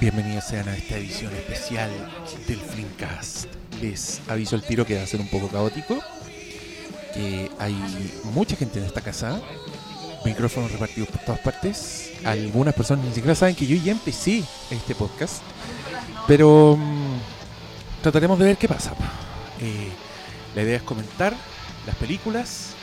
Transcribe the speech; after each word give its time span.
Bienvenidos 0.00 0.44
sean 0.44 0.68
a 0.68 0.76
esta 0.76 0.96
edición 0.96 1.32
especial 1.34 1.90
del 2.46 2.58
Flimcast. 2.58 3.46
Les 3.80 4.20
aviso 4.28 4.56
el 4.56 4.62
tiro 4.62 4.84
que 4.84 4.96
va 4.96 5.02
a 5.02 5.06
ser 5.06 5.20
un 5.20 5.28
poco 5.28 5.48
caótico. 5.48 5.98
Que 7.14 7.50
hay 7.58 7.74
mucha 8.34 8.56
gente 8.56 8.80
en 8.80 8.86
esta 8.86 9.00
casa. 9.00 9.40
Micrófonos 10.24 10.72
repartidos 10.72 11.08
por 11.10 11.20
todas 11.20 11.40
partes. 11.40 12.12
Algunas 12.24 12.74
personas 12.74 13.04
ni 13.04 13.12
siquiera 13.12 13.34
saben 13.34 13.54
que 13.54 13.66
yo 13.66 13.76
ya 13.76 13.92
empecé 13.92 14.42
este 14.70 14.94
podcast. 14.94 15.42
Pero 16.26 16.76
mm, 16.76 17.18
trataremos 18.02 18.38
de 18.38 18.44
ver 18.44 18.56
qué 18.56 18.68
pasa. 18.68 18.92
Eh, 19.60 19.88
la 20.54 20.62
idea 20.62 20.76
es 20.76 20.82
comentar 20.82 21.34
las 21.86 21.96
películas, 21.96 22.74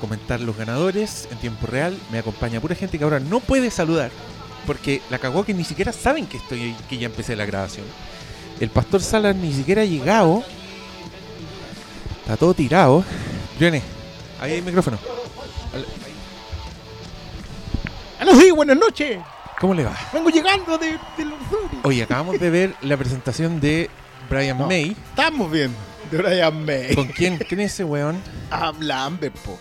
comentar 0.00 0.40
los 0.40 0.56
ganadores 0.56 1.28
en 1.30 1.38
tiempo 1.38 1.66
real. 1.66 1.96
Me 2.10 2.18
acompaña 2.18 2.60
pura 2.60 2.74
gente 2.74 2.98
que 2.98 3.04
ahora 3.04 3.20
no 3.20 3.40
puede 3.40 3.70
saludar 3.70 4.10
porque 4.66 5.02
la 5.10 5.18
cagó 5.18 5.44
que 5.44 5.54
ni 5.54 5.64
siquiera 5.64 5.92
saben 5.92 6.26
que 6.26 6.38
estoy 6.38 6.74
que 6.88 6.98
ya 6.98 7.06
empecé 7.06 7.36
la 7.36 7.46
grabación. 7.46 7.86
El 8.60 8.70
pastor 8.70 9.02
Salas 9.02 9.36
ni 9.36 9.52
siquiera 9.52 9.82
ha 9.82 9.86
llegado. 9.86 10.42
Está 12.20 12.36
todo 12.36 12.54
tirado. 12.54 13.04
Viene, 13.58 13.82
ahí 14.40 14.52
hay 14.52 14.62
micrófono. 14.62 14.98
¡Aló, 18.20 18.34
sí! 18.40 18.50
¡Buenas 18.50 18.76
noches! 18.76 19.18
¿Cómo 19.60 19.74
le 19.74 19.84
va? 19.84 19.96
Vengo 20.12 20.30
llegando 20.30 20.78
de, 20.78 20.98
de 21.16 21.24
los. 21.24 21.38
Oye, 21.82 22.02
acabamos 22.02 22.38
de 22.40 22.50
ver 22.50 22.74
la 22.82 22.96
presentación 22.96 23.60
de 23.60 23.90
Brian 24.30 24.58
No. 24.58 24.66
May. 24.66 24.96
Estamos 25.10 25.50
bien. 25.50 25.74
De 26.10 26.18
Brian 26.18 26.64
May. 26.64 26.94
¿Con 26.94 27.08
quién? 27.08 27.38
¿Quién 27.38 27.60
es 27.60 27.72
ese 27.74 27.84
weón? 27.84 28.20
Habla 28.50 29.04
Amber, 29.04 29.32
po. 29.32 29.58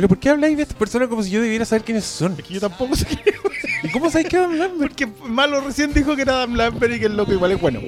¿Pero 0.00 0.08
por 0.08 0.18
qué 0.18 0.30
habláis 0.30 0.56
de 0.56 0.62
estas 0.62 0.78
personas 0.78 1.08
como 1.08 1.22
si 1.22 1.28
yo 1.28 1.42
debiera 1.42 1.66
saber 1.66 1.84
quiénes 1.84 2.06
son? 2.06 2.34
Es 2.38 2.46
que 2.46 2.54
yo 2.54 2.60
tampoco 2.60 2.96
sé 2.96 3.04
qué. 3.04 3.34
¿Y 3.82 3.90
cómo 3.90 4.10
sabéis 4.10 4.30
que 4.30 4.38
Adam 4.38 4.52
Lambert? 4.56 4.94
Porque 4.94 5.06
Malo 5.28 5.60
recién 5.60 5.92
dijo 5.92 6.16
que 6.16 6.22
era 6.22 6.36
Adam 6.36 6.54
Lambert 6.54 6.94
y 6.94 7.00
que 7.00 7.04
el 7.04 7.18
loco 7.18 7.34
igual 7.34 7.52
es 7.52 7.60
bueno. 7.60 7.80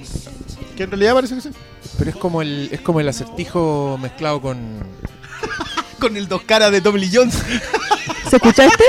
Que 0.77 0.83
en 0.83 0.91
realidad 0.91 1.15
parece 1.15 1.37
que 1.37 1.41
sí. 1.41 1.49
Pero 1.97 2.11
es 2.11 2.17
como 2.17 2.43
el, 2.43 2.69
es 2.71 2.83
como 2.83 3.01
el 3.01 3.09
acertijo 3.09 3.99
mezclado 3.99 4.43
con. 4.43 4.59
Con 5.99 6.19
el 6.19 6.29
dos 6.29 6.43
caras 6.43 6.71
de 6.71 6.83
Tommy 6.83 7.01
Lee 7.01 7.11
Jones. 7.15 7.39
¿Se 8.29 8.37
escucha 8.37 8.67
este? 8.67 8.85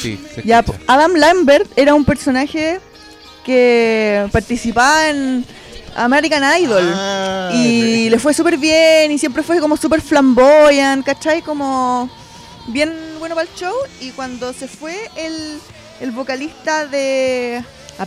Sí, 0.00 0.18
se 0.34 0.42
Ya, 0.42 0.58
escucha. 0.58 0.80
Adam 0.88 1.14
Lambert 1.14 1.70
era 1.76 1.94
un 1.94 2.04
personaje 2.04 2.80
que 3.44 4.28
participaba 4.32 5.10
en 5.10 5.44
American 6.04 6.42
Idol. 6.60 6.92
Ah, 6.94 7.50
y 7.54 8.08
le 8.10 8.18
fue 8.18 8.32
súper 8.34 8.56
bien 8.58 9.10
y 9.12 9.18
siempre 9.18 9.42
fue 9.42 9.58
como 9.60 9.76
súper 9.76 10.00
flamboyant, 10.00 11.04
¿cachai? 11.04 11.42
Como 11.42 12.08
bien 12.68 12.94
bueno 13.18 13.34
para 13.34 13.48
el 13.48 13.54
show. 13.56 13.74
Y 14.00 14.10
cuando 14.10 14.52
se 14.52 14.68
fue 14.68 15.10
el, 15.16 15.58
el 16.00 16.10
vocalista 16.12 16.86
de... 16.86 17.62
ah, 17.98 18.06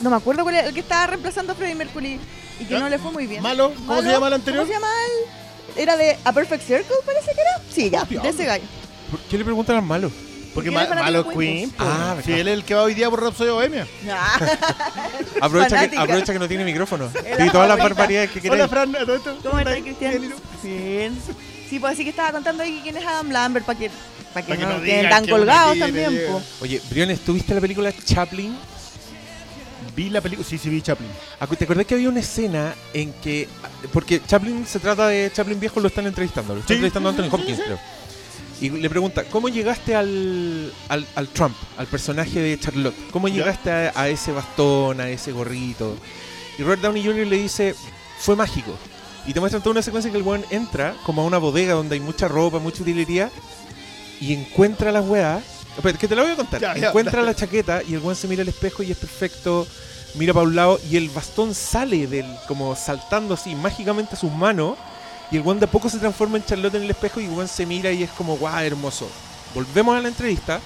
No 0.00 0.10
me 0.10 0.16
acuerdo 0.16 0.42
cuál 0.42 0.56
era, 0.56 0.68
el 0.68 0.74
que 0.74 0.80
estaba 0.80 1.06
reemplazando 1.06 1.52
a 1.52 1.54
Freddie 1.56 1.74
Mercury 1.74 2.18
y 2.60 2.64
que 2.64 2.74
¿Ya? 2.74 2.80
no 2.80 2.88
le 2.88 2.98
fue 2.98 3.10
muy 3.12 3.26
bien. 3.26 3.42
Malo, 3.42 3.72
¿cómo 3.86 3.96
se 3.96 4.02
Malo, 4.02 4.10
llama 4.12 4.26
el 4.28 4.32
anterior? 4.34 4.62
¿Cómo 4.64 4.72
se 4.74 4.80
llama 4.80 4.92
el? 5.06 5.80
Era 5.82 5.96
de 5.96 6.18
A 6.24 6.32
Perfect 6.32 6.66
Circle, 6.66 6.96
parece 7.06 7.26
que 7.32 7.40
era. 7.40 7.62
Sí, 7.72 7.90
ya, 7.90 8.04
de 8.04 8.28
ese 8.28 8.44
gallo. 8.44 8.64
¿Por 9.10 9.20
qué 9.20 9.38
le 9.38 9.44
preguntan 9.44 9.76
al 9.76 9.82
malo? 9.82 10.10
Porque 10.54 10.70
Ma- 10.70 10.86
Malo 10.86 11.28
Queen, 11.28 11.70
pues. 11.70 11.80
Ah, 11.88 12.16
Si 12.24 12.32
él 12.32 12.48
es 12.48 12.54
el 12.54 12.64
que 12.64 12.74
va 12.74 12.82
hoy 12.82 12.94
día 12.94 13.08
por 13.08 13.22
Rhapsody 13.22 13.50
Bohemia. 13.50 13.86
Aprovecha 15.40 15.88
que, 15.88 15.96
aprovecha 15.96 16.32
que 16.32 16.38
no 16.38 16.48
tiene 16.48 16.64
micrófono. 16.64 17.10
Y 17.38 17.50
todas 17.50 17.68
las 17.68 17.78
barbaridades 17.78 18.30
que 18.30 18.40
Hola, 18.50 18.66
queréis. 18.66 18.70
Fran. 18.70 18.96
¿a 18.96 18.98
todo 19.00 19.14
esto? 19.16 19.38
¿Cómo 19.42 19.58
estás, 19.58 19.76
Cristian? 19.80 20.24
¿y 20.24 20.28
tú? 20.28 20.34
Bien. 20.62 21.18
Sí, 21.68 21.78
pues 21.78 21.92
así 21.92 22.04
que 22.04 22.10
estaba 22.10 22.32
contando 22.32 22.62
ahí 22.62 22.80
quién 22.82 22.96
es 22.96 23.06
Adam 23.06 23.30
Lambert 23.30 23.64
para 23.64 23.78
que, 23.78 23.90
para 24.34 24.44
que 24.44 24.52
Pa' 24.54 24.58
que 24.58 24.66
no 24.66 24.78
no 24.78 24.82
queden 24.82 25.08
tan 25.08 25.24
que 25.24 25.30
colgados 25.30 25.78
también. 25.78 26.20
po. 26.28 26.42
Oye, 26.62 26.80
Briones, 26.90 27.20
¿tuviste 27.20 27.54
la 27.54 27.60
película 27.60 27.92
Chaplin? 28.04 28.56
Vi 29.94 30.10
la 30.10 30.20
película. 30.20 30.46
Sí, 30.48 30.58
sí, 30.58 30.68
vi 30.68 30.82
Chaplin. 30.82 31.08
¿Te 31.58 31.64
acordás 31.64 31.86
que 31.86 31.94
había 31.94 32.08
una 32.08 32.20
escena 32.20 32.74
en 32.92 33.12
que. 33.14 33.48
Porque 33.92 34.20
Chaplin 34.26 34.66
se 34.66 34.78
trata 34.80 35.06
de. 35.08 35.30
Chaplin 35.32 35.58
viejo 35.60 35.78
lo 35.80 35.86
están 35.88 36.06
entrevistando. 36.06 36.54
Lo 36.54 36.60
está 36.60 36.68
Sí, 36.68 36.74
entrevistando 36.74 37.10
sí, 37.12 37.16
Anthony 37.18 37.30
sí, 37.36 37.40
Hopkins, 37.40 37.58
sí. 37.58 37.64
creo. 37.64 37.78
Y 38.60 38.70
le 38.70 38.90
pregunta: 38.90 39.24
¿Cómo 39.24 39.48
llegaste 39.48 39.94
al, 39.94 40.72
al, 40.88 41.06
al 41.14 41.28
Trump, 41.28 41.56
al 41.78 41.86
personaje 41.86 42.40
de 42.40 42.58
Charlotte? 42.58 42.94
¿Cómo 43.10 43.28
llegaste 43.28 43.70
a, 43.70 43.92
a 43.94 44.08
ese 44.08 44.32
bastón, 44.32 45.00
a 45.00 45.08
ese 45.08 45.32
gorrito? 45.32 45.96
Y 46.58 46.62
Robert 46.62 46.82
Downey 46.82 47.04
Jr. 47.04 47.26
le 47.26 47.36
dice: 47.36 47.74
Fue 48.18 48.36
mágico. 48.36 48.76
Y 49.26 49.32
te 49.32 49.40
muestran 49.40 49.62
toda 49.62 49.72
una 49.72 49.82
secuencia 49.82 50.08
en 50.08 50.12
que 50.12 50.18
el 50.18 50.24
weón 50.26 50.44
entra 50.50 50.94
como 51.04 51.22
a 51.22 51.24
una 51.24 51.38
bodega 51.38 51.74
donde 51.74 51.94
hay 51.94 52.00
mucha 52.00 52.28
ropa, 52.28 52.58
mucha 52.58 52.82
utilería. 52.82 53.30
Y 54.20 54.34
encuentra 54.34 54.92
las 54.92 55.06
weas. 55.06 55.42
Que 55.98 56.08
te 56.08 56.14
la 56.14 56.22
voy 56.22 56.32
a 56.32 56.36
contar. 56.36 56.60
Ya, 56.60 56.76
ya, 56.76 56.88
encuentra 56.88 57.20
dale. 57.20 57.28
la 57.32 57.34
chaqueta 57.34 57.82
y 57.82 57.94
el 57.94 58.00
weón 58.00 58.16
se 58.16 58.28
mira 58.28 58.42
al 58.42 58.48
espejo 58.48 58.82
y 58.82 58.90
es 58.90 58.98
perfecto 58.98 59.66
mira 60.14 60.34
para 60.34 60.46
un 60.46 60.56
lado 60.56 60.80
y 60.90 60.96
el 60.96 61.08
bastón 61.10 61.54
sale 61.54 62.06
del 62.06 62.26
como 62.48 62.74
saltando 62.74 63.34
así 63.34 63.54
mágicamente 63.54 64.14
a 64.14 64.18
sus 64.18 64.32
manos 64.32 64.76
y 65.30 65.36
el 65.36 65.42
guan 65.42 65.58
de 65.60 65.66
a 65.66 65.70
poco 65.70 65.88
se 65.88 65.98
transforma 65.98 66.36
en 66.38 66.44
Charlotte 66.44 66.74
en 66.74 66.82
el 66.82 66.90
espejo 66.90 67.20
y 67.20 67.24
el 67.26 67.30
guan 67.30 67.48
se 67.48 67.66
mira 67.66 67.90
y 67.92 68.02
es 68.02 68.10
como 68.10 68.36
guau 68.36 68.58
hermoso 68.64 69.08
volvemos 69.54 69.96
a 69.96 70.00
la 70.00 70.08
entrevista 70.08 70.60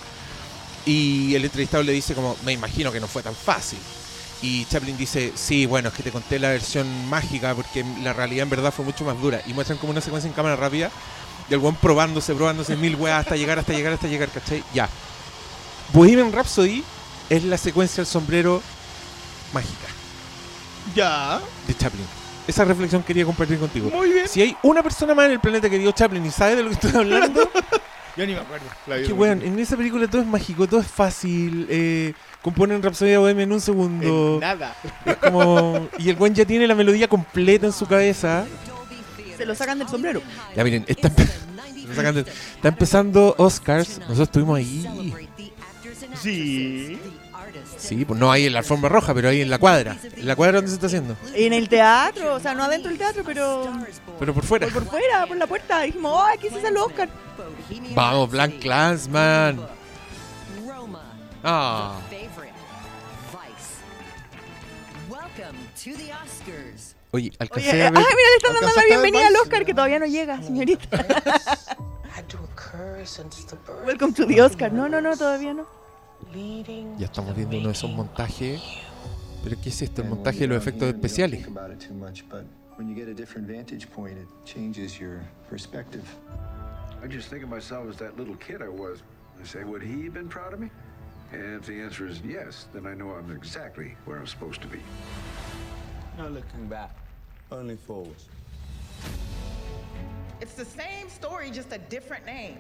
y 0.87 1.35
el 1.35 1.45
entrevistado 1.45 1.83
le 1.83 1.93
dice 1.93 2.15
como 2.15 2.37
me 2.45 2.53
imagino 2.53 2.91
que 2.93 3.01
no 3.01 3.07
fue 3.09 3.23
tan 3.23 3.35
fácil 3.35 3.79
y 4.43 4.65
Chaplin 4.67 4.97
dice 4.97 5.33
sí 5.35 5.67
bueno 5.67 5.89
es 5.89 5.95
que 5.95 6.03
te 6.03 6.11
conté 6.11 6.39
la 6.39 6.51
versión 6.51 6.87
mágica 7.09 7.55
porque 7.55 7.85
la 8.03 8.13
realidad 8.13 8.43
en 8.45 8.51
verdad 8.51 8.73
fue 8.73 8.85
mucho 8.85 9.05
más 9.05 9.21
dura 9.21 9.41
y 9.47 9.55
muestran 9.55 9.79
como 9.79 9.93
una 9.93 10.01
secuencia 10.01 10.29
en 10.29 10.35
cámara 10.35 10.57
rápida 10.57 10.91
del 11.49 11.59
guan 11.61 11.77
probándose 11.77 12.35
probándose 12.35 12.77
mil 12.77 12.97
weas 12.97 13.21
hasta 13.21 13.37
llegar 13.37 13.59
hasta 13.59 13.73
llegar 13.73 13.93
hasta 13.95 14.09
llegar 14.09 14.29
¿cachai? 14.31 14.63
ya 14.75 14.89
Bohemian 15.93 16.33
Rhapsody 16.33 16.83
es 17.31 17.45
la 17.45 17.57
secuencia 17.59 17.97
del 18.03 18.07
sombrero 18.07 18.63
mágica 19.53 19.89
Ya. 20.95 21.41
de 21.67 21.75
Chaplin. 21.77 22.24
Esa 22.47 22.65
reflexión 22.65 23.03
quería 23.03 23.25
compartir 23.25 23.59
contigo. 23.59 23.91
Muy 23.91 24.11
bien. 24.11 24.29
Si 24.29 24.43
hay 24.43 24.57
una 24.63 24.83
persona 24.83 25.15
más 25.15 25.27
en 25.27 25.33
el 25.33 25.41
planeta 25.41 25.69
que 25.71 25.79
vio 25.79 25.93
Chaplin 25.93 26.25
y 26.27 26.31
sabe 26.31 26.57
de 26.57 26.63
lo 26.63 26.69
que 26.69 26.75
estoy 26.75 26.93
hablando, 26.95 27.51
Yo 28.17 28.25
ni 28.27 28.33
me 28.35 28.41
acuerdo. 28.41 28.67
Que 28.87 29.13
bien. 29.13 29.43
en 29.43 29.59
esa 29.59 29.77
película 29.77 30.07
todo 30.07 30.21
es 30.23 30.27
mágico, 30.29 30.69
todo 30.69 30.79
es 30.81 30.87
fácil. 30.87 31.67
Eh, 31.69 32.13
componen 32.43 32.81
Rhapsody 32.81 33.17
Bohemia 33.17 33.43
en 33.43 33.53
un 33.53 33.61
segundo. 33.61 34.35
En 34.35 34.41
nada. 34.41 34.77
Es 35.05 35.17
como, 35.17 35.89
y 35.99 36.11
el 36.11 36.17
weón 36.17 36.33
ya 36.35 36.45
tiene 36.45 36.67
la 36.69 36.75
melodía 36.77 37.09
completa 37.09 37.67
en 37.67 37.73
su 37.73 37.87
cabeza. 37.87 38.45
Se 39.37 39.45
lo 39.45 39.55
sacan 39.57 39.81
del 39.81 39.89
sombrero. 39.89 40.23
Ya 40.55 40.63
miren, 40.63 40.85
está, 40.87 41.09
empe- 41.09 41.29
lo 41.89 41.95
sacan 41.95 42.15
de- 42.15 42.21
está 42.21 42.69
empezando 42.69 43.35
Oscars. 43.37 43.99
Nosotros 43.99 44.21
estuvimos 44.29 44.59
ahí. 44.59 45.13
Sí. 46.23 46.99
Sí, 47.79 48.05
pues 48.05 48.19
no 48.19 48.31
ahí 48.31 48.47
en 48.47 48.53
la 48.53 48.61
alfombra 48.61 48.89
roja, 48.89 49.15
pero 49.15 49.29
ahí 49.29 49.41
en 49.41 49.51
la 49.51 49.59
cuadra. 49.59 49.97
En 50.17 50.27
la 50.27 50.37
cuadra 50.37 50.57
donde 50.57 50.71
se 50.71 50.75
está 50.75 50.87
haciendo. 50.87 51.17
En 51.35 51.53
el 51.53 51.69
teatro, 51.69 52.35
o 52.35 52.41
sea, 52.41 52.55
no 52.55 52.65
adentro 52.65 52.89
del 52.91 52.99
teatro, 52.99 53.23
pero 53.25 53.73
Pero 54.19 54.35
por 54.35 54.45
fuera. 54.45 54.67
por, 54.67 54.83
por 54.83 54.91
fuera, 54.91 55.27
por 55.27 55.37
la 55.37 55.47
puerta. 55.47 55.81
Dijimos, 55.83 56.13
oh, 56.15 56.27
aquí 56.27 56.49
se 56.49 56.61
sale 56.61 56.79
Oscar. 56.79 57.09
Vamos, 57.95 58.31
Blank 58.31 58.61
Clansman. 58.61 59.61
Ah. 61.43 62.01
Oye, 67.13 67.31
Oye, 67.31 67.33
alcancé 67.39 67.79
eh, 67.79 67.83
a 67.85 67.89
ah, 67.89 67.91
ver. 67.91 68.01
mira, 68.01 68.31
le 68.31 68.37
están 68.37 68.55
dando 68.55 68.61
la 68.61 68.67
¿Alcanzaste 68.69 68.81
a 68.81 68.83
ver 68.83 69.03
bienvenida 69.03 69.29
al? 69.29 69.37
Oscar, 69.37 69.65
que 69.65 69.75
todavía 69.75 69.99
no 69.99 70.07
llega, 70.07 70.43
señorita. 70.43 70.89
Welcome 73.85 74.15
to 74.15 74.27
the 74.27 74.41
Oscar. 74.43 74.73
No, 74.73 74.89
no, 74.89 75.01
no, 75.01 75.17
todavía 75.17 75.53
no. 75.53 75.84
Leading 76.33 76.97
Ya 76.99 77.07
estamos 77.07 77.35
viendo 77.35 77.57
uno 77.59 77.69
de 77.69 77.73
esos 77.73 77.91
montajes. 77.91 78.61
¿Pero 79.43 79.57
qué 79.61 79.69
es 79.69 79.83
esto? 79.83 80.03
El 80.03 80.09
montaje 80.09 80.41
de 80.41 80.47
los 80.49 80.57
efectos 80.59 80.89
especiales. 80.89 81.45
Think 81.45 81.57
about 81.57 81.71
it 81.71 81.81
too 81.81 81.95
much, 81.95 82.25
but 82.29 82.45
when 82.77 82.89
you 82.89 82.95
get 82.95 83.09
a 83.09 83.15
different 83.15 83.47
vantage 83.47 83.91
point, 83.91 84.17
it 84.19 84.29
changes 84.45 84.99
your 84.99 85.21
perspective. 85.49 86.05
I 87.03 87.07
just 87.07 87.29
think 87.29 87.43
of 87.43 87.51
myself 87.51 87.89
as 87.89 87.97
that 87.99 88.17
little 88.17 88.37
kid 88.37 88.63
I 88.63 88.69
was. 88.69 89.03
I 89.41 89.45
say, 89.45 89.65
would 89.65 89.83
he 89.83 90.05
have 90.05 90.15
been 90.15 90.29
proud 90.29 90.55
of 90.55 90.61
me? 90.61 90.71
And 91.33 91.61
if 91.61 91.67
the 91.67 91.81
answer 91.81 92.07
is 92.07 92.21
yes, 92.23 92.67
then 92.73 92.87
I 92.87 92.95
know 92.95 93.11
I'm 93.11 93.31
exactly 93.35 93.97
where 94.05 94.19
I'm 94.19 94.27
supposed 94.27 94.63
to 94.63 94.69
be. 94.69 94.81
No 96.17 96.29
looking 96.29 96.67
back, 96.69 96.97
only 97.51 97.77
forwards. 97.77 98.27
It's 100.41 100.55
the 100.55 100.65
same 100.65 101.09
story, 101.09 101.51
just 101.51 101.73
a 101.73 101.79
different 101.79 102.25
name. 102.25 102.57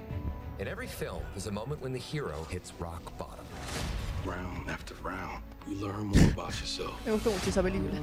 In 0.58 0.68
every 0.68 0.86
film, 0.86 1.22
there's 1.32 1.46
a 1.46 1.52
moment 1.52 1.80
when 1.80 1.92
the 1.92 1.98
hero 1.98 2.44
hits 2.50 2.72
rock 2.78 3.16
bottom. 3.18 3.43
Round 4.24 4.70
after 4.70 4.94
round, 5.02 5.42
you 5.68 5.76
learn 5.86 6.06
more 6.06 6.30
about 6.32 6.54
yourself. 6.60 6.94
Me 7.04 7.12
gustó 7.12 7.30
mucho 7.30 7.50
esa 7.50 7.62
película. 7.62 8.00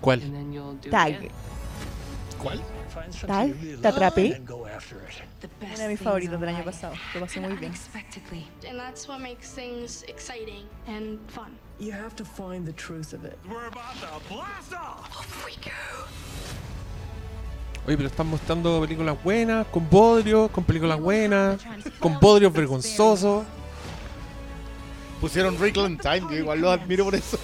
¿Cuál? 0.00 0.22
Tag. 0.90 1.30
¿Cuál? 2.42 2.62
Tag, 3.26 3.54
te 3.82 3.88
atrapé. 3.88 4.42
Una 5.60 5.82
de 5.82 5.88
mis 5.88 6.00
favoritas 6.00 6.40
del 6.40 6.48
año 6.48 6.64
pasado. 6.64 6.94
Lo 7.14 7.20
pasé 7.20 7.40
muy 7.40 7.56
bien. 7.56 7.72
And 8.68 8.78
that's 8.78 9.06
what 9.06 9.18
makes 9.20 9.50
things 9.54 10.02
exciting 10.08 10.66
and 10.86 11.18
fun. 11.28 11.58
You 11.78 11.92
have 11.92 12.16
to 12.16 12.24
find 12.24 12.66
the 12.66 12.72
truth 12.72 13.12
of 13.12 13.24
it. 13.24 13.38
Oye, 17.86 17.96
pero 17.96 18.08
están 18.08 18.26
mostrando 18.28 18.80
películas 18.80 19.22
buenas, 19.22 19.66
con 19.66 19.88
bodrios, 19.88 20.50
con 20.50 20.64
películas 20.64 20.98
buenas, 20.98 21.60
con 22.00 22.18
bodrios 22.18 22.52
vergonzosos. 22.52 23.44
Pusieron 25.20 25.58
Rickland 25.58 26.00
Time, 26.00 26.22
yo 26.30 26.36
igual 26.36 26.60
lo 26.60 26.70
admiro 26.70 27.04
por 27.04 27.14
eso. 27.14 27.38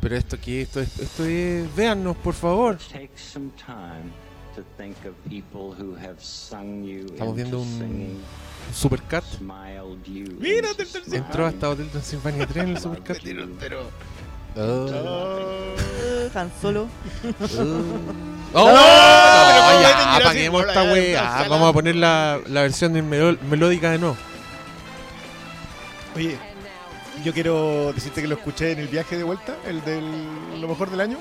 Pero 0.00 0.16
esto 0.16 0.40
que 0.40 0.62
esto 0.62 0.80
es, 0.80 0.98
esto 0.98 1.24
es, 1.24 1.74
véannos 1.76 2.16
por 2.16 2.34
favor. 2.34 2.76
Take 2.92 3.10
some 3.16 3.50
time 3.56 4.10
to 4.54 4.62
think 4.76 4.96
of 5.04 5.14
people 5.28 5.72
who 5.72 5.94
have 5.96 6.20
sung 6.20 6.84
you 6.84 7.06
Estamos 7.06 7.36
viendo 7.36 7.60
un 7.60 8.18
Supercat. 8.74 9.24
Mira. 10.40 10.68
Entró 11.12 11.46
hasta 11.46 11.70
Hotel 11.70 11.88
Transilvania 11.88 12.46
3 12.46 12.64
en 12.64 12.70
el 12.70 12.78
Supercat. 12.80 13.18
Pero. 13.60 13.90
Oh. 14.56 14.88
Han 16.34 16.50
Solo. 16.60 16.88
Oh, 18.54 18.66
pero 18.66 18.74
no, 18.74 19.62
¿cómo 19.62 19.80
ya, 19.80 19.88
meten 19.88 20.04
Jurassic 20.04 20.26
apaguemos 20.26 20.66
esta 20.66 20.82
weá. 20.82 21.48
Vamos 21.48 21.70
a 21.70 21.72
poner 21.72 21.96
la, 21.96 22.40
la 22.48 22.62
versión 22.62 22.92
melódica 23.48 23.90
de 23.90 23.98
no. 23.98 24.16
Oye, 26.14 26.38
yo 27.22 27.32
quiero 27.32 27.92
decirte 27.92 28.22
que 28.22 28.28
lo 28.28 28.34
escuché 28.34 28.72
en 28.72 28.78
el 28.80 28.88
viaje 28.88 29.16
de 29.16 29.24
vuelta, 29.24 29.56
el 29.66 29.84
del 29.84 30.60
lo 30.60 30.68
mejor 30.68 30.90
del 30.90 31.00
año. 31.00 31.18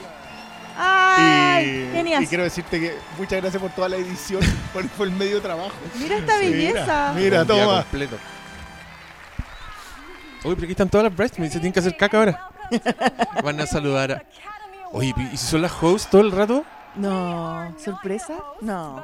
¡Ay! 0.78 1.90
y, 1.90 1.96
Genial. 1.96 2.24
y 2.24 2.28
quiero 2.28 2.44
decirte 2.44 2.80
que 2.80 2.96
muchas 3.18 3.42
gracias 3.42 3.62
por 3.62 3.72
toda 3.72 3.90
la 3.90 3.98
edición, 3.98 4.42
por, 4.74 4.88
por 4.90 5.08
el 5.08 5.14
medio 5.14 5.36
de 5.36 5.42
trabajo. 5.42 5.74
Mira 6.00 6.18
esta 6.18 6.38
belleza. 6.38 7.14
Mira, 7.16 7.44
mira 7.44 7.46
toma. 7.46 7.82
completo. 7.84 8.18
Uy, 10.44 10.56
pero 10.56 10.64
aquí 10.64 10.72
están 10.72 10.90
todas 10.90 11.06
las 11.06 11.16
bridesmaids. 11.16 11.54
Se 11.54 11.60
tienen 11.60 11.74
que 11.74 11.80
hacer 11.80 11.96
caca 11.96 12.18
ahora. 12.18 12.50
Van 13.44 13.60
a 13.62 13.68
saludar 13.68 14.12
a... 14.12 14.24
Oye, 14.92 15.14
¿y 15.32 15.38
si 15.38 15.46
son 15.46 15.62
las 15.62 15.72
hosts 15.82 16.10
todo 16.10 16.22
el 16.22 16.32
rato? 16.32 16.66
No. 16.96 17.74
¿Sorpresa? 17.78 18.38
No. 18.60 19.04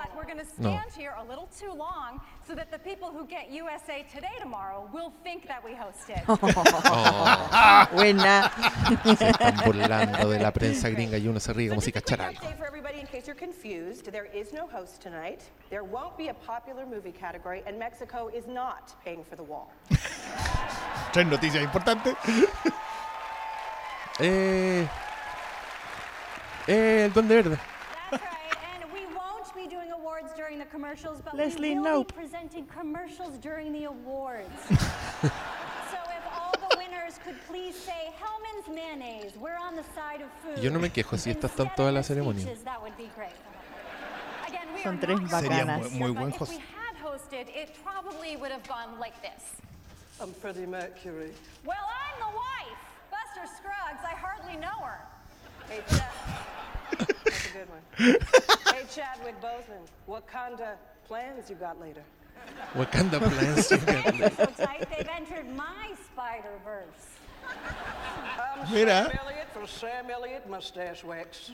No. 0.58 0.82
Stand 2.48 2.56
here 2.56 2.56
a 2.56 2.56
little 2.56 2.56
too 2.56 2.56
long 2.56 2.56
so 2.56 2.56
that 2.56 2.72
the 2.72 2.80
people 2.80 3.10
who 3.10 3.26
get 3.26 3.52
USA 3.52 4.06
Today 4.14 4.38
tomorrow 4.40 4.88
will 4.94 5.12
think 5.24 5.48
that 5.48 5.64
we 5.64 5.72
hosted. 5.72 6.24
Oh, 6.90 7.88
Buena. 7.94 8.52
se 9.18 9.30
están 9.30 9.58
burlando 9.66 10.30
de 10.30 10.40
la 10.40 10.52
prensa 10.52 10.90
gringa 10.90 11.18
y 11.18 11.28
uno 11.28 11.40
se 11.40 11.54
ríe 11.54 11.70
como 11.70 11.82
si 11.82 11.92
cachara 11.92 12.28
algo. 12.28 12.42
For 12.58 12.66
everybody, 12.66 13.00
in 13.00 13.08
case 13.08 13.28
you're 13.28 13.36
confused, 13.36 14.12
there 14.12 14.30
is 14.34 14.54
no 14.54 14.68
host 14.68 15.02
tonight. 15.02 15.42
There 15.70 15.84
won't 15.84 16.18
be 16.18 16.30
a 16.30 16.34
popular 16.34 16.86
movie 16.86 17.12
category, 17.12 17.64
and 17.66 17.78
Mexico 17.78 18.30
is 18.30 18.48
not 18.48 18.96
paying 19.04 19.24
for 19.24 19.36
the 19.36 19.44
wall. 19.44 19.72
Tres 21.14 21.28
noticias 21.28 21.64
importantes. 21.64 22.16
Eh... 24.20 24.88
Eh, 26.68 27.06
el 27.06 27.12
Duende 27.14 27.36
Verde. 27.36 27.58
That's 28.10 28.24
right. 28.24 28.58
And 28.74 28.92
we 28.92 29.06
won't 29.16 29.54
be 29.56 29.68
doing 29.68 29.92
awards 30.18 30.34
during 30.36 30.60
the 30.60 30.66
commercials, 30.66 31.22
but 31.22 31.36
Leslie 31.36 31.70
we 31.70 31.76
will 31.76 32.04
Knope. 32.04 32.08
be 32.08 32.14
presenting 32.14 32.66
commercials 32.66 33.38
during 33.38 33.72
the 33.72 33.86
awards. 33.86 34.50
so 34.70 34.78
if 35.24 36.24
all 36.34 36.54
the 36.70 36.78
winners 36.78 37.20
could 37.24 37.36
please 37.48 37.76
say 37.76 38.14
Hellman's 38.20 38.68
mayonnaise, 38.74 39.34
we're 39.38 39.58
on 39.58 39.76
the 39.76 39.84
side 39.96 40.22
of 40.22 40.30
food. 40.42 40.64
Yo 40.64 40.70
no 40.72 40.80
me 40.80 40.90
quejo 40.90 41.18
si 41.18 41.32
estas 41.32 41.52
están 41.52 41.76
toda 41.76 41.92
la 41.92 42.02
ceremonia. 42.02 42.46
That 42.64 42.82
would 42.82 42.98
be 42.98 43.10
great. 43.16 43.36
Again, 44.48 44.68
we 44.74 44.82
Son 44.82 44.96
are 44.96 45.02
tres 45.02 45.20
not 45.32 45.44
Sería 45.44 45.66
muy, 45.66 45.90
muy 45.90 46.12
but 46.12 46.20
buen 46.20 46.30
if 46.32 46.38
host. 46.38 46.52
we 46.52 46.58
had 46.58 46.96
hosted, 47.04 47.48
it 47.56 47.76
probably 47.84 48.38
would 48.38 48.52
have 48.52 48.68
gone 48.68 49.00
like 49.00 49.22
this. 49.22 49.62
I'm 50.20 50.34
Freddie 50.34 50.66
Mercury. 50.66 51.32
Well, 51.64 51.78
I'm 51.78 52.20
the 52.20 52.36
wife, 52.36 52.82
Buster 53.12 53.48
Scruggs. 53.58 54.04
I 54.04 54.16
hardly 54.16 54.58
know 54.60 54.80
her. 54.84 55.00
Hey, 55.70 55.82
uh, 55.90 55.98
Chad. 55.98 56.57
That's 56.92 57.46
a 57.46 57.54
good 57.54 57.70
one. 57.70 57.82
hey, 57.98 58.84
Chadwick 58.94 59.40
Boseman, 59.42 59.88
what 60.06 60.28
kind 60.28 60.60
of 60.60 60.78
plans 61.08 61.50
you 61.50 61.56
got 61.56 61.80
later? 61.80 62.04
Wakanda 62.76 63.20
Plans. 63.20 63.72
you 63.72 64.30
so 64.30 64.46
tight, 64.66 64.88
they've 64.96 65.08
entered 65.08 65.48
my 65.56 65.92
Spider 66.06 66.60
Verse. 66.64 67.18
I'm 68.40 68.72
Mira. 68.74 69.10
Sam 69.10 69.20
Elliott 69.24 69.50
from 69.54 69.68
Sam 69.68 70.10
Elliott 70.10 70.50
Mustache 70.50 71.04
Wax. 71.04 71.52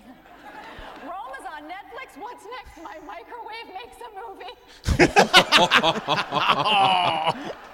Rome 1.03 1.33
is 1.39 1.45
on 1.45 1.63
Netflix. 1.69 2.17
What's 2.19 2.45
next? 2.45 2.77
My 2.83 2.99
microwave 3.05 3.73
makes 3.73 3.97
a 4.01 4.09
movie. 4.19 4.55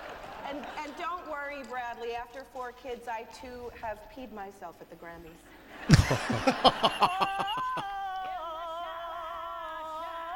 And, 0.49 0.57
and 0.83 0.91
don't 0.97 1.29
worry, 1.29 1.61
Bradley, 1.69 2.15
after 2.15 2.43
four 2.51 2.71
kids, 2.71 3.07
I 3.07 3.27
too 3.39 3.69
have 3.79 3.99
peed 4.15 4.33
myself 4.33 4.75
at 4.81 4.89
the 4.89 4.95
Grammys. 4.95 5.37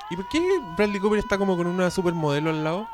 ¿Y 0.10 0.16
por 0.16 0.28
qué 0.30 0.40
Bradley 0.78 1.00
Cooper 1.00 1.20
está 1.20 1.38
como 1.38 1.58
con 1.58 1.68
una 1.68 1.90
supermodelo 1.90 2.52
al 2.52 2.64
lado? 2.64 2.88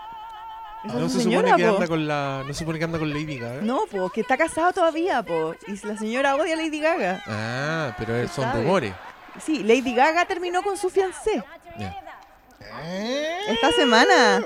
Esa 0.86 0.96
No 0.98 1.10
se 1.10 1.16
su 1.16 1.22
supone 1.30 1.54
que 1.56 1.64
po. 1.66 1.76
anda 1.76 1.88
con 1.88 2.08
la, 2.08 2.44
no 2.46 2.54
se 2.54 2.60
supone 2.60 2.80
que 2.80 2.86
anda 2.86 3.00
con 3.00 3.10
Lady 3.10 3.38
Gaga. 3.38 3.62
No, 3.62 3.82
po, 3.92 4.10
que 4.10 4.22
está 4.22 4.38
casado 4.38 4.72
todavía, 4.72 5.22
po. 5.24 5.54
Y 5.68 5.86
la 5.86 5.98
señora 5.98 6.36
odia 6.38 6.54
a 6.54 6.58
Lady 6.58 6.80
Gaga. 6.80 7.22
Ah, 7.28 7.94
pero 7.98 8.26
son 8.30 8.46
sabe. 8.46 8.62
rumores. 8.62 8.94
Sí, 9.44 9.64
Lady 9.64 9.94
Gaga 9.94 10.24
terminó 10.26 10.62
con 10.64 10.78
su 10.78 10.90
fiancé. 10.90 11.44
Esta 13.50 13.72
semana. 13.74 14.42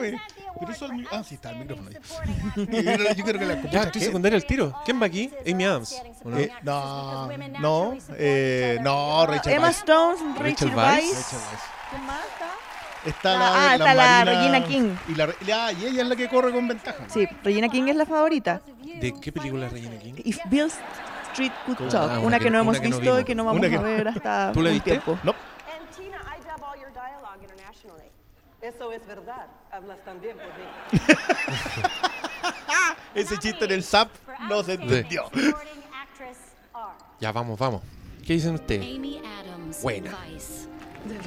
Pero 0.59 0.71
eso 0.71 0.85
el 0.85 1.07
Ah, 1.11 1.23
sí, 1.23 1.35
está 1.35 1.51
el 1.51 1.57
micrófono 1.59 1.89
ahí. 1.89 1.95
yo, 2.55 2.65
creo- 2.65 3.13
yo 3.15 3.23
creo 3.25 3.39
que 3.39 3.45
la 3.45 3.61
Ya, 3.71 3.81
estoy 3.83 3.99
¿qué? 4.01 4.05
secundaria 4.07 4.37
al 4.37 4.45
tiro. 4.45 4.73
¿Quién 4.85 5.01
va 5.01 5.05
aquí? 5.07 5.31
Amy 5.49 5.65
Adams. 5.65 6.01
¿o 6.23 6.29
no? 6.29 6.37
Eh, 6.39 6.51
no, 6.63 7.27
no, 7.59 7.97
eh, 8.17 8.77
no, 8.81 9.25
Rachel 9.25 9.53
Emma 9.53 9.67
Weisz. 9.67 9.77
Stone, 9.79 10.17
Rachel 10.37 10.43
Rachel 10.51 10.67
Weisz. 10.75 10.77
Weisz. 10.77 11.15
Rachel 11.15 11.39
Weisz. 11.39 11.63
¿Quién 11.89 12.05
más 12.05 12.19
está? 12.25 12.49
Está 13.05 13.33
La- 13.37 13.47
ah, 13.73 13.77
la 13.77 13.91
está 13.91 13.93
la 13.93 14.23
Regina 14.25 14.63
King. 14.65 14.95
Y, 15.09 15.15
la, 15.15 15.25
ah, 15.25 15.71
y 15.73 15.85
ella 15.85 16.01
es 16.03 16.07
la 16.07 16.15
que 16.15 16.29
corre 16.29 16.51
con 16.53 16.67
ventaja. 16.67 17.03
Sí, 17.09 17.27
Regina 17.43 17.67
King 17.67 17.83
es 17.87 17.95
la 17.97 18.05
favorita. 18.05 18.61
¿De 18.83 19.13
qué 19.19 19.31
película 19.31 19.65
es 19.67 19.73
Regina 19.73 19.97
King? 19.99 20.13
If 20.23 20.39
Bill 20.45 20.71
Street 21.33 21.51
Could 21.65 21.79
Ah, 21.87 21.89
Talk. 21.89 22.11
una 22.11 22.19
Una 22.21 22.37
que- 22.39 22.45
que 22.45 22.51
no 22.51 22.59
hemos 22.59 22.75
una 22.77 22.81
que 22.83 22.89
no 22.89 22.95
visto 22.97 23.09
y 23.09 23.11
vimos. 23.11 23.25
que 23.25 23.35
no 23.35 23.43
vamos 23.45 23.59
Una 23.59 23.69
que- 23.69 23.75
a 23.75 23.81
ver 23.81 24.07
hasta 24.07 24.51
¿Tú 24.53 24.61
la 24.61 24.69
un 24.69 24.73
viste? 24.75 24.91
tiempo. 24.91 25.19
No, 25.23 25.31
And 25.31 25.89
Tina, 25.97 26.17
I 26.17 26.39
dub 26.43 26.63
all 26.63 26.79
your 26.79 26.91
dialogue 26.93 27.41
internationally. 27.43 28.09
Eso 28.61 28.91
es 28.93 29.05
verdad. 29.05 29.47
Hablas 29.73 29.97
también 30.05 30.37
por 30.37 30.45
mí. 30.45 31.01
ese 33.15 33.39
chiste 33.39 33.65
en 33.65 33.71
el 33.71 33.83
SAP 33.83 34.09
no 34.47 34.63
se 34.63 34.73
entendió. 34.73 35.31
Ya, 37.19 37.31
vamos, 37.31 37.57
vamos. 37.57 37.81
¿Qué 38.23 38.33
dicen 38.33 38.53
ustedes? 38.53 38.85
Buena. 39.81 40.15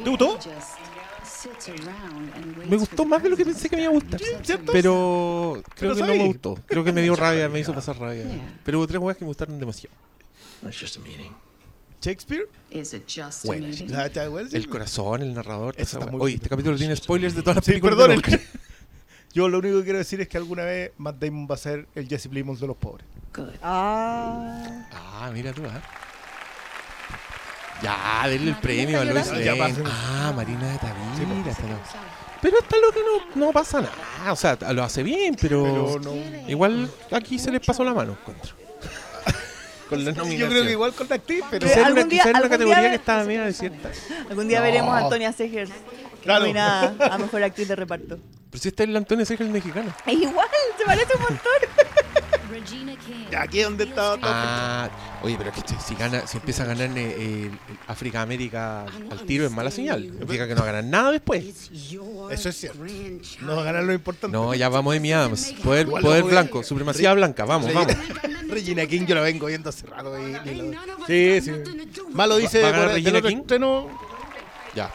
¿Te 0.05 0.11
gustó? 0.11 0.39
Me 2.69 2.77
gustó 2.77 3.05
más 3.05 3.21
de 3.21 3.31
lo 3.31 3.37
que 3.37 3.45
pensé 3.45 3.69
que 3.69 3.77
me 3.77 3.83
iba 3.83 3.91
a 3.91 3.95
gustar. 3.95 4.21
¿Cierto? 4.43 4.73
Pero 4.73 5.63
creo 5.75 5.95
Pero 5.95 5.95
que 5.95 6.01
no 6.03 6.07
me 6.07 6.27
gustó. 6.27 6.59
Creo 6.67 6.85
que 6.85 6.93
me 6.93 7.03
dio 7.03 7.17
rabia, 7.17 7.49
me 7.49 7.59
hizo 7.59 7.75
pasar 7.75 7.99
rabia. 7.99 8.25
Pero 8.65 8.79
hubo 8.79 8.87
tres 8.87 9.01
weas 9.01 9.19
que 9.19 9.25
me 9.25 9.29
gustaron 9.29 9.59
demasiado. 9.59 9.95
That's 10.63 10.79
just 10.81 10.97
a 10.99 11.01
meeting. 11.01 11.35
Shakespeare. 12.01 12.49
Bueno. 13.45 13.67
El 14.53 14.69
corazón, 14.69 15.23
el 15.23 15.35
narrador. 15.35 15.75
toda 15.75 15.83
Eso 15.83 15.97
esa 15.99 15.99
está 15.99 16.07
wea. 16.07 16.13
muy 16.13 16.21
Oye, 16.27 16.35
este 16.37 16.49
capítulo 16.49 16.77
tiene 16.77 16.95
spoilers 16.97 17.35
de 17.35 17.43
todas 17.43 17.57
las 17.57 17.65
Sí, 17.65 17.73
películas. 17.73 17.97
perdón. 17.97 18.09
de 18.11 18.15
el- 18.17 18.23
Nolan. 18.33 18.41
Yo 19.35 19.49
lo 19.51 19.59
único 19.59 19.79
que 19.79 19.85
quiero 19.85 19.99
decir 19.99 20.21
es 20.21 20.29
que 20.29 20.39
alguna 20.39 20.65
vez 20.65 20.93
Matt 20.97 21.17
Damon 21.19 21.47
va 21.51 21.57
a 21.57 21.59
ser 21.59 21.87
el 21.95 22.09
Jesse 22.09 22.29
Plemons 22.29 22.59
de 22.61 22.67
los 22.67 22.77
pobres. 22.77 23.07
Good. 23.35 23.51
Ah. 23.63 24.87
Ah, 24.93 25.31
mira 25.33 25.53
tú, 25.53 25.63
¿ah? 25.67 25.83
Ya, 27.83 28.27
denle 28.29 28.51
el 28.53 28.57
premio 28.57 28.99
a. 29.01 29.05
Ya 29.05 29.55
Lane. 29.55 29.75
Ah, 29.87 30.33
Marina 30.35 30.73
de 30.73 30.79
Tavira. 30.79 31.17
Sí, 31.17 31.25
pues. 31.27 31.47
está 31.59 31.67
lo- 31.69 31.79
Pero 32.41 32.59
está 32.59 32.77
lo 32.79 32.93
que 32.93 33.01
no, 33.01 33.47
no 33.47 33.53
pasa 33.53 33.83
nada. 33.83 34.33
O 34.33 34.37
sea, 34.37 34.57
lo 34.73 34.83
hace 34.83 35.03
bien, 35.03 35.37
pero, 35.41 35.99
Pero 36.03 36.15
no. 36.15 36.49
igual 36.51 36.91
aquí 37.11 37.39
se 37.39 37.51
les 37.51 37.65
pasó 37.65 37.85
la 37.85 37.93
mano, 37.93 38.13
encuentro. 38.13 38.55
Con 39.89 40.05
la 40.05 40.11
Yo 40.11 40.17
nominación. 40.23 40.51
creo 40.51 40.65
que 40.65 40.71
igual 40.73 40.93
con 40.95 41.09
la 41.09 41.15
actriz, 41.17 41.45
pero. 41.51 41.67
Quizá 41.67 41.79
una, 41.81 41.87
Algún 41.89 42.09
día- 42.09 42.25
una 42.27 42.41
categoría 42.49 42.81
día- 42.81 42.91
que 42.91 42.97
estaba 42.97 43.25
media 43.25 43.45
desierta. 43.45 43.91
Algún 44.29 44.49
día 44.49 44.59
No. 44.59 44.65
veremos 44.65 44.95
a 44.95 44.99
Antonia 44.99 45.33
Segers 45.33 45.71
Claro. 46.23 46.41
nominada 46.41 46.95
a 47.11 47.19
mejor 47.19 47.43
actriz 47.43 47.69
de 47.69 47.77
reparto. 47.77 48.19
Pero 48.51 48.63
si 48.63 48.69
está 48.69 48.83
el 48.85 48.97
Antonio 48.97 49.25
Segel 49.27 49.49
mexicano. 49.51 49.95
Es 50.07 50.15
igual, 50.15 50.47
se 50.79 50.85
parece 50.85 51.15
un 51.17 51.23
montón. 51.23 51.53
Regina 52.71 52.93
King. 52.97 53.37
Aquí 53.39 53.59
es 53.61 53.65
donde 53.65 53.85
estaba 53.85 54.17
todo. 54.17 54.31
Ah, 54.33 54.89
oye, 55.23 55.37
pero 55.39 55.51
es 55.51 55.63
que 55.63 55.75
si, 55.81 55.95
gana, 55.95 56.27
si 56.27 56.37
empieza 56.39 56.63
a 56.65 56.67
ganar 56.67 56.91
eh, 56.97 57.47
el 57.47 57.59
África 57.87 58.23
América 58.23 58.83
al 59.11 59.21
tiro 59.27 59.45
es 59.47 59.53
mala 59.53 59.71
señal. 59.71 60.03
Significa 60.03 60.47
que 60.47 60.55
no 60.55 60.61
va 60.63 60.69
a 60.69 60.73
ganar 60.73 60.85
nada 60.85 61.13
después. 61.13 61.45
Eso 62.31 62.49
es 62.49 62.57
cierto. 62.57 62.79
No 63.43 63.57
va 63.57 63.63
a 63.63 63.65
ganar 63.65 63.85
lo 63.85 63.93
importante. 63.93 64.37
No, 64.37 64.55
ya 64.55 64.69
vamos 64.69 65.01
de 65.01 65.15
Adams. 65.15 65.53
Poder, 65.63 65.87
poder 65.89 66.25
blanco, 66.25 66.63
supremacía 66.63 67.15
blanca, 67.15 67.45
vamos, 67.45 67.73
vamos. 67.73 67.93
Regina 68.49 68.87
King 68.87 69.07
yo 69.07 69.15
la 69.15 69.21
vengo 69.23 69.47
viendo 69.47 69.71
hace 69.71 69.87
rato. 69.87 70.17
y- 70.19 70.51
y 70.51 70.55
lo- 70.55 71.07
Sí, 71.07 71.41
sí. 71.41 71.53
Malo 72.13 72.37
dice 72.37 72.63
¿Va 72.63 72.69
a 72.69 72.71
ganar 72.73 72.89
Regina 72.95 73.21
King? 73.23 73.39
estreno, 73.39 73.89
Ya. 74.75 74.91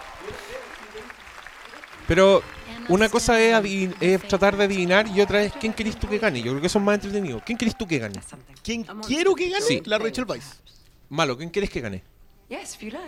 Pero 2.07 2.43
una 2.89 3.09
cosa 3.09 3.39
es, 3.39 3.53
adivin- 3.53 3.95
es 3.99 4.21
tratar 4.27 4.55
de 4.57 4.63
adivinar 4.65 5.07
y 5.07 5.21
otra 5.21 5.43
es 5.43 5.53
quién 5.53 5.73
querés 5.73 5.97
tú 5.99 6.07
que 6.07 6.17
gane. 6.19 6.39
Yo 6.41 6.51
creo 6.51 6.61
que 6.61 6.67
eso 6.67 6.79
es 6.79 6.85
más 6.85 6.95
entretenido. 6.95 7.41
¿Quién 7.45 7.57
querés 7.57 7.77
tú 7.77 7.87
que 7.87 7.99
gane? 7.99 8.19
¿Quién 8.63 8.83
quiero 9.07 9.35
que 9.35 9.49
gane? 9.49 9.65
Sí. 9.65 9.81
La 9.85 9.97
Rachel 9.97 10.25
Weisz. 10.27 10.61
Malo, 11.09 11.37
¿quién 11.37 11.49
querés 11.49 11.69
que 11.69 11.81
gane? 11.81 12.03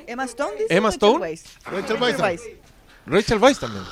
Emma 0.07 0.23
Stone 0.25 0.53
dice 0.53 0.67
Emma 0.73 0.87
Rachel 0.89 0.97
Stone. 0.97 1.19
Weisz. 1.19 1.43
Rachel 1.65 2.01
Weisz. 2.01 2.41
Rachel 3.05 3.37
Weisz 3.39 3.59
también. 3.59 3.83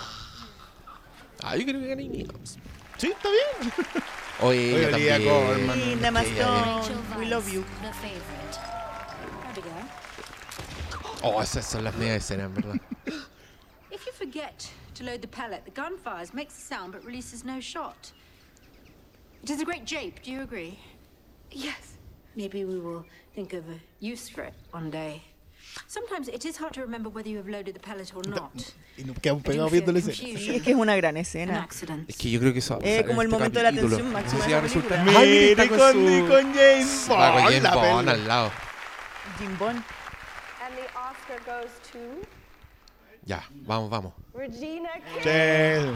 Ah, 1.43 1.57
yo 1.57 1.65
creo 1.65 1.79
que 1.81 1.87
gana 1.87 2.01
Amy 2.01 2.23
Adams. 2.23 2.57
Sí, 2.97 3.07
está 3.07 3.29
bien. 3.29 3.73
Oye, 4.41 4.77
ella 4.77 4.95
Olivia 4.95 5.13
también. 5.67 5.99
Que 5.99 6.07
Emma 6.07 6.21
Stone, 6.21 6.81
we 7.17 7.25
love 7.25 7.51
you. 7.51 7.63
Oh, 11.23 11.41
esas 11.41 11.65
son 11.65 11.83
las 11.83 11.95
medias 11.95 12.17
escenas, 12.23 12.47
en 12.47 12.53
verdad. 12.55 12.75
If 13.91 14.05
you 14.05 14.11
forget 14.17 14.53
to 15.01 15.11
load 15.11 15.21
the 15.21 15.27
pellet, 15.27 15.65
the 15.65 15.71
gun 15.71 15.97
fires, 15.97 16.33
makes 16.33 16.57
a 16.57 16.61
sound 16.61 16.93
but 16.93 17.03
releases 17.03 17.43
no 17.43 17.59
shot. 17.59 18.11
It 19.43 19.49
is 19.49 19.59
a 19.61 19.65
great 19.65 19.85
jape, 19.85 20.21
do 20.23 20.31
you 20.31 20.41
agree? 20.41 20.79
Yes. 21.51 21.97
Maybe 22.35 22.63
we 22.63 22.79
will 22.79 23.05
think 23.35 23.53
of 23.53 23.67
a 23.69 23.79
use 23.99 24.29
for 24.29 24.43
it 24.43 24.53
one 24.71 24.89
day. 24.91 25.23
Sometimes 25.87 26.27
it 26.27 26.45
is 26.45 26.57
hard 26.57 26.73
to 26.73 26.81
remember 26.81 27.09
whether 27.09 27.29
you 27.29 27.37
have 27.37 27.47
loaded 27.47 27.75
the 27.75 27.79
pellet 27.79 28.13
or 28.15 28.23
not. 28.27 28.51
Y 28.97 29.03
nos 29.03 29.17
quedamos 29.19 29.41
I 29.41 29.43
do 29.43 29.51
pegados 29.51 29.71
fear 29.71 29.83
viendo 29.83 29.91
la 29.93 29.99
escena. 29.99 30.15
Sí, 30.15 30.31
confusion 30.31 30.55
es 30.55 30.61
que 30.63 30.71
es 30.71 30.77
una 30.77 30.95
gran 30.95 31.15
and 31.17 31.25
escena. 31.25 31.63
accidents. 31.63 32.09
Es 32.09 32.17
que 32.17 32.29
yo 32.31 32.39
creo 32.39 32.53
que 32.53 32.59
eso 32.59 32.77
va 32.77 32.85
a 32.85 32.87
Eh, 32.89 33.05
como 33.05 33.21
en 33.21 33.27
el 33.27 33.33
este 33.33 33.37
momento 33.37 33.59
de 33.59 33.63
la 33.63 33.69
capítulo. 33.69 33.97
tensión 33.97 34.13
máxima 34.13 34.39
No 34.39 34.39
sé 34.39 34.43
si 34.43 34.47
de 34.49 34.53
va 34.53 34.59
a 34.59 34.61
la 34.61 34.67
resultar. 34.67 34.97
película. 34.99 35.19
¡Ay, 35.19 35.29
mira, 35.29 35.63
Mire 35.63 35.67
con, 35.69 35.77
con 35.77 35.93
su... 35.93 36.27
con 36.27 36.53
James 36.53 37.07
Va 37.09 37.31
con 37.31 37.33
Bond, 37.33 37.45
James 37.45 37.63
la 37.63 37.75
Bond 37.75 38.07
peli. 38.07 38.09
al 38.21 38.27
lado. 38.27 38.51
Jim 39.39 39.57
Bond. 39.57 39.83
And 40.61 40.75
the 40.75 40.87
Oscar 40.97 41.39
goes 41.45 41.71
to 41.91 42.27
Ya, 43.23 43.43
vamos, 43.51 43.89
vamos. 43.89 44.13
Regina 44.33 44.89
King. 45.21 45.95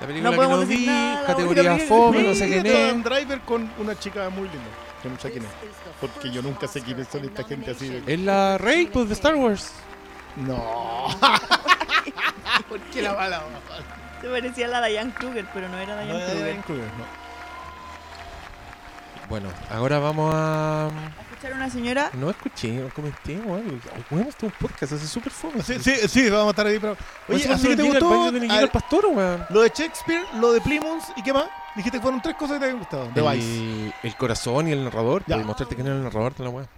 La 0.00 0.06
película 0.06 0.30
No 0.30 0.36
podemos 0.36 0.58
que 0.60 0.64
no 0.64 0.68
decir 0.68 0.78
vi, 0.78 0.86
nada, 0.86 1.26
categoría 1.26 1.78
fome, 1.78 2.22
no 2.22 2.34
sé 2.34 2.46
quién 2.48 2.66
es. 2.66 3.04
Driver 3.04 3.40
con 3.40 3.70
una 3.78 3.98
chica 3.98 4.30
muy 4.30 4.48
linda. 4.48 4.68
Que 5.02 5.08
no 5.08 5.18
sé 5.18 5.30
quién 5.32 5.44
es. 5.44 5.50
Porque 6.00 6.30
yo 6.30 6.42
nunca 6.42 6.68
sé 6.68 6.82
quiénes 6.82 7.08
son 7.08 7.24
esta 7.24 7.42
gente 7.42 7.72
así 7.72 7.88
de... 7.88 8.12
Es 8.12 8.20
la 8.20 8.58
Rey, 8.58 8.86
pues, 8.86 9.08
de 9.08 9.14
Star 9.14 9.34
Wars. 9.34 9.72
No. 10.36 11.06
¿Por 12.68 12.80
qué 12.92 13.02
la 13.02 13.12
bala? 13.12 13.42
Se 14.20 14.28
parecía 14.28 14.66
a 14.66 14.68
la 14.68 14.86
Diane 14.86 15.12
Kruger, 15.12 15.46
pero 15.52 15.68
no 15.68 15.78
era 15.78 15.96
No, 15.96 16.04
Diane 16.04 16.18
era 16.18 16.26
Kruger. 16.26 16.44
Diane 16.44 16.62
Kruger, 16.62 16.84
no. 16.84 17.28
Bueno, 19.28 19.48
ahora 19.70 19.98
vamos 19.98 20.32
a... 20.34 20.90
Escuchar 21.38 21.52
a 21.52 21.56
una 21.56 21.70
señora. 21.70 22.10
No 22.14 22.30
escuché, 22.30 22.68
no 22.72 22.88
comenté 22.88 23.38
o 23.38 23.54
algo. 23.54 23.78
Bueno, 24.10 24.28
este 24.28 24.46
es 24.48 24.52
un 24.52 24.58
podcast, 24.58 24.92
hace 24.94 25.06
súper 25.06 25.30
fome. 25.32 25.62
Sí, 25.62 25.76
sí, 25.78 25.92
sí, 26.08 26.28
vamos 26.30 26.48
a 26.48 26.50
estar 26.50 26.66
ahí. 26.66 26.80
Pero... 26.80 26.96
Oye, 27.28 27.44
Oye, 27.44 27.54
así 27.54 27.68
que 27.68 27.76
te 27.76 27.82
gustó 27.84 28.24
al- 28.24 28.50
al 28.50 28.70
pastor, 28.70 29.06
weón. 29.06 29.46
lo 29.50 29.60
de 29.60 29.68
Shakespeare, 29.72 30.24
lo 30.40 30.52
de 30.52 30.60
Plymouth 30.60 31.04
y 31.16 31.22
qué 31.22 31.32
más. 31.32 31.44
Dijiste 31.76 31.98
que 31.98 32.02
fueron 32.02 32.20
tres 32.20 32.34
cosas 32.34 32.54
que 32.54 32.58
te 32.58 32.64
habían 32.64 32.80
gustado. 32.80 33.08
De 33.14 33.22
Vice. 33.22 33.94
El, 34.02 34.16
corazón 34.16 34.66
y 34.66 34.72
el 34.72 34.82
narrador. 34.82 35.22
Ya. 35.28 35.36
Por 35.36 35.44
mostrarte 35.44 35.76
quién 35.76 35.86
era 35.86 35.94
el 35.96 36.02
narrador 36.02 36.34
de 36.34 36.42
la 36.42 36.50
weá. 36.50 36.68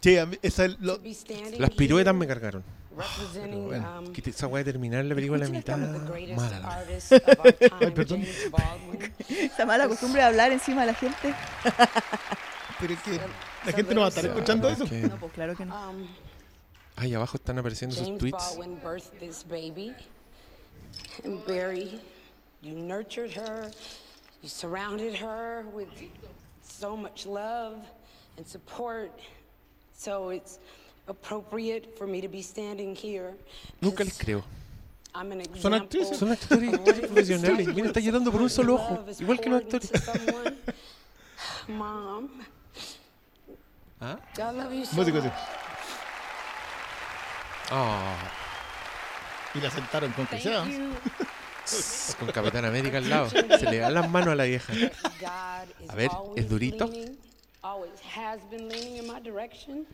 Sí, 0.00 0.16
a 0.16 0.26
mí- 0.26 0.38
esa 0.42 0.66
es 0.66 0.78
lo... 0.78 1.00
Las 1.58 1.70
piruetas 1.70 2.14
me 2.14 2.28
cargaron. 2.28 2.62
representing, 2.96 3.66
bueno. 3.66 3.98
um, 3.98 4.12
Que 4.12 4.22
te- 4.22 4.30
esa 4.30 4.46
weá 4.46 4.62
de 4.62 4.70
terminar 4.70 5.04
la 5.06 5.14
película 5.16 5.44
a 5.44 5.48
la 5.48 5.52
mitad. 5.52 5.76
Mala 5.76 6.84
perdón. 7.96 8.24
Esa 9.28 9.66
mala 9.66 9.88
costumbre 9.88 10.20
de 10.22 10.28
hablar 10.28 10.52
encima 10.52 10.82
de 10.82 10.86
la 10.86 10.94
gente. 10.94 11.34
Pero 12.80 12.92
es 12.94 13.00
que 13.00 13.18
la 13.68 13.76
gente 13.76 13.94
no 13.94 14.00
va 14.00 14.06
a 14.06 14.08
estar 14.08 14.24
escuchando 14.24 14.68
eso. 14.68 14.84
No, 14.84 15.16
pues 15.20 15.32
claro 15.32 15.54
que 15.54 15.66
no. 15.66 15.90
Um, 15.90 16.08
Ahí 16.96 17.14
abajo 17.14 17.36
están 17.36 17.58
apareciendo 17.58 17.94
sus 17.94 18.18
tweets. 18.18 18.56
Baldwin 18.56 18.80
birthed 18.82 19.18
this 19.20 19.44
baby. 19.44 19.94
And 21.24 21.44
Barry, 21.46 22.00
you 22.60 22.74
nurtured 22.74 23.30
her, 23.34 23.70
you 24.42 24.48
surrounded 24.48 25.14
her 25.14 25.64
with 25.72 25.88
so 26.62 26.96
much 26.96 27.26
love 27.26 27.76
and 28.36 28.46
support. 28.46 29.12
So 29.94 30.30
it's 30.30 30.58
appropriate 31.06 31.96
for 31.96 32.06
me 32.06 32.20
to 32.20 32.28
be 32.28 32.42
standing 32.42 32.96
here. 32.96 33.34
Nunca 33.80 34.02
les 34.02 34.18
creo. 34.18 34.42
I'm 35.14 35.32
an 35.32 35.42
Son 35.60 35.74
actrices. 35.74 36.16
Son 36.16 36.30
actores 36.30 36.70
profesionales. 37.00 37.68
Mira, 37.74 37.88
está 37.88 38.00
llorando 38.00 38.32
por 38.32 38.42
un 38.42 38.50
solo 38.50 38.74
ojo. 38.74 39.04
Igual 39.20 39.40
que 39.40 39.50
los 39.50 39.62
actores. 39.62 39.92
Mom, 41.68 42.28
¿Ah? 44.00 44.18
I 44.36 44.40
love 44.56 44.72
you 44.72 44.84
so 44.84 44.96
Músico, 44.96 45.20
sí. 45.20 45.28
Ah, 47.70 48.16
Y 49.54 49.60
la 49.60 49.70
sentaron 49.70 50.12
con 50.12 50.26
you. 50.26 50.92
con 52.18 52.28
Capitán 52.32 52.64
América 52.64 52.98
al 52.98 53.08
lado. 53.08 53.28
Se 53.30 53.70
le 53.70 53.78
dan 53.78 53.94
las 53.94 54.08
manos 54.08 54.28
a 54.30 54.34
la 54.36 54.44
vieja. 54.44 54.72
God 54.72 55.68
is 55.84 55.90
A 55.90 55.94
ver, 55.94 56.10
always 56.12 56.44
¿es 56.44 56.48
durito? 56.48 56.86
leaning, 56.86 57.18
always 57.62 58.00
has 58.16 58.40
been 58.50 58.68
leaning 58.68 58.96
in 58.96 59.06
my 59.06 59.20
direction. 59.20 59.86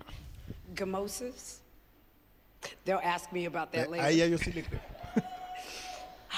Gamosas. 0.75 1.61
They'll 2.84 3.00
ask 3.02 3.32
me 3.32 3.46
about 3.46 3.73
that 3.73 3.87
Eh, 3.87 3.90
later. 3.90 4.04
A 4.06 4.11
ella 4.11 4.26
yo 4.26 4.38
sí 4.38 4.52
le 4.52 4.62
creo. 4.62 4.80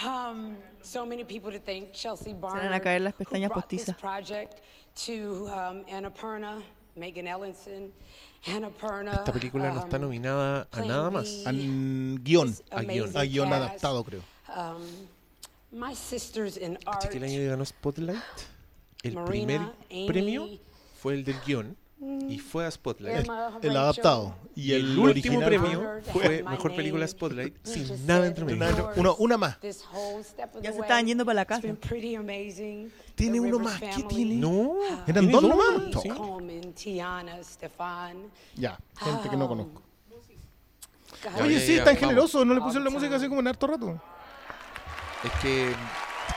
Um, 0.04 0.56
so 0.82 1.06
many 1.06 1.24
people 1.24 1.50
to 1.50 1.58
thank 1.58 1.92
Chelsea 1.94 2.32
van 2.34 2.50
a 2.50 2.60
Barnard, 2.60 2.82
caer 2.82 3.00
las 3.00 3.14
who 3.14 3.24
pestañas 3.24 3.48
brought 3.50 3.68
this 3.68 3.86
postizas. 3.88 3.98
project 3.98 4.60
to 5.06 5.48
um, 5.48 5.84
Annapurna. 5.90 6.62
Esta 9.12 9.32
película 9.32 9.70
no 9.70 9.80
está 9.80 9.96
um, 9.96 10.02
nominada 10.02 10.66
a 10.72 10.80
nada 10.80 11.10
más. 11.10 11.46
An 11.46 12.18
guion. 12.22 12.56
A 12.70 12.82
guion. 12.82 13.16
A 13.16 13.24
guion 13.24 13.52
adaptado, 13.52 14.02
creo. 14.02 14.22
Um, 14.48 15.08
my 15.72 15.94
sisters 15.94 16.56
in 16.56 16.78
art. 16.86 17.02
¿Caché 17.02 17.10
que 17.10 17.18
el 17.18 17.24
año 17.24 17.38
que 17.38 17.46
ganó 17.48 17.64
Spotlight? 17.64 18.18
El 19.02 19.14
Marina, 19.14 19.28
primer 19.28 19.60
Amy, 19.90 20.06
premio 20.06 20.48
fue 21.00 21.14
el 21.14 21.24
del 21.24 21.36
guion 21.44 21.76
y 21.98 22.38
fue 22.38 22.66
a 22.66 22.70
Spotlight. 22.70 23.26
El 23.62 23.76
adaptado. 23.76 24.34
Y 24.54 24.72
el, 24.72 24.82
el 24.82 24.98
último 24.98 25.38
original 25.38 25.44
premio 25.44 25.90
fue 26.12 26.42
mejor 26.42 26.76
película 26.76 27.06
Spotlight 27.08 27.54
sin 27.64 28.06
nada 28.06 28.26
entre 28.26 28.44
medio. 28.44 28.90
Una, 28.96 29.12
una, 29.12 29.38
más. 29.38 29.58
Ya 29.62 30.72
se 30.72 30.80
estaban 30.80 31.06
yendo 31.06 31.24
para 31.24 31.36
la 31.36 31.44
casa. 31.46 31.66
Tiene 33.14 33.40
uno 33.40 33.58
más. 33.58 33.80
¿Qué 33.80 34.02
tiene? 34.08 34.34
No. 34.36 34.76
¿Eran 35.06 35.26
tiene 35.28 35.32
dos 35.32 35.42
nomás? 35.42 36.02
sí. 36.02 36.10
Ya, 38.56 38.78
gente 38.98 39.30
que 39.30 39.36
no 39.36 39.48
conozco. 39.48 39.82
God, 41.24 41.42
Oye, 41.42 41.54
ya, 41.54 41.60
sí, 41.60 41.76
ya, 41.76 41.84
tan 41.84 41.94
vamos. 41.94 42.00
generoso. 42.00 42.44
No 42.44 42.54
le 42.54 42.60
pusieron 42.60 42.84
la 42.84 42.90
música 42.90 43.16
así 43.16 43.26
como 43.26 43.40
en 43.40 43.48
harto 43.48 43.66
rato. 43.66 44.00
Es 45.24 45.32
que 45.40 45.72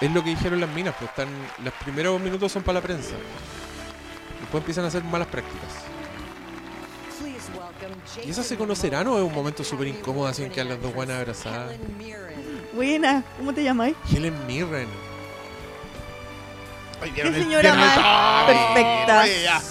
es 0.02 0.12
lo 0.14 0.24
que 0.24 0.30
dijeron 0.30 0.62
las 0.62 0.70
minas, 0.70 0.96
pues 0.98 1.10
están 1.10 1.28
los 1.64 1.74
primeros 1.76 2.20
minutos 2.22 2.52
son 2.52 2.64
para 2.64 2.80
la 2.80 2.82
prensa. 2.82 3.16
Después 4.50 4.64
empiezan 4.64 4.86
a 4.86 4.88
hacer 4.88 5.04
malas 5.04 5.28
prácticas. 5.28 5.70
¿Y 8.26 8.32
esas 8.32 8.48
se 8.48 8.58
conocerán 8.58 9.06
o 9.06 9.16
es 9.20 9.24
un 9.24 9.32
momento 9.32 9.64
súper 9.64 9.90
incómodo 9.90 10.26
así 10.26 10.44
en 10.44 10.50
que 10.50 10.60
a 10.60 10.64
las 10.64 10.82
dos 10.82 10.92
buenas 10.92 11.18
abrazadas? 11.18 11.76
Buena, 12.74 13.24
¿cómo 13.38 13.54
te 13.54 13.64
llamáis? 13.64 13.96
Helen 14.12 14.34
Mirren. 14.48 14.88
Qué 17.14 17.32
señora 17.32 17.76
más 17.76 18.46
perfecta. 18.48 19.70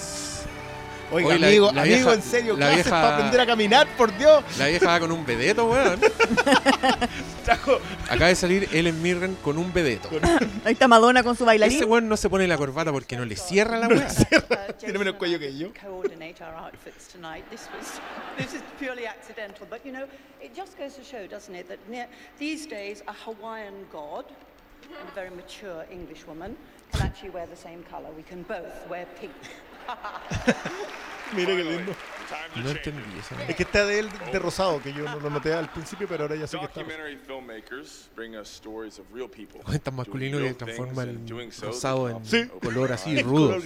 Oiga, 1.11 1.29
Oye, 1.31 1.39
la- 1.39 1.47
amigo, 1.47 1.73
la 1.73 1.83
amigo, 1.83 1.97
vieja- 1.97 2.15
en 2.15 2.23
serio, 2.23 2.53
la 2.55 2.59
clases 2.67 2.77
vieja- 2.85 2.91
para 2.91 3.15
aprender 3.17 3.41
a 3.41 3.47
caminar, 3.47 3.87
por 3.97 4.17
Dios. 4.19 4.45
La 4.59 4.67
vieja 4.67 4.87
va 4.87 5.01
con 5.01 5.11
un 5.13 5.25
vedeto, 5.25 5.65
weón. 5.67 5.99
Acaba 8.11 8.27
de 8.29 8.35
salir 8.35 8.69
Helen 8.73 9.01
Mirren 9.03 9.35
con 9.37 9.57
un 9.57 9.73
vedeto. 9.73 10.11
Ahí 10.65 10.73
está 10.75 10.87
Madonna 10.87 11.23
con 11.23 11.35
su 11.35 11.45
Ese 11.45 11.47
bailarín. 11.47 11.85
weón 11.85 12.09
no 12.09 12.17
se 12.17 12.29
pone 12.29 12.47
la 12.47 12.59
corbata 12.59 12.93
porque 12.93 13.17
no 13.17 13.25
le 13.25 13.37
cierra 13.37 13.79
la 13.79 13.89
weá. 13.89 14.07
Tiene 14.79 14.99
menos 14.99 15.15
cuello 15.15 15.39
que 15.39 15.57
yo. 15.57 15.69
this 18.37 18.55
is 18.55 18.63
purely 18.79 19.07
accidental, 19.07 19.67
but 19.69 19.85
you 19.85 19.93
know, 19.93 20.07
it 20.41 20.55
just 20.55 20.79
goes 20.79 20.95
to 20.95 21.03
show, 21.03 21.27
doesn't 21.27 21.55
it, 21.55 21.69
that 21.69 21.79
near, 21.89 22.07
these 22.39 22.67
days 22.67 23.03
a 23.09 23.13
Hawaiian 23.13 23.87
god 23.91 24.25
and 25.01 25.09
a 25.09 25.13
very 25.15 25.31
mature 25.31 25.85
English 25.91 26.25
woman 26.27 26.57
can 26.93 27.03
actually 27.03 27.31
wear 27.31 27.47
the 27.47 27.57
same 27.57 27.83
color. 27.91 28.09
We 28.17 28.23
can 28.23 28.43
both 28.45 28.89
wear 28.89 29.07
pink. 29.21 29.33
Mira 31.37 31.55
qué 31.57 31.65
lindo. 31.65 31.93
No 32.57 32.71
entendí 32.71 33.03
eso. 33.19 33.35
Es 33.47 33.55
que 33.57 33.63
está 33.63 33.85
de 33.87 34.01
él 34.01 34.09
de 34.33 34.39
rosado, 34.39 34.83
que 34.83 34.93
yo 34.93 35.05
no 35.05 35.19
lo 35.21 35.31
noté 35.31 35.53
al 35.53 35.71
principio, 35.71 36.07
pero 36.09 36.25
ahora 36.25 36.37
ya 36.37 36.47
sé 36.47 36.59
que 36.59 36.65
está. 36.65 36.81
Documentary 36.81 37.17
filmmakers 37.17 38.09
bring 38.17 38.37
us 38.37 38.49
stories 38.51 38.99
of 38.99 39.07
real 39.15 39.29
people. 39.29 39.61
Es 39.73 39.81
tan 39.83 39.95
masculino 39.95 40.39
que 40.39 40.55
transforma 40.55 41.03
el 41.05 41.21
rosado 41.63 42.09
en 42.11 42.23
they 42.25 42.49
color 42.63 42.93
así 42.93 43.21
rudo. 43.23 43.59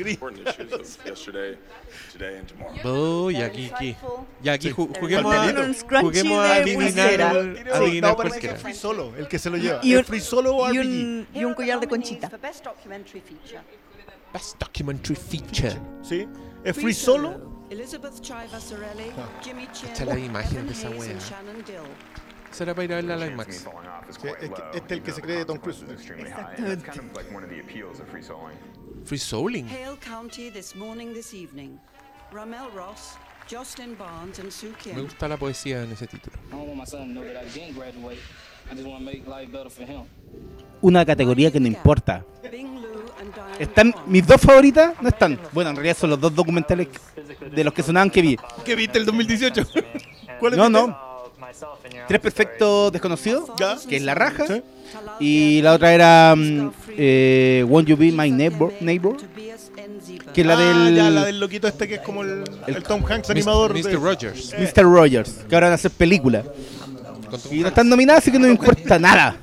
Oh, 2.85 3.31
y 3.31 3.37
aquí, 3.37 3.71
aquí. 3.75 3.97
Ya 4.43 4.53
aquí 4.55 4.69
Sí. 4.69 4.75
ju- 4.75 4.99
juguemos 4.99 5.35
a, 5.35 6.01
juguemos 6.01 6.39
a 6.39 6.55
adivinar, 6.57 7.21
a 7.23 7.77
adivinar 7.77 8.11
No, 8.13 8.17
parece 8.17 8.41
que 8.41 8.49
cualquiera. 8.49 8.55
es 8.57 8.63
Free 8.63 8.75
Solo, 8.75 9.13
el 9.17 9.29
que 9.29 9.39
se 9.39 9.51
lo 9.51 9.57
lleva. 9.57 9.81
Y 9.83 9.93
¿Es 9.93 9.99
un- 10.01 10.05
Free 10.05 10.21
Solo 10.21 10.57
o 10.57 10.73
y 10.73 10.79
un, 10.79 11.27
y 11.35 11.45
un 11.45 11.55
collar 11.55 11.81
de 11.81 11.89
conchita. 11.89 12.31
Best 14.33 14.59
documentary 14.59 15.17
feature. 15.17 15.79
¿Sí? 16.03 16.27
¿Es 16.65 16.77
Free 16.77 16.95
Solo? 16.95 17.67
Elizabeth 17.71 18.21
Chai 18.21 18.49
Vasarelli, 18.49 19.13
Jimmy 19.43 19.67
Chin, 19.73 19.89
Cacha 19.89 20.05
la 20.05 20.19
imagen 20.19 20.67
de 20.67 20.73
esa 20.73 20.91
wea. 20.91 21.17
Será 22.51 22.75
para 22.75 22.85
ir 22.85 22.93
a 22.93 22.97
verla 22.97 23.15
a 23.15 23.17
la 23.17 23.27
IMAX. 23.27 23.57
Sí, 23.57 23.67
es 24.11 24.19
que 24.19 24.29
este 24.29 24.77
es 24.77 24.91
el 24.91 25.03
que 25.03 25.13
se 25.13 25.23
cree 25.23 25.39
de 25.39 25.45
Tom 25.47 25.59
Cruise. 25.59 25.83
Free 29.05 29.19
Souling. 29.19 29.67
Hale 29.69 29.97
County 29.99 30.51
this 30.51 30.77
morning, 30.77 31.15
this 31.15 31.33
evening. 31.33 31.79
Ramel 32.31 32.71
Ross, 32.75 33.17
Jocelyn 33.51 33.97
Barnes 33.97 34.39
and 34.39 34.51
Sue 34.51 34.75
Kim. 34.83 34.97
Me 34.97 35.03
gusta 35.03 35.27
la 35.29 35.39
poesía 35.39 35.83
en 35.83 35.93
ese 35.93 36.07
título. 36.07 36.37
I 36.37 36.51
don't 36.51 36.69
want 36.69 36.77
my 36.77 36.85
son 36.85 37.09
to 37.09 37.21
know 37.21 37.25
that 37.25 37.43
I 37.43 37.49
didn't 37.49 37.75
graduate. 37.75 38.19
I 38.71 38.75
just 38.75 38.87
want 38.87 38.99
to 38.99 39.05
make 39.05 39.27
life 39.27 39.51
better 39.51 39.71
for 39.71 39.85
him. 39.85 40.03
Una 40.83 41.07
categoría 41.07 41.51
que 41.51 41.59
no 41.59 41.69
importa. 41.69 42.25
Bing 42.51 42.82
Están 43.59 43.95
mis 44.07 44.27
dos 44.27 44.41
favoritas, 44.41 44.95
no 45.01 45.09
están. 45.09 45.39
Bueno, 45.53 45.71
en 45.71 45.77
realidad 45.77 45.97
son 45.99 46.11
los 46.11 46.21
dos 46.21 46.35
documentales 46.35 46.89
de 47.55 47.65
los 47.65 47.73
que 47.73 47.83
sonaban 47.83 48.11
que 48.11 48.23
vi. 48.23 48.37
¿Qué 48.65 48.75
viste 48.75 48.99
el 48.99 49.07
2018? 49.07 49.63
¿Cuál 50.41 50.57
No, 50.57 50.69
no. 50.69 51.13
Tres 52.09 52.21
perfectos 52.21 52.91
desconocidos, 52.93 53.51
que 53.89 53.97
es 53.97 54.03
la 54.03 54.15
raja. 54.15 54.45
Y 55.21 55.61
la 55.63 55.73
otra 55.75 55.93
era 55.93 56.35
mm, 56.37 56.71
eh, 56.97 57.65
Won't 57.69 57.89
You 57.89 57.97
Be 57.97 58.11
My 58.13 58.31
Neighbor, 58.31 58.73
neighbor 58.81 59.17
que 60.35 60.41
es 60.41 60.47
la 60.47 60.55
Ah, 60.55 60.57
del 60.57 60.95
ya, 60.97 61.11
la 61.11 61.25
del 61.27 61.41
loquito 61.41 61.67
este 61.69 61.87
que 61.89 61.95
es 61.97 62.01
como 62.01 62.23
el, 62.23 62.45
el 62.67 62.83
Tom 62.83 63.03
Hanks 63.07 63.31
animador. 63.31 63.73
Mr. 63.75 63.83
de- 63.85 63.97
Rogers. 63.97 64.53
Eh, 64.55 64.71
Mr. 64.75 64.83
Rogers, 64.85 65.31
que 65.49 65.55
ahora 65.55 65.67
van 65.69 65.73
a 65.73 65.75
hacer 65.77 65.91
película. 65.91 66.43
Y 67.51 67.61
no 67.61 67.69
están 67.69 67.89
nominadas, 67.89 68.23
así 68.23 68.31
que 68.33 68.39
no 68.39 68.47
me 68.47 68.53
importa 68.53 68.99
nada. 68.99 69.37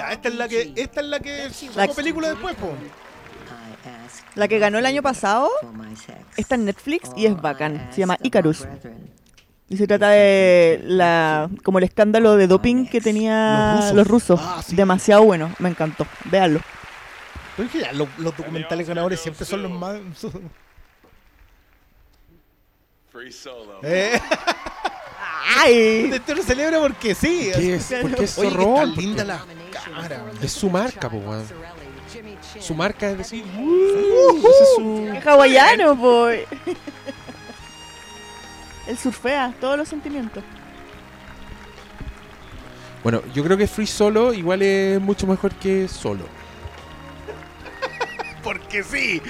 Ya, 0.00 0.12
esta 0.12 0.28
es 0.28 0.34
la 0.34 0.48
que, 0.48 0.72
esta 0.76 1.00
es 1.00 1.06
la 1.06 1.20
que 1.20 1.44
La- 1.44 1.50
sacó 1.74 1.94
película 1.94 2.28
después, 2.30 2.54
po. 2.56 2.72
La 4.34 4.48
que 4.48 4.58
ganó 4.58 4.78
el 4.78 4.86
año 4.86 5.02
pasado 5.02 5.50
está 6.36 6.54
en 6.54 6.64
Netflix 6.64 7.10
y 7.16 7.26
es 7.26 7.40
bacán. 7.40 7.88
Se 7.92 7.98
llama 8.00 8.16
Icarus. 8.22 8.66
Y 9.68 9.76
se 9.76 9.86
trata 9.86 10.08
de 10.10 10.80
la 10.84 11.48
como 11.62 11.78
el 11.78 11.84
escándalo 11.84 12.36
de 12.36 12.46
doping 12.46 12.86
que 12.86 13.00
tenía 13.00 13.74
Los 13.92 14.06
rusos. 14.08 14.40
los 14.40 14.48
rusos. 14.56 14.76
Demasiado 14.76 15.22
bueno, 15.24 15.52
me 15.58 15.68
encantó. 15.68 16.06
Véanlo. 16.24 16.60
Pero 17.56 17.66
es 17.66 17.72
que 17.72 17.80
ya, 17.80 17.92
los, 17.92 18.08
los 18.18 18.36
documentales 18.36 18.88
ganadores 18.88 19.20
siempre 19.20 19.44
son 19.44 19.62
los 19.62 19.70
más. 19.72 19.98
Free 23.12 23.32
solo. 23.32 23.80
Eh. 23.82 24.20
¡Ay! 25.58 26.10
Esto 26.12 26.34
lo 26.34 26.42
celebra 26.42 26.78
porque 26.80 27.14
sí. 27.14 27.50
¿Qué 27.54 27.74
es? 27.76 27.92
Porque 28.02 28.24
es 28.24 28.38
Oye, 28.38 28.48
que 28.48 28.54
zorrón, 28.54 28.88
está 28.90 29.00
linda 29.00 29.24
la. 29.24 29.44
Es 30.42 30.52
su 30.52 30.68
marca, 30.70 31.08
po, 31.08 31.16
weón. 31.18 31.44
Su 32.58 32.74
marca 32.74 33.10
es 33.10 33.18
decir, 33.18 33.44
"Uh, 33.56 34.36
ese 34.38 34.48
es 34.48 34.74
su... 34.76 35.12
Es 35.14 35.26
hawaiano, 35.26 35.94
boy. 35.94 36.40
Él 38.86 38.98
surfea 38.98 39.54
todos 39.60 39.78
los 39.78 39.88
sentimientos. 39.88 40.42
Bueno, 43.02 43.22
yo 43.32 43.42
creo 43.44 43.56
que 43.56 43.66
Free 43.66 43.86
Solo 43.86 44.34
igual 44.34 44.62
es 44.62 45.00
mucho 45.00 45.26
mejor 45.26 45.52
que 45.54 45.86
Solo. 45.88 46.24
Porque 48.42 48.82
sí. 48.82 49.22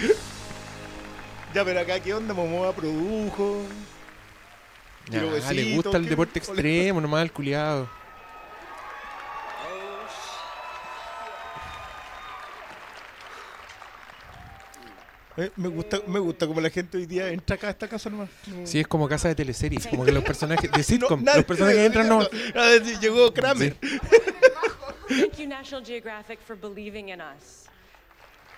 Ya, 1.55 1.65
pero 1.65 1.81
acá, 1.81 2.01
¿qué 2.01 2.15
onda? 2.15 2.33
Momoa 2.33 2.73
produjo. 2.73 3.63
Ya, 5.11 5.21
Quiero 5.21 5.27
le 5.31 5.41
besitos, 5.41 5.75
gusta 5.75 5.97
el 5.99 6.05
¿qué- 6.05 6.11
deporte 6.11 6.39
extremo, 6.39 7.01
nomás 7.01 7.23
el 7.23 7.33
culiado. 7.33 7.89
Eh, 15.37 15.51
me 15.57 15.69
gusta, 15.69 16.01
me 16.07 16.19
gusta 16.19 16.47
como 16.47 16.61
la 16.61 16.71
gente 16.71 16.99
hoy 16.99 17.07
día 17.07 17.29
entra 17.29 17.55
acá 17.57 17.69
a 17.69 17.71
esta 17.71 17.89
casa 17.89 18.11
nomás. 18.11 18.29
No- 18.47 18.67
Sí, 18.67 18.81
es 18.81 18.87
como 18.87 19.09
casa 19.09 19.29
de 19.29 19.35
teleseries, 19.35 19.87
como 19.87 20.05
que 20.05 20.13
los 20.13 20.25
personajes 20.25 20.71
de 20.71 20.83
sitcom, 20.83 21.23
nadie- 21.25 21.37
los 21.37 21.45
personajes 21.47 21.79
que 21.79 21.87
entran 21.87 22.09
no... 22.09 22.21
A 22.55 22.63
ver 22.67 22.85
si 22.85 22.99
llegó 22.99 23.33
Kramer. 23.33 23.77
Thank 25.09 25.39
you, 25.39 25.47
National 25.47 25.83
Geographic, 25.85 26.41
for 26.41 26.57
believing 26.57 27.09
in 27.11 27.21
us 27.21 27.67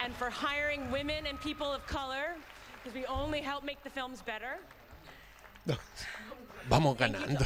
and 0.00 0.14
for 0.14 0.30
hiring 0.30 0.90
women 0.90 1.26
and 1.26 1.38
people 1.40 1.66
of 1.66 1.87
color 1.87 2.35
because 2.82 2.99
we 2.99 3.06
only 3.06 3.40
help 3.40 3.64
make 3.64 3.78
the 3.85 3.90
films 3.90 4.23
better. 4.25 4.59
Vamos 6.69 6.97
ganando. 6.97 7.45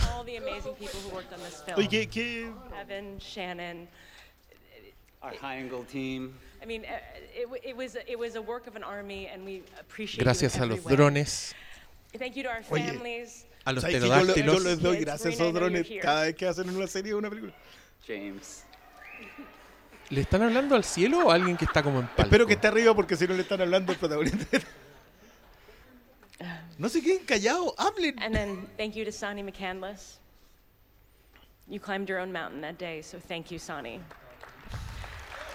Oye, 1.76 1.88
¿qué, 1.88 2.08
qué? 2.08 2.50
Evan, 2.80 3.18
Shannon. 3.18 3.88
Our 5.22 5.34
high 5.40 5.56
angle 5.60 5.84
team. 5.84 6.34
I 6.62 6.66
mean, 6.66 6.84
it, 6.84 7.44
w- 7.44 7.60
it 7.64 7.76
was 7.76 7.96
it 8.06 8.18
was 8.18 8.36
a 8.36 8.40
work 8.40 8.66
of 8.66 8.76
an 8.76 8.84
army, 8.84 9.26
and 9.26 9.44
we 9.44 9.62
appreciate 9.80 10.22
Gracias 10.22 10.56
a 10.58 10.66
los 10.66 10.82
drones, 10.84 11.54
Thank 12.18 12.34
you 12.36 12.42
to 12.44 12.48
our 12.48 12.62
Oye, 12.70 12.86
families. 12.86 13.46
a 13.64 13.72
los 13.72 13.82
¿Sabes 13.82 13.96
que 13.96 14.00
yo, 14.00 14.06
yo 14.06 14.12
pterodáctilos. 14.22 14.62
les 14.64 14.80
doy 14.80 14.96
gracias 14.98 15.34
a 15.34 15.38
know 15.38 15.52
drones 15.52 15.86
cada 16.00 16.22
vez 16.24 16.34
que 16.34 16.46
hacen 16.46 16.70
una 16.70 16.86
serie 16.86 17.14
o 17.14 17.18
una 17.18 17.28
película. 17.28 17.52
James. 18.06 18.64
¿Le 20.10 20.20
están 20.20 20.42
hablando 20.42 20.76
al 20.76 20.84
cielo 20.84 21.26
o 21.26 21.30
a 21.30 21.34
alguien 21.34 21.56
que 21.56 21.64
está 21.64 21.82
como 21.82 21.98
en 22.00 22.06
palco? 22.06 22.22
Espero 22.22 22.46
que 22.46 22.52
esté 22.54 22.68
arriba 22.68 22.94
porque 22.94 23.16
si 23.16 23.26
no 23.26 23.34
le 23.34 23.42
están 23.42 23.60
hablando 23.60 23.92
al 23.92 23.98
protagonista. 23.98 24.58
No 26.78 26.88
se 26.88 27.00
queden 27.00 27.24
callados, 27.24 27.74
hablen. 27.78 28.16
And 28.20 28.34
then 28.34 28.66
thank 28.76 28.96
you 28.96 29.04
to 29.04 29.12
Sonny 29.12 29.42
McCandless. 29.42 30.18
You 31.68 31.80
climbed 31.80 32.08
your 32.08 32.18
own 32.20 32.32
mountain 32.32 32.60
that 32.60 32.78
day, 32.78 33.02
so 33.02 33.18
thank 33.18 33.50
you, 33.50 33.58
Sonny. 33.58 34.00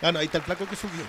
Ah, 0.01 0.11
no, 0.11 0.19
ahí 0.19 0.25
está 0.25 0.39
el 0.39 0.43
flaco 0.43 0.65
que 0.67 0.75
subió. 0.75 1.05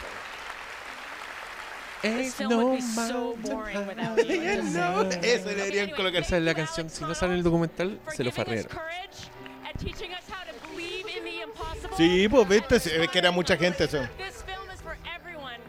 This 2.02 2.34
film 2.34 2.50
would 2.56 2.76
be 2.76 2.80
so 2.82 3.36
boring 3.42 3.86
without 3.86 4.18
you. 4.26 4.40
Just 4.42 4.74
No, 4.74 5.02
eso 5.02 5.48
deberían 5.48 5.90
colocar. 5.94 6.22
Esa 6.22 6.36
es 6.36 6.42
la 6.42 6.54
canción, 6.54 6.90
si 6.90 7.04
no 7.04 7.14
sale 7.14 7.32
en 7.32 7.38
el 7.38 7.44
documental, 7.44 7.98
se 8.14 8.22
lo 8.22 8.30
farrearon. 8.32 8.68
Courage 8.68 9.30
and 9.64 9.78
teaching 9.78 10.10
us 10.12 10.28
how 10.28 10.44
to 10.44 10.52
believe 10.68 11.06
in 11.06 11.24
the 11.24 11.42
impossible. 11.42 11.96
Sí, 11.96 12.28
pues 12.28 12.48
viste, 12.48 12.80
se 12.80 12.98
ve 12.98 13.08
que 13.08 13.18
era 13.18 13.30
mucha 13.30 13.56
gente 13.56 13.84
eso. 13.84 14.00
This 14.18 14.42
film. 14.42 14.51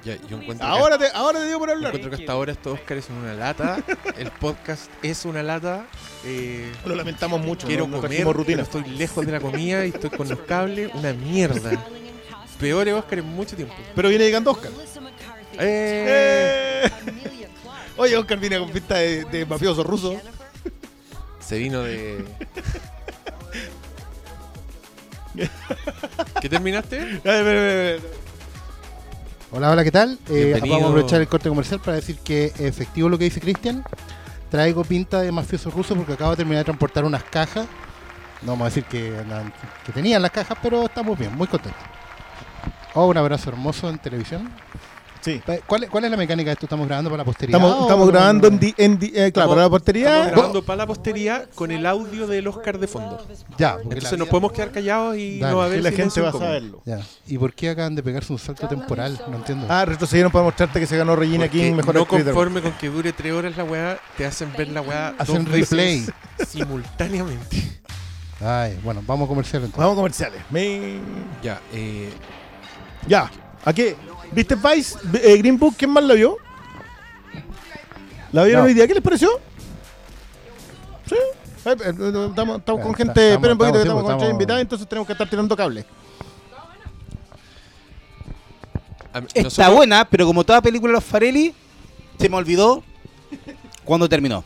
Ya, 0.05 0.17
yo 0.27 0.37
encuentro 0.37 0.67
Ahora 0.67 0.97
que, 0.97 1.05
te, 1.05 1.11
ahora 1.15 1.39
te 1.39 1.45
digo 1.47 1.59
por 1.59 1.69
yo 1.69 1.75
hablar. 1.75 1.89
encuentro 1.95 2.09
que 2.11 2.21
hasta 2.23 2.33
ahora 2.33 2.51
estos 2.51 2.73
Oscars 2.79 3.05
son 3.05 3.15
una 3.17 3.33
lata. 3.33 3.81
El 4.17 4.31
podcast 4.31 4.91
es 5.01 5.23
una 5.23 5.41
lata. 5.43 5.85
eh, 6.25 6.69
Lo 6.85 6.95
lamentamos 6.95 7.39
mucho. 7.41 7.65
quiero 7.67 7.87
no, 7.87 7.95
no 7.97 8.01
comer, 8.01 8.25
rutina. 8.25 8.63
estoy 8.63 8.83
lejos 8.83 9.25
de 9.25 9.31
la 9.31 9.39
comida 9.39 9.85
y 9.85 9.89
estoy 9.89 10.09
con 10.09 10.27
los 10.27 10.39
cables. 10.39 10.91
Una 10.93 11.13
mierda. 11.13 11.85
Peores 12.59 12.93
Oscar 12.93 13.19
en 13.19 13.25
mucho 13.25 13.55
tiempo. 13.55 13.73
Pero 13.95 14.09
viene 14.09 14.25
llegando 14.25 14.51
Oscar. 14.51 14.71
Eh, 15.59 16.85
Eh. 16.85 16.91
Oye, 17.95 18.17
Oscar 18.17 18.37
viene 18.39 18.59
con 18.59 18.69
pinta 18.71 18.95
de, 18.95 19.23
de 19.25 19.45
mafioso 19.45 19.83
ruso. 19.83 20.19
Se 21.39 21.57
vino 21.57 21.81
de. 21.81 22.25
¿Qué 26.41 26.49
terminaste? 26.49 27.21
Hola, 29.55 29.69
hola, 29.69 29.83
¿qué 29.83 29.91
tal? 29.91 30.17
Eh, 30.29 30.57
vamos 30.59 30.81
a 30.81 30.87
aprovechar 30.87 31.21
el 31.21 31.27
corte 31.27 31.47
comercial 31.47 31.79
para 31.79 31.97
decir 31.97 32.17
que 32.17 32.45
efectivo 32.57 33.07
lo 33.07 33.19
que 33.19 33.25
dice 33.25 33.39
Cristian. 33.39 33.83
Traigo 34.49 34.83
pinta 34.83 35.21
de 35.21 35.31
mafioso 35.31 35.69
ruso 35.69 35.95
porque 35.95 36.13
acabo 36.13 36.31
de 36.31 36.37
terminar 36.37 36.61
de 36.61 36.63
transportar 36.63 37.05
unas 37.05 37.23
cajas. 37.23 37.67
No 38.41 38.53
vamos 38.53 38.63
a 38.63 38.69
decir 38.69 38.85
que, 38.85 39.13
que 39.85 39.91
tenían 39.91 40.23
las 40.23 40.31
cajas, 40.31 40.57
pero 40.59 40.85
estamos 40.85 41.19
bien, 41.19 41.35
muy 41.35 41.45
contentos. 41.45 41.83
Oh, 42.95 43.05
un 43.05 43.15
abrazo 43.15 43.51
hermoso 43.51 43.91
en 43.91 43.99
televisión. 43.99 44.49
Sí. 45.23 45.41
¿Cuál, 45.65 45.83
es- 45.85 45.89
¿Cuál 45.89 46.03
es 46.03 46.11
la 46.11 46.17
mecánica 46.17 46.49
de 46.49 46.53
esto? 46.53 46.65
¿Estamos 46.65 46.85
grabando 46.85 47.09
para 47.09 47.21
la 47.21 47.25
posteridad? 47.25 47.57
Estamos, 47.61 47.79
o 47.79 47.81
estamos 47.83 48.05
no? 48.07 48.11
grabando 48.11 48.47
en, 48.49 48.59
di- 48.59 48.73
en 48.77 48.99
di- 48.99 49.07
eh, 49.07 49.11
claro, 49.11 49.27
Estamos- 49.27 49.49
para 49.55 49.61
la 49.63 49.69
posteridad. 49.69 50.15
Estamos 50.17 50.31
grabando 50.35 50.65
para 50.65 50.77
la 50.77 50.87
postería 50.87 51.45
con 51.55 51.71
el 51.71 51.85
audio 51.85 52.27
del 52.27 52.45
Oscar 52.47 52.77
de 52.77 52.87
fondo. 52.87 53.25
Ya, 53.57 53.77
Entonces 53.81 54.11
la 54.11 54.17
nos 54.17 54.27
podemos 54.27 54.51
quedar 54.51 54.71
callados 54.71 55.15
y 55.15 55.39
Dale. 55.39 55.51
no 55.51 55.57
va 55.59 55.63
a 55.63 55.67
haber 55.67 55.79
Que 55.79 55.83
la 55.91 55.91
gente 55.95 56.19
va 56.21 56.29
a 56.29 56.31
saberlo. 56.33 56.81
Ya. 56.85 56.99
¿Y 57.25 57.37
por 57.37 57.53
qué 57.53 57.69
acaban 57.69 57.95
de 57.95 58.03
pegarse 58.03 58.33
un 58.33 58.39
salto 58.39 58.67
temporal? 58.67 59.19
No 59.29 59.37
entiendo. 59.37 59.65
Ah, 59.69 59.85
retrocedieron 59.85 60.31
para 60.31 60.43
mostrarte 60.43 60.79
que 60.79 60.87
se 60.87 60.97
ganó 60.97 61.15
Regina 61.15 61.45
Porque 61.45 61.59
King 61.61 61.73
mejor 61.75 61.95
no 61.95 62.05
conforme 62.05 62.61
con 62.61 62.71
que 62.73 62.89
dure 62.89 63.13
tres 63.13 63.31
horas 63.33 63.55
la 63.55 63.63
weá, 63.63 63.97
te 64.17 64.25
hacen 64.25 64.51
ver 64.57 64.67
la 64.69 64.81
weá 64.81 65.15
Hacen 65.17 65.45
dos 65.45 65.53
veces 65.53 65.69
replay. 65.69 66.05
simultáneamente. 66.45 67.81
Ay, 68.41 68.77
bueno, 68.83 69.01
vamos 69.07 69.25
a 69.25 69.29
comercial 69.29 69.61
entonces. 69.63 69.79
Vamos 69.79 69.93
a 69.93 69.95
comerciales. 69.95 70.41
Me- 70.49 70.99
Ya, 71.41 71.61
eh, 71.73 72.09
Ya. 73.07 73.31
¿A 73.65 73.71
qué? 73.71 73.95
¿Viste 74.33 74.55
Vice? 74.55 74.97
Eh, 75.21 75.37
Green 75.37 75.57
Book, 75.57 75.75
¿quién 75.77 75.91
más 75.91 76.03
la 76.03 76.13
vio? 76.15 76.37
¿La 78.31 78.43
vieron 78.43 78.63
No. 78.63 78.67
hoy 78.67 78.73
día? 78.73 78.87
¿Qué 78.87 78.93
les 78.95 79.03
pareció? 79.03 79.29
Sí. 81.07 81.15
Eh, 81.15 81.69
eh, 81.69 81.75
eh, 81.85 82.27
Estamos, 82.29 82.57
estamos 82.59 82.81
con 82.81 82.93
gente, 82.95 83.11
estamos- 83.11 83.33
esperen 83.33 83.51
un 83.51 83.57
poquito, 83.57 83.77
estamos, 83.79 83.79
estamos 83.79 84.01
con 84.03 84.09
gente 84.11 84.13
estamos- 84.23 84.31
invitada, 84.31 84.61
entonces 84.61 84.87
tenemos 84.87 85.05
que 85.07 85.13
estar 85.13 85.29
tirando 85.29 85.55
cable. 85.55 85.85
Está 89.13 89.43
nosotros- 89.43 89.75
buena, 89.75 90.05
pero 90.05 90.25
como 90.25 90.43
toda 90.43 90.61
película 90.61 90.89
de 90.91 90.93
los 90.95 91.03
Farelli, 91.03 91.53
se 92.19 92.29
me 92.29 92.35
olvidó 92.35 92.83
cuando 93.85 94.09
terminó. 94.09 94.43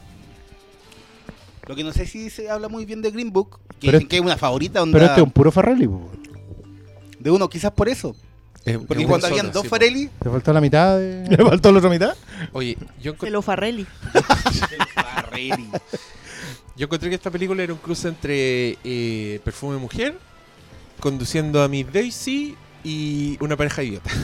Lo 1.66 1.76
que 1.76 1.84
no 1.84 1.92
sé 1.94 2.06
si 2.06 2.30
se 2.30 2.50
habla 2.50 2.68
muy 2.68 2.86
bien 2.86 3.02
de 3.02 3.12
Green 3.12 3.32
Book, 3.32 3.60
que, 3.80 3.88
Pero 3.88 3.98
dicen 4.00 4.10
que 4.10 4.18
es 4.18 4.22
una 4.22 4.38
favorita 4.38 4.82
onda 4.82 4.94
Pero 4.98 5.06
este 5.06 5.22
es 5.22 5.24
un 5.26 5.32
puro 5.32 5.52
Farrelly. 5.52 5.90
de 7.20 7.32
uno, 7.32 7.50
quizás 7.50 7.72
por 7.72 7.88
eso. 7.90 8.16
Es- 8.66 8.78
Porque 8.78 9.06
un 9.06 9.26
habían 9.26 9.52
dos 9.52 9.64
sí, 9.64 9.70
Farelli, 9.70 10.10
Te 10.22 10.30
faltó 10.30 10.54
la 10.54 10.62
mitad 10.62 10.98
de... 10.98 11.26
¿Le 11.30 11.38
faltó 11.38 11.72
la 11.72 11.78
otra 11.80 11.90
mitad? 11.90 12.16
Oye, 12.54 12.78
yo, 13.02 13.14
lo 13.30 13.42
Farrelly. 13.42 13.86
Farelli. 14.94 15.70
yo 16.76 16.86
encontré 16.86 17.10
que 17.10 17.16
esta 17.16 17.32
película 17.32 17.64
era 17.64 17.74
un 17.74 17.80
cruce 17.80 18.08
entre 18.10 18.78
eh, 18.84 19.40
Perfume 19.44 19.78
Mujer, 19.78 20.18
conduciendo 21.00 21.62
a 21.64 21.68
Miss 21.68 21.86
Daisy 21.92 22.56
y 22.84 23.38
una 23.42 23.56
pareja 23.58 23.84
idiota. 23.84 24.10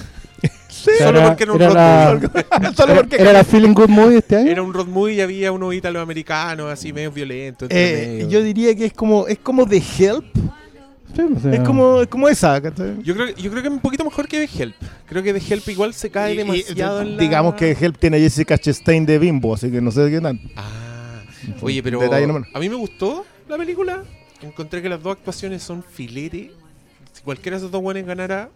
Sí, 0.67 0.89
Solo 0.97 1.19
Era- 1.19 1.27
porque 1.29 1.43
era 1.43 1.53
un 1.53 1.61
era 1.61 1.69
road 1.69 1.75
la- 1.75 2.13
movie. 2.59 2.73
Solo 2.75 2.91
era- 2.93 3.01
porque- 3.03 3.15
¿Era 3.17 3.31
la 3.31 3.43
Feeling 3.45 3.73
Good 3.73 3.87
Movie 3.89 4.17
este 4.17 4.35
año? 4.37 4.49
Era 4.51 4.61
un 4.63 4.73
road 4.73 4.87
movie 4.87 5.13
y 5.15 5.21
había 5.21 5.51
unos 5.51 5.73
italoamericanos 5.75 6.69
así 6.69 6.91
medio 6.91 7.11
violentos. 7.11 7.69
Eh, 7.71 8.25
yo 8.27 8.41
diría 8.41 8.75
que 8.75 8.87
es 8.87 8.93
como 8.93 9.27
es 9.27 9.37
como 9.37 9.65
The 9.67 9.81
Help. 9.99 10.25
O 11.21 11.39
sea- 11.39 11.53
Es 11.53 11.59
como, 11.61 12.01
es 12.01 12.07
como 12.07 12.27
esa. 12.29 12.61
¿cachai? 12.61 13.01
Yo 13.03 13.13
creo, 13.15 13.27
yo 13.35 13.49
creo 13.51 13.61
que 13.61 13.67
es 13.67 13.73
un 13.73 13.79
poquito 13.79 14.03
mejor 14.03 14.27
que 14.27 14.45
The 14.47 14.63
Help. 14.63 14.75
Creo 15.07 15.23
que 15.23 15.33
The 15.33 15.53
Help 15.53 15.67
igual 15.69 15.93
se 15.93 16.09
cae 16.09 16.31
Y- 16.31 16.33
y, 16.33 16.37
demasiado 16.37 17.01
en 17.01 17.17
la... 17.17 17.21
Digamos 17.23 17.55
que 17.55 17.71
Help 17.79 17.97
tiene 17.97 18.17
a 18.17 18.19
Jessica 18.19 18.57
Chastain 18.57 19.05
de 19.05 19.19
Bimbo, 19.19 19.53
así 19.53 19.69
que 19.71 19.81
no 19.81 19.91
sé 19.91 20.09
qué 20.09 20.19
tal. 20.21 20.39
Ah, 20.55 21.21
oye, 21.61 21.81
pero 21.83 21.99
a 22.01 22.59
mí 22.59 22.69
me 22.69 22.75
gustó 22.75 23.25
la 23.47 23.57
película. 23.57 24.03
Encontré 24.41 24.81
que 24.81 24.89
las 24.89 25.01
dos 25.01 25.15
actuaciones 25.17 25.63
son 25.63 25.83
filete. 25.83 26.51
Si 27.13 27.21
cualquiera 27.21 27.55
de 27.55 27.59
esos 27.59 27.71
dos 27.71 27.81
buenos 27.81 28.05
ganara, 28.05 28.49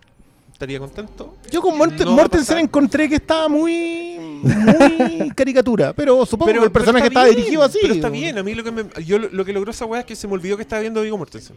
estaría 0.57 0.79
contento. 0.79 1.35
Yo 1.51 1.61
con 1.61 1.77
No 1.77 1.83
a 1.83 2.05
Mortensen 2.15 2.57
encontré 2.57 3.07
que 3.07 3.15
estaba 3.15 3.47
muy 3.47 4.17
muy 4.41 5.29
caricatura, 5.35 5.93
pero 5.93 6.25
supongo 6.25 6.51
que 6.51 6.65
el 6.65 6.71
personaje 6.71 7.07
está 7.07 7.19
estaba 7.19 7.25
bien, 7.25 7.37
dirigido 7.37 7.63
así. 7.63 7.77
Pero 7.81 7.93
está 7.93 8.09
bien, 8.09 8.37
a 8.39 8.43
mí 8.43 8.55
lo 8.55 8.63
que, 8.63 8.71
me, 8.71 8.85
yo, 9.05 9.19
lo 9.19 9.29
lo 9.29 9.45
que 9.45 9.53
logró 9.53 9.69
esa 9.69 9.85
weá 9.85 10.01
es 10.01 10.05
que 10.07 10.15
se 10.15 10.27
me 10.27 10.33
olvidó 10.33 10.57
que 10.57 10.63
estaba 10.63 10.81
viendo 10.81 10.99
a 10.99 11.03
Viggo 11.03 11.17
Mortensen. 11.17 11.55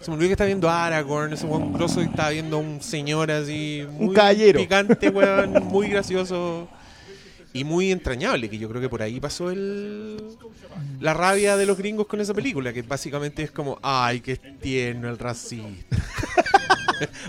Se 0.00 0.10
me 0.10 0.16
olvidó 0.16 0.28
que 0.28 0.32
estaba 0.32 0.46
viendo 0.46 0.68
a 0.68 0.86
Aragorn, 0.86 1.32
ese 1.32 1.46
weón 1.46 1.72
grosso 1.72 2.02
y 2.02 2.06
estaba 2.06 2.30
viendo 2.30 2.56
a 2.56 2.60
un 2.60 2.82
señor 2.82 3.30
así. 3.30 3.86
Un 3.98 4.06
Muy 4.06 4.14
caballero. 4.14 4.58
Picante, 4.58 5.08
weón, 5.10 5.64
muy 5.66 5.88
gracioso. 5.88 6.68
Y 7.54 7.64
muy 7.64 7.92
entrañable, 7.92 8.48
que 8.48 8.58
yo 8.58 8.68
creo 8.68 8.80
que 8.80 8.88
por 8.88 9.02
ahí 9.02 9.20
pasó 9.20 9.50
el 9.50 10.16
la 11.00 11.14
rabia 11.14 11.56
de 11.56 11.66
los 11.66 11.76
gringos 11.76 12.06
con 12.06 12.20
esa 12.20 12.34
película, 12.34 12.72
que 12.72 12.82
básicamente 12.82 13.42
es 13.42 13.50
como, 13.50 13.78
ay, 13.82 14.20
qué 14.20 14.36
tierno 14.36 15.08
el 15.08 15.18
racista. 15.18 15.96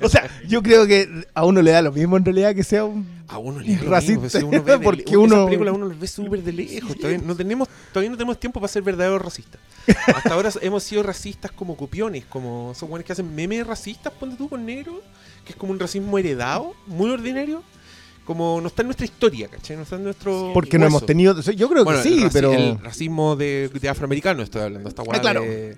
O 0.02 0.10
sea, 0.10 0.30
yo 0.48 0.62
creo 0.64 0.86
que 0.88 1.26
a 1.34 1.46
uno 1.46 1.62
le 1.62 1.72
da 1.72 1.82
lo 1.82 1.92
mismo 1.92 2.18
en 2.18 2.26
realidad 2.26 2.54
que 2.56 2.64
sea 2.64 2.86
un 2.86 3.08
A 3.28 3.38
uno 3.38 3.60
le 3.60 3.76
da 3.78 3.84
racista, 3.90 4.22
mismo, 4.22 4.30
si 4.40 4.44
uno 4.46 4.64
ve 4.64 4.80
porque 4.84 5.18
uno 5.18 5.36
esas 5.36 5.46
películas 5.46 5.76
uno 5.76 5.88
las 5.88 6.00
ve 6.00 6.08
súper 6.08 6.44
de 6.44 6.52
lejos. 6.54 6.96
Todavía 6.98 7.20
no 7.26 7.36
tenemos, 7.36 7.68
todavía 7.92 8.10
no 8.10 8.18
tenemos 8.18 8.40
tiempo 8.40 8.60
para 8.60 8.72
ser 8.72 8.84
verdaderos 8.84 9.22
racistas. 9.22 9.60
Hasta 10.16 10.34
ahora 10.34 10.50
hemos 10.62 10.84
sido 10.84 11.04
racistas 11.04 11.52
como 11.52 11.76
copiones, 11.78 12.26
como 12.26 12.72
esos 12.76 12.88
buenos 12.90 13.06
que 13.06 13.14
hacen 13.14 13.34
memes 13.36 13.66
racistas, 13.66 14.14
ponte 14.14 14.36
tú 14.38 14.50
con 14.50 14.66
negro, 14.66 15.02
que 15.46 15.52
es 15.54 15.56
como 15.58 15.72
un 15.72 15.80
racismo 15.80 16.18
heredado, 16.18 16.74
muy 16.88 17.10
ordinario. 17.10 17.64
Como 18.26 18.62
no 18.62 18.68
está 18.70 18.84
en 18.84 18.88
nuestra 18.88 19.06
historia, 19.06 19.50
¿cachai? 19.50 19.76
No 19.76 19.84
está 19.84 19.98
en 19.98 20.06
nuestro. 20.06 20.52
porque 20.54 20.78
no 20.78 20.86
hueso. 20.86 20.96
hemos 20.98 21.06
tenido, 21.06 21.42
yo 21.42 21.68
creo 21.70 21.84
Bueno, 21.84 22.02
que 22.02 22.08
sí, 22.08 22.24
el 22.24 22.30
pero 22.32 22.54
El 22.54 22.80
racismo 22.80 23.36
de, 23.36 23.70
de 23.74 23.90
afroamericano 23.90 24.42
estoy 24.44 24.62
hablando, 24.62 24.88
esta 24.88 25.02
Ah, 25.12 25.20
claro. 25.20 25.42
de- 25.42 25.78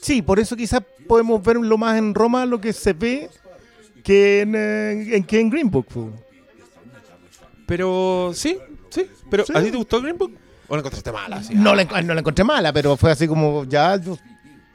sí, 0.00 0.22
por 0.22 0.38
eso 0.38 0.56
quizás 0.56 0.82
podemos 1.06 1.42
verlo 1.42 1.76
más 1.78 1.98
en 1.98 2.14
Roma 2.14 2.46
lo 2.46 2.60
que 2.60 2.72
se 2.72 2.92
ve 2.92 3.30
que 4.02 4.42
en, 4.42 4.54
eh, 4.54 5.16
en 5.16 5.24
que 5.24 5.40
en 5.40 5.50
Green 5.50 5.70
Book. 5.70 5.86
Pero 7.66 8.32
sí, 8.34 8.58
sí. 8.90 9.06
Pero 9.30 9.44
Sí. 9.46 9.52
¿a 9.54 9.62
ti 9.62 9.70
te 9.70 9.76
gustó 9.76 10.00
Green 10.00 10.18
Book? 10.18 10.32
¿O 10.68 10.74
la 10.74 10.80
encontraste 10.80 11.12
mala? 11.12 11.36
Así, 11.36 11.54
No 11.54 11.74
la, 11.74 11.84
no 12.02 12.14
la 12.14 12.20
encontré 12.20 12.44
mala, 12.44 12.72
pero 12.72 12.96
fue 12.96 13.10
así 13.10 13.26
como 13.26 13.64
ya 13.64 13.96
yo 13.96 14.18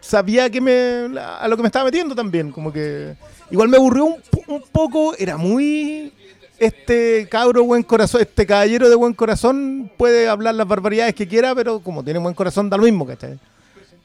sabía 0.02 0.50
que 0.50 0.62
me 0.62 1.20
a 1.20 1.48
lo 1.48 1.56
que 1.58 1.64
me 1.64 1.68
estaba 1.68 1.86
metiendo 1.86 2.16
también, 2.16 2.52
como 2.52 2.72
que 2.72 3.16
igual 3.52 3.68
me 3.70 3.78
aburrió 3.78 4.06
un, 4.06 4.16
un 4.48 4.64
poco, 4.72 5.14
era 5.18 5.36
muy 5.38 6.14
este 6.58 7.28
cabro 7.30 7.64
buen 7.64 7.84
corazón, 7.84 8.22
este 8.22 8.46
caballero 8.46 8.90
de 8.90 8.96
buen 8.96 9.14
corazón 9.14 9.92
puede 9.98 10.28
hablar 10.28 10.56
las 10.56 10.68
barbaridades 10.68 11.16
que 11.16 11.28
quiera, 11.28 11.54
pero 11.56 11.80
como 11.82 12.04
tiene 12.04 12.20
buen 12.20 12.34
corazón 12.36 12.70
da 12.70 12.78
lo 12.78 12.84
mismo, 12.84 13.06
¿cachai? 13.06 13.40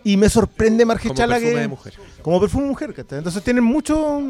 Y 0.05 0.17
me 0.17 0.29
sorprende 0.29 0.85
Como 0.85 0.89
Margechala 0.95 1.35
perfume 1.37 1.55
que 1.55 1.61
de 1.61 1.69
mujer. 1.69 1.95
como 2.23 2.41
perfume 2.41 2.65
de 2.65 2.69
mujer, 2.71 2.95
¿cachai? 2.95 3.19
Entonces 3.19 3.43
tienen 3.43 3.65
mucho 3.65 4.21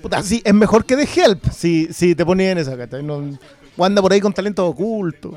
Puta, 0.00 0.22
sí, 0.22 0.42
es 0.44 0.54
mejor 0.54 0.84
que 0.84 0.96
The 0.96 1.08
Help, 1.20 1.44
si, 1.52 1.86
si 1.92 2.14
te 2.16 2.26
pones 2.26 2.50
en 2.50 2.58
esa, 2.58 2.76
¿cachai? 2.76 3.02
No, 3.04 3.38
o 3.76 3.84
anda 3.84 4.02
por 4.02 4.12
ahí 4.12 4.20
con 4.20 4.32
talentos 4.32 4.68
ocultos. 4.68 5.34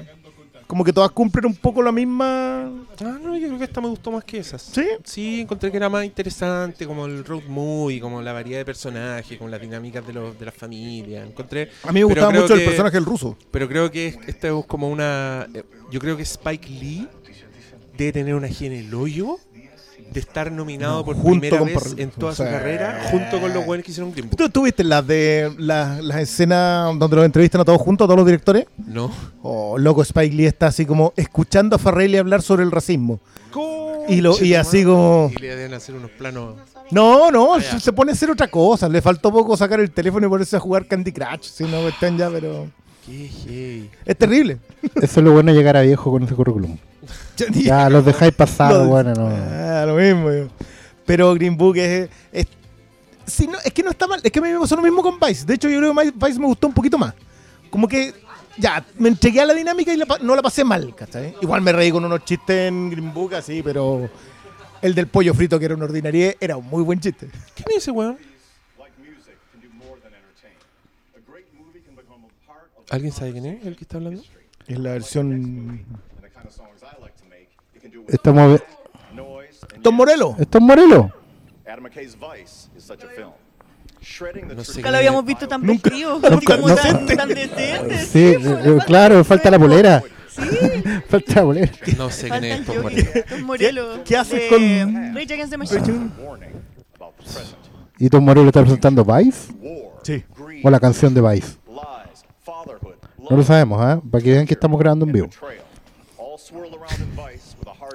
Como 0.66 0.84
que 0.84 0.92
todas 0.92 1.12
cumplen 1.12 1.46
un 1.46 1.56
poco 1.56 1.84
la 1.84 1.92
misma. 1.92 2.64
Ah, 3.00 3.20
no, 3.22 3.38
yo 3.38 3.46
creo 3.50 3.60
que 3.60 3.66
esta 3.66 3.80
me 3.82 3.88
gustó 3.88 4.10
más 4.10 4.24
que 4.24 4.40
esas. 4.40 4.64
¿Sí? 4.64 4.84
Sí, 5.04 5.42
encontré 5.42 5.70
que 5.70 5.78
era 5.78 5.90
más 5.90 6.04
interesante, 6.04 6.88
como 6.88 7.06
el 7.06 7.24
road 7.24 7.44
movie, 7.48 8.00
como 8.02 8.20
la 8.24 8.34
variedad 8.34 8.62
de 8.62 8.66
personajes, 8.66 9.38
como 9.38 9.48
las 9.52 9.62
dinámicas 9.62 10.08
de, 10.08 10.14
los, 10.14 10.40
de 10.40 10.46
las 10.46 10.56
familias. 10.56 11.28
Encontré. 11.28 11.70
A 11.84 11.92
mí 11.92 12.00
me 12.00 12.06
gustaba 12.06 12.32
mucho 12.32 12.56
el 12.56 12.66
personaje 12.66 12.98
del 12.98 13.06
ruso. 13.06 13.38
Pero 13.52 13.68
creo 13.68 13.92
que 13.92 14.08
es- 14.08 14.18
esta 14.26 14.48
es 14.48 14.66
como 14.66 14.90
una. 14.90 15.48
eh, 15.54 15.64
Yo 15.92 16.00
creo 16.00 16.18
que 16.18 16.24
Spike 16.24 16.68
Lee 16.68 17.08
debe 17.98 18.12
tener 18.12 18.36
una 18.36 18.48
G 18.48 18.66
en 18.68 18.74
el 18.74 18.94
hoyo 18.94 19.38
de 20.12 20.20
estar 20.20 20.52
nominado 20.52 20.98
No, 21.00 21.06
por 21.06 21.16
primera 21.22 21.58
con 21.58 21.68
vez 21.68 21.96
en 21.98 22.10
toda 22.12 22.32
O 22.32 22.36
su 22.36 22.44
sea, 22.44 22.52
carrera, 22.52 23.08
junto 23.12 23.42
con 23.42 23.54
los 23.54 23.66
buenos 23.66 23.84
que 23.86 23.92
hicieron 23.92 24.12
Green 24.12 24.30
Book. 24.30 24.38
¿Tú 24.38 24.50
tuviste 24.50 24.84
las 24.84 25.06
de 25.06 25.54
las, 25.58 26.04
las 26.04 26.18
escenas 26.22 26.98
donde 26.98 27.16
los 27.16 27.26
entrevistan 27.26 27.62
a 27.62 27.66
todos 27.66 27.82
juntos, 27.82 28.06
a 28.06 28.08
todos 28.08 28.18
los 28.18 28.26
directores? 28.26 28.66
No. 28.78 29.12
Oh, 29.42 29.78
loco, 29.78 30.02
Spike 30.04 30.36
Lee 30.36 30.46
está 30.46 30.68
así 30.68 30.86
como 30.86 31.14
escuchando 31.16 31.76
a 31.76 31.80
Farrelly 31.80 32.18
hablar 32.18 32.42
sobre 32.42 32.64
el 32.64 32.72
racismo. 32.72 33.20
Y, 34.08 34.22
lo, 34.22 34.40
y 34.44 34.54
así 34.54 34.84
como... 34.84 35.32
Y 35.36 35.42
le 35.42 35.56
deben 35.56 35.74
hacer 35.74 35.96
unos 35.96 36.12
planos. 36.12 36.56
No, 36.92 37.32
no, 37.32 37.56
Ah, 37.56 37.62
se, 37.62 37.92
pone 37.92 38.12
a 38.12 38.14
hacer 38.14 38.30
otra 38.30 38.48
cosa. 38.48 38.88
Le 38.88 39.02
faltó 39.02 39.32
poco 39.32 39.58
sacar 39.58 39.80
el 39.80 39.90
teléfono 39.92 40.28
y 40.28 40.30
ponerse 40.30 40.56
a 40.56 40.60
jugar 40.60 40.86
Candy 40.88 41.12
Crush. 41.12 41.42
Si 41.42 41.64
no, 41.64 41.88
están 41.88 42.18
ya, 42.18 42.30
pero... 42.30 42.68
Qué 43.06 43.30
hey. 43.48 43.90
Es 44.06 44.18
terrible. 44.18 44.60
Eso 44.96 45.20
es 45.20 45.24
lo 45.24 45.32
bueno 45.32 45.52
de 45.52 45.58
llegar 45.58 45.78
a 45.78 45.82
viejo 45.82 46.12
con 46.12 46.24
ese 46.24 46.36
currículum. 46.36 46.78
Ya 47.54 47.90
los 47.90 48.06
dejáis 48.06 48.34
pasar, 48.34 48.72
Lo- 48.74 48.86
bueno, 48.86 49.14
no. 49.14 49.28
Ah, 49.30 49.86
lo 49.86 49.96
mismo. 49.96 50.32
yo. 50.32 50.48
Pero 51.06 51.34
Green 51.36 51.56
Book 51.56 51.78
es, 51.78 52.10
es, 52.32 52.48
sí, 53.26 53.48
no, 53.48 53.58
es 53.64 53.72
que 53.72 53.84
no 53.84 53.92
está 53.92 54.08
mal. 54.08 54.20
Es 54.24 54.32
que 54.32 54.40
a 54.40 54.42
mí 54.42 54.50
me 54.50 54.60
pasó 54.60 54.76
lo 54.76 54.82
mismo 54.82 55.02
con 55.04 55.20
Vice. 55.20 55.46
De 55.46 55.54
hecho, 55.54 55.70
yo 55.70 55.78
creo 55.80 55.94
que 55.94 56.12
Vice 56.12 56.40
me 56.40 56.48
gustó 56.48 56.68
un 56.68 56.74
poquito 56.74 56.98
más. 56.98 57.14
Como 57.70 57.88
que 57.88 58.14
ya, 58.58 58.84
me 58.98 59.10
entregué 59.10 59.42
a 59.42 59.46
la 59.46 59.54
dinámica 59.54 59.94
y 59.94 59.98
la 59.98 60.06
no 60.22 60.36
la 60.36 60.42
pasé 60.42 60.64
mal, 60.64 60.96
¿cachai? 60.96 61.36
Igual 61.42 61.62
me 61.62 61.72
reí 61.72 61.92
con 61.92 62.04
unos 62.06 62.24
chistes 62.26 62.70
en 62.70 62.90
Green 62.90 63.14
Book 63.14 63.36
así, 63.36 63.62
pero 63.62 64.10
el 64.82 64.96
del 64.96 65.08
pollo 65.08 65.34
frito, 65.34 65.60
que 65.60 65.66
era 65.66 65.76
una 65.76 65.86
ordinaria, 65.86 66.34
era 66.40 66.58
un 66.58 66.66
muy 66.66 66.82
buen 66.84 67.00
chiste. 67.00 67.28
¿Quién 67.54 67.68
es 67.72 67.78
ese 67.78 67.92
weón? 67.92 68.18
¿Alguien 72.90 73.12
sabe 73.12 73.32
quién 73.32 73.46
es 73.46 73.66
el 73.66 73.76
que 73.76 73.84
está 73.84 73.98
hablando? 73.98 74.22
Es 74.68 74.80
la 74.80 74.92
versión... 74.92 75.86
Estamos 78.08 78.62
Tom 79.82 79.96
Morello. 79.96 80.36
¿Esto 80.40 80.58
es 80.58 80.64
Morelo? 80.64 81.12
Adam 81.68 81.84
McKay's 81.84 82.16
Vice 82.16 82.70
is 82.78 82.84
such 82.84 83.04
a 83.04 83.08
film. 83.08 83.32
Shredding 84.02 84.48
the 84.48 84.56
No 84.56 84.64
sé 84.64 84.76
Nunca 84.76 84.92
lo 84.92 84.98
habíamos 84.98 85.26
visto 85.26 85.48
tan 85.48 85.62
vestido. 85.66 86.20
así 86.22 86.30
nunca- 86.30 86.56
como 86.56 86.70
no. 86.70 86.76
tan, 86.76 87.06
tan 87.08 87.30
decente. 87.30 88.06
Sí, 88.06 88.36
eh, 88.40 88.78
claro, 88.86 89.24
falta 89.24 89.50
la 89.50 89.58
polera. 89.60 90.04
falta 91.10 91.34
la 91.36 91.42
polera. 91.44 91.72
No 91.98 92.10
sé 92.10 92.30
quién 92.30 92.44
es 92.44 92.66
Tom 92.66 92.76
el 92.76 92.82
Morello. 92.84 93.10
Tom 93.30 93.42
Morello. 93.42 94.04
qué 94.04 94.18
haces 94.18 94.42
de 94.42 94.48
con- 94.50 95.16
Rage 95.16 95.34
Against 95.34 95.52
the 95.52 95.58
Machine. 95.58 96.12
¿Y 97.98 98.10
Tom 98.10 98.24
Morello 98.24 98.48
está 98.48 98.62
presentando 98.62 99.04
Vice? 99.04 99.54
Sí. 100.04 100.24
¿O 100.64 100.70
la 100.70 100.80
canción 100.80 101.14
de 101.14 101.22
Vice? 101.22 101.58
No 103.28 103.38
lo 103.38 103.44
sabemos, 103.44 103.82
¿ah? 103.82 104.00
Para 104.12 104.24
que 104.24 104.32
vean 104.32 104.46
que 104.46 104.54
estamos 104.54 104.80
grabando 104.80 105.06
en 105.06 105.12
vivo. 105.12 105.30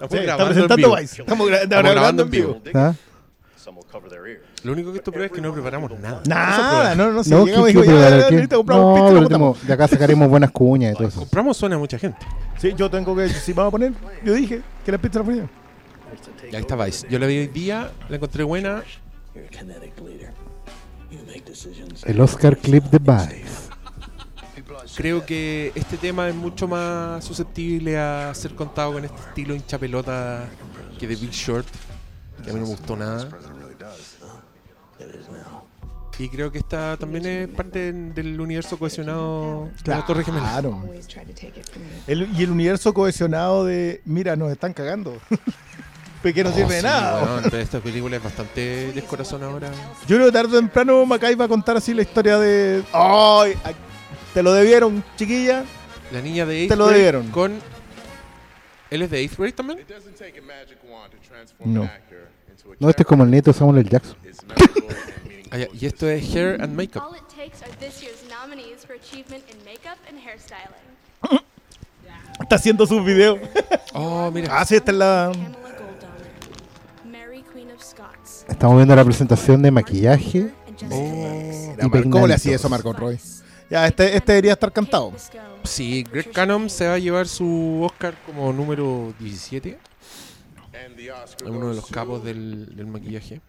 Sí, 0.08 0.16
está 0.16 0.22
grabando 0.22 0.42
en 0.42 0.48
presentando 0.54 0.76
vivo. 0.76 0.96
Vice. 0.96 1.20
Estamos, 1.22 1.48
gra- 1.48 1.62
Estamos 1.62 1.90
grabando 1.92 2.22
en 2.22 2.30
vivo. 2.30 2.60
¿Ah? 2.74 2.94
Lo 4.62 4.72
único 4.72 4.92
que 4.92 4.98
esto 4.98 5.10
prueba 5.12 5.26
es 5.26 5.32
que 5.32 5.40
no 5.40 5.52
preparamos 5.52 5.90
nada. 5.98 6.22
Nada, 6.26 6.94
no, 6.94 7.10
no 7.12 7.24
sé. 7.24 7.30
No, 7.30 7.44
llegamos 7.46 7.70
y 7.70 7.72
¿qué- 7.72 7.80
dijo, 7.82 7.92
No, 8.64 9.28
tenemos- 9.28 9.66
de 9.66 9.72
acá 9.72 9.88
sacaremos 9.88 10.28
buenas 10.28 10.50
cuñas 10.50 10.92
y 10.92 10.96
todo 10.96 11.08
eso. 11.08 11.20
Compramos 11.20 11.56
suena 11.56 11.76
a 11.76 11.78
mucha 11.78 11.98
gente. 11.98 12.18
Sí, 12.58 12.72
yo 12.76 12.90
tengo 12.90 13.14
que, 13.16 13.28
si 13.28 13.52
vamos 13.52 13.68
a 13.68 13.72
poner, 13.72 13.92
yo 14.24 14.34
dije 14.34 14.60
que 14.84 14.92
la 14.92 14.98
pizza 14.98 15.18
la 15.20 15.24
ponía. 15.24 15.48
Y 16.50 16.56
ahí 16.56 16.62
está 16.62 16.76
Vice. 16.76 17.06
Yo 17.08 17.18
la 17.18 17.26
vi 17.26 17.38
hoy 17.38 17.46
día, 17.46 17.90
la 18.08 18.16
encontré 18.16 18.42
buena. 18.44 18.82
El 22.04 22.20
Oscar 22.20 22.56
clip 22.56 22.84
de 22.84 22.98
Vice. 22.98 23.69
Creo 24.96 25.24
que 25.24 25.72
este 25.74 25.96
tema 25.96 26.29
es 26.29 26.35
mucho 26.35 26.66
más 26.68 27.24
susceptible 27.24 27.98
a 27.98 28.33
ser 28.35 28.55
contado 28.55 28.92
con 28.92 29.05
este 29.05 29.20
estilo 29.29 29.55
hincha 29.55 29.79
pelota 29.79 30.48
que 30.98 31.07
de 31.07 31.16
Big 31.16 31.31
Short, 31.31 31.66
que 32.44 32.50
a 32.50 32.53
mí 32.53 32.61
no 32.61 32.66
me 32.66 32.72
gustó 32.72 32.96
nada. 32.96 33.29
Y 36.18 36.29
creo 36.29 36.53
que 36.53 36.59
esta 36.59 36.98
también 36.98 37.24
es 37.24 37.48
parte 37.48 37.92
del 37.94 38.38
universo 38.38 38.79
cohesionado 38.79 39.70
de 39.83 39.90
la 39.90 40.05
Torre 40.05 40.22
Gemela. 40.22 40.50
Claro. 40.50 40.85
El- 42.07 42.29
y 42.38 42.42
el 42.42 42.50
universo 42.50 42.92
cohesionado 42.92 43.64
de, 43.64 44.03
mira, 44.05 44.37
nos 44.37 44.53
están 44.53 44.74
cagando. 44.74 45.16
Porque 46.22 46.44
no 46.44 46.50
Oh, 46.50 46.53
sirve 46.53 46.74
de 46.74 46.81
sí, 46.83 46.87
nada. 46.87 47.40
pero 47.44 47.57
esta 47.62 47.81
película 47.81 48.16
es 48.18 48.22
bastante 48.22 48.92
descorazonadora. 48.92 49.70
Yo 50.07 50.16
creo 50.16 50.26
que 50.26 50.33
tarde 50.33 50.59
o 50.59 50.61
temprano 50.61 51.07
Macay 51.07 51.35
va 51.37 51.46
a 51.46 51.48
contar 51.48 51.79
así 51.79 51.94
la 51.94 52.03
historia 52.03 52.38
de. 52.38 52.83
¡Ay! 52.92 53.55
ay, 53.64 53.74
te 54.34 54.42
lo 54.42 54.52
debieron, 54.52 55.02
chiquilla. 55.16 55.64
La 56.12 56.20
niña 56.20 56.44
de 56.44 56.66
Te 56.66 56.76
lo 56.76 56.86
Grade 56.86 56.98
debieron. 56.98 57.30
Con... 57.30 57.58
¿Él 58.90 59.02
es 59.02 59.10
de 59.10 59.24
8th 59.24 59.36
grade 59.36 59.52
también? 59.52 59.78
No. 61.64 61.88
No, 62.78 62.90
este 62.90 63.02
es 63.02 63.06
como 63.06 63.24
el 63.24 63.30
nieto 63.30 63.52
de 63.52 63.58
Samuel 63.58 63.78
L. 63.78 63.88
Jackson. 63.88 64.16
Ah, 65.50 65.56
ya, 65.58 65.68
y 65.72 65.86
esto 65.86 66.08
es 66.08 66.34
Hair 66.34 66.60
and 66.60 66.74
Makeup. 66.74 67.02
All 67.02 67.16
it 67.16 67.22
takes 67.28 67.62
are 67.62 67.72
this 67.78 68.02
year's 68.02 68.22
nominees 68.28 68.84
for 68.84 68.94
achievement 68.94 69.44
in 69.50 69.56
makeup 69.64 69.98
and 70.08 70.18
hairstyling. 70.18 71.40
Está 72.40 72.56
haciendo 72.56 72.86
sus 72.86 73.04
videos. 73.04 73.38
Oh, 73.92 74.30
mira. 74.30 74.56
Ah, 74.56 74.64
sí, 74.64 74.76
esta 74.76 74.92
es 74.92 74.96
la. 74.96 75.32
Estamos 78.48 78.76
viendo 78.76 78.94
la 78.94 79.04
presentación 79.04 79.62
de 79.62 79.72
maquillaje. 79.72 80.50
Oh, 80.90 81.74
y 81.82 82.08
¿Cómo 82.08 82.26
le 82.28 82.34
hacía 82.34 82.54
eso 82.54 82.68
a 82.68 82.70
Margot 82.70 82.96
Roy? 82.96 83.18
Ya, 83.70 83.87
este, 83.87 84.16
este 84.16 84.33
debería 84.33 84.52
estar 84.52 84.72
cantado. 84.72 85.12
Sí, 85.62 86.04
Greg 86.11 86.33
Cannon 86.33 86.68
se 86.68 86.88
va 86.88 86.94
a 86.94 86.98
llevar 86.98 87.28
su 87.28 87.83
Oscar 87.85 88.14
como 88.26 88.52
número 88.52 89.14
17. 89.20 89.78
Es 90.72 91.42
uno 91.44 91.68
de 91.70 91.76
los 91.76 91.87
capos 91.87 92.24
del, 92.24 92.74
del 92.74 92.87
maquillaje. 92.87 93.40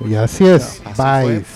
Y 0.00 0.14
así 0.14 0.46
es, 0.46 0.80
Así 0.84 0.94
fue. 0.94 1.38
Vice. 1.38 1.46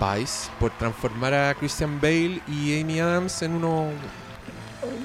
Vice 0.00 0.50
por 0.58 0.70
transformar 0.78 1.34
a 1.34 1.54
Christian 1.54 2.00
Bale 2.00 2.40
y 2.48 2.80
Amy 2.80 3.00
Adams 3.00 3.42
en 3.42 3.52
unos 3.52 3.92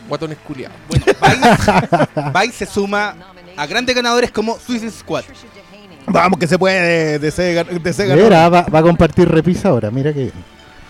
guatones 0.07 0.37
culiados. 0.39 0.77
Bueno, 0.87 1.05
Vice, 1.05 2.31
Vice 2.45 2.65
se 2.65 2.65
suma 2.65 3.15
a 3.55 3.65
grandes 3.67 3.95
ganadores 3.95 4.31
como 4.31 4.57
Suicide 4.57 4.91
Squad. 4.91 5.25
Vamos, 6.07 6.39
que 6.39 6.47
se 6.47 6.57
puede 6.57 7.19
de 7.19 7.27
ese, 7.27 7.41
de 7.63 7.89
ese 7.89 8.15
Mira, 8.15 8.49
va, 8.49 8.61
va 8.63 8.79
a 8.79 8.81
compartir 8.81 9.27
repisa 9.27 9.69
ahora, 9.69 9.91
mira 9.91 10.13
que. 10.13 10.31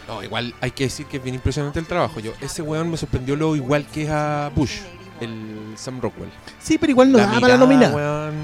No, 0.07 0.23
igual 0.23 0.53
hay 0.61 0.71
que 0.71 0.85
decir 0.85 1.05
que 1.07 1.17
es 1.17 1.23
bien 1.23 1.35
impresionante 1.35 1.79
el 1.79 1.85
trabajo. 1.85 2.19
Yo, 2.19 2.31
ese 2.39 2.61
weón 2.61 2.89
me 2.89 2.97
sorprendió 2.97 3.35
lo 3.35 3.55
igual 3.55 3.85
que 3.85 4.03
es 4.03 4.09
a 4.09 4.49
Bush, 4.55 4.79
el 5.19 5.73
Sam 5.75 5.99
Rockwell. 5.99 6.29
Sí, 6.59 6.77
pero 6.77 6.91
igual 6.91 7.11
no 7.11 7.17
daba 7.17 7.39
para 7.41 7.53
la 7.53 7.57
nominada. 7.57 7.93
weón. 7.95 8.35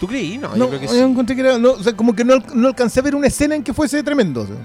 ¿Tú 0.00 0.06
creí? 0.06 0.38
No, 0.38 0.48
No, 0.50 0.56
yo 0.56 0.68
creo 0.68 0.80
que 0.80 0.86
yo 0.86 0.92
sí. 0.92 0.98
encontré 1.00 1.34
que 1.36 1.42
era. 1.42 1.58
No, 1.58 1.72
o 1.72 1.82
sea, 1.82 1.92
como 1.94 2.14
que 2.14 2.24
no, 2.24 2.36
no 2.54 2.68
alcancé 2.68 3.00
a 3.00 3.02
ver 3.02 3.14
una 3.14 3.26
escena 3.26 3.54
en 3.54 3.62
que 3.62 3.72
fuese 3.74 4.02
tremendo. 4.02 4.42
o 4.42 4.46
sea. 4.46 4.56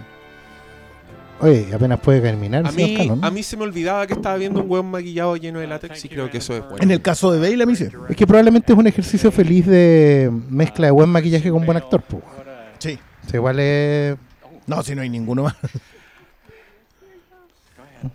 Oye, 1.42 1.68
apenas 1.74 2.00
puede 2.00 2.22
terminar. 2.22 2.68
A 2.68 2.72
mí, 2.72 3.10
a 3.22 3.32
mí 3.32 3.44
se 3.44 3.56
me 3.56 3.64
olvidaba 3.64 4.06
que 4.06 4.14
estaba 4.14 4.36
viendo 4.36 4.62
un 4.62 4.70
weón 4.70 4.92
maquillado 4.92 5.38
lleno 5.38 5.60
de 5.60 5.68
látex 5.68 6.06
y 6.06 6.10
creo 6.10 6.30
que 6.30 6.40
eso 6.40 6.54
es 6.54 6.62
bueno. 6.62 6.78
En 6.80 6.92
el 6.92 7.02
caso 7.02 7.32
de 7.32 7.40
Bale, 7.40 7.64
a 7.64 7.66
mí 7.66 7.76
sí. 7.76 7.88
Es 8.10 8.16
que 8.16 8.28
probablemente 8.28 8.74
es 8.74 8.80
un 8.80 8.88
ejercicio 8.88 9.32
feliz 9.32 9.66
de 9.66 10.30
mezcla 10.50 10.88
de 10.88 10.92
buen 10.92 11.10
maquillaje 11.10 11.50
con 11.50 11.66
buen 11.66 11.78
actor. 11.78 12.02
po. 12.02 12.22
Sí. 12.78 13.00
Igual 13.34 13.60
es. 13.60 14.18
No, 14.68 14.84
si 14.84 14.96
no 14.96 15.02
hay 15.02 15.10
ninguno 15.10 15.44
más. 15.44 15.56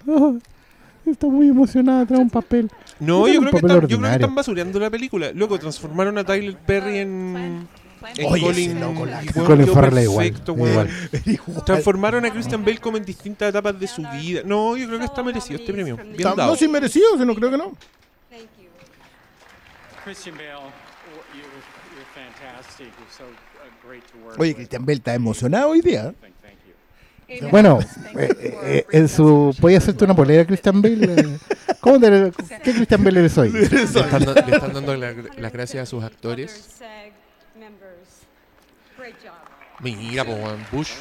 Está 1.06 1.26
muy 1.26 1.48
emocionada, 1.48 2.06
trae 2.06 2.20
un 2.20 2.30
papel. 2.30 2.70
No, 2.98 3.28
yo 3.28 3.40
un 3.40 3.46
creo, 3.46 3.50
que 3.50 3.56
están, 3.58 3.80
yo 3.88 3.98
creo 3.98 4.10
que 4.10 4.14
están 4.14 4.34
basureando 4.34 4.80
la 4.80 4.88
película. 4.88 5.32
Luego 5.34 5.58
transformaron 5.58 6.16
a 6.16 6.24
Tyler 6.24 6.56
Perry 6.56 6.98
en. 6.98 7.68
Oye, 8.26 8.40
Colin, 8.40 8.70
ese 8.70 8.80
loco, 8.80 9.06
la 9.06 9.22
Colin 9.44 9.64
quedó 9.64 9.74
Farrell 9.74 10.02
igual, 10.02 10.26
perfecto, 10.28 10.52
weón. 10.52 10.88
igual. 11.26 11.64
Transformaron 11.64 12.24
a 12.26 12.30
Christian 12.32 12.64
Bale 12.64 12.78
como 12.78 12.96
en 12.96 13.04
distintas 13.04 13.48
etapas 13.50 13.78
de 13.78 13.86
su 13.86 14.02
vida. 14.02 14.42
No, 14.44 14.76
yo 14.76 14.86
creo 14.86 14.98
que 14.98 15.04
está 15.06 15.22
merecido 15.22 15.58
este 15.58 15.72
premio. 15.72 15.96
Bien 15.96 16.14
Está- 16.16 16.34
dado. 16.34 16.50
No, 16.52 16.56
sin 16.56 16.70
merecido, 16.70 17.16
si 17.18 17.24
no 17.24 17.34
creo 17.34 17.50
que 17.50 17.58
no. 17.58 17.72
Christian 20.04 20.36
Bale, 20.36 20.54
uh, 20.56 20.80
Oye. 24.40 24.54
Christian 24.54 24.84
Bale 24.84 24.98
está 24.98 25.14
emocionado 25.14 25.70
hoy 25.70 25.80
día. 25.80 26.14
Bueno, 27.50 27.80
eh, 28.18 28.28
eh, 28.40 28.86
en 28.92 29.08
su. 29.08 29.56
¿Puede 29.60 29.76
hacerte 29.78 30.04
una 30.04 30.14
polera, 30.14 30.44
Christian 30.44 30.82
Bale? 30.82 31.14
Eh, 31.14 31.38
¿Cómo 31.80 31.98
te, 31.98 32.30
¿Qué 32.62 32.72
Christian 32.74 33.02
Bale 33.02 33.20
eres 33.20 33.38
hoy? 33.38 33.50
Le 33.52 33.62
están, 33.82 34.24
le 34.24 34.54
están 34.54 34.72
dando 34.74 34.94
la- 34.94 35.14
las 35.38 35.52
gracias 35.52 35.82
a 35.84 35.86
sus 35.86 36.04
actores. 36.04 36.68
Mira, 39.84 40.22
weón, 40.24 40.60
Bush. 40.72 40.92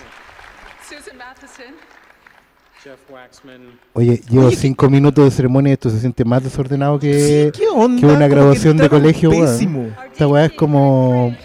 Oye, 3.94 4.22
llevo 4.30 4.52
cinco 4.52 4.90
minutos 4.90 5.24
de 5.24 5.32
ceremonia 5.32 5.70
y 5.72 5.74
esto 5.74 5.90
se 5.90 6.00
siente 6.02 6.26
más 6.26 6.44
desordenado 6.44 7.00
que, 7.00 7.52
Sí, 7.54 7.62
que 7.62 8.06
una 8.06 8.28
graduación 8.28 8.76
de 8.78 8.90
colegio, 8.90 9.30
weón. 9.30 9.96
Esta 10.12 10.28
weá 10.28 10.46
es 10.46 10.52
como 10.52 11.36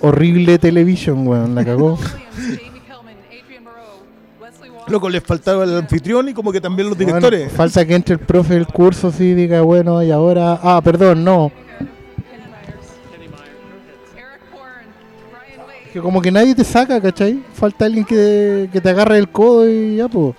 horrible 0.00 0.58
television, 0.58 1.26
weón. 1.26 1.54
La 1.56 1.64
cagó. 1.64 1.98
Loco, 4.86 5.08
les 5.08 5.22
faltaba 5.22 5.64
el 5.64 5.76
anfitrión 5.76 6.28
y 6.28 6.34
como 6.34 6.50
que 6.50 6.60
también 6.60 6.88
los 6.88 6.96
Bueno, 6.98 7.12
directores. 7.14 7.52
falta 7.52 7.86
que 7.86 7.94
entre 7.94 8.14
el 8.14 8.20
profe 8.20 8.54
del 8.54 8.66
curso 8.66 9.08
así 9.08 9.24
y 9.24 9.34
diga, 9.34 9.60
bueno, 9.62 10.02
y 10.02 10.10
ahora. 10.10 10.58
Ah, 10.62 10.80
perdón, 10.82 11.22
no. 11.24 11.52
Que 15.92 16.00
como 16.00 16.22
que 16.22 16.30
nadie 16.30 16.54
te 16.54 16.64
saca, 16.64 17.00
¿cachai? 17.00 17.42
Falta 17.52 17.84
alguien 17.86 18.04
que, 18.04 18.68
que 18.72 18.80
te 18.80 18.88
agarre 18.90 19.18
el 19.18 19.28
codo 19.30 19.68
y 19.68 19.96
ya, 19.96 20.08
pues. 20.08 20.34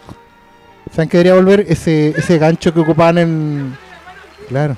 ¿Saben 0.94 1.10
que 1.10 1.18
debería 1.18 1.36
volver 1.36 1.66
ese, 1.68 2.10
ese 2.10 2.38
gancho 2.38 2.74
que 2.74 2.80
ocupaban 2.80 3.18
en. 3.18 3.78
Claro. 4.48 4.76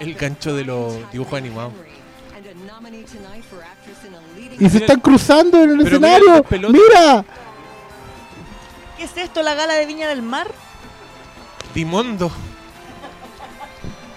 El 0.00 0.14
gancho 0.14 0.54
de 0.54 0.64
los 0.64 0.94
dibujos 1.12 1.38
animados. 1.38 1.72
Y 4.58 4.68
se 4.68 4.78
están 4.78 5.00
cruzando 5.00 5.62
en 5.62 5.70
el 5.70 5.84
Pero 5.84 6.00
mira 6.00 6.16
escenario. 6.16 6.42
pelotas. 6.44 6.80
¡Mira! 6.80 7.24
¿Qué 8.96 9.04
es 9.04 9.16
esto? 9.16 9.42
¿La 9.42 9.54
gala 9.54 9.74
de 9.74 9.86
Viña 9.86 10.08
del 10.08 10.22
Mar? 10.22 10.48
Dimondo. 11.74 12.30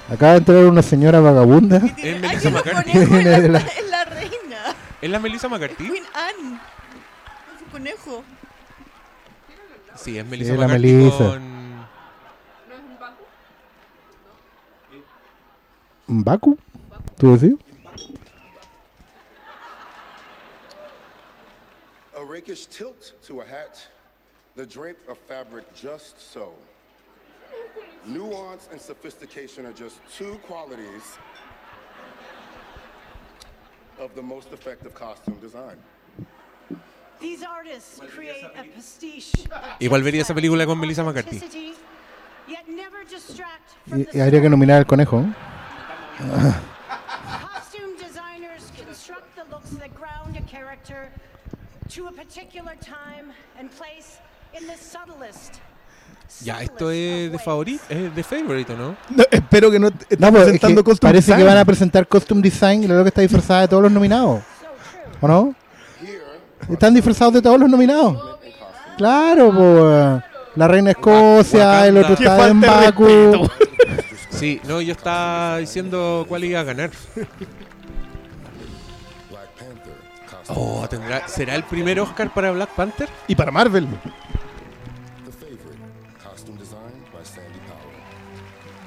Acaba 0.09 0.33
de 0.33 0.37
entrar 0.39 0.65
una 0.65 0.81
señora 0.83 1.19
vagabunda. 1.19 1.77
Es 1.97 2.19
Melissa 2.21 2.49
McCarthy. 2.51 2.99
De 2.99 3.49
la- 3.49 3.57
Es 3.59 3.89
la 3.89 4.05
reina. 4.05 4.75
¿Es 5.01 5.09
la 5.09 5.19
Melissa 5.19 5.49
McCarthy? 5.49 5.75
Queen 5.87 6.03
Anne. 6.13 6.59
Es 7.55 7.61
un 7.63 7.69
conejo. 7.71 8.23
Sí, 9.95 10.17
es 10.17 10.25
Melissa 10.25 10.51
Sí, 10.53 10.57
la 10.57 10.67
McCarthy 10.67 10.93
Melissa. 10.93 11.17
con... 11.29 11.55
¿Baku? 16.07 16.57
¿Tú 17.17 17.35
decís? 17.37 17.57
A 22.15 22.19
rakish 22.31 22.67
tilt 22.67 23.13
to 23.27 23.41
a 23.41 23.43
hat, 23.45 23.77
the 24.55 24.65
drape 24.65 24.99
of 25.09 25.17
fabric 25.27 25.65
just 25.73 26.19
so. 26.19 26.53
Nuance 28.07 28.69
and 28.71 28.79
sophistication 28.79 29.65
are 29.65 29.73
just 29.73 29.99
two 30.15 30.39
qualities 30.47 31.17
of 33.99 34.13
the 34.13 34.21
most 34.21 34.51
effective 34.51 34.93
costume 34.93 35.39
design. 35.39 35.77
These 37.19 37.43
artists 37.43 37.99
create 38.13 38.43
a 38.43 38.63
pastiche 38.63 39.47
Igual 39.79 40.03
vería 40.03 40.21
esa 40.21 40.35
película 40.35 40.65
con 40.65 40.77
Melissa 40.79 41.03
McCarthy. 41.03 41.73
yet 42.47 42.67
never 42.69 43.03
distract 43.05 43.73
from 43.87 44.01
Y, 44.01 44.03
the 44.03 44.17
y 44.17 44.21
habría 44.21 44.41
que 44.41 44.49
nominar 44.49 44.77
al 44.79 44.85
conejo. 44.85 45.21
¿no? 45.21 45.33
Costume 47.41 47.97
designers 47.97 48.71
construct 48.77 49.35
the 49.35 49.45
looks 49.49 49.71
that 49.79 49.95
ground 49.95 50.37
a 50.37 50.41
character 50.41 51.09
to 51.89 52.07
a 52.07 52.11
particular 52.11 52.75
time 52.81 53.31
and 53.57 53.71
place 53.71 54.19
in 54.53 54.67
the 54.67 54.77
subtlest. 54.77 55.59
Ya, 56.41 56.61
esto 56.61 56.91
es 56.91 57.31
de 57.31 57.39
favorito, 57.39 57.83
es 57.89 58.13
de 58.15 58.23
favorito, 58.23 58.75
¿no? 58.75 58.95
No, 59.09 59.23
espero 59.31 59.71
que 59.71 59.79
no 59.79 59.87
est- 59.87 60.01
estén 60.01 60.19
No, 60.19 60.29
pues, 60.31 60.41
es 60.41 60.45
presentando 60.49 60.83
que 60.83 60.91
costume 60.91 61.09
parece 61.11 61.35
que 61.35 61.43
van 61.43 61.57
a 61.57 61.65
presentar 61.65 62.07
costume 62.07 62.41
design 62.41 62.83
y 62.83 62.87
luego 62.87 63.05
está 63.07 63.21
disfrazada 63.21 63.61
de 63.61 63.67
todos 63.69 63.83
los 63.83 63.91
nominados. 63.91 64.41
¿O 65.21 65.27
no? 65.27 65.55
Están 66.69 66.93
disfrazados 66.93 67.33
de 67.35 67.41
todos 67.41 67.59
los 67.59 67.69
nominados. 67.69 68.37
Claro, 68.97 69.51
pues. 69.53 70.23
La 70.55 70.67
reina 70.67 70.91
Escocia, 70.91 71.85
el 71.87 71.97
otro 71.97 72.13
está 72.13 72.47
en 72.47 72.61
Baku. 72.61 73.49
Sí, 74.29 74.59
no, 74.67 74.81
yo 74.81 74.91
estaba 74.91 75.59
diciendo 75.59 76.25
cuál 76.27 76.43
iba 76.43 76.59
a 76.59 76.63
ganar. 76.63 76.89
Oh, 80.49 80.85
¿tendrá, 80.89 81.27
¿será 81.27 81.55
el 81.55 81.63
primer 81.63 81.99
Oscar 81.99 82.33
para 82.33 82.51
Black 82.51 82.69
Panther? 82.75 83.09
Y 83.27 83.35
para 83.35 83.51
Marvel. 83.51 83.87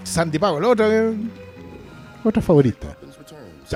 Sandy 0.08 0.38
Powell, 0.38 0.64
otra 0.64 0.88
que... 0.88 1.14
Otra 2.24 2.42
favorita. 2.42 2.96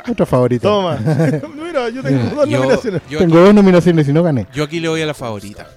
Otra 0.08 0.26
favorita. 0.26 0.68
Toma. 0.68 0.96
Mira, 1.54 1.88
yo 1.90 2.02
tengo 2.02 2.34
dos 2.34 2.48
Yo- 2.48 2.58
nominaciones. 2.58 3.02
yo 3.08 3.18
Tengo 3.18 3.34
aquí- 3.36 3.44
dos 3.44 3.54
nominaciones 3.54 4.08
y 4.08 4.12
no 4.12 4.22
gané. 4.22 4.46
Yo 4.52 4.64
aquí 4.64 4.80
le 4.80 4.88
voy 4.88 5.02
a 5.02 5.06
la 5.06 5.14
favorita. 5.14 5.68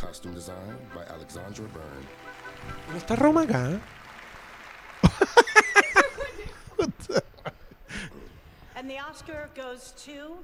Costume 0.00 0.34
design 0.36 0.56
by 0.94 1.04
Alexandra 1.14 1.62
Byrne. 1.64 2.06
¿No 2.92 2.96
está 2.96 3.16
Roma 3.16 3.42
acá? 3.42 3.70
eh? 3.70 3.78
And 8.76 8.88
the 8.90 8.96
Oscar 9.10 9.48
goes 9.56 9.92
to 10.04 10.36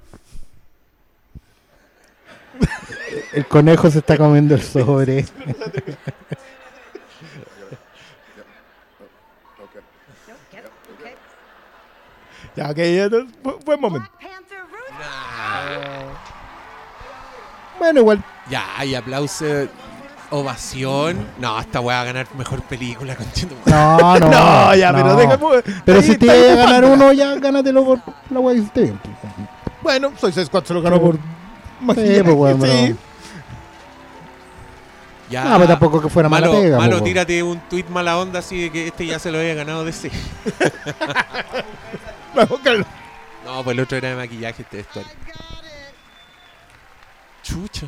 El 3.33 3.45
conejo 3.47 3.89
se 3.89 3.99
está 3.99 4.17
comiendo 4.17 4.55
el 4.55 4.61
sobre. 4.61 5.25
Ya, 12.55 12.67
no, 12.67 12.73
bu- 13.43 13.63
buen 13.65 13.79
momento. 13.81 14.07
Bueno, 17.79 17.99
igual. 17.99 18.23
Ya, 18.49 18.63
y 18.85 18.95
aplauso, 18.95 19.45
ovación. 20.29 21.27
No, 21.39 21.59
esta 21.59 21.79
weá 21.79 21.97
va 21.97 22.01
a 22.01 22.05
ganar 22.05 22.27
mejor 22.37 22.61
película, 22.63 23.15
conchito. 23.19 23.55
No, 23.65 24.19
no. 24.19 24.29
No, 24.29 24.75
ya, 24.75 24.93
pero 24.93 25.15
deja- 25.15 25.39
Pero 25.85 25.97
ahí 25.99 26.03
si 26.05 26.17
te 26.17 26.25
iba 26.25 26.53
a 26.63 26.65
ganar 26.65 26.85
uno, 26.85 27.11
ya 27.13 27.35
gánatelo 27.35 27.83
por 27.85 27.99
la 28.29 28.39
weá 28.39 28.53
que 28.55 28.59
hiciste 28.61 28.81
bien. 28.81 28.99
Bueno, 29.81 30.13
Suicide 30.19 30.45
Squad 30.45 30.63
se 30.63 30.73
lo 30.73 30.81
ganó 30.81 31.01
por 31.01 31.15
Sí, 31.15 31.21
maquillaje, 31.81 32.23
pues 32.23 32.35
bueno, 32.37 32.65
sí. 32.65 32.95
Ya, 35.29 35.43
No, 35.45 35.55
pero 35.55 35.67
tampoco 35.67 36.01
que 36.01 36.09
fuera 36.09 36.29
mala 36.29 36.47
malo, 36.47 36.61
pega, 36.61 36.77
Malo, 36.77 36.97
po, 36.99 37.03
tírate 37.03 37.41
un 37.43 37.59
tweet 37.69 37.85
mala 37.89 38.17
onda 38.19 38.39
así 38.39 38.61
de 38.61 38.69
que 38.71 38.87
este 38.87 39.05
ya 39.07 39.17
se 39.19 39.31
lo 39.31 39.39
había 39.39 39.55
ganado 39.55 39.83
de 39.83 39.91
sí. 39.91 40.09
Vamos, 42.35 42.59
Carlos. 42.63 42.87
No, 43.45 43.63
pues 43.63 43.75
el 43.77 43.83
otro 43.83 43.97
era 43.97 44.09
de 44.09 44.15
maquillaje, 44.15 44.61
este 44.63 44.77
vestuario. 44.77 45.11
Chucha. 47.43 47.87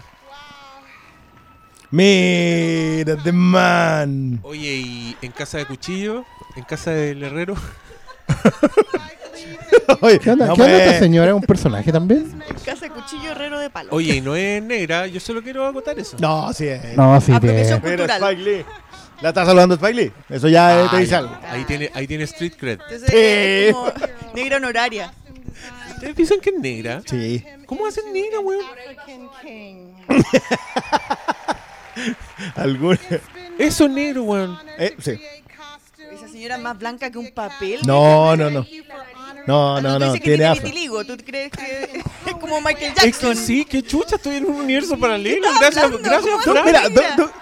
Mira, 1.91 3.15
The 3.23 3.31
Man. 3.31 4.39
Oye, 4.43 4.73
y 4.75 5.17
en 5.21 5.31
casa 5.31 5.57
de 5.59 5.65
cuchillo, 5.65 6.25
en 6.55 6.63
casa 6.63 6.91
del 6.91 7.23
herrero. 7.23 7.55
Oye, 10.01 10.19
¿Qué 10.19 10.31
onda, 10.31 10.47
no, 10.47 10.55
¿qué 10.55 10.61
onda 10.63 10.75
pues. 10.75 10.87
esta 10.87 10.99
señora? 10.99 11.27
¿Es 11.29 11.35
un 11.35 11.41
personaje 11.43 11.91
también? 11.91 12.43
Casa 12.65 12.85
de 12.85 12.91
cuchillo 12.91 13.31
herrero 13.31 13.59
de 13.59 13.69
palo. 13.69 13.89
Oye, 13.91 14.15
y 14.15 14.21
no 14.21 14.35
es 14.35 14.61
negra, 14.61 15.07
yo 15.07 15.19
solo 15.19 15.41
quiero 15.41 15.65
acotar 15.65 15.97
eso. 15.99 16.17
No, 16.19 16.51
sí 16.53 16.67
es. 16.67 16.97
No, 16.97 17.21
sí, 17.21 17.31
Apropiación 17.31 17.81
tiene. 17.81 17.97
Mira, 17.97 18.07
cultural. 18.07 18.33
Spike 18.33 18.49
Lee. 18.57 18.65
La 19.21 19.29
está 19.29 19.45
saludando 19.45 19.75
Spike 19.75 19.93
Lee. 19.93 20.11
Eso 20.29 20.47
ya 20.49 20.83
eh, 20.83 20.87
te 20.89 20.97
dice 20.97 21.15
algo. 21.15 21.37
Ahí 21.49 21.63
tiene, 21.63 21.91
ahí 21.93 22.07
tiene 22.07 22.23
street 22.25 22.53
cred. 22.59 22.79
Entonces, 22.81 23.09
es 23.13 23.73
como 23.73 23.91
negra 24.35 24.57
honoraria. 24.57 25.13
¿Ustedes 25.95 26.15
piensan 26.15 26.39
que 26.41 26.49
es 26.49 26.59
negra? 26.59 27.01
Sí. 27.05 27.43
¿Cómo 27.65 27.87
hacen 27.87 28.11
negra, 28.13 28.39
weón? 28.39 28.61
Alguna. 32.55 32.99
Eso 33.57 33.85
es 33.85 33.91
negro, 33.91 34.23
weón. 34.23 34.59
Eh, 34.77 34.95
sí. 34.99 35.19
Esa 36.11 36.27
señora 36.27 36.55
es 36.57 36.61
más 36.61 36.77
blanca 36.77 37.09
que 37.09 37.17
un 37.17 37.31
papel. 37.31 37.79
No, 37.85 38.35
no, 38.35 38.49
no. 38.49 38.65
No, 39.47 39.77
Ah, 39.77 39.81
no, 39.81 39.99
no. 39.99 40.13
Tiene 40.13 40.45
afro. 40.45 40.63
vitiligo. 40.63 41.05
¿Tú 41.05 41.15
crees 41.25 41.51
que 41.51 42.01
es 42.25 42.35
como 42.39 42.59
Michael 42.61 42.93
Es 42.95 42.95
que 42.95 43.01
Jackson? 43.11 43.35
sí, 43.37 43.63
qué 43.65 43.81
chucha, 43.83 44.15
estoy 44.15 44.37
en 44.37 44.45
un 44.45 44.55
universo 44.61 44.97
paralelo. 44.97 45.47
¿Qué 45.47 45.59
Gracias, 45.59 45.91
gracias, 46.01 46.35
¿Cómo 46.43 46.53
Fran. 46.53 46.65
Mira, 46.65 46.81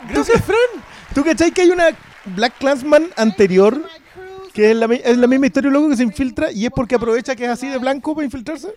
Gracias, 0.10 0.44
Fran. 0.44 0.84
¿tú 1.16 1.24
cachai 1.24 1.52
que 1.52 1.62
hay 1.62 1.70
una 1.70 1.90
Black 2.26 2.58
Clansman 2.60 3.10
anterior? 3.16 3.88
Que 4.54 4.70
es 4.72 4.78
la, 4.78 4.88
mi- 4.88 5.02
es 5.04 5.18
la 5.18 5.26
misma 5.28 5.48
historia 5.48 5.72
loco 5.72 5.90
que 5.90 5.98
se 5.98 6.04
infiltra 6.04 6.52
y 6.52 6.66
es 6.66 6.72
porque 6.76 6.94
aprovecha 6.96 7.36
que 7.36 7.46
es 7.46 7.50
así 7.50 7.68
de 7.70 7.80
blanco 7.80 8.14
para 8.14 8.26
infiltrarse 8.26 8.68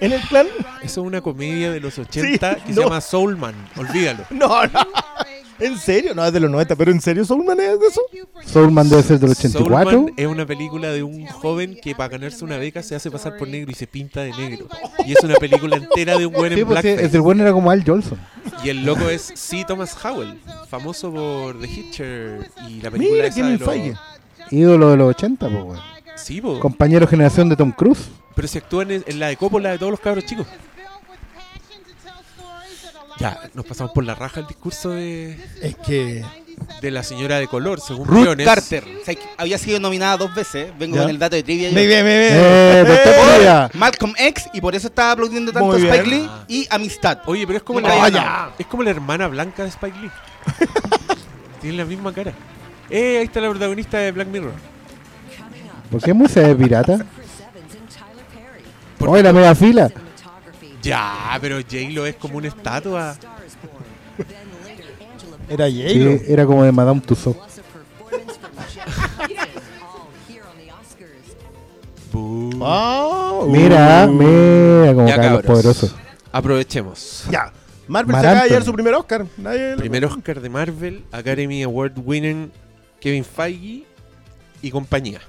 en 0.00 0.12
el 0.12 0.20
clan. 0.22 0.46
Eso 0.82 1.00
es 1.02 1.06
una 1.06 1.20
comedia 1.20 1.70
de 1.70 1.78
los 1.80 1.96
80 1.98 2.54
Sí, 2.54 2.60
que 2.62 2.68
no. 2.70 2.74
se 2.76 2.82
llama 2.82 3.00
Soulman. 3.00 3.54
Olvídalo. 3.76 4.24
No, 4.30 4.66
no. 4.66 4.80
¿En 5.60 5.76
serio? 5.78 6.14
No, 6.14 6.24
es 6.24 6.32
de 6.32 6.40
los 6.40 6.50
90, 6.50 6.74
pero 6.74 6.90
¿en 6.90 7.02
serio 7.02 7.22
Soulman 7.24 7.60
es 7.60 7.78
de 7.78 7.86
eso? 7.86 8.00
Soulman 8.46 8.88
debe 8.88 9.02
ser 9.02 9.18
del 9.20 9.30
84. 9.32 9.90
Soulman 9.90 10.14
es 10.16 10.26
una 10.26 10.46
película 10.46 10.88
de 10.90 11.02
un 11.02 11.26
joven 11.26 11.78
que 11.82 11.94
para 11.94 12.08
ganarse 12.08 12.42
una 12.44 12.56
beca 12.56 12.82
se 12.82 12.94
hace 12.96 13.10
pasar 13.10 13.36
por 13.36 13.46
negro 13.46 13.70
y 13.70 13.74
se 13.74 13.86
pinta 13.86 14.22
de 14.22 14.30
negro. 14.32 14.66
Y 15.06 15.12
es 15.12 15.22
una 15.22 15.34
película 15.36 15.76
entera 15.76 16.16
de 16.18 16.24
un 16.26 16.32
buen 16.32 16.54
Sí, 16.54 16.60
en 16.60 16.66
pues, 16.66 16.80
sí, 16.80 16.88
blackface. 16.88 17.14
el 17.16 17.20
bueno 17.22 17.42
era 17.42 17.52
como 17.52 17.70
Al 17.70 17.84
Jolson. 17.84 18.18
Y 18.64 18.70
el 18.70 18.84
loco 18.86 19.08
es 19.10 19.32
C. 19.36 19.64
Thomas 19.68 19.94
Howell, 20.02 20.40
famoso 20.68 21.12
por 21.12 21.60
The 21.60 21.68
Hitcher 21.68 22.50
y 22.68 22.80
la 22.80 22.90
película 22.90 23.16
Mira 23.16 23.26
esa 23.28 23.46
de 23.46 23.58
los-. 23.58 23.98
Ídolo 24.50 24.90
de 24.90 24.96
los 24.96 25.10
80, 25.10 25.48
pues, 25.48 25.62
weón. 25.64 25.80
Sí, 26.16 26.40
po. 26.40 26.58
Compañero 26.60 27.06
generación 27.06 27.48
de 27.48 27.56
Tom 27.56 27.72
Cruise. 27.72 28.08
pero 28.34 28.46
se 28.48 28.58
actúa 28.58 28.82
en, 28.82 29.02
en 29.06 29.18
la 29.18 29.28
de 29.28 29.36
Coppola 29.36 29.70
de 29.70 29.78
todos 29.78 29.90
los 29.92 30.00
cabros 30.00 30.24
chicos. 30.24 30.46
Ya, 33.18 33.38
nos 33.52 33.66
pasamos 33.66 33.92
por 33.92 34.02
la 34.04 34.14
raja 34.14 34.40
el 34.40 34.46
discurso 34.46 34.90
de, 34.90 35.38
Es 35.60 35.76
que. 35.76 36.24
de 36.80 36.90
la 36.90 37.02
señora 37.02 37.38
de 37.38 37.48
color, 37.48 37.78
según 37.80 38.06
Ruth 38.08 38.20
Briones. 38.20 38.46
Carter. 38.46 38.82
O 39.02 39.04
sea, 39.04 39.14
que 39.14 39.22
había 39.36 39.58
sido 39.58 39.78
nominada 39.78 40.16
dos 40.16 40.34
veces. 40.34 40.72
Vengo 40.78 40.96
Ya. 40.96 41.02
con 41.02 41.10
el 41.10 41.18
dato 41.18 41.36
de 41.36 41.42
trivia. 41.42 41.68
yo. 41.68 41.74
Muy 41.74 41.86
bien, 41.86 42.02
muy 42.02 42.14
bien. 42.14 42.32
Eh, 42.32 42.84
Eh. 43.42 43.68
Malcolm 43.74 44.14
X, 44.16 44.48
y 44.54 44.60
por 44.62 44.74
eso 44.74 44.86
estaba 44.88 45.12
aplaudiendo 45.12 45.52
tanto 45.52 45.72
a 45.72 45.76
Spike 45.78 46.02
bien. 46.02 46.22
Lee. 46.22 46.30
Y 46.48 46.66
Amistad. 46.70 47.18
Oye, 47.26 47.46
pero 47.46 47.58
es 47.58 47.62
como, 47.62 47.80
No, 47.82 47.88
la, 47.88 48.08
ya. 48.08 48.50
es 48.58 48.66
como 48.66 48.82
la 48.82 48.90
hermana 48.90 49.28
blanca 49.28 49.64
de 49.64 49.68
Spike 49.68 49.98
Lee. 50.00 50.10
Tienen 51.60 51.76
la 51.76 51.84
misma 51.84 52.14
cara. 52.14 52.32
Eh, 52.90 53.18
ahí 53.18 53.24
está 53.24 53.40
la 53.40 53.48
protagonista 53.50 53.98
de 53.98 54.10
Black 54.12 54.28
Mirror. 54.28 54.52
¿Por 55.90 56.02
qué 56.02 56.12
música 56.12 56.40
de 56.42 56.54
pirata? 56.56 57.06
¿Por 58.98 59.08
Oye, 59.10 59.22
la 59.22 59.32
media 59.32 59.54
fila. 59.54 59.90
Ya, 60.82 61.38
pero 61.40 61.56
J-Lo 61.60 62.04
es 62.06 62.16
como 62.16 62.38
una 62.38 62.48
estatua. 62.48 63.14
Era 65.48 65.66
Sí, 65.68 65.82
J-Lo. 65.82 66.10
era 66.32 66.46
como 66.46 66.62
de 66.64 66.72
Madame 66.72 67.00
Tussauds. 67.00 67.38
Ah, 72.62 73.40
Mira, 73.48 74.06
uh. 74.08 74.12
mira 74.12 74.94
como 74.94 75.06
caen 75.08 75.32
los 75.32 75.42
poderosos. 75.42 75.94
Aprovechemos. 76.32 77.24
Ya. 77.30 77.52
Marvel 77.88 78.12
Mar 78.12 78.22
se 78.22 78.28
acaba 78.28 78.42
de 78.44 78.48
llevar 78.50 78.64
su 78.64 78.72
primer 78.72 78.94
Oscar. 78.94 79.26
Nadie 79.36 79.72
lo- 79.72 79.76
Primer 79.78 80.04
Oscar 80.04 80.40
de 80.40 80.48
Marvel, 80.48 81.04
Academy 81.10 81.62
Award 81.62 81.92
winner 82.04 82.48
Kevin 83.00 83.24
Feige 83.24 83.84
y 84.62 84.70
compañía. 84.70 85.20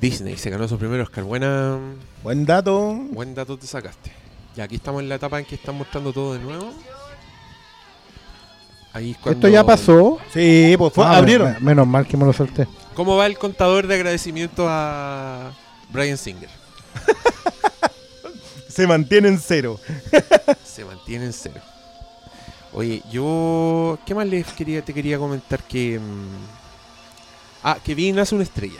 Disney 0.00 0.36
se 0.36 0.50
ganó 0.50 0.68
su 0.68 0.78
primer 0.78 1.00
Oscar. 1.00 1.24
Buena, 1.24 1.78
Buen 2.22 2.44
dato. 2.46 2.94
buen 3.10 3.34
dato 3.34 3.56
te 3.58 3.66
sacaste. 3.66 4.12
Y 4.56 4.60
aquí 4.60 4.76
estamos 4.76 5.02
en 5.02 5.08
la 5.08 5.16
etapa 5.16 5.38
en 5.38 5.44
que 5.44 5.54
están 5.56 5.76
mostrando 5.76 6.12
todo 6.12 6.34
de 6.34 6.40
nuevo. 6.40 6.72
Ahí 8.92 9.12
es 9.12 9.16
cuando... 9.18 9.38
Esto 9.38 9.48
ya 9.48 9.64
pasó. 9.64 10.18
Sí, 10.32 10.74
pues 10.78 10.92
fue- 10.92 11.04
Ah, 11.04 11.16
abrieron. 11.18 11.52
me- 11.54 11.60
Menos 11.60 11.86
mal 11.86 12.06
que 12.06 12.16
me 12.16 12.24
lo 12.24 12.32
solté. 12.32 12.66
¿Cómo 12.94 13.16
va 13.16 13.26
el 13.26 13.38
contador 13.38 13.86
de 13.86 13.94
agradecimiento 13.94 14.66
a 14.68 15.52
Brian 15.90 16.16
Singer? 16.16 16.48
Se 18.68 18.86
mantiene 18.86 19.28
en 19.28 19.38
cero. 19.38 19.78
Se 20.64 20.84
mantiene 20.84 21.26
en 21.26 21.32
cero. 21.32 21.60
Oye, 22.78 23.02
yo. 23.10 23.98
¿Qué 24.06 24.14
más 24.14 24.26
les 24.28 24.46
quería, 24.52 24.82
te 24.84 24.94
quería 24.94 25.18
comentar? 25.18 25.60
Que. 25.64 25.98
mm, 25.98 27.64
ah, 27.64 27.78
que 27.84 27.92
vi 27.96 28.12
Nace 28.12 28.34
una 28.36 28.44
estrella. 28.44 28.78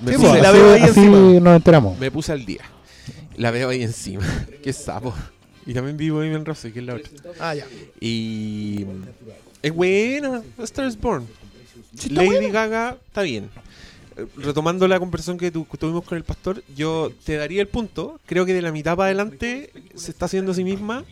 Me, 0.00 0.12
Sí, 0.12 0.16
puse, 0.18 0.30
pues, 0.30 0.42
la 0.42 0.50
veo 0.50 0.72
ahí 0.72 0.80
así 0.82 1.00
encima. 1.00 1.18
nos 1.40 1.56
enteramos. 1.56 1.98
me 1.98 2.10
puse 2.10 2.32
al 2.32 2.46
día. 2.46 2.62
La 3.36 3.50
veo 3.50 3.68
ahí 3.68 3.82
encima. 3.82 4.24
Qué 4.64 4.72
sapo. 4.72 5.14
Y 5.66 5.74
también 5.74 5.96
vi 5.98 6.08
Bohemian 6.08 6.44
Rhapsody, 6.46 6.72
que 6.72 6.78
es 6.80 6.86
la 6.86 6.94
otra. 6.94 7.10
Ah, 7.38 7.54
ya. 7.54 7.66
Y. 8.00 8.86
mm, 8.86 9.02
Es 9.62 9.72
buena. 9.74 10.42
A 10.58 10.62
Star 10.64 10.86
is 10.88 10.98
Born. 10.98 11.26
Sí, 11.98 12.08
Lady 12.08 12.28
buena. 12.28 12.48
Gaga 12.48 12.96
está 13.08 13.20
bien. 13.22 13.50
Retomando 14.38 14.88
la 14.88 14.98
conversación 14.98 15.36
que, 15.38 15.50
tu- 15.50 15.66
que 15.68 15.76
tuvimos 15.78 16.04
con 16.04 16.16
el 16.16 16.24
pastor, 16.24 16.62
yo 16.74 17.10
te 17.24 17.36
daría 17.36 17.60
el 17.60 17.68
punto. 17.68 18.18
Creo 18.26 18.46
que 18.46 18.54
de 18.54 18.62
la 18.62 18.72
mitad 18.72 18.96
para 18.96 19.06
adelante 19.06 19.70
se 19.94 20.10
está 20.10 20.24
haciendo 20.26 20.52
a 20.52 20.54
sí 20.54 20.64
misma, 20.64 21.04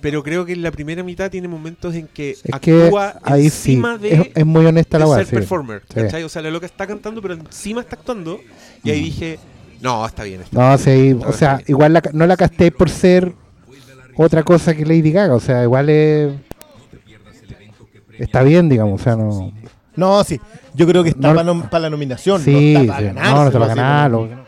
pero 0.00 0.22
creo 0.22 0.44
que 0.44 0.52
en 0.52 0.62
la 0.62 0.70
primera 0.70 1.02
mitad 1.02 1.30
tiene 1.30 1.48
momentos 1.48 1.94
en 1.94 2.06
que 2.08 2.30
Es 2.32 2.42
que 2.60 2.82
actúa 2.84 3.18
ahí 3.22 3.42
sí. 3.50 3.72
encima 3.72 3.98
de, 3.98 4.14
Es, 4.14 4.28
es 4.34 4.46
muy 4.46 4.64
honesta 4.66 4.98
la 4.98 5.06
ser 5.16 5.26
sí. 5.26 5.34
performer. 5.36 5.82
Sí. 5.88 5.94
¿cachai? 6.00 6.22
O 6.24 6.28
sea, 6.28 6.42
la 6.42 6.50
loca 6.50 6.66
está 6.66 6.86
cantando, 6.86 7.20
pero 7.22 7.34
encima 7.34 7.80
está 7.80 7.96
actuando. 7.96 8.40
Y 8.84 8.90
ahí 8.90 9.00
dije, 9.02 9.38
no, 9.80 10.04
está 10.06 10.24
bien. 10.24 10.42
está 10.42 10.58
No, 10.70 10.78
sí, 10.78 10.90
bien, 10.90 11.16
o 11.18 11.30
está 11.30 11.32
sea, 11.32 11.54
bien". 11.56 11.64
igual 11.68 11.92
la, 11.92 12.02
no 12.12 12.26
la 12.26 12.36
casté 12.36 12.70
por 12.72 12.88
ser 12.90 13.32
otra 14.16 14.42
cosa 14.42 14.74
que 14.74 14.84
Lady 14.84 15.10
Gaga, 15.12 15.34
o 15.34 15.40
sea, 15.40 15.62
igual 15.62 15.88
es... 15.88 16.32
Está 18.18 18.42
bien, 18.42 18.68
digamos, 18.68 19.00
o 19.00 19.04
sea, 19.04 19.16
no... 19.16 19.52
No, 19.96 20.24
sí. 20.24 20.40
Yo 20.74 20.86
creo 20.86 21.02
que 21.02 21.10
está 21.10 21.34
No- 21.34 21.68
para 21.68 21.80
la 21.82 21.90
nominación. 21.90 22.40
Sí, 22.42 22.72
no 22.74 22.80
está 22.80 22.92
para 22.94 22.98
sí, 23.00 23.04
ganárselo, 23.14 23.36
no, 23.36 23.44
no 23.44 23.50
se 23.50 23.58
va 23.58 23.64
a 23.64 23.68
así, 23.68 23.76
ganar. 23.76 24.41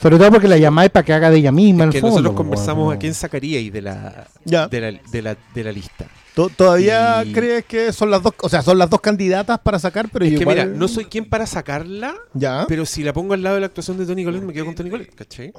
Sobre 0.00 0.18
todo 0.18 0.30
porque 0.30 0.48
la 0.48 0.56
llamáis 0.58 0.90
para 0.90 1.04
que 1.04 1.12
haga 1.12 1.30
de 1.30 1.38
ella 1.38 1.52
misma, 1.52 1.84
en 1.84 1.90
que 1.90 1.98
el 1.98 2.02
fondo. 2.02 2.16
nosotros 2.16 2.36
conversamos 2.36 2.94
a 2.94 2.98
quién 2.98 3.14
sacaríais 3.14 3.72
de 3.72 3.82
la, 3.82 4.26
Ya. 4.44 4.68
de 4.68 4.80
la, 4.80 5.00
de 5.10 5.22
la, 5.22 5.36
de 5.54 5.64
la 5.64 5.72
lista. 5.72 6.06
To- 6.34 6.48
¿Todavía 6.48 7.24
Y- 7.24 7.32
crees 7.32 7.64
que 7.64 7.92
son 7.92 8.10
las 8.10 8.22
dos, 8.22 8.32
o 8.40 8.48
sea, 8.48 8.62
son 8.62 8.78
las 8.78 8.88
dos 8.88 9.00
candidatas 9.00 9.58
para 9.60 9.78
sacar, 9.78 10.08
pero 10.12 10.24
Es 10.24 10.32
que 10.34 10.40
igual... 10.40 10.56
mira, 10.56 10.66
no 10.68 10.86
soy 10.88 11.04
quien 11.06 11.24
para 11.24 11.46
sacarla, 11.46 12.14
Ya. 12.34 12.66
pero 12.68 12.86
si 12.86 13.02
la 13.02 13.12
pongo 13.12 13.34
al 13.34 13.42
lado 13.42 13.56
de 13.56 13.60
la 13.60 13.66
actuación 13.66 13.98
de 13.98 14.06
Tony 14.06 14.24
Colette, 14.24 14.44
me 14.44 14.52
quedo 14.52 14.64
con 14.66 14.74
Tony 14.74 14.90
Colette, 14.90 15.14
¿cachai? 15.14 15.52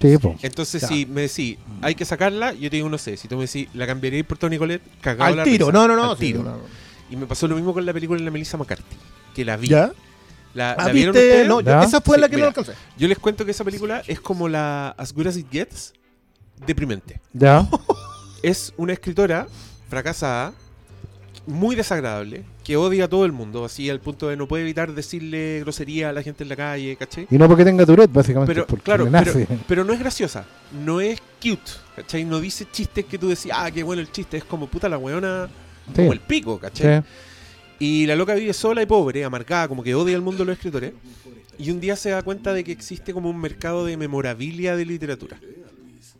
Sí. 0.00 0.16
Entonces, 0.42 0.82
Ya. 0.82 0.88
si 0.88 1.06
me 1.06 1.22
decís, 1.22 1.58
hay 1.82 1.94
que 1.94 2.04
sacarla, 2.04 2.52
yo 2.52 2.70
te 2.70 2.76
digo, 2.76 2.88
no 2.88 2.98
sé. 2.98 3.16
Si 3.16 3.26
tú 3.28 3.36
me 3.36 3.46
decís, 3.46 3.68
la 3.74 3.86
cambiaría 3.86 4.22
por 4.24 4.38
Tony 4.38 4.56
Colette, 4.58 4.82
cagado 5.00 5.30
Al 5.30 5.36
la 5.38 5.44
tiro, 5.44 5.66
risa, 5.66 5.78
no, 5.78 5.88
no, 5.88 5.96
no, 5.96 6.10
al 6.12 6.16
tiro. 6.18 6.42
no, 6.42 6.50
no. 6.50 6.58
Y 7.10 7.16
me 7.16 7.26
pasó 7.26 7.48
lo 7.48 7.56
mismo 7.56 7.72
con 7.72 7.84
la 7.86 7.92
película 7.92 8.18
de 8.18 8.24
la 8.24 8.30
Melissa 8.30 8.56
McCarthy, 8.56 8.96
que 9.34 9.44
la 9.44 9.56
vi. 9.56 9.68
¿Ya? 9.68 9.92
¿La, 10.58 10.72
Ah, 10.72 10.86
la 10.86 10.92
vieron 10.92 11.12
¿viste? 11.14 11.28
ustedes? 11.28 11.48
No, 11.48 11.60
yo- 11.60 11.66
¿Ya? 11.66 11.82
esa 11.84 12.00
fue 12.00 12.16
Sí, 12.16 12.20
la 12.20 12.28
que 12.28 12.36
mira, 12.36 12.46
no 12.46 12.48
alcancé. 12.48 12.72
Yo 12.98 13.06
les 13.08 13.18
cuento 13.18 13.44
que 13.44 13.52
esa 13.52 13.64
película 13.64 14.02
es 14.06 14.20
como 14.20 14.48
la 14.48 14.88
As 14.98 15.12
Good 15.14 15.28
As 15.28 15.36
It 15.36 15.46
Gets, 15.50 15.92
deprimente. 16.66 17.20
¿Ya? 17.32 17.66
Es 18.42 18.72
una 18.76 18.92
escritora 18.92 19.48
fracasada 19.88 20.52
muy 21.46 21.74
desagradable, 21.74 22.44
que 22.62 22.76
odia 22.76 23.06
a 23.06 23.08
todo 23.08 23.24
el 23.24 23.32
mundo, 23.32 23.64
así 23.64 23.88
al 23.90 24.00
punto 24.00 24.28
de 24.28 24.36
no 24.36 24.46
puede 24.46 24.62
evitar 24.64 24.92
decirle 24.92 25.60
grosería 25.60 26.10
a 26.10 26.12
la 26.12 26.22
gente 26.22 26.42
en 26.44 26.50
la 26.50 26.56
calle, 26.56 26.94
¿cachai? 26.96 27.26
Y 27.30 27.38
no 27.38 27.48
porque 27.48 27.64
tenga 27.64 27.86
Tourette, 27.86 28.12
básicamente. 28.12 28.52
Pero, 28.54 28.66
porque 28.66 28.84
claro, 28.84 29.04
le 29.06 29.10
pero, 29.10 29.24
nace. 29.24 29.48
pero 29.66 29.82
no 29.84 29.92
es 29.92 29.98
graciosa, 29.98 30.44
no 30.84 31.00
es 31.00 31.20
cute, 31.42 31.70
¿cachai? 31.96 32.24
No 32.24 32.38
dice 32.38 32.66
chistes 32.70 33.06
que 33.06 33.16
tú 33.18 33.28
decías, 33.30 33.56
ah, 33.60 33.70
qué 33.70 33.82
bueno 33.82 34.02
el 34.02 34.12
chiste, 34.12 34.36
es 34.36 34.44
como 34.44 34.66
puta 34.68 34.88
la 34.88 34.98
weona, 34.98 35.48
Sí. 35.86 35.92
como 35.94 36.12
el 36.12 36.20
pico, 36.20 36.58
¿cachai? 36.60 36.98
Sí. 37.00 37.06
Y 37.78 38.06
la 38.06 38.16
loca 38.16 38.34
vive 38.34 38.52
sola 38.52 38.82
y 38.82 38.86
pobre, 38.86 39.24
amargada, 39.24 39.68
como 39.68 39.82
que 39.82 39.94
odia 39.94 40.16
el 40.16 40.22
mundo 40.22 40.38
de 40.44 40.46
los 40.46 40.56
escritores. 40.56 40.92
Y 41.58 41.70
un 41.70 41.80
día 41.80 41.96
se 41.96 42.10
da 42.10 42.22
cuenta 42.22 42.52
de 42.52 42.64
que 42.64 42.72
existe 42.72 43.12
como 43.12 43.30
un 43.30 43.40
mercado 43.40 43.84
de 43.84 43.96
memorabilia 43.96 44.76
de 44.76 44.84
literatura. 44.84 45.38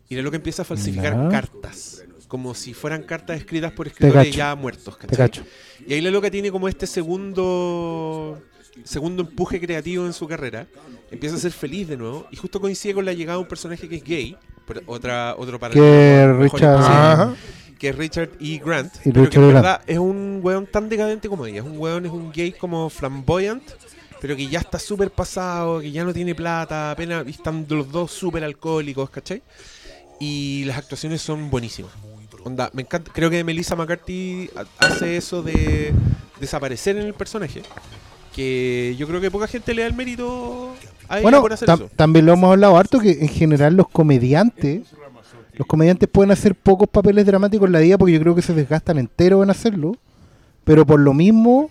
Y 0.09 0.15
la 0.17 0.23
loca 0.23 0.37
empieza 0.37 0.63
a 0.63 0.65
falsificar 0.65 1.15
Ya. 1.15 1.29
cartas, 1.29 2.03
como 2.29 2.55
si 2.55 2.75
fueran 2.75 3.03
cartas 3.03 3.39
escritas 3.39 3.73
por 3.73 3.87
escritores 3.87 4.35
ya 4.35 4.55
muertos, 4.55 4.97
cacho. 4.97 5.43
Y 5.87 5.95
ahí 5.95 6.01
la 6.01 6.11
loca 6.11 6.31
tiene 6.31 6.51
como 6.51 6.69
este 6.69 6.87
segundo 6.87 8.41
segundo 8.85 9.23
empuje 9.23 9.61
creativo 9.61 10.07
en 10.07 10.13
su 10.13 10.27
carrera. 10.29 10.67
Empieza 11.11 11.37
a 11.37 11.39
ser 11.39 11.53
feliz 11.53 11.89
de 11.89 11.97
nuevo. 11.97 12.27
Y 12.31 12.37
justo 12.37 12.61
coincide 12.61 12.95
con 12.95 13.05
la 13.05 13.13
llegada 13.13 13.37
de 13.39 13.43
un 13.43 13.49
personaje 13.49 13.89
que 13.89 13.97
es 13.97 14.05
gay. 14.05 14.37
Otra, 14.87 15.35
otro 15.39 15.59
para 15.59 15.73
Que 15.75 16.27
Richard- 16.39 16.79
Ajá. 16.79 17.35
Que 17.79 17.89
es 17.91 17.97
Richard 17.97 18.31
E. 18.41 18.59
Grant. 18.65 18.93
Y 19.05 19.13
pero 19.13 19.29
que 19.31 19.39
Richard 19.39 19.43
en 19.43 19.49
E. 19.49 19.53
Grant. 19.53 19.65
verdad 19.65 19.81
es 19.87 19.99
un 19.99 20.41
weón 20.43 20.67
tan 20.67 20.89
decadente 20.89 21.29
como 21.29 21.47
ella. 21.47 21.59
Es 21.61 21.65
un 21.67 21.79
weón, 21.79 22.07
es 22.07 22.13
un 22.13 22.33
gay 22.33 22.53
como 22.53 22.89
flamboyant. 22.91 23.63
Pero 24.21 24.35
que 24.35 24.49
ya 24.49 24.59
está 24.59 24.81
súper 24.81 25.13
pasado, 25.13 25.81
que 25.81 25.93
ya 25.93 26.03
no 26.03 26.13
tiene 26.13 26.35
plata, 26.35 26.91
apenas 26.91 27.25
están 27.29 27.65
los 27.69 27.91
dos 27.93 28.11
súper 28.11 28.43
alcohólicos, 28.43 29.09
¿cachai? 29.11 29.43
Y 30.19 30.65
las 30.65 30.77
actuaciones 30.79 31.23
son 31.23 31.51
buenísimas. 31.51 31.93
Onda, 32.45 32.69
me 32.73 32.83
encanta. 32.83 33.13
Creo 33.15 33.31
que 33.31 33.45
Melissa 33.45 33.77
McCarthy 33.77 34.51
ha- 34.57 34.87
hace 34.87 35.17
eso 35.17 35.43
de 35.45 35.93
desaparecer 36.41 36.97
en 36.97 37.07
el 37.07 37.15
personaje. 37.15 37.63
Que 38.35 38.95
yo 38.99 39.07
creo 39.07 39.21
que 39.21 39.31
poca 39.31 39.47
gente 39.47 39.73
le 39.75 39.83
da 39.83 39.89
el 39.89 39.95
mérito 39.95 40.75
a 41.09 41.17
ella 41.19 41.23
Bueno, 41.23 41.41
por 41.41 41.53
hacer 41.53 41.69
eso. 41.71 41.91
también 41.97 42.27
lo 42.27 42.33
hemos 42.33 42.51
hablado 42.51 42.77
harto 42.77 42.99
que 43.01 43.11
en 43.21 43.29
general 43.29 43.75
los 43.77 43.89
comediantes, 43.89 44.83
los 45.59 45.67
comediantes 45.67 46.09
pueden 46.09 46.31
hacer 46.31 46.55
pocos 46.55 46.89
papeles 46.89 47.27
dramáticos 47.27 47.67
en 47.67 47.73
la 47.73 47.81
vida 47.81 47.99
porque 47.99 48.13
yo 48.13 48.21
creo 48.21 48.35
que 48.37 48.43
se 48.43 48.55
desgastan 48.55 48.97
entero 48.97 49.43
en 49.43 49.51
hacerlo. 49.51 49.97
Pero 50.63 50.87
por 50.87 51.01
lo 51.01 51.13
mismo, 51.13 51.69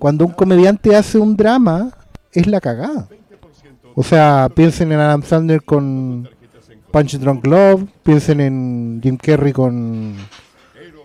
cuando 0.00 0.26
un 0.26 0.32
comediante 0.32 0.96
hace 0.96 1.16
un 1.16 1.36
drama, 1.36 1.92
es 2.32 2.48
la 2.48 2.60
cagada. 2.60 3.06
O 3.94 4.02
sea, 4.02 4.48
piensen 4.52 4.90
en 4.90 4.98
Adam 4.98 5.22
Sandler 5.22 5.62
con 5.62 6.28
Punch 6.90 7.18
Drunk 7.18 7.46
Love, 7.46 7.86
piensen 8.02 8.40
en 8.40 9.00
Jim 9.00 9.16
Carrey 9.16 9.52
con 9.52 10.16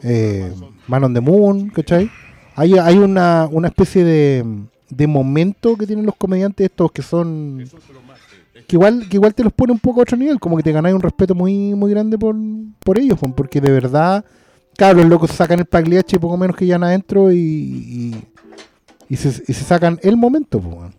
eh, 0.02 0.52
Man 0.88 1.04
on 1.04 1.14
the 1.14 1.22
Moon, 1.22 1.70
¿cachai? 1.70 2.10
Hay, 2.56 2.74
hay 2.74 2.98
una, 2.98 3.48
una 3.52 3.68
especie 3.68 4.04
de, 4.04 4.44
de 4.90 5.08
momento 5.08 5.76
que 5.76 5.86
tienen 5.86 6.08
los 6.08 6.16
comediantes 6.16 6.66
estos 6.72 6.92
que 6.92 7.04
son 7.04 7.70
que 8.68 8.76
igual 8.76 9.08
que 9.10 9.18
igual 9.18 9.36
te 9.36 9.44
los 9.44 9.54
pone 9.54 9.74
un 9.74 9.80
poco 9.80 10.00
a 10.00 10.04
otro 10.04 10.18
nivel, 10.18 10.40
como 10.40 10.58
que 10.58 10.64
te 10.64 10.72
ganáis 10.72 10.96
un 10.96 11.02
respeto 11.02 11.36
muy 11.36 11.76
muy 11.76 11.92
grande 11.92 12.18
por, 12.18 12.36
por 12.80 12.98
ellos, 12.98 13.20
porque 13.36 13.60
de 13.60 13.72
verdad, 13.72 14.24
claro, 14.78 15.00
los 15.00 15.08
locos 15.08 15.32
sacan 15.32 15.60
el 15.60 15.66
pagliache 15.66 16.20
poco 16.20 16.38
menos 16.38 16.56
que 16.56 16.66
ya 16.66 16.78
adentro 16.78 17.32
y, 17.32 17.38
y, 17.38 18.26
y 19.10 19.16
se, 19.18 19.30
y 19.48 19.54
se 19.54 19.64
sacan 19.66 20.00
el 20.04 20.16
momento, 20.18 20.60
pues. 20.60 20.94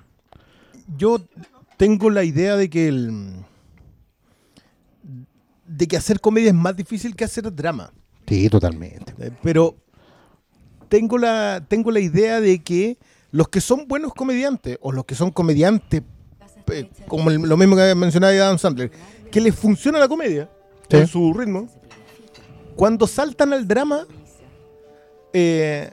Yo 0.97 1.21
tengo 1.77 2.11
la 2.11 2.25
idea 2.25 2.57
de 2.57 2.71
que 2.71 2.89
el 2.89 3.33
de 5.67 5.89
que 5.89 5.97
hacer 5.97 6.21
comedia 6.21 6.49
es 6.49 6.55
más 6.55 6.77
difícil 6.77 7.17
que 7.17 7.25
hacer 7.25 7.53
drama. 7.55 7.93
Sí, 8.27 8.49
totalmente. 8.49 9.15
Eh, 9.19 9.31
Pero 9.43 9.77
tengo 10.89 11.19
la, 11.19 11.65
tengo 11.69 11.91
la 11.91 12.01
idea 12.01 12.41
de 12.41 12.63
que 12.63 12.99
los 13.31 13.49
que 13.49 13.61
son 13.61 13.87
buenos 13.89 14.15
comediantes, 14.15 14.79
o 14.81 14.93
los 14.93 15.05
que 15.05 15.15
son 15.15 15.31
comediantes, 15.31 16.03
eh, 16.73 16.89
como 17.07 17.31
el- 17.31 17.41
lo 17.43 17.57
mismo 17.57 17.77
que 17.77 17.95
mencionaba 17.95 18.33
Adam 18.33 18.59
Sandler, 18.59 18.91
que 19.31 19.41
les 19.41 19.55
funciona 19.55 19.99
la 19.99 20.09
comedia 20.09 20.49
Sí. 20.91 20.97
en 20.99 21.07
su 21.07 21.33
ritmo, 21.35 21.69
cuando 22.77 23.07
saltan 23.07 23.53
al 23.53 23.67
drama, 23.67 24.07
eh, 25.33 25.91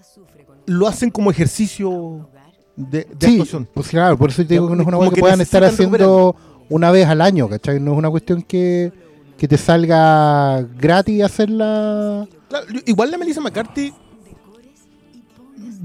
lo 0.66 0.88
hacen 0.88 1.10
como 1.12 1.32
ejercicio 1.32 2.30
de, 2.76 3.00
de 3.00 3.28
Sí, 3.28 3.32
actuación. 3.34 3.68
pues 3.74 3.88
claro, 3.90 4.18
por 4.18 4.30
eso 4.30 4.42
te 4.46 4.54
digo 4.54 4.68
que 4.70 4.76
no 4.76 4.82
es 4.82 4.88
una 4.88 4.98
cosa 4.98 5.10
que, 5.10 5.16
que 5.16 5.22
puedan 5.22 5.42
estar 5.42 5.64
haciendo 5.64 6.36
una 6.70 6.92
vez 6.92 7.08
al 7.08 7.22
año, 7.22 7.50
¿cachai? 7.50 7.80
No 7.80 7.92
es 7.94 7.98
una 7.98 8.10
cuestión 8.10 8.42
que, 8.42 8.92
que 9.38 9.48
te 9.48 9.58
salga 9.58 10.62
gratis 10.62 11.24
hacerla. 11.24 12.28
Claro, 12.50 12.66
igual 12.86 13.12
la 13.12 13.18
Melissa 13.18 13.42
McCarthy, 13.42 13.94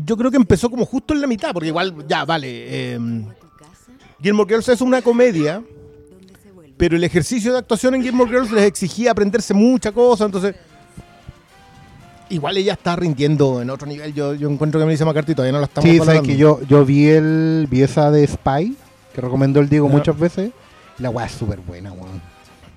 yo 0.04 0.16
creo 0.16 0.30
que 0.30 0.36
empezó 0.36 0.70
como 0.70 0.84
justo 0.86 1.12
en 1.14 1.20
la 1.20 1.26
mitad, 1.26 1.52
porque 1.52 1.68
igual, 1.68 1.94
ya, 2.08 2.24
vale. 2.24 2.48
Eh, 2.94 2.98
Gilmore 4.20 4.48
Girls 4.48 4.68
es 4.68 4.80
una 4.80 5.00
comedia, 5.00 5.62
pero 6.76 6.96
el 6.96 7.04
ejercicio 7.04 7.52
de 7.52 7.58
actuación 7.58 7.94
en 7.94 8.02
Gilmore 8.02 8.30
Girls 8.30 8.50
les 8.50 8.64
exigía 8.64 9.12
aprenderse 9.12 9.54
muchas 9.54 9.92
cosas, 9.92 10.26
entonces. 10.26 10.54
Igual 12.30 12.58
ella 12.58 12.74
está 12.74 12.94
rindiendo 12.94 13.62
en 13.62 13.70
otro 13.70 13.86
nivel. 13.86 14.12
Yo, 14.12 14.34
yo 14.34 14.50
encuentro 14.50 14.78
que 14.78 14.84
Melissa 14.84 15.06
McCarthy 15.06 15.34
todavía 15.34 15.52
no 15.52 15.60
la 15.60 15.64
estamos 15.64 15.88
Sí, 15.88 15.98
sabes 15.98 16.20
que 16.20 16.36
yo, 16.36 16.60
yo 16.68 16.84
vi 16.84 17.08
el 17.08 17.66
vi 17.70 17.82
esa 17.82 18.10
de 18.10 18.26
Spy, 18.26 18.76
que 19.14 19.20
recomendó 19.20 19.60
el 19.60 19.68
Diego 19.68 19.88
muchas 19.88 20.18
veces. 20.18 20.50
La 20.98 21.10
weá 21.10 21.26
es 21.26 21.32
súper 21.32 21.60
buena, 21.60 21.92
weón. 21.92 22.20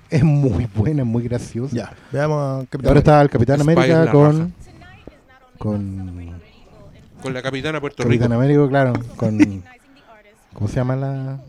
Es 0.10 0.24
muy 0.24 0.68
buena, 0.74 1.02
es 1.02 1.08
muy 1.08 1.24
graciosa. 1.24 1.76
Ya, 1.76 1.94
veamos 2.12 2.64
a 2.64 2.66
Capitán 2.68 2.88
Ahora 2.88 3.00
está 3.00 3.22
el 3.22 3.30
Capitán 3.30 3.60
Spy 3.60 3.74
América 3.74 4.12
con. 4.12 4.54
Con. 5.58 6.32
Con 7.22 7.34
la 7.34 7.42
capitana 7.42 7.80
Puerto 7.80 8.04
Capitán 8.04 8.30
Rico. 8.30 8.42
América, 8.42 8.70
claro. 8.70 8.94
Con. 9.18 9.64
¿Cómo 10.54 10.68
se 10.68 10.76
llama 10.76 10.95
la.? 10.95 11.39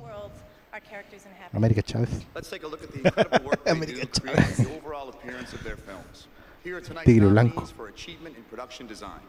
América 1.55 1.83
Chávez. 1.83 2.09
Let's 2.35 2.49
take 2.49 2.65
a 2.65 2.69
look 2.69 2.81
at 2.83 2.91
the 2.91 3.01
incredible 3.09 3.45
work 3.51 3.63
they 3.65 3.75
do 3.75 4.01
to 4.07 4.21
create 4.23 4.57
the 4.57 4.69
overall 4.79 5.11
appearance 5.11 5.53
of 5.53 5.63
their 5.63 5.77
films. 5.77 6.29
Here 6.65 6.77
are 6.77 6.81
tonight's 6.81 7.05
Tigre 7.05 7.29
blanco. 7.29 7.67
for 7.67 7.89
achievement 7.89 8.37
in 8.39 8.43
production 8.45 8.87
design. 8.87 9.21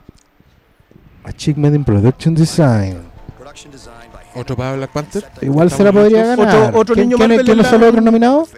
Achievement 1.25 1.75
in 1.75 1.83
Production 1.83 2.33
Design. 2.33 3.01
Production 3.37 3.71
design 3.71 4.09
by 4.13 4.39
Otro 4.39 4.55
para 4.55 4.75
Black 4.77 4.91
Panther. 4.91 5.23
Igual 5.41 5.69
se 5.71 5.83
la 5.83 5.91
podría 5.91 6.25
ganar. 6.25 6.47
Otro- 6.69 6.79
otro 6.79 6.95
¿Quién- 6.95 7.07
niño 7.09 7.17
¿Quiénes 7.17 7.39
en 7.39 7.45
son 7.47 7.57
la- 7.57 7.63
los 7.63 7.89
otros 7.89 8.03
nominados? 8.03 8.49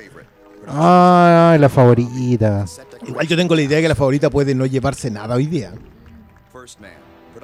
Ah, 0.68 1.58
la 1.60 1.70
favorita. 1.70 2.66
Igual 3.08 3.28
yo 3.28 3.36
tengo 3.38 3.56
la 3.56 3.62
idea 3.62 3.82
que 3.82 3.88
la 3.88 3.96
favorita 3.96 4.30
puede 4.30 4.54
no 4.56 4.66
llevarse 4.66 5.10
nada 5.12 5.36
hoy 5.36 5.46
día. 5.48 5.74
First 6.52 6.80
Man. 6.80 6.92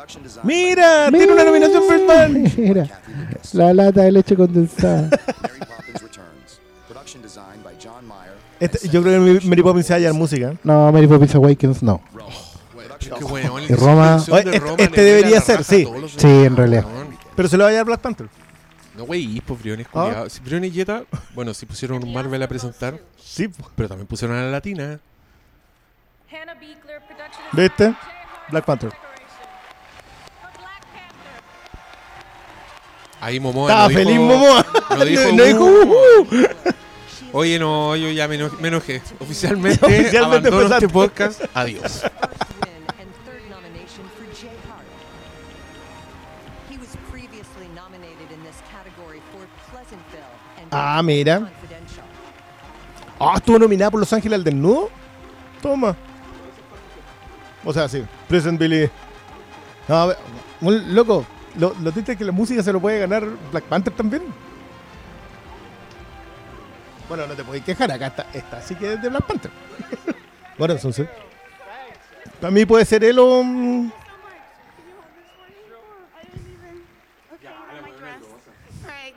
Production 0.01 0.23
design 0.23 0.47
¡Mira! 0.47 1.09
¡Tiene 1.11 1.31
una 1.31 1.43
nominación 1.43 1.83
First 1.87 2.05
Man! 2.07 2.53
Mira, 2.57 2.87
la 3.53 3.73
lata 3.73 4.01
de 4.01 4.11
leche 4.11 4.35
condensada. 4.35 5.01
Mary 5.41 5.59
Poppins 5.59 6.01
Returns. 6.01 6.59
Production 6.87 7.21
design 7.21 7.63
by 7.63 7.75
John 7.83 8.07
Mayer. 8.07 8.33
Este- 8.59 8.89
yo 8.89 9.03
creo 9.03 9.23
que 9.39 9.47
Mary 9.47 9.61
Poppins 9.61 9.85
se 9.85 9.93
halla 9.93 10.09
en 10.09 10.15
música. 10.15 10.55
No, 10.63 10.91
Mary 10.91 11.05
Poppins 11.05 11.35
Awakens 11.35 11.83
no. 11.83 12.01
Qué 12.99 13.75
Roma- 13.75 14.23
Oye, 14.31 14.43
de 14.43 14.49
este- 14.55 14.59
Roma 14.59 14.75
este 14.77 15.01
debería 15.01 15.41
ser, 15.41 15.63
sí. 15.63 15.87
Sí, 16.17 16.27
en 16.27 16.55
realidad. 16.55 16.85
Pero 17.35 17.47
se 17.47 17.57
lo 17.57 17.63
va 17.63 17.69
a 17.69 17.71
llevar 17.71 17.85
Black 17.85 18.01
Panther. 18.01 18.27
No, 18.97 19.05
güey, 19.05 19.39
pues 19.41 19.59
Briones 19.61 19.87
¿Ah? 19.93 20.25
Si 20.29 20.39
Briones 20.41 20.71
y 20.71 20.73
Jetta, 20.73 21.03
bueno, 21.33 21.53
si 21.53 21.65
pusieron 21.65 22.03
un 22.03 22.11
Marvel 22.13 22.41
a 22.41 22.47
presentar, 22.47 22.99
Sí. 23.23 23.49
pero 23.75 23.87
también 23.87 24.07
pusieron 24.07 24.35
a 24.37 24.41
la 24.43 24.49
latina. 24.51 24.99
¿Viste? 27.53 27.93
Black 28.49 28.65
Panther. 28.65 28.91
Ahí 33.21 33.39
Momoa. 33.39 33.69
Estaba 33.69 33.83
no 33.83 33.89
dijo- 33.89 33.99
feliz 34.03 34.19
Momoa. 34.19 34.65
No 34.97 35.05
dijo, 35.05 35.31
No 35.31 35.43
dijo, 35.43 35.63
"Uh". 35.63 36.21
"Uh". 36.21 36.47
Oye, 37.33 37.57
no, 37.59 37.95
yo 37.95 38.09
ya 38.11 38.27
me, 38.27 38.35
eno- 38.35 38.51
me 38.59 38.67
enojé. 38.67 39.01
Oficialmente, 39.19 39.85
Oficialmente 39.85 40.17
abandono 40.17 40.57
empezaste. 40.61 40.85
este 40.85 40.93
podcast. 40.93 41.41
Adiós. 41.53 42.03
He 46.69 46.77
was 46.77 46.89
previously 47.11 47.67
nominated 47.75 48.31
in 48.33 48.41
this 48.43 48.57
category 48.71 49.21
for 49.31 49.45
Pleasantville 49.71 50.35
and 50.59 50.67
Ah, 50.71 51.01
mira. 51.03 51.49
Ah, 53.19 53.35
estuvo 53.37 53.59
nominada 53.59 53.91
por 53.91 53.99
Los 53.99 54.11
Ángeles 54.13 54.37
al 54.39 54.43
desnudo. 54.43 54.89
Toma. 55.61 55.95
O 57.63 57.71
sea, 57.71 57.87
sí. 57.87 58.03
Present 58.27 58.59
Billy. 58.59 58.89
No, 59.87 59.95
a 59.95 60.05
ver, 60.07 60.17
muy 60.59 60.79
loco. 60.85 61.25
Lo, 61.57 61.75
lo 61.81 61.91
triste 61.91 62.13
es 62.13 62.17
que 62.17 62.23
la 62.23 62.31
música 62.31 62.63
se 62.63 62.71
lo 62.71 62.79
puede 62.79 62.99
ganar 62.99 63.25
Black 63.51 63.65
Panther 63.65 63.93
también. 63.93 64.23
Bueno, 67.07 67.27
no 67.27 67.33
te 67.33 67.43
podéis 67.43 67.63
quejar. 67.65 67.91
Acá 67.91 68.07
está. 68.07 68.27
Esta 68.33 68.61
sí 68.61 68.75
que 68.75 68.93
es 68.93 69.01
de 69.01 69.09
Black 69.09 69.25
Panther. 69.25 69.51
bueno, 70.57 70.73
entonces. 70.75 71.09
Para 72.39 72.51
mí 72.51 72.65
puede 72.65 72.85
ser 72.85 73.03
él 73.03 73.19
o. 73.19 73.43
mm, 73.43 73.91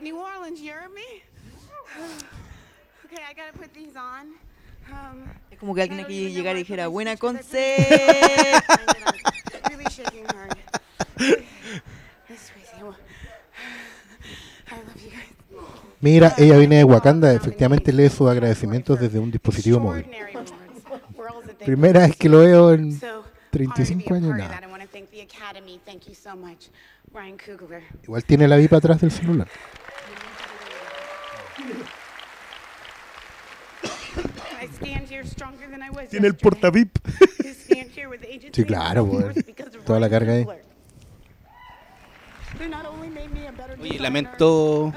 New 0.01 0.19
Orleans, 0.19 0.61
you 0.61 0.71
heard 0.71 0.93
me? 0.93 1.23
okay, 3.05 3.23
I 3.27 3.33
gotta 3.33 3.57
put 3.57 3.73
these 3.73 3.95
on. 3.95 4.35
Um, 4.91 5.23
Es 5.49 5.57
como 5.57 5.73
que 5.73 5.81
alguien 5.81 5.99
aquí 6.01 6.29
llegara 6.29 6.59
y 6.59 6.63
dijera, 6.63 6.87
buena 6.89 7.17
conce. 7.17 7.77
really 9.69 9.85
shaking 9.89 10.25
hard. 10.25 10.55
That's 11.17 12.51
crazy. 12.51 12.83
Well, 12.83 12.95
I 14.69 14.75
love 14.75 15.01
you 15.01 15.09
guys. 15.09 15.33
Mira, 16.05 16.35
ella 16.37 16.55
viene 16.59 16.75
de 16.77 16.83
Wakanda, 16.83 17.33
efectivamente 17.33 17.91
lee 17.91 18.09
sus 18.09 18.29
agradecimientos 18.29 18.99
desde 18.99 19.17
un 19.17 19.31
dispositivo 19.31 19.79
móvil. 19.79 20.05
Primera 21.65 22.01
vez 22.01 22.15
que 22.15 22.29
lo 22.29 22.41
veo 22.41 22.73
en 22.73 22.99
So 22.99 23.07
honored 23.07 23.23
to 23.49 23.57
be 23.57 23.65
35 23.65 24.13
a 24.13 24.17
años, 24.17 24.29
part 24.29 24.31
of 24.31 24.37
nada. 24.37 24.49
that. 24.49 24.63
I 24.63 24.71
want 24.71 24.83
to 24.83 24.87
thank 24.87 25.09
the 25.09 25.23
Academy. 25.23 25.81
Thank 25.83 26.07
you 26.07 26.13
so 26.13 26.35
much, 26.35 26.69
Ryan 27.11 27.37
Coogler. 27.39 27.81
Igual 28.03 28.23
tiene 28.23 28.47
la 28.47 28.57
VIP 28.57 28.73
atrás 28.73 29.01
del 29.01 29.09
celular. 29.09 29.47
Tiene 36.11 36.27
el 36.27 36.35
portavip. 36.35 36.99
Sí, 38.53 38.63
claro, 38.63 39.05
of 39.05 39.33
toda 39.85 39.99
la 39.99 40.07
carga 40.07 40.33
ahí. 40.33 40.45
Oye, 43.81 43.99
lamento 43.99 44.93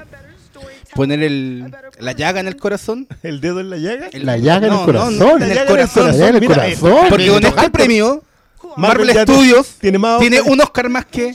poner 0.95 1.21
el, 1.23 1.73
la 1.99 2.11
llaga 2.13 2.39
en 2.39 2.47
el 2.47 2.55
corazón. 2.57 3.07
¿El 3.23 3.41
dedo 3.41 3.59
en 3.59 3.69
la 3.69 3.77
llaga? 3.77 4.09
La 4.13 4.37
llaga 4.37 4.67
en 4.67 4.73
el 4.73 4.79
corazón. 4.85 5.17
No, 5.19 5.25
no, 5.33 5.37
La 5.39 5.45
en 5.45 5.57
el 5.57 5.65
corazón. 5.65 6.07
La 6.07 6.13
llaga 6.13 6.29
en 6.29 6.35
el 6.35 6.41
Mira. 6.41 6.65
Porque 7.09 7.27
con 7.27 7.45
este 7.45 7.69
premio, 7.69 8.23
Marvel 8.77 9.09
Studios 9.11 9.75
tiene 9.79 9.97
más 9.97 10.19
tiene 10.19 10.41
un 10.41 10.59
Oscar 10.61 10.89
más 10.89 11.05
que, 11.05 11.33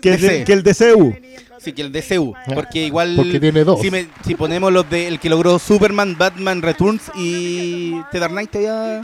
que, 0.00 0.14
el 0.14 0.20
de- 0.20 0.44
que 0.44 0.52
el 0.52 0.62
DCU. 0.62 1.14
Sí, 1.58 1.72
que 1.74 1.82
el 1.82 1.92
DCU. 1.92 2.34
Porque 2.54 2.86
igual. 2.86 3.14
Porque 3.16 3.38
tiene 3.38 3.64
dos. 3.64 3.80
Si, 3.82 3.90
me- 3.90 4.08
si 4.24 4.34
ponemos 4.34 4.72
los 4.72 4.88
de 4.88 5.06
el 5.08 5.20
que 5.20 5.28
logró 5.28 5.58
Superman, 5.58 6.16
Batman 6.16 6.62
Returns 6.62 7.02
y 7.14 8.00
The 8.12 8.18
Dark 8.18 8.32
Knight, 8.32 8.52
ya. 8.54 9.02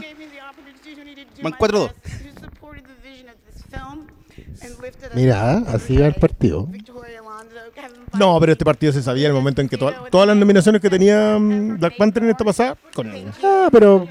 Van 1.43 1.53
4-2. 1.53 1.91
Mira, 5.13 5.57
así 5.67 5.97
va 5.97 6.07
el 6.07 6.15
partido. 6.15 6.67
No, 8.13 8.39
pero 8.39 8.51
este 8.53 8.65
partido 8.65 8.91
se 8.93 9.03
sabía 9.03 9.25
en 9.25 9.31
el 9.31 9.35
momento 9.37 9.61
en 9.61 9.69
que 9.69 9.77
toda- 9.77 10.05
todas 10.09 10.27
las 10.27 10.37
nominaciones 10.37 10.81
que 10.81 10.89
tenía 10.89 11.37
Black 11.39 11.97
Panther 11.97 12.23
en 12.23 12.29
esta 12.29 12.43
pasada. 12.45 12.75
Con... 12.95 13.11
Ah, 13.43 13.67
pero, 13.71 14.07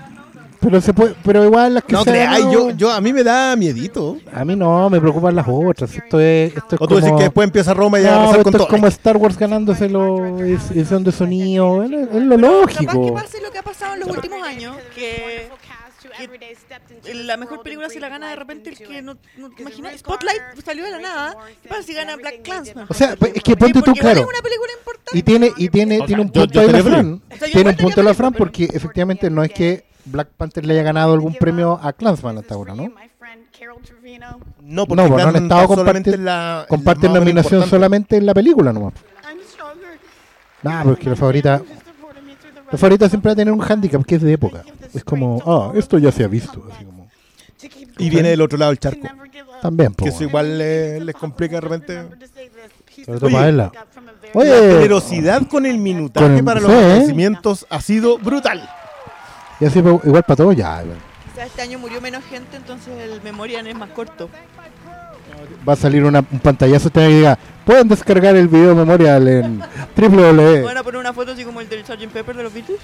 pero 0.61 0.81
se 0.81 0.93
puede, 0.93 1.15
pero 1.25 1.45
igual 1.45 1.75
las 1.75 1.85
que 1.85 1.93
No 1.93 2.05
creáis, 2.05 2.45
han- 2.45 2.53
yo, 2.53 2.71
yo, 2.71 2.93
a 2.93 3.01
mí 3.01 3.13
me 3.13 3.25
da 3.25 3.57
miedito. 3.57 4.19
A 4.33 4.45
mí 4.45 4.55
no, 4.55 4.89
me 4.91 5.01
preocupan 5.01 5.35
las 5.35 5.47
otras. 5.49 5.95
Esto 5.95 6.21
es, 6.21 6.55
esto 6.57 6.77
es 6.77 6.81
O 6.81 6.87
tú 6.87 6.95
decís 6.97 7.09
como- 7.09 7.19
que 7.19 7.25
después 7.25 7.47
empieza 7.47 7.75
Roma 7.75 7.99
y 7.99 8.03
ya 8.05 8.13
no, 8.13 8.17
va 8.17 8.23
a 8.25 8.27
con 8.29 8.37
esto 8.39 8.51
es 8.51 8.57
todo. 8.59 8.69
como 8.69 8.87
Star 8.89 9.17
Wars 9.17 9.39
ganándose 9.39 9.89
los 9.89 10.41
es- 10.43 10.71
edición 10.71 11.03
de 11.03 11.13
sonido. 11.13 11.83
Es, 11.83 11.91
es 11.91 12.23
lo 12.23 12.37
Capaz 12.37 12.79
que 12.79 12.85
lógico. 12.85 13.15
pase 13.15 13.41
lo 13.43 13.51
que 13.51 13.59
ha 13.59 13.63
pasado 13.63 13.95
en 13.95 14.01
los 14.01 14.09
últimos 14.11 14.43
años, 14.43 14.77
que, 14.95 15.49
que 16.17 17.15
la 17.15 17.37
mejor 17.37 17.63
película 17.63 17.89
se 17.89 18.01
la 18.01 18.09
gana 18.09 18.31
de 18.31 18.37
repente 18.37 18.71
el 18.71 18.77
que 18.79 19.03
no, 19.03 19.17
no 19.37 19.51
te 19.51 19.63
imaginas. 19.63 19.99
Spotlight 19.99 20.43
salió 20.65 20.85
de 20.85 20.91
la 20.93 20.99
nada. 20.99 21.37
¿Qué 21.63 21.69
pasa 21.69 21.83
si 21.83 21.95
gana 21.95 22.17
Black 22.17 22.43
Clansman? 22.43 22.87
O 22.89 22.95
sea, 22.95 23.17
pues, 23.17 23.33
es 23.37 23.43
que 23.43 23.57
ponte 23.57 23.81
tú 23.83 23.93
claro. 23.95 24.21
es 24.21 24.27
una 24.27 24.41
película 24.43 24.73
importante. 24.79 25.19
Y 25.19 25.23
tiene, 25.23 25.53
y 25.57 25.69
tiene, 25.69 26.01
O 26.01 26.07
tiene 26.07 26.23
sea, 26.23 26.27
un 26.27 26.33
punto 26.33 26.61
ahí 26.61 26.69
la 26.71 26.83
Fran. 26.83 27.23
Tiene 27.53 27.71
un 27.71 27.77
punto 27.77 28.03
la 28.03 28.15
Fran 28.15 28.33
porque 28.33 28.65
efectivamente 28.73 29.31
no 29.31 29.43
es 29.45 29.53
que 29.53 29.85
Black 30.05 30.29
Panther 30.37 30.65
le 30.65 30.73
haya 30.75 30.83
ganado 30.83 31.13
algún 31.15 31.35
premio 31.35 31.79
a 31.83 31.93
Clansman 31.93 32.39
hasta 32.39 32.55
ahora, 32.55 32.75
¿no? 32.75 32.93
No, 34.63 34.87
porque 34.87 35.03
no, 35.03 35.09
no 35.09 35.17
han 35.29 35.37
estado 35.37 35.63
está 35.63 35.75
solamente 35.75 36.11
comparti- 36.11 36.15
en 36.15 36.25
la- 36.25 36.61
en 36.63 36.69
comparten 36.69 37.13
nominación 37.13 37.69
solamente 37.69 38.17
en 38.17 38.27
la 38.27 38.35
película 38.35 38.73
nomás. 38.73 38.95
Nah, 40.63 40.83
porque 40.85 41.11
la 41.11 41.17
favorita 41.17 41.63
la 42.71 42.79
favorita 42.79 43.09
siempre 43.09 43.29
va 43.31 43.33
a 43.33 43.37
tener 43.37 43.53
un 43.53 43.63
handicap 43.63 44.05
que 44.05 44.17
es 44.17 44.23
de 44.23 44.33
época. 44.33 44.63
Es 44.95 45.05
como, 45.05 45.43
ah, 45.47 45.73
esto 45.77 45.99
ya 45.99 46.11
se 46.13 46.25
ha 46.25 46.29
visto. 46.29 46.65
así 46.73 46.85
como. 46.85 47.07
Y 47.99 48.11
viene 48.11 48.31
del 48.31 48.41
otro 48.43 48.59
lado 48.59 48.71
del 48.73 48.79
charco. 48.79 49.07
También, 49.63 49.93
po, 49.95 50.05
Que 50.05 50.11
eso 50.11 50.19
bueno. 50.19 50.29
igual 50.31 50.59
le- 50.59 51.01
les 51.01 51.15
complica 51.15 51.55
de 51.57 51.61
repente. 51.63 52.03
Sobre 53.05 53.19
todo 53.21 53.31
para 53.31 53.45
verla. 53.47 53.73
la 53.75 54.41
Oye, 54.41 54.73
generosidad 54.75 55.47
con 55.49 55.65
el 55.67 55.79
minutaje 55.79 56.27
Con 56.27 56.37
el- 56.39 56.45
para 56.45 56.61
los 56.61 56.71
sí, 56.71 56.77
¿eh? 56.77 56.81
agradecimientos 56.81 57.67
ha 57.71 57.81
sido 57.81 58.19
brutal. 58.19 58.69
y 59.61 59.65
así 59.65 59.81
pues, 59.81 59.97
igual 60.05 60.23
para 60.25 60.37
todos 60.37 60.57
ya. 60.57 60.83
este 61.45 61.63
año 61.63 61.79
murió 61.79 62.01
menos 62.01 62.25
gente, 62.25 62.57
entonces 62.57 62.89
el 63.01 63.23
memorial 63.23 63.67
es 63.67 63.75
más 63.77 63.91
corto. 63.91 64.29
Va 65.69 65.73
a 65.75 65.77
salir 65.77 66.05
una, 66.05 66.21
un 66.31 66.39
pantallazo 66.41 66.91
que 66.91 67.01
diga, 67.07 67.39
pueden 67.67 67.89
descargar 67.89 68.37
el 68.37 68.47
video 68.47 68.77
memorial 68.77 69.27
en 69.27 69.59
www. 69.97 70.65
Van 70.65 70.77
a 70.79 70.85
poner 70.85 71.01
una 71.01 71.13
foto 71.13 71.33
así 71.33 71.45
como 71.45 71.61
el 71.61 71.69
del 71.69 71.85
Sgt. 71.85 72.07
Pepper 72.13 72.37
de 72.37 72.45
los 72.45 72.55
Beatles. 72.55 72.79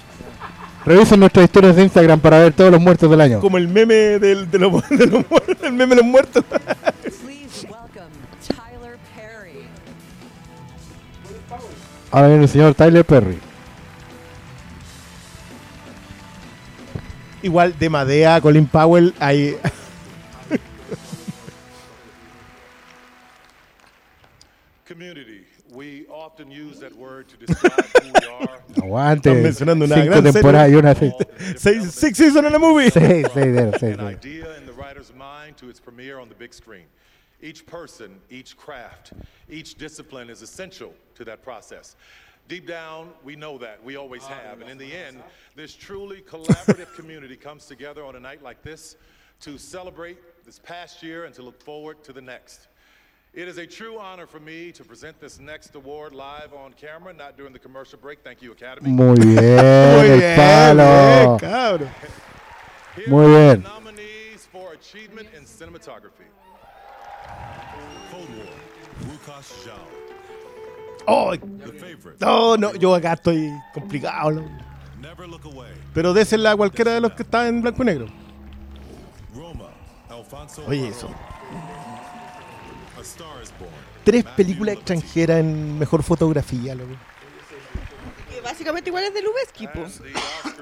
Revisen 0.85 1.21
nuestras 1.21 1.45
historias 1.45 1.77
de 1.77 1.83
Instagram 1.83 2.19
para 2.19 2.39
ver 2.39 2.51
todos 2.51 2.69
los 2.69 2.81
muertos 2.81 3.09
del 3.09 3.21
año. 3.21 3.39
Como 3.39 3.57
el 3.57 3.69
meme 3.69 3.95
del, 3.95 4.51
de, 4.51 4.59
los, 4.59 4.89
de 4.89 5.07
los 5.07 5.23
el 5.63 5.71
meme 5.71 5.95
de 5.95 6.01
los 6.01 6.05
muertos. 6.05 6.43
Please 6.43 7.65
welcome 7.65 8.11
Tyler 8.45 8.97
Perry. 9.15 9.65
Ahora 12.11 12.27
viene 12.27 12.43
el 12.43 12.49
señor 12.49 12.75
Tyler 12.75 13.05
Perry. 13.05 13.39
Igual 17.41 17.73
de 17.79 17.89
Madea, 17.89 18.41
Colin 18.41 18.67
Powell, 18.67 19.13
hay. 19.19 19.55
Aguante. 28.75 29.29
Están 29.29 29.43
mencionando 29.43 29.85
una 29.85 29.95
Cinco 29.95 30.09
gran 30.09 30.23
temporadas 30.23 30.71
y 30.71 30.75
una 30.75 30.95
seis. 30.95 31.13
Seis, 31.57 31.93
six 31.93 32.17
seasons 32.17 32.47
in 32.47 32.55
a 32.55 32.59
movie. 32.59 32.89
Seis, 32.89 33.27
seis, 33.33 33.55
seis, 33.55 33.79
seis, 33.79 33.97
An 33.97 34.07
idea 34.07 34.57
in 34.57 34.65
the 34.65 34.73
writer's 34.73 35.13
mind 35.13 35.57
to 35.57 35.69
its 35.69 35.79
premiere 35.79 36.19
on 36.19 36.29
the 36.29 36.35
big 36.35 36.53
screen. 36.53 36.85
Each 37.41 37.65
person, 37.65 38.21
each 38.29 38.55
craft, 38.55 39.13
each 39.49 39.75
discipline 39.75 40.29
is 40.29 40.41
essential 40.41 40.93
to 41.15 41.25
that 41.25 41.41
process. 41.41 41.95
Deep 42.47 42.67
down, 42.67 43.09
we 43.23 43.35
know 43.35 43.57
that. 43.57 43.83
We 43.83 43.95
always 43.95 44.23
ah, 44.25 44.33
have. 44.43 44.61
And 44.61 44.69
in 44.69 44.77
the 44.77 44.93
end, 44.93 45.21
this 45.55 45.73
truly 45.73 46.21
collaborative 46.21 46.93
community 46.95 47.35
comes 47.35 47.65
together 47.65 48.03
on 48.03 48.15
a 48.15 48.19
night 48.19 48.43
like 48.43 48.61
this 48.63 48.97
to 49.41 49.57
celebrate 49.57 50.17
this 50.45 50.59
past 50.59 51.03
year 51.03 51.25
and 51.25 51.33
to 51.35 51.41
look 51.41 51.61
forward 51.61 52.03
to 52.03 52.13
the 52.13 52.21
next. 52.21 52.67
It 53.33 53.47
is 53.47 53.57
a 53.57 53.65
true 53.65 53.97
honor 53.97 54.27
for 54.27 54.39
me 54.39 54.71
to 54.73 54.83
present 54.83 55.19
this 55.19 55.39
next 55.39 55.73
award 55.73 56.13
live 56.13 56.53
on 56.53 56.71
camera, 56.73 57.11
not 57.13 57.35
during 57.35 57.51
the 57.51 57.57
commercial 57.57 57.97
break. 57.99 58.23
Thank 58.23 58.43
you, 58.43 58.51
Academy. 58.51 58.91
Muy 58.91 59.15
bien, 59.15 59.35
Muy 59.35 60.05
el 60.05 60.19
bien, 60.19 60.35
palo. 60.37 61.37
bien, 61.37 61.39
cabrón. 61.39 61.89
Muy 63.07 63.25
bien. 63.25 63.63
Nominees 63.63 64.45
for 64.51 64.73
achievement 64.73 65.27
in 65.35 65.45
cinematography. 65.45 66.27
Cold 68.11 68.29
War, 68.37 68.53
Wukash 69.09 69.65
Zhao. 69.65 70.03
Oh, 71.07 71.35
no, 72.19 72.55
no, 72.55 72.75
yo 72.75 72.93
acá 72.93 73.13
estoy 73.13 73.49
complicado. 73.73 74.29
¿no? 74.31 74.43
Never 75.01 75.27
look 75.27 75.43
away. 75.45 75.71
Pero 75.95 76.13
désela 76.13 76.51
a 76.51 76.55
cualquiera 76.55 76.93
de 76.93 77.01
los 77.01 77.13
que 77.13 77.23
está 77.23 77.47
en 77.47 77.61
blanco 77.63 77.81
y 77.81 77.85
negro. 77.87 78.05
Roma, 79.35 79.69
Alfonso. 80.07 80.63
Oye, 80.67 80.87
eso. 80.87 81.09
Tres 84.03 84.23
películas 84.35 84.75
extranjeras 84.75 85.39
en 85.39 85.79
mejor 85.79 86.03
fotografía, 86.03 86.75
loco. 86.75 86.91
Que 88.29 88.41
básicamente 88.41 88.89
igual 88.89 89.03
es 89.05 89.13
de 89.13 89.21
Lubeski, 89.21 89.67
po. 89.67 89.85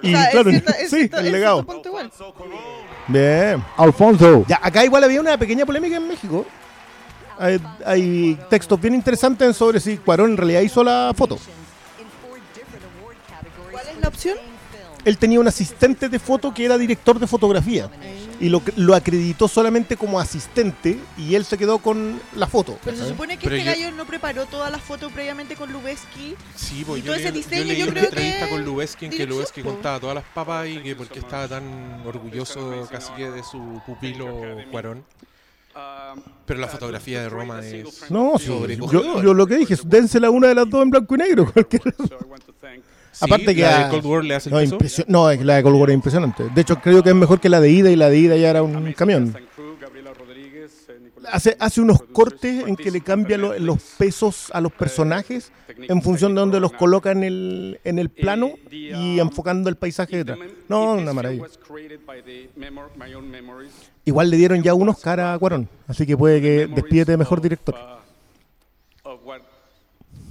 Y 0.04 0.14
O 0.14 0.18
sea, 0.18 0.24
es 0.26 0.32
claro, 0.32 0.50
cierta- 0.52 0.72
es 0.74 0.90
sí, 0.90 0.96
cierta- 0.98 1.20
el 1.20 1.26
es 1.28 1.32
legado. 1.32 1.66
igual. 1.86 2.12
Bien. 3.08 3.64
Alfonso. 3.78 4.46
Ya, 4.48 4.60
acá 4.62 4.84
igual 4.86 5.04
había 5.04 5.20
una 5.22 5.38
pequeña 5.38 5.66
polémica 5.66 5.98
en 5.98 6.08
México. 6.08 6.46
Hay, 7.40 7.60
hay 7.86 8.40
textos 8.50 8.80
bien 8.80 8.94
interesantes 8.94 9.58
sobre 9.58 9.80
si 9.80 9.98
Cuarón 9.98 10.32
en 10.32 10.38
realidad 10.38 10.62
hizo 10.62 10.84
la 10.84 11.12
foto. 11.16 11.40
¿Cuál 13.72 13.88
es 13.88 13.98
la 14.02 14.08
opción? 14.08 14.38
Él 15.06 15.18
tenía 15.18 15.40
un 15.40 15.48
asistente 15.48 16.10
de 16.10 16.20
foto 16.20 16.54
que 16.54 16.66
era 16.66 16.78
director 16.78 17.20
de 17.20 17.28
fotografía. 17.28 17.90
Y 18.40 18.50
lo, 18.50 18.62
lo 18.76 18.96
acreditó 18.96 19.48
solamente 19.48 19.96
como 19.98 20.20
asistente 20.20 20.98
y 21.18 21.36
él 21.36 21.46
se 21.46 21.58
quedó 21.60 21.78
con 21.78 22.20
la 22.36 22.48
foto. 22.48 22.80
Pero 22.84 22.98
se 22.98 23.08
supone 23.10 23.38
que 23.38 23.44
Pero 23.44 23.56
este 23.56 23.66
yo- 23.66 23.72
gallo 23.86 23.96
no 23.96 24.06
preparó 24.06 24.46
todas 24.48 24.72
las 24.72 24.82
fotos 24.82 25.12
previamente 25.12 25.56
con 25.56 25.72
Lubeski. 25.72 26.36
Sí, 26.56 26.84
pues 26.86 27.00
y 27.00 27.04
yo, 27.04 27.12
todo 27.12 27.16
ese 27.22 27.32
leí, 27.32 27.44
diseño, 27.44 27.62
yo 27.62 27.68
leí 27.68 27.78
yo 27.78 27.84
una 27.86 27.94
creo 27.94 28.06
entrevista 28.06 28.46
que 28.46 28.52
con 28.52 28.66
Lubeski 28.66 29.06
en 29.06 29.12
que 29.12 29.18
dirección, 29.18 29.38
Lubeski 29.38 29.62
po. 29.62 29.70
contaba 29.74 30.00
todas 30.00 30.16
las 30.16 30.24
papas 30.34 30.68
y 30.68 30.78
que 30.80 30.96
por 30.96 31.08
qué 31.08 31.20
estaba 31.20 31.48
tan 31.48 32.02
orgulloso 32.06 32.88
casi 32.92 33.12
que 33.14 33.30
de 33.30 33.44
su 33.44 33.80
pupilo 33.86 34.28
Cuarón. 34.72 35.04
Pero 36.46 36.60
la 36.60 36.68
fotografía 36.68 37.22
de 37.22 37.30
Roma 37.30 37.60
es 37.64 38.10
No, 38.10 38.34
sí, 38.40 38.48
sobrecogedora. 38.48 39.08
yo, 39.08 39.24
yo 39.24 39.34
lo 39.36 39.46
que 39.48 39.56
dije 39.58 39.76
es 39.76 39.88
dénsela 39.88 40.30
una 40.32 40.48
de 40.48 40.56
las 40.56 40.70
dos 40.70 40.82
en 40.84 40.90
blanco 40.90 41.14
y 41.16 41.18
negro. 41.20 41.46
cualquiera. 41.54 41.94
Sí, 43.12 43.26
Aparte 43.26 43.54
que 43.54 43.62
la 43.62 43.84
de 43.86 43.90
Cold 43.90 44.06
War 44.06 44.24
le 44.24 44.36
hace 44.36 44.50
el 44.50 44.54
no, 44.54 44.60
peso. 44.62 44.76
impresio- 44.78 45.06
no, 45.08 45.32
la 45.34 45.56
de 45.58 45.64
Cold 45.64 45.76
War 45.76 45.90
es 45.90 45.96
impresionante. 45.96 46.44
De 46.56 46.62
hecho, 46.62 46.78
creo 46.78 47.04
que 47.04 47.10
es 47.10 47.16
mejor 47.16 47.40
que 47.42 47.50
la 47.50 47.60
de 47.60 47.70
ida 47.70 47.92
y 47.92 47.96
la 47.98 48.10
de 48.10 48.18
ida 48.18 48.38
ya 48.38 48.50
era 48.50 48.64
un 48.64 48.94
camión. 48.94 49.36
hace, 51.32 51.56
hace 51.60 51.82
unos 51.82 52.02
cortes 52.04 52.66
en 52.68 52.76
que 52.76 52.90
le 52.92 53.02
cambia 53.02 53.38
lo- 53.38 53.58
los 53.60 53.80
pesos 53.98 54.50
a 54.54 54.60
los 54.62 54.72
personajes 54.72 55.52
en 55.78 56.02
función 56.02 56.34
de 56.36 56.40
donde 56.42 56.60
los 56.60 56.72
coloca 56.74 57.12
en 57.12 57.24
el, 57.24 57.80
en 57.84 58.00
el 58.00 58.10
plano 58.10 58.52
y 58.72 59.20
enfocando 59.20 59.70
el 59.70 59.76
paisaje 59.76 60.18
detrás. 60.18 60.40
No, 60.68 60.94
una 60.94 61.14
maravilla. 61.14 61.46
Igual 64.04 64.30
le 64.30 64.38
dieron 64.38 64.64
ya 64.64 64.74
unos 64.74 65.00
cara 65.00 65.34
a 65.34 65.40
Cuarón, 65.40 65.70
así 65.88 66.06
que 66.06 66.18
puede 66.18 66.42
que 66.42 66.68
despídete 66.68 67.12
de 67.12 67.18
mejor 67.18 67.40
director. 67.42 67.76
of 69.04 69.20
what 69.26 69.40
these 69.42 69.46
great 69.46 69.50
masters 69.50 69.60
cinematography 69.60 69.60
have 69.60 70.18
given 70.18 70.31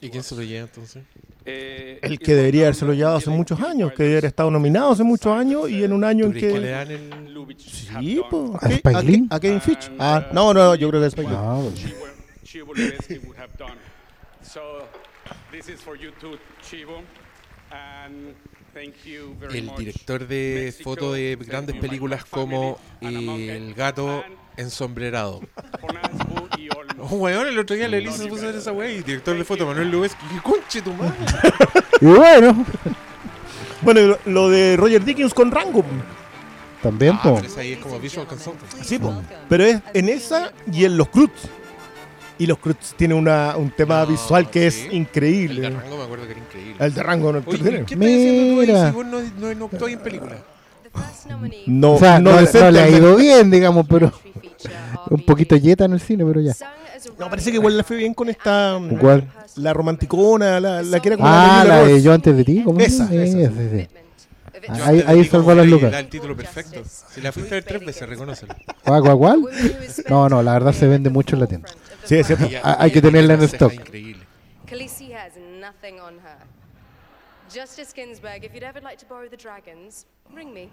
¿Y 0.00 0.10
quién 0.10 0.22
se 0.22 0.34
lo 0.34 0.42
lleva 0.42 0.62
entonces? 0.66 1.02
Eh, 1.46 1.98
El 2.02 2.18
que 2.18 2.34
debería 2.34 2.62
haberse 2.64 2.84
lo 2.86 2.94
llevado 2.94 3.16
hace 3.16 3.30
muchos 3.30 3.60
años, 3.60 3.90
que 3.92 4.02
debería 4.02 4.18
haber 4.18 4.24
estado 4.26 4.50
nominado 4.50 4.92
hace 4.92 5.04
muchos 5.04 5.36
años 5.36 5.68
y 5.70 5.84
en 5.84 5.92
un 5.92 6.02
año 6.04 6.24
en 6.26 6.32
¿Tú 6.32 6.38
crees 6.38 6.54
que 6.54 6.60
le 6.60 6.70
dan 6.70 6.90
el...? 6.90 7.56
Sí, 7.58 8.20
po. 8.30 8.58
¿A 8.60 8.66
¿A, 8.66 8.70
Spike 8.70 8.98
Ke- 8.98 9.02
Lee? 9.04 9.26
a 9.30 9.40
Kevin 9.40 9.60
Fitch? 9.60 9.90
Ah, 9.98 10.28
no, 10.32 10.54
no, 10.54 10.74
yo 10.74 10.88
creo 10.88 11.00
que 11.00 11.06
es 11.08 11.12
Spike 11.12 11.30
Lee. 11.30 11.36
Ah, 11.38 11.60
bueno. 11.60 11.76
Chivo 12.42 12.72
Lubezki 12.74 13.18
would 13.26 13.36
have 13.38 13.52
done. 13.58 13.76
So 14.42 14.86
this 15.50 15.68
is 15.68 15.80
for 15.80 15.96
you 15.98 16.10
too, 16.20 16.38
Chivo. 16.62 17.02
And 17.70 18.34
thank 18.72 18.94
you 19.04 19.34
very 19.38 19.58
El 19.58 19.64
much. 19.66 19.78
director 19.78 20.26
de 20.26 20.74
foto 20.82 21.12
de 21.12 21.36
grandes 21.36 21.76
películas 21.76 22.24
como 22.24 22.78
El 23.00 23.74
gato 23.74 24.24
ensombrerado. 24.56 25.40
Weón, 27.10 27.46
el 27.48 27.58
otro 27.58 27.76
día 27.76 27.88
la 27.88 27.96
Elisa 27.98 28.16
se 28.18 28.26
puso 28.28 28.44
a 28.44 28.46
ver 28.46 28.56
esa 28.56 28.72
weá 28.72 28.90
y 28.90 29.02
director 29.02 29.36
de 29.36 29.44
foto 29.44 29.66
Manuel 29.66 29.90
Lubezki. 29.90 30.24
¡Qué 30.26 30.40
conche 30.42 30.80
tu 30.82 30.92
madre! 30.94 31.14
Y 32.00 32.06
bueno, 32.06 32.64
Bueno, 33.82 34.00
y 34.00 34.06
lo, 34.06 34.18
lo 34.26 34.48
de 34.48 34.76
Roger 34.78 35.04
Dickens 35.04 35.34
con 35.34 35.50
Rango. 35.50 35.84
también, 36.82 37.16
Ah, 37.18 37.22
po. 37.22 37.34
pero 37.34 37.46
esa 37.46 37.60
ahí 37.60 37.72
es 37.72 37.78
como 37.78 37.98
visual 38.00 38.26
consultant. 38.26 38.72
Sí, 38.82 38.98
po. 38.98 39.14
pero 39.48 39.64
es 39.64 39.80
en 39.92 40.08
esa 40.08 40.52
y 40.72 40.84
en 40.86 40.96
los 40.96 41.08
Cruz. 41.08 41.30
Y 42.38 42.46
los 42.46 42.58
Cruz 42.58 42.76
tiene 42.96 43.14
una, 43.14 43.56
un 43.56 43.70
tema 43.70 44.00
No, 44.00 44.06
visual 44.08 44.48
que 44.50 44.70
sí. 44.70 44.80
es 44.80 44.86
El 44.86 44.94
increíble. 44.94 45.60
de 45.60 45.70
Rango 45.70 45.96
me 45.98 46.04
acuerdo 46.04 46.24
que 46.26 46.32
era 46.32 46.40
increíble. 46.40 46.76
El 46.84 46.94
de 46.94 47.02
Rango 47.02 47.32
no 47.32 47.42
Oye, 47.46 47.58
tiene. 47.58 47.84
¿qué 47.84 47.94
estás 47.94 47.98
diciendo 48.08 48.54
tú 48.54 48.60
ahí 48.60 48.66
Mira. 48.66 48.86
si 48.86 48.92
vos 48.96 49.06
no, 49.06 49.20
no, 49.20 49.54
no 49.54 49.64
actuáis 49.66 49.96
en 49.96 50.02
película? 50.02 50.36
No, 51.66 51.94
o 51.94 51.98
sea, 51.98 52.18
no, 52.18 52.32
no 52.40 52.40
no 52.52 52.70
le 52.70 52.80
ha 52.80 52.88
ido 52.88 53.16
bien, 53.16 53.50
digamos, 53.50 53.86
pero 53.88 54.12
un 55.10 55.22
poquito 55.22 55.56
yeta 55.56 55.84
en 55.86 55.92
el 55.94 56.00
cine, 56.00 56.24
pero 56.24 56.40
ya. 56.40 56.54
No, 57.18 57.28
parece 57.28 57.50
que 57.50 57.56
igual 57.58 57.76
le 57.76 57.82
fue 57.84 57.96
bien 57.96 58.14
con 58.14 58.28
esta. 58.28 58.78
mm, 58.78 58.96
¿Cuál? 58.98 59.28
La 59.56 59.72
romanticona, 59.72 60.58
la, 60.60 60.82
la 60.82 61.00
que 61.00 61.08
era 61.08 61.16
como 61.16 61.28
Ah, 61.28 61.58
Julia 61.60 61.74
la 61.76 61.84
de. 61.84 62.02
Yo 62.02 62.12
antes 62.12 62.36
de 62.36 62.44
ti, 62.44 62.62
¿cómo 62.64 62.80
se 62.80 62.86
Esa, 62.86 63.04
llama? 63.10 63.22
esa. 63.24 63.50
Sí, 63.50 63.68
sí, 63.80 63.88
Ahí, 64.82 65.04
ahí 65.06 65.24
salvó 65.26 65.54
las 65.54 65.64
que 65.66 65.70
lucas. 65.70 65.92
El 65.92 66.08
título 66.08 66.34
perfecto. 66.36 66.82
Si 66.86 67.20
la 67.20 67.32
fuiste 67.32 67.54
a 67.54 67.56
ver 67.56 67.64
tres 67.64 67.84
veces, 67.84 68.08
reconócelo. 68.08 68.54
¿Cuál, 68.82 69.02
cuál, 69.02 69.18
cuál? 69.18 69.44
No, 70.08 70.28
no, 70.28 70.42
la 70.42 70.54
verdad 70.54 70.72
se 70.72 70.86
vende 70.86 71.10
mucho 71.10 71.36
en 71.36 71.40
la 71.40 71.46
tienda. 71.46 71.68
Sí, 72.04 72.16
es 72.16 72.26
cierto. 72.26 72.48
Ah, 72.62 72.76
hay 72.80 72.90
que 72.90 73.02
tenerla 73.02 73.34
en 73.34 73.42
stock. 73.42 73.72
increíbles. 73.74 74.26
Khaleesi 74.66 75.12
has 75.12 75.32
nothing 75.60 76.00
on 76.00 76.14
her. 76.14 76.38
Justice 77.54 77.92
Ginsburg, 77.92 78.44
if 78.44 78.52
you'd 78.52 78.64
ever 78.64 78.80
like 78.80 78.98
to 78.98 79.06
borrow 79.06 79.28
the 79.28 79.36
dragons, 79.36 80.06
ring 80.34 80.52
me. 80.52 80.68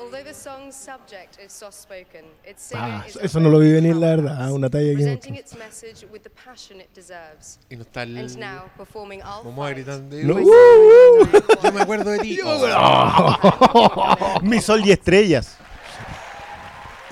Although 0.00 0.22
the 0.24 0.32
song's 0.32 0.74
subject 0.74 1.38
is 1.38 1.52
soft 1.52 1.74
spoken, 1.74 2.24
its 2.44 2.62
singer 2.62 2.80
Ah, 2.82 3.04
is 3.06 3.16
eso 3.16 3.38
no 3.40 3.50
lo 3.50 3.58
vi 3.60 3.72
venir, 3.72 3.94
la 3.94 4.16
verdad. 4.16 4.36
Ah, 4.40 4.52
una 4.52 4.68
talla 4.70 4.94
presenting 4.94 5.34
que. 5.34 5.40
its 5.40 5.54
message 5.56 6.06
with 6.10 6.22
the 6.22 6.30
passion 6.30 6.80
it 6.80 6.92
deserves. 6.94 7.58
Y 7.70 7.76
no 7.76 7.82
está 7.82 8.02
el... 8.04 8.16
And 8.16 8.38
now 8.38 8.70
performing 8.76 9.20
I'll 9.22 9.44
Momoa 9.44 9.68
Fight. 9.68 9.76
gritando. 9.86 10.16
No. 10.16 10.40
Yo 11.62 11.72
me 11.72 11.80
acuerdo 11.82 12.10
de 12.10 12.18
ti. 12.18 12.38
Mi 14.42 14.60
sol 14.60 14.80
y 14.84 14.92
estrellas. 14.92 15.56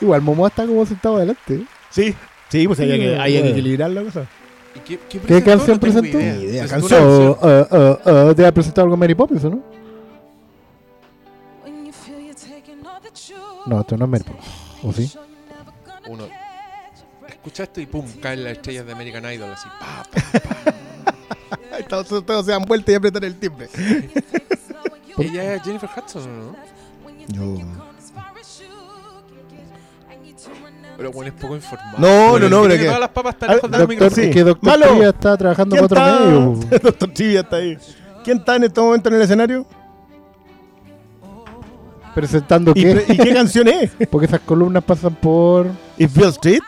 Igual 0.00 0.22
Momoa 0.22 0.48
está 0.48 0.66
como 0.66 0.84
sentado 0.86 1.16
adelante. 1.16 1.64
Sí, 1.90 2.14
sí, 2.48 2.66
pues 2.66 2.80
había 2.80 2.96
que, 2.98 3.16
había 3.18 3.42
que 3.42 3.50
equilibrar 3.50 3.90
la 3.90 4.02
cosa. 4.02 4.26
¿Y 4.74 4.80
qué, 4.80 4.98
qué, 5.08 5.20
¿Qué 5.20 5.42
canción 5.42 5.76
No 5.76 5.80
presentó? 5.80 6.18
idea. 6.18 6.34
Ni 6.34 6.42
idea, 6.44 6.62
Presentó 6.66 6.88
canción. 6.88 7.04
una 7.10 7.30
Oh, 7.30 7.38
oh, 7.42 7.66
oh, 7.70 7.98
oh, 8.04 8.24
debe 8.28 8.42
haber 8.44 8.54
presentado 8.54 8.84
algo 8.86 8.96
Mary 8.96 9.14
Poppins, 9.14 9.44
¿o 9.44 9.50
no? 9.50 9.62
No, 13.66 13.80
esto 13.80 13.96
no 13.96 14.04
es 14.04 14.10
Mary 14.10 14.24
Poppins. 14.24 14.48
¿O 14.82 14.92
sí? 14.92 15.12
Uno. 16.08 16.24
Escucha 17.28 17.62
esto 17.64 17.80
y 17.80 17.86
pum, 17.86 18.06
caen 18.20 18.44
las 18.44 18.54
estrellas 18.54 18.86
de 18.86 18.92
American 18.92 19.24
Idol 19.32 19.50
así. 19.52 19.68
Pa, 19.80 20.02
pa. 20.12 20.74
Todos, 21.88 22.24
todos 22.24 22.46
se 22.46 22.52
dan 22.52 22.62
vuelta 22.64 22.92
y 22.92 22.94
apretan 22.94 23.24
el 23.24 23.34
timbre. 23.36 23.68
Ella 25.18 25.54
es 25.54 25.62
Jennifer 25.62 25.90
Hudson, 25.96 26.22
¿o 26.22 26.52
¿no? 26.52 26.56
Yo. 27.28 27.58
Pero 30.96 31.10
bueno, 31.12 31.32
es 31.34 31.40
poco 31.40 31.56
informado. 31.56 31.98
No, 31.98 32.38
no, 32.38 32.48
no, 32.48 32.62
pero 32.62 32.74
que 32.78 32.84
todas 32.84 33.00
las 33.00 33.08
papas 33.10 33.34
están 33.34 33.50
Ah, 33.50 33.54
lejos 33.54 33.70
del 33.70 33.80
doctor, 33.80 33.88
micrófono. 33.88 34.22
Es 34.22 34.28
Sí. 34.28 34.32
que 34.32 34.44
Doctor 34.44 34.70
Malo. 34.70 34.86
Trivia 34.88 35.08
está 35.08 35.36
trabajando 35.36 35.76
¿Quién 35.76 35.88
para 35.88 36.14
otro 36.14 36.26
medio. 36.26 36.78
Doctor 36.82 37.12
Chivia 37.12 37.40
está 37.40 37.56
ahí. 37.56 37.78
¿Quién 38.22 38.38
está 38.38 38.56
en 38.56 38.64
este 38.64 38.80
momento 38.80 39.08
en 39.08 39.14
el 39.16 39.22
escenario? 39.22 39.66
¿Presentando 42.14 42.72
¿Y, 42.76 42.82
qué? 42.82 42.94
pre- 42.94 43.14
y 43.14 43.16
qué 43.18 43.34
canción 43.34 43.66
es? 43.68 43.90
Porque 44.10 44.26
esas 44.26 44.40
columnas 44.40 44.84
pasan 44.84 45.14
por... 45.16 45.66
¿Y 45.98 46.06
Bill 46.06 46.28
Street? 46.28 46.62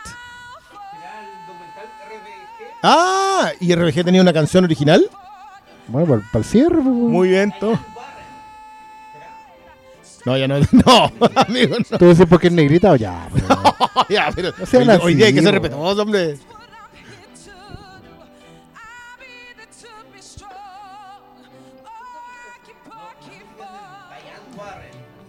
Ah, 2.83 3.51
¿y 3.59 3.73
RBG 3.73 4.03
tenía 4.03 4.21
una 4.21 4.33
canción 4.33 4.63
original? 4.65 5.09
Bueno, 5.87 6.07
para, 6.07 6.21
para 6.31 6.39
el 6.39 6.45
cierre. 6.45 6.75
pues, 6.75 6.85
Muy 6.85 7.29
bien, 7.29 7.53
todo. 7.59 7.79
No, 10.27 10.35
ya 10.35 10.45
no. 10.45 10.55
No, 10.85 11.11
amigo, 11.35 11.77
no. 11.89 11.97
¿Tú 11.97 12.07
decís 12.09 12.25
porque 12.29 12.47
es 12.47 12.53
negrita 12.53 12.91
o 12.91 12.97
ya? 12.97 13.29
pero- 13.33 13.47
ya, 14.09 14.29
pero 14.35 14.51
No 14.57 14.65
sean 14.65 14.89
hoy 15.01 15.15
día 15.15 15.27
hay 15.27 15.33
que 15.33 15.39
así, 15.39 15.45
ser 15.45 15.53
respetuoso, 15.53 16.01
hombre. 16.01 16.37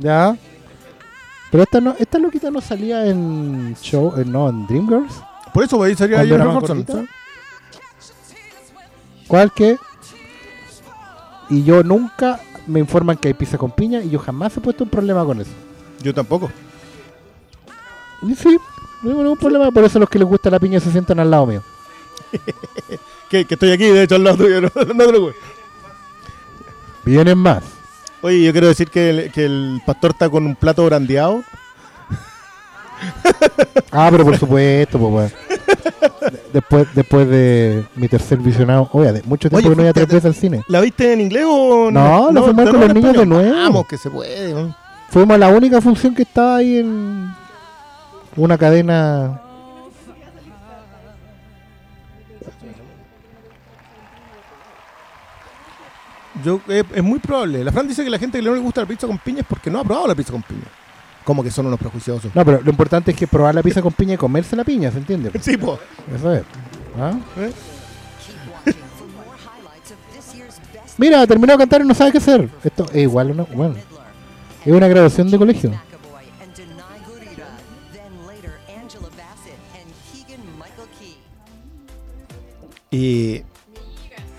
Ya. 0.01 0.37
Pero 1.53 1.63
esta 1.63 1.81
no, 1.81 1.95
esta 1.97 2.19
loquita 2.19 2.51
no 2.51 2.61
salía 2.61 3.07
en 3.07 3.77
show, 3.81 4.15
eh, 4.19 4.25
no, 4.25 4.49
en 4.49 4.67
Dreamgirls. 4.67 5.23
Por 5.55 5.63
eso 5.63 5.77
voy 5.77 5.93
a 5.93 5.97
salir 5.97 6.17
¿Cuándo 6.17 6.35
ayer 6.35 6.61
cortita? 6.61 7.05
¿Cuál 9.29 9.53
que? 9.53 9.77
Y 11.51 11.63
yo 11.63 11.85
nunca 11.85 12.41
me 12.69 12.79
informan 12.81 13.17
que 13.17 13.29
hay 13.29 13.35
pizza 13.35 13.59
con 13.59 13.71
piña 13.73 14.01
y 14.03 14.11
yo 14.11 14.19
jamás 14.19 14.57
he 14.57 14.61
puesto 14.61 14.85
un 14.85 14.91
problema 14.91 15.25
con 15.25 15.41
eso. 15.41 15.51
Yo 16.03 16.15
tampoco. 16.15 16.51
Y 18.23 18.35
sí, 18.35 18.57
no 19.03 19.09
tengo 19.11 19.23
ningún 19.23 19.39
problema, 19.39 19.71
por 19.71 19.85
eso 19.85 19.99
los 19.99 20.09
que 20.09 20.19
les 20.19 20.29
gusta 20.29 20.51
la 20.51 20.59
piña 20.61 20.79
se 20.81 20.91
sientan 20.93 21.19
al 21.21 21.31
lado 21.31 21.47
mío. 21.47 21.63
Que, 23.29 23.45
que 23.45 23.55
estoy 23.55 23.73
aquí, 23.73 23.85
de 23.85 24.05
hecho, 24.05 24.15
al 24.15 24.25
lado 24.25 24.39
tuyo. 24.39 24.59
No, 24.63 24.71
no 24.75 24.87
te 25.05 25.09
preocupes. 25.09 25.37
Vienen 27.05 27.37
más. 27.37 27.63
Oye, 28.23 28.43
yo 28.43 28.53
quiero 28.53 28.69
decir 28.69 28.89
que 28.89 29.11
el, 29.11 29.31
que 29.33 29.45
el 29.45 29.83
pastor 29.85 30.13
está 30.13 30.31
con 30.31 30.47
un 30.47 30.57
plato 30.57 30.83
brandeado. 30.87 31.43
Ah, 33.93 34.09
pero 34.11 34.25
por 34.25 34.39
supuesto, 34.39 34.99
pues. 34.99 35.33
De- 35.33 35.48
Después, 36.53 36.87
después 36.95 37.29
de 37.29 37.85
mi 37.95 38.09
tercer 38.09 38.39
visionado, 38.39 38.89
oye, 38.93 39.23
mucho 39.25 39.49
tiempo 39.49 39.59
Oye, 39.59 39.69
que 39.69 39.77
no 39.77 39.83
iba 39.83 39.93
tres 39.93 40.09
veces 40.09 40.25
al 40.25 40.35
cine. 40.35 40.63
¿La 40.69 40.81
viste 40.81 41.13
en 41.13 41.21
inglés 41.21 41.45
o 41.47 41.91
No, 41.91 42.31
la 42.33 42.43
fuimos 42.43 42.61
a 42.61 42.65
ver 42.65 42.73
con 42.73 42.81
los 42.81 42.95
niños 42.95 43.17
de 43.17 43.27
nuevo. 43.27 43.55
Vamos, 43.55 43.87
que 43.87 43.97
se 43.97 44.11
puede. 44.11 44.55
¿no? 44.55 44.75
Fuimos 45.11 45.35
a 45.35 45.39
la 45.39 45.49
única 45.49 45.81
función 45.81 46.15
que 46.15 46.23
estaba 46.23 46.57
ahí 46.57 46.79
en 46.79 47.31
una 48.37 48.59
cadena. 48.59 49.43
Yo, 56.45 56.61
eh, 56.69 56.85
es 56.95 57.03
muy 57.03 57.19
probable. 57.19 57.65
La 57.65 57.73
Fran 57.73 57.89
dice 57.89 58.05
que 58.05 58.11
la 58.11 58.19
gente 58.19 58.39
que 58.39 58.45
no 58.45 58.55
le 58.55 58.61
gusta 58.61 58.83
la 58.83 58.87
pizza 58.87 59.07
con 59.07 59.19
piña 59.19 59.41
es 59.41 59.47
porque 59.47 59.71
no 59.71 59.81
ha 59.81 59.85
probado 59.85 60.09
la 60.09 60.15
pizza 60.15 60.33
con 60.33 60.43
piña. 60.43 60.67
Como 61.29 61.43
que 61.43 61.51
son 61.51 61.67
unos 61.67 61.79
prejuiciosos. 61.79 62.35
No, 62.35 62.43
pero 62.43 62.63
lo 62.63 62.71
importante 62.71 63.11
es 63.11 63.17
que 63.19 63.27
probar 63.27 63.55
la 63.55 63.63
pizza 63.63 63.83
con 63.83 63.93
piña 63.93 64.15
y 64.15 64.17
comerse 64.17 64.57
la 64.57 64.65
piña, 64.65 64.91
¿se 64.91 64.97
entiende? 64.97 65.31
Sí, 65.43 65.59
po. 65.59 65.79
Eso 66.11 66.33
es. 66.33 66.43
¿Ah? 66.99 67.19
¿Eh? 67.37 68.73
Mira, 70.97 71.27
terminó 71.27 71.53
de 71.53 71.59
cantar 71.59 71.83
y 71.83 71.85
no 71.85 71.93
sabe 71.93 72.13
qué 72.13 72.17
hacer. 72.17 72.49
Esto 72.65 72.87
es 72.95 73.03
igual, 73.03 73.33
una, 73.33 73.43
bueno, 73.43 73.75
es 74.65 74.73
una 74.73 74.89
graduación 74.89 75.31
de 75.31 75.37
colegio. 75.37 75.71
Eh, 82.91 83.45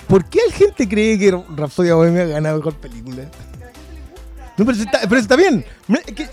¿Por 0.08 0.26
qué 0.26 0.40
la 0.48 0.56
gente 0.56 0.90
cree 0.90 1.20
que 1.20 1.40
Rhapsody 1.56 1.92
Bohemia 1.92 2.26
gana 2.26 2.56
mejor 2.56 2.74
película? 2.74 3.30
No, 4.60 4.66
pero 4.66 4.78
está, 4.78 5.00
pero 5.08 5.22
está 5.22 5.36
bien. 5.38 5.66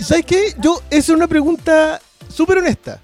¿Sabes 0.00 0.26
qué? 0.26 0.52
Yo, 0.58 0.82
esa 0.90 1.12
es 1.12 1.16
una 1.16 1.28
pregunta 1.28 2.00
súper 2.28 2.58
honesta. 2.58 2.98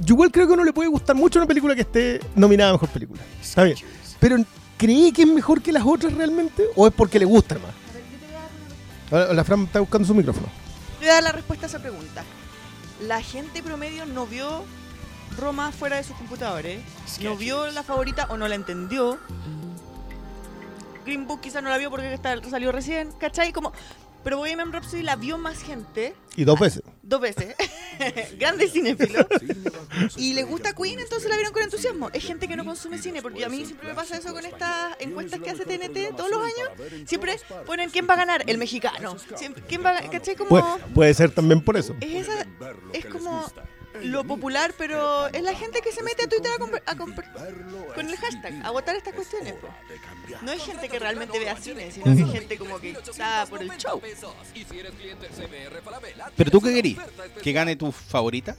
Yo 0.00 0.14
igual 0.14 0.32
creo 0.32 0.46
que 0.46 0.52
a 0.52 0.54
uno 0.54 0.64
le 0.64 0.72
puede 0.72 0.88
gustar 0.88 1.14
mucho 1.14 1.38
una 1.38 1.46
película 1.46 1.74
que 1.74 1.82
esté 1.82 2.18
nominada 2.34 2.70
a 2.70 2.72
mejor 2.72 2.88
película. 2.88 3.20
Está 3.42 3.64
bien. 3.64 3.76
Pero 4.18 4.42
¿cree 4.78 5.12
que 5.12 5.22
es 5.22 5.28
mejor 5.28 5.60
que 5.60 5.70
las 5.70 5.84
otras 5.84 6.14
realmente? 6.14 6.64
¿O 6.76 6.86
es 6.86 6.94
porque 6.94 7.18
le 7.18 7.26
gusta 7.26 7.56
más? 7.56 7.74
Ahora, 9.10 9.34
La 9.34 9.44
Fran 9.44 9.64
está 9.64 9.80
buscando 9.80 10.08
su 10.08 10.14
micrófono. 10.14 10.46
voy 10.98 11.08
a 11.08 11.14
dar 11.14 11.22
la 11.24 11.32
respuesta 11.32 11.66
a 11.66 11.68
esa 11.68 11.78
pregunta. 11.78 12.24
La 13.06 13.20
gente 13.20 13.62
promedio 13.62 14.06
no 14.06 14.26
vio 14.26 14.64
Roma 15.38 15.72
fuera 15.72 15.96
de 15.96 16.04
sus 16.04 16.16
computadores, 16.16 16.80
no 17.22 17.36
vio 17.36 17.70
la 17.70 17.82
favorita 17.82 18.28
o 18.30 18.38
no 18.38 18.48
la 18.48 18.54
entendió. 18.54 19.18
Green 21.08 21.26
Book 21.26 21.40
quizá 21.40 21.60
no 21.62 21.70
la 21.70 21.78
vio 21.78 21.90
porque 21.90 22.12
está- 22.12 22.36
salió 22.50 22.70
recién, 22.70 23.10
¿cachai? 23.18 23.52
Como, 23.52 23.72
pero 24.24 24.36
Bohemian 24.36 24.72
Rhapsody 24.72 25.02
la 25.02 25.16
vio 25.16 25.38
más 25.38 25.62
gente, 25.62 26.14
Y 26.36 26.44
dos 26.44 26.60
veces. 26.60 26.82
dos 27.02 27.20
veces, 27.20 27.54
grande 28.38 28.68
cinéfilo, 28.68 29.26
y 30.16 30.34
le 30.34 30.42
gusta 30.42 30.74
Queen, 30.74 30.98
entonces 31.00 31.28
la 31.30 31.36
vieron 31.36 31.52
con 31.54 31.62
entusiasmo. 31.62 32.10
Es 32.12 32.24
gente 32.24 32.46
que 32.46 32.56
no 32.56 32.64
consume 32.64 32.98
cine, 32.98 33.22
porque 33.22 33.44
a 33.44 33.48
mí 33.48 33.64
siempre 33.64 33.88
me 33.88 33.94
pasa 33.94 34.18
eso 34.18 34.32
con 34.34 34.44
estas 34.44 34.96
encuestas 35.00 35.40
que 35.40 35.50
hace 35.50 35.64
TNT 35.64 36.14
todos 36.16 36.30
los 36.30 36.42
años. 36.42 36.92
Siempre 37.06 37.36
ponen 37.66 37.88
quién 37.90 38.06
va 38.08 38.14
a 38.14 38.18
ganar, 38.18 38.44
el 38.46 38.58
mexicano. 38.58 39.16
Siempre- 39.36 39.62
¿Quién 39.66 39.84
va 39.84 39.96
a? 39.98 40.10
¿Cachai? 40.10 40.36
Como... 40.36 40.50
Puede, 40.50 40.64
puede 40.94 41.14
ser 41.14 41.30
también 41.30 41.62
por 41.62 41.76
eso. 41.76 41.96
Es 42.00 42.28
esa, 42.28 42.46
es 42.92 43.06
como 43.06 43.50
lo 44.04 44.24
popular, 44.24 44.72
pero 44.76 45.26
es 45.28 45.42
la 45.42 45.54
gente 45.54 45.80
que 45.80 45.92
se 45.92 46.02
mete 46.02 46.24
a 46.24 46.28
Twitter 46.28 46.50
a 46.86 46.90
a 46.92 46.96
con 46.96 48.08
el 48.08 48.16
hashtag, 48.16 48.64
a 48.64 48.70
votar 48.70 48.96
estas 48.96 49.14
cuestiones. 49.14 49.54
po. 49.54 49.68
No 50.42 50.52
hay 50.52 50.58
gente 50.58 50.88
que 50.88 50.98
realmente 50.98 51.38
vea 51.38 51.56
cine, 51.56 51.90
sino 51.90 52.04
que 52.04 52.10
hay 52.22 52.30
gente 52.30 52.58
como 52.58 52.78
que 52.78 52.90
está 52.90 53.46
por 53.48 53.62
el 53.62 53.70
show. 53.76 54.00
Pero 56.36 56.50
tú 56.50 56.60
qué 56.60 56.74
querís? 56.74 56.98
¿Que 57.42 57.52
gane 57.52 57.76
tu 57.76 57.90
favorita? 57.92 58.56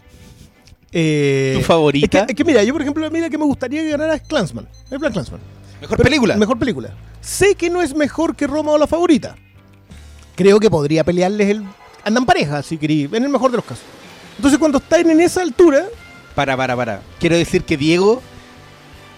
Eh, 0.91 1.53
¿Tu 1.57 1.63
favorita? 1.63 2.19
Es 2.19 2.25
que, 2.25 2.31
es 2.31 2.35
que 2.37 2.43
mira, 2.43 2.63
yo 2.63 2.73
por 2.73 2.81
ejemplo, 2.81 3.09
mira 3.11 3.29
que 3.29 3.37
me 3.37 3.45
gustaría 3.45 3.81
que 3.81 3.89
ganara 3.91 4.17
Clansman. 4.19 4.67
El 4.89 4.97
Black 4.97 5.13
Clansman. 5.13 5.39
Mejor 5.81 5.97
Pero- 5.97 6.07
película. 6.07 6.35
Mejor 6.35 6.57
película. 6.59 6.93
Sé 7.21 7.55
que 7.55 7.69
no 7.69 7.81
es 7.81 7.93
mejor 7.95 8.35
que 8.35 8.47
Roma 8.47 8.71
o 8.71 8.77
la 8.77 8.87
favorita. 8.87 9.35
Creo 10.35 10.59
que 10.59 10.69
podría 10.69 11.03
pelearles 11.03 11.49
el. 11.49 11.63
Andan 12.03 12.25
pareja, 12.25 12.63
si 12.63 12.77
querí, 12.77 13.03
en 13.11 13.23
el 13.23 13.29
mejor 13.29 13.51
de 13.51 13.57
los 13.57 13.65
casos. 13.65 13.83
Entonces, 14.39 14.57
cuando 14.57 14.77
están 14.77 15.09
en 15.09 15.19
esa 15.19 15.41
altura, 15.41 15.83
Para, 16.33 16.55
para, 16.55 16.73
para. 16.73 17.01
Quiero 17.19 17.35
decir 17.35 17.65
que 17.65 17.75
Diego 17.75 18.21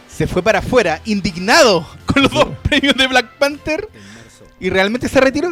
se 0.10 0.26
fue 0.26 0.42
para 0.42 0.58
afuera, 0.60 1.00
indignado 1.06 1.88
con 2.08 2.24
los 2.24 2.32
dos 2.32 2.48
premios 2.64 2.96
de 2.96 3.06
Black 3.06 3.38
Panther 3.38 3.88
y 4.60 4.72
realmente 4.72 5.08
se 5.08 5.22
retiró. 5.22 5.52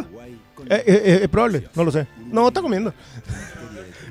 eh, 0.68 0.82
eh, 0.84 1.20
es 1.22 1.28
probable, 1.28 1.68
no 1.76 1.84
lo 1.84 1.92
sé. 1.92 2.04
No, 2.18 2.48
está 2.48 2.60
comiendo. 2.60 2.92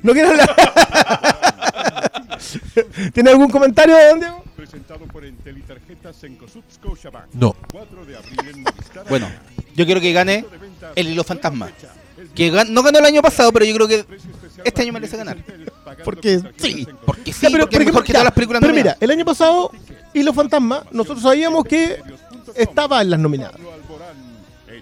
No 0.02 0.14
quiere 0.14 0.28
hablar. 0.30 0.48
¿Tiene 3.12 3.28
algún 3.28 3.50
comentario, 3.50 3.94
Diego? 4.14 4.42
Presentado 4.56 5.00
por 5.08 5.26
tarjetas 5.68 6.24
en. 6.24 6.38
No. 7.34 7.54
4 7.70 8.06
de 8.06 8.16
abril 8.16 8.40
en 8.48 8.62
Movistar. 8.62 9.06
Bueno, 9.10 9.28
yo 9.76 9.84
quiero 9.84 10.00
que 10.00 10.14
gane 10.14 10.46
el 10.96 11.08
Hilo 11.08 11.22
Fantasma. 11.22 11.70
Que 12.34 12.52
gan- 12.52 12.68
no 12.68 12.82
ganó 12.82 12.98
el 12.98 13.04
año 13.04 13.22
pasado, 13.22 13.52
pero 13.52 13.64
yo 13.64 13.74
creo 13.74 13.88
que 13.88 14.04
este 14.64 14.82
año 14.82 14.92
merece 14.92 15.16
ganar. 15.16 15.36
Porque 16.04 16.40
sí, 16.58 16.86
porque 17.04 17.32
sí, 17.32 17.40
Ya, 17.42 17.50
pero, 17.50 17.64
porque 17.64 17.76
por 17.76 17.82
es 17.82 17.86
mejor 17.86 18.02
ejemplo, 18.02 18.02
que 18.02 18.08
ya, 18.08 18.12
todas 18.14 18.24
las 18.24 18.32
películas 18.34 18.60
Pero 18.60 18.74
mira, 18.74 18.96
el 19.00 19.10
año 19.10 19.24
pasado, 19.24 19.70
y 20.14 20.22
los 20.22 20.34
fantasmas, 20.34 20.84
nosotros 20.92 21.22
sabíamos 21.22 21.64
que 21.64 22.00
estaba 22.54 23.02
en 23.02 23.10
las 23.10 23.20
nominadas. 23.20 23.56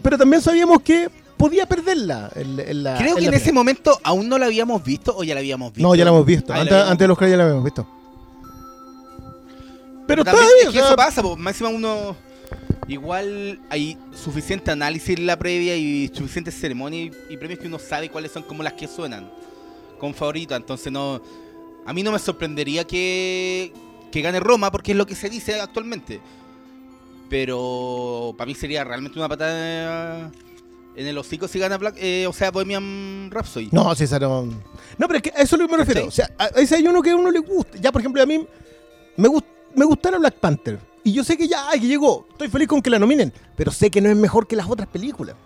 Pero 0.03 0.19
también 0.19 0.43
sabíamos 0.43 0.81
que 0.83 1.09
podía 1.37 1.67
perderla. 1.67 2.31
en- 2.35 2.61
en 2.61 2.83
la- 2.83 2.97
Creo 2.99 3.11
en 3.11 3.15
que 3.17 3.23
la 3.23 3.29
en 3.29 3.35
ese 3.35 3.53
momento 3.53 3.99
aún 4.05 4.29
no 4.29 4.39
la 4.39 4.47
habíamos 4.47 4.83
visto 4.85 5.17
o 5.17 5.25
ya 5.25 5.35
la 5.35 5.41
habíamos 5.41 5.73
visto. 5.73 5.89
No, 5.89 5.95
ya 5.95 6.05
la 6.05 6.11
hemos 6.11 6.27
visto. 6.27 6.53
Ah, 6.53 6.59
antes, 6.61 6.73
la 6.73 6.83
antes 6.91 6.99
de 6.99 7.09
los 7.09 7.19
que 7.19 7.31
ya 7.31 7.37
la 7.37 7.45
habíamos 7.45 7.65
visto. 7.65 7.87
Pero 10.07 10.25
también 10.25 10.47
todavía, 10.47 10.63
es 10.69 10.71
que 10.71 10.79
o 10.79 10.81
sea- 10.81 10.87
eso 10.89 10.97
pasa, 10.97 11.23
po, 11.23 11.37
máxima 11.37 11.69
uno 11.69 12.17
igual 12.87 13.61
hay 13.71 13.99
suficiente 14.15 14.71
análisis 14.71 15.19
en 15.19 15.27
la 15.27 15.39
previa 15.39 15.77
y 15.77 16.09
suficiente 16.15 16.51
ceremonia 16.51 17.01
y, 17.03 17.13
y 17.31 17.37
premios 17.37 17.59
que 17.61 17.67
uno 17.67 17.79
sabe 17.79 18.09
cuáles 18.09 18.33
son 18.33 18.43
como 18.43 18.63
las 18.63 18.75
que 18.75 18.87
suenan 18.87 19.31
con 19.99 20.15
favorita, 20.15 20.55
entonces 20.57 20.93
no 20.93 21.21
a 21.85 21.93
mí 21.93 22.03
no 22.03 22.13
me 22.13 22.19
sorprendería 22.19 22.85
que 22.85 23.73
que 24.13 24.21
gane 24.23 24.41
Roma 24.41 24.71
porque 24.71 24.93
es 24.93 24.97
lo 24.99 25.07
que 25.07 25.15
se 25.15 25.29
dice 25.29 25.61
actualmente. 25.61 26.21
Pero 27.29 28.35
para 28.39 28.49
mí 28.49 28.55
sería 28.55 28.85
realmente 28.85 29.19
una 29.19 29.29
patada 29.29 30.31
en 30.97 31.07
el 31.07 31.19
hocico 31.19 31.47
si 31.47 31.59
gana 31.59 31.77
Black, 31.77 31.97
eh, 31.99 32.27
o 32.27 32.33
sea, 32.33 32.51
Bohemian 32.51 33.29
Rhapsody. 33.31 33.69
No, 33.71 33.95
César, 33.95 34.23
no. 34.23 34.45
No, 34.45 35.07
pero 35.07 35.17
es 35.17 35.23
que 35.23 35.31
a 35.31 35.43
eso 35.43 35.57
es 35.57 35.61
lo 35.61 35.69
que 35.69 35.73
me 35.73 35.79
refiero. 35.85 36.07
O 36.07 36.11
sea, 36.11 36.31
a 36.39 36.47
ese 36.61 36.77
hay 36.77 36.87
uno 36.87 37.03
que 37.03 37.11
a 37.11 37.17
uno 37.17 37.31
le 37.31 37.39
gusta. 37.41 37.77
Ya, 37.79 37.93
por 37.93 38.01
ejemplo, 38.01 38.23
a 38.23 38.27
mí 38.27 38.47
me, 39.17 39.29
gust- 39.29 39.45
me 39.75 39.85
gustara 39.85 40.19
Black 40.19 40.37
Panther. 40.37 40.79
Y 41.09 41.13
yo 41.15 41.25
sé 41.25 41.39
que 41.39 41.49
ya, 41.49 41.71
ay, 41.71 41.81
que 41.81 41.87
llegó. 41.87 42.27
Estoy 42.33 42.49
feliz 42.49 42.69
con 42.69 42.83
que 42.83 42.91
la 42.91 42.99
nominen. 42.99 43.33
Pero 43.57 43.73
sé 43.73 43.91
que 43.91 43.99
no 44.01 44.11
es 44.11 44.17
mejor 44.17 44.47
que 44.47 44.55
las 44.55 44.69
otras 44.69 44.87
películas. 44.89 45.37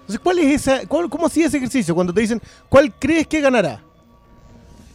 Entonces, 0.00 0.20
¿cuál 0.20 0.38
es 0.38 0.60
esa? 0.60 0.86
cuál- 0.86 1.08
¿Cómo 1.08 1.26
hacía 1.26 1.46
ese 1.46 1.56
ejercicio? 1.56 1.94
Cuando 1.94 2.12
te 2.12 2.20
dicen, 2.20 2.42
¿cuál 2.68 2.94
crees 2.98 3.26
que 3.26 3.40
ganará? 3.40 3.82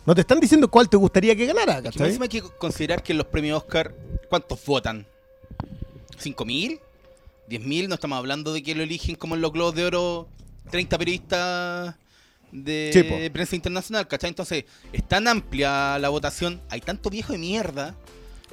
No 0.06 0.14
te 0.14 0.22
están 0.22 0.40
diciendo 0.40 0.70
cuál 0.70 0.88
te 0.88 0.98
gustaría 0.98 1.36
que 1.36 1.48
ganara, 1.48 1.80
Es 1.80 2.22
hay 2.22 2.28
que 2.30 2.42
considerar 2.60 3.02
que 3.02 3.14
en 3.14 3.18
los 3.18 3.28
premios 3.28 3.58
Oscar, 3.64 3.96
¿cuántos 4.30 4.64
votan? 4.66 5.08
¿5.000? 6.22 6.80
¿10.000? 7.50 7.88
No 7.88 7.96
estamos 7.96 8.18
hablando 8.18 8.54
de 8.54 8.62
que 8.62 8.76
lo 8.76 8.84
eligen 8.84 9.16
como 9.16 9.34
en 9.36 9.42
los 9.42 9.52
Globos 9.52 9.74
de 9.76 9.86
Oro 9.86 10.28
30 10.70 10.98
periodistas 10.98 11.96
de 12.52 12.92
prensa 13.32 13.56
internacional, 13.56 14.08
¿cachai? 14.08 14.30
Entonces, 14.30 14.66
es 14.92 15.08
tan 15.08 15.28
amplia 15.28 15.98
la 16.00 16.10
votación, 16.10 16.62
hay 16.70 16.82
tanto 16.82 17.10
viejo 17.10 17.34
de 17.34 17.40
mierda 17.40 17.96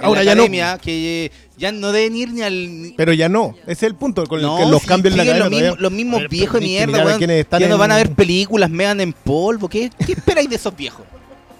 Ahora 0.02 0.20
la 0.20 0.24
ya 0.24 0.34
no. 0.34 0.42
academia 0.42 0.78
que 0.78 1.30
ya 1.56 1.72
no 1.72 1.92
deben 1.92 2.16
ir 2.16 2.32
ni 2.32 2.42
al... 2.42 2.94
Pero 2.96 3.12
ya 3.12 3.28
no. 3.28 3.54
Ese 3.62 3.72
es 3.72 3.82
el 3.84 3.94
punto. 3.94 4.26
Con 4.26 4.38
el 4.40 4.46
No, 4.46 4.56
que 4.58 4.66
los 4.66 4.82
sí, 4.82 4.88
cambios 4.88 5.12
en 5.14 5.18
la 5.18 5.24
cadena 5.24 5.44
los, 5.44 5.50
mismos, 5.50 5.66
todavía- 5.68 5.82
los 5.82 5.92
mismos 5.92 6.16
A 6.16 6.20
ver, 6.22 6.28
viejos 6.30 6.54
de 6.60 6.66
mierda, 6.66 7.04
weón. 7.04 7.18
quienes 7.18 7.40
están 7.40 7.60
Ya 7.60 7.68
no 7.68 7.74
en- 7.74 7.80
van 7.80 7.92
a 7.92 7.96
ver 7.96 8.10
películas, 8.14 8.70
mean 8.70 9.00
en 9.00 9.12
polvo. 9.12 9.68
¿Qué, 9.68 9.90
qué 10.06 10.12
esperáis 10.12 10.48
de 10.48 10.56
esos 10.56 10.74
viejos? 10.76 11.04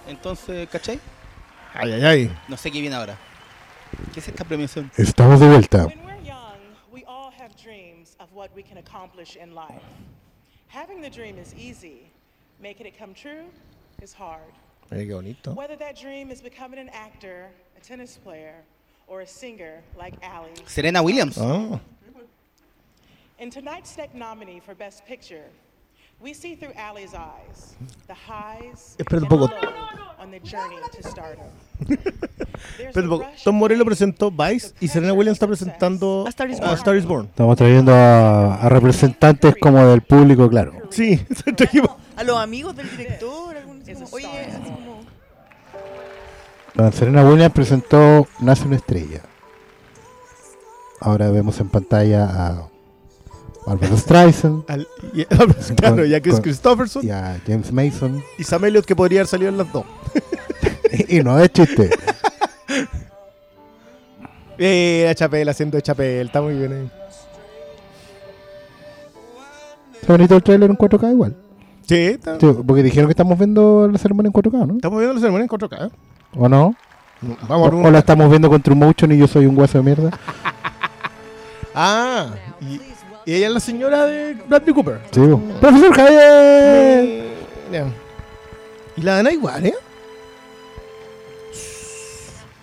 Entonces, 0.07 0.67
¿cachai? 0.69 0.99
Ay, 1.73 1.91
ay, 1.93 2.03
ay. 2.03 2.31
No 2.47 2.57
sé 2.57 2.71
qué 2.71 2.81
viene 2.81 2.95
ahora. 2.95 3.17
¿Qué 4.13 4.19
es 4.19 4.27
esta 4.27 4.43
premiación? 4.43 4.91
Estamos 4.97 5.39
de 5.39 5.47
vuelta. 5.47 5.87
We 6.91 7.03
all 7.07 7.31
have 7.39 7.53
dreams 7.61 8.15
of 8.19 8.29
what 8.33 8.49
we 8.55 8.63
can 8.63 8.77
accomplish 8.77 9.35
in 9.35 9.53
life. 9.55 9.81
Having 10.67 11.01
the 11.01 11.09
dream 11.09 11.37
is 11.37 11.53
easy. 11.53 12.03
Making 12.61 12.87
it 12.87 12.97
come 12.97 13.13
true 13.13 13.45
is 14.01 14.13
hard. 14.13 14.51
Ay, 14.89 15.07
qué 15.07 15.13
bonito. 15.13 15.53
Whether 15.53 15.77
that 15.77 15.95
dream 15.99 16.31
is 16.31 16.41
becoming 16.41 16.79
an 16.79 16.89
actor, 16.89 17.49
a 17.81 17.87
tennis 17.87 18.17
player, 18.23 18.55
or 19.07 19.21
a 19.21 19.27
singer 19.27 19.81
like 19.97 20.13
Allie. 20.21 20.51
Serena 20.65 21.01
Williams. 21.03 21.37
Ah. 21.37 21.79
In 23.39 23.49
tonight's 23.49 23.97
next 23.97 24.13
nominee 24.13 24.59
for 24.59 24.75
Best 24.75 25.05
Picture, 25.07 25.45
we 26.19 26.33
see 26.33 26.55
through 26.55 26.73
Allie's 26.77 27.13
eyes 27.15 27.73
the 28.07 28.13
highs 28.13 28.95
Espera 28.99 29.17
un 29.17 29.23
and 29.23 29.29
poco. 29.29 29.45
lows 29.47 29.99
on 30.19 30.29
the 30.31 30.39
journey 30.41 30.77
to 30.93 31.01
stardom. 31.09 31.45
Un 32.95 33.09
poco. 33.09 33.25
Tom 33.43 33.55
Morello 33.55 33.83
presentó 33.83 34.29
Vice 34.29 34.73
y 34.79 34.87
Serena 34.87 35.13
Williams 35.13 35.37
está 35.37 35.47
presentando 35.47 36.25
A 36.27 36.29
Star 36.29 36.49
is 36.51 36.59
a 36.59 36.65
Born. 36.65 36.77
Star 36.77 36.95
is 36.95 37.05
Born. 37.05 37.25
Estamos 37.25 37.57
trayendo 37.57 37.91
a, 37.93 38.55
a 38.55 38.69
representantes 38.69 39.55
como 39.59 39.83
del 39.87 40.03
público, 40.03 40.47
claro. 40.47 40.73
Sí, 40.91 41.17
trajimos. 41.57 41.89
A 42.15 42.23
los 42.23 42.37
amigos 42.37 42.75
del 42.75 42.95
director, 42.95 43.57
algunos 43.57 43.89
como, 43.89 44.05
oye, 44.11 44.27
así 44.27 44.71
como... 44.71 44.90
La 46.75 46.91
Serena 46.91 47.23
Williams 47.27 47.53
presentó 47.53 48.27
Nace 48.39 48.65
una 48.67 48.77
estrella. 48.77 49.21
Ahora 50.99 51.29
vemos 51.31 51.59
en 51.59 51.69
pantalla 51.69 52.25
a 52.25 52.67
Barbara 53.65 53.97
Streisand. 53.97 54.63
Al- 54.69 54.87
y- 55.13 55.25
claro, 55.75 56.05
y 56.05 56.13
a 56.13 56.21
Chris 56.21 56.35
con- 56.35 56.43
Christopherson. 56.43 57.05
Y 57.05 57.09
a 57.11 57.39
James 57.45 57.71
Mason. 57.71 58.23
Y 58.37 58.43
Sam 58.43 58.65
Elliott 58.65 58.85
que 58.85 58.95
podría 58.95 59.19
haber 59.21 59.27
salido 59.27 59.49
en 59.49 59.57
las 59.57 59.71
dos. 59.73 59.83
y, 61.07 61.17
y 61.19 61.23
no 61.23 61.39
es 61.39 61.51
chiste. 61.51 61.89
Era 64.57 65.15
Chapel 65.15 65.49
haciendo 65.49 65.77
de 65.77 65.81
Chapel, 65.81 66.27
está 66.27 66.41
muy 66.41 66.53
bien 66.55 66.71
ahí. 66.73 66.91
Está 69.99 70.13
bonito 70.13 70.35
el 70.35 70.43
trailer 70.43 70.69
en 70.69 70.77
4K 70.77 71.11
igual. 71.11 71.35
Sí, 71.87 71.95
está- 71.95 72.39
Sí, 72.39 72.47
porque 72.65 72.83
dijeron 72.83 73.07
que 73.07 73.11
estamos 73.13 73.37
viendo 73.37 73.87
la 73.91 73.97
ceremonia 73.97 74.27
en 74.27 74.33
4K, 74.33 74.67
¿no? 74.67 74.75
Estamos 74.75 74.99
viendo 74.99 75.13
la 75.15 75.19
ceremonia 75.19 75.43
en 75.43 75.49
4K. 75.49 75.87
¿eh? 75.87 75.89
¿O 76.35 76.47
no? 76.47 76.75
Vamos 77.47 77.71
a 77.71 77.75
o, 77.75 77.87
o 77.87 77.91
la 77.91 77.99
estamos 77.99 78.29
viendo 78.29 78.49
con 78.49 78.61
True 78.61 78.75
Motion 78.75 79.11
y 79.11 79.17
yo 79.17 79.27
soy 79.27 79.45
un 79.45 79.57
hueso 79.57 79.77
de 79.77 79.83
mierda. 79.83 80.11
Ah, 81.73 82.27
y, 82.59 82.81
y 83.25 83.33
ella 83.33 83.47
es 83.47 83.53
la 83.53 83.59
señora 83.61 84.05
de 84.05 84.33
Bradley 84.33 84.73
Cooper. 84.73 84.99
Sí. 85.09 85.21
¡Profesor 85.61 85.95
Javier! 85.95 87.29
Mira. 87.71 87.85
Y 88.97 89.01
la 89.01 89.19
Ana 89.19 89.31
igual, 89.31 89.67
¿eh? 89.67 89.73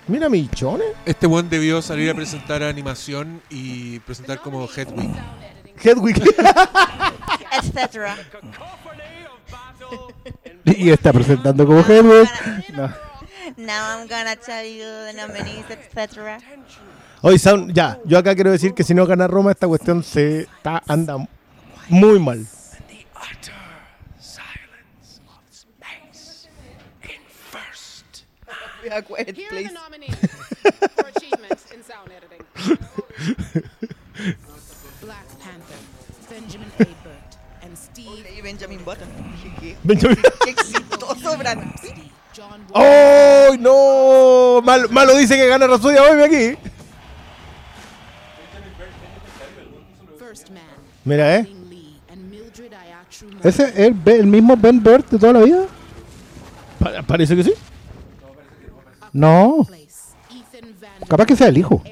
Mira, 0.09 0.29
michones. 0.29 0.89
Este 1.07 1.27
buen 1.27 1.49
debió 1.49 1.81
salir 1.81 2.11
a 2.11 2.15
presentar 2.15 2.63
animación 2.63 3.41
y 3.49 3.99
presentar 4.01 4.41
como 4.41 4.69
Hedwig. 4.69 5.11
Hedwig. 5.83 6.23
Etcétera. 7.63 8.15
Y 10.67 10.91
está 10.91 11.15
presentando 11.15 11.65
como 11.67 11.81
Hedwig. 11.81 12.29
No. 12.75 12.91
Now 13.59 13.99
I'm 13.99 14.07
gonna 14.07 14.37
tell 14.37 14.65
you 14.65 14.85
the 14.85 15.13
nominees, 15.17 15.65
etc. 15.69 16.39
Hoy, 17.23 17.39
ya, 17.75 17.99
yo 18.05 18.17
acá 18.19 18.37
quiero 18.37 18.53
decir 18.53 18.73
que 18.73 18.85
si 18.85 18.95
no 18.95 19.05
gana 19.05 19.27
Roma, 19.27 19.51
esta 19.51 19.67
cuestión 19.67 20.05
se 20.05 20.47
anda 20.63 21.27
muy 21.89 22.21
mal. 22.21 22.39
Este, 22.39 23.05
Black 35.03 35.27
Panther, 35.43 35.79
Benjamin 36.31 36.71
Steve. 37.77 38.41
Benjamin 38.41 38.85
Button. 38.85 39.09
Benjamin. 39.83 40.17
Qué 40.45 40.51
exitoso, 40.51 41.37
¡Oh, 42.73 43.55
no! 43.59 44.61
Mal- 44.63 44.89
malo 44.91 45.17
dice 45.17 45.37
que 45.37 45.47
gana 45.47 45.67
Rhapsody 45.67 45.97
hoy 45.97 46.23
aquí. 46.23 46.59
Mira, 51.05 51.37
eh. 51.37 51.49
¿Ese 53.43 53.65
es 53.65 53.77
el, 53.79 53.97
el 54.07 54.27
mismo 54.27 54.57
Ben 54.57 54.83
Burt 54.83 55.09
de 55.11 55.19
toda 55.19 55.33
la 55.33 55.41
vida? 55.41 55.65
Pa- 56.79 57.03
parece 57.07 57.35
que 57.35 57.45
sí. 57.45 57.55
No. 59.13 59.67
Capaz 61.09 61.25
que 61.27 61.37
sea 61.37 61.49
el 61.49 61.59
hijo. 61.59 61.83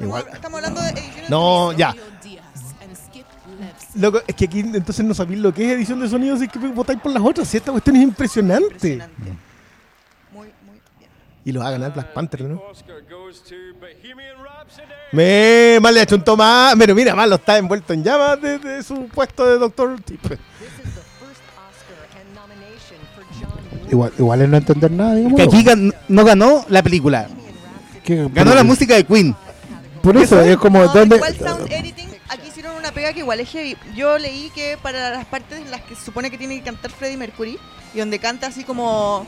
Igual. 0.00 0.24
Estamos 0.32 0.56
hablando 0.62 0.80
de 0.82 0.92
No, 1.28 1.72
ya. 1.72 1.94
Loco, 3.98 4.20
es 4.26 4.34
que 4.34 4.44
aquí 4.44 4.60
entonces 4.60 5.04
no 5.04 5.14
sabéis 5.14 5.40
lo 5.40 5.52
que 5.54 5.64
es 5.66 5.72
edición 5.76 6.00
de 6.00 6.08
sonido, 6.08 6.34
así 6.36 6.46
que 6.48 6.58
votáis 6.58 7.00
por 7.00 7.12
las 7.12 7.22
otras. 7.22 7.48
Si 7.48 7.56
esta 7.56 7.70
cuestión 7.72 7.96
es 7.96 8.02
impresionante. 8.02 9.00
Y 11.44 11.52
lo 11.52 11.60
va 11.60 11.68
a 11.68 11.70
ganar 11.70 11.94
Black 11.94 12.12
Panther, 12.12 12.42
¿no? 12.42 12.60
Me, 15.12 15.78
mal 15.80 15.94
le 15.94 16.00
ha 16.00 16.02
hecho 16.02 16.16
un 16.16 16.24
toma. 16.24 16.72
Pero 16.76 16.94
mira, 16.94 17.14
malo 17.14 17.36
está 17.36 17.56
envuelto 17.56 17.92
en 17.92 18.02
llamas 18.02 18.40
de, 18.42 18.58
de 18.58 18.82
su 18.82 19.06
puesto 19.06 19.46
de 19.46 19.58
doctor. 19.58 19.96
Igual, 23.90 24.12
igual 24.18 24.42
es 24.42 24.48
no 24.48 24.56
entender 24.56 24.90
nada, 24.90 25.14
digamos. 25.14 25.36
Que 25.36 25.42
aquí 25.44 25.64
gan- 25.64 25.94
no 26.08 26.24
ganó 26.24 26.64
la 26.68 26.82
película. 26.82 27.28
¿Qué- 28.04 28.28
Ganó 28.32 28.54
la 28.54 28.64
música 28.64 28.94
de 28.96 29.04
Queen. 29.04 29.34
Por 30.02 30.16
eso, 30.16 30.40
es 30.40 30.56
como, 30.56 30.80
No, 30.82 30.92
¿dónde? 30.92 31.20
Pega 32.96 33.12
que 33.12 33.20
igual 33.20 33.38
es 33.40 33.50
heavy. 33.50 33.76
Yo 33.94 34.16
leí 34.18 34.50
que 34.50 34.76
para 34.82 35.10
las 35.10 35.26
partes 35.26 35.58
en 35.60 35.70
las 35.70 35.82
que 35.82 35.94
se 35.94 36.04
supone 36.04 36.30
que 36.30 36.38
tiene 36.38 36.56
que 36.58 36.64
cantar 36.64 36.90
Freddie 36.90 37.18
Mercury, 37.18 37.58
y 37.94 37.98
donde 37.98 38.18
canta 38.18 38.46
así 38.48 38.64
como... 38.64 39.26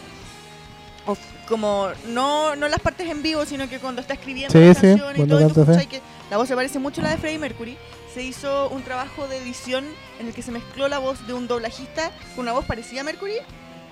of- 1.07 1.19
como 1.49 1.89
no, 2.09 2.57
no 2.57 2.69
las 2.69 2.81
partes 2.81 3.09
en 3.09 3.23
vivo, 3.23 3.47
sino 3.47 3.69
que 3.71 3.79
cuando 3.79 4.03
está 4.03 4.13
escribiendo 4.15 4.53
Sí, 4.53 4.67
las 4.67 4.77
sí, 4.77 4.83
canciones 4.89 5.23
y 5.25 5.27
todo, 5.29 5.41
y 5.41 5.43
tú 5.45 5.55
canta, 5.55 5.73
sí. 5.73 5.81
escuchas 5.81 5.87
que 5.87 6.03
la 6.31 6.37
voz 6.37 6.47
se 6.49 6.55
parece 6.55 6.79
mucho 6.79 7.01
a 7.01 7.05
la 7.05 7.11
de 7.11 7.17
Freddie 7.17 7.39
Mercury. 7.39 7.79
Se 8.13 8.23
hizo 8.23 8.69
un 8.69 8.83
trabajo 8.83 9.27
de 9.29 9.39
edición 9.39 9.87
en 10.21 10.27
el 10.29 10.35
que 10.35 10.43
se 10.43 10.51
mezcló 10.51 10.89
la 10.89 10.99
voz 10.99 11.27
de 11.27 11.33
un 11.33 11.47
doblajista 11.49 12.11
con 12.35 12.43
una 12.45 12.53
voz 12.53 12.67
parecida 12.67 13.01
a 13.01 13.05
Mercury. 13.05 13.37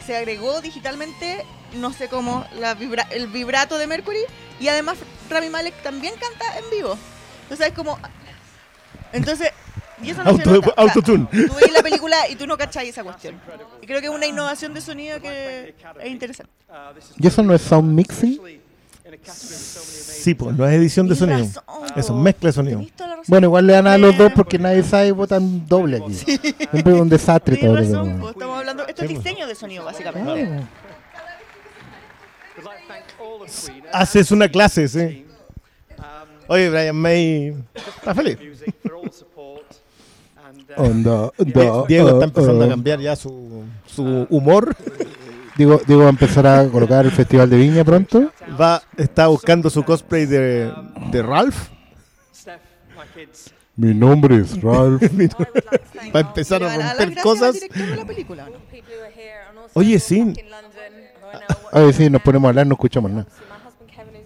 Se 0.06 0.16
agregó 0.16 0.60
digitalmente, 0.60 1.46
no 1.76 1.92
sé 1.94 2.08
cómo, 2.08 2.46
la 2.58 2.74
vibra- 2.74 3.08
el 3.10 3.26
vibrato 3.28 3.78
de 3.78 3.86
Mercury. 3.86 4.20
Y 4.60 4.68
además 4.68 4.98
Rami 5.30 5.48
Malek 5.48 5.82
también 5.82 6.12
canta 6.20 6.58
en 6.58 6.64
vivo. 6.70 6.98
O 7.50 7.56
sea, 7.56 7.68
es 7.68 7.72
como... 7.72 7.98
Entonces... 9.12 9.50
Y 10.02 10.10
eso 10.10 10.22
no 10.24 10.36
se 10.36 10.42
Auto- 10.42 10.50
nota. 10.52 10.68
O 10.68 10.72
sea, 10.74 10.82
autotune. 10.84 11.26
Tú 11.30 11.54
ves 11.54 11.72
la 11.72 11.82
película 11.82 12.28
y 12.28 12.36
tú 12.36 12.46
no 12.46 12.56
cachai 12.58 12.88
esa 12.88 13.02
cuestión. 13.02 13.40
Y 13.80 13.86
creo 13.86 14.00
que 14.00 14.06
es 14.08 14.12
una 14.12 14.26
innovación 14.26 14.74
de 14.74 14.80
sonido 14.80 15.20
que 15.20 15.74
es 16.02 16.10
interesante. 16.10 16.52
¿Y 17.18 17.26
eso 17.26 17.42
no 17.42 17.54
es 17.54 17.62
sound 17.62 17.92
mixing? 17.94 18.40
Sí, 19.24 20.34
pues 20.34 20.56
no 20.56 20.66
es 20.66 20.74
edición 20.74 21.08
de 21.08 21.14
sonido. 21.14 21.38
Razón, 21.38 21.62
Eso, 21.96 22.14
mezcla 22.14 22.48
de 22.48 22.52
sonido. 22.52 22.82
Bueno, 23.28 23.46
igual 23.46 23.66
le 23.66 23.72
dan 23.74 23.86
a 23.86 23.96
los 23.96 24.16
dos 24.18 24.32
porque 24.34 24.58
nadie 24.58 24.82
sabe 24.82 25.12
votan 25.12 25.66
doble 25.66 25.98
aquí. 25.98 26.14
Siempre 26.14 26.94
es 26.94 27.00
un 27.00 27.08
desastre 27.08 27.56
todo. 27.56 27.76
Razón, 27.76 28.18
po. 28.20 28.30
estamos 28.30 28.58
hablando... 28.58 28.86
Esto 28.86 29.02
es 29.02 29.08
Sí, 29.08 29.14
pues. 29.14 29.24
diseño 29.24 29.46
de 29.46 29.54
sonido, 29.54 29.84
básicamente. 29.84 30.44
Ah. 30.44 30.62
Haces 33.92 34.30
una 34.30 34.48
clase, 34.48 34.88
sí. 34.88 35.26
Oye, 36.48 36.70
Brian 36.70 36.96
May 36.96 37.54
está 37.74 38.14
feliz. 38.14 38.38
Onda, 40.76 41.30
Die- 41.38 41.52
onda, 41.60 41.86
Diego 41.86 42.08
está 42.08 42.20
ah, 42.20 42.24
empezando 42.24 42.62
a 42.62 42.66
ah. 42.66 42.68
cambiar 42.70 43.00
ya 43.00 43.16
su, 43.16 43.64
su 43.86 44.26
humor. 44.30 44.74
Digo, 45.56 45.80
Diego 45.86 46.02
va 46.02 46.08
a 46.08 46.10
empezar 46.10 46.46
a 46.46 46.68
colocar 46.68 47.04
el 47.04 47.12
Festival 47.12 47.48
de 47.48 47.56
Viña 47.56 47.84
pronto. 47.84 48.30
Va, 48.60 48.82
está 48.96 49.28
buscando 49.28 49.70
su 49.70 49.84
cosplay 49.84 50.26
de, 50.26 50.72
de 51.10 51.22
Ralph. 51.22 51.70
Mi 53.76 53.94
nombre 53.94 54.36
es 54.36 54.60
Ralph. 54.62 55.02
Va 56.14 56.20
a 56.20 56.22
empezar 56.22 56.60
¿Le 56.60 56.68
a 56.68 56.94
romper 56.94 57.22
cosas. 57.22 57.56
Oye, 59.74 59.98
sí. 59.98 60.34
Oye, 61.72 61.92
sí, 61.92 62.10
nos 62.10 62.22
ponemos 62.22 62.46
a 62.46 62.48
hablar, 62.50 62.66
no 62.66 62.74
escuchamos 62.74 63.10
nada. 63.10 63.26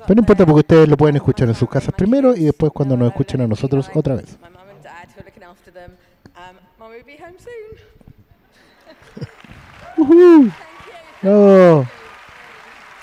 Pero 0.06 0.14
no 0.14 0.20
importa 0.20 0.46
porque 0.46 0.60
ustedes 0.60 0.88
lo 0.88 0.96
pueden 0.96 1.16
escuchar 1.16 1.48
en 1.48 1.54
sus 1.54 1.68
casas 1.68 1.94
primero 1.94 2.34
y 2.34 2.44
después 2.44 2.72
cuando 2.72 2.96
nos 2.96 3.08
escuchen 3.08 3.40
a 3.42 3.46
nosotros 3.46 3.88
otra 3.94 4.16
vez. 4.16 4.36
My 4.40 4.48
mum 4.48 4.60
and 4.68 4.82
dad 4.82 5.08
who 5.14 5.20
are 5.20 5.24
looking 5.24 5.42
after 5.44 5.72
them. 5.72 5.92
Um, 6.34 6.56
mum 6.90 6.96
will 6.96 7.04
be 7.04 7.16
home 7.22 7.36
soon. 7.38 7.78
Ujú. 9.96 10.50
Oh. 11.24 11.84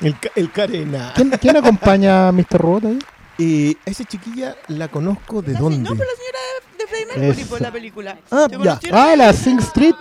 El, 0.02 0.20
ca- 0.20 0.32
el 0.36 0.52
Carena. 0.52 1.14
¿Quién, 1.16 1.30
quién 1.32 1.58
acompaña 1.58 2.28
a 2.28 2.32
Mr. 2.32 2.58
Robot 2.60 2.86
ahí? 2.86 3.00
Y 3.40 3.78
esa 3.86 4.04
chiquilla 4.04 4.56
la 4.68 4.88
conozco 4.88 5.42
de 5.42 5.54
dónde. 5.54 5.78
No, 5.78 5.96
pero 5.96 6.06
la 6.10 6.16
señora 6.18 6.40
de, 6.72 6.78
de 6.84 6.88
Freddie 6.88 7.06
Mercury, 7.06 7.42
Eso. 7.42 7.50
por 7.50 7.62
la 7.62 7.72
película. 7.72 8.18
Ah, 8.32 8.48
Se 8.50 8.52
ya. 8.58 8.58
conocieron 8.58 9.00
Ah, 9.00 9.16
la 9.16 9.34
Sing 9.34 9.60
Street. 9.60 9.96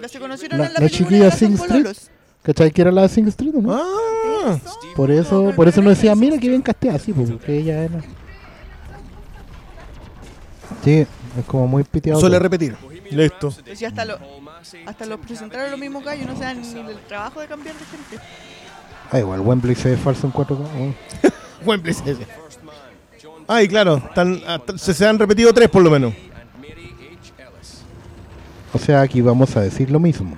La 0.00 0.08
se 0.08 0.18
conocieron 0.18 0.58
La, 0.58 0.66
en 0.66 0.72
la, 0.72 0.80
la 0.80 0.86
película 0.86 0.98
chiquilla 0.98 1.16
y 1.18 1.22
ahora 1.24 1.30
son 1.36 1.38
Sing 1.38 1.54
Street. 1.54 1.68
pololos. 1.82 2.10
¿Cachai 2.42 2.70
que 2.70 2.80
era 2.82 2.92
la 2.92 3.08
Sing 3.08 3.28
Street 3.28 3.54
o 3.56 3.60
no? 3.60 3.74
Ah, 3.74 4.58
Por 4.94 5.10
eso, 5.10 5.52
por 5.56 5.68
eso 5.68 5.82
nos 5.82 5.96
decía, 5.96 6.14
mira 6.14 6.38
que 6.38 6.48
bien 6.48 6.62
casteada, 6.62 6.98
sí, 6.98 7.12
pues, 7.12 7.30
porque 7.30 7.58
ella 7.58 7.82
era. 7.84 8.00
Sí, 10.84 11.00
es 11.38 11.44
como 11.46 11.66
muy 11.66 11.84
piteado. 11.84 12.20
suele 12.20 12.36
todo. 12.36 12.42
repetir. 12.42 12.76
Listo. 13.10 13.48
Hasta, 13.86 14.04
lo, 14.04 14.18
hasta 14.86 15.06
los 15.06 15.20
presentaron 15.20 15.70
los 15.70 15.80
mismos 15.80 16.04
gallos, 16.04 16.26
no 16.26 16.36
se 16.36 16.44
dan 16.44 16.60
ni 16.60 16.80
el 16.90 16.98
trabajo 17.06 17.40
de 17.40 17.46
cambiar 17.48 17.74
de 17.76 17.84
gente. 17.84 18.18
Ah, 19.10 19.18
igual 19.20 19.40
Wembley 19.40 19.74
se 19.74 19.90
ve 19.90 19.96
falso 19.96 20.26
en 20.26 20.32
4K. 20.32 20.58
oh. 20.60 21.64
Wembley 21.66 21.94
sí. 21.94 22.02
Ay, 23.48 23.68
claro, 23.68 23.96
están- 23.98 24.42
hasta- 24.46 24.76
se, 24.78 24.92
se 24.94 25.06
han 25.06 25.18
repetido 25.18 25.52
tres 25.54 25.68
por 25.68 25.82
lo 25.82 25.90
menos. 25.90 26.12
O 28.72 28.78
sea, 28.78 29.00
aquí 29.02 29.20
vamos 29.20 29.56
a 29.56 29.60
decir 29.60 29.90
lo 29.90 30.00
mismo. 30.00 30.36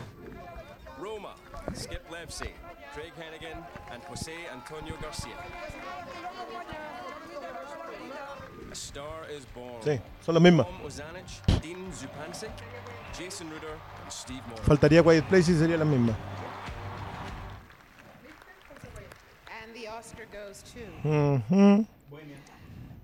Sí, 9.85 10.01
son 10.25 10.35
las 10.35 10.43
mismas. 10.43 10.67
Faltaría 14.69 15.03
Quiet 15.03 15.25
Place 15.25 15.51
y 15.53 15.55
sería 15.55 15.79
la 15.79 15.85
misma. 15.87 16.13
And 19.63 19.73
the 19.75 19.89
Oscar 19.89 20.27
goes 20.31 20.63
to 20.63 21.09
Ujú. 21.09 21.87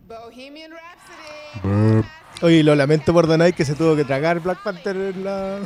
Bohemian 0.06 0.72
Rhapsody. 0.72 2.06
Oye, 2.42 2.62
lo 2.62 2.74
lamento 2.74 3.14
por 3.14 3.26
The 3.26 3.38
Night 3.38 3.56
que 3.56 3.64
se 3.64 3.74
tuvo 3.74 3.96
que 3.96 4.04
tragar 4.04 4.40
Black 4.40 4.62
Panther 4.62 4.94
en 4.96 5.24
la... 5.24 5.60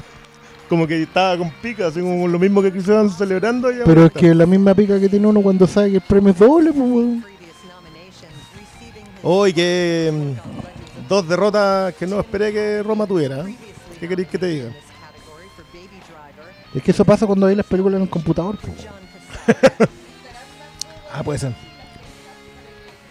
Como 0.68 0.86
que 0.86 1.02
estaba 1.02 1.36
con 1.36 1.50
pica, 1.50 1.88
así 1.88 2.00
como 2.00 2.28
lo 2.28 2.38
mismo 2.38 2.62
que 2.62 2.72
quisieron 2.72 3.10
celebrando. 3.10 3.72
y 3.72 3.78
Pero 3.84 4.06
es 4.06 4.12
que 4.12 4.34
la 4.34 4.46
misma 4.46 4.74
pica 4.74 5.00
que 5.00 5.08
tiene 5.08 5.26
uno 5.26 5.40
cuando 5.42 5.66
sabe 5.66 5.90
que 5.90 5.96
el 5.96 6.02
premio 6.02 6.30
es 6.30 6.38
doble, 6.38 6.72
pues, 6.72 6.90
weón. 6.90 7.24
Hoy 9.22 9.52
que 9.52 10.12
mm, 10.12 11.08
dos 11.08 11.26
derrotas 11.26 11.94
que 11.94 12.06
no 12.06 12.20
esperé 12.20 12.52
que 12.52 12.82
Roma 12.84 13.06
tuviera. 13.06 13.48
¿eh? 13.48 13.56
¿Qué 13.98 14.06
queréis 14.06 14.28
que 14.28 14.38
te 14.38 14.46
diga? 14.46 14.70
Es 16.74 16.82
que 16.82 16.90
eso 16.90 17.04
pasa 17.04 17.26
cuando 17.26 17.46
hay 17.46 17.54
las 17.54 17.66
películas 17.66 17.96
en 17.96 18.02
el 18.02 18.10
computador, 18.10 18.56
pues. 18.60 18.86
Ah, 21.12 21.22
puede 21.22 21.38
ser. 21.38 21.52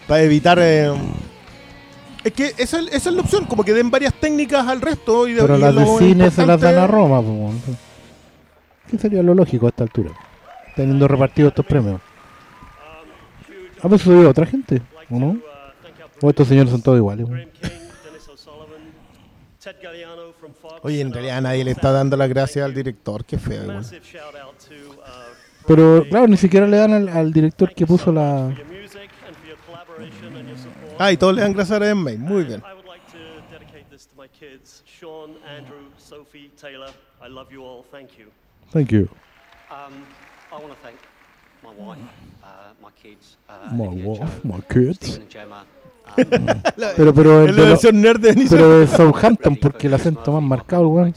Para 0.06 0.22
evitar... 0.22 0.58
eh, 0.60 0.92
Es 2.24 2.32
que 2.32 2.54
esa, 2.56 2.78
es- 2.80 2.86
esa 2.92 3.10
es 3.10 3.14
la 3.16 3.22
opción, 3.22 3.44
como 3.46 3.64
que 3.64 3.72
den 3.74 3.90
varias 3.90 4.14
técnicas 4.14 4.66
al 4.66 4.80
resto. 4.80 5.26
Y 5.26 5.32
de, 5.34 5.42
Pero 5.42 5.56
y 5.56 5.60
las 5.60 5.74
de 5.74 5.80
lo 5.80 5.98
cine 5.98 6.30
se 6.30 6.46
las 6.46 6.60
dan 6.60 6.78
a 6.78 6.86
Roma, 6.86 7.20
pues. 7.20 7.32
weón. 7.32 7.60
¿Qué 8.88 8.96
sería 8.98 9.22
lo 9.22 9.34
lógico 9.34 9.66
a 9.66 9.70
esta 9.70 9.82
altura? 9.82 10.12
Teniendo 10.76 11.08
repartidos 11.08 11.50
estos 11.50 11.66
premios. 11.66 12.00
Ah, 13.82 13.88
pues 13.88 14.00
subió 14.02 14.30
otra 14.30 14.46
gente, 14.46 14.80
¿o 15.10 15.18
no? 15.18 15.36
O 16.22 16.30
estos 16.30 16.48
señores 16.48 16.70
son 16.70 16.80
todos 16.82 16.96
iguales. 16.98 17.26
weón. 17.28 17.48
Oye, 20.82 21.00
en 21.00 21.12
realidad 21.12 21.42
nadie 21.42 21.64
le 21.64 21.72
está 21.72 21.92
dando 21.92 22.16
las 22.16 22.28
gracias 22.28 22.64
al 22.64 22.74
director, 22.74 23.24
qué 23.24 23.38
feo. 23.38 23.62
igual. 23.64 23.84
Pero 25.66 26.06
claro, 26.08 26.26
ni 26.28 26.36
siquiera 26.36 26.66
le 26.66 26.76
dan 26.76 26.92
al, 26.92 27.08
al 27.08 27.32
director 27.32 27.74
que 27.74 27.86
puso 27.86 28.10
la... 28.12 28.50
Ah, 30.98 31.12
y 31.12 31.16
todos 31.16 31.34
le 31.34 31.42
dan 31.42 31.52
gracias 31.52 31.80
a 31.80 31.94
May, 31.94 32.16
muy 32.16 32.44
bien. 32.44 32.62
I 32.64 32.74
would 32.74 32.86
like 32.86 33.04
to 33.12 33.18
dedicate 33.52 33.88
this 33.90 34.06
to 34.06 34.14
my 34.16 34.28
kids, 34.28 34.82
Sean, 34.86 35.36
Andrew, 35.46 35.90
Sophie, 35.96 36.50
Taylor, 36.60 36.90
I 37.20 37.28
love 37.28 37.52
you 37.52 37.62
all. 37.64 37.84
Thank 37.90 38.18
you. 38.18 38.26
Thank 38.72 38.90
you. 38.92 39.08
Um, 39.70 40.04
I 40.50 40.56
want 40.56 40.70
to 40.70 40.78
thank 40.82 40.98
my 41.62 41.72
wife, 41.74 41.98
uh, 42.42 42.72
my 42.82 42.90
kids, 43.02 43.36
uh, 43.48 43.70
My 43.72 43.86
Olivia, 43.86 44.08
wife, 44.08 44.18
Joe, 44.42 44.48
my 44.48 44.60
kids. 44.60 44.96
Stephen 44.96 45.22
and 45.22 45.30
Gemma. 45.30 45.64
Pero, 46.96 47.14
pero, 47.14 47.46
la 47.46 47.64
versión 47.64 48.00
nerd 48.00 48.20
de 48.20 48.46
pero 48.48 48.80
de 48.80 48.86
Southampton, 48.86 49.56
porque 49.56 49.86
el 49.86 49.94
acento 49.94 50.32
más 50.32 50.42
marcado, 50.42 50.88
weón. 50.88 51.14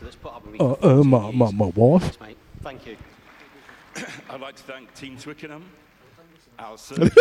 Oh, 0.59 0.77
oh, 0.81 1.03
my, 1.03 1.31
my, 1.33 1.51
my 1.53 1.71
wife. 1.75 2.17
mate, 2.19 2.37
thank 2.63 2.85
you. 2.85 2.95
I'd 4.29 4.39
like 4.39 4.55
to 4.55 4.63
thank 4.63 4.93
Team 4.93 5.17
Twickenham, 5.17 5.63
Alison, 6.57 6.97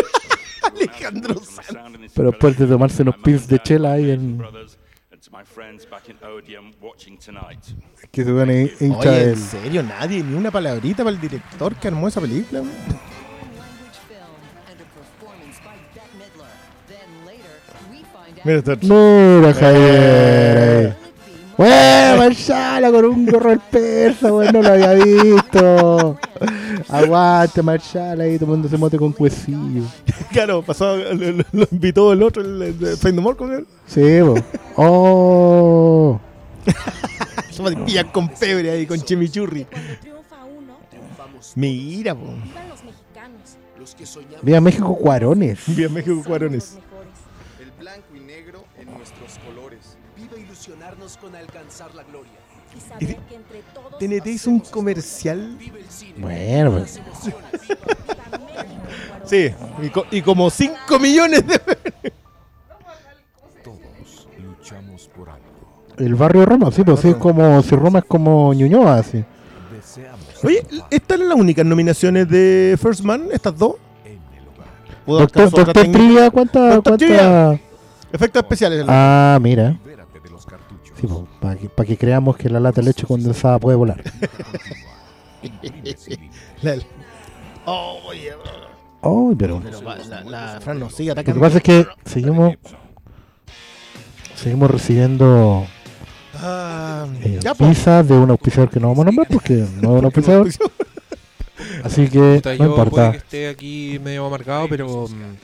Alejandro 0.62 1.40
Pero 2.14 2.30
después 2.30 2.58
de 2.58 2.66
tomarse 2.66 3.02
los 3.02 3.16
pins 3.16 3.48
de 3.48 3.58
chela 3.60 3.92
ahí 3.92 4.10
en. 4.10 4.36
brothers, 4.36 4.76
and 5.10 5.22
to 5.22 5.30
my 5.30 5.42
friends 5.42 5.88
back 5.88 6.08
in 6.08 6.16
Odeon 6.22 6.74
watching 6.80 7.16
tonight. 7.18 7.64
Que 8.10 8.24
se 8.24 8.32
van 8.32 8.50
hincha 8.50 8.98
Oye, 8.98 9.10
del. 9.10 9.28
¿en 9.30 9.36
serio? 9.36 9.82
Nadie, 9.82 10.22
ni 10.22 10.36
una 10.36 10.50
palabrita 10.50 11.02
para 11.02 11.16
el 11.16 11.20
director 11.20 11.74
que 11.76 11.88
armó 11.88 12.08
esa 12.08 12.20
película. 12.20 12.62
Mira, 18.44 18.58
está- 18.58 18.76
Mira, 18.82 19.52
Javier. 19.54 20.96
Bueno, 21.56 22.16
Marshala 22.16 22.90
con 22.90 23.04
un 23.04 23.26
gorro 23.26 23.50
del 23.50 23.60
persa, 23.60 24.32
weón, 24.32 24.50
no 24.52 24.62
lo 24.62 24.68
había 24.70 24.94
visto. 24.94 26.18
Aguante, 26.88 27.62
Marshala 27.62 28.24
ahí 28.24 28.38
tomándose 28.38 28.78
mote 28.78 28.96
con 28.98 29.12
cuecillo. 29.12 29.84
Claro, 30.32 30.62
pasó, 30.62 30.96
lo, 30.96 31.12
lo- 31.14 31.44
lo 31.52 31.66
invitó 31.72 32.12
el 32.12 32.22
otro, 32.22 32.40
el, 32.42 32.62
el 32.62 32.78
de 32.78 32.96
Find 32.96 33.16
the 33.16 33.20
More, 33.20 33.36
¿cómo 33.36 33.52
se 33.86 34.00
llama? 34.20 34.36
Sí. 34.36 34.42
Oh. 34.76 36.20
A 37.60 37.84
pillar 37.84 38.10
con 38.10 38.28
pebre 38.30 38.70
ahí, 38.70 38.86
con 38.86 38.98
chimichurri. 39.02 39.66
Mira, 41.56 42.14
po. 42.14 42.32
Viva 44.42 44.60
México 44.62 44.96
Cuarones. 44.96 45.58
Viva 45.66 45.90
México 45.90 46.22
Cuarones. 46.26 46.78
Con 51.20 51.34
alcanzar 51.36 51.94
la 51.94 52.02
gloria. 52.04 52.30
Y 52.72 52.78
Y 52.78 52.80
saber 52.80 53.16
que 53.28 53.34
entre 53.34 53.62
todos 53.74 53.98
TNT 53.98 54.26
hizo 54.28 54.50
un 54.50 54.60
comercial. 54.60 55.56
Bueno, 56.18 56.70
pues. 56.72 57.00
Sí, 59.24 59.50
y, 59.82 59.88
co- 59.90 60.06
y 60.10 60.22
como 60.22 60.50
5 60.50 60.98
millones 60.98 61.46
de. 61.46 61.58
Todos 63.62 64.28
luchamos 64.38 65.08
por 65.16 65.30
algo. 65.30 65.44
El 65.98 66.14
barrio 66.14 66.46
Roma, 66.46 66.70
sí, 66.72 66.82
pues 66.84 67.00
sí, 67.00 67.08
es 67.10 67.16
como. 67.16 67.62
Si 67.62 67.74
Roma 67.76 67.98
es 68.00 68.04
como 68.06 68.52
Ñuñoa, 68.54 68.98
así. 68.98 69.24
Oye, 70.42 70.64
¿estas 70.90 71.18
las 71.20 71.36
únicas 71.36 71.66
nominaciones 71.66 72.28
de 72.28 72.78
First 72.80 73.02
Man? 73.02 73.24
¿Estas 73.32 73.56
dos? 73.58 73.74
¿O 75.06 75.18
Doctor, 75.18 75.42
alcanzó 75.42 75.48
otra 75.48 75.64
Doctor 75.64 75.82
técnica? 75.82 75.98
Trivia, 75.98 76.30
¿cuánta? 76.30 76.60
Doctor 76.76 76.82
cuánta... 76.82 76.96
Trivia. 77.06 77.60
Efectos 78.12 78.42
especiales. 78.42 78.84
Ah, 78.88 79.38
mira. 79.40 79.76
Sí, 81.00 81.06
pues, 81.06 81.20
para 81.40 81.56
que, 81.56 81.68
pa' 81.68 81.84
que 81.84 81.96
creamos 81.96 82.36
que 82.36 82.48
la 82.50 82.60
lata 82.60 82.80
de 82.80 82.88
leche 82.88 83.06
condensada 83.06 83.58
puede 83.58 83.76
volar. 83.76 84.02
La- 86.62 86.76
Oh, 87.66 87.98
oye, 88.06 88.32
Oh, 89.02 89.34
pero. 89.38 89.60
pero 89.62 89.82
va- 89.82 89.96
la, 89.96 90.22
la 90.24 90.60
Fran 90.60 90.78
nos 90.78 90.94
sigue 90.94 91.10
Lo 91.10 91.14
que 91.16 91.20
atacando. 91.20 91.40
pasa 91.40 91.56
es 91.58 91.62
que 91.62 91.86
seguimos. 92.04 92.54
Seguimos 94.34 94.70
recibiendo 94.70 95.66
Ah, 96.34 97.06
eh, 97.22 97.38
ya, 97.42 97.54
pizza 97.54 98.02
de 98.02 98.14
un 98.14 98.30
auspiciador 98.30 98.70
que 98.70 98.80
no 98.80 98.88
vamos 98.88 99.02
a 99.02 99.04
nombrar 99.06 99.28
porque 99.28 99.54
no 99.82 99.92
es 99.94 99.98
un 100.00 100.04
auspiciador. 100.06 100.48
Así 101.84 102.08
que 102.08 102.36
Puta, 102.36 102.50
no 102.50 102.56
yo 102.56 102.58
puede 102.74 102.82
importa. 102.84 103.10
que 103.12 103.18
esté 103.18 103.48
aquí 103.48 104.00
medio 104.02 104.26
amargado, 104.26 104.66
pero 104.68 105.06
mm, 105.08 105.36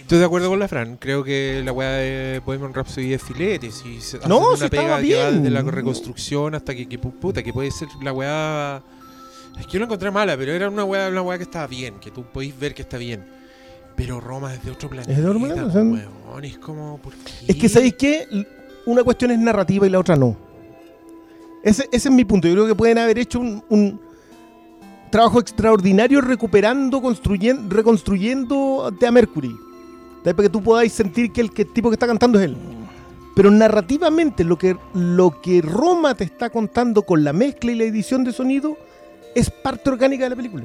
estoy 0.00 0.18
de 0.18 0.24
acuerdo 0.24 0.48
con 0.50 0.58
la 0.58 0.68
Fran. 0.68 0.96
Creo 0.96 1.24
que 1.24 1.62
la 1.64 1.72
weá 1.72 1.90
de 1.92 2.40
Bohemian 2.44 2.74
Rhapsody 2.74 3.12
es 3.14 3.22
filete. 3.22 3.70
Si 3.70 4.00
se 4.00 4.18
No, 4.28 4.38
una 4.40 4.54
estaba 4.66 4.70
pega 4.70 5.00
que 5.00 5.14
va 5.16 5.30
desde 5.32 5.50
la 5.50 5.62
reconstrucción 5.62 6.54
hasta 6.54 6.74
que, 6.74 6.86
que 6.88 7.00
pu- 7.00 7.12
puta, 7.12 7.42
que 7.42 7.52
puede 7.52 7.70
ser 7.70 7.88
la 8.02 8.12
weá. 8.12 8.82
Es 9.58 9.66
que 9.66 9.72
yo 9.72 9.78
la 9.78 9.86
encontré 9.86 10.10
mala, 10.10 10.36
pero 10.36 10.52
era 10.52 10.68
una 10.68 10.84
weá, 10.84 11.08
una 11.08 11.22
weá 11.22 11.38
que 11.38 11.44
estaba 11.44 11.66
bien, 11.66 11.94
que 12.00 12.10
tú 12.10 12.24
podéis 12.24 12.58
ver 12.58 12.74
que 12.74 12.82
está 12.82 12.98
bien. 12.98 13.24
Pero 13.96 14.20
Roma 14.20 14.52
es 14.52 14.62
de 14.62 14.70
otro 14.70 14.90
planeta. 14.90 15.10
Es 15.12 15.18
de 15.18 15.26
otro 15.26 15.40
planeta, 15.40 15.64
weón, 15.78 16.44
es 16.44 16.58
como. 16.58 16.98
¿por 16.98 17.14
qué? 17.14 17.32
Es 17.48 17.56
que, 17.56 17.68
¿sabéis 17.68 17.94
qué? 17.94 18.26
Una 18.84 19.02
cuestión 19.02 19.30
es 19.30 19.38
narrativa 19.38 19.86
y 19.86 19.90
la 19.90 19.98
otra 19.98 20.16
no. 20.16 20.36
Ese, 21.64 21.88
ese 21.90 22.08
es 22.08 22.14
mi 22.14 22.24
punto. 22.24 22.46
Yo 22.46 22.54
creo 22.54 22.66
que 22.66 22.74
pueden 22.74 22.98
haber 22.98 23.18
hecho 23.18 23.40
un, 23.40 23.64
un 23.70 24.00
trabajo 25.10 25.40
extraordinario 25.40 26.20
recuperando, 26.20 27.00
construyendo, 27.00 27.74
reconstruyendo 27.74 28.92
a 29.06 29.10
Mercury. 29.10 29.56
Para 30.22 30.34
que 30.34 30.48
tú 30.48 30.62
podáis 30.62 30.92
sentir 30.92 31.32
que 31.32 31.40
el, 31.40 31.52
que 31.52 31.62
el 31.62 31.72
tipo 31.72 31.88
que 31.88 31.94
está 31.94 32.06
cantando 32.06 32.38
es 32.38 32.46
él. 32.46 32.56
Pero 33.36 33.50
narrativamente, 33.50 34.44
lo 34.44 34.56
que, 34.56 34.76
lo 34.94 35.40
que 35.40 35.62
Roma 35.62 36.14
te 36.14 36.24
está 36.24 36.50
contando 36.50 37.02
con 37.02 37.22
la 37.22 37.32
mezcla 37.32 37.70
y 37.70 37.74
la 37.74 37.84
edición 37.84 38.24
de 38.24 38.32
sonido 38.32 38.76
es 39.34 39.50
parte 39.50 39.90
orgánica 39.90 40.24
de 40.24 40.30
la 40.30 40.36
película. 40.36 40.64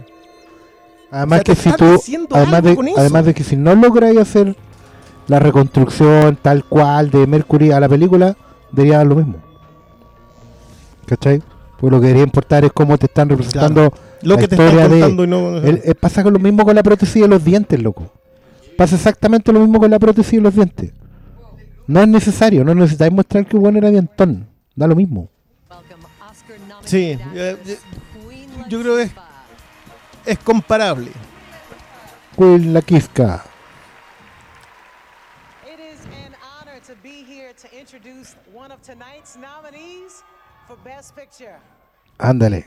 Además 1.11 1.41
O 1.41 1.43
sea, 1.43 1.53
que 1.53 1.61
si 1.97 2.17
tú, 2.17 2.27
además 2.31 2.63
de, 2.63 2.93
además 2.97 3.25
de 3.25 3.33
que 3.33 3.43
si 3.43 3.57
no 3.57 3.75
logras 3.75 4.15
hacer 4.15 4.55
la 5.27 5.39
reconstrucción 5.39 6.37
tal 6.41 6.63
cual 6.63 7.11
de 7.11 7.27
Mercury 7.27 7.71
a 7.71 7.79
la 7.79 7.89
película, 7.89 8.37
debería 8.71 8.97
dar 8.97 9.07
lo 9.07 9.15
mismo. 9.15 9.35
¿Cachai? 11.05 11.43
Porque 11.77 11.95
lo 11.95 11.99
que 11.99 12.07
debería 12.07 12.23
importar 12.23 12.63
es 12.63 12.71
cómo 12.71 12.97
te 12.97 13.07
están 13.07 13.27
representando 13.27 13.91
Lo 14.23 14.35
la 14.35 14.41
que 14.41 14.47
te 14.47 14.55
están 14.55 14.75
de... 14.75 14.99
contando 14.99 15.23
y 15.23 15.27
no- 15.27 15.57
El- 15.57 15.81
eh, 15.83 15.95
pasa 15.95 16.23
con 16.23 16.33
lo 16.33 16.39
mismo 16.39 16.63
con 16.65 16.75
la 16.75 16.83
prótesis 16.83 17.21
de 17.21 17.27
los 17.27 17.43
dientes, 17.43 17.81
loco. 17.81 18.11
Pasa 18.77 18.95
exactamente 18.95 19.51
lo 19.51 19.59
mismo 19.59 19.79
con 19.79 19.89
la 19.91 19.99
prótesis 19.99 20.33
de 20.33 20.41
los 20.41 20.53
dientes. 20.55 20.91
No 21.87 22.01
es 22.01 22.07
necesario, 22.07 22.63
no 22.63 22.73
necesitáis 22.75 23.11
mostrar 23.11 23.45
que 23.45 23.57
bueno 23.57 23.77
era 23.79 23.89
dientón. 23.89 24.47
Da 24.75 24.87
lo 24.87 24.95
mismo. 24.95 25.29
Sí, 26.85 27.17
eh, 27.35 27.57
eh, 27.65 27.77
yo 28.67 28.81
creo 28.81 28.95
que 28.97 29.03
es, 29.03 29.11
es 30.25 30.39
comparable. 30.39 31.11
Queen 32.37 32.73
la 32.73 32.81
Kiska. 32.81 33.43
It 35.65 35.79
is 35.79 35.99
an 36.25 36.33
honor 36.41 36.79
to 36.87 36.93
be 37.03 37.23
here 37.27 37.53
to 37.53 37.67
introduce 37.77 38.35
one 38.53 38.71
of 38.73 38.81
tonight's 38.81 39.35
nominees 39.37 40.23
for 40.67 40.77
Best 40.83 41.13
Picture. 41.15 41.57
Ándale. 42.17 42.65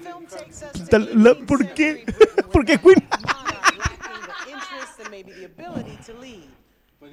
maybe 5.10 5.32
the 5.32 5.44
ability 5.44 5.98
to 6.06 6.14
lead. 6.14 6.48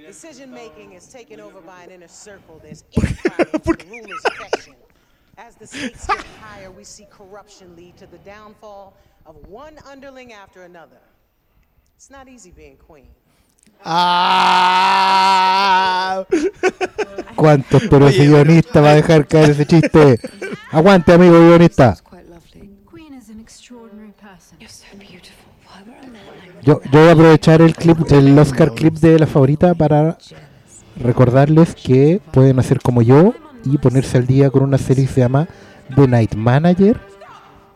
Decision 0.06 0.52
making 0.52 0.94
is 0.94 1.08
taken 1.08 1.40
over 1.40 1.62
by 1.62 1.84
an 1.84 1.92
inner 1.92 2.08
circle. 2.08 2.60
There's 2.64 2.84
infighting 2.92 3.60
for 3.62 3.76
the 3.76 3.86
ruler's 3.86 4.26
affection. 4.26 4.76
As 5.38 5.56
the 5.56 5.68
stakes 5.68 6.08
get 6.08 6.26
higher, 6.42 6.72
we 6.72 6.84
see 6.84 7.06
corruption 7.10 7.76
lead 7.76 7.96
to 7.98 8.08
the 8.08 8.18
downfall 8.20 8.96
of 9.26 9.36
one 9.48 9.78
underling 9.90 10.34
after 10.34 10.64
another. 10.64 11.00
It's 11.96 12.10
not 12.10 12.28
easy 12.28 12.52
being 12.52 12.78
queen. 12.78 13.08
Ah. 13.84 15.06
¿Cuántos 17.36 17.84
pero 17.90 18.08
ese 18.08 18.26
guionista 18.26 18.82
va 18.82 18.92
a 18.92 18.96
dejar 18.96 19.28
caer 19.28 19.52
ese 19.52 19.66
chiste? 19.66 20.20
Aguante, 20.72 21.14
amigo 21.14 21.40
guionista. 21.40 21.98
Yo, 26.68 26.82
yo 26.92 27.00
voy 27.00 27.08
a 27.08 27.12
aprovechar 27.14 27.62
el 27.62 27.74
clip, 27.74 28.12
el 28.12 28.38
Oscar 28.38 28.74
clip 28.74 28.96
de 28.96 29.18
la 29.18 29.26
favorita 29.26 29.74
para 29.74 30.18
recordarles 30.98 31.74
que 31.74 32.20
pueden 32.32 32.60
hacer 32.60 32.82
como 32.82 33.02
yo 33.02 33.34
y 33.64 33.78
ponerse 33.78 34.18
al 34.18 34.28
día 34.28 34.50
con 34.50 34.64
una 34.64 34.78
serie 34.78 35.06
que 35.06 35.14
se 35.14 35.22
llama 35.22 35.48
The 35.96 36.10
Night 36.10 36.36
Manager 36.36 37.00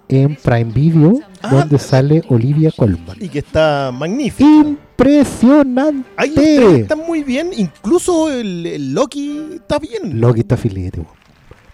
en 0.09 0.35
Prime 0.35 0.73
Video, 0.73 1.21
donde 1.49 1.79
sale 1.79 2.21
Olivia 2.27 2.69
Colman. 2.75 3.15
Y 3.21 3.29
que 3.29 3.39
está 3.39 3.93
magnífico. 3.93 4.49
Impresionante. 4.49 6.81
Están 6.81 6.99
muy 7.07 7.23
bien. 7.23 7.51
Incluso 7.55 8.29
el, 8.29 8.65
el 8.65 8.93
Loki 8.93 9.51
está 9.53 9.79
bien. 9.79 10.19
Loki 10.19 10.41
está 10.41 10.57
filete, 10.57 11.01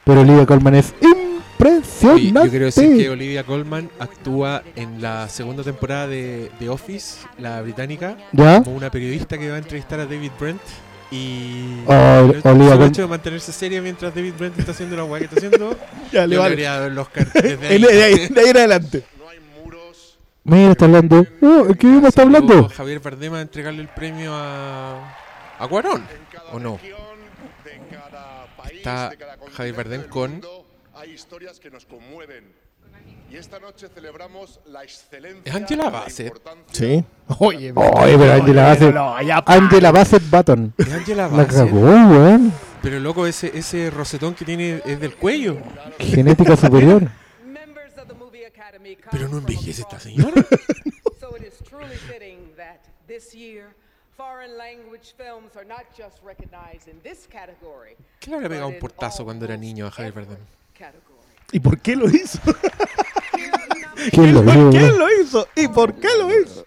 pero 0.04 0.22
Olivia 0.22 0.46
Colman 0.46 0.76
es 0.76 0.94
Oye, 1.02 1.37
impresionante. 1.60 2.34
yo 2.46 2.50
quiero 2.50 2.66
decir 2.66 2.98
que 2.98 3.10
Olivia 3.10 3.44
Colman 3.44 3.90
actúa 4.00 4.64
en 4.76 5.02
la 5.02 5.28
segunda 5.30 5.64
temporada 5.64 6.08
de 6.08 6.52
The 6.60 6.70
Office, 6.70 7.26
la 7.40 7.62
británica, 7.62 8.18
¿Ya? 8.32 8.62
como 8.64 8.78
una 8.78 8.92
periodista 8.92 9.38
que 9.38 9.50
va 9.50 9.56
a 9.56 9.60
entrevistar 9.60 10.00
a 10.00 10.06
David 10.06 10.32
Brent. 10.40 10.62
Y 11.10 11.84
Oh, 11.86 11.94
el 12.34 12.42
Olivia 12.44 12.86
hecho 12.86 13.04
de 13.04 13.08
mantenerse 13.08 13.54
seria 13.54 13.82
mientras 13.82 14.14
David 14.14 14.34
Brent 14.38 14.60
está 14.60 14.72
haciendo 14.72 14.98
la 14.98 15.06
weá 15.06 15.20
que 15.20 15.26
está 15.26 15.38
haciendo, 15.38 15.78
Ya, 16.12 16.28
le 16.28 16.36
yo 16.36 16.42
vale. 16.42 16.66
el 16.88 16.98
Oscar 17.00 17.32
desde 17.32 17.68
ahí. 17.70 17.82
De 17.82 18.04
ahí, 18.04 18.28
de 18.28 18.40
ahí 18.42 18.50
en 18.50 18.58
adelante. 18.58 19.04
Mira, 20.44 20.72
está 20.72 20.86
hablando. 20.86 21.26
Oh, 21.42 21.68
¿Qué 21.78 21.88
idioma 21.88 22.08
está 22.10 22.22
hablando? 22.22 22.70
Javier 22.70 23.00
Bardem 23.02 23.34
a 23.34 23.42
entregarle 23.42 23.82
el 23.82 23.90
premio 23.90 24.32
a, 24.34 25.18
a 25.60 25.68
Cuarón, 25.68 26.06
¿o 26.54 26.60
no? 26.60 26.80
está 28.74 29.12
Javier 29.54 29.76
Bardem 29.76 30.04
con 30.08 30.42
Hay 30.98 31.12
historias 31.12 31.60
que 31.60 31.70
nos 31.70 31.86
conmueven. 31.86 32.52
Y 33.30 33.36
esta 33.36 33.60
noche 33.60 33.88
celebramos 33.88 34.60
la 34.66 34.84
excelencia. 34.84 35.44
¿Es 35.46 35.56
Angela 35.56 35.84
la 35.86 35.90
Bassett? 35.92 36.42
Sí. 36.72 37.04
Oye, 37.40 37.72
Oye, 37.76 38.18
pero 38.18 38.34
Angela 38.34 38.64
Bassett. 38.64 38.96
Angela 39.46 39.92
Bassett 39.92 40.24
Button. 40.30 40.74
Es 40.78 40.92
Angela 40.92 41.28
La 41.28 41.38
Bassett. 41.38 41.66
cagó, 41.70 41.82
weón. 41.82 42.54
Pero 42.82 43.00
loco, 43.00 43.28
ese, 43.28 43.56
ese 43.56 43.92
rosetón 43.92 44.34
que 44.34 44.44
tiene 44.46 44.82
es 44.86 45.00
del 45.00 45.16
cuello. 45.16 45.58
Genética 46.00 46.56
superior. 46.56 47.08
Pero 49.12 49.28
no 49.30 49.38
envejece 49.38 49.82
esta 49.82 50.00
señora. 50.00 50.34
So 51.20 51.36
it 51.36 51.44
is 51.44 51.58
truly 51.68 51.96
fitting 52.08 52.54
that 52.56 52.80
this 53.08 53.34
year 53.34 53.76
foreign 54.16 54.58
language 54.58 55.14
films 55.18 55.56
are 55.58 55.66
not 55.66 55.84
just 55.98 56.24
recognized 56.24 56.88
in 56.88 57.02
this 57.02 57.28
category. 57.28 57.98
¿Qué 58.20 58.30
le 58.30 58.38
habrá 58.38 58.50
pegado 58.50 58.68
un 58.70 58.80
portazo 58.80 59.26
cuando 59.26 59.46
era 59.46 59.58
niño 59.58 59.88
a 59.88 59.92
Javier 59.92 60.14
Bardem? 60.14 60.38
¿Y 61.52 61.60
por 61.60 61.80
qué 61.80 61.96
lo 61.96 62.08
hizo? 62.10 62.40
¿Quién 64.12 64.34
lo 64.34 64.44
¿Por 64.44 64.70
qué 64.72 64.92
lo 64.92 65.22
hizo? 65.22 65.48
¿Y 65.56 65.68
por 65.68 65.94
qué 65.96 66.08
lo 66.20 66.30
hizo? 66.42 66.66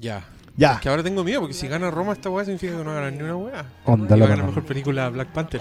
Ya. 0.00 0.24
Ya. 0.56 0.74
Es 0.74 0.80
que 0.80 0.88
ahora 0.88 1.02
tengo 1.02 1.24
miedo 1.24 1.40
porque 1.40 1.54
si 1.54 1.66
gana 1.66 1.90
Roma 1.90 2.12
esta 2.12 2.30
weá 2.30 2.44
significa 2.44 2.72
que 2.76 2.78
no 2.84 2.90
va 2.90 2.92
a 2.92 2.94
ganar 3.00 3.12
ni 3.12 3.22
una 3.22 3.36
weá. 3.36 3.64
Onda 3.84 4.16
va 4.16 4.24
a 4.24 4.28
ganar 4.28 4.46
mejor 4.46 4.64
película 4.64 5.08
Black 5.08 5.28
Panther. 5.28 5.60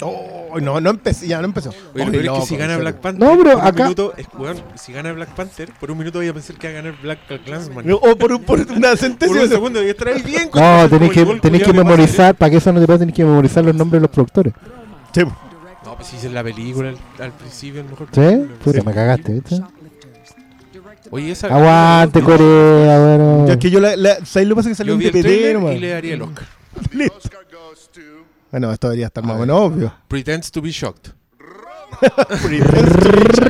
Oh, 0.00 0.58
no, 0.60 0.80
no 0.80 0.90
empecé, 0.90 1.28
ya 1.28 1.38
no 1.38 1.44
empezó. 1.46 1.70
Oye, 1.94 2.04
peor 2.10 2.24
es 2.26 2.30
que 2.40 2.46
si 2.46 2.56
gana. 2.56 2.76
Black 2.78 2.96
Panther, 2.96 3.26
No, 3.28 3.38
pero 3.38 3.52
por 3.52 3.62
un 3.62 3.68
acá- 3.68 3.82
minuto, 3.84 4.12
es, 4.16 4.26
weón, 4.36 4.56
si 4.74 4.92
gana 4.92 5.12
Black 5.12 5.28
Panther, 5.30 5.70
por 5.78 5.90
un 5.92 5.98
minuto 5.98 6.18
voy 6.18 6.28
a 6.28 6.34
pensar 6.34 6.56
que 6.56 6.66
va 6.66 6.72
a 6.72 6.82
ganar 6.82 7.00
Black 7.00 7.20
Clansman. 7.44 7.86
No, 7.86 7.96
O 7.96 8.16
por, 8.18 8.32
un- 8.32 8.42
por 8.42 8.60
una 8.60 8.96
sentencia. 8.96 9.40
Un 9.42 9.48
segundo 9.48 9.78
voy 9.78 9.88
a 9.88 9.92
estar 9.92 10.08
ahí 10.08 10.22
bien. 10.22 10.48
con- 10.50 10.60
No, 10.60 10.88
tenés 10.90 11.12
que, 11.12 11.24
tenés 11.40 11.62
que 11.62 11.72
de 11.72 11.78
memorizar, 11.78 12.34
para 12.34 12.50
que 12.50 12.56
eso 12.56 12.72
no 12.72 12.80
te 12.80 12.86
pase, 12.88 12.98
tenés 13.00 13.14
que 13.14 13.24
memorizar 13.24 13.64
los 13.64 13.74
nombres 13.74 14.02
de 14.02 14.08
los 14.08 14.10
productores. 14.10 14.52
Sí. 15.14 15.22
No, 15.94 15.98
pues 15.98 16.08
si 16.08 16.16
es 16.26 16.32
la 16.32 16.42
película 16.42 16.88
al, 16.88 16.98
al 17.20 17.30
principio, 17.32 17.80
el 17.80 17.88
mejor 17.88 18.08
¿Sí? 18.10 18.48
Puta, 18.64 18.82
me 18.82 18.92
cagaste, 18.92 19.32
¿viste? 19.32 19.62
Oye, 21.12 21.30
esa. 21.30 21.46
Aguante, 21.46 22.20
Corea, 22.20 22.98
bueno. 22.98 23.46
Ya 23.46 23.52
es 23.52 23.58
que 23.60 23.70
yo 23.70 23.78
la, 23.78 23.94
la 23.94 24.16
¿sabes 24.26 24.48
lo 24.48 24.56
que 24.56 24.58
pasa? 24.58 24.68
Que 24.70 24.74
salió 24.74 24.90
Yo 24.90 24.94
un 24.96 24.98
vi 24.98 25.06
el 25.06 25.12
DVD 25.12 25.22
trailer 25.22 25.54
nomás. 25.54 25.76
y 25.76 25.78
le 25.80 25.88
daría 25.90 26.14
el 26.14 26.22
Oscar. 26.22 26.46
Bueno, 28.50 28.72
esto 28.72 28.88
debería 28.88 29.06
estar 29.06 29.22
más 29.22 29.36
o 29.36 29.38
menos 29.38 29.60
obvio. 29.60 29.94
Pretends 30.08 30.50
to 30.50 30.60
be 30.60 30.70
shocked. 30.72 31.12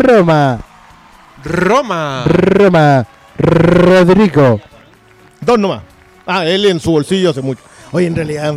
Roma. 0.02 0.60
Roma. 1.44 2.24
Roma. 2.26 3.06
Rodrigo. 3.38 4.60
Dos 5.40 5.58
nomás. 5.58 5.82
Ah, 6.26 6.44
él 6.44 6.66
en 6.66 6.78
su 6.78 6.90
bolsillo 6.90 7.30
hace 7.30 7.40
mucho. 7.40 7.62
Oye, 7.92 8.06
en 8.06 8.16
realidad. 8.16 8.54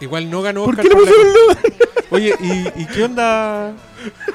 Igual 0.00 0.30
no 0.30 0.40
ganó 0.42 0.64
¿Por 0.64 0.74
Oscar 0.80 0.84
qué 0.84 0.88
le 0.88 0.94
por 0.94 1.04
la- 1.04 1.10
pusieron 1.10 1.32
lo- 1.34 1.90
Oye, 2.16 2.34
¿y, 2.40 2.82
¿y 2.82 2.86
qué 2.86 3.04
onda? 3.04 3.72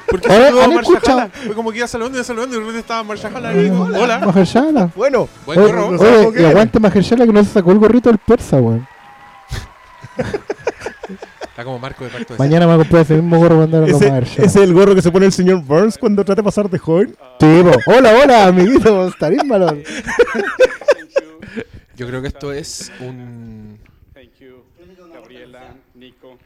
¿Por 0.08 0.20
qué 0.20 0.28
Oye, 0.28 0.38
saludó 0.44 0.60
a 0.60 0.64
¿han 0.64 0.74
Marsha 0.74 0.92
escuchado? 0.92 1.18
Jala? 1.18 1.30
Fue 1.44 1.54
como 1.54 1.70
que 1.72 1.78
iba 1.78 1.86
saludando 1.86 2.18
y 2.20 2.24
saludando 2.24 2.54
y 2.54 2.58
de 2.58 2.60
repente 2.60 2.80
estaba 2.80 3.02
Marsha 3.02 3.30
Jala 3.30 3.48
ahí. 3.50 3.68
Hola. 3.70 4.18
Mahershala. 4.20 4.90
Bueno, 4.96 5.28
Buen 5.44 5.58
Oye, 5.58 5.72
gorro. 5.72 5.88
oye, 6.28 6.42
y 6.42 6.44
aguante 6.46 6.80
Mahershala 6.80 7.26
que 7.26 7.32
no 7.32 7.44
se 7.44 7.50
sacó 7.50 7.72
el 7.72 7.78
gorrito 7.78 8.08
del 8.08 8.18
persa, 8.18 8.56
weón. 8.58 8.86
Está 11.42 11.64
como 11.64 11.78
marco 11.78 12.04
de 12.04 12.10
pacto 12.10 12.34
de 12.34 12.38
Mañana 12.38 12.66
me 12.66 12.74
voy 12.74 12.74
a 12.74 12.84
comprar 12.84 13.02
ese 13.02 13.14
mismo 13.14 13.38
gorro 13.38 13.56
cuando 13.56 13.78
era 13.78 13.86
con 13.86 13.96
Ese, 13.96 14.10
Mahershala. 14.10 14.46
ese 14.46 14.58
es 14.62 14.64
el 14.68 14.74
gorro 14.74 14.94
que 14.94 15.02
se 15.02 15.10
pone 15.10 15.26
el 15.26 15.32
señor 15.32 15.62
Burns 15.62 15.98
cuando 15.98 16.24
trata 16.24 16.40
de 16.42 16.44
pasar 16.44 16.70
de 16.70 16.78
joven. 16.78 17.16
Sí, 17.40 17.62
po. 17.62 17.92
Hola, 17.92 18.12
hola, 18.22 18.46
amiguito. 18.46 19.08
Estarímalo. 19.08 19.76
Yo 21.96 22.06
creo 22.06 22.20
que 22.22 22.28
esto 22.28 22.52
es 22.52 22.92
un. 23.00 23.78
Thank 24.12 24.30
you, 24.40 24.64
Gabriela, 25.14 25.74
Nico, 25.94 26.36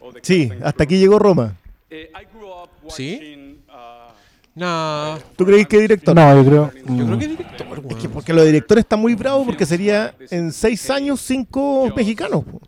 all 0.00 0.05
the 0.05 0.05
Sí, 0.22 0.50
hasta 0.62 0.84
aquí 0.84 0.98
llegó 0.98 1.18
Roma. 1.18 1.54
Eh, 1.90 2.10
I 2.14 2.24
grew 2.36 2.48
up 2.50 2.68
¿Sí? 2.90 3.60
uh, 3.68 4.12
No. 4.54 5.18
¿Tú 5.36 5.44
creéis 5.44 5.66
que 5.68 5.78
director? 5.80 6.14
No, 6.14 6.42
yo 6.42 6.48
creo. 6.48 6.72
Yo 6.74 7.04
creo 7.06 7.18
que 7.18 7.28
director, 7.28 7.66
Es 7.66 7.96
que 7.96 8.02
weón. 8.06 8.12
porque 8.12 8.32
lo 8.32 8.40
de 8.40 8.46
director 8.46 8.78
está 8.78 8.96
muy 8.96 9.14
bravo 9.14 9.44
porque 9.44 9.66
sería 9.66 10.14
en 10.30 10.52
seis 10.52 10.88
años 10.90 11.20
cinco 11.20 11.92
mexicanos. 11.94 12.44
po. 12.44 12.60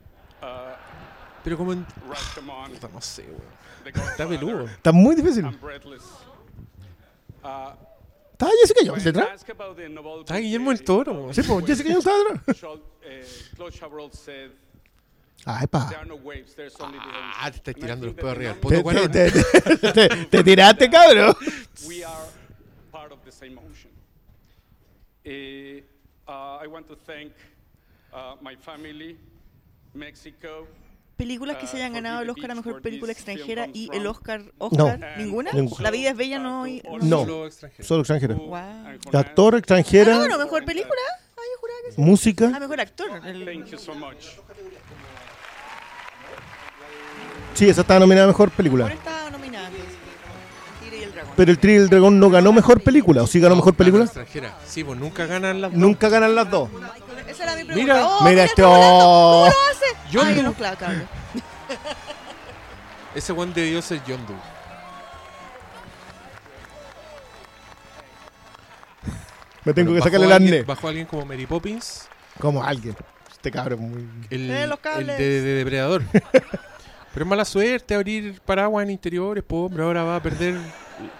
Pero 1.45 1.57
como 1.57 1.73
en. 1.73 1.85
Puta, 1.85 2.89
no 2.93 3.01
sé, 3.01 3.23
weón. 3.23 3.59
Está 4.11 4.29
peludo. 4.29 4.65
Está 4.67 4.93
muy 4.93 5.15
difícil. 5.17 5.47
Uh, 5.47 5.51
¿Está 8.33 8.47
Jessica 8.61 8.81
Jones 8.87 9.03
detrás? 9.05 9.45
Está 10.21 10.37
Guillermo 10.37 10.71
el 10.71 10.83
Toro, 10.85 11.13
weón. 11.13 11.35
Sí, 11.35 11.43
pues 11.43 11.65
Jessica 11.67 11.89
Jones 11.91 12.07
está 12.07 12.19
detrás. 12.19 12.57
Ay, 15.45 15.67
pa. 15.67 15.89
no 16.07 16.17
the 17.01 17.09
ocean." 17.09 17.33
Ah, 17.41 17.51
te 17.51 17.57
estás 17.59 17.75
tirando 17.75 18.07
los 18.07 18.15
pedos 18.15 18.31
arriba 18.33 18.55
the 18.61 18.69
del 18.69 18.83
poto, 18.83 19.11
Te, 19.11 19.31
te- 19.31 19.43
te- 19.79 19.93
te- 20.09 20.25
te 20.27 20.45
tiraste, 20.45 20.91
cabrón. 20.91 21.35
we 21.87 22.05
are 22.05 22.15
part 22.91 23.13
of 23.13 23.21
the 23.25 23.33
same 23.33 23.57
ocean. 23.59 23.93
Eh, 25.25 25.85
uh, 26.27 26.59
I 26.63 26.67
want 26.67 26.87
to 26.89 26.97
thank 26.97 27.33
uh, 28.13 28.37
my 28.43 28.57
family, 28.57 29.17
Mexico. 29.95 30.67
Películas 31.17 31.57
que 31.57 31.67
se 31.67 31.77
hayan 31.79 31.91
uh, 31.91 31.95
ganado 31.97 32.23
el 32.23 32.31
Oscar 32.31 32.53
a 32.53 32.55
Mejor 32.55 32.81
Película 32.81 33.11
Extranjera 33.11 33.67
y 33.75 33.89
el 33.93 34.07
Oscar, 34.07 34.41
Oscar 34.59 35.01
No. 35.01 35.07
¿ninguna? 35.17 35.53
Ninguna. 35.53 35.83
La 35.83 35.91
vida 35.91 36.11
es 36.11 36.17
bella 36.17 36.39
no... 36.39 36.65
y- 36.69 36.81
No, 37.03 37.27
Solo 37.81 38.01
extranjero. 38.03 38.37
Wow. 38.37 38.57
Actor 39.15 39.55
Ah, 39.57 39.59
extranjera, 39.59 40.13
no, 40.13 40.19
bueno, 40.21 40.39
Mejor 40.39 40.65
Película. 40.65 40.95
Ay, 41.37 41.45
yo 41.55 41.59
juraba 41.61 41.79
que 41.87 41.93
sí. 41.93 42.01
música. 42.01 42.53
Ah, 42.55 42.61
Mejor 42.61 42.81
Actor. 42.81 43.21
el- 43.27 43.45
Thank 43.45 43.67
you 43.67 43.79
so 43.79 43.95
much. 43.97 44.27
Sí, 47.59 47.69
esa 47.69 47.81
estaba 47.81 47.99
nominada 48.01 48.25
a 48.27 48.29
mejor 48.29 48.51
película. 48.51 48.85
Ahora 48.85 48.95
está 48.95 49.31
nominada. 49.31 49.69
El 49.69 49.75
Tigre 50.81 50.99
y 50.99 51.03
el 51.03 51.13
Dragón. 51.13 51.33
Pero 51.37 51.51
el 51.51 51.59
Tri 51.59 51.73
y 51.73 51.77
el 51.77 51.89
Dragón 51.89 52.21
no 52.21 52.31
ganó 52.31 52.53
mejor 52.53 52.81
película. 52.81 53.23
¿O 53.23 53.27
sí 53.27 53.41
ganó 53.41 53.57
mejor 53.57 53.75
película? 53.75 54.05
extranjera. 54.05 54.55
Sí, 54.65 54.85
pues 54.85 54.99
nunca 54.99 55.27
ganan 55.27 55.61
las 55.61 55.73
dos. 55.73 55.81
Nunca 55.81 56.09
ganan 56.09 56.35
las 56.37 56.49
dos. 56.51 56.69
Esa 57.27 57.43
era 57.45 57.57
mi 57.57 57.65
pregunta. 57.65 57.75
Mira, 57.95 58.07
Oh, 58.07 58.23
mira 58.25 58.45
este- 58.45 58.63
volando. 58.63 58.87
oh. 59.01 59.49
¿Cómo 59.51 60.21
lo 60.21 60.27
hace? 60.29 60.35
Ay, 60.39 60.43
no, 60.43 60.53
claro, 60.55 60.77
claro. 60.79 60.95
Ese 63.15 63.33
one 63.33 63.53
debió 63.53 63.83
ser 63.83 64.05
Yondu. 64.05 64.35
Me 69.65 69.75
tengo 69.75 69.89
que 69.89 69.99
Bueno, 69.99 70.05
sacarle 70.05 70.27
el 70.27 70.33
arnés. 70.33 70.67
Bajó 70.67 70.89
alguien 70.89 71.07
como 71.07 71.25
Mary 71.27 71.47
Poppins. 71.47 72.09
Como 72.39 72.63
alguien. 72.63 72.97
Este 73.31 73.51
cabrón 73.51 73.81
muy. 73.81 74.09
El, 74.31 74.51
Eh, 74.51 74.67
los 74.67 74.77
el 74.79 74.83
cables. 74.83 75.19
de, 75.19 75.41
de 75.43 75.55
Depredador. 75.55 76.03
Pero 77.19 77.25
es 77.25 77.31
mala 77.31 77.45
suerte 77.45 77.97
abrir 77.97 78.41
paraguas 78.43 78.85
en 78.85 78.91
interiores, 78.91 79.43
po, 79.43 79.65
hombre. 79.65 79.83
Ahora 79.83 80.05
va 80.05 80.15
a 80.15 80.23
perder 80.23 80.55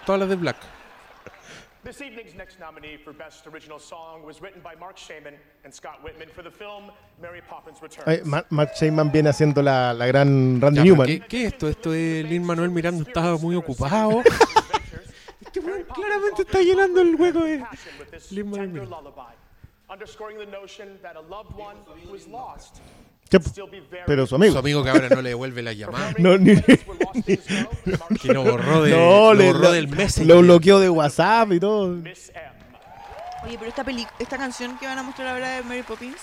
todas 0.05 0.21
las 0.21 0.29
de 0.29 0.37
Black. 0.37 0.55
This 1.83 1.99
evening's 1.99 2.33
next 2.35 2.57
nominee 2.57 2.97
for 2.97 3.11
Best 3.11 3.45
Original 3.47 3.81
Song 3.81 4.23
was 4.25 4.39
written 4.39 4.61
by 4.63 4.77
Mark 4.79 4.95
Shaman 4.95 5.33
and 5.65 5.73
Scott 5.73 6.01
Whitman 6.01 6.29
for 6.29 6.41
the 6.41 6.49
film 6.49 6.93
Mary 7.21 7.41
Poppins 7.41 7.81
Returns. 7.81 8.07
Ay, 8.07 8.21
Ma- 8.23 8.45
Mark 8.49 8.77
Sheyman 8.77 9.11
viene 9.11 9.27
haciendo 9.27 9.61
la, 9.61 9.93
la 9.93 10.05
gran 10.07 10.61
Randy 10.61 10.77
Ya, 10.77 10.83
Newman. 10.85 11.05
¿qué, 11.05 11.19
qué 11.19 11.45
es 11.47 11.51
esto? 11.51 11.67
Esto 11.67 11.93
es 11.93 12.23
Lin 12.23 12.45
Manuel 12.45 12.69
Miranda 12.69 13.03
estaba 13.05 13.37
muy 13.37 13.57
ocupado. 13.57 14.23
este 15.41 15.59
weón 15.59 15.83
claramente 15.83 16.43
está 16.43 16.61
llenando 16.61 17.01
el 17.01 17.15
hueco 17.15 17.43
de 17.43 17.65
Lin 18.31 18.49
Manuel 18.49 18.69
Miranda. 18.69 19.35
underscoring 19.89 20.37
the 20.37 20.45
notion 20.45 20.97
that 21.01 21.17
a 21.17 21.21
loved 21.21 21.53
one 21.57 21.75
is 22.15 22.25
lost 22.27 22.79
¿Qué? 23.29 23.39
Pero 24.07 24.25
su 24.25 24.35
amigo. 24.35 24.53
Su 24.53 24.59
amigo 24.59 24.83
que 24.83 24.89
ahora 24.89 25.07
no 25.09 25.21
le 25.21 25.29
devuelve 25.29 25.61
la 25.61 25.73
llamada. 25.73 26.13
No, 26.17 26.37
ni- 26.37 26.55
Que 28.21 28.33
lo 28.33 28.43
borró, 28.43 28.81
de, 28.83 28.91
No, 28.91 29.33
lo 29.33 29.33
le- 29.35 29.47
borró 29.47 29.59
lo- 29.65 29.71
del 29.71 29.87
Messenger. 29.87 30.27
Lo 30.35 30.41
bloqueó 30.41 30.79
de 30.79 30.89
WhatsApp 30.89 31.51
y 31.53 31.59
todo. 31.59 31.93
Oye, 33.45 33.55
pero 33.57 33.67
esta, 33.69 33.83
peli 33.83 34.05
esta 34.19 34.37
canción 34.37 34.77
que 34.79 34.85
van 34.87 34.97
a 34.97 35.03
mostrar 35.03 35.27
ahora 35.29 35.55
de 35.57 35.63
Mary 35.63 35.83
Poppins 35.83 36.17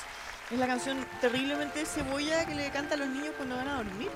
es 0.52 0.58
la 0.58 0.66
canción 0.66 0.98
terriblemente 1.20 1.84
cebolla 1.86 2.44
que 2.44 2.54
le 2.54 2.68
canta 2.70 2.94
a 2.94 2.98
los 2.98 3.08
niños 3.08 3.30
cuando 3.36 3.56
van 3.56 3.68
a 3.68 3.76
dormir. 3.76 4.08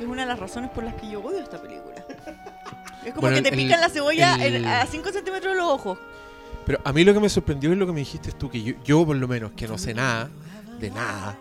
Es 0.00 0.06
una 0.06 0.22
de 0.22 0.28
las 0.28 0.38
razones 0.38 0.70
por 0.70 0.82
las 0.84 0.94
que 0.94 1.08
yo 1.10 1.20
odio 1.22 1.38
esta 1.40 1.60
película. 1.62 1.94
Es 3.04 3.10
como 3.12 3.20
Bueno, 3.20 3.36
que 3.36 3.42
te 3.42 3.48
el- 3.50 3.56
pican 3.56 3.80
la 3.80 3.88
cebolla 3.90 4.34
el- 4.44 4.56
en- 4.56 4.66
a 4.66 4.86
5 4.86 5.12
centímetros 5.12 5.52
de 5.52 5.58
los 5.60 5.70
ojos. 5.70 5.98
Pero 6.66 6.80
a 6.82 6.92
mí 6.92 7.04
lo 7.04 7.12
que 7.14 7.20
me 7.20 7.28
sorprendió 7.28 7.70
es 7.72 7.78
lo 7.78 7.86
que 7.86 7.92
me 7.92 8.00
dijiste 8.00 8.32
tú, 8.32 8.50
que 8.50 8.62
yo, 8.62 8.74
yo 8.84 9.04
por 9.06 9.16
lo 9.16 9.28
menos, 9.28 9.52
que 9.52 9.68
no 9.68 9.76
sé 9.78 9.92
nada, 9.94 10.30
de 10.80 10.90
nada, 10.90 11.36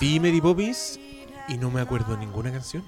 vi 0.00 0.20
Mary 0.20 0.40
Poppins 0.40 0.98
y 1.48 1.56
no 1.56 1.70
me 1.70 1.80
acuerdo 1.80 2.12
de 2.12 2.18
ninguna 2.18 2.50
canción. 2.52 2.82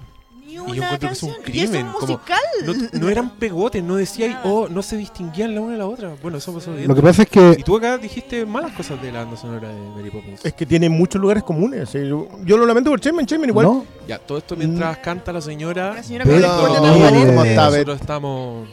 Ni 0.45 0.53
Y 0.53 0.55
yo 0.55 0.63
una 0.63 0.73
encuentro 0.95 1.07
que 1.09 1.13
es 1.13 1.23
un 1.23 1.29
canción. 1.33 1.55
Y 1.55 1.59
es 1.59 1.65
un 1.69 1.71
crimen. 1.75 1.91
como, 1.93 1.99
musical. 2.07 2.39
no, 2.65 2.99
no 2.99 3.09
eran 3.09 3.29
pegotes, 3.39 3.83
no 3.83 3.95
decía, 3.95 4.41
oh, 4.43 4.67
no 4.69 4.81
se 4.81 4.97
distinguían 4.97 5.53
la 5.55 5.61
una 5.61 5.73
de 5.73 5.77
la 5.77 5.87
otra. 5.87 6.15
Bueno, 6.21 6.37
eso 6.37 6.53
pasó 6.53 6.73
bien. 6.73 6.87
Lo 6.87 6.95
que 6.95 7.01
pasa 7.01 7.23
es 7.23 7.29
que- 7.29 7.55
Y 7.59 7.63
tú 7.63 7.77
acá 7.77 7.97
dijiste 7.97 8.45
malas 8.45 8.73
cosas 8.73 9.01
de 9.01 9.11
la 9.11 9.19
banda 9.23 9.37
sonora 9.37 9.69
de 9.69 9.79
Mary 9.95 10.09
Poppins. 10.09 10.43
Es 10.45 10.53
que 10.53 10.65
tiene 10.65 10.89
muchos 10.89 11.21
lugares 11.21 11.43
comunes. 11.43 11.91
Yo, 11.93 12.27
yo 12.43 12.57
lo 12.57 12.65
lamento 12.65 12.89
por 12.89 12.99
Sheyman, 12.99 13.25
Sheyman 13.25 13.49
igual. 13.49 13.65
No. 13.65 13.85
Ya, 14.07 14.17
todo 14.19 14.37
esto 14.39 14.55
mientras 14.55 14.97
canta 14.97 15.31
la 15.31 15.41
señora. 15.41 15.93
La 15.93 16.03
señora 16.03 16.25
Pero-. 16.25 16.47
Nosotros 16.47 17.99
estamos. 18.01 18.67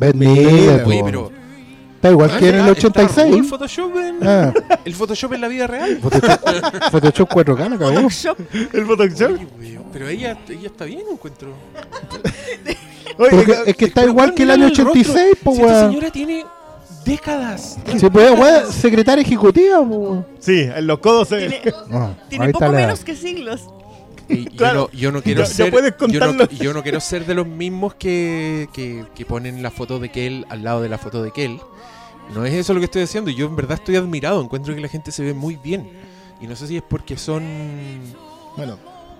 Oye, 0.00 1.02
pero 1.04 1.30
Está 2.02 2.10
igual 2.10 2.36
que 2.36 2.48
en 2.48 2.54
el 2.56 2.60
Ah, 2.62 2.72
está 2.72 2.88
86. 2.88 3.32
full 3.36 3.44
Photoshop 3.44 3.96
en, 3.96 4.18
Ah. 4.26 4.52
El 4.84 4.92
Photoshop 4.94 5.32
en 5.34 5.40
la 5.40 5.46
vida 5.46 5.68
real. 5.68 5.98
Photoshop, 6.02 6.90
Photoshop 6.90 7.28
4K, 7.30 7.68
me 7.68 7.78
cagó. 7.78 7.90
El 8.72 8.86
Photoshop. 8.86 9.38
Pero 9.92 10.08
ella, 10.08 10.36
ella 10.48 10.66
está 10.66 10.84
bien, 10.84 11.02
encuentro. 11.12 11.52
Que- 13.30 13.70
es 13.70 13.76
que 13.76 13.84
está 13.84 14.04
igual 14.04 14.34
que 14.34 14.42
el 14.42 14.50
año 14.50 14.66
86, 14.66 15.36
po, 15.44 15.54
Si 15.54 15.60
esta 15.60 15.88
señora 15.88 16.10
tiene 16.10 16.44
décadas. 17.04 17.78
Se 17.96 18.10
puede, 18.10 18.32
weón, 18.32 18.72
secretaria 18.72 19.22
ejecutiva, 19.22 19.78
po, 19.78 19.84
weón. 19.84 20.26
Sí, 20.40 20.60
en 20.74 20.86
los 20.86 20.98
codos 20.98 21.28
se 21.28 21.38
Tiene, 21.48 21.62
Ah, 21.92 22.14
tiene 22.28 22.50
poco 22.52 22.64
la- 22.64 22.70
menos 22.72 23.04
que 23.04 23.14
siglos. 23.14 23.68
Y 24.28 24.46
Claro. 24.46 24.88
yo, 24.92 24.92
no, 24.92 24.98
yo 24.98 25.12
no 25.12 25.22
quiero 25.22 25.42
Ya- 25.42 25.46
ya 25.48 25.54
ser 25.54 25.72
yo, 26.08 26.32
no, 26.32 26.48
yo 26.48 26.72
no 26.72 26.82
quiero 26.82 27.00
ser 27.00 27.26
de 27.26 27.34
los 27.34 27.46
mismos 27.46 27.94
que, 27.94 28.68
que, 28.72 29.04
que 29.14 29.26
ponen 29.26 29.62
la 29.62 29.70
foto 29.70 29.98
de 29.98 30.10
Kel 30.10 30.46
al 30.48 30.64
lado 30.64 30.80
de 30.80 30.88
la 30.88 30.96
foto 30.98 31.22
de 31.22 31.30
Kel. 31.32 31.60
No 32.34 32.44
es 32.46 32.54
eso 32.54 32.72
lo 32.72 32.80
que 32.80 32.86
estoy 32.86 33.02
diciendo. 33.02 33.30
Yo 33.30 33.46
en 33.46 33.56
verdad 33.56 33.78
estoy 33.78 33.96
admirado. 33.96 34.40
Encuentro 34.42 34.74
que 34.74 34.80
la 34.80 34.88
gente 34.88 35.10
se 35.12 35.22
ve 35.22 35.34
muy 35.34 35.56
bien. 35.56 35.90
Y 36.40 36.46
no 36.46 36.56
sé 36.56 36.66
si 36.66 36.76
es 36.76 36.82
porque 36.82 37.16
son 37.16 37.42
Bueno, 38.56 38.78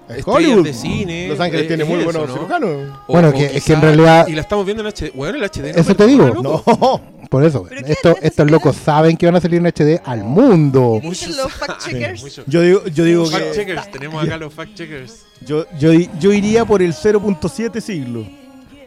es 0.08 0.26
Hollywood. 0.26 0.64
de 0.64 0.72
cine. 0.74 1.28
Los 1.28 1.38
Ángeles 1.40 1.64
eh, 1.66 1.68
tiene 1.68 1.84
muy 1.84 1.96
eso, 2.00 2.04
buenos 2.04 2.28
¿no? 2.28 2.34
cirujanos. 2.34 2.70
O- 3.06 3.12
Bueno, 3.12 3.28
o 3.28 3.32
que- 3.32 3.56
es 3.56 3.64
que 3.64 3.72
en 3.74 3.80
realidad- 3.80 4.26
Y 4.28 4.32
la 4.32 4.40
estamos 4.40 4.64
viendo 4.64 4.82
en 4.82 4.88
HD. 4.88 5.12
Bueno, 5.14 5.36
el 5.36 5.44
HD. 5.44 5.72
no 5.72 5.78
Eso 5.80 5.94
te 5.94 6.06
digo. 6.06 6.28
No. 6.42 6.62
Por 7.30 7.44
eso, 7.44 7.66
esto, 7.86 8.16
estos 8.20 8.50
locos 8.50 8.76
saben 8.76 9.16
que 9.16 9.24
van 9.24 9.36
a 9.36 9.40
salir 9.40 9.58
en 9.60 9.66
HD 9.66 10.00
al 10.04 10.22
mundo. 10.24 10.98
Dicen 11.02 11.34
los 11.36 11.50
fact-checkers. 11.52 12.20
Mucho. 12.22 12.44
Yo 12.46 12.60
digo, 12.60 12.84
yo 12.86 13.04
digo 13.04 13.24
Fact 13.26 13.44
que 13.44 13.52
checkers. 13.52 13.90
Tenemos 13.90 14.22
acá 14.22 14.36
los 14.36 14.52
fact 14.52 14.74
checkers. 14.74 15.24
yo, 15.46 15.64
yo, 15.78 15.92
yo 16.18 16.32
iría 16.32 16.64
por 16.66 16.82
el 16.82 16.92
0.7 16.92 17.80
siglo. 17.80 18.26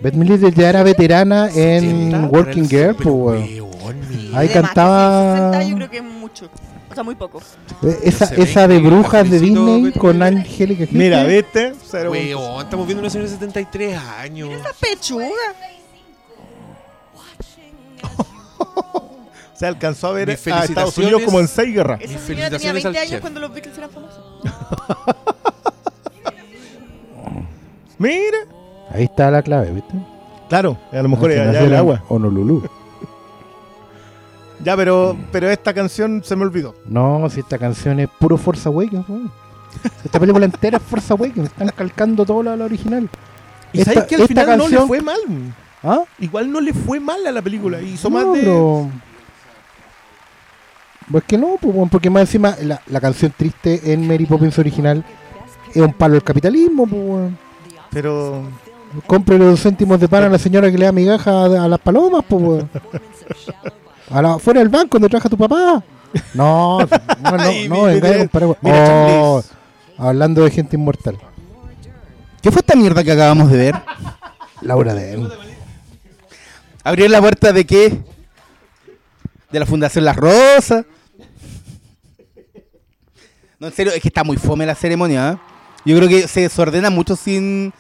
Beth 0.02 0.14
Midler 0.14 0.54
ya 0.54 0.70
era 0.70 0.84
veterana 0.84 1.50
en 1.54 2.26
Working 2.34 2.68
Girl, 2.70 2.96
po, 2.96 3.12
weón. 3.12 3.66
Ahí 4.34 4.50
cantaba 4.50 5.52
60 5.54 5.64
yo 5.70 5.76
creo 5.76 5.90
que 5.90 5.98
es 5.98 6.04
mucho. 6.04 6.50
O 6.90 6.94
sea, 6.96 7.04
muy 7.04 7.16
poco. 7.16 7.42
eh, 7.84 8.00
esa, 8.04 8.26
esa 8.36 8.68
de 8.68 8.80
brujas 8.80 9.30
de 9.30 9.40
Disney 9.40 9.92
con. 9.94 10.22
Angélica 10.22 10.86
Mira. 10.92 11.24
¿viste? 11.26 11.74
0.7. 11.74 12.10
Weón, 12.10 12.62
estamos 12.64 12.86
viendo 12.86 13.02
una 13.02 13.10
señora 13.10 13.30
de 13.30 13.36
73 13.36 13.98
años. 13.98 14.50
Esa 14.52 14.70
pechuga. 14.80 15.28
Se 19.56 19.66
alcanzó 19.66 20.08
a 20.08 20.12
ver 20.12 20.30
a 20.30 20.34
Estados. 20.34 20.98
Unidos 20.98 21.22
como 21.24 21.40
en 21.40 21.48
seis 21.48 21.74
guerras. 21.74 22.02
Esa 22.02 22.20
señora 22.20 22.50
tenía 22.50 22.74
felicitaciones 22.74 22.84
20 22.84 22.88
al 22.88 22.96
años 22.98 23.10
chef. 23.12 23.22
cuando 23.22 23.40
los 23.40 23.54
Beatles 23.54 23.78
eran 23.78 23.90
famosos. 23.90 24.24
Mira. 27.98 28.38
Ahí 28.96 29.04
está 29.06 29.30
la 29.32 29.42
clave, 29.42 29.72
¿viste? 29.72 29.94
Claro, 30.50 30.78
a 30.92 31.02
lo 31.02 31.10
mejor 31.10 31.32
allá 31.32 31.60
el 31.62 31.76
agua. 31.76 32.04
Honolulu. 32.10 32.64
Ya, 34.64 34.76
pero, 34.78 35.18
pero 35.32 35.50
esta 35.50 35.74
canción 35.74 36.24
se 36.24 36.36
me 36.36 36.44
olvidó. 36.44 36.74
No, 36.86 37.30
si 37.30 37.42
esta 37.42 37.58
canción 37.58 38.00
es 38.00 38.08
puro 38.20 38.38
Force 38.38 38.68
Awakens, 38.68 39.08
weón. 39.10 39.32
Esta 40.04 40.20
película 40.20 40.46
entera 40.46 40.78
es 40.78 40.84
Force 40.84 41.12
Awakens. 41.12 41.48
Están 41.50 41.70
calcando 41.76 42.26
todo 42.26 42.42
lo 42.42 42.56
la 42.56 42.66
original. 42.66 43.10
Y 43.74 43.80
Esta- 43.80 43.94
sabes 43.94 44.08
que 44.08 44.16
al 44.16 44.28
final 44.28 44.46
no 44.48 44.54
le 44.56 44.60
canción- 44.64 44.88
fue 44.88 45.02
mal. 45.02 45.20
¿Ah? 45.84 46.04
Igual 46.20 46.50
no 46.52 46.62
le 46.62 46.74
fue 46.74 47.00
mal 47.00 47.26
a 47.28 47.32
la 47.32 47.42
película. 47.42 47.82
Hizo 47.82 48.10
No, 48.10 48.16
más 48.18 48.34
de. 48.34 48.40
pero- 48.42 48.90
Pues 51.12 51.24
que 51.26 51.38
no, 51.38 51.58
pues, 51.62 51.76
porque 51.92 52.10
más 52.10 52.22
encima 52.22 52.56
la, 52.64 52.82
la 52.88 53.02
canción 53.02 53.32
triste 53.36 53.94
en 53.94 54.08
Mary 54.08 54.26
Poppins 54.26 54.58
original 54.58 55.04
es 55.74 55.82
un 55.82 55.94
palo 55.94 56.14
del 56.14 56.24
capitalismo, 56.24 56.88
pues. 56.88 57.32
Pero. 57.92 58.44
Compre 59.08 59.38
los 59.38 59.62
céntimos 59.62 60.00
de 60.00 60.08
pan 60.08 60.24
a 60.24 60.30
la 60.30 60.38
señora 60.38 60.72
que 60.72 60.78
le 60.78 60.86
da 60.86 60.92
migaja 60.92 61.32
a, 61.32 61.66
a 61.66 61.68
las 61.68 61.80
palomas, 61.80 62.24
pues, 62.28 62.42
weón. 62.42 62.70
A 64.10 64.22
la, 64.22 64.40
fuera 64.40 64.60
del 64.60 64.70
banco 64.70 64.98
donde 64.98 65.10
trabaja 65.10 65.30
tu 65.30 65.38
papá. 65.38 65.84
No, 66.34 66.80
no, 66.80 66.88
no, 67.32 67.40
Ay, 67.40 67.68
no, 67.68 67.84
venga, 67.84 68.30
mira, 68.30 68.56
Oh, 68.64 69.44
hablando 69.98 70.44
de 70.44 70.52
gente 70.52 70.76
inmortal. 70.76 71.18
¿Qué 72.42 72.52
fue 72.52 72.60
esta 72.60 72.76
mierda 72.76 73.04
que 73.04 73.12
acabamos 73.12 73.52
de 73.52 73.58
ver? 73.58 73.76
Laura 74.62 74.94
de 74.94 75.28
¿Abrió 76.84 77.08
la 77.10 77.20
puerta 77.20 77.52
de 77.52 77.66
qué? 77.66 77.98
¿De 79.52 79.60
la 79.60 79.66
Fundación 79.66 80.06
Las 80.06 80.16
Rosas? 80.16 80.86
No, 83.60 83.68
en 83.68 83.74
serio, 83.74 83.94
es 83.94 84.02
que 84.02 84.10
está 84.10 84.24
muy 84.24 84.38
fome 84.38 84.66
la 84.66 84.76
ceremonia. 84.76 85.32
¿eh? 85.32 85.38
Yo 85.86 85.98
creo 85.98 86.08
que 86.08 86.28
se 86.28 86.42
desordena 86.42 86.90
mucho 86.90 87.16
sin, 87.16 87.74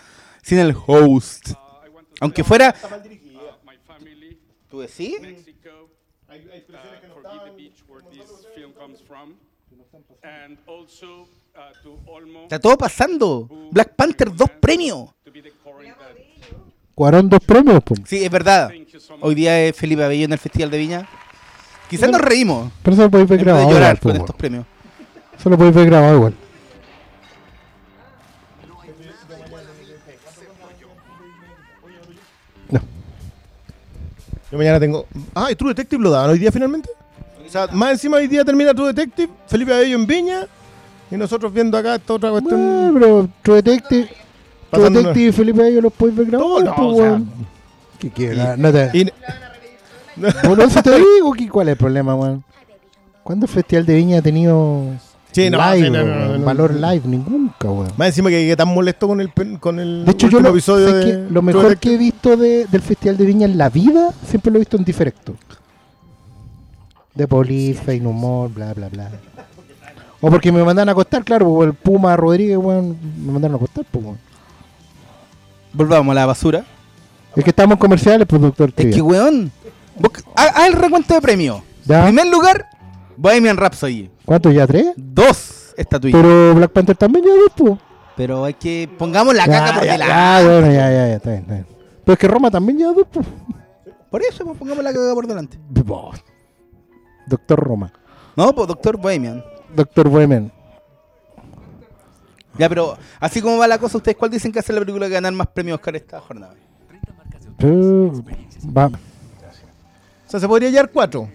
sin 0.45 0.59
el 0.59 0.75
host. 0.85 1.53
Aunque 2.21 2.43
fuera... 2.43 2.73
¿Tú 4.69 4.81
decís? 4.81 5.19
Mexico, 5.21 5.89
Forget 6.27 7.45
the 7.45 7.51
Beach, 7.55 7.83
where 7.87 8.03
this 8.11 8.45
film 8.53 8.73
comes 8.73 8.99
from, 9.07 9.35
and 10.23 10.57
also 10.67 11.27
to 11.81 11.97
Olmo 12.07 12.43
Está 12.43 12.59
todo 12.59 12.77
pasando. 12.77 13.47
Black 13.71 13.95
Panther, 13.95 14.35
dos 14.35 14.49
premios. 14.59 15.11
to 15.23 15.31
be 15.31 15.41
the 15.41 15.51
current 15.63 15.97
that 15.97 16.15
Cuaron 16.93 17.29
dos 17.29 17.39
premios, 17.39 17.81
pues. 17.83 18.01
Sí, 18.05 18.23
es 18.23 18.29
verdad. 18.29 18.69
Hoy 19.21 19.35
día 19.35 19.59
es 19.61 19.75
Felipe 19.75 20.03
Abello 20.03 20.25
en 20.25 20.33
el 20.33 20.39
Festival 20.39 20.69
de 20.71 20.77
Viña. 20.77 21.09
Quizás 21.89 22.09
nos 22.09 22.21
reímos. 22.21 22.71
Pero 22.83 22.93
eso 22.93 23.03
lo 23.03 23.11
podéis 23.11 23.29
ver 23.29 23.39
grabado. 23.39 23.69
llorar 23.69 23.95
igual, 23.95 23.99
con 23.99 24.11
pues, 24.11 24.19
estos 24.19 24.35
premios. 24.35 24.65
Eso 25.39 25.49
lo 25.49 25.57
podéis 25.57 25.75
ver 25.75 25.85
grabado 25.87 26.15
igual. 26.15 26.35
Yo 34.55 34.59
mañana 34.59 34.79
tengo. 34.79 35.05
Ah, 35.33 35.51
¿y 35.51 35.55
True 35.55 35.71
Detective 35.71 36.01
lo 36.01 36.09
daban 36.11 36.29
hoy 36.29 36.39
día 36.39 36.49
finalmente? 36.49 36.89
O 37.45 37.49
sea, 37.49 37.67
más 37.73 37.91
encima 37.91 38.15
hoy 38.15 38.27
día 38.27 38.45
termina 38.45 38.73
True 38.73 38.93
Detective, 38.93 39.29
Felipe 39.47 39.73
Abello 39.73 39.97
en 39.97 40.07
Viña 40.07 40.47
y 41.11 41.17
nosotros 41.17 41.51
viendo 41.53 41.77
acá 41.77 41.95
esta 41.95 42.13
otra 42.13 42.31
cuestión. 42.31 42.57
Ah, 42.61 42.89
pero 42.93 43.29
True 43.41 43.61
Detective, 43.61 44.07
True 44.71 44.89
Detective 44.89 45.25
y 45.27 45.31
Felipe 45.33 45.67
ellos 45.67 45.83
los 45.83 45.91
podéis 45.91 46.17
ver 46.17 46.27
grabados. 46.27 46.63
No, 46.63 46.73
pues, 46.73 46.87
o 46.87 46.95
sea. 46.95 47.21
¿Qué 47.99 48.09
quieres? 48.11 48.57
No 48.57 48.71
te... 48.71 48.89
y- 48.93 49.11
Bueno, 50.47 50.63
eso 50.63 50.81
te 50.81 50.91
digo, 50.97 51.33
¿cuál 51.51 51.67
es 51.67 51.71
el 51.73 51.77
problema, 51.77 52.15
weón? 52.15 52.41
¿Cuándo 53.23 53.47
el 53.47 53.51
Festival 53.51 53.85
de 53.85 53.95
Viña 53.95 54.19
ha 54.19 54.21
tenido 54.21 54.85
Sí, 55.35 55.49
no, 55.49 55.57
live, 55.57 55.85
sí, 55.87 55.91
no, 55.91 55.97
no, 55.99 56.05
weón? 56.05 56.31
no, 56.31 56.37
no. 56.37 56.45
valor 56.45 56.73
live? 56.73 57.01
Nunca, 57.05 57.69
weón. 57.69 57.91
Más 57.97 58.07
encima 58.07 58.29
que 58.29 58.39
llegué 58.39 58.55
tan 58.55 58.69
molesto 58.69 59.07
con 59.07 59.19
el, 59.19 59.29
pen- 59.29 59.57
con 59.57 59.79
el 59.79 60.05
De 60.05 60.11
hecho, 60.11 60.29
yo 60.29 60.39
lo, 60.39 60.49
episodio 60.49 60.93
de 60.93 61.05
que 61.05 61.33
lo 61.33 61.41
mejor 61.41 61.77
que 61.77 61.93
he 61.93 61.97
visto 61.97 62.37
de- 62.37 62.65
del 62.67 62.81
Festival 62.81 63.17
de 63.17 63.25
Viña 63.25 63.45
en 63.45 63.57
la 63.57 63.69
vida, 63.69 64.11
siempre 64.25 64.49
lo 64.51 64.57
he 64.57 64.59
visto 64.59 64.77
en 64.77 64.85
diferecto. 64.85 65.35
De 67.13 67.27
Police, 67.27 67.81
Fein 67.81 68.05
Humor, 68.07 68.49
bla, 68.53 68.73
bla, 68.73 68.89
bla. 68.89 69.09
O 70.21 70.29
porque 70.29 70.51
me 70.51 70.63
mandan 70.63 70.89
a 70.89 70.93
acostar, 70.93 71.23
claro, 71.23 71.47
pues, 71.53 71.67
el 71.69 71.73
Puma 71.73 72.15
Rodríguez, 72.15 72.57
weón, 72.57 72.97
me 73.25 73.31
mandaron 73.33 73.55
a 73.55 73.57
acostar, 73.57 73.85
pues, 73.91 74.03
weón. 74.05 74.17
Volvamos 75.73 76.11
a 76.11 76.15
la 76.15 76.25
basura. 76.25 76.63
Es 77.35 77.43
que 77.43 77.49
estamos 77.49 77.73
en 77.73 77.79
comerciales, 77.79 78.25
productor. 78.25 78.71
Es 78.77 78.95
que, 78.95 79.01
weón. 79.01 79.51
vos- 79.99 80.11
Haz 80.35 80.67
el 80.67 80.73
recuento 80.73 81.13
de 81.13 81.21
premios. 81.21 81.61
Ya. 81.85 82.05
Primer 82.05 82.27
lugar, 82.27 82.67
Bohemian 83.17 83.57
Rhapsody. 83.57 84.09
¿Cuántos 84.25 84.53
ya? 84.53 84.67
¿Tres? 84.67 84.93
Dos 84.95 85.73
estatuillas. 85.77 86.21
Pero 86.21 86.55
Black 86.55 86.71
Panther 86.71 86.95
también 86.95 87.25
ya 87.25 87.31
dos, 87.31 87.51
pues. 87.55 87.79
Pero 88.15 88.45
hay 88.45 88.53
que. 88.53 88.89
Pongamos 88.97 89.35
la 89.35 89.45
caca 89.45 89.73
por 89.79 89.85
ya, 89.85 89.91
delante. 89.93 90.13
ya, 90.13 90.41
bueno, 90.43 90.67
ya, 90.67 90.89
ya, 90.91 91.07
ya, 91.07 91.15
está 91.15 91.29
bien, 91.31 91.41
está 91.41 91.53
bien. 91.53 91.67
Pero 92.03 92.13
es 92.13 92.19
que 92.19 92.27
Roma 92.27 92.51
también 92.51 92.79
ya 92.79 92.87
dos, 92.87 93.07
pues. 93.11 93.25
Por 94.09 94.21
eso, 94.21 94.45
pues, 94.45 94.57
pongamos 94.57 94.83
la 94.83 94.93
caca 94.93 95.13
por 95.13 95.27
delante. 95.27 95.59
Doctor 97.27 97.59
Roma. 97.59 97.91
No, 98.35 98.53
pues 98.53 98.67
Doctor 98.67 98.97
Bohemian. 98.97 99.43
Doctor 99.75 100.09
Bohemian. 100.09 100.51
Ya, 102.57 102.69
pero 102.69 102.97
así 103.19 103.41
como 103.41 103.57
va 103.57 103.67
la 103.67 103.77
cosa, 103.77 103.97
¿ustedes 103.97 104.15
cuál 104.15 104.31
dicen 104.31 104.51
que 104.51 104.59
hace 104.59 104.71
la 104.71 104.79
película 104.79 105.07
que 105.07 105.13
ganar 105.13 105.33
más 105.33 105.47
premios 105.47 105.75
Oscar 105.77 105.95
esta 105.95 106.21
jornada? 106.21 106.55
Pero, 107.57 108.23
va. 108.65 108.87
O 108.87 110.29
sea, 110.29 110.39
se 110.39 110.47
podría 110.47 110.69
llevar 110.69 110.89
cuatro. 110.91 111.29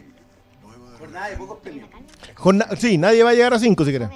Jorna- 2.34 2.68
sí, 2.76 2.98
nadie 2.98 3.22
va 3.22 3.30
a 3.30 3.34
llegar 3.34 3.54
a 3.54 3.58
cinco 3.58 3.84
si 3.84 3.90
quieres. 3.90 4.08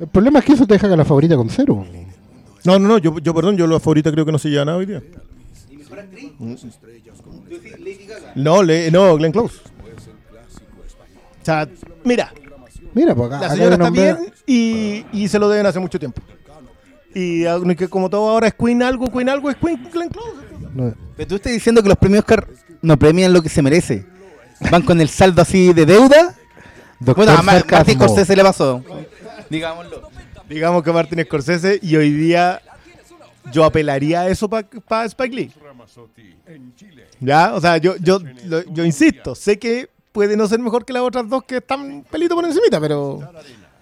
El 0.00 0.06
problema 0.08 0.38
es 0.38 0.44
que 0.44 0.52
eso 0.52 0.66
te 0.66 0.74
deja 0.74 0.88
con 0.88 0.98
la 0.98 1.04
favorita 1.04 1.36
con 1.36 1.50
cero. 1.50 1.84
No, 2.64 2.78
no, 2.78 2.88
no, 2.88 2.98
yo, 2.98 3.18
yo 3.18 3.34
perdón, 3.34 3.56
yo 3.56 3.66
la 3.66 3.80
favorita 3.80 4.12
creo 4.12 4.24
que 4.24 4.32
no 4.32 4.38
se 4.38 4.48
lleva 4.48 4.64
nada 4.64 4.78
hoy 4.78 4.86
día. 4.86 5.02
No, 8.34 8.62
le, 8.62 8.90
no, 8.90 9.16
Glenn 9.16 9.32
Close. 9.32 9.60
O 11.40 11.44
sea, 11.44 11.68
mira, 12.04 12.32
Mira, 12.94 13.14
pues 13.14 13.28
acá, 13.30 13.40
la 13.40 13.50
señora 13.54 13.74
está 13.76 13.90
bien 13.90 14.16
y, 14.46 15.04
y 15.12 15.28
se 15.28 15.38
lo 15.38 15.48
deben 15.48 15.66
hace 15.66 15.78
mucho 15.78 15.98
tiempo. 15.98 16.20
Y 17.14 17.44
que 17.76 17.88
como 17.88 18.10
todo 18.10 18.28
ahora 18.28 18.48
es 18.48 18.54
Queen 18.54 18.82
algo, 18.82 19.10
Queen 19.10 19.28
algo, 19.28 19.50
es 19.50 19.56
Queen 19.56 19.88
Glenn 19.92 20.08
Close. 20.08 20.36
No. 20.74 20.94
Pero 21.16 21.28
tú 21.28 21.34
estás 21.36 21.52
diciendo 21.52 21.82
que 21.82 21.88
los 21.88 21.98
premios 21.98 22.20
Oscar 22.20 22.46
no 22.82 22.96
premian 22.98 23.32
lo 23.32 23.42
que 23.42 23.48
se 23.48 23.62
merece. 23.62 24.06
Van 24.70 24.82
con 24.82 25.00
el 25.00 25.08
saldo 25.08 25.42
así 25.42 25.72
de 25.72 25.86
deuda. 25.86 26.34
Doctor 27.00 27.26
bueno, 27.26 27.38
a 27.38 27.42
Mar- 27.42 27.56
Sarcasmo. 27.60 27.78
Martín 27.78 27.94
Scorsese 27.94 28.36
le 28.36 28.42
pasó. 28.42 28.82
Digámoslo. 29.48 30.08
Digamos 30.48 30.82
que 30.82 30.92
Martin 30.92 31.24
Scorsese 31.24 31.78
y 31.82 31.94
hoy 31.96 32.10
día 32.12 32.60
yo 33.52 33.64
apelaría 33.64 34.22
a 34.22 34.28
eso 34.28 34.48
para 34.48 35.04
Spike 35.04 35.34
Lee. 35.34 35.52
Ya, 37.20 37.54
o 37.54 37.60
sea, 37.60 37.76
yo, 37.78 37.96
yo, 37.96 38.20
lo- 38.46 38.64
yo 38.72 38.84
insisto, 38.84 39.34
sé 39.34 39.58
que 39.58 39.88
puede 40.12 40.36
no 40.36 40.46
ser 40.46 40.58
mejor 40.60 40.84
que 40.84 40.92
las 40.92 41.02
otras 41.02 41.28
dos 41.28 41.44
que 41.44 41.56
están 41.58 42.04
pelito 42.10 42.34
por 42.34 42.44
encimita, 42.44 42.80
pero 42.80 43.20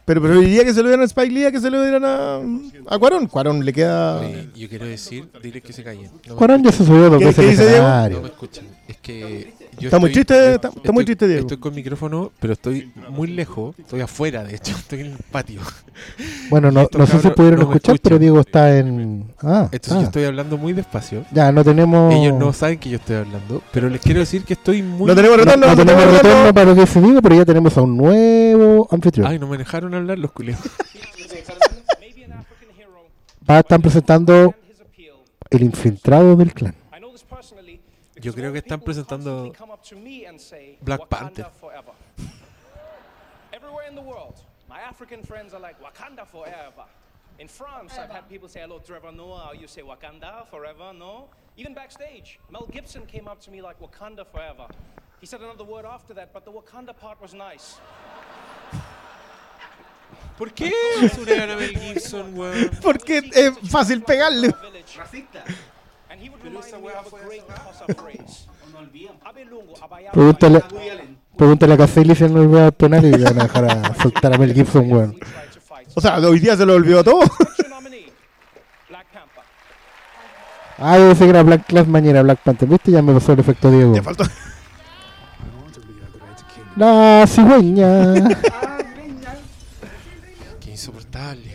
pero 0.05 0.23
preferiría 0.23 0.65
que 0.65 0.73
se 0.73 0.83
lo 0.83 0.89
dieran 0.89 1.03
a 1.03 1.07
Spike 1.07 1.33
Lee 1.33 1.45
a 1.47 1.53
que 1.53 1.61
se 1.61 1.69
lo 1.69 1.83
dieran 1.83 2.05
a, 2.05 2.37
a 2.95 2.99
Cuarón. 2.99 3.27
Cuarón 3.27 3.65
le 3.65 3.73
queda... 3.73 4.21
Oye, 4.21 4.49
yo 4.55 4.69
quiero 4.69 4.87
decir, 4.87 5.29
dile 5.43 5.61
que 5.61 5.73
se. 5.73 5.83
No 5.83 5.91
me 5.93 6.35
Cuarón 6.37 6.63
ya 6.63 6.71
se 6.71 6.85
subió 6.87 7.11
dos 7.11 7.19
¿Qué- 7.19 7.25
veces 7.27 7.45
qué 7.45 7.51
dice 7.51 7.69
Diego? 7.69 7.89
No 8.11 8.21
me 8.21 8.29
escuchan. 8.29 8.67
Es 8.87 8.97
que 8.99 9.53
yo 9.79 9.89
Está 9.89 9.99
muy 9.99 10.11
estoy- 10.11 10.25
triste, 10.25 10.35
yo- 10.49 10.55
está- 10.55 10.69
está 10.69 10.93
muy 10.93 11.05
triste, 11.05 11.27
Diego. 11.29 11.41
Estoy 11.43 11.57
con 11.59 11.75
micrófono, 11.75 12.33
pero 12.41 12.53
estoy 12.55 12.93
muy 13.11 13.29
lejos. 13.29 13.75
Estoy 13.79 14.01
afuera, 14.01 14.43
de 14.45 14.57
hecho. 14.57 14.75
Estoy 14.77 15.01
en 15.01 15.07
el 15.07 15.17
patio. 15.31 15.61
Bueno, 16.51 16.71
no, 16.71 16.83
sé 16.83 16.89
si 16.91 16.97
cabros 16.99 17.33
pudieron 17.35 17.61
no 17.61 17.67
escuchar, 17.67 17.99
pero 18.03 18.17
escuchan. 18.17 18.19
Diego 18.21 18.41
está 18.41 18.79
en... 18.79 19.25
Ah, 19.43 19.69
Entonces 19.73 19.93
ah. 19.93 20.01
yo 20.01 20.05
estoy 20.07 20.25
hablando 20.25 20.57
muy 20.59 20.73
despacio. 20.73 21.25
Ya, 21.33 21.53
no 21.53 21.63
tenemos... 21.65 22.15
Ellos 22.15 22.35
no 22.39 22.53
saben 22.53 22.79
que 22.79 22.89
yo 22.91 22.97
estoy 22.97 23.17
hablando, 23.17 23.63
pero 23.73 23.89
les 23.91 24.01
quiero 24.01 24.21
decir 24.21 24.45
que 24.45 24.55
estoy 24.55 24.83
muy... 24.83 25.07
No 25.09 25.15
tenemos 25.15 25.37
No, 25.39 25.45
retorno, 25.45 25.67
no 25.67 25.73
no 25.75 25.77
tenemos 25.77 26.03
tenemos 26.03 26.15
retorno 26.23 26.31
retorno. 26.45 26.55
para 26.55 26.67
lo 26.71 26.75
que 26.77 26.87
se 26.87 27.01
diga, 27.01 27.21
pero 27.23 27.35
ya 27.35 27.45
tenemos 27.45 27.77
a 27.77 27.83
un 27.83 27.97
nuevo 27.97 28.89
anfitrión. 28.91 29.27
Ay, 29.27 29.39
no 29.39 29.47
me 29.47 29.59
dejaron 29.59 29.95
hablar 29.95 30.19
los 30.19 30.33
culiados. 30.33 30.65
Va, 33.49 33.61
están 33.61 33.81
presentando 33.81 34.55
el 35.51 35.63
infiltrado 35.63 36.35
del 36.37 36.53
clan. 36.53 36.75
Yo 38.21 38.33
creo 38.33 38.53
que 38.53 38.59
están 38.59 38.81
presentando 38.81 39.53
Black 40.81 41.07
Panther. 41.09 41.51
Everywhere 43.53 43.87
in 43.89 43.95
the 43.95 44.01
world, 44.03 44.35
my 44.69 44.81
African 44.81 45.23
friends 45.23 45.53
are 45.53 45.61
like 45.61 45.77
Wakanda 45.81 46.27
forever. 46.27 46.87
In 47.39 47.49
France, 47.49 47.99
I've 47.99 48.11
had 48.11 48.27
people 48.29 48.49
say 48.49 48.61
hello, 48.61 48.79
Trevor 48.79 49.13
Noah. 49.13 49.53
You 49.55 49.67
say 49.67 49.83
Wakanda 49.83 50.47
forever, 50.51 50.93
no? 50.95 51.29
Even 51.59 51.75
backstage, 51.75 52.39
Mel 52.51 52.67
Gibson 52.73 53.05
came 53.07 53.29
up 53.29 53.41
to 53.43 53.51
me 53.51 53.61
like 53.61 53.79
Wakanda 53.81 54.27
forever. 54.27 54.67
He 55.21 55.27
said 55.27 55.43
another 55.43 55.65
word 55.65 55.85
after 55.85 56.15
that, 56.15 56.33
but 56.33 56.45
the 56.45 56.53
Wakanda 56.53 56.95
part 56.97 57.21
was 57.21 57.35
nice. 57.35 57.79
¿Por 60.39 60.51
qué 60.51 60.71
Gibson? 61.01 62.35
Porque 62.83 63.23
es 63.35 63.59
fácil 63.71 64.03
pegarle. 64.03 64.53
And 64.55 65.57
a 66.17 67.87
Pregúntale, 70.13 70.63
pregúntale 71.37 71.75
a 71.75 71.77
Caselli 71.77 72.15
si 72.15 72.25
él 72.25 72.35
no 72.35 72.41
olvidó 72.41 72.67
el 72.67 72.73
penal 72.73 73.05
y 73.05 73.23
van 73.23 73.41
a 73.41 73.45
dejar 73.45 73.65
a 73.65 73.95
soltar 74.03 74.35
a 74.35 74.39
Mel 74.39 74.55
Gibson, 74.55 74.91
weón. 74.91 75.19
O 75.95 76.01
sea, 76.01 76.19
hoy 76.19 76.41
día 76.41 76.57
se 76.57 76.67
lo 76.67 76.75
olvidó 76.75 77.05
todo. 77.05 77.21
Ah, 80.79 80.99
yo 80.99 81.09
pensé 81.09 81.25
que 81.25 81.31
era 81.31 81.43
Black 81.43 81.67
Class 81.67 81.89
mañana 81.89 82.21
Black 82.21 82.41
Panther, 82.41 82.69
¿viste? 82.69 82.91
Ya 82.91 83.01
me 83.01 83.15
pasó 83.15 83.33
el 83.33 83.41
efecto 83.41 83.71
Diego. 83.71 83.95
Te 83.95 84.03
faltó. 84.03 84.25
La 86.77 87.25
cigüeña. 87.27 88.13
Qué 90.61 90.71
insoportable. 90.71 91.46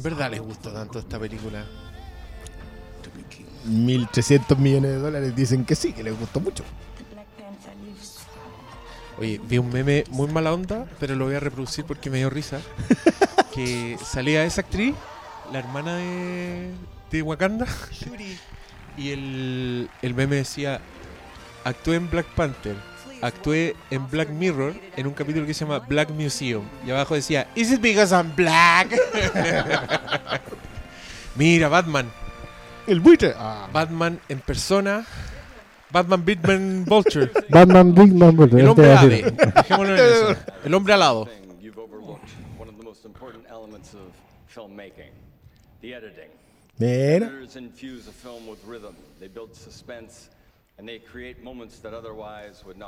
En 0.00 0.04
verdad 0.04 0.30
les 0.30 0.40
gustó 0.40 0.72
tanto 0.72 0.98
esta 0.98 1.18
película. 1.18 1.62
1.300 3.68 4.56
millones 4.56 4.92
de 4.92 4.96
dólares 4.96 5.36
dicen 5.36 5.66
que 5.66 5.74
sí, 5.74 5.92
que 5.92 6.02
les 6.02 6.18
gustó 6.18 6.40
mucho. 6.40 6.64
Oye, 9.18 9.38
vi 9.44 9.58
un 9.58 9.68
meme 9.70 10.04
muy 10.08 10.28
mala 10.28 10.54
onda, 10.54 10.86
pero 10.98 11.14
lo 11.16 11.26
voy 11.26 11.34
a 11.34 11.40
reproducir 11.40 11.84
porque 11.84 12.08
me 12.08 12.16
dio 12.16 12.30
risa. 12.30 12.62
que 13.54 13.98
salía 14.02 14.42
esa 14.44 14.62
actriz, 14.62 14.94
la 15.52 15.58
hermana 15.58 15.96
de, 15.96 16.70
de 17.10 17.20
Wakanda. 17.20 17.66
Y 18.96 19.10
el, 19.10 19.90
el 20.00 20.14
meme 20.14 20.36
decía, 20.36 20.80
actué 21.62 21.96
en 21.96 22.08
Black 22.08 22.26
Panther, 22.34 22.76
actué 23.22 23.76
en 23.90 24.08
Black 24.10 24.30
Mirror, 24.30 24.74
en 24.96 25.06
un 25.06 25.12
capítulo 25.12 25.46
que 25.46 25.54
se 25.54 25.64
llama 25.64 25.80
Black 25.80 26.10
Museum. 26.10 26.64
Y 26.86 26.90
abajo 26.90 27.14
decía, 27.14 27.48
¿Is 27.54 27.70
it 27.72 27.80
because 27.80 28.14
I'm 28.14 28.34
black? 28.34 28.94
Mira, 31.36 31.68
Batman. 31.68 32.10
El 32.86 33.00
buitre. 33.00 33.34
Ah. 33.36 33.68
Batman 33.72 34.20
en 34.28 34.40
persona. 34.40 35.06
Batman, 35.92 36.24
Bitman, 36.24 36.84
Vulture. 36.84 37.30
Batman, 37.48 37.94
Big 37.94 38.14
Man, 38.14 38.36
bueno, 38.36 38.52
El 38.52 38.58
este 38.58 38.70
hombre 38.70 38.92
ave. 38.92 39.34
Dejémoslo 39.56 39.96
en 39.96 40.00
eso. 40.00 40.36
El 40.64 40.74
hombre 40.74 40.94
alado. 40.94 41.28
Mira. 46.78 47.30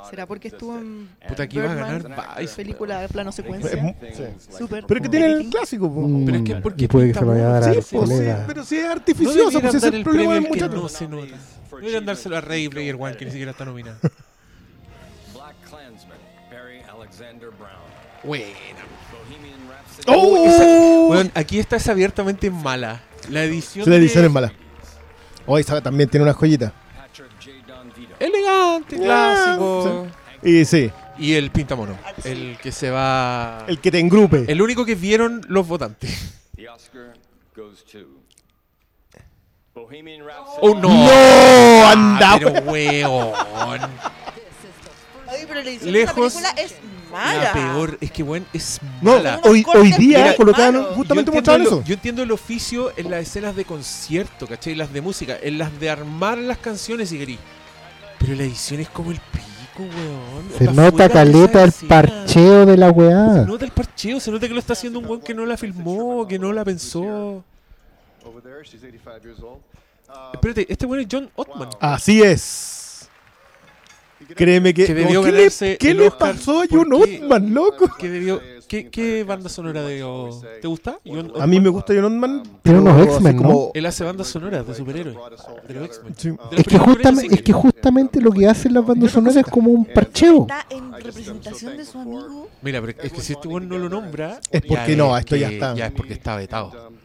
¿Será 0.09 0.23
have 0.23 0.27
porque 0.27 0.47
estuvo 0.49 0.77
en. 0.77 1.09
Puta, 1.27 1.43
aquí 1.43 1.57
iba 1.57 1.71
a 1.71 1.75
Birdman, 1.75 2.03
ganar 2.03 2.39
Vice. 2.39 2.55
película 2.55 3.01
de 3.01 3.09
plano 3.09 3.31
secuencia? 3.31 3.71
Sí. 4.13 4.23
Súper. 4.57 4.85
Pero 4.85 4.97
es 4.99 5.03
que 5.03 5.09
tiene 5.09 5.25
el 5.27 5.49
clásico. 5.49 5.93
po. 5.93 6.01
Mm, 6.01 6.25
Pero 6.25 6.37
es 6.37 6.43
que 6.43 6.55
porque 6.57 6.83
y 6.85 6.87
puede 6.87 7.07
que 7.09 7.13
se 7.13 7.21
lo 7.21 7.27
vaya 7.27 7.47
a 7.47 7.59
dar 7.59 7.63
al 7.63 7.83
Sí, 7.83 7.95
pues, 7.95 8.09
sí, 8.09 8.15
colega. 8.15 8.43
pero 8.47 8.63
si 8.63 8.77
es 8.77 8.85
artificioso, 8.85 9.59
pues 9.61 9.75
ese 9.75 9.77
es 9.77 9.83
el 9.83 9.95
el 9.95 10.03
problema 10.03 10.33
del 10.35 10.43
muchacho. 10.47 10.75
no 10.75 10.89
se 10.89 11.07
nota. 11.07 11.35
Deberían 11.71 12.05
dárselo 12.05 12.37
a 12.37 12.41
Ready 12.41 12.69
Player 12.69 12.95
One, 12.99 13.15
que 13.17 13.25
ni 13.25 13.31
siquiera 13.31 13.51
está 13.51 13.65
nominado. 13.65 13.97
Black 15.33 15.55
Klansman, 15.69 16.17
Barry 16.51 16.81
Alexander 16.89 17.49
Brown. 17.49 17.93
Buena. 18.23 18.45
Bohemian 19.11 19.59
Rhapsody. 19.69 20.17
Oh, 20.17 20.45
esa- 20.47 21.09
weón, 21.09 21.31
aquí 21.35 21.59
esta 21.59 21.75
es 21.75 21.87
abiertamente 21.89 22.49
mala. 22.49 23.01
La 23.29 23.43
edición. 23.43 23.83
Sí, 23.85 23.89
la 23.89 23.97
edición 23.97 24.21
de- 24.23 24.27
es 24.27 24.33
mala. 24.33 24.53
Hoy 25.45 25.61
esa 25.61 25.81
también 25.81 26.09
tiene 26.09 26.23
una 26.23 26.33
joyita. 26.33 26.73
Elegante, 28.25 28.95
clásico. 28.97 30.07
Y 30.41 30.65
sí, 30.65 30.89
Y 31.17 31.33
el 31.33 31.51
pintamono. 31.51 31.97
El 32.23 32.57
que 32.61 32.71
se 32.71 32.89
va. 32.89 33.65
el 33.67 33.79
que 33.79 33.91
te 33.91 33.99
engrupe. 33.99 34.45
El 34.47 34.61
único 34.61 34.85
que 34.85 34.95
vieron 34.95 35.41
los 35.47 35.67
votantes. 35.67 36.33
The 36.55 36.69
Oscar 36.69 37.13
goes 37.55 37.83
to 37.91 37.99
Bohemian 39.75 40.25
Rhapsody. 40.25 40.59
¡Oh, 40.61 40.75
no! 40.75 40.89
¡No! 40.89 41.87
¡Anda, 41.87 42.35
Pero, 42.39 42.51
weón. 42.71 43.81
Oye, 45.27 45.45
pero 45.47 45.63
la 45.63 45.69
edición 45.69 45.91
Lejos, 45.91 46.33
de 46.35 46.39
esta 46.39 46.53
película 46.55 46.63
es 46.63 47.11
mala. 47.11 47.43
La 47.43 47.53
peor. 47.53 47.97
Es 47.99 48.11
que, 48.11 48.23
weón, 48.23 48.45
es 48.53 48.79
No, 49.01 49.13
mala. 49.15 49.41
hoy, 49.43 49.65
hoy 49.73 49.91
día 49.93 50.35
malo. 50.37 50.93
justamente 50.95 51.31
el, 51.37 51.61
eso. 51.63 51.83
yo 51.83 51.93
entiendo 51.95 52.21
el 52.21 52.31
oficio 52.31 52.93
en 52.97 53.09
las 53.09 53.21
escenas 53.23 53.55
de 53.55 53.65
concierto, 53.65 54.45
¿cachai? 54.47 54.75
Las 54.75 54.93
de 54.93 55.01
música, 55.01 55.37
en 55.41 55.57
las 55.57 55.77
de 55.79 55.89
armar 55.89 56.37
las 56.37 56.59
canciones 56.59 57.11
y 57.11 57.17
querí. 57.17 57.39
Pero 58.23 58.35
la 58.37 58.43
edición 58.43 58.79
es 58.79 58.87
como 58.89 59.11
el 59.11 59.19
pico, 59.19 59.83
weón. 59.83 60.49
Se 60.57 60.63
nota 60.71 61.09
caleta 61.09 61.61
el 61.63 61.69
escena. 61.69 61.89
parcheo 61.89 62.65
de 62.65 62.77
la 62.77 62.87
Se 62.87 62.93
weá. 62.93 63.45
nota 63.45 63.65
el 63.65 63.71
parcheo, 63.71 64.19
se 64.21 64.31
nota 64.31 64.47
que 64.47 64.53
lo 64.53 64.59
está 64.61 64.73
haciendo 64.73 64.99
un 64.99 65.05
weón 65.05 65.19
que 65.21 65.33
no 65.33 65.45
la 65.45 65.57
filmó, 65.57 66.25
que 66.25 66.39
no 66.39 66.53
la 66.53 66.63
pensó. 66.63 67.43
Over 68.25 68.41
there, 68.41 68.63
she's 68.63 68.81
85 68.81 69.23
years 69.23 69.39
old. 69.41 69.59
Espérate, 70.33 70.65
este 70.71 70.85
weón 70.85 71.01
es 71.01 71.07
John 71.11 71.29
Ottman. 71.35 71.69
Así 71.81 72.21
es. 72.21 73.09
Créeme 74.35 74.73
que. 74.73 74.85
Que 74.85 74.93
debió 74.93 75.21
¿Qué, 75.21 75.31
le, 75.33 75.77
qué 75.77 76.11
pasó 76.17 76.61
a 76.61 76.65
John 76.69 76.93
Ottman, 76.93 77.53
loco? 77.53 77.91
¿Qué, 77.99 78.09
debió, 78.09 78.41
qué, 78.73 78.89
qué 78.89 79.23
banda 79.23 79.49
sonora 79.49 79.83
debió, 79.83 80.29
¿Te 80.61 80.67
gusta? 80.67 80.99
John 81.05 81.31
A 81.39 81.45
mí 81.45 81.59
me 81.59 81.69
gusta 81.69 81.93
John 81.93 82.05
Ottman. 82.05 82.43
Tiene 82.63 82.79
unos 82.79 82.93
pero 82.93 83.03
así 83.03 83.13
X-Men, 83.15 83.35
¿no? 83.35 83.41
como- 83.43 83.71
Él 83.75 83.85
hace 83.85 84.03
bandas 84.03 84.27
sonoras 84.27 84.65
de 84.67 84.73
superhéroes, 84.75 85.15
de 85.67 85.73
los 85.75 85.85
X-Men. 85.85 86.15
Sí. 86.17 86.29
De 86.29 86.35
las 86.37 86.51
Es 86.51 86.57
que, 86.57 86.63
películas 86.63 86.85
justamente, 86.95 87.35
es 87.35 87.41
que 87.43 87.53
justamente 87.53 88.21
lo 88.21 88.31
que 88.31 88.47
hacen 88.47 88.73
las 88.73 88.85
bandas 88.85 89.11
sonoras 89.11 89.35
es 89.35 89.45
como 89.45 89.69
un 89.71 89.85
parcheo. 89.85 90.41
Está 90.41 90.65
en 90.71 90.91
representación 90.91 91.77
de 91.77 91.85
su 91.85 91.99
amigo. 91.99 92.49
Mira, 92.61 92.81
pero 92.81 92.93
es 93.01 93.11
que 93.11 93.21
si 93.21 93.33
este 93.33 93.47
weón 93.47 93.69
no 93.69 93.77
lo 93.77 93.89
nombra, 93.89 94.39
Es 94.51 94.61
ya 94.63 94.67
porque 94.67 94.95
no, 94.95 95.15
es 95.15 95.23
esto 95.23 95.35
ya 95.35 95.47
que- 95.49 95.53
está. 95.55 95.75
Ya 95.75 95.85
es 95.87 95.91
porque 95.93 96.13
está 96.13 96.35
vetado. 96.35 96.71
um, 96.89 96.95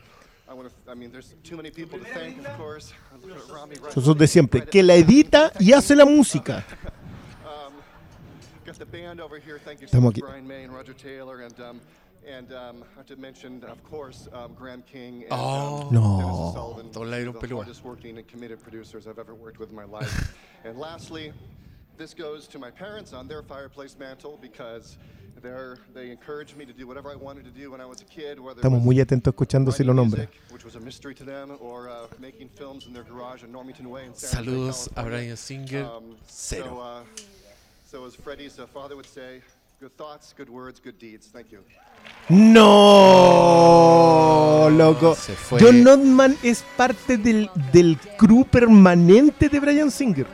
Eso 3.96 4.12
es 4.12 4.18
de 4.18 4.26
siempre. 4.26 4.64
Que 4.64 4.82
la 4.82 4.94
edita 4.94 5.52
y 5.58 5.72
hace 5.72 5.94
la 5.94 6.04
música. 6.04 6.64
Um, 8.88 8.92
got 8.92 8.92
the 8.92 8.98
band 8.98 9.20
over 9.20 9.38
here. 9.38 9.58
Thank 9.64 9.80
you 9.80 9.86
so 9.88 10.00
much. 10.00 10.16
Brian 10.18 10.46
May 10.46 10.64
and 10.64 10.74
Roger 10.74 10.92
Taylor, 10.92 11.42
and 11.42 11.60
um, 11.60 11.80
and 12.26 12.52
um, 12.52 12.84
I 12.94 12.98
have 12.98 13.06
to 13.06 13.16
mention, 13.16 13.62
of 13.64 13.82
course, 13.84 14.28
um, 14.32 14.52
Graham 14.54 14.82
King 14.82 15.22
and 15.24 15.32
Oh. 15.32 15.88
um, 15.88 15.94
No. 15.94 16.18
Dennis 16.18 16.52
Sullivan, 16.54 16.90
Todos 16.92 17.10
the 17.40 17.46
pelúa. 17.46 17.56
hardest 17.56 17.84
working 17.84 18.18
and 18.18 18.26
committed 18.28 18.62
producers 18.62 19.06
I've 19.06 19.18
ever 19.18 19.34
worked 19.34 19.58
with 19.58 19.70
in 19.70 19.76
my 19.76 19.84
life. 19.84 20.36
and 20.64 20.78
lastly, 20.78 21.32
this 21.96 22.12
goes 22.14 22.46
to 22.48 22.58
my 22.58 22.70
parents 22.70 23.12
on 23.14 23.28
their 23.28 23.42
fireplace 23.42 23.96
mantle 23.98 24.38
because 24.42 24.98
they're, 25.40 25.78
they 25.94 26.10
encouraged 26.10 26.56
me 26.56 26.66
to 26.66 26.72
do 26.72 26.86
whatever 26.86 27.10
I 27.10 27.14
wanted 27.14 27.44
to 27.44 27.50
do 27.50 27.70
when 27.70 27.80
I 27.80 27.86
was 27.86 28.02
a 28.02 28.04
kid, 28.04 28.38
whether 28.40 28.60
it 28.60 28.64
Estamos 28.64 28.80
was 28.80 28.84
muy 28.84 28.96
atentos 28.96 29.32
escuchando 29.32 29.72
si 29.72 29.84
lo 29.84 29.94
nombra. 29.94 30.18
music, 30.18 30.40
which 30.50 30.64
was 30.64 30.74
a 30.74 30.80
mystery 30.80 31.14
to 31.14 31.24
them, 31.24 31.56
or 31.60 31.88
uh, 31.88 32.08
making 32.18 32.48
films 32.50 32.86
in 32.86 32.92
their 32.92 33.04
garage 33.04 33.42
in 33.42 33.50
Normanton 33.52 33.88
Way 33.88 34.04
in 34.06 34.14
San 34.14 34.44
Jose, 34.44 34.50
Saludos 34.50 34.88
a 34.96 35.02
Brian 35.04 35.36
Singer. 35.36 35.84
Um, 35.84 36.16
Cero. 36.28 37.04
So, 37.90 38.04
as 38.04 38.14
Freddie's 38.14 38.58
uh, 38.58 38.66
father 38.66 38.94
would 38.96 39.06
say, 39.06 39.40
good 39.80 39.96
thoughts, 39.96 40.34
good 40.36 40.50
words, 40.50 40.78
good 40.78 40.98
deeds. 40.98 41.28
Thank 41.32 41.50
you. 41.50 41.60
¡No! 42.28 42.58
No, 44.68 44.76
loco. 44.76 45.16
John 45.58 45.82
Notman 45.82 46.36
es 46.42 46.62
parte 46.76 47.16
del, 47.16 47.48
del 47.72 47.96
crew 48.18 48.44
permanente 48.44 49.48
de 49.48 49.58
Brian 49.58 49.90
Singer. 49.90 50.26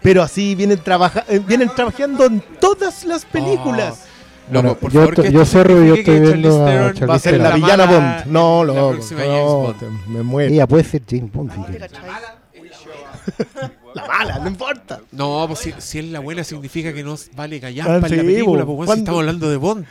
Pero 0.00 0.22
así 0.22 0.54
vienen, 0.54 0.78
trabaja 0.82 1.22
eh, 1.28 1.38
vienen 1.38 1.68
trabajando 1.68 2.24
en 2.24 2.40
todas 2.58 3.04
las 3.04 3.26
películas. 3.26 4.06
Loco, 4.50 4.62
Bueno, 4.62 4.74
por 4.78 4.90
yo 4.90 5.00
favor, 5.00 5.14
que 5.16 5.30
yo 5.30 5.42
esto 5.42 5.52
cerro 5.58 5.84
y 5.84 5.88
yo 5.88 5.94
estoy 5.96 6.18
viendo 6.20 6.64
a 6.66 6.94
Charlize 6.94 7.06
Va 7.06 7.14
a 7.14 7.18
ser 7.18 7.38
la 7.40 7.50
la 7.50 7.54
villana 7.56 7.84
mala- 7.86 8.22
Bond. 8.24 8.32
No, 8.32 8.64
loco. 8.64 8.96
no, 9.14 9.56
Bond. 9.58 9.82
me 10.08 10.22
muero. 10.22 10.50
Ella 10.52 10.66
puede 10.66 10.84
ser 10.84 11.02
James 11.06 11.30
Bond. 11.30 11.52
La 13.94 14.06
mala, 14.06 14.38
no 14.38 14.48
importa. 14.48 15.00
No, 15.12 15.44
pues 15.48 15.60
si, 15.60 15.74
si 15.78 15.98
es 15.98 16.04
la 16.06 16.20
buena 16.20 16.44
significa 16.44 16.92
que 16.92 17.02
no 17.02 17.16
vale 17.34 17.56
Ah, 17.56 17.60
callar 17.60 17.86
para 18.00 18.08
sí, 18.08 18.16
la 18.16 18.22
película, 18.22 18.64
pues 18.66 18.90
si 18.90 18.98
estamos 18.98 19.20
hablando 19.20 19.50
de 19.50 19.56
Bond. 19.56 19.86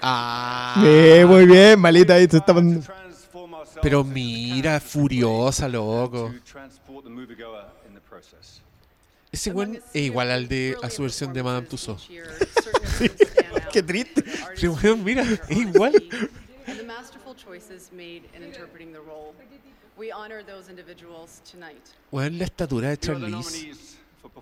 Ah, 0.00 0.74
Sí, 0.82 1.24
muy 1.24 1.46
bien, 1.46 1.80
malita 1.80 2.14
ahí 2.14 2.26
se 2.30 2.36
estaban. 2.38 2.82
pero 3.82 4.04
mira, 4.04 4.80
furiosa, 4.80 5.68
loco. 5.68 6.32
Ese 9.30 9.52
weón 9.52 9.76
es 9.92 10.02
igual 10.02 10.30
al 10.30 10.48
de 10.48 10.76
a 10.82 10.88
su 10.88 11.02
versión 11.02 11.32
de 11.32 11.42
Madame 11.42 11.66
Tussauds. 11.66 12.08
Qué 13.72 13.82
triste. 13.82 14.24
Weón, 14.82 15.04
mira, 15.04 15.22
es 15.22 15.56
igual. 15.56 15.92
Weón, 22.10 22.38
la 22.38 22.44
estatura 22.44 22.88
de 22.90 22.98
Charlize. 22.98 23.72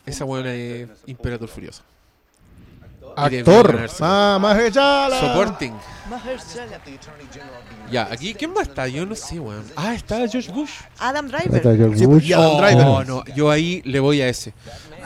Esa 0.04 0.24
weón 0.24 0.46
es 0.46 0.88
Imperator 1.06 1.48
debió 1.48 1.82
Actor. 3.16 3.88
Ah, 4.00 4.38
allá. 4.56 5.08
Supporting. 5.20 5.72
Ya, 7.90 8.08
aquí, 8.10 8.34
¿quién 8.34 8.52
más 8.52 8.68
está? 8.68 8.88
Yo 8.88 9.06
no 9.06 9.14
sé, 9.14 9.40
weón. 9.40 9.64
Ah, 9.76 9.94
está 9.94 10.28
George 10.28 10.50
Bush. 10.52 10.70
Adam 10.98 11.26
Está 11.26 11.38
Driver. 11.38 11.76
George 11.78 11.98
Sí, 11.98 12.06
Bush. 12.06 12.24
y 12.26 12.32
Adam 12.32 12.50
Oh, 12.52 12.60
Driver. 12.60 13.06
no, 13.06 13.24
yo 13.34 13.50
ahí 13.50 13.80
le 13.84 14.00
voy 14.00 14.20
a 14.20 14.28
ese. 14.28 14.52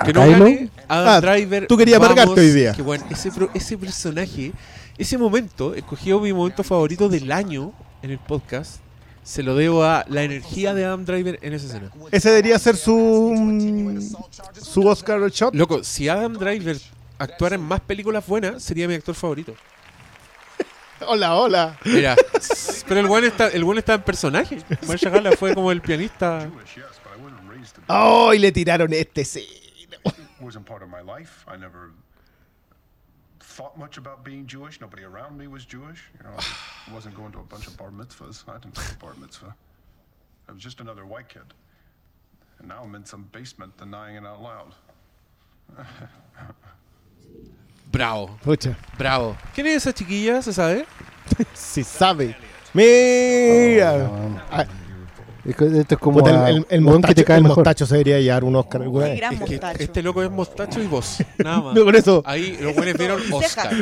Que 0.05 0.11
¿A 0.11 0.13
no 0.15 0.25
Kylo? 0.25 0.45
gane 0.45 0.71
Adam 0.89 1.09
Ah, 1.09 1.21
Driver. 1.21 1.67
tú 1.67 1.77
querías 1.77 2.01
vamos, 2.01 2.17
amargarte 2.17 2.41
hoy 2.41 2.51
día. 2.51 2.73
Que 2.73 2.83
bueno, 2.83 3.05
ese, 3.11 3.31
pro- 3.31 3.51
ese 3.55 3.77
personaje, 3.79 4.53
ese 5.01 5.17
momento, 5.17 5.75
escogido 5.75 6.21
mi 6.21 6.31
momento 6.31 6.63
favorito 6.63 7.09
del 7.09 7.33
año 7.33 7.73
en 8.03 8.11
el 8.11 8.19
podcast, 8.19 8.81
se 9.23 9.43
lo 9.43 9.55
debo 9.55 9.83
a 9.83 10.05
la 10.09 10.25
energía 10.25 10.75
de 10.75 10.85
Adam 10.85 11.07
Driver 11.07 11.39
en 11.41 11.55
esa 11.55 11.67
escena. 11.67 11.91
Ese 12.13 12.29
debería 12.29 12.59
ser 12.59 12.77
su. 12.77 14.05
Su 14.61 14.87
Oscar 14.87 15.31
shot. 15.31 15.55
Loco, 15.55 15.83
si 15.85 16.09
Adam 16.11 16.35
Driver 16.35 16.77
actuara 17.19 17.55
en 17.55 17.63
más 17.63 17.81
películas 17.81 18.27
buenas, 18.27 18.63
sería 18.63 18.87
mi 18.87 18.95
actor 18.95 19.15
favorito. 19.15 19.55
Hola, 21.07 21.35
hola. 21.35 21.79
Mira, 21.87 22.15
pero 22.87 23.01
el 23.01 23.07
buen 23.07 23.25
está, 23.25 23.49
el 23.49 23.65
buen 23.65 23.79
está 23.79 23.95
en 23.95 24.03
personaje. 24.03 24.59
Marshall 24.87 25.13
Gala 25.13 25.33
fue 25.33 25.55
como 25.55 25.73
el 25.73 25.81
pianista. 25.81 26.47
Oh, 27.89 28.35
y 28.35 28.39
le 28.39 28.53
tiraron 28.53 28.93
este 28.93 29.25
sí. 29.25 29.49
Thought 33.51 33.77
much 33.77 33.99
about 33.99 34.25
being 34.25 34.47
Jewish. 34.47 34.81
Nobody 34.81 35.03
around 35.03 35.37
me 35.37 35.47
was 35.49 35.65
Jewish. 35.65 36.05
You 36.17 36.25
know, 36.25 36.37
I 36.39 36.95
wasn't 36.95 37.15
going 37.17 37.33
to 37.33 37.41
a 37.41 37.43
bunch 37.43 37.67
of 37.67 37.77
bar 37.77 37.91
mitzvahs. 37.91 38.49
I 38.49 38.59
didn't 38.59 38.75
go 38.75 38.83
to 38.83 38.99
bar 38.99 39.15
mitzvah. 39.21 39.55
I 40.49 40.53
was 40.53 40.63
just 40.63 40.81
another 40.81 41.05
white 41.05 41.29
kid. 41.29 41.43
And 42.59 42.69
now 42.69 42.83
I'm 42.85 42.95
in 42.95 43.05
some 43.05 43.29
basement 43.33 43.77
denying 43.77 44.17
it 44.17 44.25
out 44.25 44.41
loud. 44.43 44.75
Bravo, 47.93 48.39
Pucha. 48.45 48.77
bravo. 48.97 49.37
¿Quién 49.53 49.67
es 49.67 49.85
esa 49.85 49.93
chiquilla? 49.93 50.41
¿Se 50.43 50.53
sabe? 50.53 50.87
Si 51.55 51.83
sabe. 51.83 52.37
Mira. 52.73 54.09
Oh, 54.09 54.61
es 54.61 54.69
que 54.69 54.90
Esto 55.45 55.95
es 55.95 55.99
como 56.01 56.19
puta, 56.19 56.45
a- 56.45 56.51
el, 56.51 56.67
el, 56.69 56.87
el 56.87 57.03
que 57.03 57.15
te 57.15 57.25
cae 57.25 57.39
el 57.39 57.45
mostacho 57.45 57.87
se 57.87 57.95
debería 57.95 58.21
llevar 58.21 58.45
un 58.45 58.57
Oscar. 58.57 58.87
güey. 58.89 59.17
gran 59.17 59.33
Es 59.35 59.41
que 59.41 59.47
mostacho. 59.53 59.83
este 59.83 60.03
loco 60.03 60.23
es 60.23 60.31
mostacho 60.31 60.83
y 60.83 60.87
vos. 60.87 61.19
Nada 61.39 61.61
más. 61.63 61.75
No, 61.75 61.85
por 61.85 61.97
eso. 61.97 62.23
Ahí 62.27 62.59
los 62.61 62.75
buenos 62.75 62.95
vieron 62.99 63.21
Oscar. 63.33 63.73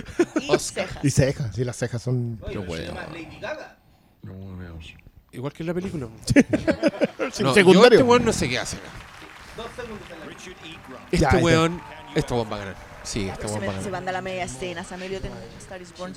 Y 0.41 0.51
Oscar. 0.51 0.87
cejas. 0.89 1.05
Y 1.05 1.11
cejas, 1.11 1.55
sí, 1.55 1.65
las 1.65 1.77
cejas 1.77 2.01
son. 2.03 2.39
Bueno. 2.67 2.93
Igual 5.33 5.53
que 5.53 5.63
en 5.63 5.67
la 5.67 5.75
película. 5.75 6.09
No, 7.41 7.55
yo 7.55 7.85
este 7.85 8.03
weón 8.03 8.25
no 8.25 8.33
sé 8.33 8.49
qué 8.49 8.59
hace. 8.59 8.79
Este 11.11 11.19
Ya, 11.19 11.29
este. 11.29 11.43
weón, 11.43 11.81
este 12.15 12.33
weón 12.35 12.51
va 12.51 12.57
a 12.57 12.59
ganar. 12.61 12.77
Sí, 13.03 13.29
este 13.29 13.49
Se, 13.49 13.55
weón 13.55 13.67
va 13.67 13.69
a 13.69 13.71
se 13.73 13.77
ganar. 13.77 13.91
manda 13.93 14.13
la 14.13 14.23
media 14.23 14.45
escena. 14.45 14.83
Samuel 14.85 15.13
Elliott 15.13 15.25
en 15.27 15.33
Star 15.59 15.83
is 15.83 15.93
Born. 15.99 16.15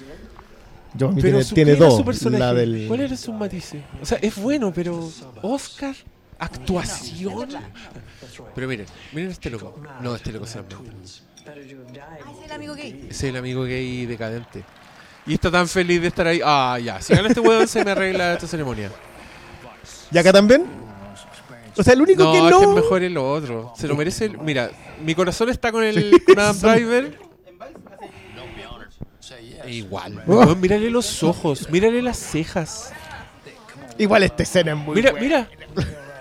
Pero 0.98 1.14
tiene, 1.16 1.44
su- 1.44 1.56
tiene 1.56 1.72
¿qué 1.72 1.78
era 1.78 1.86
dos. 1.90 2.18
su? 2.18 2.30
La 2.30 2.54
del. 2.54 2.86
¿Cuál 2.88 3.02
era 3.02 3.16
su 3.18 3.32
matice? 3.34 3.82
O 4.02 4.06
sea, 4.06 4.18
es 4.22 4.36
bueno, 4.36 4.72
pero 4.74 5.10
Oscar, 5.42 5.96
actuación. 6.40 7.50
Pero 8.56 8.68
miren, 8.68 8.86
miren 9.14 9.32
este 9.32 9.50
loco. 9.50 9.82
No, 10.02 10.16
este 10.16 10.32
loco 10.32 10.46
se 10.46 10.58
llama. 10.60 10.68
Ah, 11.48 11.54
es 12.32 12.46
el 12.46 12.52
amigo 12.52 12.76
gay. 12.76 13.08
Es 13.10 13.24
el 13.24 13.36
amigo 13.38 13.64
gay 13.64 14.06
decadente. 14.06 14.64
Y 15.26 15.36
está 15.36 15.50
tan 15.52 15.68
feliz 15.68 16.02
de 16.02 16.08
estar 16.08 16.28
ahí. 16.28 16.42
Ah, 16.44 16.78
ya. 16.84 17.02
Si 17.02 17.14
gana 17.14 17.28
este 17.30 17.40
weón, 17.40 17.68
se 17.68 17.84
me 17.86 17.92
arregla 17.92 18.34
esta 18.34 18.48
ceremonia. 18.48 18.92
¿Y 20.12 20.18
acá 20.18 20.34
también? 20.34 20.66
O 21.78 21.84
sea, 21.84 21.94
el 21.94 22.02
único 22.02 22.24
No, 22.24 22.32
que 22.34 22.38
es 22.40 22.44
no. 22.52 22.60
que 22.60 22.66
es 22.66 22.72
mejor 22.84 23.04
el 23.04 23.18
otro. 23.18 23.74
Se 23.78 23.88
lo 23.88 23.96
merece. 23.96 24.26
el- 24.26 24.38
Mira, 24.40 24.72
mi 25.06 25.16
corazón 25.16 25.50
está 25.50 25.72
con 25.72 25.84
el 25.84 26.22
con 26.26 26.38
Adam 26.38 26.58
Driver. 26.62 27.18
Igual. 29.68 30.24
Weón, 30.26 30.60
mírale 30.60 30.90
los 30.90 31.24
ojos, 31.24 31.70
mírale 31.70 32.02
las 32.02 32.18
cejas. 32.18 32.92
Igual 33.98 34.24
esta 34.24 34.44
escena 34.44 34.72
es 34.72 34.78
muy 34.78 34.96
Mira, 34.96 35.12
buena. 35.12 35.26
mira. 35.26 35.50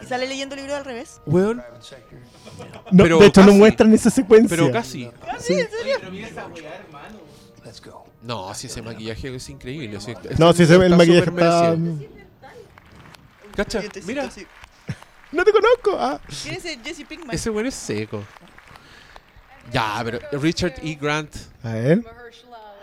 Y 0.03 0.07
sale 0.07 0.27
leyendo 0.27 0.55
el 0.55 0.61
libro 0.63 0.77
al 0.77 0.85
revés. 0.85 1.21
Weón. 1.27 1.63
No, 2.91 3.05
pero 3.05 3.19
de 3.19 3.27
hecho, 3.27 3.41
no 3.43 3.47
casi. 3.49 3.59
muestran 3.59 3.95
esa 3.95 4.11
secuencia. 4.11 4.57
Pero 4.57 4.71
casi. 4.73 5.11
¿Sí? 5.39 5.55
¿En 5.55 5.69
serio? 5.71 5.99
No, 8.23 8.53
si 8.55 8.67
ese 8.67 8.83
maquillaje 8.83 9.35
es 9.35 9.49
increíble. 9.49 10.01
si- 10.01 10.15
No, 10.39 10.53
si 10.53 10.65
ese, 10.65 10.75
el 10.75 10.83
está 10.83 10.97
maquillaje 10.97 11.31
está. 11.31 11.77
Cacha, 13.57 13.83
mira. 14.05 14.29
No 15.33 15.45
te 15.45 15.53
conozco. 15.53 15.97
Ah. 15.99 16.21
¿Quién 16.43 16.55
es 16.57 16.65
ese 16.65 16.79
Jesse 16.83 17.05
Pinkman? 17.07 17.35
Ese 17.35 17.51
weón 17.51 17.67
es 17.67 17.75
seco. 17.75 18.25
Ya, 19.73 20.01
pero 20.05 20.19
Richard 20.41 20.75
E. 20.83 20.95
Grant. 21.01 21.35
A 21.63 21.73
ver. 21.73 22.05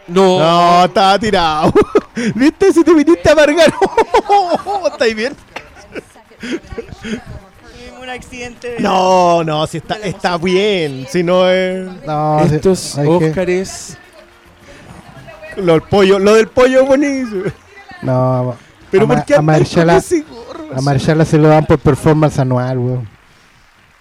No. 0.07 0.39
No, 0.39 0.85
estaba 0.85 1.19
tirado. 1.19 1.73
¿Viste? 2.35 2.71
Si 2.73 2.83
te 2.83 2.93
viniste 2.93 3.29
a 3.29 3.33
amargar. 3.33 3.73
¿Estáis 4.91 5.15
bien? 5.15 5.35
Un 8.01 8.09
accidente. 8.09 8.71
de- 8.73 8.79
No, 8.79 9.43
no, 9.43 9.67
si 9.67 9.77
está, 9.77 9.95
está 9.95 10.37
bien. 10.37 11.05
Si 11.09 11.23
no 11.23 11.47
es. 11.49 11.87
No, 12.05 12.39
Estos 12.41 12.95
que- 12.95 13.07
Óscares. 13.07 13.97
Lo, 15.57 15.73
del 15.73 15.81
pollo, 15.81 16.19
lo 16.19 16.35
del 16.35 16.47
pollo 16.47 16.81
es 16.81 16.87
buenísimo. 16.87 17.43
No, 18.03 18.55
Pero 18.91 19.05
a, 19.05 19.07
¿por 19.07 19.25
qué 19.25 19.35
a 19.35 19.41
se 21.25 21.37
lo 21.37 21.47
dan 21.47 21.65
por 21.65 21.79
performance 21.79 22.37
anual, 22.39 22.77
weón. 22.77 23.16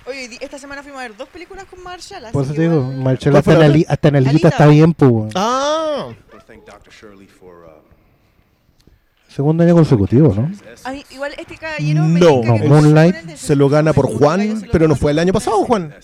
Oye, 0.08 0.38
esta 0.40 0.58
semana 0.58 0.82
fuimos 0.82 1.00
a 1.00 1.08
ver 1.08 1.16
dos 1.16 1.28
películas 1.28 1.64
con 1.66 1.82
Marshall. 1.82 2.24
así 2.26 2.32
Por 2.32 2.44
eso 2.44 2.54
te 2.54 2.62
digo, 2.62 2.92
¿Cuál 3.02 3.16
hasta 3.36 3.54
la 3.58 3.84
hasta 3.88 4.08
en 4.08 4.16
Alita. 4.16 4.48
está 4.48 4.66
bien, 4.68 4.94
pues. 4.94 5.32
Ah. 5.34 6.08
Segundo 9.28 9.64
año 9.64 9.74
consecutivo, 9.74 10.32
¿no? 10.34 10.50
A 10.84 10.92
mí, 10.92 11.04
igual 11.10 11.32
este 11.36 11.58
caballero 11.58 12.04
me 12.04 12.20
No, 12.20 12.40
que 12.40 12.68
Moonlight. 12.68 13.36
Se 13.36 13.54
lo 13.54 13.68
gana 13.68 13.92
por 13.92 14.06
Juan, 14.06 14.66
pero 14.72 14.88
no 14.88 14.96
fue 14.96 15.10
el 15.10 15.18
año 15.18 15.32
pasado, 15.32 15.58
Juan. 15.66 15.94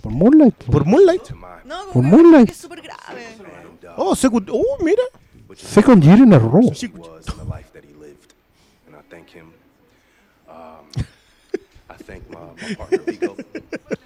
Por 0.00 0.12
Moonlight. 0.12 0.54
po. 0.64 0.72
Por 0.72 0.84
Moonlight. 0.86 1.30
No, 1.64 1.86
Por 1.92 2.02
Moonlight. 2.02 2.50
es 2.50 2.56
súper 2.56 2.80
grave. 2.80 3.26
Oh, 3.96 4.16
secu- 4.16 4.44
oh, 4.50 4.82
mira. 4.82 5.02
Second 5.56 6.02
year 6.02 6.18
in 6.18 6.32
a 6.32 6.38
row. 6.38 6.62
was 6.68 6.82
and 6.82 6.92
the 7.38 7.44
life 7.44 7.70
that 7.74 7.84
he 7.84 7.92
lived. 7.94 8.32
And 8.88 8.96
I 8.96 9.02
thank 9.08 9.28
him. 9.28 9.52
Um, 10.48 11.04
I 11.88 12.02
thank 12.02 12.22
my, 12.60 12.68
my 12.68 12.74
partner 12.74 12.98
Vigo. 12.98 13.36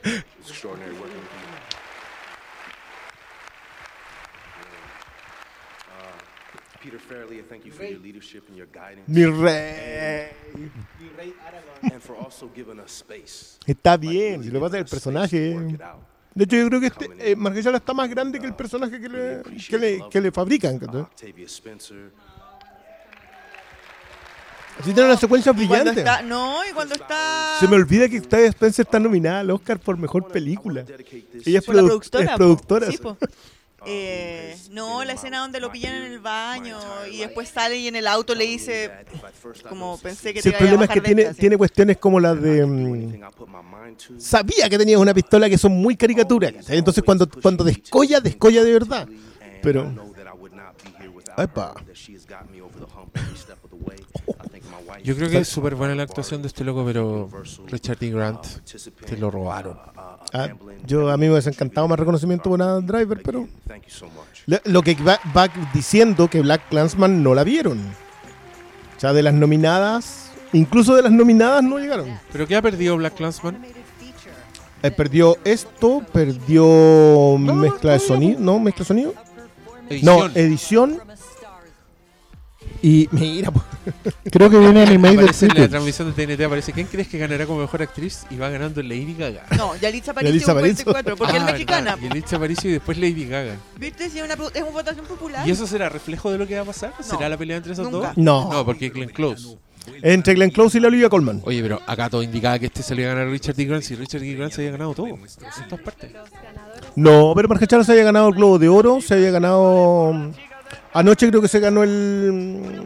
It's 0.04 0.50
extraordinary 0.50 0.92
working 0.94 1.16
with 1.16 1.32
you. 1.32 1.48
Uh, 5.90 6.80
Peter 6.80 6.98
Fairley, 6.98 7.42
thank 7.48 7.64
you 7.64 7.72
for 7.72 7.84
your 7.84 7.98
leadership 8.00 8.46
and 8.48 8.56
your 8.56 8.66
guidance. 8.66 9.08
Mi 9.08 9.24
rey. 9.24 10.30
And 11.82 12.02
for 12.02 12.16
also 12.16 12.48
giving 12.48 12.80
us 12.80 12.92
space. 12.92 13.58
Está 13.66 13.96
bien. 13.96 14.42
Si 14.42 14.50
lo 14.50 14.60
pasa 14.60 14.78
el 14.78 14.84
personaje. 14.84 15.56
De 16.34 16.44
hecho, 16.44 16.56
yo 16.56 16.68
creo 16.68 16.80
que 16.80 16.86
este, 16.88 17.06
eh, 17.20 17.36
está 17.74 17.94
más 17.94 18.10
grande 18.10 18.40
que 18.40 18.46
el 18.46 18.54
personaje 18.56 19.00
que 19.00 19.08
le, 19.08 19.42
que 19.68 19.78
le, 19.78 20.08
que 20.10 20.20
le 20.20 20.32
fabrican. 20.32 20.80
¿cachai? 20.80 21.02
Octavia 21.02 21.46
Spencer. 21.46 22.10
Así 24.80 24.92
tiene 24.92 25.04
una 25.08 25.16
secuencia 25.16 25.52
Y 25.52 25.66
cuando 25.66 25.92
brillante. 25.92 26.00
está, 26.00 26.22
no, 26.22 26.58
y 26.68 26.72
cuando 26.72 26.94
está. 26.94 27.56
Se 27.60 27.68
me 27.68 27.76
olvida 27.76 28.08
que 28.08 28.18
Octavia 28.18 28.46
Spencer 28.48 28.84
está 28.84 28.98
nominada 28.98 29.40
al 29.40 29.50
Oscar 29.50 29.78
por 29.78 29.96
mejor 29.96 30.28
película. 30.28 30.84
Ella 31.44 31.58
es, 31.60 31.64
Por 31.64 31.74
la 31.76 31.82
produ- 31.82 31.86
productora, 31.86 32.24
es 32.24 32.36
productora. 32.36 32.90
Sí. 32.90 32.98
Eh, 33.86 34.56
no, 34.70 35.04
la 35.04 35.12
escena 35.12 35.40
donde 35.40 35.60
lo 35.60 35.70
pillan 35.70 35.94
en 35.96 36.04
el 36.12 36.18
baño 36.18 36.78
y 37.12 37.18
después 37.18 37.50
sale 37.50 37.76
y 37.76 37.86
en 37.86 37.96
el 37.96 38.06
auto 38.06 38.34
le 38.34 38.46
dice, 38.46 38.90
como 39.68 39.98
pensé 39.98 40.32
que 40.32 40.40
Si 40.40 40.48
te 40.48 40.48
el 40.48 40.54
iba 40.54 40.56
a 40.56 40.58
problema 40.60 40.84
es 40.84 40.88
que 40.90 41.00
bajar 41.00 41.04
tiene, 41.06 41.20
esta", 41.22 41.30
así. 41.32 41.40
tiene 41.40 41.58
cuestiones 41.58 41.96
como 41.98 42.18
las 42.18 42.40
de. 42.40 42.64
mm, 42.64 43.20
sabía 44.18 44.70
que 44.70 44.78
tenías 44.78 44.98
una 44.98 45.12
pistola 45.12 45.50
que 45.50 45.58
son 45.58 45.72
muy 45.72 45.96
caricaturas. 45.96 46.54
Entonces 46.70 47.04
cuando, 47.04 47.28
cuando 47.28 47.62
descolla, 47.62 48.20
descolla 48.20 48.64
de 48.64 48.72
verdad. 48.72 49.06
Pero. 49.62 49.92
Epa. 51.36 51.74
Yo 55.04 55.14
creo 55.14 55.28
que 55.28 55.36
es 55.36 55.48
súper 55.48 55.74
buena 55.74 55.94
la 55.94 56.04
actuación 56.04 56.40
de 56.40 56.48
este 56.48 56.64
loco, 56.64 56.82
pero 56.82 57.28
Richard 57.66 57.98
D. 57.98 58.10
Grant 58.10 58.42
te 59.06 59.18
lo 59.18 59.30
robaron. 59.30 59.78
Ah, 60.32 60.48
yo 60.86 61.10
a 61.10 61.18
mí 61.18 61.26
me 61.26 61.32
hubiese 61.32 61.50
encantado 61.50 61.86
más 61.86 61.98
reconocimiento 61.98 62.48
por 62.48 62.60
Adam 62.62 62.86
Driver, 62.86 63.20
pero. 63.22 63.46
Lo, 64.64 64.82
que 64.82 64.94
va, 64.94 65.20
va 65.36 65.48
diciendo 65.74 66.28
que 66.28 66.40
Black 66.40 66.70
Clansman 66.70 67.22
no 67.22 67.34
la 67.34 67.44
vieron. 67.44 67.78
O 68.96 69.00
sea, 69.00 69.12
de 69.12 69.22
las 69.22 69.34
nominadas, 69.34 70.30
incluso 70.54 70.94
de 70.94 71.02
las 71.02 71.12
nominadas 71.12 71.62
no 71.62 71.78
llegaron. 71.78 72.18
¿Pero 72.32 72.46
qué 72.46 72.56
ha 72.56 72.62
perdido 72.62 72.96
Black 72.96 73.14
Clansman? 73.14 73.62
Eh, 74.82 74.90
perdió 74.90 75.36
esto, 75.44 76.02
perdió 76.14 77.36
mezcla 77.38 77.92
de 77.92 77.98
sonido, 77.98 78.40
¿no? 78.40 78.58
Mezcla 78.58 78.84
de 78.84 78.86
sonido. 78.86 79.14
No, 80.02 80.26
edición. 80.26 80.98
Y 82.82 83.08
mira, 83.12 83.50
po. 83.50 83.62
Creo 84.30 84.50
que 84.50 84.58
viene 84.58 84.82
Animated 84.82 85.18
Aparece 85.18 85.46
en 85.46 85.58
la 85.62 85.68
transmisión 85.68 86.12
de 86.14 86.26
TNT, 86.26 86.40
aparece 86.42 86.72
¿quién 86.72 86.86
crees 86.86 87.08
que 87.08 87.18
ganará 87.18 87.46
como 87.46 87.60
mejor 87.60 87.82
actriz? 87.82 88.26
Y 88.30 88.36
va 88.36 88.48
ganando 88.50 88.82
Lady 88.82 89.14
Gaga. 89.18 89.44
No, 89.56 89.74
Yalitza 89.76 90.10
Aparicio 90.12 90.30
Yalitza 90.32 90.52
fue 90.52 90.60
Aparicio. 90.60 90.84
24, 90.92 91.16
porque 91.16 91.32
Ah, 91.34 91.36
es 91.38 91.44
mexicana. 91.52 91.94
verdad, 91.96 92.08
Yalitza 92.08 92.36
Aparicio 92.36 92.70
y 92.70 92.72
después 92.74 92.98
Lady 92.98 93.26
Gaga. 93.26 93.56
¿Viste? 93.78 94.10
Si 94.10 94.18
es 94.18 94.24
una, 94.24 94.34
es 94.34 94.62
una 94.62 94.70
votación 94.70 95.06
popular. 95.06 95.46
¿Y 95.48 95.50
eso 95.50 95.66
será 95.66 95.88
reflejo 95.88 96.30
de 96.30 96.38
lo 96.38 96.46
que 96.46 96.56
va 96.56 96.62
a 96.62 96.66
pasar? 96.66 96.92
¿Será 97.00 97.28
la 97.28 97.36
pelea 97.38 97.56
entre 97.58 97.72
esos 97.72 97.90
nunca. 97.90 98.08
dos? 98.08 98.16
No. 98.18 98.50
No, 98.52 98.64
porque 98.64 98.90
Glenn 98.90 99.08
Close. 99.10 99.56
Entre 100.02 100.32
Glenn 100.34 100.50
Close 100.50 100.78
y 100.78 100.80
la 100.80 100.88
Olivia 100.88 101.08
Colman. 101.10 101.42
Oye, 101.44 101.60
pero 101.62 101.80
acá 101.86 102.08
todo 102.08 102.22
indicaba 102.22 102.58
que 102.58 102.66
este 102.66 102.82
se 102.82 102.94
le 102.94 103.02
iba 103.02 103.10
a 103.12 103.14
ganar 103.14 103.28
a 103.28 103.30
Richard 103.30 103.54
D. 103.54 103.64
Grant 103.66 103.82
si 103.82 103.94
Richard 103.94 104.20
D. 104.22 104.34
Grant 104.34 104.52
se 104.52 104.62
había 104.62 104.72
ganado 104.72 104.94
todo. 104.94 105.06
En 105.08 105.68
todas 105.68 105.84
partes. 105.84 106.10
No, 106.96 107.32
pero 107.36 107.48
Marcacharo 107.48 107.84
se 107.84 107.92
había 107.92 108.04
ganado 108.04 108.28
el 108.28 108.34
Globo 108.34 108.58
de 108.58 108.68
Oro, 108.68 109.00
se 109.02 109.12
había 109.14 109.30
ganado. 109.30 110.32
Anoche 110.94 111.28
creo 111.28 111.42
que 111.42 111.48
se 111.48 111.60
ganó 111.60 111.82
el. 111.82 112.84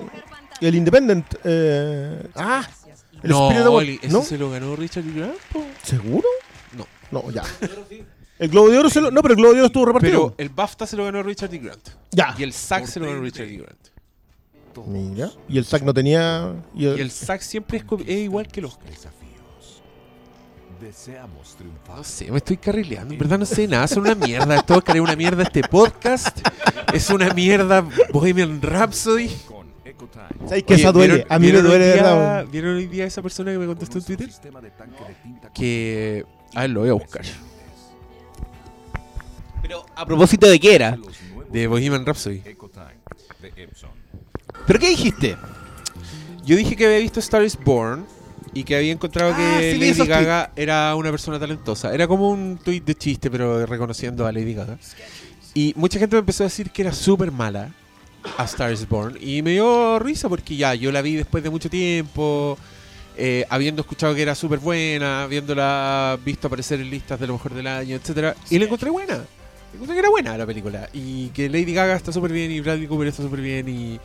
El 0.60 0.74
Independent. 0.74 1.26
eh, 1.44 2.26
ah, 2.34 2.66
el 3.22 3.30
no, 3.30 3.48
Spirit 3.48 3.66
Award, 3.66 3.88
ese 3.88 4.08
¿no? 4.08 4.22
se 4.22 4.38
lo 4.38 4.50
ganó 4.50 4.74
Richard 4.76 5.04
D. 5.04 5.12
Grant. 5.12 5.36
¿Seguro? 5.82 6.26
No. 6.76 6.86
No, 7.10 7.30
ya. 7.30 7.42
El 8.38 8.48
Globo 8.48 8.70
de 8.70 8.78
Oro 8.78 8.90
se 8.90 9.00
lo. 9.00 9.10
No, 9.10 9.22
pero 9.22 9.34
el 9.34 9.40
Globo 9.40 9.52
de 9.52 9.58
Oro 9.60 9.66
estuvo 9.66 9.86
repartido. 9.86 10.34
Pero 10.36 10.48
el 10.48 10.54
BAFTA 10.54 10.86
se 10.86 10.96
lo 10.96 11.04
ganó 11.04 11.22
Richard 11.22 11.50
D. 11.50 11.58
Grant. 11.58 11.88
Ya. 12.12 12.34
Y 12.38 12.42
el 12.42 12.52
SAG 12.52 12.86
se 12.86 13.00
lo 13.00 13.06
ganó 13.06 13.20
Richard 13.20 13.46
D. 13.46 13.56
Grant. 13.58 13.88
Mira. 14.86 15.30
Y 15.48 15.58
el 15.58 15.64
SAC 15.64 15.82
no 15.82 15.92
tenía. 15.92 16.54
Y 16.74 16.86
el, 16.86 16.98
Y 16.98 17.00
el 17.00 17.10
SAG 17.10 17.42
siempre 17.42 17.78
es, 18.06 18.16
igual 18.18 18.46
que 18.46 18.60
los 18.60 18.78
Deseamos 20.80 21.56
triunfar. 21.56 21.96
No 21.96 22.04
sé, 22.04 22.30
me 22.30 22.36
estoy 22.38 22.56
carrileando. 22.56 23.12
En 23.12 23.18
verdad 23.18 23.38
no 23.38 23.46
sé 23.46 23.66
nada. 23.66 23.84
Es 23.84 23.96
una 23.96 24.14
mierda. 24.14 24.62
Todo 24.62 24.82
es 24.86 25.00
una 25.00 25.16
mierda 25.16 25.42
este 25.42 25.62
podcast. 25.62 26.38
Es 26.92 27.10
una 27.10 27.32
mierda 27.34 27.84
Bohemian 28.12 28.60
Rhapsody. 28.62 29.28
¿Sabes 30.46 30.62
que 30.64 30.74
esa 30.74 30.92
duele? 30.92 31.26
A 31.28 31.38
mí 31.38 31.46
me 31.46 31.52
¿vieron 31.52 31.66
duele 31.68 31.84
día- 31.92 31.94
verdad. 32.02 32.46
¿Vieron 32.50 32.76
hoy 32.76 32.86
día 32.86 33.04
esa 33.06 33.20
persona 33.22 33.50
que 33.52 33.58
me 33.58 33.66
contestó 33.66 33.98
en 33.98 34.04
Twitter? 34.04 34.30
Que. 35.52 36.24
A 36.54 36.60
ver, 36.62 36.70
lo 36.70 36.80
voy 36.80 36.88
a 36.90 36.92
buscar. 36.94 37.22
Pero, 39.62 39.84
¿a 39.96 40.06
propósito 40.06 40.48
de 40.48 40.58
qué 40.60 40.74
era? 40.74 40.96
De 41.50 41.66
Bohemian 41.66 42.06
Rhapsody. 42.06 42.42
¿Pero 44.66 44.78
qué 44.78 44.88
dijiste? 44.90 45.36
Yo 46.44 46.56
dije 46.56 46.76
que 46.76 46.86
había 46.86 46.98
visto 46.98 47.20
Star 47.20 47.42
is 47.44 47.58
Born 47.62 48.06
y 48.54 48.64
que 48.64 48.76
había 48.76 48.92
encontrado 48.92 49.32
Ah, 49.34 49.58
que 49.58 49.72
sí, 49.72 49.78
vi 49.78 49.92
Lady 49.92 50.06
Gaga 50.08 50.52
era 50.56 50.94
una 50.94 51.10
persona 51.10 51.38
talentosa. 51.38 51.92
Era 51.94 52.06
como 52.06 52.30
un 52.30 52.58
tweet 52.62 52.80
de 52.80 52.94
chiste, 52.94 53.30
pero 53.30 53.64
reconociendo 53.66 54.26
a 54.26 54.32
Lady 54.32 54.54
Gaga. 54.54 54.78
Y 55.54 55.72
mucha 55.76 55.98
gente 55.98 56.16
me 56.16 56.20
empezó 56.20 56.44
a 56.44 56.46
decir 56.46 56.70
que 56.70 56.82
era 56.82 56.92
súper 56.92 57.32
mala 57.32 57.72
a 58.36 58.44
Star 58.44 58.72
is 58.72 58.88
Born. 58.88 59.16
Y 59.20 59.42
me 59.42 59.52
dio 59.52 59.98
risa 59.98 60.28
porque 60.28 60.56
ya, 60.56 60.74
yo 60.74 60.92
la 60.92 61.02
vi 61.02 61.16
después 61.16 61.42
de 61.42 61.50
mucho 61.50 61.68
tiempo. 61.70 62.58
eh, 63.16 63.44
habiendo 63.50 63.82
escuchado 63.82 64.14
que 64.14 64.22
era 64.22 64.34
súper 64.36 64.60
buena, 64.60 65.24
habiéndola 65.24 66.16
visto 66.24 66.46
aparecer 66.46 66.80
en 66.80 66.88
listas 66.90 67.18
de 67.18 67.26
lo 67.26 67.32
mejor 67.32 67.52
del 67.52 67.66
año, 67.66 67.96
etcétera 67.96 68.36
Y 68.48 68.58
la 68.58 68.66
encontré 68.66 68.90
buena. 68.90 69.24
Encontré 69.74 69.94
que 69.94 70.00
era 70.00 70.08
buena 70.10 70.38
la 70.38 70.46
película. 70.46 70.88
Y 70.92 71.28
que 71.30 71.48
Lady 71.48 71.74
Gaga 71.74 71.96
está 71.96 72.12
súper 72.12 72.32
bien 72.32 72.50
y 72.52 72.60
Bradley 72.60 72.86
Cooper 72.86 73.08
está 73.08 73.22
súper 73.22 73.40
bien. 73.40 73.68
Y, 73.68 74.00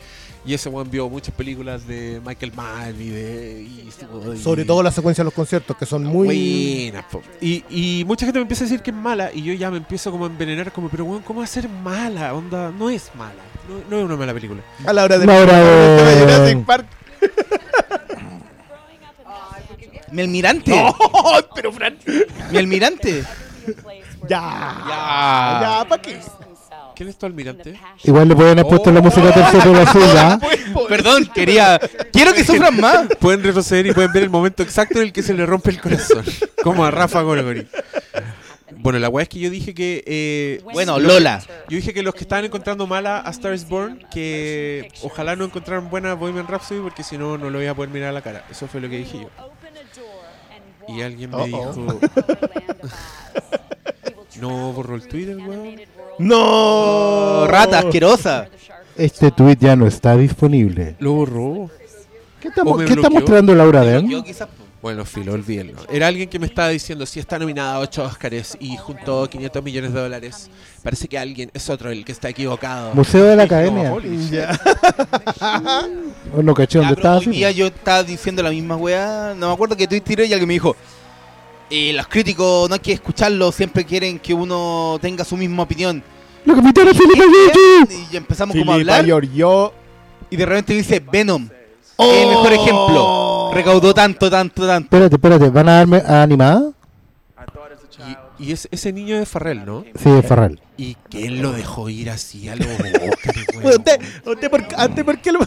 y 0.46 0.54
ese 0.54 0.68
one 0.68 0.88
vio 0.90 1.08
muchas 1.08 1.34
películas 1.34 1.86
de 1.86 2.20
Michael 2.24 2.52
Mann 2.54 2.94
y 3.00 3.08
de. 3.08 3.62
y 3.62 3.88
estuvo- 3.88 4.34
y- 4.34 4.38
Sobre 4.38 4.64
todo 4.64 4.82
la 4.82 4.90
secuencia 4.92 5.22
de 5.22 5.26
los 5.26 5.34
conciertos, 5.34 5.76
que 5.76 5.86
son 5.86 6.04
muy. 6.04 6.90
Buenas. 6.92 7.04
Y, 7.40 7.64
y 7.70 8.04
mucha 8.04 8.26
gente 8.26 8.38
me 8.38 8.42
empieza 8.42 8.64
a 8.64 8.66
decir 8.66 8.82
que 8.82 8.90
es 8.90 8.96
mala 8.96 9.30
y 9.32 9.42
yo 9.42 9.52
ya 9.54 9.70
me 9.70 9.78
empiezo 9.78 10.10
como 10.10 10.24
a 10.24 10.28
envenenar 10.28 10.72
como, 10.72 10.88
pero 10.88 11.04
weón, 11.04 11.22
¿cómo 11.22 11.40
va 11.40 11.44
a 11.44 11.48
ser 11.48 11.68
mala? 11.68 12.34
Onda, 12.34 12.70
no 12.70 12.90
es 12.90 13.10
mala. 13.16 13.32
No, 13.68 13.76
no 13.90 13.98
es 13.98 14.04
una 14.04 14.16
mala 14.16 14.34
película. 14.34 14.60
A 14.84 14.92
la 14.92 15.04
hora 15.04 15.18
de. 15.18 15.26
La 15.26 15.36
hora 15.38 15.58
de- 15.58 16.20
Jurassic 16.20 16.64
Park. 16.66 16.86
Mi 20.12 20.22
almirante. 20.22 20.70
No, 20.70 20.94
pero 21.54 21.72
Fran. 21.72 21.96
Mi 22.52 22.58
almirante. 22.58 23.24
Ya. 24.28 24.84
Ya. 24.88 25.58
Ya, 25.60 25.84
¿para 25.88 26.02
qué? 26.02 26.20
¿Quién 26.94 27.08
es 27.08 27.16
tu 27.18 27.26
almirante? 27.26 27.78
Igual 28.04 28.28
le 28.28 28.36
pueden 28.36 28.52
haber 28.58 28.66
puesto 28.70 28.92
la 28.92 29.00
música 29.00 29.32
tercera 29.32 29.82
azul, 29.82 30.02
¿ah? 30.16 30.38
Perdón, 30.88 31.28
quería. 31.34 31.80
Quiero 32.12 32.32
que 32.34 32.44
sufran 32.44 32.78
más. 32.80 33.08
Pueden 33.20 33.42
retroceder 33.42 33.86
y 33.86 33.92
pueden 33.92 34.12
ver 34.12 34.22
el 34.24 34.30
momento 34.30 34.62
exacto 34.62 34.98
en 34.98 35.06
el 35.06 35.12
que 35.12 35.22
se 35.22 35.34
le 35.34 35.44
rompe 35.46 35.70
el 35.70 35.80
corazón. 35.80 36.24
Como 36.62 36.84
a 36.84 36.90
Rafa 36.90 37.22
Gorgori. 37.22 37.66
Bueno, 38.76 38.98
la 38.98 39.08
weá 39.08 39.22
es 39.22 39.28
que 39.28 39.38
yo 39.40 39.50
dije 39.50 39.72
que. 39.74 40.04
eh, 40.06 40.60
Bueno, 40.72 40.98
Lola. 40.98 41.42
Yo 41.68 41.76
dije 41.76 41.94
que 41.94 42.02
los 42.02 42.14
que 42.14 42.20
estaban 42.22 42.44
encontrando 42.44 42.86
mala 42.86 43.20
a 43.20 43.30
Star 43.30 43.54
is 43.54 43.66
Born, 43.68 44.06
que 44.12 44.90
ojalá 45.02 45.36
no 45.36 45.44
encontraran 45.46 45.88
buena 45.90 46.12
a 46.12 46.14
Bohemian 46.14 46.46
Rhapsody, 46.46 46.80
porque 46.80 47.02
si 47.02 47.16
no, 47.18 47.38
no 47.38 47.50
lo 47.50 47.58
voy 47.58 47.66
a 47.66 47.74
poder 47.74 47.90
mirar 47.90 48.10
a 48.10 48.12
la 48.12 48.22
cara. 48.22 48.44
Eso 48.50 48.66
fue 48.68 48.80
lo 48.80 48.88
que 48.90 48.98
dije 48.98 49.20
yo. 49.22 49.30
Y 50.86 51.00
alguien 51.02 51.30
me 51.30 51.46
dijo. 51.46 51.72
no 54.40 54.72
borró 54.72 54.96
el 54.96 55.08
Twitter, 55.08 55.36
weón. 55.38 55.80
No. 56.18 57.46
Rata 57.46 57.80
asquerosa. 57.80 58.48
Este 58.96 59.30
tweet 59.30 59.56
ya 59.58 59.74
no 59.76 59.86
está 59.86 60.16
disponible. 60.16 60.96
Lo 60.98 61.12
borró. 61.12 61.70
¿Qué 62.40 62.48
está, 62.48 62.62
qué 62.62 63.10
mostrando 63.10 63.54
Laura 63.54 63.82
quizás. 64.24 64.48
Bueno, 64.84 65.06
filo, 65.06 65.32
olvídenlo. 65.32 65.80
Era 65.90 66.08
alguien 66.08 66.28
que 66.28 66.38
me 66.38 66.44
estaba 66.44 66.68
diciendo 66.68 67.06
si 67.06 67.18
está 67.18 67.38
nominada 67.38 67.76
a 67.76 67.78
8 67.78 68.04
Oscars 68.04 68.54
y 68.60 68.76
juntó 68.76 69.26
500 69.30 69.64
millones 69.64 69.94
de 69.94 70.00
dólares. 70.00 70.50
Parece 70.82 71.08
que 71.08 71.16
alguien 71.16 71.50
es 71.54 71.70
otro 71.70 71.90
el 71.90 72.04
que 72.04 72.12
está 72.12 72.28
equivocado. 72.28 72.94
Museo 72.94 73.24
de 73.24 73.34
la 73.34 73.44
Academia. 73.44 73.90
"Oh, 73.90 73.96
holy 73.96 74.18
shit". 74.18 74.32
Ya. 74.32 74.60
Oh, 76.36 76.42
no 76.42 76.52
caché 76.52 76.78
dónde 76.78 76.94
estaba 76.94 77.18
hoy 77.18 77.26
día 77.26 77.50
yo 77.52 77.66
estaba 77.68 78.02
diciendo 78.02 78.42
la 78.42 78.50
misma 78.50 78.76
weá. 78.76 79.34
No 79.36 79.48
me 79.48 79.54
acuerdo 79.54 79.74
que 79.76 79.86
tú 79.86 79.98
tiré 80.00 80.26
y 80.26 80.32
alguien 80.32 80.48
me 80.48 80.54
dijo. 80.54 80.76
Eh, 81.76 81.92
los 81.92 82.06
críticos 82.06 82.68
no 82.68 82.74
hay 82.74 82.80
que 82.80 82.92
escucharlos, 82.92 83.52
siempre 83.52 83.84
quieren 83.84 84.20
que 84.20 84.32
uno 84.32 84.96
tenga 85.00 85.24
su 85.24 85.36
misma 85.36 85.64
opinión. 85.64 86.04
¡Lo 86.44 86.54
capitán 86.54 86.86
es 86.86 86.96
Felipe! 86.96 87.26
Y 88.12 88.16
empezamos 88.16 88.54
como 88.56 88.70
a 88.70 88.74
hablar. 88.76 89.04
Giorgio. 89.04 89.72
Y 90.30 90.36
de 90.36 90.46
repente 90.46 90.72
dice 90.72 91.00
Venom. 91.00 91.48
El 91.98 92.28
mejor 92.28 92.52
ejemplo. 92.52 93.50
Recaudó 93.52 93.92
tanto, 93.92 94.30
tanto, 94.30 94.66
tanto. 94.66 94.84
Espérate, 94.84 95.16
espérate, 95.16 95.50
¿van 95.50 95.68
a 95.68 95.72
darme 95.78 95.96
a 95.96 96.22
animada? 96.22 96.70
Y, 98.38 98.44
y 98.46 98.52
es, 98.52 98.68
ese 98.70 98.92
niño 98.92 99.18
de 99.18 99.26
Farrell, 99.26 99.64
¿no? 99.64 99.84
Sí, 100.00 100.10
es 100.10 100.26
Farrell. 100.26 100.60
Y 100.76 100.96
que 101.10 101.26
él 101.26 101.40
lo 101.40 101.52
dejó 101.52 101.88
ir 101.88 102.10
así 102.10 102.48
a 102.48 102.54
lo 102.54 102.66
Bueno, 103.62 103.78
usted, 103.78 104.00
usted, 104.24 104.50
por, 104.50 104.64
antes, 104.76 105.04
¿por 105.04 105.18
qué 105.18 105.32
lo.? 105.32 105.40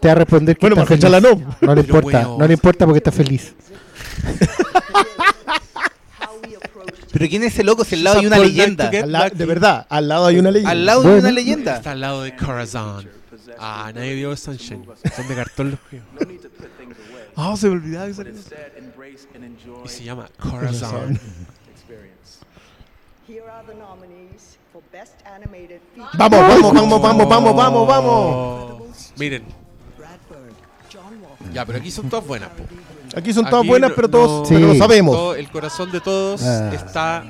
Te 0.00 0.08
va 0.08 0.12
a 0.12 0.14
responder 0.16 0.56
que 0.56 0.66
Bueno, 0.66 0.82
está 0.82 0.94
Marcela 0.94 1.20
feliz. 1.20 1.44
no. 1.60 1.66
No 1.66 1.74
le 1.74 1.80
importa, 1.82 2.22
no 2.22 2.46
le 2.46 2.54
importa 2.54 2.86
porque 2.86 2.98
está 2.98 3.12
feliz. 3.12 3.54
Pero 7.12 7.28
¿quién 7.28 7.42
es 7.42 7.52
ese 7.52 7.62
loco 7.64 7.84
si 7.84 7.94
al 7.96 8.04
lado 8.04 8.18
hay 8.20 8.26
una 8.26 8.38
leyenda? 8.38 8.90
La- 9.06 9.28
de 9.30 9.46
verdad, 9.46 9.86
al 9.90 10.08
lado 10.08 10.26
hay 10.26 10.38
una 10.38 10.50
leyenda. 10.50 10.70
Al 10.70 10.86
lado 10.86 11.00
hay 11.00 11.06
Bueno. 11.06 11.20
una 11.20 11.30
leyenda. 11.30 11.76
Está 11.76 11.92
al 11.92 12.00
lado 12.00 12.22
de 12.22 12.34
Corazon. 12.36 13.08
Ah, 13.58 13.90
nadie 13.94 14.14
vio 14.14 14.36
Sunshine. 14.36 14.84
Son 15.14 15.28
de 15.28 15.34
cartón 15.34 15.70
los 15.72 15.80
juegos. 15.88 16.08
Ah, 17.36 17.54
se 17.56 17.66
me 17.68 17.72
olvidaba 17.74 18.06
que. 18.06 18.34
Y 19.84 19.88
se 19.88 20.04
llama 20.04 20.28
Corazon. 20.38 21.18
Vamos, 26.18 26.40
vamos, 26.40 26.72
vamos, 26.72 27.00
vamos, 27.02 27.28
vamos, 27.28 27.56
vamos, 27.56 27.86
vamos. 27.86 28.12
Oh, 28.14 28.86
Miren. 29.18 29.44
Ya, 31.52 31.64
pero 31.66 31.78
aquí 31.78 31.90
son 31.90 32.08
todas 32.08 32.26
buenas. 32.26 32.48
po. 32.50 32.64
Aquí 33.14 33.32
son 33.32 33.44
todas 33.44 33.60
Aquí 33.60 33.68
buenas, 33.68 33.90
no- 33.90 33.96
pero 33.96 34.08
todos 34.08 34.30
no- 34.40 34.44
Sí. 34.46 34.54
pero 34.54 34.66
lo 34.68 34.74
sabemos. 34.74 35.14
todo- 35.16 35.34
el 35.34 35.48
corazón 35.50 35.90
de 35.92 36.00
todos 36.00 36.42
Ah. 36.42 36.70
está 36.74 37.24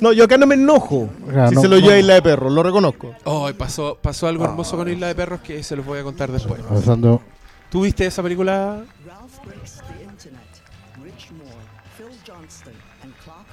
No, 0.00 0.12
yo 0.14 0.24
acá 0.24 0.38
no 0.38 0.46
me 0.46 0.54
enojo. 0.54 1.10
Ah, 1.36 1.48
si 1.50 1.54
no, 1.56 1.60
se 1.60 1.68
lo 1.68 1.76
no. 1.76 1.82
lleva 1.82 1.94
a 1.94 1.98
Isla 1.98 2.14
de 2.14 2.22
Perros, 2.22 2.50
lo 2.50 2.62
reconozco. 2.62 3.14
Oh, 3.24 3.50
pasó, 3.56 3.98
pasó 4.00 4.26
algo 4.28 4.44
hermoso 4.44 4.76
con 4.76 4.88
Isla 4.90 5.08
de 5.08 5.14
Perros 5.14 5.40
que 5.40 5.62
se 5.62 5.76
los 5.76 5.84
voy 5.84 5.98
a 5.98 6.02
contar 6.02 6.32
después. 6.32 6.60
Pasando. 6.62 7.20
¿Tú 7.70 7.82
viste 7.82 8.06
esa 8.06 8.22
película? 8.22 8.78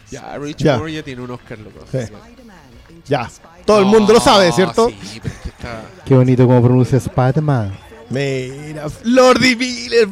Ya, 0.10 0.38
Rich 0.38 0.58
Ya. 0.64 0.78
Moore 0.78 0.94
ya 0.94 1.04
tiene 1.04 1.22
un 1.22 1.32
Oscar, 1.32 1.60
loco. 1.60 1.80
Sí. 1.92 2.00
Ya. 3.08 3.30
Todo 3.66 3.80
el 3.80 3.86
mundo 3.86 4.14
lo 4.14 4.20
sabe, 4.20 4.48
No, 4.50 4.56
¿cierto? 4.56 4.90
Sí, 4.90 5.20
pero 5.22 5.36
es 5.36 5.42
que 5.42 5.50
está... 5.50 5.82
Qué 6.06 6.16
bonito 6.16 6.46
como 6.48 6.62
pronuncia 6.62 6.98
Spider-Man. 6.98 7.78
Mira, 8.10 8.88
Lordy 9.04 9.56
Miller, 9.58 10.08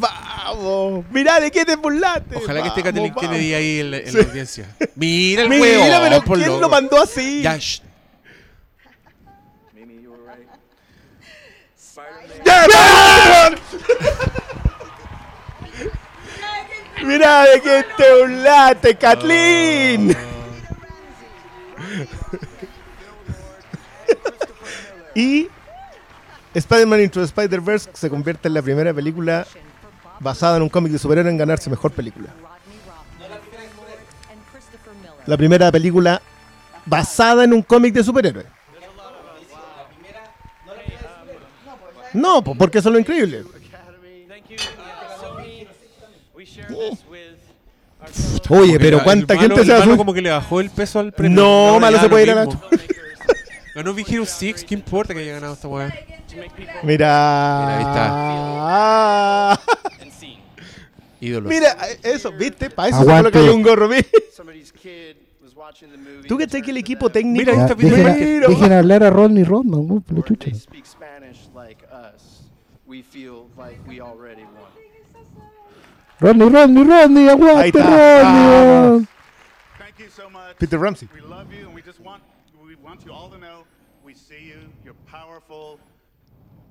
vamos. 0.53 1.05
Mira, 1.11 1.39
¿de 1.39 1.51
qué 1.51 1.65
te 1.65 1.75
burlaste? 1.75 2.35
Ojalá 2.37 2.61
que 2.61 2.67
esté 2.69 2.83
Kathleen. 2.83 3.13
Kennedy 3.13 3.53
ahí 3.53 3.79
en, 3.79 3.91
la- 3.91 3.97
en 3.97 4.11
Sí. 4.11 4.17
la 4.17 4.23
audiencia. 4.23 4.75
Mira 4.95 5.41
el 5.43 5.49
Mira, 5.49 5.61
huevo. 5.61 5.99
pero 6.03 6.21
por 6.23 6.37
¿quién 6.37 6.49
loco. 6.49 6.61
lo 6.61 6.69
mandó 6.69 7.01
así? 7.01 7.41
Ya. 7.41 7.57
Mira, 17.03 17.43
¿de 17.45 17.61
qué 17.61 17.85
te 17.97 18.21
burlaste, 18.21 18.95
Kathleen? 18.95 20.15
y 25.13 25.47
Spider-Man 26.53 27.01
Into 27.01 27.19
the 27.19 27.25
Spider-Verse 27.25 27.89
se 27.93 28.09
convierte 28.09 28.47
en 28.47 28.53
la 28.53 28.61
primera 28.61 28.93
película 28.93 29.45
basada 30.19 30.57
en 30.57 30.63
un 30.63 30.69
cómic 30.69 30.91
de 30.91 30.99
superhéroe 30.99 31.31
en 31.31 31.37
ganarse 31.37 31.69
mejor 31.69 31.91
película. 31.91 32.29
La 35.25 35.37
primera 35.37 35.71
película 35.71 36.21
basada 36.85 37.43
en 37.43 37.53
un 37.53 37.61
cómic 37.61 37.93
de 37.93 38.03
superhéroe. 38.03 38.45
No, 42.13 42.43
po, 42.43 42.55
porque 42.55 42.77
eso 42.77 42.89
es 42.89 42.93
lo 42.93 42.99
increíble. 42.99 43.43
Oye, 48.49 48.79
pero 48.79 49.03
cuánta 49.03 49.37
gente 49.37 49.65
se 49.65 49.73
va 49.73 49.97
como 49.97 50.13
que 50.13 50.21
le 50.21 50.29
bajó 50.29 50.61
el 50.61 50.69
peso 50.69 50.99
al 50.99 51.11
premio. 51.11 51.41
No, 51.41 51.79
malo 51.79 51.99
se 51.99 52.07
puede 52.07 52.23
ir 52.23 52.31
a 52.31 52.35
la. 52.35 52.59
Ganó 53.75 53.93
Big 53.93 54.05
Hero 54.09 54.25
6, 54.25 54.63
¿qué 54.67 54.73
importa 54.73 55.13
que 55.13 55.19
haya 55.19 55.33
ganado 55.33 55.53
esta 55.53 55.67
weá? 55.67 55.93
Mira. 56.57 56.81
Mira, 56.83 57.77
ahí 57.77 57.85
Ah. 58.57 59.59
Ídolos. 61.19 61.49
Mira, 61.49 61.75
eso, 62.03 62.31
¿viste? 62.31 62.69
Para 62.69 62.89
eso 62.89 62.97
se 63.03 63.03
Aguante. 63.03 63.31
coloca 63.31 63.53
un 63.53 63.61
gorro. 63.63 63.89
¿viste? 63.89 64.23
¿Tú 66.27 66.37
crees 66.37 66.63
que 66.63 66.71
el 66.71 66.77
equipo 66.77 67.09
técnico... 67.09 67.51
Ya, 67.51 67.67
dejen, 67.75 68.07
a- 68.07 68.47
dejen 68.47 68.73
hablar 68.73 69.03
a 69.03 69.09
Rodney 69.09 69.43
Rodman, 69.43 69.79
uh, 69.91 70.01
por 70.01 70.17
la 70.19 70.23
chucha. 70.23 70.51
Rodney, 76.19 76.49
Rodney, 76.49 76.83
Rodney, 76.83 77.23
Ahí 77.23 77.29
aguante, 77.29 77.67
está. 77.67 77.81
Rodney. 77.83 78.23
Ah. 78.23 78.89
weón. 78.91 79.07
Peter 80.57 80.79
Ramsey. 80.79 81.07
Powerful. 85.55 85.79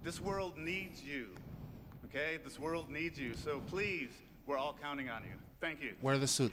This 0.04 0.20
world 0.20 0.56
needs 0.58 1.02
you. 1.02 1.26
Okay, 2.06 2.38
this 2.44 2.58
world 2.58 2.90
needs 2.90 3.18
you. 3.18 3.34
So 3.34 3.60
please, 3.70 4.10
we're 4.46 4.58
all 4.58 4.76
counting 4.82 5.08
on 5.08 5.22
you. 5.24 5.36
Thank 5.60 5.80
you. 5.82 5.94
Wear 6.02 6.18
the 6.18 6.26
suit. 6.26 6.52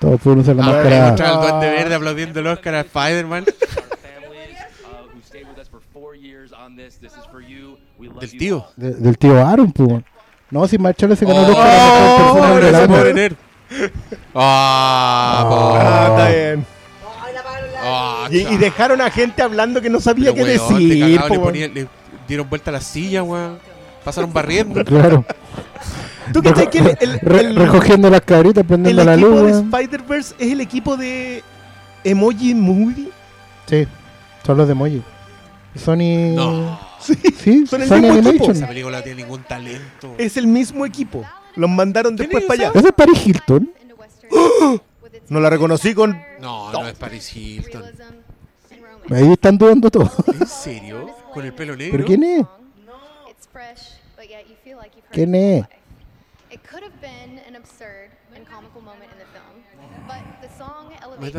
Todos 0.00 0.20
pueden 0.20 0.40
usar 0.40 0.54
la 0.56 0.62
Ah, 0.64 0.66
máscara. 0.72 1.10
mostrar 1.10 1.30
al 1.30 1.40
Duende 1.42 1.70
Verde 1.70 1.94
aplaudiendo 1.94 2.40
el 2.40 2.46
Oscar 2.46 2.74
a 2.74 2.80
Spider-Man. 2.80 3.44
uh, 3.44 5.08
who 5.12 5.20
stayed 5.24 5.46
with 5.48 5.58
us 5.58 5.68
for 5.68 5.80
four 5.92 6.14
years 6.14 6.52
on 6.52 6.76
this. 6.76 6.96
This 6.98 7.12
is 7.16 7.24
for 7.30 7.40
you. 7.40 7.78
We 7.98 8.08
love 8.08 8.20
Del 8.20 8.30
tío. 8.38 8.66
De- 8.76 8.94
del 8.94 9.16
tío 9.18 9.36
Aaron, 9.44 9.72
pues. 9.72 10.02
No, 10.50 10.66
si 10.66 10.78
Marshall 10.78 11.16
se 11.16 11.26
ganó 11.26 11.40
el 11.46 11.50
Oh, 11.50 11.50
Oscar 11.50 11.68
a 11.68 11.74
mejor 11.74 12.32
persona 12.40 12.54
pero 12.54 12.78
del 12.78 12.88
pobre 12.88 13.14
nerd. 13.14 13.36
Ah, 14.34 15.46
pobre. 15.48 15.82
Ah, 15.82 16.06
está 16.10 16.28
bien. 16.30 16.66
Ah, 17.90 18.28
Y, 18.30 18.38
y 18.38 18.56
dejaron 18.56 19.00
a 19.00 19.10
gente 19.10 19.42
hablando 19.42 19.80
que 19.80 19.90
no 19.90 20.00
sabía 20.00 20.32
pero 20.32 20.46
qué 20.46 20.56
weón, 20.56 20.78
de 20.78 20.84
decir. 20.84 21.04
le, 21.06 21.18
weón. 21.18 21.42
ponían- 21.42 21.74
le 21.74 21.88
dieron 22.26 22.48
vuelta 22.48 22.70
a 22.70 22.72
la 22.74 22.80
silla, 22.80 23.22
weón. 23.22 23.58
Pasaron 24.04 24.32
barriendo. 24.32 24.84
Claro. 24.84 25.24
¿Tú 26.32 26.42
que 26.42 26.78
el, 26.78 26.96
el- 27.00 27.20
Re- 27.20 27.40
el- 27.40 27.56
recogiendo 27.56 28.10
las 28.10 28.20
cabritas, 28.20 28.60
el 28.62 28.66
prendiendo 28.66 29.02
la 29.04 29.14
equipo 29.14 29.28
luz. 29.30 29.36
de 29.38 29.52
weón. 29.52 29.64
Spider-Verse 29.74 30.34
es 30.38 30.52
el 30.52 30.60
equipo 30.60 30.96
de 30.96 31.42
Emoji 32.04 32.54
Movie? 32.54 33.08
Sí, 33.66 33.86
son 34.44 34.58
los 34.58 34.68
de 34.68 34.74
Moji. 34.74 35.02
Sony. 35.74 36.34
No. 36.34 36.78
Sí, 37.00 37.66
son 37.66 37.82
el 37.82 37.88
Sony 37.88 37.96
mismo 38.00 38.18
equipo. 38.18 38.28
Animation. 38.44 38.56
Esa 38.56 38.66
película 38.68 38.98
no 38.98 39.04
tiene 39.04 39.22
ningún 39.22 39.42
talento. 39.44 40.14
Es 40.18 40.36
el 40.36 40.46
mismo 40.48 40.84
equipo. 40.84 41.24
Los 41.56 41.70
mandaron 41.70 42.14
después 42.16 42.44
para 42.44 42.68
allá. 42.68 42.72
¿Ese 42.78 42.88
es 42.88 42.94
Paris 42.94 43.26
Hilton? 43.26 43.70
No 45.28 45.40
la 45.40 45.50
reconocí 45.50 45.94
con. 45.94 46.20
No, 46.40 46.72
no, 46.72 46.86
es 46.88 46.94
Paris 46.96 47.34
Hilton. 47.36 47.82
Ahí 49.10 49.32
están 49.32 49.56
dudando 49.58 49.90
todos. 49.90 50.12
¿En 50.40 50.46
serio? 50.46 51.10
¿Con 51.32 51.44
el 51.44 51.52
pelo 51.54 51.76
negro? 51.76 51.92
¿Pero 51.92 52.04
quién 52.06 52.22
es? 52.24 52.46
¿Quién 55.12 55.34
es? 55.34 55.64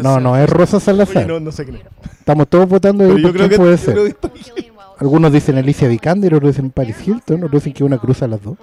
No, 0.01 0.19
no, 0.19 0.37
es 0.37 0.49
Rosa 0.49 0.79
Salazar. 0.79 1.17
Oye, 1.17 1.27
no, 1.27 1.39
no 1.39 1.51
sé 1.51 1.65
quién 1.65 1.77
es. 1.77 1.83
Estamos 2.19 2.47
todos 2.47 2.67
votando 2.69 3.05
yo 3.07 3.31
creo 3.31 3.33
quién 3.33 3.49
que- 3.49 3.57
puede 3.57 3.77
yo 3.77 3.83
ser. 3.83 4.17
Algunos 4.99 5.31
dicen 5.31 5.57
Alicia 5.57 5.87
Vikander, 5.87 6.33
otros 6.35 6.51
dicen 6.55 6.71
Paris 6.71 6.97
Hilton, 7.07 7.37
otros 7.43 7.63
dicen 7.63 7.73
que 7.73 7.83
una 7.83 7.97
cruza 7.97 8.27
las 8.27 8.41
dos. 8.43 8.57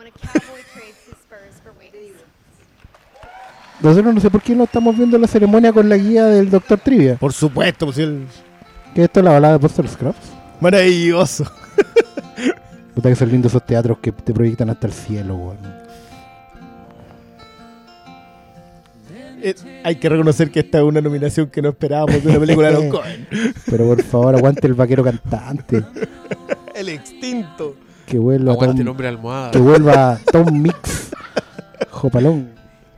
Nosotros 3.81 4.15
no 4.15 4.21
sé 4.21 4.31
por 4.31 4.43
qué 4.43 4.55
no 4.55 4.65
estamos 4.65 4.97
viendo 4.97 5.19
la 5.19 5.27
ceremonia 5.27 5.73
con 5.73 5.89
la 5.89 5.97
guía 5.97 6.25
del 6.27 6.51
Doctor 6.51 6.79
Trivia. 6.81 7.17
Por 7.17 7.33
supuesto, 7.33 7.87
pues 7.87 7.99
el. 7.99 8.27
¿Qué 8.95 9.03
es 9.03 9.05
esto 9.07 9.23
la 9.23 9.33
balada 9.33 9.55
de 9.55 9.59
Buster 9.59 9.87
Scrubs? 9.89 10.17
Maravilloso. 10.61 11.45
Puta 12.95 13.11
que 13.11 13.17
son 13.17 13.31
lindos 13.31 13.53
esos 13.53 13.67
teatros 13.67 13.99
que 13.99 14.11
te 14.13 14.33
proyectan 14.33 14.71
hasta 14.71 14.87
el 14.87 14.93
cielo, 14.95 15.37
weón. 15.37 15.59
Eh, 19.43 19.55
hay 19.85 19.97
que 19.97 20.09
reconocer 20.09 20.51
que 20.51 20.61
esta 20.61 20.79
es 20.79 20.85
una 20.85 21.01
nominación 21.03 21.49
que 21.49 21.61
no 21.61 21.69
esperábamos 21.69 22.25
de 22.25 22.31
una 22.31 22.41
película 22.41 22.69
de 22.69 22.75
Los 22.75 22.85
Cohen. 22.91 23.29
Pero 23.67 23.87
por 23.87 24.03
favor, 24.03 24.35
aguante 24.35 24.67
el 24.67 24.75
vaquero 24.75 25.05
cantante. 25.05 25.85
El 26.75 26.91
extinto. 26.91 27.75
Que 28.07 28.19
vuelva 28.19 28.53
Aguante 28.53 28.75
Tom, 28.75 28.81
el 28.83 28.89
hombre 28.89 29.09
almohada. 29.09 29.51
Que 29.51 29.59
vuelva 29.59 30.19
Tom 30.31 30.63
Mix. 30.63 31.11
Jopalón. 31.91 32.56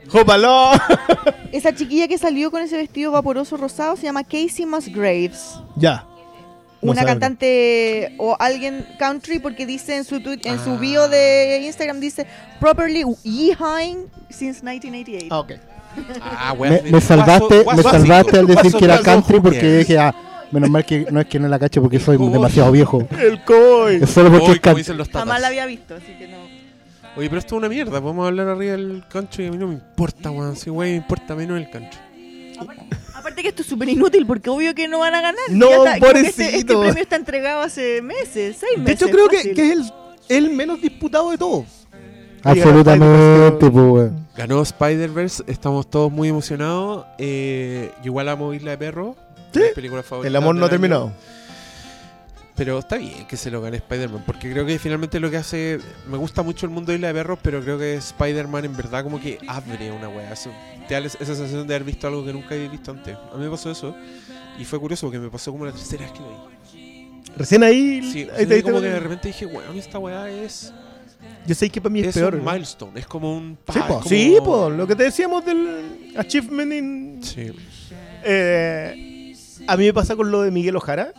¡Jopalón! 0.09 0.79
Esa 1.53 1.75
chiquilla 1.75 2.09
que 2.09 2.19
salió 2.19 2.51
con 2.51 2.63
ese 2.63 2.77
vestido 2.77 3.13
vaporoso 3.13 3.57
rosado 3.57 3.97
se 3.97 4.03
llama 4.05 4.23
Casey 4.25 4.67
Musgraves. 4.67 5.55
Ya. 5.77 6.05
No 6.81 6.93
una 6.93 7.05
cantante 7.05 8.15
o 8.19 8.37
alguien 8.39 8.87
country 8.99 9.39
porque 9.41 9.67
dice 9.67 9.97
en 9.97 10.05
su 10.05 10.21
tweet, 10.21 10.41
en 10.45 10.63
su 10.63 10.71
Ah. 10.73 10.77
bio 10.79 11.09
de 11.09 11.61
Instagram 11.65 11.99
dice 11.99 12.27
properly 12.61 13.05
yeehaing 13.25 14.07
since 14.31 14.63
1988. 14.63 15.27
Ah, 15.31 15.41
ok. 15.41 15.53
Ah, 16.23 16.55
Me, 16.59 16.83
me 16.83 17.01
salvaste, 17.01 17.65
me 17.75 17.83
salvaste 17.83 18.39
al 18.39 18.47
decir 18.47 18.73
que 18.75 18.85
era 18.85 19.01
country 19.01 19.41
porque 19.41 19.79
dije, 19.79 19.99
ah, 19.99 20.15
menos 20.53 20.71
mal 20.71 20.85
que 20.85 21.07
no 21.11 21.21
es 21.21 21.27
que 21.27 21.41
no 21.41 21.49
la 21.49 21.59
cacho 21.59 21.83
porque 21.83 21.99
soy 21.99 22.17
demasiado 22.17 22.71
viejo. 22.71 23.09
El 23.19 23.43
coy. 23.43 23.97
Es 24.03 24.11
solo 24.11 24.31
porque 24.31 24.45
Coy, 24.47 24.55
es 24.55 24.61
como 24.61 24.63
country. 24.63 24.81
dicen 24.83 24.97
los. 24.99 25.09
Jamás 25.09 25.41
la 25.41 25.49
había 25.49 25.67
visto, 25.67 25.97
así 25.97 26.13
que 26.17 26.29
no. 26.29 26.58
Oye, 27.19 27.29
pero 27.29 27.41
esto 27.41 27.57
es 27.57 27.59
una 27.59 27.69
mierda. 27.69 28.01
Podemos 28.01 28.27
hablar 28.27 28.47
arriba 28.49 28.73
del 28.73 29.05
country 29.11 29.45
y 29.45 29.47
a 29.49 29.51
mí 29.51 29.59
no 29.59 29.67
me 29.67 29.75
importa, 29.75 30.31
weón. 30.31 30.55
Si, 30.57 30.71
güey, 30.71 30.93
me 30.93 30.97
importa 30.99 31.35
menos 31.35 31.59
el 31.59 31.69
country. 31.69 31.99
Aparte 33.15 33.43
que 33.43 33.49
esto 33.49 33.63
es 33.63 33.69
súper 33.69 33.89
inútil 33.89 34.25
porque 34.27 34.49
obvio 34.51 34.73
que 34.75 34.87
no 34.87 35.01
van 35.01 35.15
a 35.15 35.21
ganar. 35.21 35.43
No, 35.51 35.69
Ya 35.69 35.77
está- 35.95 35.99
como 35.99 36.13
que 36.13 36.21
Este, 36.21 36.43
este 36.45 36.51
pobrecito. 36.75 36.81
premio 36.81 37.03
está 37.03 37.17
entregado 37.17 37.63
hace 37.63 38.01
meses, 38.03 38.57
seis 38.61 38.79
meses. 38.79 38.85
De 38.85 38.93
hecho, 38.93 39.09
creo 39.11 39.29
que, 39.29 39.39
es 39.51 39.59
el, 39.59 39.93
el 40.29 40.51
menos 40.51 40.81
disputado 40.81 41.31
de 41.31 41.39
todos. 41.39 41.65
Absolutamente, 42.45 43.71
pues, 43.71 43.85
weón. 43.85 44.29
Ganó 44.37 44.63
Spider-Verse, 44.63 45.43
estamos 45.49 45.91
todos 45.91 46.13
muy 46.13 46.29
emocionados. 46.29 47.05
Eh, 47.19 47.91
yo 47.99 48.07
igual 48.07 48.29
amo 48.29 48.55
Isla 48.55 48.71
de 48.73 48.79
Perro. 48.79 49.17
Sí. 49.53 49.61
mi 49.61 49.75
película 49.75 50.03
favorita 50.03 50.29
El 50.29 50.37
amor 50.37 50.55
no 50.55 50.67
ha 50.67 50.69
año. 50.69 50.71
Pero 52.59 52.79
está 52.81 52.97
bien 52.99 53.25
que 53.27 53.37
se 53.37 53.51
lo 53.53 53.61
gane 53.63 53.77
Spider-Man, 53.79 54.25
porque 54.27 54.51
creo 54.51 54.67
que 54.67 54.79
finalmente 54.81 55.19
lo 55.21 55.31
que 55.31 55.37
hace. 55.39 55.79
Me 56.11 56.19
gusta 56.19 56.43
mucho 56.43 56.67
el 56.67 56.73
mundo 56.73 56.91
de 56.93 56.97
Isla 56.97 57.09
de 57.09 57.15
Perros, 57.15 57.39
pero 57.41 57.63
creo 57.63 57.79
que 57.79 57.95
Spider-Man 57.95 58.65
en 58.67 58.77
verdad 58.77 59.05
como 59.05 59.21
que 59.21 59.39
abre 59.47 59.91
una 59.93 60.09
wea. 60.09 60.33
Eso- 60.33 60.51
te 60.89 60.95
da 60.95 61.01
esa 61.01 61.19
sensación 61.25 61.67
de 61.69 61.75
haber 61.75 61.85
visto 61.85 62.07
algo 62.09 62.25
que 62.25 62.33
nunca 62.33 62.55
había 62.55 62.69
visto 62.69 62.91
antes. 62.91 63.15
A 63.17 63.37
mí 63.37 63.45
me 63.45 63.51
pasó 63.51 63.71
eso. 63.71 63.95
Y 64.59 64.65
fue 64.65 64.81
curioso 64.81 65.07
porque 65.07 65.19
me 65.21 65.31
pasó 65.31 65.53
como 65.53 65.65
la 65.67 65.73
tercera 65.73 66.03
vez 66.03 66.13
que 66.13 66.19
lo 66.21 66.29
vi. 66.31 67.23
Recién 67.37 67.63
ahí. 67.63 68.03
Sí, 68.13 68.27
ahí 68.37 68.47
sí, 68.47 68.63
como 68.63 68.81
que 68.81 68.89
de 68.89 68.99
repente 69.01 69.29
dije, 69.29 69.47
weón, 69.47 69.77
esta 69.79 69.99
weá 70.01 70.29
es. 70.29 70.73
Yo 71.47 71.55
sé 71.55 71.71
que 71.71 71.81
para 71.81 71.93
mí 71.93 72.01
es, 72.01 72.09
Es 72.09 72.15
peor. 72.17 72.35
un 72.35 72.45
¿no? 72.45 72.51
milestone, 72.53 72.99
es 72.99 73.07
como 73.07 73.37
un. 73.37 73.57
Sí, 73.73 73.79
pa, 73.79 73.87
po, 73.87 73.95
como- 73.99 74.09
sí, 74.09 74.37
po, 74.45 74.69
lo 74.71 74.87
que 74.87 74.97
te 74.97 75.05
decíamos 75.05 75.45
del 75.45 76.13
Achievement 76.17 76.73
in. 76.73 77.19
Sí. 77.23 77.53
Eh, 78.25 79.33
A 79.69 79.77
mí 79.77 79.85
me 79.85 79.93
pasa 79.93 80.17
con 80.17 80.31
lo 80.31 80.43
de 80.43 80.51
Miguel 80.51 80.75
Ojara, 80.77 81.13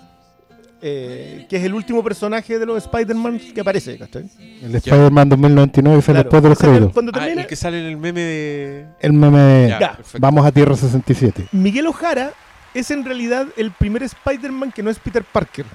eh, 0.82 1.46
que 1.50 1.58
es 1.58 1.64
el 1.64 1.74
último 1.74 2.04
personaje 2.04 2.58
de 2.58 2.66
los 2.66 2.78
Spider-Man 2.86 3.40
que 3.54 3.62
aparece, 3.62 3.98
¿cachai? 3.98 4.30
El 4.62 4.76
Spider-Man 4.76 5.30
2099 5.30 6.02
fue 6.02 6.14
Claro. 6.14 6.24
después 6.24 6.44
de 6.44 6.50
los 6.50 6.58
créditos. 6.58 6.94
cuando 6.94 7.12
Ah, 7.16 7.20
termina- 7.20 7.42
el 7.42 7.48
que 7.48 7.56
sale 7.56 7.80
en 7.80 7.86
el 7.86 7.98
meme 7.98 8.22
de. 8.22 8.86
El 9.02 9.14
meme 9.14 9.40
de 9.40 9.70
Ya. 9.80 9.98
Vamos 10.20 10.46
a 10.46 10.52
Tierra 10.52 10.76
67. 10.76 11.48
Miguel 11.52 11.88
Ojara 11.88 12.32
es 12.74 12.92
en 12.92 13.04
realidad 13.04 13.48
el 13.58 13.72
primer 13.72 14.04
Spider-Man 14.04 14.72
que 14.72 14.84
no 14.84 14.90
es 14.90 15.00
Peter 15.00 15.24
Parker. 15.24 15.66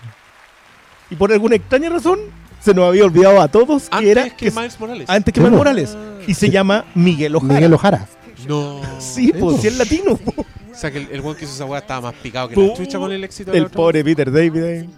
Y 1.10 1.16
por 1.16 1.32
alguna 1.32 1.56
extraña 1.56 1.90
razón 1.90 2.18
se 2.60 2.72
nos 2.72 2.86
había 2.89 3.05
olvidado 3.05 3.40
a 3.43 3.48
todos 3.48 3.90
que 3.90 3.97
Antes 3.97 4.10
era 4.10 4.31
que 4.31 4.51
Miles 4.51 4.81
Morales. 4.81 5.09
antes 5.10 5.35
que 5.35 5.40
Miles. 5.40 5.56
Morales 5.56 5.97
y 6.26 6.32
se 6.35 6.48
llama 6.48 6.86
Miguel 6.94 7.36
Ojara. 7.36 7.55
Miguel 7.55 7.74
Ojara. 7.74 8.06
No. 8.49 8.81
Sí, 9.01 9.33
pues 9.39 9.61
si 9.61 9.69
es 9.69 9.77
latino. 9.79 10.12
O 10.12 10.77
sea 10.77 10.91
que 10.91 10.99
el, 10.99 11.09
el 11.12 11.21
weón 11.21 11.37
que 11.37 11.45
hizo 11.45 11.55
esa 11.55 11.65
weá 11.66 11.81
estaba 11.81 12.11
más 12.11 12.15
picado 12.21 12.49
que 12.49 12.57
la 12.57 12.75
chucha 12.75 12.99
con 12.99 13.12
el 13.12 13.23
éxito 13.25 13.51
de 13.53 13.59
la 13.59 13.61
El 13.61 13.66
otra. 13.66 13.77
pobre 13.77 14.03
Peter 14.05 14.31
David. 14.33 14.62
eh. 14.65 14.89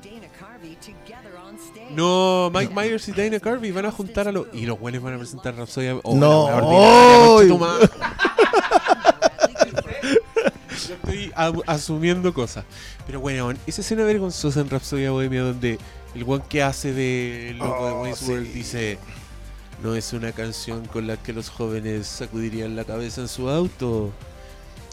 No, 1.91 2.51
Mike 2.53 2.75
Myers 2.75 3.09
y 3.09 3.13
Dana 3.13 3.39
Carvey 3.41 3.71
van 3.71 3.87
a 3.87 3.91
juntar 3.93 4.29
a 4.29 4.33
los. 4.33 4.47
Y 4.53 4.67
los 4.67 4.79
buenos 4.79 5.03
van 5.03 5.15
a 5.15 5.19
presentar 5.19 5.55
Rhapsody. 5.57 5.99
Oh, 6.03 6.15
No. 6.15 6.49
la 6.51 6.57
weá 6.57 6.65
ordinaria, 6.67 7.27
concha 7.27 7.49
tu 7.49 7.59
madre. 7.59 7.89
Yo 10.89 10.95
estoy 10.95 11.33
a- 11.35 11.53
asumiendo 11.67 12.35
cosas. 12.35 12.65
Pero 13.07 13.21
bueno, 13.21 13.53
esa 13.67 13.81
escena 13.81 14.05
vergonzosa 14.05 14.61
en 14.61 14.69
Rhapsody 14.71 15.07
Bohemia 15.09 15.43
donde 15.43 15.79
el 16.15 16.25
one 16.27 16.45
que 16.49 16.63
hace 16.63 16.93
de 16.93 17.55
loco 17.59 17.87
de 17.87 17.93
Oh, 17.93 18.03
Wayne's 18.03 18.19
sí. 18.19 18.31
World 18.31 18.53
dice 18.53 18.99
no 19.83 19.95
es 19.95 20.13
una 20.13 20.33
canción 20.33 20.85
con 20.87 21.07
la 21.07 21.17
que 21.17 21.33
los 21.33 21.49
jóvenes 21.49 22.07
sacudirían 22.07 22.77
la 22.77 22.85
cabeza 22.85 23.21
en 23.21 23.29
su 23.29 23.49
auto. 23.49 24.11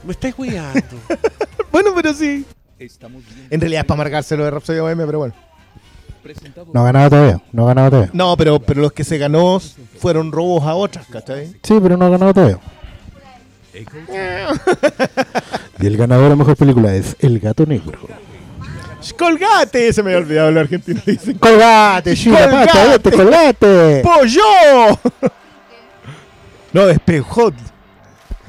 Me 0.05 0.11
estáis 0.11 0.37
weando. 0.37 0.81
Bueno, 1.71 1.89
pero 1.95 2.13
sí. 2.13 2.45
En 3.49 3.59
realidad 3.59 3.81
es 3.81 3.87
para 3.87 3.97
marcárselo 3.97 4.43
de 4.43 4.51
Rhapsody 4.51 4.79
Bohemia, 4.79 5.07
pero 5.07 5.17
bueno. 5.17 5.33
No 6.71 6.81
ha 6.81 6.83
ganado 6.83 7.09
todavía. 7.09 7.41
No 7.51 7.63
ha 7.63 7.67
ganado 7.69 7.89
todavía. 7.89 8.11
No, 8.13 8.37
pero, 8.37 8.59
pero 8.59 8.81
los 8.81 8.93
que 8.93 9.03
se 9.03 9.17
ganó 9.17 9.59
fueron 9.97 10.31
robos 10.31 10.63
a 10.65 10.75
otras, 10.75 11.07
¿cachai? 11.07 11.47
Sí, 11.63 11.79
pero 11.81 11.97
no 11.97 12.05
ha 12.05 12.09
ganado 12.09 12.31
todavía. 12.31 12.59
Y 15.79 15.87
el 15.87 15.97
ganador 15.97 16.31
a 16.31 16.35
mejor 16.35 16.55
película 16.55 16.95
es 16.95 17.15
El 17.19 17.39
Gato 17.39 17.65
Negro. 17.65 17.97
¡Colgate! 19.11 19.91
Se 19.91 20.01
me 20.03 20.11
había 20.13 20.23
olvidado 20.23 20.49
el 20.49 20.57
argentino. 20.57 21.01
Dicen. 21.05 21.37
¡Colgate, 21.37 22.15
Chila, 22.15 22.49
pata, 22.49 22.85
vete, 22.87 23.11
colgate! 23.11 24.01
¡Pollo! 24.03 24.99
No, 26.71 26.87
despejot. 26.87 27.53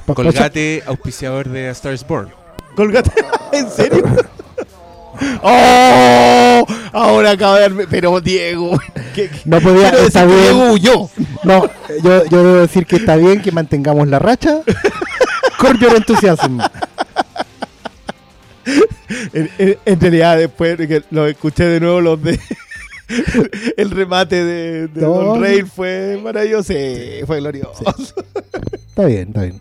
Colgate, 0.06 0.82
auspiciador 0.86 1.48
de 1.48 1.68
A 1.68 1.72
Star 1.72 1.92
is 1.94 2.06
Born. 2.06 2.28
Colgate. 2.76 3.10
¿En 3.52 3.70
serio? 3.70 4.04
¡Oh! 5.42 6.66
Ahora 6.92 7.30
acabo 7.32 7.54
de 7.54 7.60
darme. 7.62 7.86
Pero 7.86 8.20
Diego. 8.20 8.78
¿qué- 9.14 9.28
qué- 9.28 9.40
No 9.44 9.60
podía, 9.60 9.90
está 9.90 10.20
que 10.26 10.26
bien. 10.34 10.42
Diego 10.42 10.72
huyó. 10.72 11.10
No, 11.44 11.66
yo, 12.02 12.24
yo 12.26 12.38
debo 12.44 12.54
decir 12.56 12.86
que 12.86 12.96
está 12.96 13.16
bien 13.16 13.40
que 13.42 13.52
mantengamos 13.52 14.08
la 14.08 14.18
racha 14.18 14.60
con 15.58 15.78
your 15.78 15.94
enthusiasm. 15.96 16.58
En, 19.32 19.50
en- 19.58 19.78
en 19.84 20.00
realidad, 20.00 20.38
después 20.38 20.76
de 20.78 20.88
que 20.88 21.02
lo 21.10 21.26
escuché 21.26 21.64
de 21.64 21.80
nuevo, 21.80 22.00
los 22.00 22.22
de. 22.22 22.38
El 23.76 23.90
remate 23.90 24.42
de, 24.44 24.88
de 24.88 25.00
No. 25.02 25.08
Don 25.10 25.40
Rey 25.42 25.62
fue 25.62 26.18
maravilloso. 26.22 26.72
Sí, 26.72 27.20
fue 27.26 27.38
glorioso. 27.40 27.84
Está 28.88 29.04
bien, 29.04 29.28
está 29.28 29.42
bien. 29.42 29.60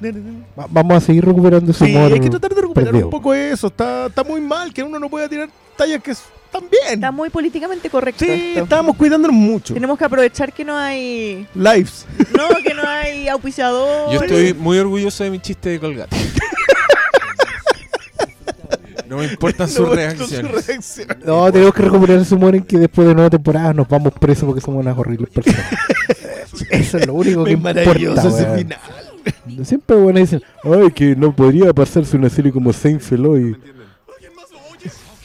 Va- 0.58 0.66
vamos 0.68 0.96
a 0.96 1.00
seguir 1.06 1.24
recuperando 1.24 1.70
ese 1.70 1.84
Sí, 1.86 1.94
humor. 1.94 2.12
hay 2.12 2.20
que 2.20 2.30
tratar 2.30 2.54
de 2.54 2.60
recuperar 2.62 2.88
perdido. 2.90 3.06
un 3.06 3.10
poco 3.10 3.34
eso. 3.34 3.66
Está, 3.68 4.06
está 4.06 4.24
muy 4.24 4.40
mal 4.40 4.72
que 4.72 4.82
uno 4.82 4.98
no 4.98 5.08
pueda 5.08 5.28
tirar 5.28 5.48
tallas 5.76 6.02
que 6.02 6.10
están 6.12 6.62
bien. 6.70 6.94
Está 6.94 7.12
muy 7.12 7.28
políticamente 7.30 7.88
correcto. 7.90 8.24
Sí, 8.24 8.30
esto. 8.30 8.64
estábamos 8.64 8.96
cuidándonos 8.96 9.36
mucho. 9.36 9.74
Tenemos 9.74 9.98
que 9.98 10.04
aprovechar 10.04 10.52
que 10.52 10.64
no 10.64 10.76
hay. 10.76 11.46
Lives. 11.54 12.06
No, 12.36 12.48
que 12.64 12.74
no 12.74 12.82
hay 12.82 13.28
auspiciador. 13.28 14.12
Yo 14.12 14.20
estoy 14.22 14.54
muy 14.54 14.78
orgulloso 14.78 15.22
de 15.22 15.30
mi 15.30 15.38
chiste 15.38 15.68
de 15.70 15.78
Colgate. 15.80 16.16
No 19.10 19.16
me 19.16 19.26
reacciones. 19.36 19.72
sus 19.72 19.88
reacciones. 19.88 21.18
No, 21.26 21.50
tenemos 21.50 21.74
que 21.74 21.82
recuperar 21.82 22.18
ese 22.20 22.34
humor 22.36 22.54
en 22.54 22.62
que 22.62 22.78
después 22.78 23.08
de 23.08 23.14
nueva 23.14 23.28
temporada 23.28 23.74
nos 23.74 23.88
vamos 23.88 24.12
presos 24.12 24.44
porque 24.44 24.60
somos 24.60 24.80
unas 24.82 24.96
horribles 24.96 25.28
personas. 25.30 25.66
Eso 26.70 26.96
es 26.98 27.06
lo 27.08 27.14
único 27.14 27.42
que 27.44 27.52
Es 27.54 27.60
maravilloso 27.60 28.28
importa. 28.28 28.28
ese 28.28 28.44
weón. 28.44 28.58
final. 28.58 29.64
Siempre 29.66 29.96
bueno 29.96 30.20
dicen, 30.20 30.42
ay, 30.62 30.92
que 30.92 31.16
no 31.16 31.34
podría 31.34 31.72
pasarse 31.72 32.16
una 32.16 32.30
serie 32.30 32.52
como 32.52 32.72
Saint 32.72 33.00
Feloy. 33.00 33.56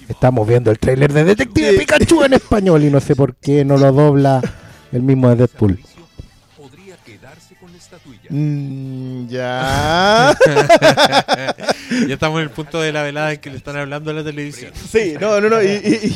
Estamos 0.10 0.48
viendo 0.48 0.72
el 0.72 0.80
tráiler 0.80 1.14
de 1.14 1.24
Detective 1.24 1.74
Pikachu 1.74 2.24
en 2.24 2.34
español 2.34 2.84
y 2.84 2.90
no 2.90 2.99
sé 2.99 3.16
por 3.16 3.36
qué 3.36 3.64
no 3.64 3.78
lo 3.78 3.91
dobla 3.91 4.41
el 4.91 5.02
mismo 5.03 5.30
de 5.30 5.36
Deadpool. 5.36 5.80
Mm, 8.30 9.28
ya. 9.28 10.36
ya 12.08 12.14
estamos 12.14 12.38
en 12.40 12.44
el 12.44 12.50
punto 12.50 12.82
de 12.82 12.92
la 12.92 13.04
velada 13.04 13.34
en 13.34 13.40
que 13.40 13.50
le 13.50 13.58
están 13.58 13.76
hablando 13.78 14.12
a 14.12 14.14
la 14.14 14.24
televisión. 14.24 14.72
Sí, 14.92 15.14
no, 15.20 15.40
no, 15.42 15.50
no. 15.50 15.62
Y, 15.62 15.68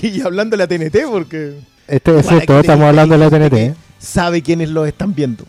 y- 0.02 0.08
y 0.18 0.22
hablando 0.22 0.58
de 0.58 0.66
la 0.66 0.68
TNT, 0.68 0.98
porque. 1.10 1.56
Este 1.88 2.20
es 2.20 2.28
cierto, 2.28 2.60
estamos 2.60 2.86
hablando 2.88 3.18
de 3.18 3.24
la 3.24 3.30
TNT. 3.30 3.54
¿eh? 3.58 3.74
Sabe 3.98 4.42
quiénes 4.42 4.70
los 4.70 4.88
están 4.88 5.14
viendo. 5.14 5.46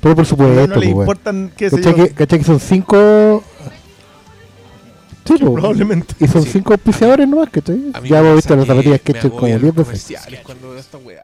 Pero 0.00 0.14
por 0.14 0.26
supuesto, 0.26 0.54
No, 0.54 0.66
no 0.66 0.74
le 0.76 0.86
pues, 0.86 0.88
importan, 0.90 1.52
qué 1.56 1.70
sé 1.70 1.76
¿Cachai 1.76 1.96
yo. 1.96 2.04
que, 2.06 2.14
cachai 2.14 2.38
que 2.38 2.44
son 2.44 2.60
cinco. 2.60 3.42
Sí, 5.24 5.34
po. 5.44 5.52
probablemente. 5.54 6.14
Y 6.20 6.26
son 6.28 6.42
cinco 6.44 6.72
auspiciadores 6.72 7.28
nomás, 7.28 7.50
¿cachai? 7.50 7.90
A 7.92 8.00
Ya 8.00 8.20
hemos 8.20 8.36
visto 8.36 8.56
las 8.56 8.66
zapatillas 8.66 9.00
que 9.02 9.12
he 9.12 9.16
hecho 9.18 9.28
como 9.30 9.38
agobian 9.46 9.60
10 9.60 9.74
los 9.76 9.86
veces. 9.88 10.04
comerciales 10.04 10.40
cuando 10.44 10.70
veo 10.70 10.78
esta 10.78 10.98
weá. 10.98 11.22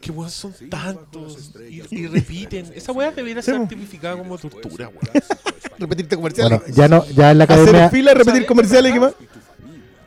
Como 0.00 0.12
que 0.14 0.18
weón 0.18 0.30
son 0.30 0.54
tantos 0.70 1.52
y, 1.68 1.82
y 1.94 2.06
repiten. 2.06 2.72
Esa 2.74 2.92
weá 2.92 3.10
debería 3.10 3.42
ser 3.42 3.66
tipificada 3.68 4.16
como 4.16 4.38
tortura, 4.38 4.88
weón. 4.88 5.24
Repetirte 5.78 6.16
comerciales. 6.16 6.58
Bueno, 6.60 6.74
ya 6.74 6.88
no, 6.88 7.06
ya 7.06 7.30
en 7.30 7.38
la 7.38 7.44
Hacer 7.44 7.58
academia. 7.60 7.90
fila, 7.90 8.14
repetir 8.14 8.46
comerciales 8.46 8.90
y 8.90 8.94
qué 8.94 9.00
más. 9.00 9.14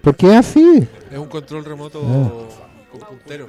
¿Por 0.01 0.15
qué 0.15 0.27
es 0.31 0.33
así? 0.35 0.87
Es 1.11 1.17
un 1.17 1.27
control 1.27 1.63
remoto 1.65 2.01
Ah. 2.05 2.89
con 2.91 2.99
puntero. 3.01 3.47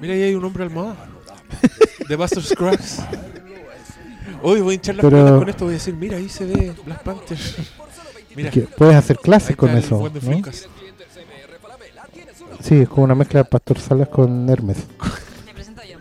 Mira, 0.00 0.14
ahí 0.14 0.22
hay 0.22 0.34
un 0.34 0.44
hombre 0.44 0.64
almohada. 0.64 0.96
De 2.08 2.16
Buster 2.16 2.42
Scruggs. 2.42 2.98
Hoy 4.42 4.60
voy 4.60 4.72
a 4.72 4.74
hinchar 4.74 4.94
las 4.96 5.04
Pero- 5.04 5.16
pelotas 5.16 5.38
con 5.40 5.48
esto. 5.48 5.64
Voy 5.64 5.74
a 5.74 5.78
decir, 5.78 5.94
mira, 5.94 6.16
ahí 6.16 6.28
se 6.28 6.44
ve 6.46 6.72
Black 6.84 7.02
Panther. 7.02 7.38
Mira, 8.36 8.50
puedes 8.76 8.94
hacer 8.96 9.18
clases 9.18 9.56
con 9.56 9.70
eso. 9.76 10.10
Sí, 12.62 12.80
es 12.82 12.88
como 12.88 13.04
una 13.04 13.14
mezcla 13.14 13.42
de 13.42 13.44
Pastor 13.44 13.78
Salas 13.78 14.08
con 14.08 14.48
Hermes. 14.48 14.78
Me 15.46 15.54
presento 15.54 15.82
yo. 15.84 15.98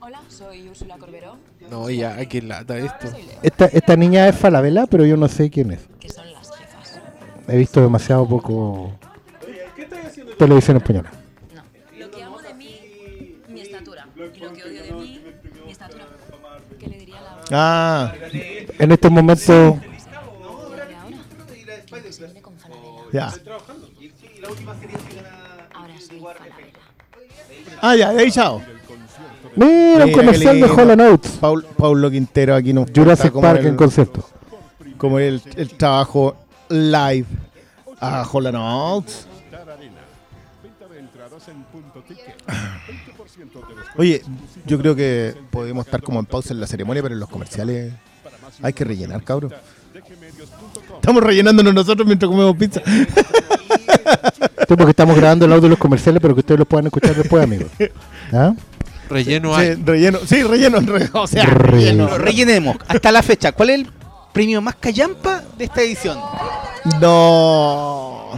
Hola, 0.00 0.20
soy 0.28 0.68
Úrsula 0.68 0.96
Corberó. 0.98 1.36
No, 1.70 1.90
ya, 1.90 2.24
qué 2.26 2.40
lata 2.42 2.78
esto. 2.78 3.08
Esta, 3.42 3.66
esta 3.66 3.96
niña 3.96 4.28
es 4.28 4.36
Falabella, 4.36 4.86
pero 4.86 5.04
yo 5.04 5.16
no 5.16 5.28
sé 5.28 5.50
quién 5.50 5.72
es. 5.72 5.80
Que 6.00 6.08
son 6.08 6.30
las 6.32 6.50
jefas. 6.56 7.00
He 7.46 7.56
visto 7.56 7.80
demasiado 7.80 8.26
poco 8.28 8.92
televisión 10.38 10.76
española. 10.78 11.10
Lo 11.98 12.10
que 12.10 12.22
amo 12.22 12.38
de 12.40 12.54
mí, 12.54 13.36
mi 13.48 13.60
estatura. 13.60 14.06
Y 14.16 14.38
lo 14.40 14.52
que 14.52 14.64
odio 14.64 14.82
de 14.82 14.92
mí, 14.92 15.20
mi 15.66 15.72
estatura. 15.72 16.06
¿Qué 16.78 16.86
le 16.86 16.98
diría 16.98 17.18
a 17.18 17.22
la 17.22 17.38
Ah. 17.50 18.14
En 18.78 18.92
estos 18.92 19.10
momentos. 19.10 19.76
Ya. 23.12 23.32
Ah, 27.80 27.96
ya, 27.96 28.12
de 28.12 28.22
ahí 28.22 28.30
chao. 28.30 28.62
Mira, 29.56 30.04
un 30.06 30.12
comercial 30.12 30.60
de. 30.60 30.66
Hollow 30.66 30.96
Notes. 30.96 31.32
Paul, 31.40 31.64
Paulo 31.76 32.10
Quintero 32.10 32.54
aquí 32.54 32.72
nos 32.72 32.90
Jurassic 32.94 33.32
Park 33.40 33.60
el- 33.60 33.66
en 33.68 33.76
concierto. 33.76 34.28
Como 34.96 35.18
el, 35.18 35.40
el 35.56 35.68
trabajo 35.76 36.36
live 36.68 37.26
a 38.00 38.26
Hollow 38.30 38.52
Notes. 38.52 39.26
Oye, 43.96 44.22
yo 44.66 44.78
creo 44.78 44.94
que 44.94 45.34
podemos 45.50 45.86
estar 45.86 46.02
como 46.02 46.20
en 46.20 46.26
pausa 46.26 46.52
en 46.52 46.60
la 46.60 46.66
ceremonia, 46.66 47.02
pero 47.02 47.14
en 47.14 47.20
los 47.20 47.28
comerciales 47.28 47.92
hay 48.62 48.72
que 48.72 48.84
rellenar, 48.84 49.22
cabrón. 49.24 49.52
Estamos 50.94 51.22
rellenándonos 51.22 51.74
nosotros 51.74 52.06
mientras 52.06 52.30
comemos 52.30 52.56
pizza. 52.56 52.80
Porque 54.76 54.90
estamos 54.90 55.16
grabando 55.20 55.44
el 55.46 55.52
audio 55.52 55.62
de 55.62 55.68
los 55.70 55.78
comerciales, 55.78 56.20
pero 56.20 56.34
que 56.34 56.40
ustedes 56.40 56.58
lo 56.58 56.64
puedan 56.66 56.86
escuchar 56.86 57.14
después, 57.14 57.42
amigos. 57.42 57.68
¿Ah? 58.32 58.52
Relleno 59.08 59.54
Sí, 59.54 59.60
hay. 59.60 59.74
relleno, 59.74 60.18
sí, 60.26 60.42
relleno, 60.42 60.80
re- 60.80 61.08
o 61.14 61.26
sea, 61.26 61.44
Relleno. 61.46 62.08
relleno. 62.08 62.18
Rellenemos. 62.18 62.76
Hasta 62.88 63.10
la 63.10 63.22
fecha, 63.22 63.52
¿cuál 63.52 63.70
es 63.70 63.76
el 63.80 63.90
premio 64.32 64.60
más 64.60 64.74
callampa 64.76 65.42
de 65.56 65.64
esta 65.64 65.80
edición? 65.80 66.18
No. 67.00 68.28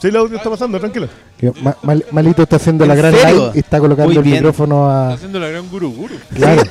Sí, 0.00 0.08
el 0.08 0.16
audio 0.16 0.36
está 0.36 0.50
pasando, 0.50 0.80
tranquilo. 0.80 1.08
Que 1.38 1.52
Ma- 1.62 1.76
Mal- 1.82 2.04
Malito 2.10 2.42
está 2.42 2.56
haciendo 2.56 2.84
la 2.86 2.94
¿En 2.94 2.98
gran 3.00 3.12
live 3.14 3.50
y 3.54 3.58
está 3.60 3.78
colocando 3.78 4.08
Muy 4.10 4.16
el 4.16 4.22
bien. 4.24 4.36
micrófono 4.36 4.90
a. 4.90 5.02
Está 5.04 5.14
haciendo 5.14 5.38
la 5.38 5.48
gran 5.48 5.68
guru 5.68 5.92
guru. 5.92 6.14
Claro. 6.34 6.62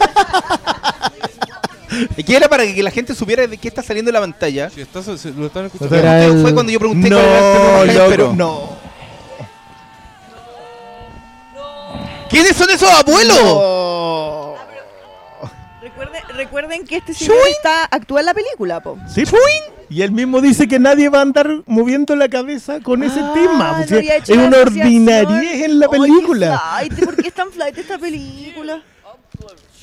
Que 2.25 2.35
era 2.35 2.47
para 2.47 2.65
que 2.65 2.81
la 2.83 2.91
gente 2.91 3.13
supiera 3.15 3.45
de 3.47 3.57
qué 3.57 3.67
está 3.67 3.81
saliendo 3.83 4.09
en 4.09 4.13
la 4.13 4.21
pantalla. 4.21 4.69
Si 4.69 4.81
estás, 4.81 5.05
se- 5.19 5.31
lo 5.31 5.47
están 5.47 5.65
escuchando. 5.65 5.95
Era 5.95 6.23
el- 6.25 6.41
Fue 6.41 6.53
cuando 6.53 6.71
yo 6.71 6.79
pregunté 6.79 7.09
No, 7.09 7.17
cuál 7.17 7.27
era 7.29 7.39
el 7.39 7.53
tema 7.87 7.93
loco, 7.99 8.09
pero- 8.09 8.33
no. 8.33 8.81
¿Quiénes 12.29 12.55
son 12.55 12.69
esos 12.69 12.89
abuelos? 12.89 13.37
No. 13.43 14.55
Recuerden, 15.81 16.21
recuerden 16.35 16.85
que 16.87 16.97
este 16.97 17.13
señor 17.13 17.35
está, 17.49 17.85
actúa 17.91 18.21
en 18.21 18.27
la 18.27 18.33
película, 18.33 18.79
po. 18.79 18.97
Sí, 19.13 19.23
y 19.89 20.01
él 20.03 20.11
mismo 20.11 20.39
dice 20.39 20.67
que 20.67 20.79
nadie 20.79 21.09
va 21.09 21.19
a 21.19 21.21
andar 21.23 21.49
moviendo 21.65 22.15
la 22.15 22.29
cabeza 22.29 22.79
con 22.79 23.03
ese 23.03 23.19
Ah, 23.19 23.31
tema. 23.33 23.67
no 23.71 23.75
pues, 23.77 23.89
sí, 23.89 23.95
había 23.95 24.15
hecho 24.15 24.31
es 24.31 24.37
una 24.39 24.57
ordinariez 24.59 25.63
en 25.65 25.79
la 25.79 25.87
Ay, 25.87 25.91
qué 25.91 25.99
película. 25.99 26.59
flight, 26.87 27.05
¿Por 27.05 27.15
qué 27.17 27.27
es 27.27 27.33
tan 27.33 27.51
flight 27.51 27.77
esta 27.77 27.97
película? 27.97 28.81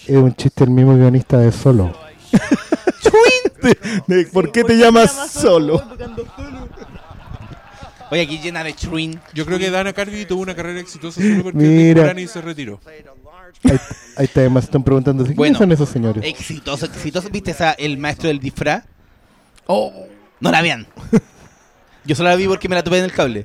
Es 0.09 0.16
un 0.16 0.35
chiste 0.35 0.64
el 0.64 0.70
mismo 0.70 0.97
guionista 0.97 1.39
de 1.39 1.52
Solo. 1.52 1.93
De- 4.06 4.24
¿Por 4.32 4.51
qué 4.52 4.64
te 4.64 4.76
llamas 4.76 5.30
solo? 5.30 5.82
Oye, 8.10 8.22
aquí 8.22 8.39
llena 8.39 8.64
de 8.64 8.74
chruin. 8.74 9.20
Yo 9.35 9.44
creo 9.44 9.59
que 9.59 9.70
Dana 9.70 9.93
Carvey 9.93 10.24
tuvo 10.24 10.40
una 10.43 10.55
carrera 10.55 10.80
exitosa 10.80 11.20
solo 11.20 11.43
porque 11.43 11.59
Mira. 11.59 12.02
Morani 12.02 12.26
se 12.26 12.40
retiró. 12.40 12.80
Ahí, 12.86 13.78
ahí 14.16 14.24
está, 14.24 14.40
además 14.40 14.64
están 14.64 14.82
preguntando 14.82 15.24
¿quiénes 15.24 15.36
Bueno, 15.36 15.59
son 15.59 15.72
esos 15.72 15.89
señores? 15.89 16.24
Exitoso, 16.24 16.86
exitoso. 16.86 17.28
¿Viste 17.30 17.51
esa, 17.51 17.72
el 17.72 17.98
maestro 17.98 18.28
del 18.28 18.39
disfraz? 18.39 18.85
Oh. 19.66 20.06
No 20.40 20.51
la 20.51 20.62
vean. 20.62 20.86
Yo 22.05 22.14
solo 22.14 22.30
la 22.30 22.36
vi 22.36 22.47
porque 22.47 22.68
me 22.68 22.76
la 22.76 22.82
topé 22.82 22.98
en 22.98 23.05
el 23.05 23.12
cable. 23.12 23.44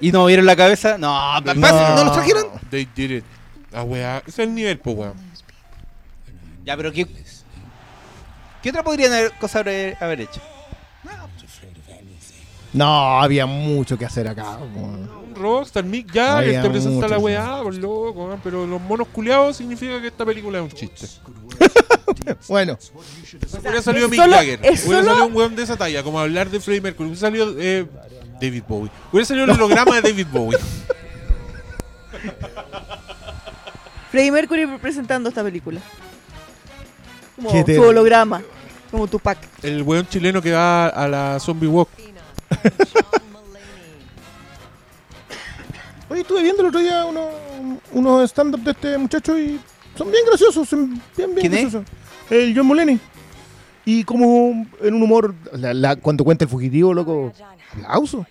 ¿Y 0.00 0.12
no 0.12 0.20
movieron 0.20 0.46
la 0.46 0.56
cabeza? 0.56 0.98
No, 0.98 1.08
pa- 1.44 1.54
¿no 1.54 2.04
los 2.04 2.12
trajeron? 2.12 2.46
They 2.70 2.88
did 2.94 3.10
it. 3.18 3.24
Ah, 3.72 3.82
weá. 3.82 4.18
Ese 4.18 4.30
es 4.30 4.38
el 4.48 4.54
nivel, 4.54 4.78
pues, 4.78 4.96
weón. 4.96 5.14
Ya, 6.64 6.76
pero 6.76 6.92
¿qué, 6.92 7.06
¿qué 8.62 8.70
otra 8.70 8.82
podrían 8.82 9.12
haber, 9.12 9.32
cosa 9.32 9.60
haber, 9.60 9.96
haber 10.02 10.22
hecho? 10.22 10.40
No, 12.72 13.20
había 13.20 13.46
mucho 13.46 13.96
que 13.96 14.04
hacer 14.04 14.26
acá. 14.26 14.58
po. 14.58 15.40
Rockstar, 15.40 15.84
Mick 15.84 16.08
Jagger 16.12 16.48
Había 16.48 16.62
te 16.62 16.70
presenta 16.70 16.94
mucho, 16.96 17.08
la 17.08 17.18
weá, 17.18 17.62
por 17.62 17.74
loco, 17.74 18.38
pero 18.42 18.66
los 18.66 18.80
monos 18.80 19.08
culiados 19.08 19.56
significa 19.56 20.00
que 20.00 20.08
esta 20.08 20.24
película 20.24 20.58
es 20.58 20.64
un 20.64 20.70
chiste. 20.70 21.06
Bueno, 22.48 22.78
Hubiera 23.60 23.82
salido 23.82 24.08
Mick 24.08 24.20
solo- 24.20 24.34
Jagger, 24.36 24.60
hubiera 24.60 24.76
solo- 24.76 25.04
salido 25.04 25.26
un 25.26 25.34
weón 25.36 25.56
de 25.56 25.62
esa 25.62 25.76
talla, 25.76 26.02
como 26.02 26.18
hablar 26.20 26.48
de 26.50 26.60
Freddie 26.60 26.80
Mercury, 26.80 27.08
hubiera 27.10 27.20
salido 27.20 27.54
eh, 27.58 27.86
David 28.40 28.62
Bowie, 28.68 28.90
hubiera 29.12 29.26
salido 29.26 29.44
el 29.44 29.50
holograma 29.52 29.94
de 29.96 30.02
David 30.02 30.26
Bowie. 30.32 30.58
Freddie 34.10 34.30
Mercury 34.32 34.66
presentando 34.80 35.28
esta 35.28 35.42
película. 35.42 35.80
Como 37.36 37.50
Qué 37.50 37.60
su 37.60 37.64
terrible. 37.66 37.88
holograma. 37.88 38.42
Como 38.90 39.06
Tupac. 39.08 39.38
El 39.62 39.82
weón 39.82 40.06
chileno 40.06 40.40
que 40.40 40.52
va 40.52 40.86
a 40.88 41.08
la 41.08 41.40
Zombie 41.40 41.66
Walk. 41.66 41.88
Oye, 46.08 46.20
estuve 46.20 46.42
viendo 46.42 46.62
el 46.62 46.68
otro 46.68 46.80
día 46.80 47.04
unos, 47.04 47.28
unos 47.92 48.30
stand-up 48.30 48.62
de 48.62 48.70
este 48.70 48.98
muchacho 48.98 49.38
y 49.38 49.58
son 49.96 50.10
bien 50.10 50.24
graciosos, 50.26 50.68
son 50.68 50.88
bien, 51.16 51.34
bien 51.34 51.36
¿Quién 51.36 51.54
es? 51.54 51.60
graciosos. 51.72 51.88
El 52.30 52.54
John 52.56 52.66
Mulaney. 52.66 52.98
Y 53.86 54.02
como 54.04 54.66
en 54.80 54.94
un 54.94 55.02
humor, 55.02 55.34
la- 55.52 55.74
la- 55.74 55.96
cuando 55.96 56.24
cuenta 56.24 56.44
el 56.44 56.50
fugitivo, 56.50 56.94
loco, 56.94 57.32
aplauso. 57.72 58.26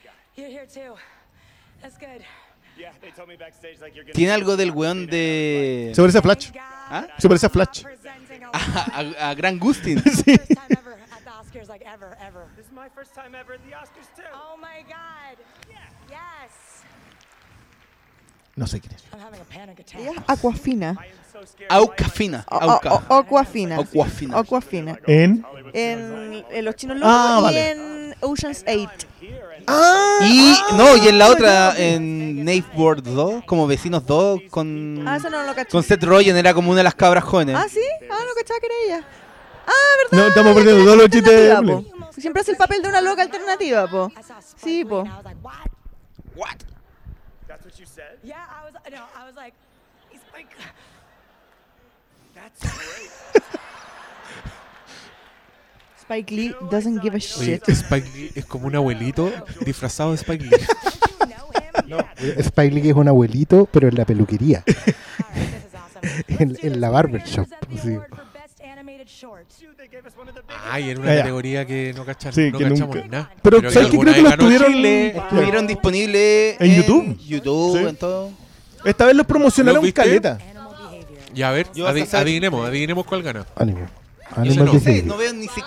Tiene 4.14 4.32
algo 4.32 4.56
del 4.58 4.72
weón 4.72 5.06
de... 5.08 5.92
Se 5.94 6.02
parece 6.02 6.18
a 6.18 6.22
Flash. 6.22 6.52
¿Ah? 6.56 7.08
Se 7.18 7.28
parece 7.28 7.46
a 7.46 7.50
Flash. 7.50 7.84
A, 8.54 9.00
a, 9.20 9.30
a 9.30 9.34
Gran 9.36 9.58
Gustin. 9.58 10.00
Sí. 10.26 10.36
Oh. 14.34 14.58
No 18.56 18.68
sé 18.68 18.80
quién 18.80 18.94
es. 18.94 19.04
I'm 19.12 19.20
having 19.20 19.42
a 19.42 19.44
panic 19.46 19.80
attack. 19.80 20.00
Ella 20.00 20.12
es 20.12 20.18
Aquafina. 20.28 20.96
Aucafina. 21.70 22.46
O- 22.50 22.56
Auca. 22.56 22.94
o- 22.94 23.04
o- 23.10 23.16
Aquafina. 23.18 23.78
Aquafina. 23.80 24.38
Aquafina. 24.40 25.00
¿En? 25.08 25.46
En, 25.74 26.46
en 26.52 26.66
Los 26.66 26.76
Chinos 26.76 26.98
Locos 26.98 27.12
Ah, 27.16 27.38
y 27.40 27.44
vale. 27.44 27.72
en 27.72 28.16
Ocean's 28.22 28.64
8. 28.68 29.08
Ah, 29.68 30.20
Y 30.24 30.56
no, 30.76 30.98
y 30.98 31.08
en 31.08 31.18
la 31.18 31.30
otra, 31.30 31.74
en 31.78 32.44
Neighbor 32.44 33.02
2, 33.02 33.44
como 33.46 33.66
Vecinos 33.66 34.06
2, 34.06 34.42
con, 34.50 35.08
Ah, 35.08 35.16
eso 35.18 35.30
no 35.30 35.42
lo 35.44 35.54
con 35.70 35.84
Seth 35.84 36.04
Rogen, 36.04 36.36
era 36.38 36.54
como 36.54 36.70
una 36.72 36.78
de 36.80 36.84
las 36.84 36.96
cabras 36.96 37.24
jóvenes. 37.24 37.56
Ah, 37.58 37.66
¿sí? 37.70 37.80
Ah, 38.12 38.18
no 38.28 38.34
cachaba 38.36 38.60
que 38.60 38.66
era 38.66 38.76
ella. 38.86 39.08
Ah, 39.66 39.72
¿verdad? 40.12 40.18
No, 40.24 40.28
estamos 40.28 40.54
perdiendo 40.56 40.84
todos 40.84 40.98
los 40.98 41.10
chistes. 41.10 41.58
Siempre 42.22 42.42
hace 42.42 42.52
el 42.52 42.58
papel 42.58 42.82
de 42.84 42.90
una 42.90 43.02
loca 43.02 43.22
alternativa, 43.24 43.88
po. 43.88 44.12
Sí, 44.58 44.84
po. 44.86 45.04
What? 46.36 46.58
That's 47.48 47.64
what 47.66 47.74
you 47.78 47.86
said? 47.86 48.18
Yeah, 48.24 48.44
I 48.44 48.66
was 48.66 48.74
no, 48.92 48.98
I 48.98 49.26
was 49.26 49.36
like, 49.36 49.54
he's 50.12 50.22
like, 50.34 50.48
That's 52.36 52.50
great. 52.50 52.53
Spike 56.02 56.32
Lee 56.36 56.54
doesn't 56.70 57.00
give 57.02 57.14
a 57.16 57.18
Oye, 57.18 57.20
shit. 57.60 57.70
Spike 57.70 58.10
Lee 58.16 58.32
es 58.36 58.46
como 58.46 58.68
un 58.68 58.76
abuelito 58.76 59.32
disfrazado 59.66 60.12
de 60.12 60.18
Spike 60.18 60.44
Lee. 60.46 60.58
Spike 62.40 62.74
Lee 62.76 62.90
es 62.90 62.96
un 62.96 63.08
abuelito, 63.08 63.68
pero 63.72 63.88
en 63.88 63.96
la 63.96 64.06
peluquería. 64.06 64.64
en, 66.28 66.58
en 66.62 66.82
la 66.82 66.90
barbershop. 66.90 67.48
sí. 67.82 67.98
Ay, 70.70 70.90
en 70.92 71.00
una 71.00 71.12
Ah, 71.12 71.16
ya. 71.16 71.20
categoría 71.22 71.66
que 71.66 71.94
no, 71.96 72.06
cachan, 72.06 72.34
Sí, 72.34 72.50
no 72.52 72.58
que 72.58 72.64
cachamos 72.70 72.96
nunca. 72.96 73.08
nada. 73.10 73.32
Pero, 73.42 73.58
¿sabes 73.62 73.74
qué? 73.74 73.80
alguna 73.80 74.12
Creo 74.12 74.16
que 74.16 74.22
lo 74.24 74.30
estuvieron- 74.30 74.74
Chile. 74.74 75.08
Estuvieron 75.18 75.68
disponibles 75.68 76.56
¿En 76.62 76.76
YouTube? 76.76 77.18
YouTube, 77.20 77.78
Sí. 77.80 77.86
en 77.88 77.96
todo. 77.96 78.32
Esta 78.86 79.06
vez 79.06 79.16
los 79.16 79.26
promocionaron 79.26 79.76
¿Los 79.76 79.84
viste? 79.84 80.02
caleta. 80.02 80.38
Y 81.36 81.42
a 81.42 81.52
ver, 81.52 81.68
Yo 81.74 81.88
adi- 81.88 82.02
hacer- 82.04 82.20
adivinemos, 82.22 82.68
adivinemos 82.68 83.06
cuál 83.06 83.24
gana. 83.24 83.42
Ese 83.42 83.62
Animal 83.62 83.88
no. 84.36 84.66
No 84.66 84.72
Behavior. 84.74 84.82
sé, 84.82 85.04
no 85.04 85.18
veo 85.18 85.34
ni 85.34 85.48
si... 85.48 85.62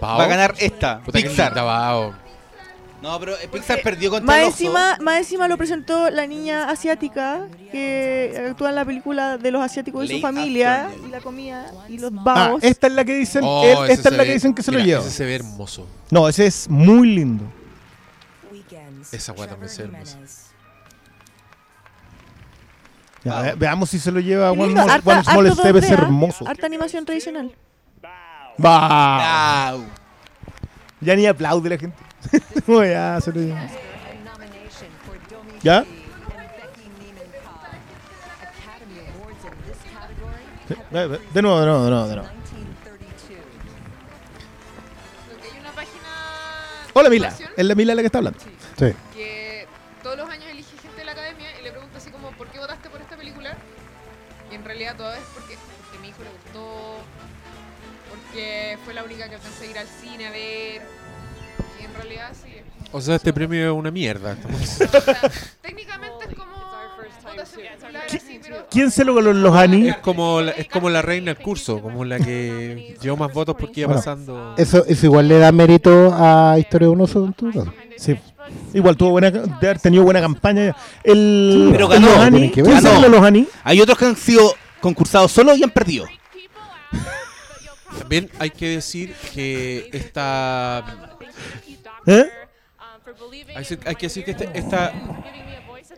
Bao. 0.00 0.18
Va 0.18 0.24
a 0.24 0.28
ganar 0.28 0.54
esta, 0.58 1.00
Puta 1.00 1.20
que 1.20 1.28
Pixar. 1.28 1.54
Bao. 1.54 2.14
No, 3.02 3.18
pero 3.20 3.36
eh, 3.38 3.48
Pixar 3.52 3.80
perdió 3.82 4.10
contra 4.10 4.26
Más 4.26 4.36
el 4.38 4.42
oso. 4.44 4.50
encima, 4.64 4.98
más 5.00 5.18
encima 5.18 5.46
lo 5.48 5.56
presentó 5.56 6.10
la 6.10 6.26
niña 6.26 6.68
asiática 6.68 7.46
que 7.70 8.46
actúa 8.50 8.70
en 8.70 8.74
la 8.74 8.84
película 8.84 9.38
de 9.38 9.50
los 9.52 9.62
asiáticos 9.62 10.04
y 10.04 10.08
su 10.08 10.12
Late 10.14 10.22
familia 10.22 10.84
Afternoon. 10.86 11.08
y 11.08 11.12
la 11.12 11.20
comida 11.20 11.66
y 11.88 11.98
los 11.98 12.12
Ah, 12.26 12.56
esta 12.60 12.86
es 12.88 12.92
la 12.92 13.04
que 13.04 13.14
dicen, 13.14 13.42
Oh, 13.44 13.84
ese 13.84 13.92
esta 13.92 14.08
es 14.08 14.16
la 14.16 14.24
que 14.24 14.32
dicen 14.32 14.52
que 14.54 14.62
se 14.64 14.72
lo 14.72 14.78
mira, 14.78 14.86
lleva. 14.86 15.00
Ese 15.02 15.10
se 15.10 15.24
ve 15.24 15.34
hermoso. 15.36 15.86
No, 16.10 16.28
ese 16.28 16.46
es 16.46 16.68
muy 16.68 17.08
lindo. 17.14 17.44
Esa 19.12 19.32
weá 19.32 19.48
también 19.48 19.70
se 19.70 19.82
ve 19.84 19.88
hermosa. 19.94 20.18
Ya, 23.28 23.40
ve- 23.42 23.54
veamos 23.56 23.90
si 23.90 23.98
se 23.98 24.10
lo 24.12 24.20
lleva 24.20 24.50
One, 24.52 24.74
More- 24.74 24.90
harta- 24.90 25.10
One 25.10 25.24
Small 25.24 25.46
harto 25.46 25.60
Step, 25.62 25.76
es 25.76 25.84
2D, 25.84 25.90
¿ah? 25.90 25.94
hermoso. 26.02 26.48
Harta 26.48 26.66
animación 26.66 27.04
tradicional. 27.04 27.52
Va. 28.64 29.68
Au. 29.70 29.84
Ya 31.00 31.14
ni 31.16 31.26
aplaude 31.26 31.68
la 31.70 31.78
gente. 31.78 31.96
No, 32.66 32.84
ya, 32.84 33.20
se 33.20 33.32
lo 33.32 33.40
lleva. 33.40 33.66
¿Ya? 35.62 35.84
Ve- 40.90 41.20
De 41.32 41.42
nuevo, 41.42 41.60
de 41.60 41.66
nuevo, 41.66 41.84
de 41.84 41.90
nuevo, 41.90 42.06
de 42.08 42.14
nuevo. 42.16 42.28
Hay 45.42 45.60
una 45.60 45.70
página 45.72 46.08
Hola 46.94 47.08
Mila, 47.10 47.32
es 47.56 47.64
la 47.66 47.74
Mila 47.74 47.94
la 47.94 48.02
que 48.02 48.06
está 48.06 48.18
hablando. 48.18 48.38
Sí. 48.78 48.92
Realidad 54.88 54.96
toda 54.96 55.10
vez 55.16 55.24
porque, 55.34 55.58
porque 55.82 55.98
a 55.98 56.00
mi 56.00 56.08
hijo 56.08 56.22
le 56.22 56.30
gustó, 56.30 56.98
porque 58.08 58.78
fue 58.84 58.94
la 58.94 59.04
única 59.04 59.28
que 59.28 59.34
alcancé 59.34 59.66
a 59.66 59.70
ir 59.70 59.78
al 59.78 59.86
cine 59.86 60.26
a 60.26 60.30
ver. 60.30 60.82
Y 61.80 61.84
en 61.84 61.94
realidad 61.94 62.30
sí. 62.32 62.50
O 62.92 63.00
sea, 63.00 63.16
este 63.16 63.32
premio 63.34 63.66
es 63.66 63.78
una 63.78 63.90
mierda. 63.90 64.36
o 64.62 64.66
sea, 65.00 65.20
técnicamente 65.60 66.26
es 66.30 66.36
como 66.36 66.58
¿Quién 68.70 68.90
se 68.90 69.04
lo 69.04 69.14
ganó 69.14 69.32
los 69.32 69.54
Ani? 69.54 69.88
Es 69.88 69.98
como, 69.98 70.40
la, 70.40 70.52
es 70.52 70.68
como 70.68 70.88
la 70.88 71.02
reina 71.02 71.34
del 71.34 71.42
curso, 71.42 71.80
como 71.80 72.04
la 72.04 72.18
que 72.18 72.96
llevó 73.00 73.16
más 73.16 73.32
votos 73.32 73.56
porque 73.58 73.80
iba 73.80 73.88
Bueno, 73.88 74.00
pasando. 74.00 74.54
Eso, 74.56 74.84
eso 74.86 75.06
igual 75.06 75.28
le 75.28 75.38
da 75.38 75.52
mérito 75.52 76.12
a 76.14 76.58
Historia 76.58 76.88
de 76.88 76.92
un 76.92 77.00
oso. 77.02 77.34
Sí. 77.96 78.18
Igual 78.72 78.96
tuvo 78.96 79.10
buena, 79.10 79.30
de 79.30 79.40
haber 79.40 79.78
tenido 79.78 80.04
buena 80.04 80.20
campaña. 80.20 80.74
El, 81.02 81.68
Pero 81.72 81.88
ganó. 81.88 82.08
Que 82.08 82.30
ver. 82.30 82.50
¿quién 82.50 82.66
sale 82.66 82.94
Ganó. 82.94 83.00
los 83.00 83.10
Lohani? 83.10 83.46
Hay 83.64 83.80
otros 83.80 83.98
que 83.98 84.06
han 84.06 84.16
sido 84.16 84.54
concursados 84.80 85.32
solo 85.32 85.54
y 85.54 85.62
han 85.62 85.70
perdido. 85.70 86.06
También 87.98 88.30
hay 88.38 88.50
que 88.50 88.68
decir 88.68 89.14
que 89.34 89.90
esta. 89.92 91.16
¿Eh? 92.06 92.24
Hay, 93.56 93.64
que- 93.64 93.78
hay 93.86 93.94
que 93.96 94.06
decir 94.06 94.24
que 94.24 94.30
este- 94.32 94.50
esta, 94.54 94.92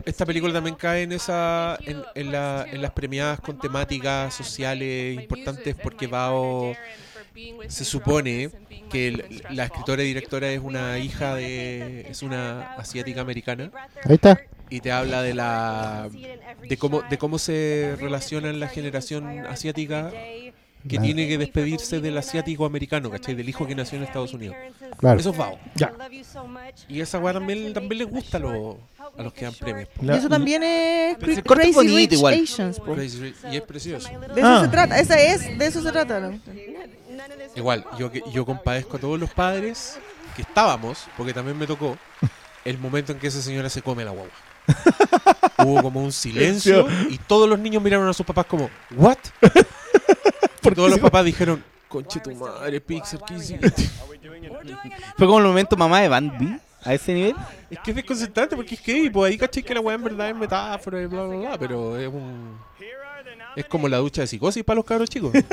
esta 0.05 0.25
película 0.25 0.53
también 0.53 0.75
cae 0.75 1.03
en 1.03 1.11
esa 1.11 1.77
en, 1.85 2.01
en 2.15 2.31
la- 2.31 2.65
en 2.69 2.81
las 2.81 2.91
premiadas 2.91 3.39
con 3.39 3.59
temáticas 3.59 4.33
sociales 4.33 5.15
importantes 5.19 5.75
porque 5.75 6.07
Bao 6.07 6.73
se 7.67 7.85
supone 7.85 8.49
que 8.89 9.07
el- 9.09 9.43
la 9.51 9.65
escritora 9.65 10.03
y 10.03 10.07
directora 10.07 10.49
es 10.49 10.59
una 10.61 10.97
hija 10.99 11.35
de 11.35 12.07
es 12.09 12.23
una 12.23 12.73
asiática 12.73 13.21
americana 13.21 13.69
Ahí 14.05 14.15
está. 14.15 14.39
Y 14.71 14.79
te 14.79 14.91
habla 14.91 15.21
de 15.21 15.33
la 15.35 16.09
de 16.67 16.77
cómo 16.77 17.01
de 17.03 17.17
cómo 17.19 17.37
se 17.37 17.95
relaciona 17.99 18.51
la 18.53 18.67
generación 18.67 19.27
asiática 19.45 20.09
que 20.09 20.89
Claro. 20.89 21.03
tiene 21.05 21.27
que 21.27 21.37
despedirse 21.37 21.99
del 21.99 22.17
asiático 22.17 22.65
americano, 22.65 23.11
¿cachai? 23.11 23.35
Del 23.35 23.47
hijo 23.47 23.67
que 23.67 23.75
nació 23.75 23.99
en 23.99 24.03
Estados 24.05 24.33
Unidos. 24.33 24.55
Claro. 24.97 25.19
Eso 25.19 25.29
es 25.29 25.37
Bao. 25.37 25.59
Ya. 25.75 25.93
Y 26.89 27.01
esa 27.01 27.19
weá 27.19 27.33
también, 27.33 27.71
también 27.71 27.99
les 27.99 28.07
gusta 28.09 28.37
a 28.37 28.39
los, 28.39 28.77
a 29.15 29.21
los 29.21 29.31
que 29.31 29.45
dan 29.45 29.53
premios. 29.53 29.87
eso 30.11 30.27
también 30.27 30.63
es 30.63 31.17
es 31.21 31.43
Crazy 31.43 31.71
bonito 31.71 31.95
Rich 31.97 32.13
igual. 32.13 32.33
Asians, 32.33 32.79
po. 32.79 32.95
Crazy 32.95 33.19
Rich- 33.19 33.53
y 33.53 33.57
es 33.57 33.61
precioso. 33.61 34.09
De 34.33 34.41
eso 34.41 34.49
Ah. 34.49 34.61
se 34.63 34.67
trata, 34.69 34.99
esa 34.99 35.19
es, 35.21 35.55
de 35.59 35.65
eso 35.67 35.83
se 35.83 35.91
trata. 35.91 36.19
¿no? 36.19 36.39
Igual, 37.55 37.85
yo, 37.99 38.11
que- 38.11 38.23
yo 38.33 38.43
compadezco 38.43 38.97
a 38.97 38.99
todos 38.99 39.19
los 39.19 39.29
padres 39.31 39.99
que 40.35 40.41
estábamos, 40.41 41.05
porque 41.15 41.31
también 41.33 41.59
me 41.59 41.67
tocó, 41.67 41.95
el 42.65 42.79
momento 42.79 43.11
en 43.11 43.19
que 43.19 43.27
esa 43.27 43.41
señora 43.43 43.69
se 43.69 43.83
come 43.83 44.03
la 44.03 44.11
guagua. 44.11 44.31
Hubo 45.57 45.81
como 45.81 46.03
un 46.03 46.11
silencio 46.11 46.87
y 47.09 47.17
todos 47.17 47.47
los 47.47 47.59
niños 47.59 47.81
miraron 47.83 48.07
a 48.07 48.13
sus 48.13 48.25
papás 48.25 48.45
como, 48.45 48.69
¿what? 48.95 49.17
Y 50.63 50.73
todos 50.73 50.91
los 50.91 50.99
papás 50.99 51.25
dijeron, 51.25 51.63
conche 51.87 52.19
tu 52.21 52.33
madre, 52.35 52.79
Pixar, 52.79 53.21
¿qué 53.25 53.33
hiciste? 53.33 53.69
Fue 55.17 55.27
como 55.27 55.39
el 55.39 55.45
momento 55.45 55.75
mamá 55.75 55.99
de 56.01 56.07
Bambi 56.07 56.57
a 56.83 56.93
ese 56.93 57.13
nivel. 57.13 57.35
Es 57.69 57.79
que 57.79 57.91
es 57.91 57.95
desconcertante 57.95 58.55
porque 58.55 58.75
es 58.75 58.81
que 58.81 59.11
pues 59.11 59.31
ahí 59.31 59.37
caché 59.37 59.61
que 59.63 59.73
la 59.73 59.81
weá 59.81 59.95
en 59.95 60.03
verdad 60.03 60.29
es 60.29 60.35
metáfora 60.35 61.01
y 61.01 61.07
bla 61.07 61.23
bla 61.23 61.37
bla, 61.37 61.57
pero 61.57 61.97
es 61.97 62.07
un. 62.07 62.57
Es 63.55 63.65
como 63.65 63.89
la 63.89 63.97
ducha 63.97 64.21
de 64.21 64.27
psicosis 64.27 64.63
para 64.63 64.75
los 64.77 64.85
cabros 64.85 65.09
chicos. 65.09 65.33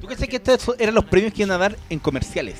¿Tú 0.00 0.06
crees 0.08 0.28
que 0.28 0.36
estos 0.36 0.74
eran 0.80 0.96
los 0.96 1.04
premios 1.04 1.32
que 1.32 1.42
iban 1.42 1.52
a 1.52 1.58
dar 1.58 1.76
en 1.88 2.00
comerciales? 2.00 2.56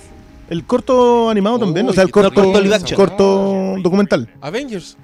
El 0.53 0.65
corto 0.67 1.31
animado 1.31 1.59
también, 1.61 1.89
o 1.89 1.95
sea, 1.95 2.03
el 2.03 2.11
corto, 2.11 2.35
corto 2.43 2.61
live 2.61 2.75
action. 2.75 2.95
corto 2.95 3.75
documental. 3.83 4.29
Avengers. 4.43 4.99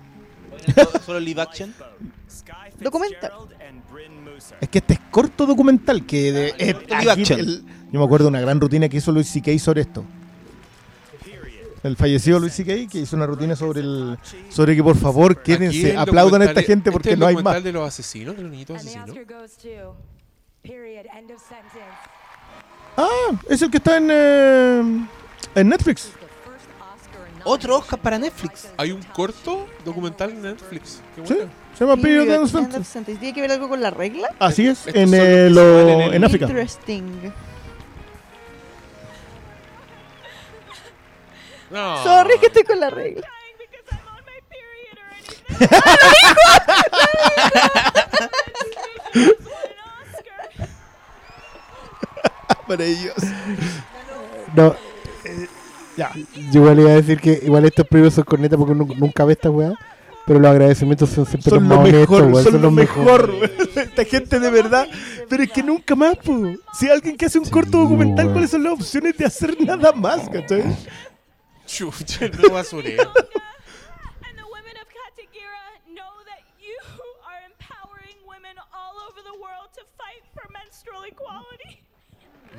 Solo 1.06 1.20
live 1.20 1.40
action. 1.40 1.72
Documental. 2.78 3.32
Es 4.60 4.68
que 4.68 4.78
este 4.78 4.92
es 4.92 5.00
corto 5.10 5.46
documental 5.46 6.04
que 6.04 6.32
de, 6.32 6.54
eh, 6.58 6.74
corto 6.74 6.96
live 6.98 7.10
aquí 7.12 7.20
action. 7.22 7.40
el- 7.40 7.64
yo 7.90 7.98
me 7.98 8.04
acuerdo 8.04 8.26
de 8.26 8.28
una 8.28 8.40
gran 8.42 8.60
rutina 8.60 8.90
que 8.90 8.98
hizo 8.98 9.10
Luis 9.10 9.26
C.K. 9.30 9.58
sobre 9.58 9.80
esto. 9.80 10.04
El 11.82 11.96
fallecido 11.96 12.38
Luis 12.40 12.52
C.K. 12.52 12.86
que 12.92 12.98
hizo 12.98 13.16
una 13.16 13.24
rutina 13.24 13.56
sobre 13.56 13.80
el 13.80 14.18
sobre 14.50 14.76
que 14.76 14.82
por 14.82 14.98
favor 14.98 15.42
quédense, 15.42 15.96
aplaudan 15.96 16.42
a 16.42 16.44
esta 16.44 16.60
gente 16.60 16.90
este 16.90 16.92
porque 16.92 17.08
es 17.08 17.12
el 17.14 17.20
no 17.20 17.26
hay 17.26 17.34
documental 17.36 17.54
más. 17.60 17.64
de 17.64 17.72
los 17.72 17.88
asesinos, 17.88 18.36
de 18.36 18.42
los 18.42 18.50
niñitos 18.50 18.76
asesinos. 18.76 19.16
Ah, 22.96 23.30
es 23.48 23.62
el 23.62 23.70
que 23.70 23.76
está 23.78 23.96
en 23.96 24.08
eh, 24.10 25.06
en 25.54 25.68
Netflix. 25.68 26.10
Otro 27.44 27.76
Oscar 27.78 27.98
para 28.00 28.18
Netflix. 28.18 28.68
Hay 28.76 28.92
un 28.92 29.02
corto 29.02 29.66
documental 29.84 30.30
en 30.30 30.42
Netflix. 30.42 31.00
Qué 31.16 31.26
Sí, 31.26 31.34
se 31.78 31.84
llama 31.84 31.96
Period 32.00 32.24
Period, 32.26 32.34
End 32.34 32.44
of 32.44 32.54
end 32.74 32.84
Sentence. 32.84 33.18
¿Tiene 33.20 33.34
que 33.34 33.40
ver 33.40 33.52
algo 33.52 33.68
con 33.68 33.80
la 33.80 33.90
regla? 33.90 34.28
Así 34.38 34.66
es, 34.66 34.86
Estos 34.86 34.94
en, 34.94 35.08
son 35.08 35.18
los 35.18 35.26
que 35.26 35.34
se 35.34 35.50
lo- 35.50 35.76
van 35.76 35.88
en 35.88 36.00
el- 36.00 36.14
en 36.14 36.24
África. 36.24 36.44
Interesting. 36.46 37.32
No. 41.70 42.02
Sorry 42.02 42.38
que 42.40 42.46
estoy 42.46 42.64
con 42.64 42.80
la 42.80 42.90
regla. 42.90 43.28
Maravilloso. 52.66 53.26
No. 54.54 54.76
Ya. 55.98 56.12
Yo 56.52 56.60
igual 56.60 56.78
iba 56.78 56.90
a 56.90 56.94
decir 56.94 57.20
que 57.20 57.40
igual 57.42 57.64
estos 57.64 57.84
premios 57.84 58.14
son 58.14 58.22
cornetas 58.22 58.56
porque 58.56 58.72
uno 58.72 58.86
nunca 58.96 59.24
ve 59.24 59.32
esta 59.32 59.50
weá. 59.50 59.74
Pero 60.24 60.38
los 60.38 60.50
agradecimientos 60.50 61.10
son 61.10 61.26
siempre 61.26 61.50
Son 61.50 61.58
los 61.58 61.68
lo 61.68 61.68
más 61.68 61.88
honestos, 61.88 62.10
mejor, 62.10 62.32
weón, 62.32 62.44
son 62.44 62.62
lo 62.62 62.70
mejor. 62.70 63.50
Esta 63.74 64.04
gente 64.04 64.38
de 64.38 64.50
verdad. 64.50 64.86
Pero 65.28 65.42
es 65.42 65.50
que 65.50 65.62
nunca 65.62 65.96
más, 65.96 66.16
po. 66.18 66.54
Si 66.72 66.88
alguien 66.88 67.16
que 67.16 67.26
hace 67.26 67.38
un 67.40 67.46
corto 67.46 67.78
documental. 67.78 68.30
¿cuáles 68.30 68.50
son 68.50 68.62
las 68.62 68.74
opciones 68.74 69.16
de 69.16 69.24
hacer 69.24 69.56
nada 69.60 69.90
más, 69.92 70.28
cachai? 70.28 70.76
Chucha, 71.66 72.28
no 72.28 72.52
basureo. 72.52 73.02
And 74.22 74.36
the 74.38 74.46
women 74.46 74.76
of 74.78 74.86
Katagera 74.86 75.82
know 75.88 76.14
that 76.30 76.44
you 76.60 76.78
are 77.26 77.42
empowering 77.50 78.18
women 78.28 78.54
all 78.70 78.94
over 79.08 79.20
the 79.24 79.36
world 79.42 79.72
to 79.74 79.82
fight 79.98 80.22
for 80.32 80.46
menstrual 80.52 81.02
equality. 81.10 81.82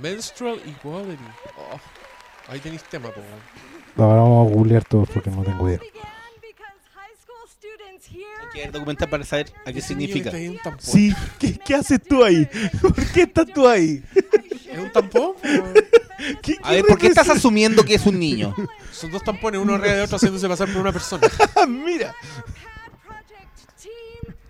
Menstrual 0.01 0.59
Equality. 0.65 1.23
Oh, 1.57 1.79
ahí 2.49 2.59
tenéis 2.59 2.83
tema, 2.83 3.09
po. 3.11 3.21
Ahora 4.03 4.21
vamos 4.21 4.47
a 4.51 4.53
googlear 4.55 4.83
todos 4.85 5.09
porque 5.09 5.29
no 5.29 5.43
tengo 5.43 5.67
idea. 5.69 5.79
Hay 8.41 8.49
que 8.53 8.59
ver 8.61 8.71
documental 8.71 9.09
para 9.09 9.23
saber 9.23 9.51
a 9.65 9.71
qué 9.73 9.81
significa. 9.81 10.31
un 10.31 10.57
tampón. 10.57 10.79
Sí, 10.81 11.13
¿qué, 11.37 11.57
qué 11.59 11.75
haces 11.75 12.01
tú 12.01 12.23
ahí? 12.23 12.47
¿Por 12.81 12.93
qué 13.11 13.23
estás 13.23 13.45
tú 13.53 13.67
ahí? 13.67 14.03
Es 14.71 14.77
un 14.79 14.91
tampón. 14.91 15.33
po. 15.41 15.49
¿Qué- 16.41 16.57
A 16.63 16.71
ver, 16.71 16.85
¿por 16.85 16.97
qué 16.97 17.07
estás 17.07 17.29
asumiendo 17.29 17.83
que 17.83 17.95
es 17.95 18.05
un 18.05 18.17
niño? 18.19 18.55
Son 18.91 19.11
dos 19.11 19.23
tampones, 19.23 19.61
uno 19.61 19.75
arriba 19.75 19.95
de 19.95 20.01
otro 20.01 20.15
haciéndose 20.17 20.47
pasar 20.47 20.67
por 20.69 20.81
una 20.81 20.91
persona. 20.91 21.27
Mira. 21.67 22.13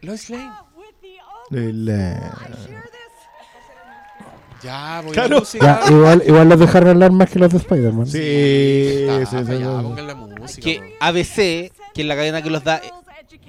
Lois 0.02 0.30
Lane. 0.30 0.52
El, 1.52 1.90
eh, 1.90 2.20
Ya, 4.64 5.02
voy 5.02 5.12
a 5.12 5.14
Claro. 5.14 5.30
la 5.36 5.40
música. 5.40 5.82
Ya, 5.86 5.92
igual, 5.92 6.24
igual 6.26 6.50
los 6.50 6.60
dejaron 6.60 6.90
hablar 6.90 7.12
más 7.12 7.30
que 7.30 7.40
los 7.40 7.52
de 7.52 7.58
Spider-Man. 7.58 8.06
sí, 8.08 8.12
sí, 8.12 9.26
sí, 9.30 9.36
ya, 9.36 9.46
sí. 9.46 9.64
pongan 9.84 10.08
la 10.08 10.16
música. 10.16 10.64
Que. 10.66 10.96
ABC, 11.00 11.72
que 11.94 12.02
es 12.02 12.06
la 12.06 12.16
cadena 12.16 12.42
que 12.42 12.50
los 12.50 12.64
da, 12.64 12.78
eh, 12.78 12.92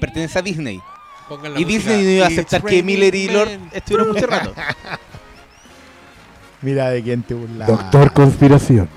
pertenece 0.01 0.39
a 0.39 0.43
Disney. 0.43 0.81
Pongan 1.29 1.55
la 1.55 1.61
Y 1.61 1.65
música. 1.65 1.79
Disney 1.91 2.05
no 2.05 2.11
iba 2.11 2.27
a 2.27 2.31
It's 2.31 2.39
aceptar 2.39 2.63
que 2.69 2.83
Miller 2.83 3.15
y 3.15 3.29
Lord 3.29 3.49
men. 3.49 3.71
estuvieran 3.73 4.09
mucho 4.13 4.27
rato. 4.27 4.53
Mira 6.63 6.91
de 6.91 7.03
quién 7.03 7.23
te 7.23 7.35
burlas. 7.35 7.67
Doctor 7.69 8.13
Conspiración. 8.13 8.89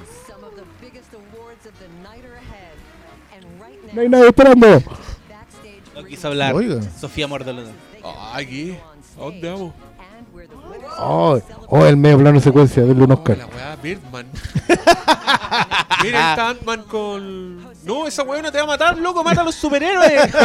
No 3.94 4.02
hay 4.02 4.10
nadie 4.10 4.28
esperando. 4.28 4.82
No 5.96 6.04
quiso 6.06 6.28
hablar 6.28 6.54
Oiga. 6.56 6.82
Sofía 7.00 7.28
Mordolona. 7.28 7.70
Ah, 8.04 8.34
aquí. 8.36 8.76
¿A 9.16 9.20
dónde 9.22 9.50
vamos? 9.50 9.74
Oh, 11.00 11.40
oh, 11.68 11.86
el 11.86 11.98
medio 11.98 12.20
plano 12.20 12.40
secuencia, 12.40 12.84
denle 12.84 13.04
un 13.04 13.12
Oscar. 13.12 13.38
La 13.38 13.46
weá 13.48 13.76
Birdman. 13.76 14.28
Mira, 16.04 16.32
está 16.32 16.50
Ant-Man 16.50 16.84
con. 16.84 17.64
No, 17.84 18.08
esa 18.08 18.24
weá 18.24 18.42
no 18.42 18.52
te 18.52 18.58
va 18.58 18.64
a 18.64 18.68
matar, 18.68 18.98
loco, 18.98 19.24
mata 19.24 19.42
a 19.42 19.44
los 19.44 19.56
superhéroes. 19.56 20.34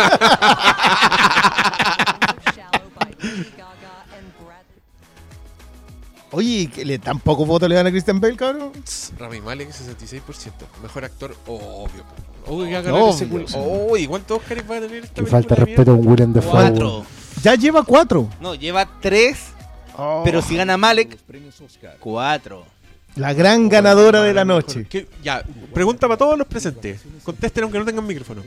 Oye, 6.31 6.69
¿que 6.73 6.85
le 6.85 6.99
tan 6.99 7.20
poco 7.20 7.47
voto 7.47 7.66
le 7.66 7.75
dan 7.75 7.87
a 7.87 7.91
Christian 7.91 8.20
Bale, 8.20 8.37
cabrón? 8.37 8.73
Rami 9.19 9.41
Malek, 9.41 9.70
66%. 9.70 10.20
Mejor 10.83 11.05
actor, 11.05 11.35
obvio. 11.47 12.05
Obvio 12.47 12.66
que 12.66 12.73
va 12.73 12.79
a 12.79 12.83
ganar 12.83 13.01
Obvio, 13.01 13.15
ese 13.15 13.29
culo. 13.29 13.47
Uy, 13.91 14.07
¿cuántos 14.07 14.39
Oscars 14.39 14.70
va 14.70 14.77
a 14.77 14.81
tener 14.81 15.05
esta 15.05 15.15
Que 15.15 15.23
película 15.23 15.41
falta 15.41 15.55
de 15.55 15.65
respeto 15.65 15.91
a 15.91 15.95
un 15.95 16.07
William 16.07 16.33
Dafoe. 16.33 16.51
Cuatro. 16.51 17.07
Ya 17.43 17.55
lleva 17.55 17.83
cuatro. 17.83 18.29
No, 18.41 18.55
lleva 18.55 18.87
tres. 19.01 19.53
Pero 20.25 20.43
si 20.43 20.57
gana 20.57 20.77
Malek, 20.77 21.19
cuatro. 22.01 22.65
La 23.16 23.33
gran 23.33 23.69
ganadora 23.69 24.23
de 24.23 24.33
la 24.33 24.45
noche. 24.45 24.87
¿Qué? 24.89 25.09
Ya, 25.25 25.43
pregunta 25.75 26.07
para 26.07 26.16
todos 26.19 26.39
los 26.39 26.47
presentes. 26.47 27.01
Contesten 27.25 27.65
aunque 27.65 27.79
no 27.79 27.85
tengan 27.85 28.07
micrófono. 28.07 28.43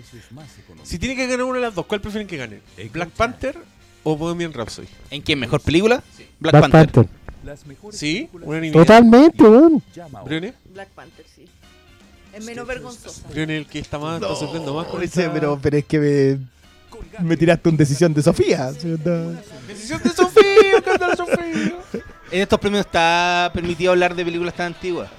Si 0.84 0.98
tiene 0.98 1.16
que 1.16 1.28
ganar 1.28 1.46
una 1.46 1.56
de 1.60 1.66
las 1.66 1.76
dos, 1.76 1.86
¿cuál 1.86 2.00
prefieren 2.00 2.28
que 2.28 2.38
gane? 2.38 2.62
¿Black 2.94 3.10
Panther 3.10 3.58
o 4.04 4.16
Bohemian 4.16 4.54
Rhapsody? 4.54 4.88
¿En 5.10 5.22
qué 5.24 5.36
mejor 5.36 5.60
película? 5.62 6.02
Black, 6.40 6.54
Black 6.54 6.72
Panther. 6.72 7.06
Panther. 7.06 7.92
¿Sí? 7.92 8.30
Totalmente, 8.72 9.44
weón. 9.44 9.84
¿Brune? 10.24 10.54
Black 10.74 10.90
Panther, 10.90 11.26
sí. 11.36 11.46
Es 12.34 12.46
menos 12.46 12.66
vergonzosa. 12.66 13.28
Brune 13.28 13.58
el 13.58 13.66
que 13.66 13.80
está 13.80 14.00
más, 14.00 14.22
está 14.22 14.36
sufriendo 14.36 14.74
más 14.74 14.88
con 14.88 15.04
esta- 15.04 15.34
pero, 15.34 15.60
pero 15.62 15.78
es 15.78 15.86
que 15.86 16.00
me, 17.20 17.26
me 17.26 17.36
tiraste 17.36 17.68
una 17.68 17.78
decisión 17.80 18.14
de 18.14 18.22
Sofía. 18.24 18.72
¿sí? 18.72 18.88
No. 19.04 19.32
Decisión 19.68 20.02
de 20.02 20.10
Sofía, 20.12 20.31
canta 20.92 21.08
la 21.08 21.16
Sofía. 21.16 21.76
En 22.32 22.42
estos 22.42 22.60
premios 22.60 22.86
está 22.86 23.50
permitido 23.54 23.92
hablar 23.92 24.16
de 24.16 24.24
películas 24.24 24.54
tan 24.54 24.68
antiguas. 24.68 25.10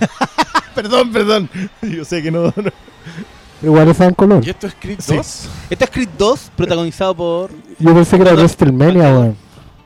perdón, 0.74 1.12
perdón. 1.12 1.48
Yo 1.82 2.04
sé 2.04 2.22
que 2.22 2.30
no. 2.30 2.44
no. 2.44 2.70
Igual 3.62 3.88
está 3.88 4.04
en 4.04 4.14
color. 4.14 4.46
¿Y 4.46 4.50
esto 4.50 4.66
es 4.66 4.76
Creed 4.78 5.00
Sí. 5.00 5.16
2? 5.16 5.48
Este 5.70 5.84
es 5.84 5.90
Creed 5.90 6.08
2, 6.16 6.52
protagonizado 6.56 7.14
por. 7.14 7.50
Yo 7.78 7.94
pensé 7.94 8.16
que 8.16 8.22
era 8.22 8.34
WrestleMania, 8.34 9.02
weón. 9.12 9.36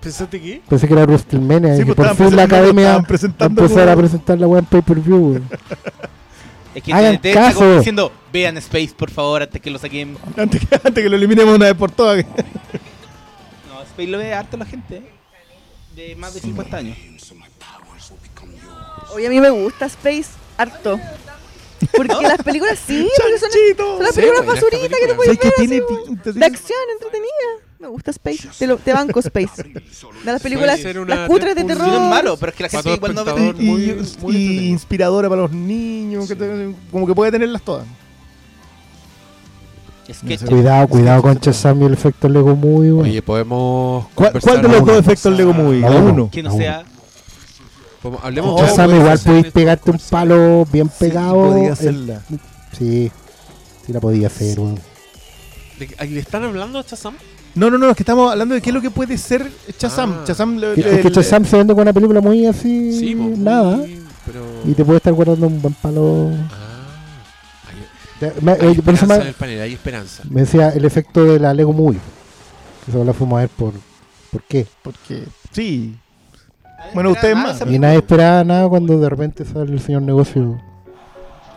¿Pensaste 0.01 0.41
qué? 0.41 0.61
Pensé 0.69 0.89
que 0.89 0.93
era 0.95 1.05
WrestleMania 1.05 1.77
Sí, 1.77 1.83
y 1.83 1.85
que 1.87 1.95
pues, 1.95 2.09
por 2.09 2.17
fin 2.17 2.37
la 2.37 2.45
presentando- 2.45 2.57
academia 2.57 2.89
va 2.89 2.95
a 2.95 3.47
empezar 3.47 3.89
a 3.89 3.97
presentar 3.97 4.39
la 4.39 4.47
weá 4.49 4.59
en 4.59 4.67
pay-per-view, 4.67 5.17
weón. 5.17 5.49
Es 6.75 6.83
que 6.83 6.91
Hagan 6.93 7.17
TNT 7.19 7.27
está 7.27 7.53
como 7.53 7.67
caso. 7.67 7.77
diciendo, 7.79 8.13
vean 8.33 8.57
Space, 8.57 8.95
por 8.97 9.11
favor, 9.11 9.43
antes 9.43 9.61
que 9.61 9.71
lo 9.71 9.79
saquen. 9.79 10.17
Antes 10.39 10.67
que, 10.67 10.75
antes 10.75 11.05
que 11.05 11.09
lo 11.11 11.17
eliminemos 11.17 11.55
una 11.55 11.67
vez 11.67 11.75
por 11.75 11.91
todas. 11.91 12.25
No, 13.69 13.83
Space 13.83 14.07
lo 14.09 14.17
ve 14.17 14.33
harto 14.33 14.57
la 14.57 14.65
gente. 14.65 15.03
De 16.09 16.17
más 16.17 16.35
de 16.35 16.41
50 16.41 16.77
años. 16.77 16.97
Oye, 19.15 19.27
a 19.27 19.31
mí 19.31 19.41
me 19.41 19.51
gusta 19.51 19.87
Space 19.87 20.27
harto. 20.57 20.99
Porque 21.97 22.13
las 22.23 22.43
películas 22.43 22.79
sí, 22.87 23.09
porque 23.17 23.39
son, 23.39 23.51
son 23.77 24.03
las 24.05 24.15
Sí, 24.15 24.21
películas 24.21 24.45
buena 24.47 24.61
esta 24.61 24.67
basuritas 24.71 24.99
que 25.01 25.07
te 25.07 25.15
puedes 25.15 25.33
Sí, 25.33 25.39
que 25.39 25.47
ver 25.49 25.55
tiene 25.57 25.77
así, 25.77 26.15
de 26.15 26.33
tiene- 26.33 26.47
acción 26.47 26.79
entretenida. 26.93 27.51
Me 27.81 27.89
gusta 27.89 28.11
Space. 28.13 28.49
Te, 28.59 28.67
lo- 28.69 28.77
te 28.79 28.93
banco 28.93 29.19
Space. 29.21 29.63
De 29.65 29.83
las 30.25 30.41
películas, 30.43 30.81
las 30.83 31.29
cutres 31.29 31.55
de 31.57 31.65
terror. 31.65 31.87
No 31.89 31.95
es 31.95 32.01
malo, 32.11 32.37
pero 32.37 32.51
es 32.51 32.57
que 32.57 32.63
la 32.65 32.69
gente 32.69 32.95
igual 32.95 33.15
no 33.15 33.25
ve. 33.25 33.31
espectador, 33.33 33.63
muy- 33.63 33.83
y, 33.83 34.17
muy 34.21 34.37
y 34.37 34.69
inspiradora 34.71 35.29
para 35.29 35.43
los 35.43 35.51
niños. 35.53 36.29
que 36.29 36.37
te- 36.37 36.75
como 36.93 37.07
que 37.07 37.15
puede 37.15 37.33
tenerlas 37.33 37.63
todas. 37.63 37.87
Es 40.13 40.41
que 40.41 40.47
Cuidado, 40.47 40.89
cuidado 40.89 41.23
con 41.23 41.39
y 41.43 41.85
el 41.85 41.93
efecto 41.93 42.29
Lego 42.29 42.55
muy 42.55 42.91
bueno. 42.91 43.09
Oye, 43.11 43.23
podemos. 43.23 44.07
¿Cuál, 44.15 44.33
cuál 44.41 44.63
de 44.63 44.69
los 44.69 44.85
dos 44.85 44.99
efectos 44.99 45.37
Lego 45.37 45.53
Movie? 45.53 45.81
La 45.81 45.91
La 45.91 46.01
uno. 46.01 46.29
que 46.31 46.43
no 46.43 46.57
sea. 46.57 46.85
Hablemos 48.23 48.61
Oh, 48.61 48.65
igual 48.97 49.19
podéis 49.19 49.53
pegarte 49.53 49.91
un 49.91 50.01
palo 50.11 50.67
bien 50.73 50.89
pegado. 50.89 51.51
podía 51.51 51.67
El- 51.69 51.73
hacerla. 51.73 52.23
Sí, 52.77 53.11
sí 53.87 53.93
la 53.93 54.01
podía 54.01 54.27
hacer, 54.27 54.59
weón. 54.59 54.79
¿De 55.79 55.87
qué- 55.87 56.07
¿Le 56.07 56.21
están 56.21 56.43
hablando 56.45 56.79
a 56.79 56.83
Shazam? 56.83 57.15
No, 57.55 57.71
no, 57.71 57.79
no, 57.79 57.91
es 57.91 57.97
que 57.97 58.03
estamos 58.03 58.33
hablando 58.33 58.55
de 58.55 58.63
qué 58.63 58.71
es 58.71 58.75
lo 58.75 58.81
que 58.81 58.91
puede 58.91 59.17
ser 59.19 59.49
Chazam. 59.79 60.17
Ah. 60.21 60.25
Chazam, 60.27 60.57
le- 60.59 60.73
Es 60.73 61.01
que 61.03 61.11
Shazam 61.11 61.45
se 61.45 61.57
vende 61.59 61.75
con 61.75 61.83
una 61.83 61.93
película 61.93 62.21
muy 62.21 62.47
así, 62.47 62.99
Sí, 62.99 63.15
pues, 63.15 63.29
muy- 63.29 63.39
nada. 63.39 63.79
Pero. 64.27 64.41
Y 64.65 64.73
te 64.75 64.85
puede 64.85 64.97
estar 64.99 65.13
guardando 65.13 65.47
un 65.47 65.61
buen 65.63 65.75
palo. 65.75 66.31
Ah, 66.51 66.72
me- 68.41 68.53
hay 68.53 68.59
eh, 68.69 68.71
esperanza 68.73 69.07
me, 69.07 69.15
en 69.17 69.27
el 69.29 69.35
panel, 69.35 69.61
hay 69.63 69.73
esperanza. 69.73 70.23
me 70.29 70.41
decía 70.43 70.69
el 70.71 70.85
efecto 70.85 71.25
de 71.25 71.39
la 71.41 71.53
Lego 71.55 71.73
Movie. 71.73 72.01
Eso 72.89 73.05
la 73.05 73.13
fuimos 73.13 73.37
a 73.39 73.41
ver 73.41 73.49
por, 73.51 73.73
por 74.31 74.43
qué. 74.45 74.67
Porque, 74.83 75.25
sí. 75.53 75.97
Bueno, 76.95 77.11
ustedes 77.11 77.37
más. 77.37 77.63
Y 77.69 77.79
nadie 77.79 77.99
esperaba 77.99 78.43
nada 78.45 78.69
cuando 78.69 78.99
de 78.99 79.09
repente 79.09 79.45
sale 79.45 79.73
el 79.73 79.81
señor 79.81 80.03
negocio. 80.03 80.61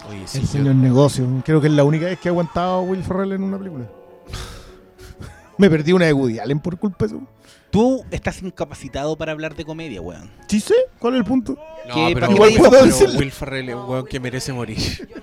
Oye, 0.10 0.22
sí, 0.28 0.38
El 0.40 0.44
yo- 0.46 0.50
señor 0.52 0.76
negocio. 0.76 1.28
Creo 1.44 1.60
que 1.62 1.68
es 1.68 1.74
la 1.74 1.84
única 1.84 2.06
vez 2.06 2.20
que 2.20 2.30
ha 2.30 2.32
aguantado 2.32 2.74
a 2.76 2.82
Will 2.82 3.04
Ferrell 3.04 3.32
en 3.34 3.44
una 3.44 3.58
película. 3.58 3.86
Me 5.58 5.70
perdí 5.70 5.94
una 5.94 6.06
de 6.06 6.14
Woody 6.14 6.40
Allen 6.40 6.60
por 6.60 6.78
culpa 6.78 7.08
de 7.08 7.16
eso. 7.16 7.24
Tú 7.72 8.04
estás 8.12 8.42
incapacitado 8.42 9.18
para 9.18 9.32
hablar 9.32 9.56
de 9.56 9.66
comedia, 9.66 10.00
weón. 10.02 10.30
¿Sí 10.48 10.60
sé? 10.60 10.76
¿Cuál 11.00 11.16
es 11.16 11.20
el 11.22 11.26
punto? 11.26 11.58
No, 11.88 11.94
que 11.96 12.12
pero, 12.14 12.32
igual 12.32 12.50
Will- 12.50 12.58
puedo 12.60 12.72
pero 12.72 12.86
decirle. 12.86 13.18
Will 13.18 13.32
Ferrell 13.32 13.70
es 13.70 13.76
un 13.76 13.90
weón 13.90 14.06
que 14.06 14.20
merece 14.20 14.54
morir. 14.54 14.78
El 14.78 15.16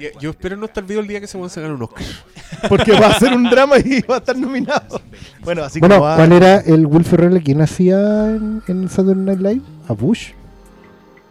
día- 0.00 0.10
Yo 0.20 0.30
espero 0.30 0.56
no 0.56 0.66
estar 0.66 0.84
vivo 0.84 1.00
el 1.00 1.06
día 1.06 1.20
que 1.20 1.26
se 1.28 1.38
van 1.38 1.46
a 1.46 1.50
sacar 1.50 1.70
un 1.72 1.82
Oscar. 1.82 2.04
Porque 2.68 2.92
va 2.92 3.06
a 3.08 3.18
ser 3.18 3.32
un 3.32 3.48
drama 3.48 3.78
y 3.78 4.00
va 4.02 4.16
a 4.16 4.18
estar 4.18 4.36
nominado. 4.36 5.00
Bueno, 5.42 5.62
así 5.62 5.78
Bueno, 5.80 5.96
como 5.96 6.06
va. 6.08 6.16
¿cuál 6.16 6.32
era 6.32 6.56
el 6.60 6.86
Will 6.86 7.04
Ferrell 7.04 7.42
quién 7.42 7.60
hacía 7.62 8.30
en, 8.30 8.62
en 8.66 8.88
Saturday 8.88 9.14
Night 9.36 9.40
Live? 9.40 9.60
¿A 9.88 9.92
Bush? 9.92 10.30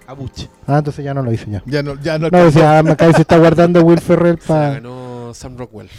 A 0.07 0.13
Buch. 0.13 0.47
Ah, 0.65 0.77
entonces 0.79 1.05
ya 1.05 1.13
no 1.13 1.21
lo 1.21 1.31
hice 1.31 1.45
ya. 1.51 1.61
Ya 1.67 1.83
no, 1.83 1.93
ya 2.01 2.17
no. 2.17 2.29
No, 2.31 2.45
decía, 2.45 2.79
ah, 2.79 2.83
Macay 2.83 3.13
se 3.13 3.21
está 3.21 3.37
guardando 3.37 3.81
Will 3.83 3.99
Ferrell 4.01 4.37
para... 4.39 4.73
ganó 4.75 5.33
Sam 5.35 5.55
Rockwell. 5.57 5.89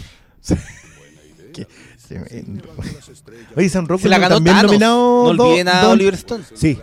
Qué 1.52 1.66
tremendo. 2.09 2.64
Oye, 3.56 3.68
Sam 3.68 3.86
Rockwell 3.86 4.02
Se 4.02 4.09
la 4.09 4.18
ganó 4.18 4.34
también 4.36 4.56
Thanos. 4.56 4.70
nominado. 4.72 5.32
No 5.34 5.44
olviden 5.44 5.68
a 5.68 5.88
Oliver 5.90 6.14
Stone. 6.14 6.44
Sí. 6.55 6.78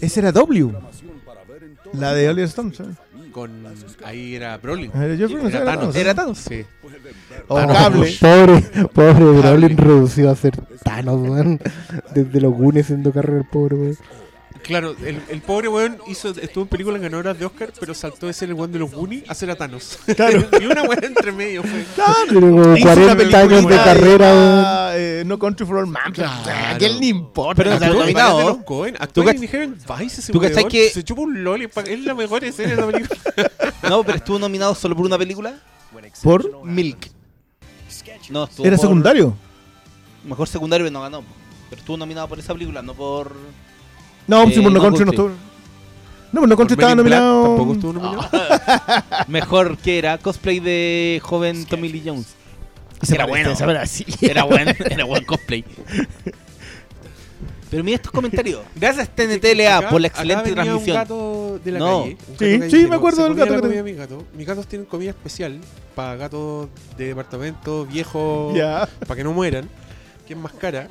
Ese 0.00 0.20
era 0.20 0.30
W. 0.32 0.72
La 1.92 2.14
de 2.14 2.28
Oliver 2.28 2.48
Stone. 2.48 2.74
¿sabes? 2.74 2.96
Con. 3.32 3.50
Ahí 4.04 4.34
era 4.34 4.56
Brolin. 4.58 4.90
Eh, 4.94 5.16
yo 5.18 5.28
creo 5.28 5.42
que 5.42 5.48
Era 5.48 5.58
era 5.62 5.74
Thanos. 5.76 5.96
Era 5.96 6.14
Thanos. 6.14 6.38
Sí. 6.38 6.64
O 7.46 7.56
Thanos. 7.56 7.76
cable. 7.76 8.16
Pobre, 8.20 8.60
pobre 8.88 9.24
Brolin 9.40 9.76
reducido 9.76 10.30
a 10.30 10.36
ser 10.36 10.56
Thanos, 10.82 11.20
weón. 11.20 11.60
Desde 12.14 12.40
los 12.40 12.52
Goonies 12.54 12.86
haciendo 12.86 13.12
carrera 13.12 13.38
el 13.38 13.46
pobre, 13.46 13.76
weón. 13.76 13.96
Claro, 14.68 14.94
el, 15.04 15.20
el 15.28 15.40
pobre 15.40 15.66
weón 15.68 15.98
hizo, 16.06 16.28
estuvo 16.28 16.62
en 16.64 16.68
películas 16.68 17.00
ganadoras 17.02 17.36
de 17.38 17.46
Oscar, 17.46 17.72
pero 17.80 17.94
saltó 17.94 18.26
de 18.26 18.32
ser 18.34 18.50
el 18.50 18.54
weón 18.54 18.70
de 18.70 18.78
los 18.78 18.92
Goonies 18.92 19.28
a 19.28 19.34
ser 19.34 19.50
a 19.50 19.56
Thanos. 19.56 19.98
Claro. 20.14 20.46
y 20.60 20.66
una 20.66 20.82
weón 20.82 21.02
entre 21.04 21.32
medio 21.32 21.62
fue. 21.62 21.84
Como 22.32 22.76
Hizo 22.76 22.86
una 22.92 23.14
40 23.16 23.38
años 23.40 23.66
de 23.66 23.76
carrera, 23.76 24.90
eh, 24.96 25.22
no 25.26 25.38
Country 25.38 25.66
for 25.66 25.78
All 25.78 25.86
Man. 25.86 26.12
¿A 26.22 26.76
quién 26.78 27.00
le 27.00 27.06
importa? 27.06 27.62
Pero 27.64 27.74
Actuó 27.76 28.04
en 28.04 28.14
de 28.14 28.44
los 28.44 28.56
Coen. 28.64 28.96
Actuó 29.00 29.24
¿Tú 29.24 29.30
en 29.30 29.36
cach- 29.36 29.42
Inherent 29.42 29.76
Vice 29.98 30.20
ese 30.20 30.32
weón. 30.32 30.68
que- 30.68 30.90
Se 30.90 31.02
chupa 31.02 31.22
un 31.22 31.42
loli. 31.42 31.66
Es 31.86 32.00
la 32.04 32.14
mejor 32.14 32.44
escena 32.44 32.70
de 32.70 32.76
la 32.76 32.86
película. 32.86 33.18
No, 33.88 34.04
pero 34.04 34.18
estuvo 34.18 34.38
nominado 34.38 34.74
solo 34.74 34.94
por 34.94 35.06
una 35.06 35.16
película. 35.18 35.58
¿Por? 36.22 36.64
Milk. 36.64 37.10
No, 38.30 38.44
estuvo 38.44 38.66
¿Era 38.66 38.76
por- 38.76 38.82
secundario? 38.84 39.34
Mejor 40.24 40.46
secundario 40.46 40.84
pero 40.84 40.92
no 40.92 41.00
ganó. 41.00 41.24
Pero 41.70 41.80
estuvo 41.80 41.96
nominado 41.96 42.28
por 42.28 42.38
esa 42.38 42.52
película, 42.52 42.82
no 42.82 42.92
por. 42.94 43.32
No, 44.28 44.44
Eh, 44.44 44.52
sí, 44.54 44.60
por 44.60 44.70
No 44.72 44.80
Country 44.80 45.04
no 45.04 45.10
estuvo. 45.10 45.30
No, 46.30 46.40
por 46.40 46.48
No 46.48 46.56
Country 46.56 46.74
estaba 46.74 46.94
nominado. 46.94 47.42
Tampoco 47.48 47.72
estuvo 47.72 47.92
nominado. 47.94 48.28
Mejor 49.28 49.76
que 49.78 49.98
era 49.98 50.18
cosplay 50.18 50.60
de 50.60 51.20
joven 51.24 51.64
Tommy 51.66 51.88
Lee 51.88 52.02
Jones. 52.06 52.26
Se 53.02 53.14
Era 53.14 53.26
bueno. 53.26 53.52
Era 54.20 54.44
buen, 54.44 54.68
era 54.90 55.04
buen 55.04 55.24
cosplay. 55.24 55.64
Pero 57.70 57.84
mira 57.84 57.96
estos 57.96 58.12
comentarios. 58.12 58.62
Gracias 58.74 59.10
TNTLA 59.14 59.76
Acá- 59.78 59.88
por 59.90 60.00
la 60.00 60.08
acá 60.08 60.22
excelente 60.22 60.50
venía 60.50 60.62
transmisión. 60.64 60.96
Un 60.96 61.02
gato 61.02 61.60
de 61.62 61.72
la 61.72 61.78
No. 61.78 62.02
calle. 62.02 62.16
un 62.26 62.32
gato 62.34 62.70
Sí, 62.70 62.70
sí, 62.70 62.86
me 62.86 62.96
acuerdo 62.96 63.24
del 63.24 63.34
gato 63.34 63.54
que 63.54 63.60
comida 63.60 63.76
de 63.76 63.82
mis 63.82 63.96
gatos. 63.96 64.22
Mis 64.34 64.46
gatos 64.46 64.66
tienen 64.66 64.86
comida 64.86 65.10
especial 65.10 65.58
para 65.94 66.16
gatos 66.16 66.68
de 66.96 67.08
departamento 67.08 67.84
viejos, 67.84 68.54
Ya. 68.56 68.88
para 69.00 69.16
que 69.16 69.24
no 69.24 69.32
mueran, 69.32 69.68
que 70.26 70.32
es 70.32 70.38
más 70.38 70.52
cara. 70.54 70.88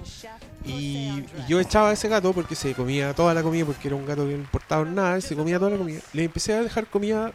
Y, 0.66 0.72
y 0.72 1.26
yo 1.48 1.60
echaba 1.60 1.90
a 1.90 1.94
ese 1.94 2.08
gato 2.10 2.34
porque 2.34 2.56
se 2.56 2.74
comía 2.74 3.14
toda 3.14 3.34
la 3.34 3.44
comida, 3.44 3.66
porque 3.66 3.88
era 3.88 3.96
un 3.96 4.06
gato 4.06 4.24
que 4.26 4.34
no 4.34 4.40
importaba 4.40 4.84
nada, 4.86 5.18
y 5.18 5.22
se 5.22 5.36
comía 5.36 5.60
toda 5.60 5.72
la 5.72 5.78
comida. 5.78 6.00
Le 6.14 6.24
empecé 6.26 6.54
a 6.54 6.62
dejar 6.62 6.88
comida 6.88 7.32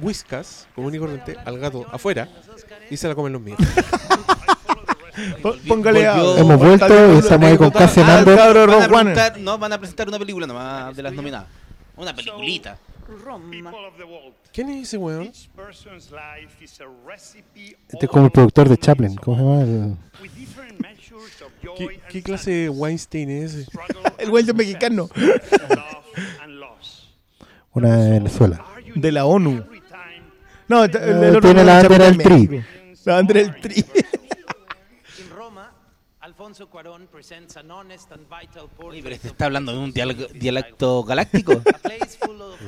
whiskas, 0.00 0.66
común 0.74 0.94
y 0.94 0.98
corriente, 0.98 1.36
al 1.44 1.58
gato 1.58 1.86
afuera, 1.92 2.28
y 2.90 2.96
se 2.96 3.08
la 3.08 3.14
comen 3.14 3.32
los 3.34 3.42
míos. 3.42 3.58
Póngale 5.68 6.06
a. 6.06 6.16
Hemos 6.38 6.58
vuelto 6.58 7.14
y 7.14 7.18
estamos 7.18 7.48
ahí 7.48 7.56
con 7.58 7.70
presentar- 7.70 8.24
no, 9.38 9.58
van 9.58 9.72
a 9.72 9.78
presentar 9.78 10.08
una 10.08 10.18
película 10.18 10.46
nomás 10.46 10.96
de 10.96 11.02
las 11.02 11.12
nominadas. 11.12 11.46
Una 11.96 12.14
peliculita. 12.16 12.78
¿Quién 14.52 14.70
es 14.70 14.88
ese 14.88 14.96
weón? 14.96 15.30
Este 17.88 18.06
es 18.06 18.10
como 18.10 18.24
el 18.24 18.30
productor 18.32 18.68
de 18.70 18.78
Chaplin. 18.78 19.14
¿Cómo 19.16 19.36
se 19.36 19.42
llama? 19.42 19.60
El- 19.62 19.96
¿Qué, 21.76 22.00
qué 22.08 22.22
clase 22.22 22.50
de 22.50 22.68
Weinstein 22.68 23.30
es 23.30 23.54
ese? 23.54 23.70
El 24.18 24.30
Wellington 24.30 24.56
mexicano. 24.56 25.08
una 27.72 27.96
de 27.96 28.10
Venezuela. 28.10 28.64
De 28.94 29.12
la 29.12 29.24
ONU. 29.24 29.64
No, 30.68 30.84
el, 30.84 30.96
el, 30.96 31.22
Eh, 31.24 31.28
otro 31.28 31.40
tiene 31.40 31.64
la 31.64 31.80
el 31.80 31.88
bandera 31.88 32.04
del 32.06 32.16
de 32.18 32.24
Tri. 32.24 32.64
La 33.04 33.14
bandera 33.14 33.40
del 33.40 33.60
Tri. 33.60 33.84
Alfonso 36.20 36.68
Cuarón 36.68 37.08
presents 37.08 37.56
an 37.56 37.70
honest 37.70 38.10
and 38.12 38.26
vital 38.28 38.68
pero 38.76 39.14
este 39.14 39.28
está 39.28 39.46
hablando 39.46 39.72
de 39.72 39.78
un 39.78 39.92
dialecto 39.92 41.02
galáctico. 41.04 41.60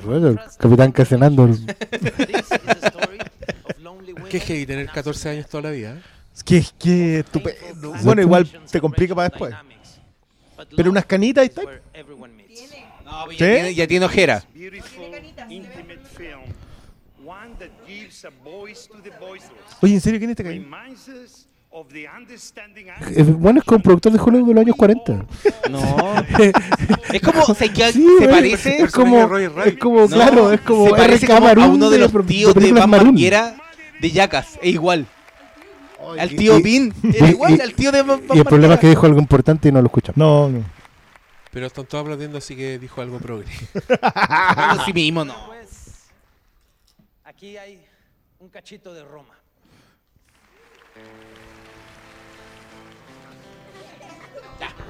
Bueno, 0.05 0.29
el 0.29 0.41
capitán 0.59 0.93
Cassian 0.93 1.23
Andor. 1.23 1.51
This 1.51 1.63
is 1.67 2.53
a 2.53 2.89
story 2.89 3.19
of 3.21 3.79
lonely 3.79 4.13
women 4.13 4.29
Qué 4.29 4.41
heavy 4.41 4.67
tener 4.67 4.89
14 4.89 5.29
años 5.31 5.49
toda 5.49 5.63
la 5.65 5.71
vida. 5.71 6.03
¿Eh? 6.37 6.43
Qué, 6.45 6.65
qué 6.79 7.19
estupendo. 7.21 7.93
Bueno, 8.03 8.23
igual 8.23 8.49
te 8.71 8.81
complica 8.81 9.15
para 9.15 9.29
después. 9.29 9.55
Pero 10.77 10.91
unas 10.91 11.05
canitas 11.07 11.43
ahí 11.43 11.49
está. 11.49 11.63
No, 13.05 13.27
ya, 13.27 13.33
¿Sí? 13.33 13.37
tiene, 13.37 13.75
ya 13.75 13.87
tiene 13.87 14.07
ojera. 14.07 14.43
intimate 15.49 16.01
film, 16.17 16.41
one 17.25 17.55
that 17.59 17.69
gives 17.87 18.25
a 18.25 18.31
voice 18.43 18.89
to 18.89 18.99
the 19.03 19.11
voiceless, 19.21 19.53
Oye, 19.83 19.95
¿en 19.95 20.01
serio 20.01 20.19
quién 20.19 20.31
es 20.31 20.39
este 20.39 20.43
cabrón? 20.43 20.63
reminds 20.65 21.09
us 21.09 21.47
of 21.71 21.87
the 21.93 22.09
understanding 22.09 22.87
Es- 23.15 23.37
Bueno, 23.39 23.59
es 23.61 23.65
como 23.65 23.83
productor 23.83 24.13
de 24.13 24.19
Hollywood 24.21 24.49
de 24.49 24.55
los 24.55 24.61
años 24.63 24.77
40. 24.77 25.27
No. 25.71 26.15
es 27.13 27.21
como, 27.21 27.43
o 27.43 27.55
sea, 27.55 27.73
que 27.73 27.93
Sí, 27.93 28.07
se 28.21 28.29
parece. 28.29 28.83
Es 28.83 28.93
como, 28.93 29.37
es 29.37 29.77
como 29.79 30.01
No, 30.03 30.09
claro, 30.09 30.53
es 30.53 30.61
como 30.63 30.87
se 30.87 30.91
parece 30.93 31.27
como 31.27 31.47
a 31.49 31.53
uno 31.69 31.91
de 31.91 31.99
los 31.99 32.13
tíos 32.27 32.55
de 32.55 32.73
Van 32.73 32.89
Maroon. 32.89 33.15
Marguera 33.15 33.57
de 34.01 34.11
Yacas. 34.11 34.59
Es 34.63 34.73
igual. 34.75 35.07
Al 36.19 36.29
tío 36.31 36.59
y- 36.59 36.63
Pin. 36.63 36.95
Era 37.15 37.29
igual 37.31 37.57
y- 37.57 37.61
al 37.61 37.75
tío 37.75 37.91
de 37.93 38.03
Van 38.03 38.23
Y 38.35 38.39
el 38.39 38.45
problema 38.45 38.75
es 38.75 38.81
que 38.81 38.89
dijo 38.89 39.07
algo 39.07 39.19
importante 39.19 39.69
y 39.69 39.73
no 39.73 39.81
lo 39.81 39.87
escuchamos. 39.87 40.17
No, 40.17 40.49
no. 40.49 40.65
Pero 41.51 41.67
están 41.67 41.87
todos 41.87 42.03
aplaudiendo, 42.03 42.39
así 42.39 42.57
que 42.57 42.79
dijo 42.79 43.01
algo 43.01 43.19
progre. 43.19 43.47
Bueno, 44.57 44.85
sí 44.85 44.93
mismo, 44.93 45.25
no. 45.25 45.35
Pues, 45.47 46.07
aquí 47.25 47.57
hay 47.57 47.81
un 48.41 48.49
cachito 48.49 48.93
de 48.93 49.05
Roma. 49.05 49.35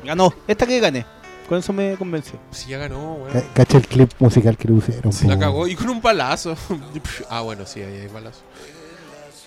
Ganó. 0.04 0.32
Esta 0.46 0.66
que 0.66 0.80
gane. 0.80 1.06
Con 1.48 1.58
eso 1.58 1.72
me 1.72 1.94
convenció. 1.96 2.38
Si 2.50 2.70
ya 2.70 2.78
ganó, 2.78 3.14
weón. 3.14 3.32
Ca- 3.32 3.42
Cacha 3.54 3.76
el 3.78 3.86
clip 3.86 4.10
musical 4.18 4.56
que 4.56 4.68
le 4.68 4.74
pusieron. 4.74 5.12
po, 5.12 5.28
La 5.28 5.38
cagó 5.38 5.66
y 5.68 5.74
con 5.74 5.88
un 5.90 6.00
balazo. 6.00 6.56
ah, 7.30 7.40
bueno, 7.42 7.66
sí, 7.66 7.80
ahí 7.82 8.00
hay 8.00 8.06
balazo. 8.08 8.40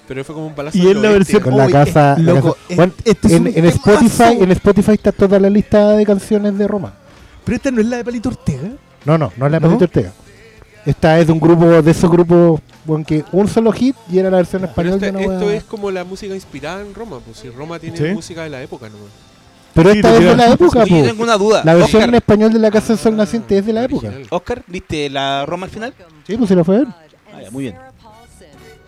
Pero 0.07 0.23
fue 0.23 0.35
como 0.35 0.47
un 0.47 0.55
balazo. 0.55 0.77
Y 0.77 0.87
en 0.89 1.01
la 1.01 1.09
versión- 1.09 1.41
Con 1.43 1.57
la 1.57 1.67
casa. 1.69 2.15
la 2.17 2.33
loco, 2.33 2.53
casa- 2.53 2.65
es- 2.69 2.75
Bueno, 2.77 2.93
este 3.03 3.27
es 3.27 3.33
en, 3.33 3.65
Spotify, 3.65 4.37
en 4.39 4.51
Spotify 4.51 4.91
está 4.93 5.11
toda 5.11 5.39
la 5.39 5.49
lista 5.49 5.89
de 5.91 6.05
canciones 6.05 6.57
de 6.57 6.67
Roma. 6.67 6.93
Pero 7.43 7.55
esta 7.57 7.71
no 7.71 7.81
es 7.81 7.87
la 7.87 7.97
de 7.97 8.05
Palito 8.05 8.29
Ortega. 8.29 8.69
No, 9.05 9.17
no, 9.17 9.31
no 9.35 9.45
es 9.45 9.51
la 9.51 9.59
¿No? 9.59 9.67
Palito 9.67 9.85
Ortega. 9.85 10.11
Esta 10.85 11.19
es 11.19 11.27
de 11.27 11.33
un 11.33 11.39
grupo, 11.41 11.65
de 11.81 11.91
esos 11.91 12.09
grupos, 12.09 12.61
bueno, 12.85 13.03
que 13.05 13.25
un 13.33 13.49
solo 13.49 13.73
hit 13.73 13.95
y 14.09 14.19
era 14.19 14.29
la 14.29 14.37
versión 14.37 14.61
Pero 14.61 14.71
española. 14.95 14.97
de 15.19 15.25
una 15.27 15.35
esto 15.35 15.51
es 15.51 15.63
como 15.65 15.91
la 15.91 16.05
música 16.05 16.33
inspirada 16.33 16.79
en 16.81 16.93
Roma. 16.93 17.19
Pues 17.25 17.37
si 17.39 17.49
Roma 17.49 17.77
tiene 17.77 17.97
Sí. 17.97 18.05
música 18.13 18.43
de 18.43 18.49
la 18.49 18.61
época, 18.61 18.87
¿no? 18.87 18.95
Pero 19.73 19.91
Sí, 19.91 19.97
esta 19.97 20.13
es 20.15 20.23
de 20.23 20.35
la 20.37 20.51
época, 20.53 20.85
Yo 20.85 20.97
po. 20.97 21.03
tengo 21.03 21.23
una 21.23 21.37
duda. 21.37 21.61
La 21.65 21.73
versión 21.75 21.97
Oscar, 22.01 22.09
en 22.09 22.15
español 22.15 22.53
de 22.53 22.59
la 22.59 22.71
Casa 22.71 22.87
del 22.93 22.97
Sol 22.97 23.15
Naciente 23.17 23.57
es 23.57 23.65
de 23.65 23.73
la 23.73 23.83
época. 23.83 24.11
Oscar, 24.29 24.63
¿viste 24.65 25.09
la 25.09 25.45
Roma 25.45 25.65
al 25.65 25.71
final? 25.71 25.93
Sí, 26.25 26.37
pues 26.37 26.47
se 26.47 26.55
la 26.55 26.63
fue 26.63 26.77
a 26.77 26.79
ver. 26.79 26.87
Ah, 27.33 27.41
ya, 27.43 27.51
muy 27.51 27.63
bien. 27.65 27.75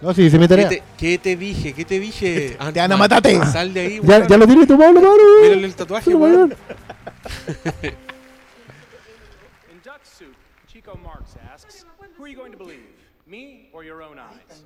No, 0.02 0.14
sí, 0.14 0.30
se 0.30 0.38
me 0.40 0.46
¿Qué 0.46 0.50
tarea. 0.50 0.70
te, 0.70 0.84
qué 0.98 1.18
te 1.18 1.36
dije? 1.36 1.74
¿Qué 1.74 1.84
te 1.84 2.00
dije? 2.00 2.56
Ah, 2.60 2.72
Te 2.72 2.80
van 2.80 2.92
a 2.92 2.96
man, 2.96 3.00
matarte. 3.00 3.36
Sal 3.46 3.74
de 3.74 3.80
ahí, 3.82 4.00
Ya, 4.02 4.18
weón. 4.20 4.28
ya 4.30 4.38
lo 4.38 4.48
tiene 4.48 4.66
tu 4.66 4.78
Pablo, 4.78 5.02
Pablo. 5.02 5.24
Mírale 5.44 5.66
el 5.66 5.76
tatuaje, 5.76 6.16
weón. 6.16 6.54
In 7.84 9.82
Duck 9.84 10.02
Soup, 10.04 10.34
Chico 10.72 10.98
Marx 11.04 11.36
asks, 11.54 11.86
who 12.18 12.24
are 12.24 12.30
you 12.32 12.38
going 12.38 12.52
to 12.52 12.58
believe, 12.58 12.80
me 13.28 13.70
or 13.74 13.84
your 13.84 14.02
own 14.02 14.18
eyes? 14.20 14.64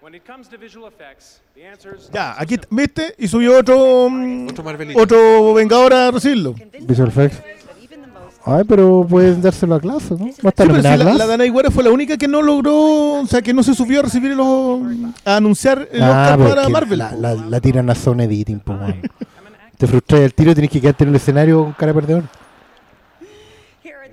When 0.00 0.14
it 0.14 0.24
comes 0.26 0.48
to 0.48 0.58
visual 0.58 0.86
effects, 0.88 1.40
the 1.54 1.64
answer 1.64 1.94
is 1.96 2.10
Ya, 2.12 2.34
aquí, 2.38 2.58
¿viste? 2.70 3.14
Y 3.18 3.26
subió 3.28 3.58
otro. 3.58 4.10
mm, 4.10 4.48
Otro 4.50 4.62
Marvelito. 4.62 5.00
Otro 5.00 5.54
Vengador 5.54 5.94
a 5.94 6.10
recibirlo. 6.10 6.54
Visual 6.80 7.08
Effects. 7.08 7.40
Ay, 8.46 8.62
pero 8.68 9.06
pueden 9.08 9.40
dárselo 9.40 9.74
a 9.76 9.80
clase, 9.80 10.14
¿no? 10.18 10.26
Va 10.26 10.26
a 10.26 10.32
Sí, 10.32 10.52
pero 10.54 10.76
si 10.76 10.82
la, 10.82 10.96
la 10.96 11.26
Dana 11.26 11.46
Higuera 11.46 11.70
fue 11.70 11.82
la 11.82 11.90
única 11.90 12.16
que 12.18 12.28
no 12.28 12.42
logró, 12.42 13.20
o 13.22 13.26
sea, 13.26 13.40
que 13.40 13.54
no 13.54 13.62
se 13.62 13.74
subió 13.74 14.00
a 14.00 14.02
recibir 14.02 14.32
los. 14.32 14.80
a 15.24 15.36
anunciar 15.36 15.88
el 15.90 16.02
Ah, 16.02 16.36
Oscar 16.36 16.48
para 16.50 16.68
Marvel. 16.68 16.98
La, 16.98 17.12
la, 17.12 17.34
la 17.34 17.60
tiran 17.60 17.88
a 17.88 17.94
zone 17.94 18.24
editing, 18.24 18.60
po. 18.60 18.76
Te 19.78 19.86
frustras 19.86 20.20
el 20.20 20.34
tiro, 20.34 20.52
tienes 20.54 20.70
que 20.70 20.80
quedarte 20.80 21.04
en 21.04 21.10
el 21.10 21.16
escenario 21.16 21.64
con 21.64 21.72
cara 21.72 21.92
de 21.92 22.00
perdedor. 22.00 22.22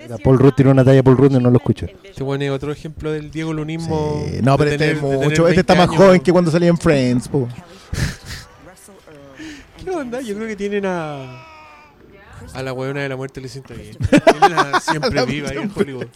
La 0.09 0.17
Paul 0.17 0.39
Rudd 0.39 0.53
tiene 0.53 0.71
una 0.71 0.83
talla 0.83 1.03
Paul 1.03 1.15
Rudd 1.17 1.35
y 1.35 1.39
no 1.39 1.49
lo 1.51 1.57
escucho. 1.57 1.85
Este 2.03 2.23
bueno 2.23 2.43
es 2.45 2.49
otro 2.51 2.71
ejemplo 2.71 3.11
del 3.11 3.29
Diego 3.31 3.53
Lunismo. 3.53 4.23
Eh, 4.25 4.39
no, 4.43 4.57
pero 4.57 4.71
este 4.71 4.79
tener- 4.79 4.95
es 4.95 5.01
mucho. 5.03 5.27
Este 5.29 5.41
20 5.43 5.59
está 5.61 5.75
más 5.75 5.89
años. 5.89 6.01
joven 6.01 6.21
que 6.21 6.31
cuando 6.31 6.49
salía 6.49 6.69
en 6.69 6.77
Friends, 6.77 7.27
po. 7.27 7.47
¿Qué 9.83 9.89
onda? 9.91 10.21
Yo 10.21 10.35
creo 10.35 10.47
que 10.47 10.55
tienen 10.55 10.85
a. 10.87 11.45
A 12.53 12.61
la 12.63 12.73
weona 12.73 13.01
de 13.01 13.09
la 13.09 13.15
muerte 13.15 13.41
le 13.41 13.49
sienta 13.49 13.73
bien. 13.73 13.97
A 14.75 14.79
siempre 14.79 15.25
viva 15.25 15.49
ahí 15.49 15.57
en 15.57 15.71
Hollywood. 15.75 16.07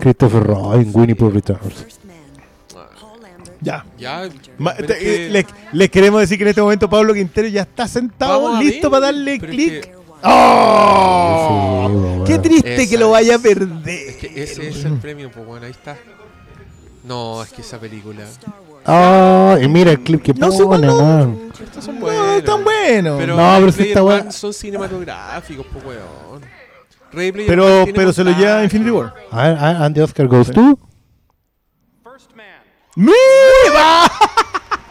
Christopher 0.00 0.42
Robin, 0.42 0.90
Winnie 0.94 1.14
Pooh 1.14 1.30
Returns. 1.30 1.84
Ya. 3.60 3.84
Ya. 3.98 4.28
Ma- 4.58 4.74
te- 4.74 4.84
es 4.84 4.98
que- 4.98 5.26
eh, 5.26 5.30
le- 5.30 5.46
les 5.72 5.90
queremos 5.90 6.20
decir 6.20 6.38
que 6.38 6.44
en 6.44 6.48
este 6.48 6.62
momento 6.62 6.88
Pablo 6.88 7.14
Quintero 7.14 7.48
ya 7.48 7.62
está 7.62 7.88
sentado, 7.88 8.58
listo 8.60 8.90
ver, 8.90 9.00
para 9.00 9.06
darle 9.12 9.38
clic. 9.38 9.82
que- 9.84 9.96
¡Oh! 10.22 12.24
¡Qué 12.26 12.38
triste 12.38 12.74
Esa 12.82 12.90
que 12.90 12.98
lo 12.98 13.10
vaya 13.10 13.36
a 13.36 13.38
perder! 13.38 14.08
Es 14.08 14.16
que 14.16 14.42
ese 14.42 14.68
es 14.68 14.84
el 14.84 14.94
premio, 14.98 15.30
pues 15.30 15.46
bueno, 15.46 15.66
ahí 15.66 15.72
está. 15.72 15.96
No, 17.04 17.42
es 17.42 17.50
que 17.52 17.62
esa 17.62 17.78
película. 17.78 18.24
Oh, 18.86 19.56
y 19.60 19.68
mira 19.68 19.92
el 19.92 20.00
clip 20.00 20.22
que 20.22 20.34
No, 20.34 20.50
pone, 20.50 20.86
no. 20.86 21.36
Estos 21.60 21.84
son 21.84 21.94
No, 21.96 22.00
buenos. 22.02 22.44
tan 22.44 22.64
bueno. 22.64 23.16
Pero, 23.18 23.36
No, 23.36 23.56
pero 23.60 23.72
si 23.72 23.92
One 23.92 24.00
weá- 24.02 24.30
son 24.32 24.52
cinematográficos, 24.52 25.66
pues 25.72 25.84
weón. 25.84 26.42
Pero, 27.12 27.86
pero 27.94 28.12
se 28.12 28.24
lo 28.24 28.32
lleva. 28.32 28.62
Infinity 28.64 28.90
War. 28.90 29.14
A 29.30 29.48
ver, 29.48 29.58
a- 29.58 29.84
and 29.86 29.94
the 29.94 30.02
Oscar 30.02 30.26
goes 30.26 30.50
to. 30.50 30.78
¡Mira! 32.96 33.14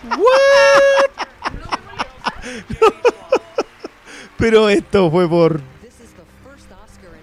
Pero 4.37 4.69
esto 4.69 5.09
fue 5.09 5.27
por. 5.27 5.61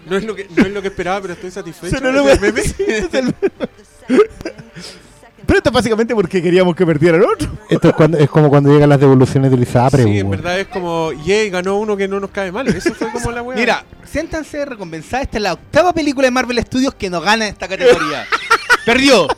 No 0.07 0.17
es 0.17 0.25
lo 0.25 0.35
que, 0.35 0.49
no 0.57 0.65
es 0.67 0.73
lo 0.73 0.83
que 0.83 0.89
esperaba, 0.89 1.21
pero 1.21 1.35
estoy 1.35 1.51
satisfecho. 1.51 1.97
Se 1.97 2.03
no 2.03 2.11
lo 2.11 2.23
voy 2.25 2.33
a 2.33 2.41
Pero 5.53 5.59
esto 5.59 5.69
es 5.69 5.75
básicamente 5.75 6.15
porque 6.15 6.41
queríamos 6.41 6.75
que 6.75 6.87
perdiera 6.87 7.19
el 7.19 7.25
otro. 7.25 7.47
Esto 7.69 7.91
es, 7.91 7.95
cuando, 7.95 8.17
es 8.17 8.31
como 8.31 8.49
cuando 8.49 8.73
llegan 8.73 8.89
las 8.89 8.99
devoluciones 8.99 9.51
del 9.51 9.63
ISAPRE, 9.63 10.05
Sí, 10.05 10.21
en 10.21 10.31
verdad 10.31 10.59
es 10.59 10.67
como, 10.69 11.13
yay, 11.27 11.51
ganó 11.51 11.77
uno 11.79 11.95
que 11.95 12.09
no 12.09 12.19
nos 12.19 12.31
cae 12.31 12.51
mal. 12.51 12.69
Eso 12.69 12.95
fue 12.95 13.13
como 13.13 13.31
la 13.31 13.43
weá. 13.43 13.59
Mira, 13.59 13.85
siéntanse 14.03 14.65
recompensadas. 14.65 15.27
Esta 15.27 15.37
es 15.37 15.43
la 15.43 15.53
octava 15.53 15.93
película 15.93 16.27
de 16.27 16.31
Marvel 16.31 16.59
Studios 16.65 16.95
que 16.95 17.11
nos 17.11 17.23
gana 17.23 17.49
esta 17.49 17.69
categoría. 17.69 18.25
Perdió 18.87 19.29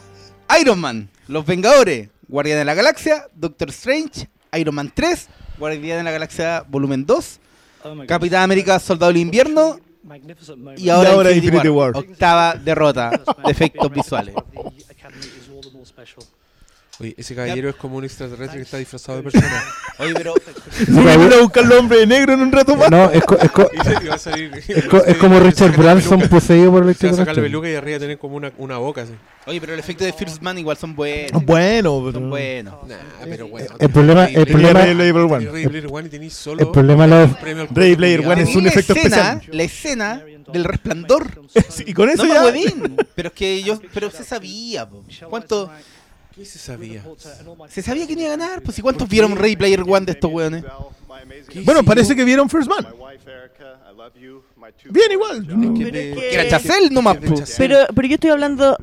Iron 0.61 0.78
Man, 0.78 1.09
Los 1.27 1.45
Vengadores, 1.45 2.11
Guardián 2.28 2.59
de 2.59 2.65
la 2.65 2.74
Galaxia, 2.74 3.27
Doctor 3.35 3.70
Strange, 3.70 4.28
Iron 4.57 4.77
Man 4.77 4.93
3, 4.95 5.28
Guardián 5.59 5.99
de 5.99 6.05
la 6.05 6.12
Galaxia 6.12 6.65
Volumen 6.69 7.05
2, 7.05 7.41
Capitán 8.07 8.45
América, 8.45 8.78
Soldado 8.78 9.11
del 9.11 9.20
Invierno 9.20 9.81
y 10.77 10.91
ahora, 10.91 11.09
Y 11.09 11.12
ahora 11.12 11.31
Infinity 11.31 11.47
Infinity 11.47 11.69
War. 11.70 11.93
War. 11.93 12.05
Octava 12.05 12.55
derrota 12.55 13.11
de 13.11 13.51
efectos 13.51 13.91
Oye, 17.01 17.13
ese 17.19 17.35
caballero 17.35 17.69
es 17.71 17.75
como 17.75 17.97
un 17.97 18.05
extraterrestre 18.05 18.59
que 18.59 18.63
está 18.63 18.77
disfrazado 18.79 19.19
de 19.19 19.25
persona. 19.25 19.65
Oye, 19.99 20.15
pero 20.15 20.35
Voy 20.89 21.09
a 21.09 21.41
buscar 21.41 21.65
al 21.65 21.73
hombre 21.73 21.99
de 21.99 22.07
negro 22.07 22.35
en 22.35 22.41
un 22.41 22.53
rato 22.53 22.77
más. 22.77 22.89
No, 22.89 23.11
es, 23.11 23.25
co- 23.25 23.37
es, 23.37 23.51
co- 23.51 23.69
Y 24.03 24.07
va 24.07 24.15
a 24.15 24.19
salir- 24.19 24.53
es 24.69 24.85
co- 24.85 25.05
es 25.05 25.17
como 25.17 25.41
Richard 25.41 25.77
Branson 25.77 26.21
poseído 26.29 26.71
por 26.71 26.87
el 26.87 26.95
Se 26.95 27.07
va 27.09 27.13
a 27.13 27.17
sacar 27.17 27.35
la 27.35 27.43
extraterrestre. 27.43 27.43
peluca 27.43 27.69
y 27.71 27.75
arriba 27.75 27.99
tiene 27.99 28.17
como 28.17 28.37
una, 28.37 28.53
una 28.59 28.79
boca 28.79 29.03
así. 29.03 29.13
Oye, 29.47 29.61
pero 29.61 29.75
el 29.75 29.79
efecto 29.81 30.05
de 30.05 30.12
First 30.12 30.41
Man 30.41 30.57
igual 30.59 30.77
son 30.77 30.95
buenos. 30.95 31.45
Bueno, 31.45 32.01
pero. 32.07 32.12
Son 32.12 32.31
buenos. 32.31 32.75
Nah, 32.89 32.97
pero 33.25 33.49
bueno. 33.49 33.69
El 33.79 33.91
problema- 33.91 34.25
el 34.27 34.47
problema- 34.47 34.81
Player- 34.81 34.97
Ready 34.97 35.12
Player 35.12 35.33
One. 35.33 35.47
Ready 35.51 35.66
Player 35.69 35.87
One 35.91 36.11
y 36.27 36.31
solo 36.31 36.62
El 36.62 36.71
problema 36.71 37.07
lo- 37.07 37.23
el 37.25 37.31
premio 37.37 37.62
al 37.65 37.69
Ready 37.75 37.97
Player. 37.97 38.27
One 38.27 38.43
es 38.43 38.57
un 38.57 38.66
efecto 38.66 38.95
la 38.95 39.01
escena, 39.01 39.33
especial. 39.33 39.57
La 39.57 39.62
escena 39.62 40.25
del 40.53 40.65
resplandor. 40.65 41.43
Sí, 41.69 41.85
y 41.87 41.93
con 41.93 42.09
eso 42.09 42.25
no 42.25 42.33
ya. 42.35 42.41
me 42.41 42.47
huevín. 42.47 42.97
Pero 43.15 43.29
es 43.29 43.35
que 43.35 43.62
yo, 43.62 43.79
pero 43.93 44.11
se 44.11 44.25
sabía, 44.25 44.89
po. 44.89 45.05
¿Cuánto? 45.29 45.71
¿Qué 46.35 46.45
se 46.45 46.59
sabía? 46.59 47.05
Se 47.69 47.83
sabía 47.83 48.07
quién 48.07 48.19
iba 48.21 48.29
a 48.33 48.37
ganar, 48.37 48.62
pues 48.62 48.75
si 48.77 48.83
cuántos 48.83 49.09
vieron 49.09 49.37
Ready 49.37 49.57
Player 49.57 49.83
One 49.87 50.07
de 50.07 50.12
estos 50.12 50.31
weones. 50.33 50.65
Bueno, 51.65 51.85
parece 51.85 52.16
que 52.16 52.25
vieron 52.25 52.49
First 52.49 52.69
Man. 52.69 52.87
Bien, 54.91 55.12
igual. 55.12 55.47
que 55.47 55.85
Pero 55.85 55.93
que- 55.93 56.35
Era 56.35 56.49
Chazelle 56.49 56.91
nomás. 56.91 57.19
Pero, 57.59 57.79
pero 57.95 58.09
yo 58.09 58.15
estoy 58.15 58.31
hablando, 58.31 58.77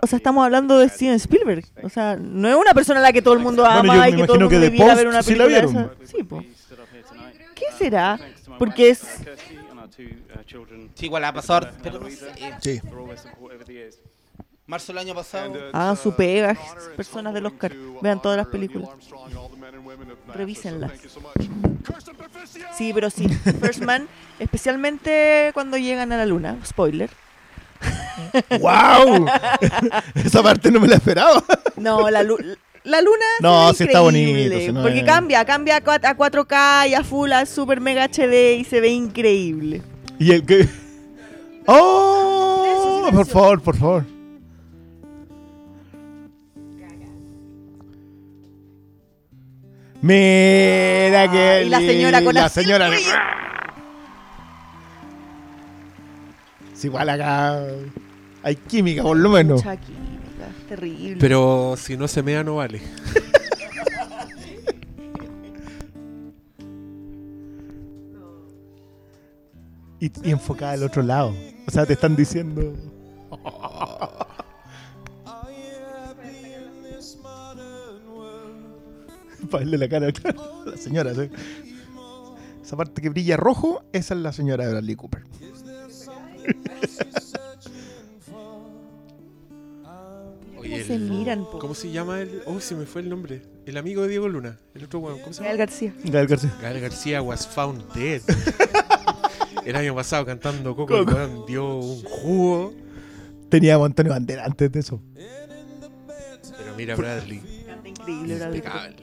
o 0.00 0.06
sea, 0.06 0.16
estamos 0.16 0.44
hablando 0.44 0.78
de 0.78 0.88
Steven 0.88 1.14
Spielberg. 1.14 1.64
O 1.82 1.88
sea, 1.88 2.16
no 2.16 2.48
es 2.48 2.54
una 2.54 2.74
persona 2.74 3.00
a 3.00 3.02
la 3.02 3.12
que 3.12 3.22
todo 3.22 3.34
el 3.34 3.40
mundo 3.40 3.64
ama 3.64 3.80
Bueno, 3.80 3.94
yo 3.94 4.00
me 4.00 4.08
y 4.08 4.16
que 4.20 4.26
todo 4.26 4.34
el 4.34 4.40
mundo 4.40 4.50
que 4.50 4.58
de 4.58 4.62
debiera 4.62 4.86
Post 4.86 4.96
ver 4.98 5.08
una 5.08 5.22
sí 5.22 5.34
la 5.34 5.44
película 5.44 5.66
de 5.66 5.72
vieron. 5.72 5.92
esa. 6.02 6.16
Sí, 6.16 6.22
po. 6.22 6.44
¿Qué 7.54 7.64
será? 7.76 8.18
Porque 8.58 8.90
es... 8.90 9.00
Sí, 10.94 11.06
igual 11.06 11.24
ha 11.24 11.32
pasado, 11.32 11.68
pero 11.82 11.98
no 11.98 12.08
sé. 12.08 12.28
Sí. 12.60 12.80
Marzo 14.66 14.92
del 14.92 14.98
año 14.98 15.14
pasado. 15.14 15.54
Hagan 15.72 15.96
su 15.96 16.14
pega, 16.14 16.56
personas 16.96 17.32
del 17.34 17.46
Oscar. 17.46 17.74
Vean 18.02 18.20
todas 18.20 18.36
las 18.36 18.46
películas. 18.48 18.90
Revísenlas. 20.34 20.92
Sí, 22.76 22.92
pero 22.92 23.08
sí. 23.10 23.28
First 23.28 23.82
Man, 23.82 24.06
especialmente 24.38 25.50
cuando 25.54 25.78
llegan 25.78 26.12
a 26.12 26.18
la 26.18 26.26
luna. 26.26 26.58
Spoiler. 26.64 27.10
¡Wow! 28.60 29.26
Esa 30.14 30.42
parte 30.42 30.70
no 30.70 30.80
me 30.80 30.88
la 30.88 30.96
esperaba. 30.96 31.42
No, 31.76 32.10
la, 32.10 32.22
lu- 32.22 32.38
la 32.84 33.00
luna. 33.00 33.24
No, 33.40 33.72
sí 33.72 33.84
está 33.84 34.00
bonito, 34.00 34.72
no 34.72 34.82
porque 34.82 34.98
es- 34.98 35.04
cambia, 35.04 35.44
cambia 35.44 35.76
a 35.76 35.82
cua- 35.84 36.04
a 36.04 36.16
4K 36.16 36.88
y 36.90 36.94
a 36.94 37.04
full, 37.04 37.32
a 37.32 37.46
super 37.46 37.80
mega 37.80 38.04
HD 38.04 38.56
y 38.58 38.64
se 38.64 38.80
ve 38.80 38.88
increíble. 38.88 39.82
Y 40.18 40.32
el 40.32 40.44
que. 40.44 40.68
¡Oh! 41.66 43.08
Por 43.12 43.26
favor, 43.26 43.62
por 43.62 43.76
favor. 43.76 44.04
Mira 50.00 51.28
que. 51.30 51.62
y 51.66 51.68
la 51.68 51.78
señora 51.80 52.22
con 52.22 52.34
la 52.34 52.48
señora. 52.48 52.90
Es 56.78 56.84
igual 56.84 57.08
acá. 57.08 57.60
Hay 58.44 58.54
química, 58.54 59.02
por 59.02 59.16
lo 59.16 59.30
menos. 59.30 59.64
Mucha 59.64 59.76
química, 59.76 60.46
terrible. 60.68 61.16
Pero 61.18 61.74
si 61.76 61.96
no 61.96 62.06
se 62.06 62.22
mea, 62.22 62.44
no 62.44 62.54
vale. 62.56 62.80
Y, 70.00 70.12
y 70.22 70.30
enfocada 70.30 70.74
al 70.74 70.84
otro 70.84 71.02
lado. 71.02 71.34
O 71.66 71.72
sea, 71.72 71.84
te 71.84 71.94
están 71.94 72.14
diciendo. 72.14 72.72
Para 79.50 79.64
verle 79.64 79.78
la 79.78 79.88
cara 79.88 80.12
claro, 80.12 80.62
a 80.64 80.70
la 80.70 80.76
señora. 80.76 81.12
¿sí? 81.16 81.28
Esa 82.62 82.76
parte 82.76 83.02
que 83.02 83.08
brilla 83.08 83.36
rojo, 83.36 83.82
esa 83.92 84.14
es 84.14 84.20
la 84.20 84.32
señora 84.32 84.66
de 84.66 84.70
Bradley 84.70 84.94
Cooper. 84.94 85.24
Oye, 90.56 90.84
se 90.84 90.98
miran, 90.98 91.44
po? 91.44 91.58
¿Cómo 91.58 91.74
se 91.74 91.90
llama 91.90 92.20
el.? 92.20 92.42
Oh, 92.46 92.60
se 92.60 92.74
me 92.74 92.84
fue 92.84 93.02
el 93.02 93.08
nombre. 93.08 93.42
El 93.64 93.76
amigo 93.76 94.02
de 94.02 94.08
Diego 94.08 94.28
Luna. 94.28 94.58
El 94.74 94.84
otro 94.84 94.98
weón. 94.98 95.20
¿Cómo 95.20 95.32
se 95.32 95.38
llama? 95.38 95.48
Gael 95.48 95.58
García. 95.58 95.94
Gael 96.04 96.26
García. 96.26 96.54
Gael 96.60 96.80
García 96.80 97.22
was 97.22 97.46
found 97.46 97.82
dead. 97.94 98.22
el 99.64 99.76
año 99.76 99.94
pasado 99.94 100.26
cantando 100.26 100.74
Coco, 100.74 100.98
el 100.98 101.06
weón 101.06 101.46
dio 101.46 101.76
un 101.76 102.02
jugo. 102.02 102.74
Teníamos 103.48 103.84
a 103.84 103.86
Antonio 103.86 104.12
Bandera 104.12 104.44
antes 104.44 104.70
de 104.72 104.80
eso. 104.80 105.00
Pero 105.14 106.74
mira, 106.76 106.96
Bradley. 106.96 107.40
Canta 107.66 107.88
increíble, 107.88 108.36
Bradley. 108.36 108.58
Impecable. 108.58 108.96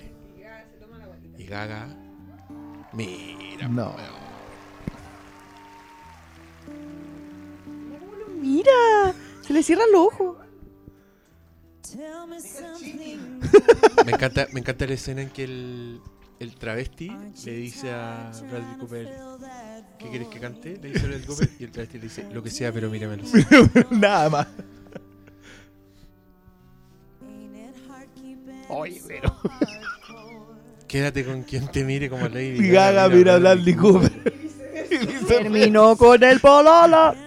Y 1.38 1.44
Gaga. 1.46 1.88
Mira, 2.94 3.68
No. 3.68 3.96
Mira, 8.46 9.16
se 9.42 9.54
le 9.54 9.64
cierran 9.64 9.92
los 9.92 10.02
ojos. 10.06 10.38
Me 14.06 14.12
encanta, 14.12 14.48
me 14.52 14.60
encanta 14.60 14.86
la 14.86 14.94
escena 14.94 15.24
en 15.24 15.30
que 15.30 15.46
el, 15.46 16.00
el 16.40 16.56
travesti 16.56 17.12
le 17.46 17.52
dice 17.54 17.92
a 17.92 18.32
Bradley 18.50 18.78
Cooper 18.80 19.18
¿Qué 19.98 20.10
quieres 20.10 20.28
que 20.28 20.40
cante? 20.40 20.78
Le 20.78 20.90
dice 20.90 21.08
Bradley 21.08 21.26
Cooper 21.26 21.50
y 21.60 21.64
el 21.64 21.72
travesti 21.72 21.98
le 21.98 22.04
dice 22.04 22.28
lo 22.32 22.44
que 22.44 22.52
sea, 22.52 22.72
pero 22.72 22.90
míramelo. 22.92 23.24
Nada 23.90 24.30
más. 24.30 24.48
Oye, 28.70 29.02
pero. 29.08 29.36
Quédate 30.88 31.26
con 31.26 31.42
quien 31.44 31.68
te 31.70 31.84
mire 31.84 32.12
como 32.12 32.28
Lady 32.28 32.70
Gaga 32.70 33.10
mira 33.10 33.36
a 33.36 33.40
Bradley 33.40 33.76
Cooper. 33.76 34.12
Terminó 35.28 35.98
con 35.98 36.24
el 36.24 36.40
pololo. 36.40 37.25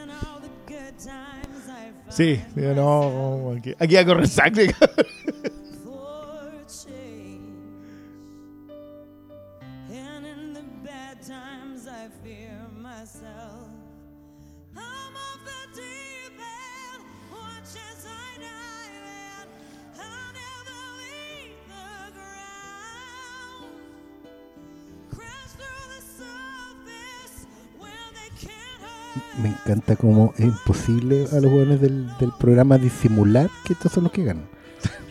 Sí, 2.19 2.41
digo, 2.57 2.75
no, 2.75 3.53
aquí, 3.57 3.77
aquí 3.79 3.95
va 3.95 4.01
a 4.01 4.05
correr 4.05 4.27
sangre. 4.27 4.75
Me 29.43 29.49
encanta 29.51 29.95
cómo 29.97 30.33
es 30.37 30.45
imposible 30.47 31.27
a 31.33 31.37
los 31.41 31.51
jóvenes 31.51 31.81
del, 31.81 32.09
del 32.19 32.33
programa 32.39 32.77
disimular 32.79 33.49
que 33.65 33.73
estos 33.75 33.93
son 33.93 34.05
los 34.05 34.13
que 34.13 34.25
ganan. 34.25 34.45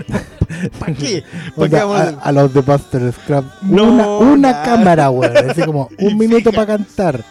¿Para 0.80 0.94
qué? 0.94 1.24
¿Para 1.56 1.70
qué 1.70 1.76
vamos 1.78 1.98
a 2.02 2.10
a, 2.20 2.32
los 2.32 2.54
de 2.54 2.62
Buster 2.62 3.14
Scrap. 3.14 3.46
No, 3.64 4.20
una 4.20 4.64
cámara, 4.64 5.10
weón. 5.10 5.36
Así 5.50 5.62
como 5.66 5.90
un 6.00 6.18
minuto 6.18 6.52
para 6.52 6.68
cantar. 6.78 7.24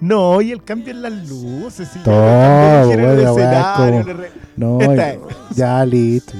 No, 0.00 0.40
y 0.40 0.50
él 0.50 0.62
cambia 0.64 0.94
las 0.94 1.28
luces. 1.28 1.88
y 1.94 1.98
Todo, 2.00 2.92
el 2.92 3.00
escenario, 3.00 4.02
como- 4.02 4.12
re- 4.14 4.32
No, 4.56 4.80
Esta 4.80 5.14
ya, 5.54 5.84
listo. 5.86 6.32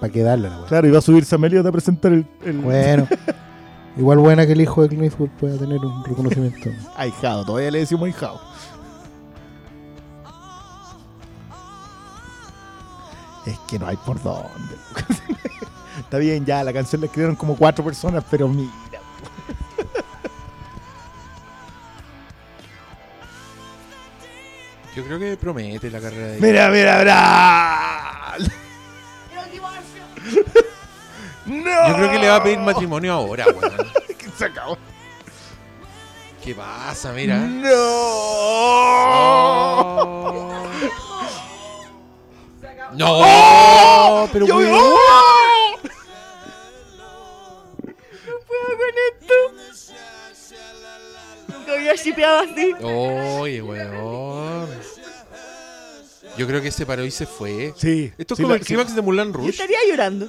¿Para 0.00 0.12
qué 0.12 0.22
darle 0.22 0.48
la 0.50 0.58
weá? 0.58 0.66
Claro, 0.66 0.88
iba 0.88 0.98
a 0.98 1.02
subirse 1.02 1.34
a 1.34 1.38
Melio 1.38 1.66
a 1.66 1.72
presentar 1.72 2.12
el. 2.12 2.26
el- 2.44 2.58
Bueno. 2.58 3.06
Igual 3.96 4.18
buena 4.18 4.46
que 4.46 4.52
el 4.52 4.60
hijo 4.60 4.82
de 4.82 4.88
Clint 4.88 5.04
Eastwood 5.04 5.30
pueda 5.30 5.56
tener 5.56 5.78
un 5.78 6.04
reconocimiento. 6.04 6.70
Ahijado, 6.96 7.44
todavía 7.44 7.70
le 7.70 7.78
decimos 7.78 8.06
ahijado. 8.06 8.40
Es 13.46 13.58
que 13.68 13.78
no 13.78 13.86
hay 13.86 13.96
por 13.96 14.22
dónde. 14.22 14.76
Está 15.98 16.18
bien, 16.18 16.44
ya, 16.44 16.62
la 16.62 16.72
canción 16.72 17.00
la 17.00 17.06
escribieron 17.06 17.36
como 17.36 17.56
cuatro 17.56 17.84
personas, 17.84 18.22
pero 18.30 18.48
mira. 18.48 18.70
Yo 24.94 25.04
creo 25.04 25.18
que 25.18 25.36
promete 25.36 25.90
la 25.90 26.00
carrera 26.00 26.26
de 26.28 26.40
Mira, 26.40 26.70
mira, 26.70 26.98
mira. 26.98 28.36
No. 31.46 31.88
Yo 31.88 31.94
creo 31.94 32.10
que 32.10 32.18
le 32.18 32.28
va 32.28 32.36
a 32.36 32.42
pedir 32.42 32.58
matrimonio 32.58 33.12
ahora, 33.12 33.46
weón. 33.46 33.72
Se 34.38 34.44
acabó. 34.46 34.76
¿Qué 36.44 36.54
pasa? 36.54 37.12
Mira. 37.12 37.38
No. 37.38 37.76
No, 42.94 43.06
¡Oh! 43.18 44.28
pero 44.32 44.46
Yo- 44.46 44.56
weón. 44.56 44.72
¡Oh! 44.74 45.76
No 47.84 48.32
puedo 48.46 48.70
con 48.78 48.94
esto. 49.12 49.34
Nunca 51.48 51.72
había 51.72 51.94
shipeado 51.96 52.38
así. 52.40 52.72
Oye, 52.82 53.62
weón. 53.62 54.68
Yo 56.36 56.46
creo 56.46 56.60
que 56.62 56.70
se 56.70 56.84
paró 56.86 57.04
y 57.04 57.10
se 57.10 57.26
fue. 57.26 57.72
Sí. 57.76 58.12
Esto 58.18 58.34
es 58.34 58.38
sí, 58.38 58.42
como 58.42 58.54
la- 58.54 58.60
el 58.60 58.66
clímax 58.66 58.94
de 58.94 59.02
Mulan 59.02 59.28
Yo 59.28 59.34
Rouge. 59.38 59.50
estaría 59.50 59.78
llorando. 59.88 60.28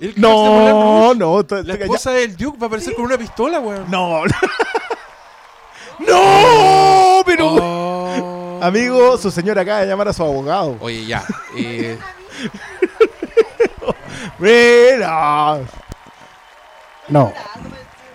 El 0.00 0.14
No, 0.16 1.14
no. 1.14 1.44
La 1.64 1.74
esposa 1.74 2.12
del 2.12 2.36
Duke 2.36 2.58
va 2.58 2.64
a 2.64 2.68
aparecer 2.68 2.94
con 2.94 3.04
una 3.06 3.18
pistola, 3.18 3.60
weón. 3.60 3.84
No. 3.90 4.22
¡No! 5.98 7.22
Pero. 7.26 7.56
Oh. 7.60 8.60
Amigo, 8.62 9.16
su 9.18 9.30
señora 9.30 9.62
acaba 9.62 9.80
de 9.80 9.86
llamar 9.86 10.08
a 10.08 10.12
su 10.12 10.22
abogado. 10.22 10.76
Oye, 10.80 11.06
ya. 11.06 11.24
eh, 11.56 11.98
Mira. 14.38 15.58
No. 17.08 17.32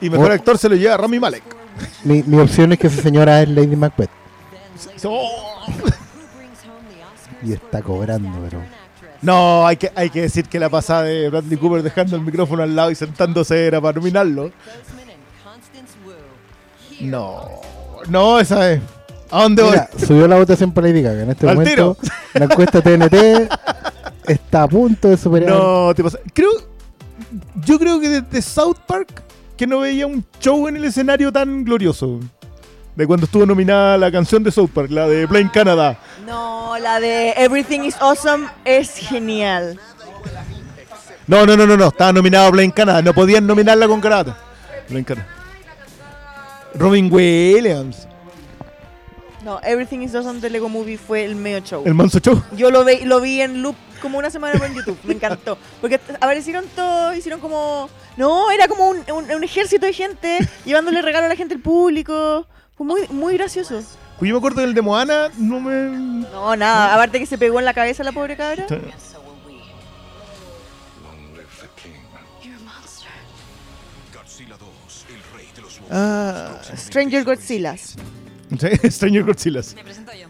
Y 0.02 0.10
mejor 0.10 0.32
Oh. 0.32 0.34
actor 0.34 0.58
se 0.58 0.70
lo 0.70 0.76
lleva 0.76 0.98
Rami 0.98 1.20
Malek. 1.20 1.44
Mi, 2.04 2.24
mi 2.24 2.40
opción 2.40 2.72
es 2.74 2.80
que 2.80 2.88
esa 2.88 3.02
señora 3.02 3.42
es 3.42 3.50
Lady 3.50 3.76
Macbeth. 3.76 4.10
Oh. 5.06 5.66
Y 7.42 7.52
está 7.54 7.82
cobrando, 7.82 8.30
pero. 8.50 8.64
No, 9.24 9.66
hay 9.66 9.78
que, 9.78 9.92
hay 9.96 10.10
que 10.10 10.22
decir 10.22 10.46
que 10.48 10.60
la 10.60 10.70
pasada 10.70 11.04
de 11.04 11.30
Bradley 11.30 11.58
Cooper 11.58 11.82
dejando 11.82 12.16
el 12.16 12.22
micrófono 12.22 12.62
al 12.64 12.76
lado 12.76 12.92
y 12.92 12.96
sentándose 12.96 13.66
era 13.68 13.80
para 13.82 13.98
nominarlo. 14.00 14.52
No. 17.02 17.50
No, 18.10 18.40
esa 18.40 18.72
es. 18.74 18.82
¿A 19.32 19.44
dónde 19.44 19.64
Mira, 19.64 19.90
voy? 19.92 20.06
subió 20.06 20.28
la 20.28 20.38
votación 20.38 20.72
para 20.72 20.88
Lady 20.88 21.02
Gaga. 21.02 21.24
En 21.24 21.32
este 21.32 21.50
Al 21.50 21.56
momento, 21.56 21.96
tiro. 21.96 21.98
la 22.34 22.46
encuesta 22.46 22.82
TNT 22.82 23.50
está 24.28 24.64
a 24.64 24.68
punto 24.68 25.10
de 25.10 25.18
superar. 25.18 25.50
No, 25.50 25.94
te 25.96 26.04
pasa. 26.04 26.20
Creo. 26.34 26.52
Yo 27.66 27.80
creo 27.80 28.00
que 28.00 28.10
desde 28.10 28.42
South 28.42 28.78
Park 28.86 29.24
que 29.58 29.66
no 29.68 29.80
veía 29.80 30.06
un 30.08 30.24
show 30.40 30.68
en 30.68 30.76
el 30.78 30.86
escenario 30.86 31.32
tan 31.32 31.64
glorioso. 31.64 32.20
De 32.96 33.08
cuando 33.08 33.26
estuvo 33.26 33.46
nominada 33.46 33.98
la 33.98 34.12
canción 34.12 34.44
de 34.44 34.52
South 34.52 34.70
Park, 34.72 34.92
la 34.92 35.08
de 35.08 35.28
Plain 35.28 35.50
Canada. 35.50 35.98
No, 36.28 36.78
la 36.80 37.00
de 37.00 37.32
Everything 37.32 37.82
is 37.82 37.96
Awesome 38.00 38.48
es 38.66 38.96
genial. 38.98 39.80
No, 41.26 41.46
no, 41.46 41.58
no, 41.58 41.66
no, 41.66 41.76
no. 41.76 41.88
Estaba 41.88 42.14
nominado 42.14 42.52
Plain 42.52 42.70
Canada. 42.70 43.02
No 43.02 43.14
podían 43.14 43.48
nominarla 43.48 43.88
con 43.88 44.00
Canada. 44.00 44.38
Plain 44.88 45.04
Canada. 45.04 45.28
Robin 46.76 47.12
Williams. 47.12 48.08
No, 49.44 49.60
Everything 49.64 50.02
is 50.02 50.14
Awesome 50.14 50.40
de 50.40 50.50
Lego 50.52 50.70
Movie 50.70 50.98
fue 50.98 51.26
el 51.26 51.36
medio 51.36 51.60
show. 51.62 51.84
El 51.86 51.96
manso 51.96 52.20
show. 52.20 52.42
Yo 52.56 52.70
lo, 52.70 52.84
ve, 52.84 53.02
lo 53.06 53.20
vi 53.22 53.42
en 53.42 53.64
loop 53.64 53.76
como 54.04 54.20
una 54.20 54.30
semana 54.30 54.58
por 54.60 54.72
YouTube. 54.72 54.98
Me 55.04 55.16
encantó. 55.16 55.58
Porque 55.82 55.96
aparecieron 56.22 56.66
todos, 56.76 57.18
hicieron 57.18 57.40
como. 57.42 57.90
No, 58.18 58.52
era 58.52 58.68
como 58.68 58.88
un, 58.90 58.98
un- 59.12 59.32
un 59.32 59.44
ejército 59.44 59.86
de 59.88 59.94
gente 59.94 60.38
llevándole 60.64 61.02
regalo 61.02 61.26
a 61.26 61.30
la 61.30 61.36
gente 61.36 61.56
al 61.56 61.62
público. 61.62 62.46
Muy, 62.84 63.08
muy 63.10 63.34
gracioso. 63.38 63.82
Pues 64.20 64.30
yo 64.30 64.36
me 64.36 64.38
acuerdo 64.38 64.62
del 64.62 64.74
de 64.74 64.82
Moana, 64.82 65.30
no 65.38 65.60
me. 65.60 65.98
No, 66.32 66.56
nada. 66.56 66.94
Aparte 66.94 67.20
que 67.20 67.26
se 67.26 67.38
pegó 67.38 67.60
en 67.60 67.66
la 67.66 67.74
cabeza 67.74 68.04
la 68.04 68.12
pobre 68.12 68.36
cabra. 68.38 68.66
Sí. 68.68 68.76
Ah, 75.90 76.60
Stranger 76.76 77.24
Godzillas. 77.24 77.96
sí, 78.60 78.90
Stranger 78.92 79.24
Godzillas. 79.24 79.76
Me 79.76 79.84
presento 79.84 80.12
yo. 80.14 80.28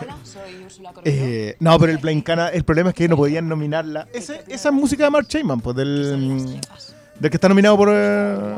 Hola, 0.00 0.16
soy 0.22 0.62
Úrsula. 0.64 0.92
Eh, 1.04 1.56
no, 1.60 1.78
pero 1.78 1.92
el 1.92 1.98
Plain 1.98 2.20
Canada, 2.22 2.50
el 2.50 2.64
problema 2.64 2.90
es 2.90 2.94
que 2.94 3.08
no 3.08 3.16
podían 3.16 3.48
nominarla. 3.48 4.08
Ese- 4.12 4.44
esa 4.48 4.68
es 4.68 4.74
música 4.74 5.04
de 5.04 5.10
Mark 5.10 5.26
Chapman, 5.28 5.60
pues 5.60 5.76
del, 5.76 6.60
del 7.18 7.30
que 7.30 7.36
está 7.36 7.48
nominado 7.48 7.76
por, 7.76 7.88
eh, 7.92 8.56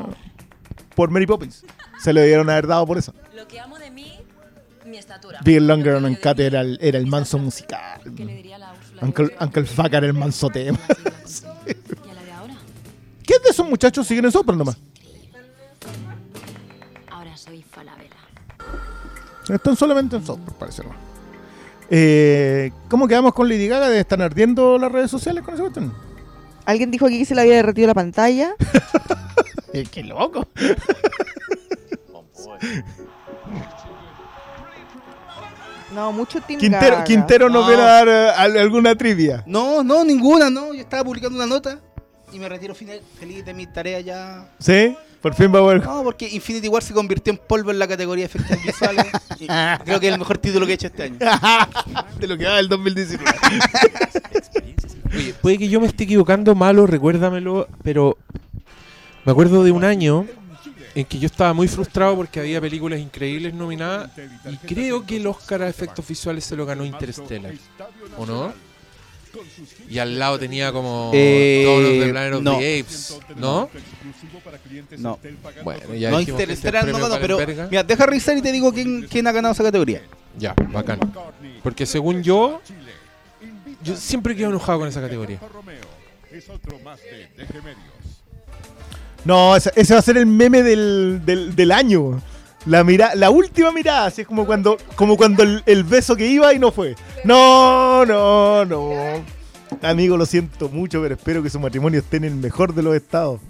por 1.01 1.09
Mary 1.11 1.25
Poppins. 1.25 1.65
Se 1.99 2.13
lo 2.13 2.23
dieron 2.23 2.51
haber 2.51 2.67
dado 2.67 2.87
por 2.87 2.99
eso. 2.99 3.15
Lo 3.35 3.49
que 3.49 3.59
amo 3.59 3.79
de 3.79 3.91
mí, 3.91 4.21
mi 4.85 4.99
estatura. 4.99 5.41
Bill 5.43 5.67
Longer 5.67 5.95
and 5.95 6.21
Cat 6.21 6.39
era 6.41 6.61
el, 6.61 6.79
era 6.79 6.99
el 6.99 7.07
manso 7.07 7.39
musical. 7.39 8.03
¿Qué 8.15 8.23
le 8.23 8.35
diría 8.35 8.57
a 8.57 8.59
la 8.59 8.75
Úrsula? 8.75 9.01
Uncle, 9.01 9.35
Uncle 9.41 9.65
Fuck 9.65 9.95
era 9.95 10.07
el 10.07 10.13
manso 10.13 10.51
tema. 10.51 10.79
¿Y 10.87 10.91
a 12.11 12.15
la 12.15 12.23
de 12.23 12.33
ahora? 12.33 12.55
¿Qué 13.23 13.33
de 13.43 13.49
esos 13.49 13.67
muchachos 13.67 14.07
siguen 14.07 14.27
en 14.27 14.33
Sopra 14.33 14.55
nomás? 14.55 14.77
Ahora 17.11 17.35
soy 17.35 17.63
Falabella. 17.63 18.17
Están 19.49 19.77
solamente 19.77 20.17
en 20.17 20.27
Sopra, 20.27 20.55
parece 20.59 20.83
nomás. 20.83 20.99
Eh, 21.89 22.73
¿Cómo 22.91 23.09
quedamos 23.09 23.33
con 23.33 23.49
Lady 23.49 23.69
Gaga? 23.69 23.97
¿Están 23.97 24.21
ardiendo 24.21 24.77
las 24.77 24.93
redes 24.93 25.11
sociales 25.11 25.43
con 25.45 25.55
ese 25.55 25.63
cuestión? 25.63 25.95
Alguien 26.67 26.91
dijo 26.91 27.07
aquí 27.07 27.21
que 27.21 27.25
se 27.25 27.35
le 27.35 27.41
había 27.41 27.55
derretido 27.55 27.87
la 27.87 27.95
pantalla. 27.95 28.55
Eh, 29.73 29.87
¡Qué 29.91 30.03
loco! 30.03 30.47
No, 35.95 36.13
mucho 36.13 36.41
Team 36.41 36.61
Quintero, 36.61 36.93
Gaga. 36.93 37.05
Quintero 37.05 37.49
nos 37.49 37.63
No. 37.63 37.69
viene 37.69 37.83
a 37.83 37.87
dar 37.87 38.09
eh, 38.09 38.31
al- 38.37 38.57
alguna 38.57 38.95
trivia. 38.95 39.43
No, 39.47 39.83
no, 39.83 40.05
ninguna, 40.05 40.49
no. 40.49 40.73
Yo 40.73 40.81
estaba 40.81 41.03
publicando 41.03 41.37
una 41.37 41.47
nota 41.47 41.81
y 42.33 42.39
me 42.39 42.49
retiro 42.49 42.75
feliz 42.77 43.45
de 43.45 43.55
mi 43.55 43.67
tarea 43.67 44.01
ya. 44.01 44.49
¿Sí? 44.61 44.97
Por 45.21 45.35
fin 45.35 45.53
va 45.53 45.59
a 45.59 45.63
volver. 45.63 45.85
No, 45.85 46.05
porque 46.05 46.29
Infinity 46.29 46.69
War 46.69 46.83
se 46.83 46.95
convirtió 46.95 47.33
en 47.33 47.39
polvo 47.39 47.73
en 47.73 47.79
la 47.81 47.89
categoría 47.89 48.29
de 48.29 48.33
efectos 48.39 48.57
visuales. 48.65 49.07
y 49.41 49.47
creo 49.85 49.99
que 50.01 50.07
es 50.07 50.13
el 50.13 50.19
mejor 50.19 50.39
título 50.39 50.65
que 50.65 50.73
he 50.73 50.75
hecho 50.77 50.87
este 50.87 51.03
año. 51.05 51.19
de 52.21 52.27
lo 52.29 52.39
que 52.39 52.45
va 52.45 52.57
del 52.57 52.69
2019. 52.69 53.31
Oye, 55.13 55.35
puede 55.43 55.59
que 55.59 55.69
yo 55.69 55.81
me 55.81 55.89
esté 55.89 56.05
equivocando, 56.05 56.55
malo, 56.55 56.87
recuérdamelo, 56.87 57.67
pero 57.83 58.17
me 59.25 59.33
acuerdo 59.33 59.65
de 59.65 59.71
un 59.73 59.85
año 59.85 60.27
en 60.95 61.05
que 61.05 61.19
yo 61.19 61.27
estaba 61.27 61.53
muy 61.53 61.69
frustrado 61.69 62.17
porque 62.17 62.41
había 62.41 62.61
películas 62.61 62.99
increíbles 62.99 63.55
nominadas 63.55 64.11
y 64.51 64.57
creo 64.67 65.07
que 65.07 65.17
el 65.17 65.27
Oscar 65.27 65.63
a 65.63 65.69
efectos 65.69 66.07
visuales 66.07 66.45
se 66.45 66.57
lo 66.57 66.67
ganó 66.67 66.85
Interstellar, 66.85 67.55
¿o 68.17 68.27
no? 68.27 68.53
Y 69.89 69.99
al 69.99 70.19
lado 70.19 70.39
tenía 70.41 70.73
como 70.73 71.13
Eh, 71.15 71.63
todos 71.65 71.83
los 71.83 71.93
de 71.93 72.11
Planet 72.11 72.35
of 72.35 72.43
no. 72.43 72.59
the 72.59 72.81
Apes, 72.81 73.19
¿no? 73.37 73.71
No. 74.99 75.19
Bueno, 75.63 75.95
ya 75.95 76.11
no 76.11 76.17
que 76.19 76.31
Interstellar 76.31 76.89
este 76.89 76.99
no 76.99 77.09
ganó, 77.09 77.21
pero 77.21 77.39
mira, 77.71 77.85
deja 77.85 78.07
revisar 78.07 78.37
y 78.37 78.43
te 78.43 78.51
digo 78.51 78.73
quién, 78.73 79.07
quién 79.09 79.27
ha 79.29 79.33
ganado 79.33 79.53
esa 79.53 79.63
categoría. 79.63 80.03
Ya, 80.37 80.55
bacán. 80.73 80.99
Porque 81.63 81.87
según 81.87 82.23
yo, 82.25 82.61
yo 83.85 83.97
siempre 83.97 84.35
quedo 84.35 84.51
enojado 84.51 84.81
con 84.81 84.89
esa 84.89 85.01
categoría. 85.01 85.39
No, 89.25 89.57
ese, 89.57 89.71
ese 89.77 89.95
va 89.95 90.01
a 90.01 90.03
ser 90.03 90.17
el 90.17 90.27
meme 90.27 90.63
del, 90.63 91.23
del, 91.25 91.55
del 91.55 91.73
año. 91.73 92.21
La 92.67 92.85
mira, 92.85 93.15
la 93.15 93.31
última 93.31 93.73
mirada, 93.73 94.07
así 94.07 94.23
es 94.23 94.27
como 94.27 94.45
cuando, 94.45 94.77
como 94.95 95.17
cuando 95.17 95.43
el, 95.43 95.63
el 95.65 95.85
beso 95.85 96.15
que 96.15 96.27
iba 96.27 96.53
y 96.53 96.59
no 96.59 96.73
fue. 96.73 96.95
No, 97.25 98.05
no, 98.05 98.65
no. 98.65 98.91
Amigo, 99.83 100.17
lo 100.17 100.27
siento 100.27 100.69
mucho, 100.69 101.01
pero 101.01 101.15
espero 101.15 101.43
que 101.43 101.49
su 101.49 101.59
matrimonio 101.59 102.01
esté 102.01 102.19
en 102.19 102.25
el 102.25 102.35
mejor 102.35 102.75
de 102.75 102.83
los 102.83 102.95
estados. 102.95 103.41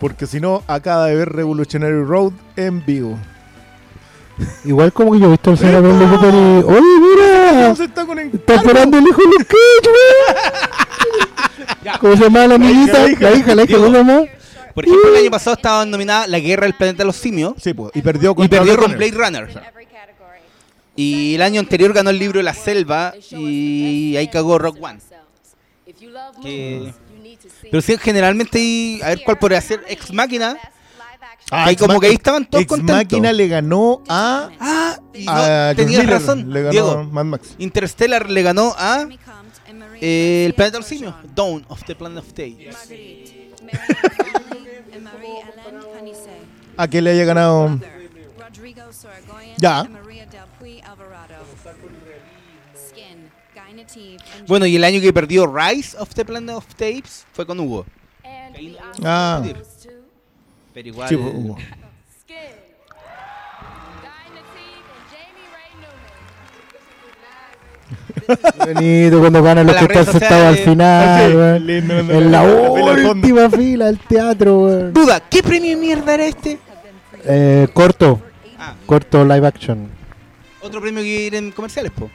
Porque 0.00 0.26
si 0.26 0.40
no, 0.40 0.62
acaba 0.66 1.06
de 1.06 1.16
ver 1.16 1.32
Revolutionary 1.32 2.02
Road 2.02 2.32
en 2.56 2.84
vivo. 2.84 3.18
Igual 4.64 4.92
como 4.92 5.12
que 5.12 5.20
yo 5.20 5.26
he 5.26 5.30
visto 5.30 5.50
al 5.50 5.58
señor 5.58 5.82
Bradley 5.82 6.08
Cooper 6.08 6.34
y... 6.34 6.62
¡Oye, 6.64 7.00
mira! 7.00 7.68
No 7.68 7.76
se 7.76 7.84
está 7.84 8.06
con 8.06 8.18
Está 8.18 8.54
esperando 8.54 8.98
el 8.98 9.04
hijo 9.06 9.20
de 9.20 9.28
weón. 9.28 9.46
¿Cómo 12.00 12.16
se 12.16 12.22
llama 12.22 12.46
la 12.46 12.54
amiguita? 12.54 12.98
La 12.98 13.08
hija, 13.10 13.54
la 13.54 13.64
hija, 13.64 13.76
¿cómo 13.76 13.90
se 13.90 13.92
llama? 13.92 14.22
Por 14.74 14.84
ejemplo, 14.86 15.10
el 15.10 15.16
año 15.22 15.30
pasado 15.30 15.54
estaba 15.56 15.84
nominada 15.84 16.26
La 16.26 16.38
Guerra 16.38 16.64
del 16.64 16.74
Planeta 16.74 16.98
de 16.98 17.04
los 17.06 17.16
Simios. 17.16 17.54
Sí, 17.62 17.74
pues, 17.74 17.90
y 17.94 18.02
perdió 18.02 18.32
y 18.32 18.34
con 18.34 18.48
Runner. 18.48 18.96
Blade 18.96 19.12
Runner. 19.12 19.62
Y 20.94 21.34
el 21.36 21.42
año 21.42 21.60
anterior 21.60 21.92
ganó 21.92 22.10
el 22.10 22.18
libro 22.18 22.38
de 22.38 22.42
la 22.42 22.54
selva 22.54 23.14
y 23.30 24.14
ahí 24.16 24.28
cagó 24.28 24.58
Rock 24.58 24.76
One. 24.82 24.98
Que- 26.42 26.92
Pero 27.70 27.80
sí, 27.80 27.96
generalmente, 27.98 29.00
a 29.02 29.08
ver 29.08 29.22
cuál 29.24 29.38
podría 29.38 29.60
ser, 29.60 29.82
Ex 29.88 30.12
Máquina. 30.12 30.58
Ah, 31.50 31.70
Ex 31.70 31.80
como 31.80 31.98
que 32.00 32.06
ahí 32.08 32.14
estaban 32.14 32.44
todos 32.46 32.62
Ex 32.62 32.68
contentos. 32.68 32.96
Máquina 32.96 33.32
le 33.32 33.48
ganó 33.48 34.02
a. 34.08 34.48
Ah, 34.60 34.98
y 35.14 35.24
no, 35.24 35.32
a 35.32 35.72
tenías 35.74 36.02
Miller, 36.02 36.18
razón, 36.20 36.52
Le 36.52 36.60
ganó 36.60 36.70
Diego. 36.70 36.90
a 36.92 37.02
Mad 37.04 37.24
Max. 37.24 37.54
Interstellar 37.58 38.30
le 38.30 38.42
ganó 38.42 38.74
a 38.76 39.06
eh, 40.00 40.44
El 40.46 40.54
Planeta 40.54 40.76
de 40.76 40.80
los 40.80 40.88
Simios. 40.88 41.14
Dawn 41.34 41.64
of 41.68 41.82
the 41.84 41.94
Planet 41.94 42.18
of 42.18 42.28
Apes. 42.30 42.76
A 46.76 46.88
que 46.88 47.02
le 47.02 47.10
haya 47.10 47.24
ganado. 47.24 47.78
Ya. 49.58 49.88
Bueno, 54.46 54.66
y 54.66 54.76
el 54.76 54.84
año 54.84 55.00
que 55.00 55.12
perdió 55.12 55.46
Rise 55.46 55.96
of 55.98 56.14
the 56.14 56.24
Planet 56.24 56.56
of 56.56 56.66
Apes 56.74 57.26
fue 57.32 57.46
con 57.46 57.60
Hugo. 57.60 57.86
Ah. 59.02 59.42
Pero 60.74 60.88
igual. 60.88 61.08
Sí, 61.08 61.14
Hugo. 61.14 61.56
Bonito 68.74 69.20
cuando 69.20 69.42
ganan 69.42 69.66
los 69.66 69.76
que 69.76 69.84
están 69.84 70.06
sentados 70.06 70.46
al 70.46 70.56
final, 70.58 71.30
Sí, 71.30 71.36
weón. 71.36 71.66
lindo, 71.66 71.94
lindo, 71.98 72.14
En 72.14 72.32
la 72.32 72.42
última 72.42 73.50
fila 73.50 73.86
del 73.86 73.98
teatro, 73.98 74.60
weón. 74.60 74.92
Duda, 74.92 75.20
¿qué 75.28 75.42
premio 75.42 75.70
de 75.70 75.76
mierda 75.76 76.14
era 76.14 76.26
este? 76.26 76.58
Eh, 77.24 77.68
corto. 77.72 78.20
Ah. 78.58 78.74
Corto 78.86 79.24
live 79.24 79.46
action. 79.46 79.88
Otro 80.60 80.80
premio 80.80 81.02
que 81.02 81.08
ir 81.26 81.34
en 81.34 81.50
comerciales, 81.50 81.92
po. 81.92 82.10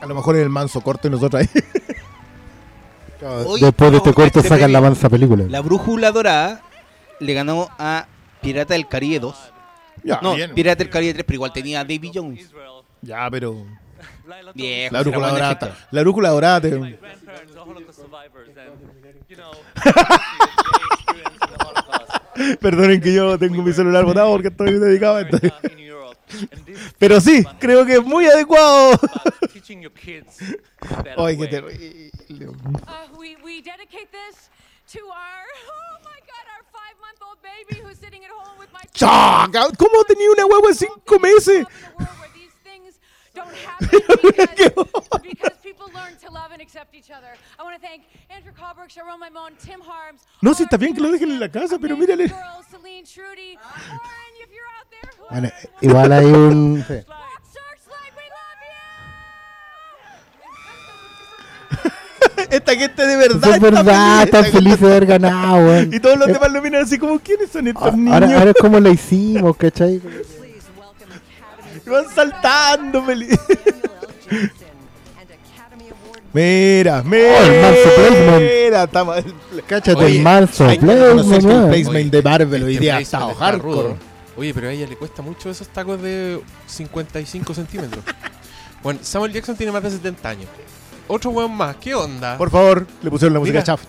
A 0.00 0.06
lo 0.06 0.14
mejor 0.14 0.36
en 0.36 0.42
el 0.42 0.50
manso 0.50 0.80
corto 0.80 1.08
y 1.08 1.10
nosotros 1.10 1.42
ahí. 1.42 1.62
Después 3.60 3.90
de 3.90 3.96
este 3.98 4.12
corto 4.12 4.38
este 4.40 4.48
sacan 4.48 4.72
la 4.72 4.80
mansa 4.80 5.08
película. 5.08 5.44
La 5.48 5.60
Brújula 5.60 6.10
Dorada 6.12 6.62
le 7.20 7.34
ganó 7.34 7.68
a 7.78 8.06
Pirata 8.42 8.74
del 8.74 8.86
Caribe 8.88 9.20
2. 9.20 9.52
Ya, 10.04 10.20
no, 10.22 10.34
bien. 10.34 10.52
Pirata 10.54 10.78
del 10.84 10.90
Caribe 10.90 11.14
3, 11.14 11.24
pero 11.26 11.34
igual 11.36 11.52
tenía 11.52 11.80
a 11.80 11.84
Davy 11.84 12.10
Jones. 12.14 12.50
Ya, 13.02 13.28
pero. 13.30 13.64
Viejo, 14.54 14.92
La 14.92 15.00
brújula 15.02 15.28
dorada. 15.30 15.52
efecto. 15.52 15.76
La 15.92 16.00
brújula 16.02 16.28
dorada. 16.30 16.60
te- 16.60 16.70
Perdonen 22.60 23.00
que 23.00 23.14
yo 23.14 23.38
tengo 23.38 23.62
mi 23.62 23.72
celular 23.72 24.04
botado 24.04 24.30
porque 24.32 24.48
estoy 24.48 24.78
dedicado 24.78 25.16
a 25.16 25.20
esto. 25.22 25.38
Pero 26.98 27.20
sí, 27.20 27.44
creo 27.58 27.86
que 27.86 27.94
es 27.94 28.04
muy 28.04 28.26
adecuado. 28.26 28.98
teaching 29.52 29.80
your 29.82 29.92
kids 29.92 30.38
a 30.90 30.96
better 31.02 31.14
Ay, 31.18 31.36
qué 31.38 31.46
terrible. 31.46 32.10
Uh, 32.28 33.06
we, 33.18 33.36
we 33.44 33.62
dedicate 33.62 34.10
this 34.10 34.50
to 34.88 34.98
our, 34.98 35.44
oh 35.70 35.96
my 36.02 36.18
God, 36.26 36.44
our 36.56 36.64
five 36.72 36.96
month 37.00 37.20
old 37.22 37.38
baby 37.42 37.80
who's 37.80 37.98
sitting 37.98 38.24
at 38.24 38.30
home 38.30 38.58
with 38.58 38.72
my 38.72 38.80
¡Chaca! 38.92 39.70
¿Cómo 39.76 40.04
tenía 40.04 40.30
una 40.32 40.46
huevo 40.46 40.68
de 40.68 40.74
cinco 40.74 41.18
meses? 41.18 41.66
don't 43.36 43.54
happen 43.54 43.88
because, 44.22 45.20
because 45.22 45.56
people 45.62 45.86
learn 45.94 46.16
to 46.16 46.30
love 46.32 46.50
and 46.52 46.62
accept 46.62 46.94
each 46.94 47.10
other. 47.10 47.28
I 47.58 47.62
want 47.62 47.80
to 47.80 47.86
thank 47.86 48.04
Andrew 48.30 48.52
Koberg, 48.52 48.88
Sharon 48.88 49.20
Maimon, 49.20 49.52
Tim 49.58 49.80
Harms, 49.82 50.22
No, 50.40 50.54
sí, 50.54 50.64
está 50.64 50.78
bien 50.78 50.94
que 50.94 51.02
lo 51.02 51.12
dejen 51.12 51.30
en 51.30 51.38
la 51.40 51.50
casa, 51.50 51.78
pero 51.78 51.96
mírale. 51.96 52.28
girls, 52.28 52.66
Celine 52.70 53.04
Trudy, 53.04 53.56
Lauren, 53.56 54.32
if 54.42 54.50
you're 54.50 54.66
out 54.78 54.88
there, 54.90 55.12
Bueno, 55.30 55.50
igual 55.82 56.12
hay 56.12 56.24
un. 56.24 56.84
Esta 62.50 62.74
gente 62.76 63.06
de 63.06 63.16
verdad. 63.16 63.48
Es 63.50 63.54
está 63.56 63.70
verdad, 63.70 64.18
feliz. 64.20 64.24
están 64.24 64.44
felices 64.52 64.80
de 64.80 64.86
haber 64.86 65.06
ganado, 65.06 65.56
weón. 65.66 65.92
Y 65.94 66.00
todos 66.00 66.18
los 66.18 66.28
Eh, 66.28 66.32
demás 66.34 66.52
lo 66.52 66.62
miran 66.62 66.82
así 66.84 66.98
como, 66.98 67.18
¿quiénes 67.18 67.50
son 67.50 67.66
estos 67.68 67.96
niños? 67.96 68.14
Ahora, 68.14 68.38
ahora 68.38 68.50
es 68.50 68.56
como 68.60 68.78
la 68.80 68.90
hicimos, 68.90 69.56
¿cachai? 69.56 70.00
Y 71.86 71.90
van 71.90 72.04
saltando 72.14 73.02
feliz. 73.04 73.38
Mira, 76.32 77.02
mira. 77.02 77.38
Oh, 77.40 77.44
el 77.44 77.62
manso 77.62 77.94
placement. 77.96 78.42
Mira, 78.42 78.82
estamos. 78.84 79.16
Cáchate 79.66 80.04
Oye, 80.04 80.18
el 80.18 80.24
reconocer 80.24 80.66
placement, 81.40 81.46
el 81.64 81.68
placement 81.70 82.12
de 82.12 82.22
Marvel 82.22 82.62
hoy 82.64 82.72
Este 82.74 82.80
día 82.82 82.96
placement 82.96 83.22
está 83.22 83.32
está 83.32 83.44
hardcore. 83.44 83.74
rudo. 83.88 83.96
Oye, 84.36 84.52
pero 84.52 84.68
a 84.68 84.72
ella 84.72 84.86
le 84.86 84.96
cuesta 84.96 85.22
mucho 85.22 85.48
esos 85.48 85.66
tacos 85.68 86.02
de 86.02 86.40
55 86.66 87.54
centímetros. 87.54 88.04
Bueno, 88.82 89.00
Samuel 89.02 89.32
Jackson 89.32 89.56
tiene 89.56 89.72
más 89.72 89.82
de 89.82 89.90
70 89.92 90.28
años. 90.28 90.46
Otro 91.08 91.30
weón 91.30 91.54
más, 91.56 91.76
¿qué 91.76 91.94
onda? 91.94 92.36
Por 92.36 92.50
favor, 92.50 92.86
le 93.02 93.10
pusieron 93.10 93.34
la 93.34 93.40
música 93.40 93.58
Mira. 93.58 93.64
chaff. 93.64 93.82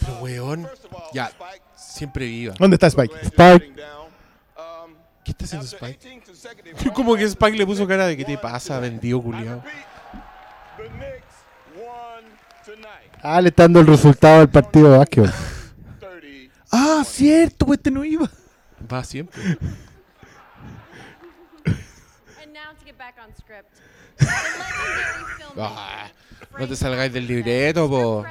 Pero 0.00 0.18
weón, 0.18 0.68
ya, 1.12 1.30
siempre 1.76 2.26
viva. 2.26 2.54
¿Dónde 2.58 2.76
está 2.76 2.86
Spike? 2.88 3.14
Spike. 3.22 3.74
¿Qué 5.24 5.30
está 5.30 5.44
haciendo 5.44 5.66
Spike? 5.66 6.22
Como 6.94 7.16
que 7.16 7.24
Spike 7.24 7.56
le 7.56 7.66
puso 7.66 7.86
cara 7.86 8.06
de 8.06 8.16
¿qué 8.16 8.24
te 8.24 8.36
pasa, 8.38 8.78
vendido 8.78 9.22
culiao? 9.22 9.62
Ah, 13.22 13.40
le 13.40 13.48
está 13.48 13.62
dando 13.64 13.80
el 13.80 13.86
resultado 13.86 14.40
del 14.40 14.50
partido 14.50 14.92
de 14.92 14.98
básquetbol. 14.98 15.32
Ah, 16.76 17.04
cierto, 17.06 17.66
pues 17.66 17.78
este 17.78 17.92
no 17.92 18.04
iba. 18.04 18.28
Va 18.92 19.04
siempre. 19.04 19.40
And 22.42 22.52
now 22.52 22.74
to 22.76 22.84
get 22.84 22.98
back 22.98 23.14
on 23.22 23.32
script. 23.32 23.70
The 24.18 24.24
legendary 24.26 25.24
filmmaker. 25.38 26.10
No 26.58 26.68
te 26.68 26.76
salgáis 26.76 27.12
del 27.12 27.26
libreto, 27.26 27.88
po. 27.88 28.24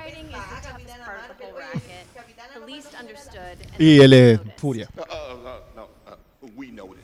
Y 3.78 4.00
él 4.00 4.14
es 4.14 4.40
Furia. 4.58 4.90
Uh, 4.96 5.02
uh, 5.02 5.82
uh. 5.82 6.96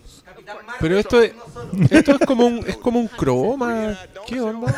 Pero 0.79 0.97
esto 0.97 1.21
es, 1.21 1.33
esto 1.91 2.11
es 2.15 2.19
como 2.25 2.45
un, 2.45 2.65
es 2.67 2.77
como 2.77 2.99
un 2.99 3.07
croma. 3.07 3.97
¿Qué 4.25 4.39
onda? 4.39 4.73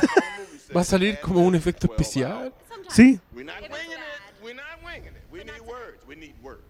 Va 0.76 0.82
a 0.82 0.84
salir 0.84 1.20
como 1.20 1.42
un 1.42 1.56
efecto 1.56 1.88
especial. 1.88 2.54
Sí. 2.90 3.20
We're 3.34 3.46
not 3.46 3.62
winging 3.62 3.92
it. 3.92 4.44
We're 4.44 4.56
not 4.56 4.84
winging 4.84 5.14
it. 5.16 5.24
We 5.32 5.44
need 5.44 5.62
words. 5.62 6.04
We 6.08 6.16
need 6.16 6.36
words. 6.42 6.64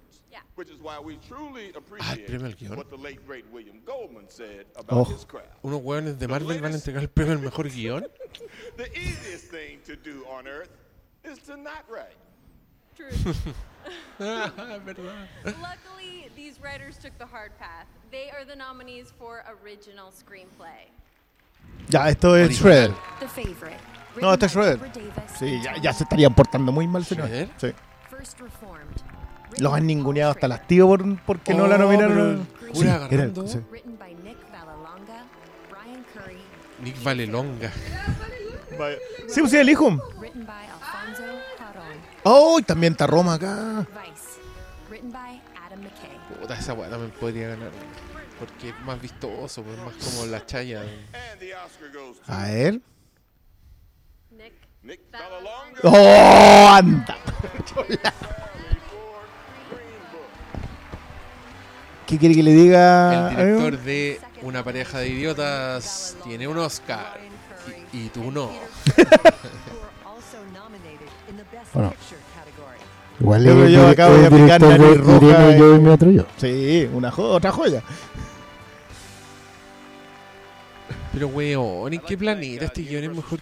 Which 0.61 0.69
is 0.69 0.79
why 0.79 0.99
we 0.99 1.17
truly 1.27 1.71
Ah, 2.01 2.13
el 2.13 2.19
premio 2.19 2.45
al 2.45 2.51
appreciate 2.51 2.69
guion. 2.69 2.77
what 2.77 2.87
the 2.91 2.95
late 2.97 3.25
great 3.25 3.45
William 3.51 3.81
Goldman 3.83 4.29
said 4.29 4.67
about 4.75 5.07
Oh, 5.07 5.11
his 5.11 5.25
craft. 5.25 5.47
unos 5.63 5.81
hueones 5.81 6.19
de 6.19 6.27
Marvel 6.27 6.59
van 6.61 6.73
a 6.73 6.75
entregar 6.75 7.01
el 7.01 7.07
premio 7.09 7.31
al 7.33 7.39
mejor 7.39 7.67
guion. 7.67 8.05
The 8.77 8.85
easiest 8.95 9.45
thing 9.49 9.79
to 9.87 9.95
do 9.95 10.23
on 10.29 10.45
earth 10.47 10.69
is 11.23 11.39
to 11.47 11.57
not 11.57 11.83
write. 11.89 12.15
True. 12.95 13.09
Ah. 14.19 14.51
Luckily, 15.59 16.29
these 16.35 16.59
writers 16.61 16.99
took 16.99 17.17
the 17.17 17.25
hard 17.25 17.57
path. 17.57 17.87
They 18.11 18.29
are 18.29 18.45
the 18.45 18.55
nominees 18.55 19.11
for 19.17 19.43
original 19.63 20.11
screenplay. 20.11 20.91
Ya, 21.89 22.07
esto 22.09 22.35
es 22.35 22.59
Shredder. 22.59 22.93
The 23.19 23.27
Favorite. 23.27 23.81
No, 24.21 24.31
este 24.31 24.45
es 24.45 24.53
Shredder. 24.53 24.79
Sí, 25.39 25.59
ya, 25.63 25.77
ya 25.81 25.91
se 25.91 26.03
estarían 26.03 26.35
portando 26.35 26.71
muy 26.71 26.85
mal, 26.85 27.03
señor. 27.03 27.27
Sí. 27.57 27.73
First 28.11 28.39
Reformed. 28.39 29.01
Los 29.61 29.73
han 29.73 29.85
ninguneado 29.85 30.31
hasta 30.31 30.47
las 30.47 30.65
tío 30.65 30.87
por 30.87 31.21
porque 31.23 31.53
no 31.53 31.67
la 31.67 31.75
Oh, 31.75 31.79
nominaron. 31.79 32.47
Sí, 32.73 32.81
era- 32.87 33.07
sí. 33.45 33.59
Nick 36.81 37.03
Valelonga. 37.03 37.71
Sí, 39.27 39.39
pues 39.39 39.51
sí, 39.51 39.57
el 39.57 39.69
hijo. 39.69 39.99
Oh, 42.23 42.57
y 42.59 42.63
también 42.63 42.93
está 42.93 43.05
Roma 43.05 43.35
acá. 43.35 43.85
Puta, 46.39 46.55
esa 46.55 46.73
weá 46.73 46.89
también 46.89 47.11
podría 47.11 47.49
ganar. 47.49 47.69
Porque 48.39 48.69
es 48.69 48.79
más 48.81 48.99
vistoso, 48.99 49.61
pues 49.61 49.77
más 49.77 49.93
como 50.03 50.25
la 50.25 50.43
chaya. 50.43 50.81
A 52.27 52.43
ver. 52.47 52.81
Nick. 54.31 54.99
¡Oh, 55.83 56.67
anda! 56.71 57.15
¿Qué 62.11 62.17
quiere 62.17 62.35
que 62.35 62.43
le 62.43 62.51
diga? 62.51 63.29
El 63.31 63.37
director 63.37 63.79
de 63.79 64.19
Una 64.41 64.63
pareja 64.65 64.99
de 64.99 65.07
idiotas 65.07 66.17
tiene 66.25 66.45
un 66.45 66.57
Oscar. 66.57 67.17
Y, 67.93 67.97
y 68.05 68.09
tú 68.09 68.29
no. 68.31 68.51
Bueno. 71.73 71.93
Igual 73.19 73.45
Yo, 73.45 73.67
yo 73.67 73.87
acabo 73.87 74.17
de 74.17 74.27
aplicar 74.27 74.61
nariz 74.61 74.87
de 74.89 74.95
roja. 74.95 75.55
Yo 75.57 75.75
y 75.75 75.79
mi 75.79 75.89
otro 75.89 76.11
yo. 76.11 76.25
Sí, 76.37 76.89
una 76.91 77.11
jo- 77.11 77.29
otra 77.29 77.51
joya. 77.51 77.81
Pero 81.13 81.27
weón, 81.27 81.93
¿en 81.93 81.99
qué 82.01 82.17
planeta 82.17 82.65
este 82.65 82.81
guion 82.81 83.03
es 83.05 83.11
mejor? 83.15 83.39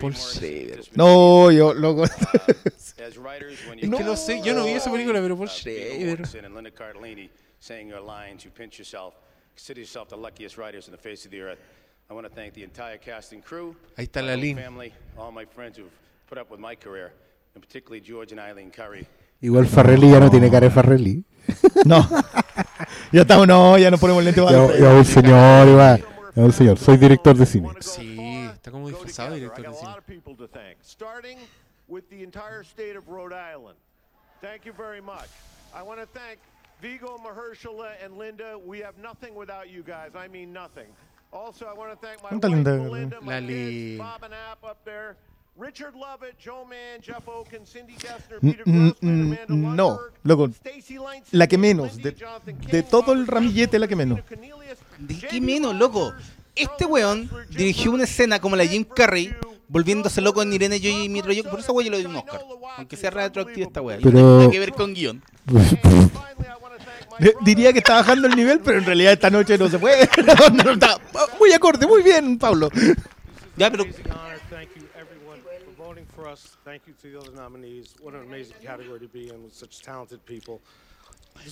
Paul 0.00 0.14
Schrader. 0.16 0.80
No, 0.94 1.50
yo, 1.50 1.74
loco. 1.74 2.04
Es 2.74 2.94
que 3.90 4.04
no 4.04 4.16
sé, 4.16 4.40
yo 4.42 4.54
no 4.54 4.64
vi 4.64 4.72
esa 4.72 4.90
película, 4.90 5.20
pero 5.20 5.36
Paul 5.36 5.48
Schrader. 5.50 6.22
And 7.70 7.78
Linda 7.78 7.88
Cardellini 7.88 7.88
saying 7.88 7.88
your 7.88 8.00
lines, 8.00 8.44
you 8.44 8.50
pinch 8.50 8.78
yourself, 8.78 9.14
consider 9.54 9.80
yourself 9.80 10.08
the 10.08 10.16
luckiest 10.16 10.56
writers 10.58 10.86
in 10.88 10.92
the 10.92 10.98
face 10.98 11.24
of 11.24 11.30
the 11.30 11.40
earth. 11.40 11.58
I 12.10 12.14
want 12.14 12.26
to 12.26 12.32
thank 12.32 12.54
the 12.54 12.62
entire 12.62 12.98
cast 12.98 13.32
and 13.32 13.42
crew, 13.42 13.74
Ahí 13.96 14.04
está 14.06 14.20
my 14.20 14.26
la 14.26 14.32
whole 14.34 14.40
Lin. 14.42 14.56
family, 14.56 14.92
all 15.16 15.32
my 15.32 15.46
friends 15.46 15.78
who've 15.78 15.90
put 16.28 16.38
up 16.38 16.50
with 16.50 16.60
my 16.60 16.76
career, 16.76 17.12
and 17.54 17.62
particularly 17.62 18.00
George 18.00 18.32
and 18.32 18.40
Eileen 18.40 18.70
Curry. 18.70 19.06
Igual 19.42 19.66
Farrelly 19.66 20.10
ya 20.10 20.20
no 20.20 20.30
tiene 20.30 20.50
cara 20.50 20.68
de 20.68 20.70
Farrelly. 20.70 21.24
No. 21.84 22.00
ya 23.12 23.22
estamos, 23.22 23.46
no, 23.46 23.76
ya 23.78 23.90
no 23.90 23.98
ponemos 23.98 24.24
lente 24.24 24.40
Ya, 24.40 24.46
para 24.46 24.78
ya 24.78 24.94
un 24.94 25.04
señor, 25.04 25.68
igual. 25.68 26.04
Ya 26.34 26.42
un 26.42 26.52
señor. 26.52 26.78
Soy 26.78 26.96
director 26.96 27.36
de 27.36 27.44
cine. 27.46 27.68
Sí, 27.80 28.48
está 28.54 28.70
como 28.70 28.88
disfrazado 28.88 29.34
director 29.34 29.66
de 29.66 29.74
cine. 29.74 30.02
people 30.06 30.34
to 30.36 30.46
thank, 30.48 30.78
starting 30.82 31.38
with 31.88 32.04
the 32.08 32.22
entire 32.22 32.64
state 32.64 32.96
of 32.96 33.06
Rhode 33.08 33.34
Island. 33.34 33.76
Thank 34.40 34.64
you 34.64 34.72
very 34.72 35.00
much. 35.02 35.28
I 35.74 35.82
want 35.82 36.00
to 36.00 36.06
thank 36.06 36.38
Vigo, 36.80 37.18
Mahershala, 37.18 37.92
and 38.04 38.18
Linda. 38.18 38.58
We 38.58 38.80
have 38.80 38.94
nothing 39.02 39.34
without 39.34 39.70
you 39.70 39.82
guys. 39.82 40.10
I 40.14 40.28
mean 40.28 40.52
nothing. 40.52 40.88
Also, 41.32 41.66
I 41.66 41.72
want 41.76 41.90
to 41.92 41.96
thank 42.06 42.22
my 42.22 42.28
¿Cuánta 42.30 42.48
wife, 42.48 42.92
linda? 42.92 43.20
My 43.20 43.40
Lali. 43.40 43.54
kids, 43.54 43.98
Bob 43.98 44.22
and 44.24 44.34
App 44.34 44.62
up 44.64 44.84
there, 44.84 45.16
Richard 45.56 45.94
Lovett, 45.96 46.36
Joe 46.38 46.64
Mann, 46.64 47.00
Jeff 47.02 47.26
Oken, 47.26 47.66
Cindy 47.66 47.94
Dessner, 47.94 48.38
Mm, 48.40 48.50
Peter 48.50 48.62
mm, 48.66 48.88
Grossman, 48.88 49.38
mm, 49.48 49.52
Amanda 49.52 49.76
No, 49.82 50.00
loco. 50.22 50.50
La 51.32 51.46
que 51.48 51.58
menos. 51.58 51.96
De, 51.96 52.12
de 52.70 52.82
todo 52.82 53.12
el 53.14 53.26
ramillete, 53.26 53.78
la 53.78 53.88
que 53.88 53.96
menos. 53.96 54.20
¿De 54.98 55.18
qué 55.18 55.40
menos, 55.40 55.74
loco? 55.74 56.12
Este 56.54 56.84
weón 56.84 57.28
dirigió 57.50 57.90
una 57.90 58.04
escena 58.04 58.40
como 58.40 58.54
la 58.54 58.62
de 58.62 58.68
Jim 58.68 58.84
Carrey, 58.84 59.34
volviéndose 59.66 60.20
loco 60.20 60.40
en 60.40 60.52
Irene 60.52 60.78
Yo 60.78 60.88
y 60.88 61.08
Mitro 61.08 61.32
Yo. 61.32 61.42
Por 61.50 61.58
esa 61.58 61.72
weá 61.72 61.84
yo 61.86 61.90
le 61.90 61.96
doy 62.02 62.06
un 62.06 62.16
Oscar. 62.16 62.42
Aunque 62.76 62.96
sea 62.96 63.10
retroactiva 63.10 63.66
esta 63.66 63.80
weá. 63.80 63.96
Y 63.98 64.04
no 64.04 64.10
Pero- 64.10 64.18
tiene 64.20 64.36
nada 64.38 64.50
que 64.52 64.58
ver 64.60 64.72
con 64.72 64.94
guion. 64.94 65.20
Diría 67.42 67.72
que 67.72 67.78
está 67.78 67.94
bajando 67.96 68.26
el 68.28 68.36
nivel, 68.36 68.60
pero 68.60 68.78
en 68.78 68.84
realidad 68.84 69.12
esta 69.12 69.30
noche 69.30 69.56
no 69.58 69.68
se 69.68 69.78
puede. 69.78 70.08
No, 70.24 70.64
no, 70.64 70.72
está 70.72 70.98
muy 71.38 71.52
acorde, 71.52 71.86
muy 71.86 72.02
bien, 72.02 72.38
Pablo. 72.38 72.70
Ya, 73.56 73.70
pero 73.70 73.84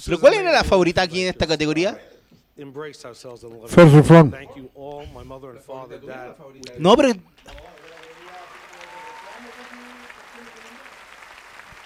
¿Pero 0.05 0.21
cuál 0.21 0.35
era 0.35 0.53
la 0.53 0.65
favorita 0.65 1.03
aquí 1.03 1.23
en 1.23 1.29
esta 1.29 1.47
categoría? 1.47 2.01
Embrace 2.57 3.07
ourselves 3.07 3.45
and 3.45 3.55
love 3.55 3.71
First 3.71 3.95
each 3.95 4.11
other. 4.11 4.25
Reformed. 4.25 4.35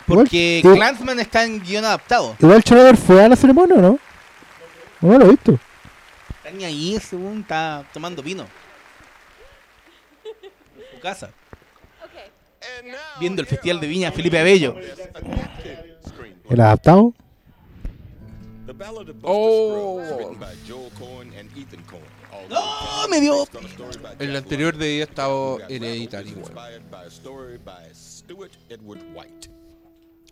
Porque 0.07 0.61
Igual- 0.63 0.77
Clansman 0.77 1.21
está 1.21 1.45
en 1.45 1.61
guion 1.61 1.85
adaptado. 1.85 2.37
Igual 2.39 2.63
Schroeder 2.63 2.97
fue 2.97 3.25
a 3.25 3.29
la 3.29 3.37
ceremonia, 3.37 3.77
¿o 3.77 3.81
¿no? 3.81 3.99
No 5.01 5.19
lo 5.19 5.27
he 5.27 5.31
visto. 5.31 5.59
Está 6.39 6.51
ni 6.51 6.65
ahí 6.65 6.95
ese 6.95 7.17
está 7.41 7.85
tomando 7.93 8.23
vino. 8.23 8.47
En 10.25 10.95
su 10.97 11.01
casa. 11.01 11.31
Viendo 13.19 13.43
el 13.43 13.49
Festival 13.49 13.81
de 13.81 13.87
Viña 13.87 14.13
Felipe 14.13 14.39
Abello. 14.39 14.77
¿El 16.49 16.61
adaptado? 16.61 17.13
Oh. 19.23 20.01
¡No! 22.49 23.09
Me 23.09 23.21
dio. 23.21 23.47
El 24.19 24.37
anterior 24.37 24.77
de 24.77 24.95
ella 24.97 25.05
estaba 25.05 25.57
hereditario, 25.69 26.37
weón. 26.37 26.53
Inspired 26.53 26.83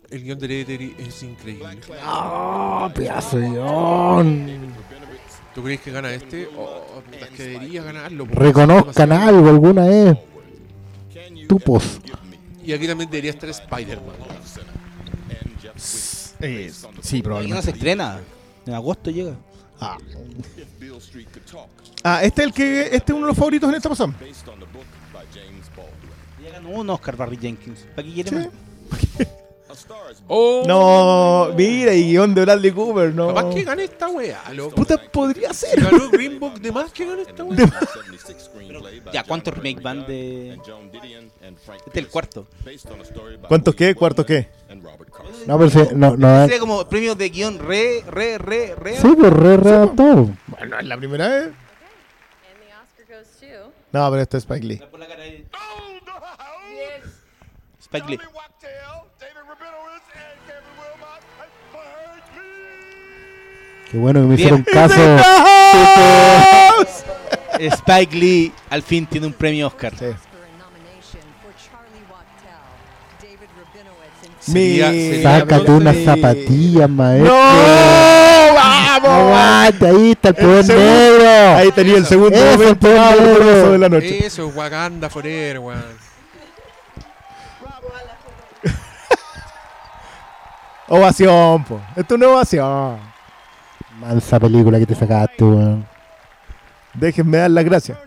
El 0.09 0.23
guion 0.23 0.37
de 0.39 0.45
Hereditary 0.45 0.95
es 0.99 1.23
increíble. 1.23 1.79
¡Ah, 2.01 2.91
pedazo 2.93 3.37
de 3.37 3.49
guion! 3.49 4.73
¿Tú 5.53 5.63
crees 5.63 5.81
que 5.81 5.91
gana 5.91 6.13
este? 6.13 6.47
Oh, 6.57 6.83
que 7.35 7.43
debería 7.43 7.81
ganarlo. 7.83 8.25
Reconozcan 8.25 9.11
algo 9.11 9.49
alguna 9.49 9.85
vez. 9.85 10.17
Tupos. 11.47 11.99
Y 12.63 12.73
aquí 12.73 12.87
también 12.87 13.09
debería 13.09 13.31
estar 13.31 13.49
Spider-Man. 13.49 14.15
Eh, 16.41 16.71
sí, 16.71 16.81
¿Por 16.81 16.91
qué 17.01 17.17
no 17.17 17.23
probablemente. 17.23 17.61
se 17.63 17.71
estrena? 17.71 18.19
En 18.65 18.73
agosto 18.73 19.09
llega. 19.11 19.35
Ah. 19.79 19.97
Ah, 22.03 22.23
este 22.23 22.41
es 22.41 22.47
el 22.47 22.53
que 22.53 22.81
este 22.83 22.97
es 22.97 23.09
uno 23.11 23.21
de 23.21 23.27
los 23.27 23.37
favoritos 23.37 23.69
en 23.69 23.75
esta 23.75 23.89
pasada. 23.89 24.13
Ya 26.43 26.51
ganó 26.51 26.69
un 26.69 26.89
Oscar 26.89 27.15
Barry 27.15 27.37
Jenkins. 27.37 27.79
¿Para 27.95 28.07
qué 28.07 28.13
quiere 28.13 28.29
Sí. 28.29 28.35
más? 28.35 28.47
Oh. 30.27 30.63
No, 30.67 31.53
mira, 31.55 31.93
y 31.93 32.11
guion 32.11 32.33
de 32.33 32.41
Bradley 32.41 32.71
Cooper, 32.71 33.13
no. 33.13 33.27
Capaz 33.27 33.53
que 33.53 33.63
gane 33.63 33.83
esta 33.83 34.07
weá, 34.09 34.41
loco. 34.53 34.75
Puta, 34.75 34.97
podría 34.97 35.53
ser. 35.53 35.81
Ganó 35.81 36.09
Green 36.09 36.39
Book, 36.39 36.59
de 36.59 36.71
más 36.71 36.91
que 36.91 37.05
gane 37.05 37.21
esta 37.23 37.43
weá. 37.43 37.57
Ya, 39.13 39.23
¿cuántos 39.23 39.53
remake 39.53 39.81
van 39.81 40.05
de...? 40.05 40.53
Este 40.53 41.89
es 41.91 41.95
el 41.95 42.07
cuarto. 42.07 42.47
¿Cuántos 43.47 43.75
qué? 43.75 43.95
¿Cuartos 43.95 44.25
qué? 44.25 44.49
No, 45.45 45.57
pero 45.57 45.69
sí, 45.69 45.79
no, 45.95 46.17
no 46.17 46.35
es. 46.35 46.43
Sería 46.45 46.59
como 46.59 46.87
premios 46.87 47.17
de 47.17 47.29
guion 47.29 47.59
re, 47.59 48.03
re, 48.07 48.37
re, 48.37 48.75
re... 48.75 48.97
Sí, 48.97 49.07
pues 49.17 49.31
re 49.31 49.57
readaptado. 49.57 50.29
Bueno, 50.47 50.79
es 50.79 50.85
la 50.85 50.97
primera 50.97 51.27
vez. 51.27 51.53
No, 53.91 54.09
pero 54.09 54.21
esto 54.21 54.37
es 54.37 54.43
Spike 54.43 54.65
Lee. 54.65 54.81
Spike 57.79 58.09
Lee. 58.09 58.19
Qué 63.95 64.01
bueno 64.01 64.19
que 64.19 64.27
me 64.27 64.35
Bien. 64.35 64.49
hicieron 64.49 64.63
caso. 64.63 65.01
Spike 67.57 68.13
Lee 68.13 68.51
al 68.69 68.81
fin 68.83 69.05
tiene 69.05 69.25
un 69.25 69.31
premio 69.31 69.67
Oscar. 69.67 69.93
Sería- 74.41 75.23
Sácate 75.23 75.71
unas 75.71 75.95
zapatillas, 76.03 76.89
maestro. 76.89 77.33
¡No! 77.33 78.53
¡Vamos! 78.53 79.09
Aguante, 79.09 79.87
ahí 79.87 80.11
está 80.11 80.29
el 80.29 80.35
poder 80.35 80.65
segundo- 80.65 80.89
negro. 80.91 81.55
Ahí 81.57 81.71
tenía 81.71 81.97
el 81.97 82.05
segundo 82.05 82.35
Eso, 82.35 82.45
momento 82.45 82.69
el 82.69 82.77
poder 82.77 82.97
más 82.99 83.11
negro. 83.17 83.33
doloroso 83.33 83.71
de 83.71 83.77
la 83.77 83.89
noche. 83.89 84.25
Eso, 84.27 84.47
Wakanda 84.49 85.09
Forever, 85.09 85.59
weón. 85.59 85.83
Ovación, 90.89 91.63
po. 91.63 91.79
Esto 91.95 92.15
es 92.15 92.21
una 92.21 92.27
ovación. 92.27 93.14
Mansa 93.99 94.39
película 94.39 94.77
que 94.77 94.85
te 94.85 94.95
sacaste, 94.95 95.43
weón. 95.43 95.87
Déjenme 96.93 97.37
dar 97.37 97.49
las 97.49 97.63
gracias. 97.63 97.97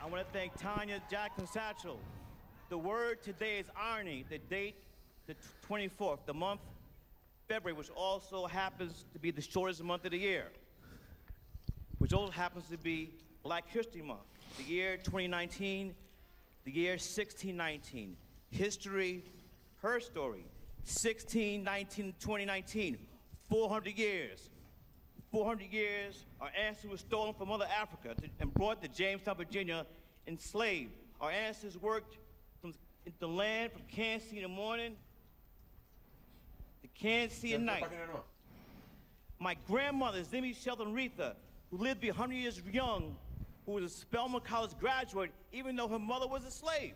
I 0.00 0.06
want 0.12 0.26
to 0.26 0.32
thank 0.32 0.52
Tanya 0.56 1.00
Jackson 1.10 1.46
Satchel. 1.46 1.98
The 2.68 2.78
word 2.78 3.20
today 3.22 3.58
is 3.58 3.66
irony. 3.76 4.24
The 4.28 4.38
date, 4.38 4.76
the 5.26 5.34
24th, 5.68 6.20
the 6.26 6.34
month, 6.34 6.60
February, 7.48 7.76
which 7.76 7.90
also 7.90 8.46
happens 8.46 9.04
to 9.12 9.18
be 9.18 9.32
the 9.32 9.42
shortest 9.42 9.82
month 9.82 10.04
of 10.04 10.12
the 10.12 10.18
year, 10.18 10.52
which 11.98 12.12
also 12.12 12.30
happens 12.30 12.64
to 12.70 12.78
be 12.78 13.10
Black 13.42 13.68
History 13.68 14.02
Month. 14.02 14.20
The 14.56 14.64
year 14.64 14.96
2019, 14.96 15.94
the 16.64 16.70
year 16.72 16.92
1619. 16.92 18.16
History, 18.52 19.24
her 19.82 19.98
story. 19.98 20.44
1619 20.84 22.14
2019. 22.18 22.98
400 23.48 23.98
years. 23.98 24.50
400 25.32 25.72
years, 25.72 26.24
our 26.40 26.50
ancestors 26.58 26.90
were 26.90 26.96
stolen 26.96 27.34
from 27.34 27.48
Mother 27.48 27.66
Africa 27.66 28.14
to- 28.14 28.30
and 28.40 28.52
brought 28.52 28.82
to 28.82 28.88
Jamestown, 28.88 29.36
Virginia, 29.36 29.86
enslaved. 30.26 30.92
Our 31.20 31.30
ancestors 31.30 31.78
worked 31.80 32.16
from 32.60 32.74
the 33.18 33.28
land 33.28 33.72
from 33.72 33.82
Kansas 33.82 34.32
in 34.32 34.42
the 34.42 34.48
morning 34.48 34.96
to 36.82 36.88
Kansas 36.88 37.44
at 37.44 37.60
night. 37.60 37.82
My 39.38 39.54
grandmother, 39.66 40.22
Zimmy 40.22 40.54
Shelton 40.54 40.94
Retha, 40.94 41.34
who 41.70 41.78
lived 41.78 42.00
to 42.00 42.06
be 42.06 42.10
100 42.10 42.34
years 42.34 42.60
young, 42.72 43.16
who 43.66 43.72
was 43.72 43.84
a 43.84 43.88
Spelman 43.88 44.40
College 44.40 44.76
graduate, 44.78 45.30
even 45.52 45.76
though 45.76 45.88
her 45.88 45.98
mother 45.98 46.26
was 46.26 46.44
a 46.44 46.50
slave. 46.50 46.94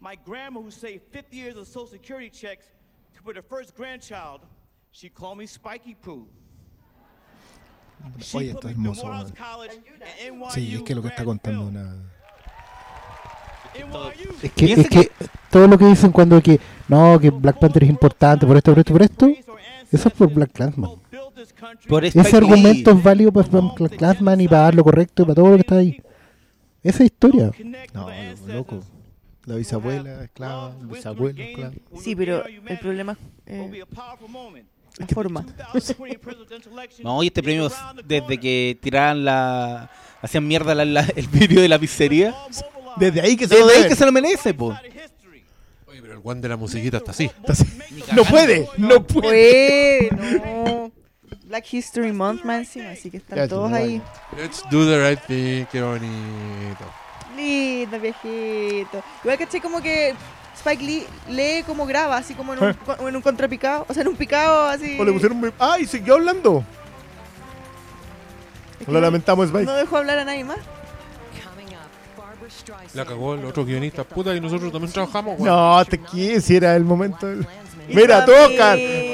My 0.00 0.16
grandma, 0.24 0.60
who 0.60 0.70
saved 0.70 1.02
50 1.10 1.36
years 1.36 1.56
of 1.56 1.66
Social 1.66 1.88
Security 1.88 2.30
checks 2.30 2.66
to 3.16 3.22
put 3.22 3.36
her 3.36 3.42
first 3.42 3.74
grandchild, 3.74 4.42
she 4.92 5.08
called 5.08 5.38
me 5.38 5.46
Spiky 5.46 5.94
Poo. 5.94 6.28
Oye, 8.34 8.52
put 8.52 8.64
esto 8.64 8.68
es 8.68 8.76
me 8.76 8.94
through 8.94 9.08
hermoso, 9.08 9.34
NYU 10.30 10.50
Sí, 10.52 10.74
es 10.76 10.82
que 10.82 10.94
lo 10.94 11.02
que 11.02 11.08
está 11.08 11.24
contando 11.24 11.66
una. 11.66 11.96
Es 14.42 14.52
que, 14.52 14.72
es 14.72 14.88
que 14.88 15.10
todo 15.50 15.66
lo 15.66 15.76
que 15.76 15.86
dicen 15.86 16.12
cuando 16.12 16.40
que 16.40 16.60
no, 16.86 17.18
que 17.20 17.30
Black 17.30 17.58
Panther 17.58 17.84
es 17.84 17.90
importante 17.90 18.46
por 18.46 18.56
esto, 18.56 18.72
por 18.72 18.78
esto, 18.78 18.92
por 18.92 19.02
esto, 19.02 19.26
eso 19.90 20.08
es 20.08 20.14
por 20.14 20.32
Black 20.32 20.52
Klansman. 20.52 20.92
Por 21.88 22.04
Ese 22.04 22.36
argumento 22.36 22.92
es 22.92 23.02
válido 23.02 23.32
para 23.32 23.48
Black 23.48 23.96
Klansman 23.96 24.40
y 24.40 24.48
para 24.48 24.62
dar 24.62 24.74
lo 24.76 24.84
correcto 24.84 25.22
y 25.22 25.26
para 25.26 25.34
todo 25.34 25.48
lo 25.48 25.54
que 25.56 25.60
está 25.60 25.76
ahí. 25.76 26.00
Esa 26.84 27.02
es 27.02 27.10
historia. 27.10 27.50
No, 27.92 28.08
loco. 28.46 28.80
La 29.48 29.56
bisabuela 29.56 30.24
esclava, 30.24 30.74
el 30.80 30.86
bisabuelo 30.86 31.42
esclavo. 31.42 31.74
Sí, 32.02 32.14
pero 32.14 32.44
el 32.46 32.78
problema 32.78 33.16
es 33.46 33.58
la 34.98 35.06
forma. 35.06 35.44
No, 37.02 37.22
y 37.22 37.28
este 37.28 37.42
premio, 37.42 37.70
desde 38.04 38.38
que 38.38 38.78
tiraban 38.82 39.24
la... 39.24 39.90
Hacían 40.20 40.46
mierda 40.46 40.74
la- 40.74 40.84
la- 40.84 41.06
el 41.14 41.28
vídeo 41.28 41.62
de 41.62 41.68
la 41.68 41.78
pizzería. 41.78 42.34
Desde 42.96 43.20
ahí 43.20 43.36
que 43.36 43.46
se 43.46 43.54
Desde 43.54 43.64
lo 43.64 43.70
ahí 43.70 43.76
deben. 43.76 43.88
que 43.90 43.94
se 43.96 44.04
lo 44.06 44.10
merece, 44.12 44.52
po. 44.54 44.76
Oye, 45.86 46.00
pero 46.02 46.14
el 46.14 46.20
one 46.24 46.40
de 46.40 46.48
la 46.48 46.56
musiquita 46.56 46.96
está 46.96 47.12
así. 47.12 47.30
No 48.16 48.24
puede, 48.24 48.68
no 48.76 49.06
puede. 49.06 50.08
Puede, 50.10 50.40
no. 50.66 50.92
Black 51.44 51.72
History 51.72 52.12
Month 52.12 52.44
más 52.44 52.58
encima, 52.66 52.90
así 52.90 53.10
que 53.10 53.18
están 53.18 53.38
Ya, 53.38 53.46
todos 53.48 53.72
ahí. 53.72 54.02
Let's 54.36 54.64
do 54.70 54.84
the 54.84 55.08
right 55.08 55.20
thing, 55.26 55.64
qué 55.70 55.80
bonito. 55.80 56.84
Lindo, 57.38 58.00
viejito. 58.00 59.02
Igual 59.22 59.38
caché 59.38 59.60
como 59.60 59.80
que 59.80 60.14
Spike 60.56 60.82
Lee 60.84 61.06
lee 61.28 61.62
como 61.64 61.86
graba, 61.86 62.16
así 62.16 62.34
como 62.34 62.54
en 62.54 62.62
un, 62.64 62.70
Eh. 62.70 62.74
en 63.00 63.16
un 63.16 63.22
contrapicado, 63.22 63.86
o 63.88 63.94
sea, 63.94 64.02
en 64.02 64.08
un 64.08 64.16
picado 64.16 64.66
así. 64.66 64.96
O 64.98 65.04
le 65.04 65.12
pusieron. 65.12 65.38
muy- 65.38 65.52
¡Ay! 65.58 65.86
Siguió 65.86 66.14
hablando. 66.14 66.64
Lo 68.86 69.00
lamentamos, 69.00 69.46
Spike. 69.46 69.64
No 69.66 69.74
dejó 69.74 69.98
hablar 69.98 70.18
a 70.18 70.24
nadie 70.24 70.44
más. 70.44 70.58
La 72.94 73.04
cagó 73.04 73.34
el 73.34 73.44
otro 73.44 73.64
guionista. 73.64 74.02
Puta, 74.04 74.34
y 74.34 74.40
nosotros 74.40 74.72
también 74.72 74.90
trabajamos, 74.92 75.38
weón. 75.38 75.54
No, 75.54 75.84
te 75.84 75.98
quise, 76.00 76.40
si 76.40 76.56
era 76.56 76.74
el 76.74 76.84
momento. 76.84 77.26
del- 77.26 77.46
Mira, 77.88 78.24
tocan. 78.24 78.78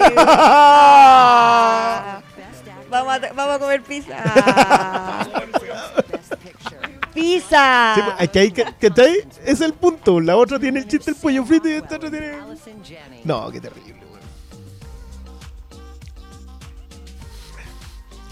vamos, 2.91 3.15
a, 3.15 3.19
vamos 3.35 3.55
a 3.55 3.59
comer 3.59 3.83
pizza. 3.83 4.17
pizza. 7.15 7.95
Sí, 7.95 8.01
pues, 8.05 8.17
es 8.21 8.31
que 8.31 8.39
ahí, 8.41 8.51
que- 8.53 9.25
es 9.47 9.61
el 9.61 9.73
punto. 9.75 10.21
La 10.21 10.37
otra 10.37 10.59
tiene 10.59 10.81
el 10.81 10.89
chiste 10.89 11.13
del 11.13 11.21
pollo 11.21 11.45
frito 11.45 11.69
y 11.69 11.73
esta 11.73 11.97
otra 11.97 12.11
tiene. 12.11 12.33
No, 13.25 13.51
qué 13.51 13.61
terrible, 13.61 13.95
weón. 14.11 14.21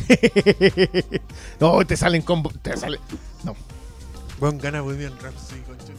no, 1.60 1.84
te 1.86 1.96
salen 1.96 2.22
combo. 2.22 2.50
Te 2.62 2.76
salen. 2.76 3.00
No. 3.44 3.54
Buen 4.38 4.58
gana 4.58 4.80
Bohemian 4.80 5.12
Rhapsody, 5.20 5.60
concha. 5.60 5.92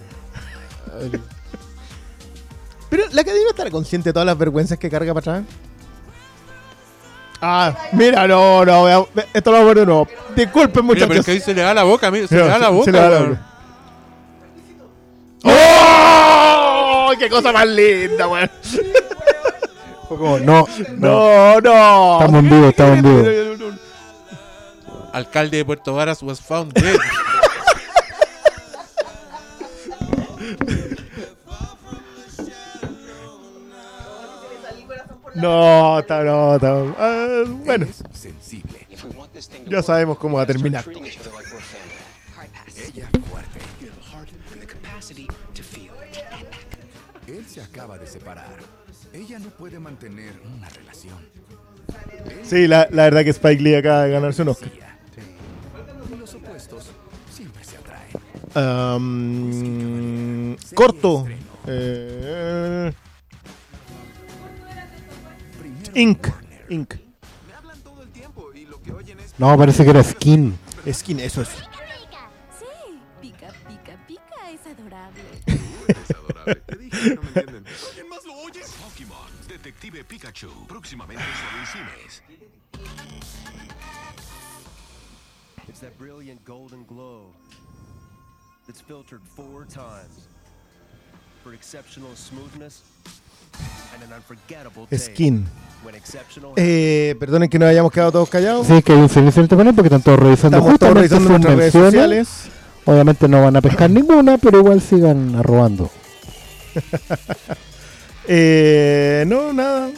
Pero 2.90 3.04
la 3.12 3.22
academia 3.22 3.50
estará 3.50 3.72
consciente 3.72 4.10
de 4.10 4.14
todas 4.14 4.26
las 4.26 4.38
vergüenzas 4.38 4.78
que 4.78 4.90
carga 4.90 5.14
para 5.14 5.38
atrás. 5.40 5.56
Ah, 7.46 7.76
mira, 7.92 8.26
no, 8.26 8.64
no, 8.64 9.08
esto 9.34 9.52
lo 9.52 9.58
hago 9.58 9.74
de 9.74 9.86
nuevo. 9.86 10.08
Disculpen, 10.34 10.86
Mira, 10.86 10.96
pero 10.96 11.04
es 11.04 11.08
muchachos. 11.10 11.26
que 11.26 11.32
ahí 11.32 11.40
se 11.42 11.54
le 11.54 11.62
da 11.62 11.74
la 11.74 11.84
boca, 11.84 12.10
mira, 12.10 12.26
se 12.26 12.36
Mira, 12.36 12.46
le 12.48 12.52
da 12.54 12.58
la 12.58 12.70
boca. 12.70 12.86
se 12.86 12.92
le 12.94 13.00
da 13.00 13.10
la 13.10 13.18
weón. 13.20 13.30
boca. 15.44 15.54
¡Oh! 17.06 17.12
¡Qué 17.20 17.30
cosa 17.30 17.52
más 17.52 17.68
linda, 17.68 18.28
weón! 18.30 18.50
No, 20.46 20.68
No, 20.98 21.60
no. 21.60 22.14
Estamos 22.22 22.40
en 22.44 22.50
vivo, 22.50 22.68
estamos 22.70 22.98
en 23.00 23.04
vivo. 23.04 23.72
Alcalde 25.12 25.58
de 25.58 25.66
Puerto 25.66 25.94
Varas 25.96 26.24
was 26.24 26.40
found 26.40 26.72
dead. 26.74 26.98
No, 35.36 36.00
está, 36.00 36.24
no, 36.24 36.56
está. 36.56 36.74
ah, 36.98 37.44
bueno, 37.66 37.88
sensible. 38.14 38.88
ya 39.68 39.82
sabemos 39.82 40.18
cómo 40.18 40.38
va 40.38 40.44
a 40.44 40.46
terminar. 40.46 40.86
Ella 42.76 43.10
fuerte. 43.30 43.60
Él 47.28 47.46
se 47.48 47.62
acaba 47.62 47.98
de 47.98 48.06
separar. 48.06 48.58
Ella 49.14 49.40
no 49.40 49.50
puede 49.50 49.80
mantener 49.80 50.34
una 50.56 50.70
relación. 50.70 51.18
Sí, 52.44 52.68
la, 52.68 52.88
la 52.92 53.04
verdad 53.04 53.24
que 53.24 53.30
Spike 53.32 53.62
Lee 53.62 53.76
acaba 53.76 54.04
de 54.04 54.12
ganarse 54.12 54.42
un 54.42 54.50
Oscar. 54.50 54.72
Y 56.12 56.16
los 56.16 56.34
opuestos 56.36 56.90
siempre 57.32 57.64
se 57.64 57.78
atraen. 57.78 58.12
Um, 58.56 60.56
corto. 60.76 61.26
Eh, 61.68 62.92
Inc. 65.96 66.28
Inc. 66.70 66.96
No, 69.38 69.58
parece 69.58 69.84
que 69.84 69.90
era 69.90 70.04
Skin. 70.04 70.58
Skin, 70.92 71.20
eso 71.20 71.42
es. 71.42 71.50
Sí, 71.50 72.66
pica, 73.22 73.52
pica, 73.68 73.98
pica 74.08 74.52
esa 74.52 74.70
Te 76.66 76.76
dije 76.76 77.10
que 77.10 77.16
no 77.16 77.22
me 77.22 77.28
entienden. 77.28 77.66
¿Alguien 77.88 78.10
más 78.10 78.26
lo 78.26 78.34
oye? 78.34 78.62
Pokémon, 78.82 79.32
Detective 79.48 80.04
Pikachu, 80.04 80.68
próximamente 80.68 81.24
solo 81.24 81.60
en 81.60 81.68
cines. 81.68 82.22
It's 85.68 85.80
that 85.80 85.98
brilliant 85.98 86.44
golden 86.44 86.84
glow 86.86 87.34
that's 88.68 88.82
filtered 88.82 89.22
four 89.24 89.66
times 89.66 90.28
for 91.44 91.54
exceptional 91.54 92.16
smoothness 92.16 92.84
Skin. 94.98 95.46
Eh, 96.56 97.16
perdonen 97.20 97.50
que 97.50 97.60
nos 97.60 97.70
hayamos 97.70 97.92
quedado 97.92 98.12
todos 98.12 98.30
callados. 98.30 98.68
Sí, 98.68 98.82
que 98.82 98.94
hay 98.94 99.00
un 99.00 99.10
silencio 99.10 99.42
en 99.42 99.46
este 99.46 99.58
panel 99.58 99.74
porque 99.74 99.88
están 99.88 100.02
todos 100.02 100.20
revisando 100.20 100.58
Estamos 100.58 100.80
todos 100.80 100.94
justamente 100.94 101.16
revisando 101.16 101.30
sus 101.30 101.30
nuestras 101.30 101.58
redes 101.58 101.74
sociales. 101.74 102.30
Obviamente 102.86 103.28
no 103.28 103.42
van 103.42 103.56
a 103.56 103.62
pescar 103.62 103.90
ninguna, 103.90 104.38
pero 104.38 104.60
igual 104.60 104.82
sigan 104.82 105.36
arrobando. 105.36 105.90
Eh, 108.26 109.26
no, 109.28 109.52
nada. 109.52 109.90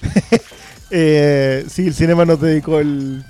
eh, 0.90 1.66
sí, 1.68 1.88
el 1.88 1.92
cinema 1.92 2.24
nos 2.24 2.40
dedicó 2.40 2.80
el, 2.80 3.22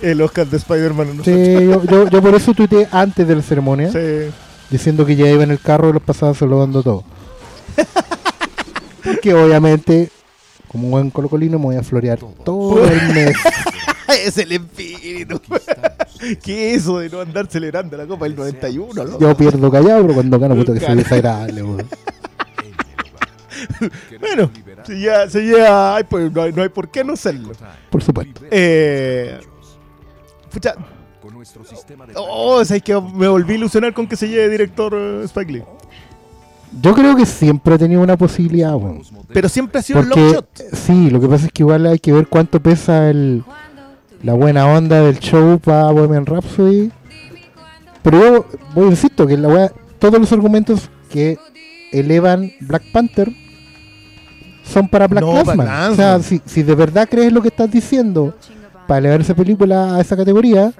el 0.00 0.20
Oscar 0.20 0.46
de 0.46 0.58
Spider-Man 0.58 1.18
a. 1.20 1.24
Sí, 1.24 1.32
yo, 1.32 1.82
yo, 1.82 2.08
yo 2.08 2.22
por 2.22 2.36
eso 2.36 2.54
tuiteé 2.54 2.86
antes 2.92 3.26
de 3.26 3.34
la 3.34 3.42
ceremonia. 3.42 3.90
Sí. 3.92 4.30
Diciendo 4.70 5.04
que 5.04 5.16
ya 5.16 5.28
iba 5.28 5.42
en 5.42 5.50
el 5.50 5.58
carro 5.58 5.90
y 5.90 5.92
los 5.92 6.02
pasados 6.02 6.38
saludando 6.38 6.84
todo. 6.84 7.02
Porque 9.04 9.34
obviamente, 9.34 10.10
como 10.68 10.84
un 10.84 10.90
buen 10.90 11.10
colocolino, 11.10 11.58
me 11.58 11.66
voy 11.66 11.76
a 11.76 11.82
florear 11.82 12.18
todo 12.44 12.84
el 12.84 13.14
mes. 13.14 13.36
es 14.08 14.38
el 14.38 14.52
espíritu. 14.52 15.40
¿Qué 16.42 16.74
es 16.74 16.82
eso 16.82 16.98
de 16.98 17.08
no 17.08 17.20
andar 17.20 17.46
celebrando 17.48 17.96
la 17.96 18.06
Copa 18.06 18.26
del 18.26 18.36
91? 18.36 19.04
loco? 19.04 19.18
Yo 19.18 19.36
pierdo 19.36 19.70
callado, 19.70 20.02
pero 20.02 20.14
cuando 20.14 20.38
gano, 20.38 20.54
puto 20.54 20.74
que 20.74 20.80
soy 20.80 20.96
desagradable, 20.96 21.62
weón. 21.62 21.88
Bueno, 24.20 24.50
si 24.84 25.02
ya 25.02 25.28
se 25.28 25.42
llega, 25.42 25.96
ay, 25.96 26.04
pues 26.04 26.32
no 26.32 26.42
hay, 26.42 26.52
no 26.52 26.62
hay 26.62 26.68
por 26.68 26.90
qué 26.90 27.04
no 27.04 27.16
serlo. 27.16 27.52
Por 27.90 28.02
supuesto. 28.02 28.42
Eh, 28.50 29.38
pucha, 30.50 30.74
oh, 32.16 32.60
es 32.60 32.82
que 32.82 33.00
me 33.00 33.28
volví 33.28 33.54
a 33.54 33.56
ilusionar 33.56 33.92
con 33.92 34.06
que 34.06 34.16
se 34.16 34.28
lleve 34.28 34.48
director 34.48 34.94
eh, 34.94 35.24
Spike 35.24 35.52
Lee. 35.52 35.64
Yo 36.80 36.94
creo 36.94 37.14
que 37.16 37.26
siempre 37.26 37.74
ha 37.74 37.78
tenido 37.78 38.00
una 38.02 38.16
posibilidad, 38.16 38.74
weón. 38.74 39.02
Pero 39.32 39.48
siempre 39.48 39.78
ha 39.80 39.82
sido 39.82 40.00
un 40.00 40.06
Porque, 40.06 40.20
long 40.20 40.32
shot. 40.34 40.48
Sí, 40.72 41.10
lo 41.10 41.20
que 41.20 41.28
pasa 41.28 41.46
es 41.46 41.52
que 41.52 41.62
igual 41.62 41.86
hay 41.86 41.98
que 41.98 42.12
ver 42.12 42.26
cuánto 42.28 42.60
pesa 42.60 43.10
el, 43.10 43.44
la 44.22 44.32
buena 44.34 44.66
onda 44.66 45.00
del 45.02 45.18
show 45.18 45.58
para 45.58 45.90
Bohemian 45.92 46.24
Rhapsody. 46.26 46.90
Pero 48.02 48.18
yo 48.20 48.46
voy, 48.74 48.88
insisto, 48.88 49.26
que 49.26 49.36
la 49.36 49.48
wea- 49.48 49.72
todos 49.98 50.18
los 50.18 50.32
argumentos 50.32 50.88
que 51.10 51.38
elevan 51.92 52.50
Black 52.60 52.84
Panther 52.92 53.30
son 54.64 54.88
para 54.88 55.06
Black 55.06 55.24
No. 55.24 55.32
Klansman. 55.32 55.92
O 55.92 55.94
sea, 55.94 56.20
si, 56.20 56.40
si 56.46 56.62
de 56.62 56.74
verdad 56.74 57.06
crees 57.10 57.32
lo 57.32 57.42
que 57.42 57.48
estás 57.48 57.70
diciendo 57.70 58.34
para 58.86 58.98
elevar 58.98 59.20
esa 59.20 59.34
película 59.34 59.96
a 59.96 60.00
esa 60.00 60.16
categoría, 60.16 60.72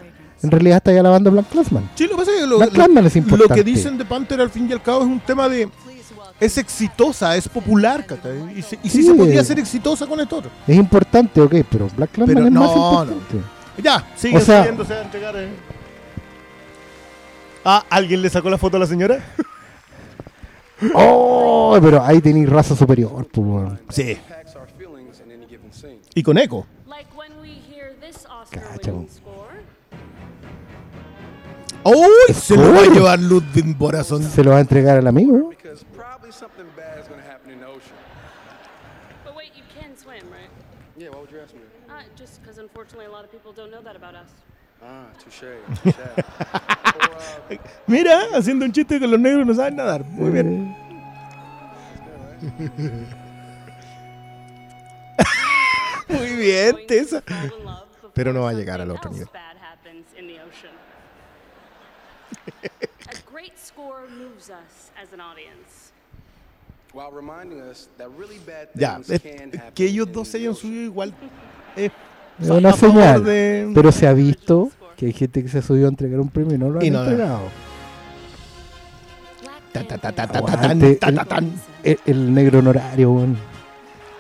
en 0.42 0.50
realidad 0.50 0.78
estás 0.78 0.96
alabando 0.98 1.30
a 1.30 1.32
Black 1.32 1.48
Klansman. 1.50 1.90
Sí, 1.94 2.04
lo 2.04 2.10
que 2.10 2.16
pasa 2.16 2.30
es 2.32 2.40
que 2.40 2.46
lo, 2.46 2.58
Black 2.58 2.72
lo- 2.76 2.84
es 2.84 3.14
lo 3.14 3.18
importante. 3.20 3.54
que 3.54 3.64
dicen 3.64 3.98
de 3.98 4.04
Panther 4.04 4.40
al 4.40 4.50
fin 4.50 4.68
y 4.68 4.72
al 4.72 4.82
cabo 4.82 5.00
es 5.02 5.06
un 5.06 5.20
tema 5.20 5.48
de. 5.48 5.68
Es 6.40 6.58
exitosa, 6.58 7.36
es 7.36 7.48
popular, 7.48 8.04
¿cachai? 8.04 8.58
Y, 8.58 8.62
se- 8.62 8.78
y 8.82 8.88
sí, 8.88 9.02
Sí. 9.02 9.02
se 9.04 9.14
podría 9.14 9.44
ser 9.44 9.58
exitosa 9.60 10.06
con 10.06 10.18
esto. 10.18 10.42
Es 10.66 10.76
importante, 10.76 11.40
ok, 11.40 11.54
pero 11.70 11.88
Black 11.96 12.10
Klansman 12.10 12.34
Pero 12.36 12.46
es 12.48 12.52
más 12.52 12.74
no, 12.74 13.04
no. 13.04 13.12
importante. 13.12 13.46
Ya, 13.82 14.06
sigue 14.16 14.36
O 14.38 14.40
sea- 14.40 14.62
a 14.62 14.66
entregar. 15.02 15.36
eh. 15.36 15.48
Ah, 17.64 17.84
¿alguien 17.88 18.20
le 18.22 18.28
sacó 18.28 18.50
la 18.50 18.58
foto 18.58 18.76
a 18.76 18.80
la 18.80 18.86
señora? 18.86 19.24
Oh, 20.94 21.78
pero 21.80 22.02
ahí 22.02 22.20
tenéis 22.20 22.48
raza 22.48 22.74
superior, 22.74 23.24
pues, 23.32 23.46
weón. 23.46 23.80
Sí. 23.90 24.18
Y 26.14 26.22
con 26.24 26.36
eco. 26.38 26.66
Like 26.88 27.08
when 27.16 27.30
we 27.40 27.50
hear 27.72 27.94
this 28.00 28.26
Oscar 28.26 28.62
Cacha, 28.72 28.92
¡Uy! 31.85 32.35
Se 32.35 32.57
lo 32.57 32.73
va 32.73 32.81
a 32.81 32.86
llevar 32.86 33.19
Ludwig 33.19 33.77
Borazón. 33.77 34.23
Se 34.23 34.43
lo 34.44 34.51
va 34.52 34.59
a 34.59 34.61
entregar 34.61 34.99
al 34.99 35.07
amigo. 35.07 35.49
Because 35.51 35.85
probably 35.94 36.31
something 36.31 36.67
bad 36.77 37.01
is 37.01 37.09
going 37.09 37.20
to 37.20 37.27
happen 37.27 37.51
in 37.51 37.61
the 37.61 37.67
ocean. 37.67 37.97
But 39.25 39.35
wait, 39.36 39.52
you 39.57 39.65
can 39.75 39.97
swim, 39.97 40.31
right? 40.31 40.51
Yeah, 40.97 41.11
why 41.11 41.20
would 41.20 41.31
you 41.31 41.41
ask 41.41 41.55
me? 41.55 41.61
Just 42.17 42.41
because 42.41 42.59
unfortunately 42.59 43.07
a 43.07 43.11
lot 43.11 43.25
of 43.25 43.31
people 43.31 43.52
don't 43.52 43.70
know 43.70 43.83
that 43.83 43.97
about 43.97 44.15
us. 44.15 44.28
Touche, 45.19 45.61
touche. 45.83 45.94
Mira, 47.86 48.27
haciendo 48.35 48.65
un 48.65 48.73
chiste 48.73 48.99
que 48.99 49.07
los 49.07 49.20
negros 49.20 49.47
no 49.47 49.55
saben 49.55 49.77
nadar. 49.77 50.05
Muy 50.05 50.31
bien. 50.31 50.77
Muy 56.09 56.36
bien, 56.36 56.86
Tessa. 56.89 57.23
Pero 58.15 58.33
no 58.33 58.43
va 58.43 58.51
a 58.51 58.55
llegar 58.55 58.81
al 58.81 58.91
otro 58.91 59.11
nivel. 59.11 59.28
Bad 59.33 59.57
happens 59.57 60.07
in 60.19 60.27
the 60.27 60.41
ocean. 60.41 60.73
A 63.09 63.15
great 63.31 63.57
score 63.59 64.09
moves 64.09 64.51
us 64.51 64.91
as 65.01 65.11
an 65.11 65.11
audience. 65.11 65.11
While 65.11 65.11
reminding 65.11 65.11
us 65.11 65.11
that 65.11 65.11
really 65.11 65.11
bad 65.11 65.11
Ya, 68.75 69.01
es- 69.09 69.20
que 69.75 69.84
ellos 69.86 70.10
dos 70.12 70.28
se 70.28 70.39
hayan 70.39 70.55
subido 70.55 70.83
igual. 70.83 71.15
Es 71.76 71.91
Es 72.41 72.51
una 72.51 72.73
señal. 72.73 73.25
de- 73.25 73.70
Pero 73.75 73.92
se 73.92 74.07
ha 74.07 74.12
visto 74.12 74.70
que 74.97 75.07
hay 75.07 75.12
gente 75.12 75.42
que 75.42 75.49
se 75.49 75.62
subió 75.62 75.86
a 75.86 75.89
entregar 75.89 76.20
un 76.20 76.28
premio 76.28 76.55
y 76.55 76.59
no 76.59 76.68
lo 76.70 76.81
han 76.81 76.84
Y 76.86 76.91
no, 76.91 77.01
entregado. 77.02 77.42
Ta, 79.73 79.84
ta, 79.84 79.97
ta, 79.99 80.12
ta, 80.12 80.26
ta, 80.26 80.42
ta, 80.42 80.52
Aguante, 80.52 80.94
tan, 80.97 81.15
ta, 81.15 81.25
ta, 81.25 81.39
el, 81.39 81.52
el- 81.83 81.99
el 82.05 82.34
negro 82.34 82.59
honorario, 82.59 83.10
weón. 83.12 83.39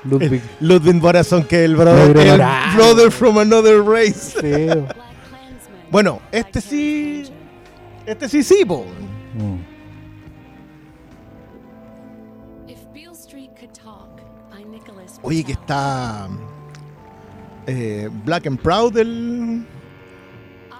Ludwig. 0.04 0.42
Ludwig 0.60 0.98
Borazón, 0.98 1.44
que 1.44 1.64
el 1.64 1.76
brother, 1.76 2.16
el 2.16 2.40
brother 2.74 3.10
from 3.12 3.38
another 3.38 3.82
race. 3.84 4.40
Sí. 4.40 4.66
bueno, 5.90 6.20
este 6.32 6.60
sí. 6.60 7.24
Este 8.06 8.28
sí, 8.28 8.42
sí, 8.42 8.64
po. 8.64 8.84
Mm. 9.34 9.71
Oye, 15.22 15.44
que 15.44 15.52
está. 15.52 16.28
eh, 17.66 18.08
Black 18.24 18.46
and 18.46 18.58
Proud 18.60 18.92
del. 18.92 19.64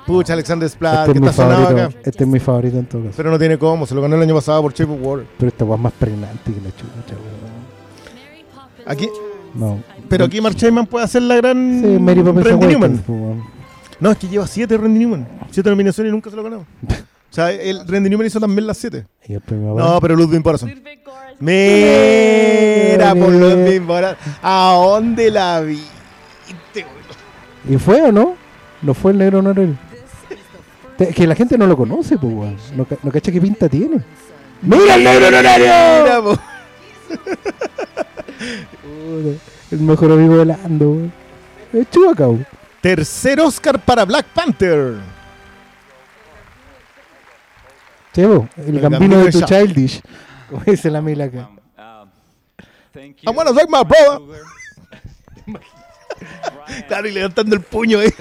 Pucha, 0.07 0.33
Alexander 0.33 0.69
Splat, 0.69 1.07
Este 1.09 1.13
que 1.21 1.25
es 1.27 1.31
está 1.31 1.43
sonado 1.45 1.63
favorito. 1.67 1.87
acá. 1.89 1.99
Este 2.05 2.25
es 2.25 2.29
mi 2.31 2.41
favorito 2.41 2.77
en 2.79 2.87
todo 2.87 3.03
caso. 3.03 3.15
Pero 3.17 3.31
no 3.31 3.39
tiene 3.39 3.57
cómo, 3.57 3.87
se 3.87 3.95
lo 3.95 4.03
ganó 4.03 4.17
el 4.17 4.23
año 4.23 4.35
pasado 4.35 4.61
por 4.63 4.73
Shape 4.75 4.93
of 4.93 4.99
Water. 5.01 5.27
Pero 5.39 5.49
esta 5.49 5.65
weá 5.65 5.77
es 5.77 5.83
más 5.83 5.93
pregnante 5.93 6.53
que 6.53 6.61
la 6.61 6.71
chucha, 6.75 7.15
weón. 7.15 7.53
Aquí. 8.87 9.09
No. 9.55 9.81
Pero 10.09 10.25
aquí 10.25 10.41
Mark 10.41 10.57
Chapman 10.57 10.87
puede 10.87 11.05
hacer 11.05 11.23
la 11.23 11.37
gran. 11.37 11.81
Sí, 11.81 11.99
Mary 12.01 12.21
Poppins 12.23 12.47
Randy 12.49 12.67
Newman. 12.67 13.03
No, 14.01 14.11
es 14.11 14.19
que 14.19 14.27
lleva 14.27 14.47
siete 14.49 14.77
Randy 14.77 14.99
Newman. 14.99 15.29
Siete 15.53 15.71
nominaciones 15.71 16.11
y 16.11 16.13
nunca 16.13 16.31
se 16.31 16.37
lo 16.37 16.43
ganó. 16.43 16.67
O 17.33 17.35
sea, 17.35 17.51
el 17.51 17.89
Randy 17.89 18.11
Newman 18.11 18.27
hizo 18.27 18.39
también 18.39 18.67
las 18.67 18.77
siete. 18.77 19.07
Y 19.27 19.33
el 19.33 19.41
premio 19.41 19.75
No, 19.75 19.99
pero 20.03 20.15
Ludwig 20.15 20.43
Borazón. 20.43 20.71
Mira, 21.41 23.15
por. 23.15 23.33
Ludwig 23.33 23.81
Borazón. 23.81 24.19
¿A 24.43 24.75
dónde 24.77 25.31
la 25.31 25.61
viste, 25.63 25.83
güey? 26.75 27.75
¿Y 27.75 27.79
fue 27.79 28.03
o 28.03 28.13
no? 28.13 28.35
¿No 28.83 28.93
fue 28.93 29.13
el 29.13 29.19
negro 29.19 29.39
honorario? 29.39 29.79
Te- 30.99 31.09
Que 31.15 31.27
la 31.27 31.35
gente 31.35 31.57
no 31.57 31.67
lo 31.67 31.75
conoce, 31.75 32.19
pues, 32.19 32.35
weón. 32.35 32.57
No, 32.77 32.87
no 33.03 33.11
cacha 33.11 33.33
qué 33.33 33.41
pinta 33.41 33.67
tiene. 33.67 34.03
¡Mira 34.61 34.95
el 34.97 35.03
negro 35.05 35.29
honorario! 35.29 35.67
Mira, 36.05 36.23
po. 36.23 36.39
Puta, 38.83 39.39
El 39.71 39.79
mejor 39.81 40.13
amigo 40.13 40.37
de 40.37 40.45
Lando, 40.45 40.91
weón. 40.91 41.13
Es. 41.73 41.87
Tercer 42.83 43.41
Oscar 43.41 43.79
para 43.83 44.05
Black 44.05 44.27
Panther. 44.35 44.97
Chevo, 48.13 48.49
el, 48.57 48.77
El 48.77 48.81
gambino 48.81 49.25
de 49.25 49.33
tu 49.33 49.41
childish. 49.43 50.03
Como 50.51 50.63
dice 50.65 50.91
la 50.91 51.01
mila 51.01 51.25
acá. 51.25 51.51
I 52.95 53.31
wanna 53.31 53.55
thank 53.55 53.71
my 53.71 53.83
brother. 53.85 54.43
claro, 56.89 57.09
y 57.09 57.13
levantando 57.13 57.57
el 57.57 57.63
puño, 57.63 58.03
eh. 58.03 58.13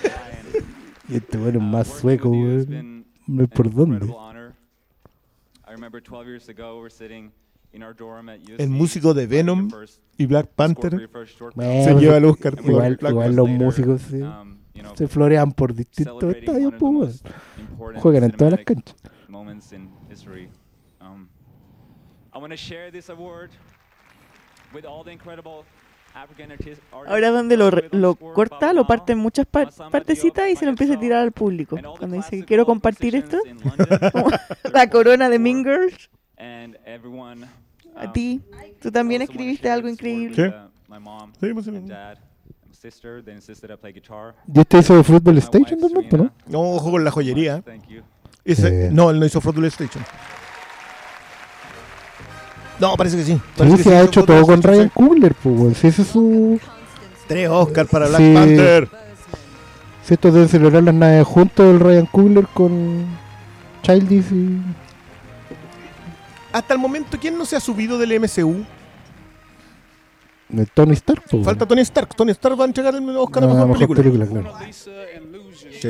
Y 1.10 1.18
este 1.18 1.38
bueno 1.38 1.60
es 1.60 1.66
más 1.66 1.88
sueco, 1.88 2.30
weón. 2.30 3.06
No 3.28 3.44
es 3.44 3.50
por 3.50 3.70
dónde. 3.74 4.06
I 4.06 5.74
remember 5.74 6.02
12 6.02 6.26
years 6.26 6.50
ago, 6.50 6.80
we're 6.80 6.90
sitting 6.90 7.32
in 7.74 7.84
our 7.84 7.94
dorm 7.96 8.30
at 8.30 8.40
USC. 8.40 8.60
El 8.60 8.70
músico 8.70 9.14
de 9.14 9.28
Venom 9.28 9.70
y 10.18 10.26
Black 10.26 10.48
Panther 10.56 11.10
Bueno, 11.56 11.84
se 11.84 11.94
lleva 11.96 12.18
el 12.18 12.26
Oscar. 12.26 12.56
Igual, 12.64 12.96
Black 12.96 13.12
igual 13.12 13.36
los 13.36 13.50
músicos 13.50 14.02
sí, 14.02 14.22
um, 14.22 14.58
you 14.74 14.82
know, 14.82 14.96
se 14.96 15.08
florean 15.08 15.52
por 15.52 15.74
distintos 15.74 16.36
estadios, 16.36 16.74
pues, 16.80 17.24
Juegan 17.98 18.24
en 18.24 18.32
todas 18.32 18.54
las 18.54 18.66
canchas. 18.66 18.96
Moments 19.62 19.74
in 19.74 19.90
history. 20.10 20.50
Um, 21.00 21.30
I 22.34 22.40
want 22.40 22.52
to 22.52 22.58
share 22.58 22.90
this 22.90 23.10
award 23.10 23.52
with 24.74 24.86
all 24.86 25.04
the 25.04 25.12
incredible 25.12 25.66
African 26.16 26.52
artists. 26.52 26.84
Ahora 26.92 27.30
donde 27.30 27.58
lo, 27.58 27.70
re- 27.70 27.90
lo 27.92 28.16
corta, 28.16 28.74
lo 28.74 28.88
parte 28.88 29.14
en 29.14 29.20
muchas 29.20 29.46
par- 29.46 29.72
partecitas 29.92 30.50
y 30.50 30.56
se 30.56 30.66
lo 30.66 30.72
empieza 30.72 30.96
a 30.96 31.00
tirar 31.00 31.20
al 31.20 31.32
público. 31.32 31.78
Cuando 31.98 32.16
dice 32.16 32.38
que 32.40 32.46
quiero 32.46 32.66
compartir 32.66 33.16
esto, 33.16 33.38
la 34.74 34.90
corona 34.90 35.30
de 35.30 35.38
Mean 35.38 35.64
Girls. 35.64 36.10
And 36.38 36.78
everyone. 36.86 37.46
A 37.96 38.06
um, 38.06 38.14
ti. 38.14 38.42
Tú 38.82 38.92
también 38.92 39.22
escribiste 39.22 39.70
algo 39.70 39.88
increíble. 39.88 40.44
with, 40.44 40.54
uh, 40.54 40.70
my 40.88 41.00
mom, 41.00 41.34
Sí, 41.40 41.54
pues, 41.54 41.66
sí. 41.66 41.76
and 41.76 41.88
dad, 41.88 42.18
and 42.18 42.70
my 42.70 42.76
sister. 42.76 43.24
They 43.24 43.36
insisted 43.36 43.70
I 43.70 43.76
play 43.76 43.94
guitar. 43.94 44.34
¿Y 44.52 44.60
este 44.60 44.80
hizo 44.80 45.04
Football 45.04 45.38
Station 45.38 45.80
no? 45.80 46.32
No, 46.48 46.62
ojo 46.62 46.90
con 46.90 47.04
la 47.04 47.12
joyería. 47.12 47.64
Ese-. 48.46 48.90
No, 48.92 49.10
él 49.12 49.20
no 49.20 49.26
hizo 49.26 49.40
Fruitvale 49.42 49.68
Station. 49.68 50.04
No, 52.80 52.98
parece 52.98 53.18
que 53.18 53.24
sí. 53.24 53.34
Sí, 53.34 53.42
Parece 53.58 53.78
que 53.78 53.84
se 53.84 53.96
ha 53.96 54.02
hecho 54.02 54.24
todo 54.24 54.44
con 54.46 54.62
Ryan. 54.62 54.90
Coogler, 54.90 55.36
pues. 55.36 55.78
Si 55.78 55.88
ese 55.88 56.02
es 56.02 56.08
su... 56.08 56.60
Tres 57.28 57.48
Oscar 57.50 57.86
para 57.86 58.08
Black 58.08 58.20
Sí. 58.22 58.34
Panther. 58.34 58.90
Si 60.04 60.14
estos 60.16 60.34
deben 60.34 60.50
celebrar 60.50 60.82
las 60.84 60.94
naves 60.96 61.28
juntos, 61.28 61.66
el 61.66 61.80
Ryan 61.80 62.08
Coogler 62.08 62.48
con 62.48 63.06
Childish 63.84 64.32
y... 64.34 64.62
Hasta 66.52 66.74
el 66.74 66.80
momento, 66.80 67.18
¿quién 67.22 67.38
no 67.38 67.46
se 67.46 67.56
ha 67.56 67.60
subido 67.60 67.98
del 67.98 68.20
MCU? 68.20 68.66
el 70.58 70.70
Tony 70.70 70.92
Stark, 70.94 71.24
pues, 71.32 71.46
Falta 71.46 71.66
Tony 71.66 71.80
Stark. 71.82 72.14
Tony 72.14 72.32
Stark 72.32 72.60
va 72.60 72.66
a 72.66 72.68
entregar 72.68 72.94
el 72.94 73.10
Oscar 73.16 73.44
a 73.44 73.48
No, 73.48 73.54
mejor, 73.54 73.80
mejor 73.80 73.96
película. 73.96 74.26
película, 74.26 74.52
claro. 74.52 74.74
Sí. 75.80 75.90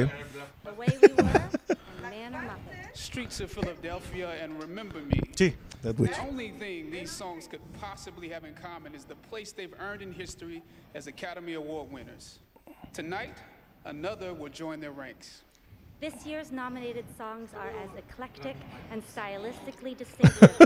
Streets 3.11 3.41
of 3.41 3.51
Philadelphia 3.51 4.38
and 4.41 4.57
remember 4.57 5.01
me. 5.01 5.19
Sí, 5.35 5.53
That 5.81 5.99
Witch. 5.99 6.11
The 6.11 6.22
only 6.22 6.51
thing 6.51 6.90
these 6.91 7.11
songs 7.11 7.45
could 7.45 7.59
possibly 7.77 8.30
have 8.30 8.45
in 8.45 8.53
common 8.53 8.95
is 8.95 9.03
the 9.03 9.15
place 9.15 9.51
they've 9.51 9.73
earned 9.81 10.01
in 10.01 10.14
history 10.14 10.64
as 10.95 11.07
Academy 11.07 11.56
Award 11.56 11.91
winners. 11.91 12.40
Tonight, 12.93 13.35
another 13.83 14.33
will 14.33 14.48
join 14.48 14.80
their 14.80 14.91
ranks. 14.93 15.41
This 15.99 16.25
year's 16.25 16.53
nominated 16.53 17.03
songs 17.17 17.49
are 17.53 17.67
as 17.83 17.90
eclectic 17.98 18.56
and 18.93 19.03
stylistically 19.06 19.98
distinguished. 19.98 20.59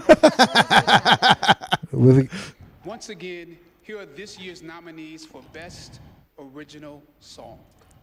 With- 1.91 2.55
Once 2.85 3.09
again, 3.09 3.57
here 3.81 3.97
are 3.97 4.05
this 4.05 4.37
year's 4.37 4.61
nominees 4.61 5.25
for 5.25 5.41
Best 5.51 5.99
Original 6.37 7.01
Song. 7.19 7.57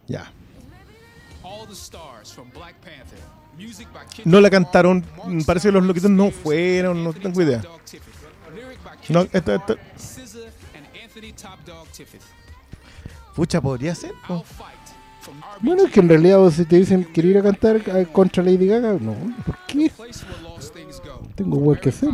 Yeah. 0.07 0.27
All 1.45 1.65
the 1.65 1.75
stars 1.75 2.29
from 2.29 2.49
Black 2.49 2.81
Panther. 2.81 3.15
Music 3.57 3.87
by 3.93 4.05
Kendrick 4.05 4.25
No 4.25 4.41
la 4.41 4.49
cantaron. 4.49 5.03
Parece 5.45 5.69
que 5.69 5.71
los 5.73 5.83
loquitos 5.83 6.09
no 6.09 6.31
fueron. 6.31 7.03
No 7.03 7.13
tengo 7.13 7.41
idea. 7.41 7.61
No, 9.09 9.25
Dog 11.65 11.87
Tiffany. 11.91 12.19
Pucha, 13.35 13.61
podría 13.61 13.95
ser. 13.95 14.13
Bueno, 15.61 15.83
es 15.85 15.91
que 15.91 15.99
en 15.99 16.09
realidad 16.09 16.37
vos 16.37 16.53
si 16.55 16.65
te 16.65 16.77
dicen 16.77 17.03
quiero 17.13 17.29
ir 17.29 17.37
a 17.37 17.43
cantar 17.43 17.77
eh, 17.77 18.07
contra 18.11 18.43
Lady 18.43 18.67
Gaga, 18.67 18.97
no, 18.99 19.15
¿por 19.45 19.57
qué? 19.67 19.91
Tengo 21.35 21.57
igual 21.57 21.79
que 21.79 21.89
hacer. 21.89 22.09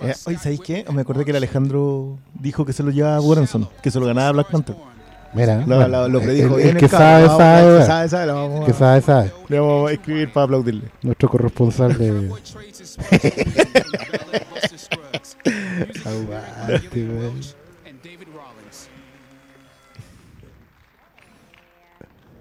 Eh, 0.00 0.14
¿sabéis 0.14 0.60
qué? 0.60 0.84
Me 0.92 1.00
acordé 1.00 1.24
que 1.24 1.30
el 1.30 1.38
Alejandro 1.38 2.18
dijo 2.34 2.64
que 2.66 2.72
se 2.72 2.82
lo 2.82 2.90
llevaba 2.90 3.16
a 3.16 3.20
Warrenson, 3.20 3.68
que 3.82 3.90
se 3.90 3.98
lo 3.98 4.06
ganaba 4.06 4.32
Black 4.32 4.50
Panther. 4.50 4.76
Mira, 5.32 5.58
Lo, 5.58 5.76
bueno, 5.76 5.88
lo- 5.88 6.08
lo 6.08 6.20
predijo 6.20 6.56
el 6.58 6.62
bien. 6.64 6.76
que 6.76 6.88
sabe, 6.88 7.26
sabe, 7.28 7.78
que 7.78 7.84
sabe, 7.86 8.08
sabe, 8.08 8.26
lo 8.26 8.34
vamos 8.34 8.56
El 8.56 8.62
a- 8.62 8.66
que 8.66 8.72
sabe, 8.72 9.00
sabe. 9.00 9.32
Le 9.48 9.60
vamos 9.60 9.88
a 9.90 9.92
escribir 9.92 10.32
para 10.32 10.44
aplaudirle. 10.44 10.90
Nuestro 11.02 11.28
corresponsal 11.28 11.96
de. 11.96 12.30
Aguante, 16.04 17.08
weón. 17.08 17.40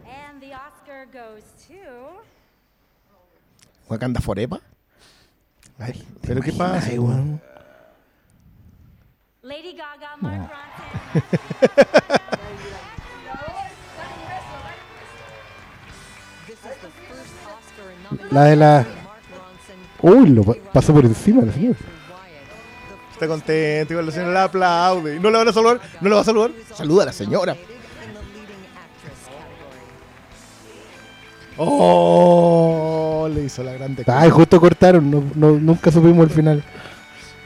and 0.08 0.42
the 0.42 0.54
Oscar 0.54 1.06
goes 1.12 1.44
to. 1.68 1.76
Wakanda 3.90 4.22
Forever. 4.22 4.60
Ay, 5.80 6.04
pero 6.22 6.42
qué 6.42 6.52
pasa, 6.52 6.88
Ay. 6.88 6.98
Lady 9.42 9.74
Gaga, 9.74 10.18
Mark 10.20 10.50
Ronson. 10.52 11.24
La 18.32 18.44
de 18.46 18.56
la. 18.56 18.86
Uy, 20.02 20.30
lo 20.30 20.44
pa- 20.44 20.56
pasó 20.74 20.94
por 20.94 21.06
encima 21.06 21.44
la 21.44 21.52
señora. 21.54 21.78
Está 23.14 23.28
contento, 23.28 23.94
igual 23.94 24.06
la 24.06 24.12
señora 24.12 24.32
la 24.32 24.44
aplaude. 24.46 25.18
¿Y 25.18 25.20
no 25.20 25.30
la 25.30 25.40
van 25.40 25.48
a 25.50 25.54
saludar? 25.54 25.82
¿No 26.00 26.10
la 26.10 26.16
va 26.16 26.22
a 26.22 26.26
saludar? 26.26 26.52
Saluda 26.74 27.04
a 27.04 27.06
la 27.08 27.14
señora. 27.14 27.56
Oh, 31.58 33.30
le 33.34 33.44
hizo 33.44 33.64
la 33.64 33.74
grande. 33.74 34.04
Ay, 34.08 34.30
justo 34.30 34.60
cortaron, 34.62 35.12
no, 35.12 35.24
no- 35.36 35.60
nunca 35.60 35.92
supimos 35.92 36.24
el 36.28 36.30
final. 36.34 36.64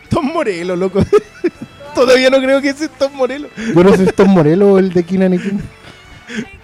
Tom 0.10 0.26
Morello, 0.32 0.76
loco. 0.76 1.00
Todavía 1.96 2.30
no 2.30 2.38
creo 2.38 2.62
que 2.62 2.70
ese 2.70 2.86
es 2.86 2.92
Tom 2.92 3.14
Morello. 3.14 3.48
Yo 3.76 3.84
no 3.84 3.92
sé 3.92 3.98
si 3.98 4.04
es 4.04 4.16
Tom 4.16 4.30
Morelos 4.30 4.68
o 4.74 4.80
el 4.80 4.94
de 4.94 5.04
Keenan 5.04 5.34
y 5.34 5.40
King. 5.40 5.60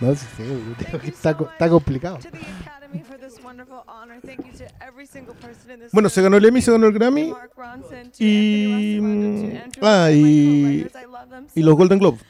No, 0.00 0.14
sí, 0.14 0.26
sí, 0.36 0.42
está, 1.08 1.36
co- 1.36 1.48
está 1.50 1.68
complicado. 1.68 2.18
Bueno, 5.92 6.08
se 6.08 6.22
ganó 6.22 6.36
el 6.36 6.44
Emmy, 6.44 6.62
se 6.62 6.70
ganó 6.72 6.86
el 6.86 6.92
Grammy. 6.92 7.32
Y. 8.18 8.98
mm, 9.00 9.52
Ah, 9.82 10.10
y. 10.12 10.86
Y 11.54 11.62
los 11.62 11.74
Golden 11.76 11.98
Globes. 11.98 12.20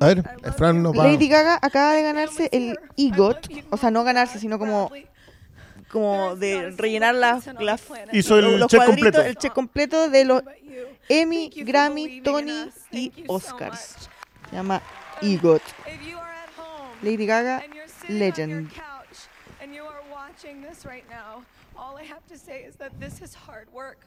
A 0.00 0.06
ver, 0.06 0.22
Fran 0.56 0.82
nos 0.82 0.98
va. 0.98 1.04
Lady 1.06 1.28
Gaga 1.28 1.58
acaba 1.62 1.92
de 1.92 2.02
ganarse 2.02 2.48
el 2.52 2.78
EGOT, 2.96 3.48
o 3.70 3.76
sea, 3.76 3.90
no 3.90 4.04
ganarse, 4.04 4.38
sino 4.38 4.58
como 4.58 4.90
como 5.90 6.36
de 6.36 6.70
rellenar 6.70 7.14
las, 7.16 7.46
las- 7.60 7.82
Hizo 8.12 8.38
el 8.38 8.60
los 8.60 8.70
check 8.70 8.78
cuadritos, 8.78 9.04
completo. 9.10 9.22
el 9.22 9.36
check 9.36 9.52
completo 9.52 10.08
de 10.10 10.24
los 10.24 10.42
Emmy, 11.08 11.50
Grammy, 11.50 12.20
Tony 12.20 12.70
y 12.92 13.12
Oscars. 13.26 13.96
Se 14.50 14.56
llama 14.56 14.80
EGOT. 15.22 15.62
Lady 17.02 17.26
Gaga, 17.26 17.62
Legend. 18.08 18.70
and 19.60 19.74
you 19.74 19.82
are 19.84 20.02
watching 20.10 20.60
this 20.60 20.84
right 20.84 21.04
now, 21.08 21.42
all 21.76 21.96
I 21.96 22.02
have 22.04 22.26
to 22.26 22.36
say 22.36 22.62
is 22.62 22.76
that 22.76 22.98
this 23.00 23.22
is 23.22 23.34
hard 23.34 23.72
work. 23.72 24.06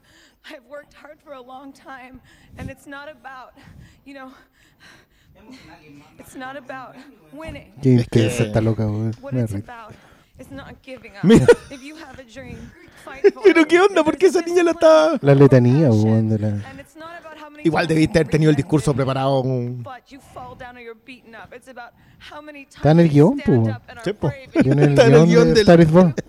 I've 0.50 0.64
worked 0.66 0.94
hard 0.94 1.20
for 1.20 1.34
a 1.34 1.42
long 1.42 1.74
time, 1.74 2.22
and 2.58 2.70
it's 2.70 2.86
not 2.86 3.10
about, 3.10 3.54
you 4.06 4.14
know, 4.14 4.32
it's 6.20 6.36
not 6.36 6.56
about 6.56 6.96
winning. 7.32 7.74
Qué 7.82 7.94
intensa 8.00 8.46
está 8.46 8.62
loca. 8.64 8.88
What 9.22 9.34
Me 9.34 9.42
it's 9.42 9.54
about 9.54 9.94
is 10.38 10.52
not 10.52 10.82
giving 10.84 11.16
up. 11.18 11.26
If 11.72 11.82
you 11.84 11.96
have 11.96 12.20
a 12.20 12.24
dream, 12.24 12.58
fight 12.58 12.72
for 12.74 12.83
Pero 13.44 13.68
qué 13.68 13.80
onda, 13.82 14.04
¿por 14.04 14.18
qué 14.18 14.28
esa 14.28 14.42
niña 14.42 14.64
la 14.64 14.72
está.? 14.72 15.18
La 15.22 15.36
letanía, 15.36 15.90
weón, 15.90 16.30
la. 16.40 16.62
Igual 17.66 17.88
debiste 17.88 18.20
haber 18.20 18.30
tenido 18.30 18.50
el 18.50 18.56
discurso 18.58 18.94
preparado. 18.94 19.42
Está 22.76 22.92
en 22.92 23.00
el 23.00 23.10
guion, 23.10 23.38
pues. 23.46 23.60
Sí, 24.04 24.14
po. 24.14 24.32
El 24.54 24.80
Está 24.80 25.08
en 25.08 25.14
el 25.14 25.26
guion 25.26 25.48
de 25.48 25.54
del- 25.54 25.60
Star 25.60 25.80
is 25.82 25.92
Born. 25.92 26.14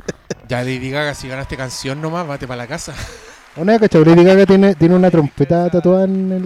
Ya, 0.47 0.63
Lady 0.63 0.91
Gaga, 0.91 1.15
si 1.15 1.27
ganaste 1.27 1.57
canción 1.57 2.03
nomás, 2.03 2.27
vate 2.27 2.47
para 2.47 2.59
la 2.59 2.67
casa. 2.67 2.95
Una 3.57 3.79
cachai, 3.79 4.05
Lady 4.05 4.25
Gaga 4.25 4.45
tiene, 4.45 4.75
tiene 4.75 4.95
una 4.95 5.11
trompeta 5.11 5.71
tatuada 5.71 6.05
en 6.05 6.31
el, 6.33 6.45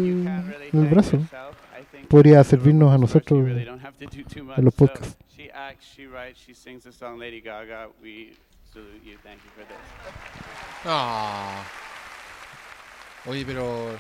en 0.73 0.81
el 0.81 0.87
brazo. 0.87 1.19
Podría 2.09 2.45
servirnos 2.45 2.95
a 2.95 2.99
nosotros 2.99 3.45
en 3.49 4.65
los 4.65 4.75
podcasts. 4.75 5.17
Salute 8.79 9.05
you. 9.05 9.17
Thank 9.23 9.39
you 9.45 9.51
for 9.55 9.65
this. 9.67 9.77
Ah. 10.85 11.63
Oye, 13.27 13.45
pero. 13.45 13.91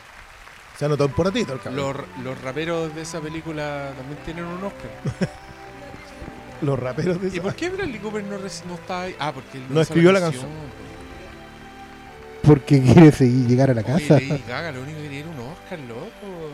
Se 0.77 0.85
anotó 0.85 1.07
un 1.07 1.13
poratito 1.13 1.53
el 1.55 1.61
cabrón. 1.61 2.07
Los, 2.17 2.25
los 2.25 2.41
raperos 2.43 2.95
de 2.95 3.03
esa 3.03 3.21
película 3.21 3.93
también 3.97 4.19
tienen 4.25 4.45
un 4.45 4.65
Oscar. 4.65 4.91
Los 6.61 6.77
raperos 6.77 7.21
de 7.21 7.29
¿Y 7.29 7.33
esa- 7.35 7.43
por 7.43 7.55
qué 7.55 7.69
Bradley 7.71 8.01
Cooper 8.01 8.25
no, 8.25 8.37
no 8.37 8.75
está 8.75 9.03
ahí? 9.03 9.15
Ah, 9.21 9.31
porque 9.33 9.59
él 9.59 9.65
No 9.69 9.75
hizo 9.75 9.83
escribió 9.83 10.11
la 10.11 10.19
canción. 10.21 10.47
Porque 12.49 12.81
quiere 12.93 13.13
seguir 13.13 13.47
llegar 13.47 13.71
a 13.71 13.75
la 13.75 13.83
Oye, 13.83 13.93
casa. 13.93 14.15
Lady 14.15 14.43
Gaga, 14.49 14.73
lo 14.73 14.83
único 14.83 14.99
que 15.01 15.21
era 15.21 15.29
un 15.29 15.39
Oscar, 15.39 15.79
loco. 15.81 16.49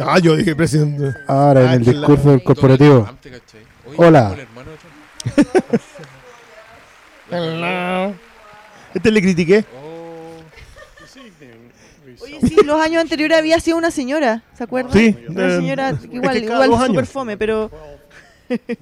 Ah, 0.00 0.18
yo 0.18 0.36
dije 0.36 0.54
presidente. 0.54 1.18
Ahora 1.26 1.72
en 1.74 1.80
el 1.80 1.84
discurso 1.84 2.30
del 2.30 2.42
corporativo. 2.42 3.08
Oye, 3.86 3.96
Hola. 3.96 4.36
Hello. 7.30 8.14
Este 8.94 9.10
le 9.10 9.20
critiqué. 9.20 9.64
Oye, 12.22 12.38
sí, 12.48 12.56
los 12.64 12.80
años 12.80 13.02
anteriores 13.02 13.36
había 13.36 13.60
sido 13.60 13.76
una 13.76 13.90
señora, 13.90 14.42
¿se 14.54 14.64
acuerdan? 14.64 14.92
Sí, 14.94 15.14
Una 15.28 15.56
señora 15.56 15.90
es 15.90 16.00
que 16.00 16.16
igual, 16.16 16.42
igual 16.42 16.86
super 16.86 17.06
fome, 17.06 17.36
pero 17.36 17.70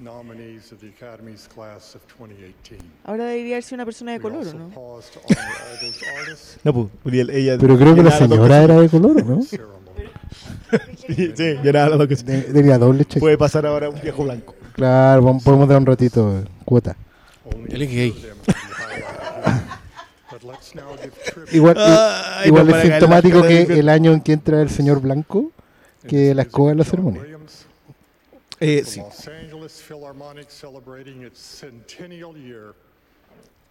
ahora 3.03 3.25
debería 3.25 3.61
ser 3.61 3.75
una 3.77 3.85
persona 3.85 4.11
de 4.13 4.19
color, 4.19 4.45
¿o 4.47 4.53
no? 4.53 4.69
No, 6.63 6.73
pues, 6.73 7.13
ella. 7.13 7.57
Pero 7.59 7.77
creo 7.77 7.95
que 7.95 8.03
la 8.03 8.11
señora 8.11 8.63
era 8.63 8.79
de 8.79 8.89
color, 8.89 9.25
¿no? 9.25 9.41
Sí, 11.07 11.31
sí, 11.35 11.55
llenaba 11.63 11.89
las 11.89 11.99
dos 11.99 12.07
cosas. 12.07 12.25
De- 12.25 12.41
Tenía 12.41 12.77
doble 12.77 13.05
cheque. 13.05 13.19
Puede 13.19 13.37
pasar 13.37 13.65
ahora 13.65 13.89
un 13.89 14.01
viejo 14.01 14.23
blanco. 14.23 14.55
Claro, 14.73 15.21
vamos- 15.21 15.43
podemos 15.43 15.69
dar 15.69 15.77
un 15.77 15.85
ratito 15.85 16.43
cuota. 16.65 16.97
Él 17.69 17.81
es 17.83 17.89
gay. 17.91 18.15
Igual, 21.51 21.75
Ay, 21.79 22.47
igual 22.47 22.67
no, 22.67 22.75
es 22.75 22.81
sintomático 22.81 23.41
que 23.43 23.61
el 23.63 23.89
año 23.89 24.13
en 24.13 24.21
que 24.21 24.33
entra 24.33 24.61
el 24.61 24.69
señor 24.69 24.99
Blanco, 25.01 25.51
que 26.07 26.33
la 26.35 26.41
escoba 26.43 26.71
en 26.71 26.77
la 26.79 26.83
ceremonia. 26.83 27.21
Eh, 28.67 28.83
sí. 28.85 28.99
Los 28.99 29.27
Angeles 29.27 29.83
Philharmonic 29.87 30.49
celebrating 30.49 31.23
its 31.23 31.39
centennial 31.39 32.33
year 32.35 32.73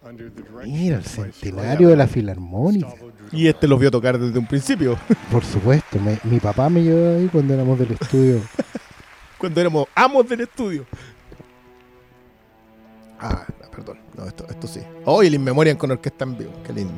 under 0.03 0.31
the 0.31 0.41
direction 0.43 0.71
Mira, 0.71 0.97
el 0.97 1.03
centenario 1.03 1.89
de 1.89 1.95
la 1.97 2.07
filarmónica. 2.07 2.93
Y 3.31 3.47
este 3.47 3.67
lo 3.67 3.77
vio 3.77 3.89
tocar 3.91 4.17
desde 4.19 4.37
un 4.39 4.47
principio. 4.47 4.97
Por 5.31 5.43
supuesto, 5.43 5.99
me- 5.99 6.19
mi 6.23 6.39
papá 6.39 6.69
me 6.69 6.81
llevó 6.83 7.17
ahí 7.17 7.27
cuando 7.27 7.53
éramos 7.53 7.77
del 7.79 7.91
estudio. 7.93 8.41
Cuando 9.37 9.59
éramos 9.61 9.87
amos 9.93 10.27
del 10.29 10.41
estudio. 10.41 10.85
Ah, 13.19 13.45
perdón. 13.69 13.99
No, 14.17 14.25
esto, 14.25 14.45
esto 14.49 14.65
sí. 14.65 14.79
Oh, 15.03 15.21
y 15.21 15.27
el 15.27 15.33
In 15.35 15.43
Memoriam 15.43 15.77
con 15.77 15.91
orquesta 15.91 16.23
en 16.23 16.37
vivo. 16.37 16.53
Qué 16.65 16.71
lindo. 16.71 16.93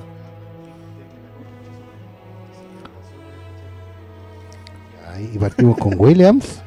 Ay, 5.14 5.32
y 5.34 5.38
partimos 5.40 5.78
con 5.78 5.96
Williams. 6.00 6.62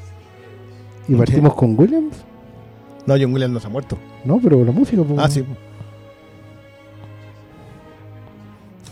Y 1.09 1.15
partimos 1.15 1.55
con 1.55 1.79
Williams. 1.79 2.17
No, 3.07 3.15
John 3.15 3.33
Williams 3.33 3.55
no 3.55 3.61
se 3.61 3.67
ha 3.67 3.71
muerto. 3.71 3.97
No, 4.25 4.39
pero 4.41 4.65
la 4.65 4.73
música. 4.73 5.03
pues. 5.03 5.19
Ah, 5.19 5.29
sí. 5.29 5.45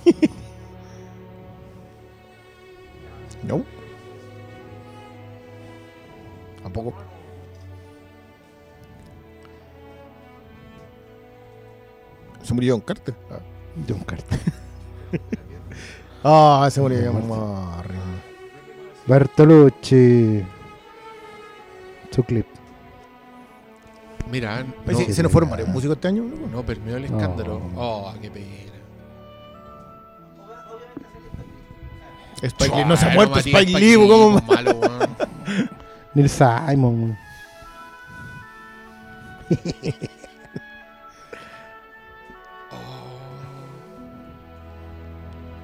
no. 3.45 3.63
Tampoco. 6.63 6.95
Se 12.43 12.55
murió 12.55 12.75
John 12.75 12.81
Carter. 12.81 13.15
Ah. 13.31 13.41
John 13.89 14.01
Carter. 14.01 14.39
Ah, 16.25 16.69
se 16.69 16.81
murió 16.81 17.13
John 17.13 17.29
Morris. 17.29 17.97
Su 22.19 22.25
clip. 22.25 22.47
Mira, 24.29 24.67
¿Se, 24.89 25.13
se 25.15 25.23
nos 25.23 25.31
fueron 25.31 25.49
varios 25.51 25.69
músicos 25.69 25.95
este 25.97 26.09
año? 26.09 26.25
loco? 26.25 26.49
No 26.51 26.65
permeó 26.65 26.97
el 26.97 27.09
No. 27.09 27.17
escándalo. 27.17 27.61
Oh, 27.77 28.13
qué 28.21 28.29
pena. 28.29 28.47
Spike 32.43 32.75
Lee 32.75 32.85
no 32.87 32.97
se 32.97 33.07
ha 33.07 33.15
muerto. 33.15 33.31
no, 33.31 33.37
Matías, 33.37 33.61
Spike 33.63 33.79
Lee, 33.81 33.95
¿cómo? 33.95 34.41
malo. 34.41 34.81
Neil 36.15 36.29
Simon. 36.29 37.17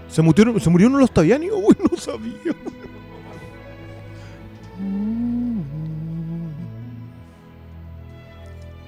¿Se 0.09 0.23
murió, 0.23 0.61
¿Se 0.61 0.71
murió 0.71 0.87
uno 0.89 0.99
de 0.99 1.03
los 1.03 1.11
Taviani? 1.11 1.51
Uy, 1.51 1.77
no 1.91 1.97
sabía. 1.99 2.55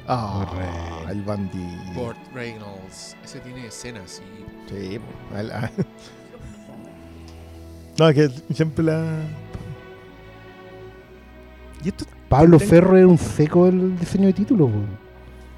Ah, 0.09 0.47
el 1.11 1.23
bandido. 1.23 1.93
Burt 1.95 2.17
Reynolds. 2.33 3.17
Ese 3.25 3.41
tiene 3.41 3.67
escenas 3.67 4.23
y. 4.23 4.71
Sí, 4.71 5.01
el- 5.37 5.51
ah. 5.51 5.71
No, 7.99 8.09
es 8.09 8.15
que 8.15 8.55
siempre 8.55 8.85
la. 8.85 9.03
¿Y 11.85 11.89
esto? 11.89 12.05
Pablo 12.29 12.59
Tengo- 12.59 12.71
Ferro 12.71 12.97
era 12.97 13.07
un 13.07 13.19
seco 13.19 13.67
del 13.67 13.99
diseño 13.99 14.27
de 14.27 14.33
títulos. 14.33 14.69
weón. 14.71 14.99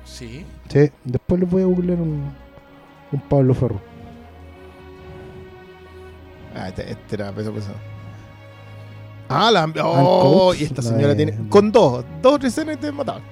Sí. 0.05 0.45
Sí, 0.69 0.91
después 1.05 1.41
les 1.41 1.51
voy 1.51 1.63
a 1.63 1.67
googlear 1.67 1.99
un, 2.01 2.31
un 3.13 3.21
Pablo 3.23 3.55
Ferro. 3.55 3.81
Ah, 6.55 6.69
este, 6.69 6.91
este 6.93 7.15
era 7.17 7.33
peso 7.33 7.53
pesado. 7.53 7.77
Ah, 9.29 9.51
la. 9.51 9.71
Oh, 9.85 10.55
y 10.55 10.65
esta 10.65 10.81
la 10.83 10.89
señora 10.89 11.15
de- 11.15 11.17
tiene. 11.27 11.49
Con 11.49 11.71
dos, 11.71 12.05
dos 12.23 12.35
o 12.35 12.39
tres 12.39 12.53
escenas 12.53 12.77
y 12.77 12.79
te 12.79 12.93
mataban. 12.93 13.23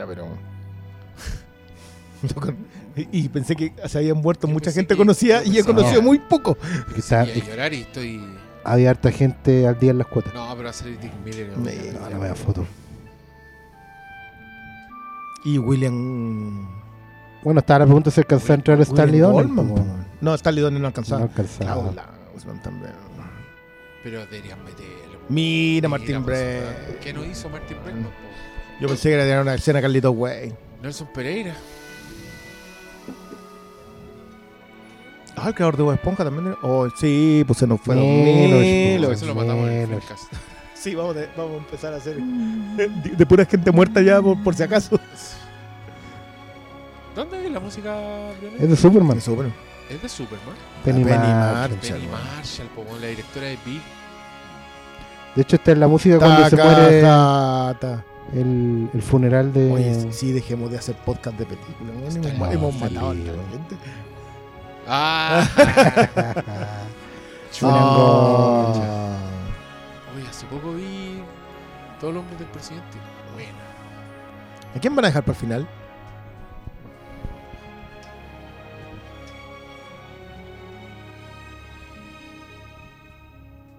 Ya, 0.00 0.06
pero. 0.06 0.26
Y 2.96 3.24
y 3.24 3.28
pensé 3.28 3.54
que 3.54 3.72
se 3.86 3.98
habían 3.98 4.16
muerto 4.18 4.48
mucha 4.48 4.72
gente 4.72 4.94
que- 4.94 4.98
conocida 4.98 5.44
y 5.44 5.58
he 5.58 5.64
conocido 5.64 6.02
muy 6.02 6.18
poco. 6.18 6.56
Porque 6.86 7.00
está- 7.00 7.24
Y 7.24 7.40
a 7.40 7.44
llorar 7.44 7.72
y 7.72 7.82
estoy. 7.82 8.20
había 8.64 8.90
harta 8.90 9.12
gente 9.12 9.66
al 9.66 9.78
día 9.78 9.92
en 9.92 9.98
las 9.98 10.06
cuotas. 10.08 10.34
No, 10.34 10.48
pero 10.52 10.64
va 10.64 10.70
a 10.70 10.72
salir 10.72 10.98
Dick 10.98 11.12
Miller. 11.24 11.50
No, 11.56 12.10
no 12.10 12.18
me 12.18 12.26
da 12.28 12.34
foto. 12.34 12.66
Y 15.44 15.58
William. 15.58 16.68
Bueno, 17.42 17.60
estaba 17.60 17.80
la 17.80 17.84
pregunta 17.86 18.10
si 18.10 18.20
alcanzaba 18.20 18.52
a 18.52 18.56
entrar 18.56 18.80
Stanley. 18.80 19.20
Goldman, 19.20 19.56
como- 19.56 19.74
po. 19.76 19.84
No, 20.20 20.34
Stanley 20.34 20.62
Donen 20.62 20.82
no 20.82 20.88
alcanzaba. 20.88 21.20
No 21.20 21.26
alcanzaba. 21.26 21.92
Claro, 21.92 21.94
la 21.94 22.62
también. 22.62 22.92
Pero 24.02 24.20
deberían 24.26 24.62
meterlo. 24.64 25.20
Mira, 25.28 25.88
Martin 25.88 26.22
pues, 26.22 26.26
Brett. 26.26 26.98
¿Qué 27.00 27.12
no 27.12 27.24
hizo 27.24 27.48
Martin 27.48 27.76
Bregman? 27.84 28.10
Yo 28.80 28.88
pensé 28.88 29.10
que 29.10 29.14
era 29.20 29.40
una 29.42 29.54
escena 29.54 29.80
Carlitos 29.80 30.14
Way. 30.16 30.54
Nelson 30.82 31.08
Pereira. 31.12 31.54
Ah, 35.36 35.48
el 35.48 35.54
creador 35.54 35.76
de 35.76 35.82
Bob 35.82 35.94
Esponja 35.94 36.24
también. 36.24 36.54
Oh, 36.62 36.88
sí, 36.98 37.44
pues 37.46 37.58
se 37.58 37.66
nos 37.66 37.80
fue. 37.80 37.94
Milos, 37.96 38.60
Milos. 38.62 39.06
pues, 39.06 39.18
Eso 39.22 39.26
lo 39.26 39.34
matamos 39.34 39.68
en 39.68 39.76
el 39.76 39.88
podcast. 39.88 40.22
Sí, 40.74 40.94
vamos, 40.94 41.14
a- 41.14 41.28
vamos 41.38 41.56
a 41.56 41.58
empezar 41.58 41.92
a 41.92 41.98
hacer 41.98 42.16
de, 42.16 42.88
de 42.88 43.26
pura 43.26 43.44
gente 43.44 43.70
muerta 43.70 44.00
ya 44.00 44.22
por, 44.22 44.42
por 44.42 44.54
si 44.54 44.62
acaso. 44.62 44.98
¿Dónde 47.14 47.44
es 47.44 47.52
la 47.52 47.60
música, 47.60 47.94
Briones? 48.38 48.62
Es 48.62 48.70
de 48.70 48.76
Superman. 48.76 49.16
De 49.16 49.20
Super. 49.20 49.52
Es 49.90 50.00
de 50.00 50.08
Superman. 50.08 50.54
Penny 50.82 51.04
Penny 51.04 51.18
Marshall. 51.18 51.76
Penny 51.80 52.06
Marshall, 52.06 52.68
po, 52.68 52.86
la 52.98 53.08
directora 53.08 53.46
de 53.48 53.58
Big. 53.66 53.82
De 55.36 55.42
hecho, 55.42 55.56
esta 55.56 55.72
es 55.72 55.76
la 55.78 55.86
música 55.86 56.16
cuando 56.18 56.48
se 56.48 56.56
muere 56.56 57.00
Takahata. 57.02 58.04
El, 58.34 58.90
el 58.92 59.02
funeral 59.02 59.52
de. 59.52 59.72
Oye, 59.72 60.12
sí, 60.12 60.32
dejemos 60.32 60.70
de 60.70 60.78
hacer 60.78 60.94
podcast 60.96 61.38
de 61.38 61.46
películas. 61.46 62.16
Hemos, 62.52 62.74
matado 62.76 63.10
a 63.10 63.14
la 63.14 63.22
gente. 63.50 63.76
Ah. 64.86 65.48
Ah. 67.62 69.18
Oye, 70.16 70.26
hace 70.28 70.46
poco 70.46 70.72
vi 70.72 71.20
todos 72.00 72.14
los 72.14 72.22
hombres 72.22 72.38
del 72.38 72.48
presidente. 72.48 72.96
Bueno. 73.34 73.58
¿A 74.74 74.78
quién 74.78 74.94
van 74.94 75.04
a 75.04 75.08
dejar 75.08 75.24
para 75.24 75.36
el 75.36 75.40
final? 75.40 75.68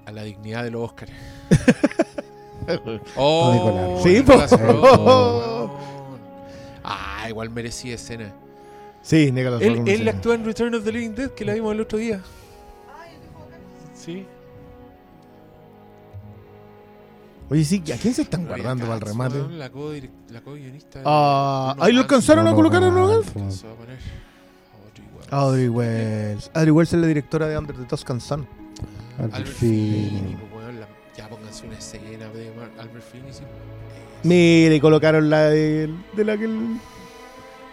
A 0.05 0.11
la 0.11 0.23
dignidad 0.23 0.63
de 0.63 0.71
los 0.71 0.83
Oscars. 0.83 1.11
Oh. 3.15 3.99
Sí, 4.03 4.23
weón. 4.27 5.71
Ah, 6.83 7.27
igual 7.29 7.49
merecía 7.51 7.95
escena. 7.95 8.33
Sí, 9.03 9.31
Nicolás 9.31 9.61
Él, 9.61 9.87
él 9.87 10.07
actúa 10.07 10.35
en 10.35 10.45
Return 10.45 10.75
of 10.75 10.83
the 10.83 10.91
Living 10.91 11.11
Dead, 11.15 11.29
que 11.31 11.45
la 11.45 11.53
vimos 11.53 11.73
el 11.73 11.81
otro 11.81 11.97
día. 11.99 12.21
Sí. 13.93 14.25
Oye, 17.49 17.65
sí, 17.65 17.83
¿a 17.93 17.97
quién 17.97 18.13
se 18.13 18.21
están 18.21 18.47
guardando 18.47 18.85
para 18.85 18.95
el 18.95 19.01
remate? 19.01 19.41
La 19.49 19.69
co-guionista. 19.69 21.01
Ah, 21.05 21.75
¿ahí 21.79 21.91
lo 21.91 22.01
alcanzaron 22.01 22.47
a 22.47 22.53
colocar 22.55 22.81
en 22.81 22.93
poner 22.93 23.99
Audrey 25.29 25.67
Wells. 25.67 26.49
Audrey 26.53 26.71
Wells. 26.71 26.93
Es 26.93 26.99
la 26.99 27.07
directora 27.07 27.47
de 27.47 27.57
Under 27.57 27.75
the 27.75 27.83
Tuscan 27.83 28.21
Sun. 28.21 28.47
Finney. 29.45 30.09
Finney, 30.09 30.37
pues, 30.51 30.75
ya 31.17 31.27
pónganse 31.27 31.67
una 31.67 31.73
Mar- 31.73 31.81
Albert 32.81 33.03
Finney. 33.11 33.33
sí. 33.33 33.41
Mira, 34.23 34.75
y 34.75 34.79
colocaron 34.79 35.29
la 35.29 35.49
de, 35.49 35.89
de 36.13 36.25
la 36.25 36.37
que 36.37 36.45
el... 36.45 36.77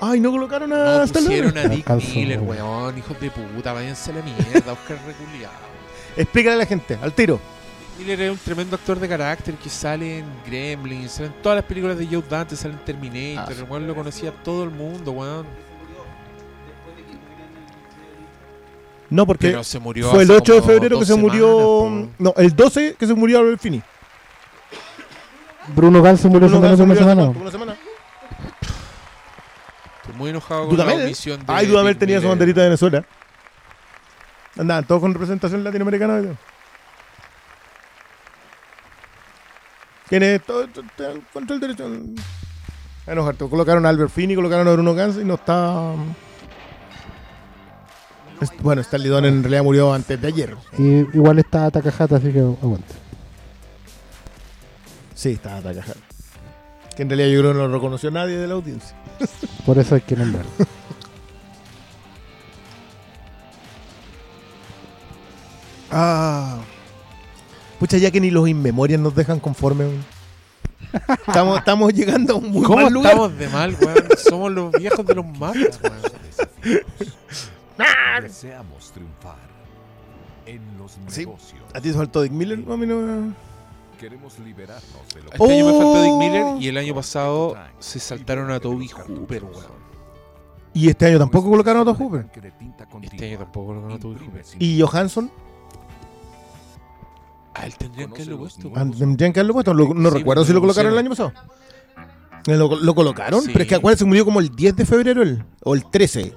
Ay, 0.00 0.20
no 0.20 0.30
colocaron 0.30 0.72
a 0.72 0.76
No 0.98 1.02
Stallone. 1.02 1.28
pusieron 1.42 1.58
a 1.58 1.68
Dick 1.68 1.90
Miller, 2.14 2.40
weón. 2.40 2.96
hijos 2.96 3.20
de 3.20 3.30
puta, 3.30 3.72
váyanse 3.72 4.12
a 4.12 4.14
la 4.14 4.22
mierda, 4.22 4.72
Oscar 4.72 4.98
reculiado. 5.06 5.54
Explícale 6.16 6.54
a 6.54 6.58
la 6.58 6.66
gente, 6.66 6.96
al 7.02 7.12
tiro. 7.12 7.38
Miller 7.98 8.20
es 8.22 8.30
un 8.30 8.38
tremendo 8.38 8.76
actor 8.76 8.98
de 9.00 9.08
carácter 9.08 9.54
que 9.56 9.68
sale 9.68 10.18
en 10.20 10.24
Gremlins, 10.46 11.10
sale 11.12 11.26
en 11.26 11.32
todas 11.42 11.56
las 11.56 11.64
películas 11.64 11.98
de 11.98 12.06
Joe 12.06 12.22
Dante, 12.30 12.54
sale 12.56 12.74
en 12.74 12.80
Terminator, 12.84 13.52
Ah, 13.52 13.58
el 13.58 13.64
weón 13.64 13.86
lo 13.88 13.94
conocía 13.94 14.30
todo 14.30 14.62
el 14.64 14.70
mundo, 14.70 15.10
weón. 15.12 15.46
No, 19.10 19.26
porque 19.26 19.48
Pero 19.48 19.64
se 19.64 19.78
murió 19.78 20.10
fue 20.10 20.22
el 20.22 20.30
hace 20.30 20.38
8 20.38 20.54
de 20.54 20.62
febrero 20.62 20.98
que 20.98 21.06
se 21.06 21.14
murió... 21.16 22.08
no, 22.18 22.34
el 22.36 22.54
12 22.54 22.94
que 22.98 23.06
se 23.06 23.14
murió 23.14 23.38
Albert 23.38 23.60
Finney. 23.60 23.82
Bruno 25.74 26.02
Gans 26.02 26.20
se 26.20 26.28
murió 26.28 26.46
hace 26.46 26.56
Uno 26.56 26.62
menos 26.64 26.78
de 26.78 26.84
una 26.84 26.94
semana. 26.94 27.28
una 27.28 27.50
semana. 27.50 27.76
Estoy 30.02 30.14
muy 30.16 30.30
enojado 30.30 30.68
con 30.68 30.76
la 30.76 30.84
Dudamel, 30.84 31.00
¿eh? 31.02 31.06
omisión 31.06 31.40
de 31.40 31.52
Ay, 31.52 31.66
Dudamel 31.66 31.96
tenía 31.98 32.20
su 32.20 32.28
banderita 32.28 32.60
de 32.60 32.66
Venezuela. 32.68 33.04
Andaban 34.58 34.84
todos 34.84 35.00
con 35.00 35.12
representación 35.12 35.62
latinoamericana. 35.62 36.22
Tiene 40.08 40.38
todo, 40.38 40.66
todo- 40.68 40.84
todo 40.96 41.10
el 41.12 41.22
control 41.32 41.60
derecho. 41.60 41.86
A 43.06 43.12
enojarte. 43.12 43.48
Colocaron 43.48 43.84
a 43.86 43.90
Albert 43.90 44.10
Finney, 44.10 44.34
colocaron 44.36 44.66
a 44.66 44.72
Bruno 44.72 44.94
Gans 44.94 45.16
y 45.16 45.24
no 45.24 45.34
está. 45.34 45.92
Es- 48.40 48.52
Bueno, 48.60 48.80
Stanley 48.80 49.08
Donen 49.10 49.34
en 49.34 49.42
realidad 49.42 49.62
murió 49.64 49.92
antes 49.92 50.20
de 50.20 50.28
ayer. 50.28 50.56
Y 50.78 50.82
igual 51.16 51.38
está 51.38 51.70
Takahata, 51.70 52.16
así 52.16 52.32
que 52.32 52.38
aguante. 52.40 52.94
Sí, 55.18 55.30
está 55.30 55.60
Takahata. 55.60 55.98
Que 56.94 57.02
en 57.02 57.08
realidad 57.10 57.28
yo 57.28 57.40
creo 57.40 57.52
que 57.52 57.58
no 57.58 57.66
lo 57.66 57.74
reconoció 57.74 58.08
nadie 58.12 58.36
de 58.38 58.46
la 58.46 58.54
audiencia. 58.54 58.96
Por 59.66 59.76
eso 59.76 59.96
hay 59.96 60.00
que 60.02 60.14
nombrarlo. 60.14 60.48
Ah. 65.90 66.58
Pucha, 67.78 67.96
ya 67.98 68.10
que 68.10 68.20
ni 68.20 68.30
los 68.30 68.48
inmemorias 68.48 69.00
nos 69.00 69.14
dejan 69.14 69.40
conforme. 69.40 69.84
weón. 69.86 70.04
Estamos, 71.26 71.58
estamos 71.58 71.92
llegando 71.92 72.34
a 72.34 72.36
un 72.36 72.50
muy 72.50 72.62
¿Cómo 72.62 72.82
mal 72.82 72.92
lugar. 72.92 73.12
estamos 73.12 73.38
de 73.38 73.48
mal, 73.48 73.76
weón? 73.80 74.08
Somos 74.18 74.52
los 74.52 74.72
viejos 74.72 75.06
de 75.06 75.14
los 75.14 75.24
mapas, 75.26 75.78
weón. 75.82 76.82
Deseamos 78.22 78.90
triunfar 78.92 79.36
en 80.46 80.60
los 80.78 80.92
Sí. 81.08 81.20
negocios. 81.20 81.60
¿A 81.74 81.80
ti 81.80 81.90
te 81.90 81.96
faltó 81.96 82.22
Dick 82.22 82.32
Miller? 82.32 82.58
No, 82.58 82.72
a 82.74 82.76
mí 82.76 82.86
no. 82.86 83.32
Queremos 83.98 84.38
liberarnos 84.38 85.08
de 85.14 85.22
lo 85.22 85.32
Este 85.32 85.44
año 85.52 85.64
me 85.66 85.72
faltó 85.72 86.02
Dick 86.02 86.12
Oh. 86.12 86.18
Miller 86.18 86.62
y 86.62 86.68
el 86.68 86.76
año 86.78 86.94
pasado 86.94 87.56
se 87.78 87.98
saltaron 87.98 88.50
a 88.50 88.60
Toby 88.60 88.88
Hooper, 88.88 89.44
weón. 89.44 89.78
Y 90.72 90.88
este 90.88 91.06
año 91.06 91.18
tampoco 91.18 91.50
colocaron 91.50 91.80
a 91.80 91.90
Otto 91.90 91.94
Hooper. 92.04 92.26
Este 93.02 93.26
año 93.26 93.38
tampoco 93.38 93.66
colocaron 93.68 93.96
a 93.96 93.98
Toby 94.00 94.16
Hooper. 94.24 94.44
¿Y 94.60 94.80
Johansson? 94.80 95.30
A 97.54 97.66
él 97.66 97.74
tendrían 97.76 98.10
que 98.12 98.22
haberlo 98.22 98.38
puesto. 98.38 98.70
Ah, 98.76 98.86
Tendrían 98.96 99.32
que 99.32 99.40
haberlo 99.40 99.54
puesto. 99.54 99.74
Lo- 99.74 99.92
no 99.94 100.10
Sí, 100.10 100.16
recuerdo 100.18 100.44
si 100.44 100.50
lo 100.52 100.56
lo 100.56 100.60
colocaron 100.60 100.92
el 100.92 100.98
año 100.98 101.10
pasado. 101.10 101.32
¿Lo, 102.46 102.76
lo 102.76 102.94
colocaron? 102.94 103.42
Sí. 103.42 103.50
Pero 103.52 103.62
es 103.62 103.68
que 103.68 103.74
acuérdense, 103.74 104.04
murió 104.04 104.24
como 104.24 104.38
el 104.38 104.50
10 104.54 104.76
de 104.76 104.86
febrero 104.86 105.22
él, 105.22 105.44
o 105.64 105.74
el 105.74 105.84
13. 105.90 106.34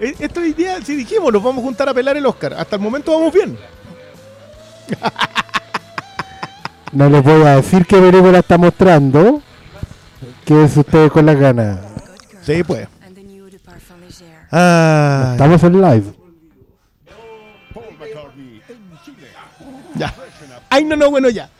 Eh, 0.00 0.14
Esto 0.18 0.40
hoy 0.40 0.52
día, 0.52 0.80
si 0.82 0.94
dijimos, 0.94 1.32
nos 1.32 1.42
vamos 1.42 1.62
a 1.62 1.66
juntar 1.66 1.88
a 1.88 1.94
pelar 1.94 2.16
el 2.16 2.26
Oscar. 2.26 2.54
Hasta 2.54 2.76
el 2.76 2.82
momento 2.82 3.12
vamos 3.12 3.32
bien. 3.32 3.56
No 6.92 7.08
les 7.10 7.22
voy 7.22 7.42
a 7.42 7.56
decir 7.56 7.84
qué 7.86 7.96
película 7.98 8.38
está 8.38 8.56
mostrando. 8.58 9.42
Quédense 10.44 10.80
ustedes 10.80 11.10
con 11.10 11.26
las 11.26 11.36
ganas. 11.38 11.80
Sí, 12.42 12.62
pues. 12.62 12.88
Ah, 14.52 15.30
Estamos 15.32 15.62
en 15.64 15.80
live. 15.82 16.04
ya. 19.96 20.14
Ay, 20.70 20.84
no, 20.84 20.94
no, 20.96 21.10
bueno, 21.10 21.28
ya. 21.30 21.50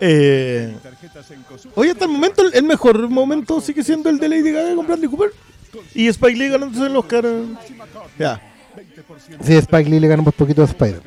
Eh, 0.00 0.76
hoy 1.74 1.88
hasta 1.88 2.04
el 2.04 2.10
momento, 2.10 2.42
el- 2.42 2.54
el 2.54 2.62
mejor 2.64 3.08
momento 3.08 3.60
sigue 3.60 3.82
siendo 3.82 4.10
el 4.10 4.18
de 4.18 4.28
Lady 4.28 4.50
Gaga 4.52 4.74
con 4.74 4.86
Bradley 4.86 5.08
Cooper. 5.08 5.30
Y 5.94 6.08
Spike 6.08 6.38
Lee 6.38 6.48
ganándose 6.48 6.86
el 6.86 6.96
Oscar. 6.96 7.24
Ya. 8.18 8.40
Sí, 9.42 9.54
Spike 9.54 9.88
Lee 9.88 10.00
le 10.00 10.08
ganó 10.08 10.22
un 10.22 10.32
poquito 10.32 10.62
a 10.62 10.64
Spider. 10.66 11.02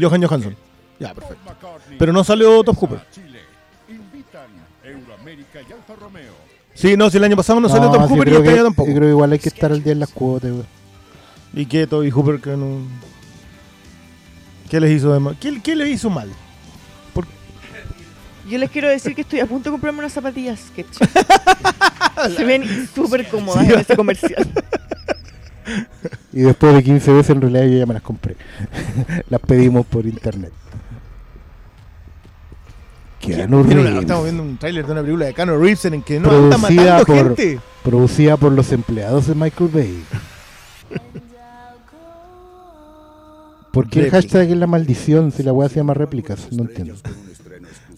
Johan 0.00 0.22
Johansson. 0.22 0.56
Ya, 0.98 1.14
perfecto. 1.14 1.56
Pero 1.98 2.12
no 2.12 2.24
salió 2.24 2.62
Top 2.62 2.76
Hooper. 2.76 3.00
Sí, 6.74 6.96
no, 6.96 7.10
si 7.10 7.16
el 7.18 7.24
año 7.24 7.36
pasado 7.36 7.60
no, 7.60 7.68
salió 7.68 7.90
Top 7.90 8.02
sí, 8.02 8.14
Hooper 8.14 8.28
y 8.28 8.36
este 8.36 8.48
año 8.50 8.64
tampoco. 8.64 8.88
yo 8.88 8.94
creo 8.96 9.08
que 9.08 9.12
igual 9.12 9.32
hay 9.32 9.38
que 9.38 9.48
estar 9.48 9.72
al 9.72 9.82
día 9.82 9.92
en 9.92 10.00
las 10.00 10.10
cuotas, 10.10 10.50
güey. 10.50 10.64
Y 11.54 11.66
que 11.66 11.86
Toby 11.86 12.10
Hooper 12.10 12.40
que 12.40 12.56
no. 12.56 12.78
¿Qué 14.70 14.80
les 14.80 14.90
hizo 14.92 15.12
de 15.12 15.20
mal? 15.20 15.36
¿Qué, 15.38 15.60
qué 15.62 15.76
les 15.76 15.88
hizo 15.88 16.08
mal? 16.08 16.30
Yo 18.52 18.58
les 18.58 18.70
quiero 18.70 18.86
decir 18.90 19.14
que 19.14 19.22
estoy 19.22 19.40
a 19.40 19.46
punto 19.46 19.70
de 19.70 19.72
comprarme 19.72 20.00
unas 20.00 20.12
zapatillas 20.12 20.60
Sketch. 20.60 20.98
Se 22.36 22.44
ven 22.44 22.86
súper 22.94 23.26
cómodas 23.28 23.66
Sí. 23.66 23.72
en 23.72 23.80
este 23.80 23.96
comercial. 23.96 24.46
Y 26.34 26.40
después 26.42 26.74
de 26.74 26.82
15 26.82 27.12
veces 27.12 27.30
en 27.30 27.40
realidad 27.40 27.64
yo 27.64 27.78
ya 27.78 27.86
me 27.86 27.94
las 27.94 28.02
compré. 28.02 28.36
las 29.30 29.40
pedimos 29.40 29.86
por 29.86 30.04
internet. 30.04 30.52
Keanu 33.20 33.62
Reeves. 33.62 34.00
estamos 34.00 34.24
viendo 34.24 34.42
un 34.42 34.58
tráiler 34.58 34.84
de 34.84 34.92
una 34.92 35.00
película 35.00 35.24
de 35.26 35.32
Keanu 35.32 35.56
Reeves 35.58 35.84
en 35.86 36.02
que 36.02 36.20
no 36.20 36.28
anda 36.30 36.58
producida 36.58 36.98
matando 36.98 37.06
por, 37.06 37.36
gente. 37.36 37.60
producida 37.82 38.36
por 38.36 38.52
los 38.52 38.70
empleados 38.70 39.28
de 39.28 39.34
Michael 39.34 39.70
Bay. 39.72 40.04
¿Por 43.72 43.88
qué 43.88 44.00
el 44.00 44.10
hashtag 44.10 44.50
es 44.50 44.56
la 44.58 44.66
maldición 44.66 45.32
si 45.32 45.42
la 45.42 45.54
weá 45.54 45.70
se 45.70 45.76
llama 45.76 45.94
réplicas? 45.94 46.52
No 46.52 46.64
entiendo. 46.64 46.96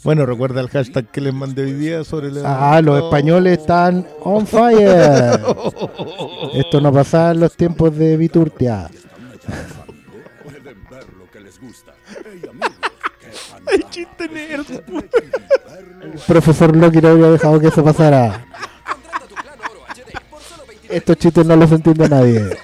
Bueno, 0.04 0.26
recuerda 0.26 0.60
el 0.60 0.68
hashtag 0.68 1.06
que 1.06 1.22
les 1.22 1.32
mandé 1.32 1.62
hoy 1.62 1.72
día 1.72 2.04
sobre 2.04 2.30
la. 2.30 2.74
Ah, 2.74 2.82
los 2.82 3.02
españoles 3.02 3.58
están 3.58 4.06
on 4.20 4.46
fire. 4.46 5.40
Esto 6.54 6.78
no 6.82 6.92
pasaba 6.92 7.30
en 7.30 7.40
los 7.40 7.56
tiempos 7.56 7.96
de 7.96 8.18
Viturtia. 8.18 8.90
Pueden 10.42 10.84
ver 10.90 11.06
lo 11.18 11.30
que 11.32 11.40
les 11.40 11.58
gusta. 11.58 11.94
Ay, 13.66 13.80
chiste 13.88 14.28
nerd. 14.28 14.66
El 16.02 16.20
profesor 16.26 16.76
Loki 16.76 17.00
no 17.00 17.08
habría 17.08 17.30
dejado 17.30 17.58
que 17.58 17.68
eso 17.68 17.82
pasara. 17.82 18.46
Estos 20.86 21.16
chistes 21.16 21.46
no 21.46 21.56
los 21.56 21.72
entiende 21.72 22.10
nadie. 22.10 22.58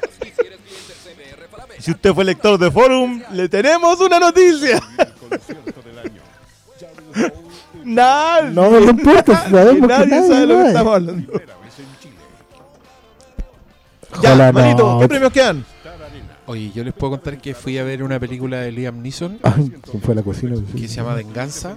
Si 1.78 1.90
usted 1.92 2.12
fue 2.12 2.26
lector 2.26 2.58
de 2.58 2.70
Forum, 2.70 3.22
le 3.32 3.48
tenemos 3.48 3.98
una 4.00 4.20
noticia. 4.20 4.82
Nadie. 7.84 8.50
No, 8.50 8.70
no 8.70 8.90
importa, 8.90 9.44
sabemos 9.50 9.74
que 9.74 9.86
nadie 9.86 10.06
nadie 10.06 10.28
sabe 10.28 10.46
lo 10.46 10.62
que 10.62 10.68
estamos 10.68 10.94
hablando. 10.94 11.32
Ojalá 14.12 14.46
Ya, 14.46 14.52
Manito, 14.52 14.92
no. 14.92 15.00
¿qué 15.00 15.08
premios 15.08 15.32
quedan? 15.32 15.64
Oye, 16.46 16.72
yo 16.74 16.82
les 16.82 16.92
puedo 16.92 17.12
contar 17.12 17.38
que 17.40 17.54
fui 17.54 17.78
a 17.78 17.84
ver 17.84 18.02
una 18.02 18.18
película 18.18 18.58
de 18.58 18.72
Liam 18.72 19.00
Neeson 19.02 19.38
¿quién 19.38 20.02
fue 20.02 20.14
a 20.14 20.16
la 20.16 20.22
cocina? 20.24 20.56
que 20.72 20.88
se 20.88 20.96
llama 20.96 21.14
Venganza 21.14 21.76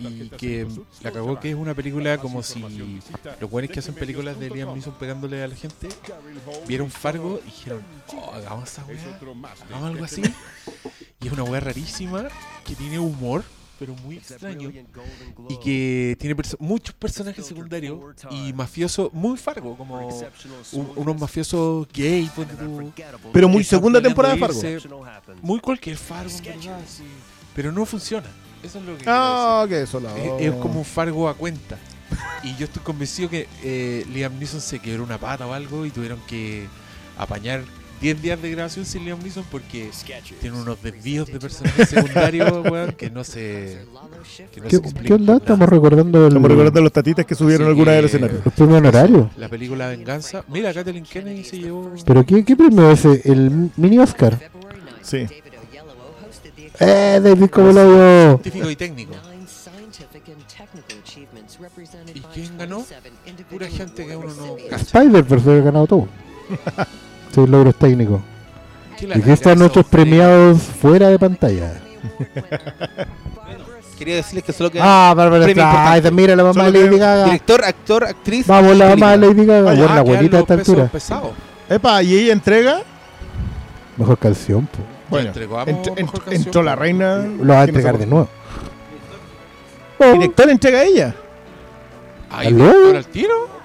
y 0.00 0.30
que 0.30 0.66
la 1.02 1.10
cagó 1.12 1.38
que 1.38 1.50
es 1.50 1.56
una 1.56 1.74
película 1.74 2.16
como 2.16 2.42
si 2.42 2.64
los 3.38 3.50
buenos 3.50 3.70
que 3.70 3.80
hacen 3.80 3.94
películas 3.94 4.40
de 4.40 4.48
Liam 4.48 4.72
Neeson 4.72 4.94
pegándole 4.94 5.42
a 5.42 5.48
la 5.48 5.54
gente 5.54 5.88
vieron 6.66 6.90
Fargo 6.90 7.38
y 7.42 7.50
dijeron, 7.50 7.82
oh, 8.16 8.32
hagamos 8.32 8.70
esa 8.70 8.82
weá, 8.86 8.98
hagamos 9.68 9.90
algo 9.90 10.04
así. 10.06 10.22
Y 11.20 11.26
es 11.26 11.32
una 11.34 11.44
weá 11.44 11.60
rarísima 11.60 12.28
que 12.64 12.74
tiene 12.74 12.98
humor, 12.98 13.44
pero 13.82 13.96
muy 14.04 14.16
extraño 14.16 14.70
y 15.48 15.56
que 15.58 16.16
tiene 16.20 16.36
perso- 16.36 16.56
muchos 16.60 16.94
personajes 16.94 17.44
secundarios 17.44 17.98
y 18.30 18.52
mafiosos 18.52 19.12
muy 19.12 19.36
Fargo, 19.36 19.76
como 19.76 19.98
un- 20.72 20.92
unos 20.94 21.20
mafiosos 21.20 21.88
gay, 21.92 22.30
Pero 23.32 23.48
muy 23.48 23.64
segunda 23.64 24.00
temporada 24.00 24.34
de 24.34 24.40
Fargo. 24.40 24.60
Muy 25.42 25.58
cualquier 25.58 25.96
Fargo, 25.96 26.30
en 26.30 26.60
verdad, 26.60 26.80
sí. 26.86 27.02
Pero 27.56 27.72
no 27.72 27.84
funciona. 27.84 28.28
Eso 28.62 28.78
es 28.78 28.84
lo 28.84 28.96
que 28.96 29.04
Ah, 29.08 29.66
que 29.68 29.82
eso 29.82 29.98
la- 29.98 30.16
es, 30.16 30.42
es 30.42 30.52
como 30.54 30.78
un 30.78 30.84
Fargo 30.84 31.28
a 31.28 31.34
cuenta. 31.34 31.76
Y 32.44 32.54
yo 32.56 32.66
estoy 32.66 32.82
convencido 32.84 33.28
que 33.28 33.48
eh, 33.64 34.06
Liam 34.12 34.38
Neeson 34.38 34.60
se 34.60 34.78
quebró 34.78 35.02
una 35.02 35.18
pata 35.18 35.44
o 35.46 35.52
algo 35.52 35.84
y 35.86 35.90
tuvieron 35.90 36.20
que 36.28 36.68
apañar 37.18 37.64
10 38.02 38.20
días 38.20 38.42
de 38.42 38.50
grabación 38.50 38.84
sin 38.84 39.04
Liam 39.04 39.20
Neeson 39.22 39.44
porque 39.48 39.88
tiene 40.40 40.60
unos 40.60 40.82
desvíos 40.82 41.28
de 41.28 41.38
personajes 41.38 41.88
secundarios, 41.88 42.50
weón, 42.70 42.92
que 42.92 43.10
no 43.10 43.22
se. 43.22 43.86
Que 44.52 44.60
no 44.60 44.66
¿Qué, 44.66 44.76
se 44.76 44.94
qué 45.04 45.14
onda? 45.14 45.36
Estamos 45.36 45.68
recordando 45.68 46.18
el, 46.22 46.26
Estamos 46.28 46.50
recordando 46.50 46.80
los 46.80 46.92
tatitas 46.92 47.24
que 47.24 47.36
subieron 47.36 47.62
Así 47.66 47.70
alguna 47.70 47.92
que- 47.92 47.96
del 47.96 48.04
escenario. 48.06 48.40
los 48.44 48.54
premios 48.54 48.78
honorarios. 48.78 49.26
La 49.36 49.48
película 49.48 49.86
Venganza. 49.88 50.44
Mira, 50.48 50.74
Kathleen 50.74 51.04
Kennedy 51.04 51.44
se 51.44 51.58
llevó. 51.60 51.92
¿Pero 52.04 52.26
qué, 52.26 52.44
qué 52.44 52.56
premio 52.56 52.90
es 52.90 53.04
ese? 53.04 53.30
¿El 53.32 53.70
mini 53.76 53.98
Oscar? 54.00 54.36
Sí. 55.02 55.26
¡Eh, 56.80 57.20
David 57.22 57.50
Coboloyo! 57.50 58.38
Científico 58.42 58.68
y 58.70 58.76
técnico. 58.76 59.12
¿Y 62.14 62.20
quién 62.34 62.58
ganó? 62.58 62.84
Pura 63.48 63.68
gente 63.68 64.06
que 64.06 64.16
uno 64.16 64.34
no 64.34 64.56
cacha. 64.68 64.82
Spider-Verse 64.82 65.46
lo 65.46 65.52
ha 65.52 65.64
ganado 65.64 65.86
todo. 65.86 66.08
Sí, 67.32 67.46
logros 67.46 67.74
técnicos. 67.76 68.20
¿Qué 68.98 69.06
Y 69.06 69.08
caga 69.08 69.32
están 69.32 69.58
nuestros 69.58 69.86
premiados 69.86 70.62
fuera 70.62 71.08
de 71.08 71.18
pantalla. 71.18 71.72
Quería 73.98 74.16
decirles 74.16 74.44
que 74.44 74.52
solo 74.52 74.70
que 74.70 74.80
Ah, 74.82 75.14
Bárbara 75.16 75.44
Streisand, 75.48 76.12
mira 76.12 76.34
la 76.34 76.42
mamá 76.42 76.70
de 76.70 76.72
Lady 76.72 76.98
Gaga. 76.98 77.24
Director, 77.26 77.64
actor, 77.64 78.04
actriz. 78.04 78.46
Vamos, 78.48 78.76
la 78.76 78.88
mamá 78.88 79.12
de. 79.12 79.18
Lady 79.28 79.46
Gaga. 79.46 79.70
Ah, 79.70 79.74
la 79.74 79.98
abuelita 79.98 80.38
a 80.38 80.40
esta 80.40 80.54
altura. 80.54 80.90
Epa, 81.68 82.02
y 82.02 82.16
ella 82.16 82.32
entrega. 82.32 82.80
Mejor 83.96 84.18
canción, 84.18 84.66
po. 84.66 84.78
Bueno, 85.08 85.32
entró 86.30 86.62
la 86.62 86.74
reina. 86.74 87.18
Lo 87.18 87.52
va 87.52 87.60
a 87.60 87.64
que 87.64 87.70
entregar 87.70 87.98
de 87.98 88.06
nuevo. 88.06 88.28
Director 89.98 90.50
entrega 90.50 90.80
a 90.80 90.84
ella. 90.84 91.14
¿director 92.40 92.96
al 92.96 93.06
tiro? 93.06 93.61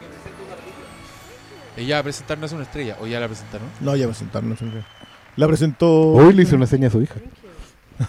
Ella 1.78 1.96
va 1.96 2.00
a 2.00 2.04
presentarnos 2.04 2.52
una 2.52 2.64
estrella. 2.64 2.98
O 3.00 3.08
ya 3.08 3.20
la 3.20 3.28
presentaron. 3.28 3.68
No, 3.80 3.96
ya 3.96 4.08
presentaron. 4.08 4.50
no 4.50 4.56
sé 4.58 4.66
qué. 4.66 4.84
La 5.36 5.48
presentó. 5.48 6.12
Hoy 6.12 6.34
le 6.34 6.44
hizo 6.44 6.56
una 6.56 6.66
seña 6.66 6.88
a 6.88 6.92
su 6.92 7.02
hija. 7.02 7.16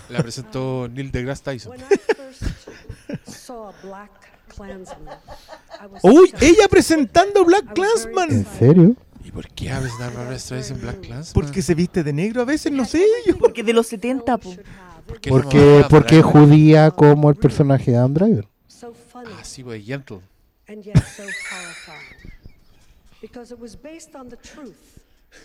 La 0.08 0.22
presentó 0.22 0.88
Neil 0.88 1.10
deGrasse 1.10 1.42
Tyson. 1.42 1.76
Uy, 6.02 6.32
ella 6.40 6.68
presentando 6.68 7.44
Black 7.44 7.72
Clansman. 7.74 8.30
¿En 8.30 8.47
serio? 8.58 8.97
¿Y 9.24 9.30
por 9.30 9.48
qué 9.48 9.70
a 9.70 9.80
presentar 9.80 10.12
Barbara 10.14 10.38
Streisand 10.38 10.80
Black 10.80 11.00
Clansman? 11.00 11.34
Porque 11.34 11.62
se 11.62 11.74
viste 11.74 12.02
de 12.02 12.12
negro 12.12 12.42
a 12.42 12.44
veces, 12.44 12.72
no 12.72 12.84
sé. 12.84 13.05
yo. 13.26 13.36
Porque 13.38 13.62
de 13.62 13.72
los 13.72 13.86
70, 13.86 14.38
po. 14.38 14.55
¿Por 15.06 15.20
qué 15.20 15.30
no 15.30 15.36
Porque, 15.36 15.80
la 15.80 15.88
porque 15.88 16.22
judía 16.22 16.90
como 16.90 17.30
el 17.30 17.36
personaje 17.36 17.90
de 17.90 17.97
Adam 17.98 18.14
Driver. 18.14 18.48
Ah, 19.14 19.42
sí, 19.42 19.62
pues 19.62 19.84
Gentle. 19.84 20.20
and 20.68 20.82
yet 20.82 20.97
so 21.16 21.22
horrifying. 21.22 22.32
Because 23.20 23.52
it 23.52 23.58
was 23.60 23.74
based 23.76 24.14
on 24.14 24.28
the 24.28 24.36
truth. 24.36 25.00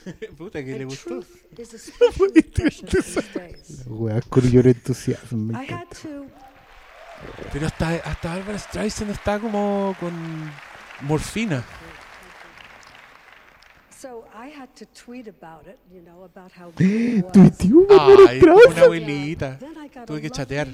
Puta 0.38 0.64
que 0.64 0.77
le 0.77 0.85
gustó. 0.85 1.10
truth 1.22 1.60
is 1.60 1.74
especially 1.74 2.42
precious 2.56 2.90
these 3.16 3.34
days. 3.34 3.84
Weas 3.88 4.24
con 4.30 4.43
lloro 4.43 4.69
entusiasmo. 4.69 5.38
me 5.38 5.56
I 5.56 5.64
had 5.66 5.88
encanta. 5.88 6.02
to 6.03 6.26
Pero 7.52 7.66
hasta, 7.68 7.90
hasta 8.03 8.35
Barbara 8.35 8.60
Streisand 8.60 9.11
está 9.11 9.40
como 9.40 9.95
con 10.00 10.14
morfina. 11.02 11.64
so 13.90 14.26
I 14.35 14.50
had 14.50 14.68
to 14.76 14.85
tweet 14.88 15.27
about 15.30 15.66
it, 15.68 15.80
you 15.90 16.02
know, 16.02 16.24
about 16.24 16.52
how 16.52 16.72
good 16.76 16.82
it 16.85 17.24
was. 17.24 17.32
Tuiteó 17.34 17.88
Ay, 18.27 18.42
una 18.42 18.82
abuelita. 18.84 19.58
Then 19.60 19.77
I 19.77 19.88
got 19.88 20.06
Tuve 20.08 20.22
que 20.22 20.30
chatear. 20.30 20.68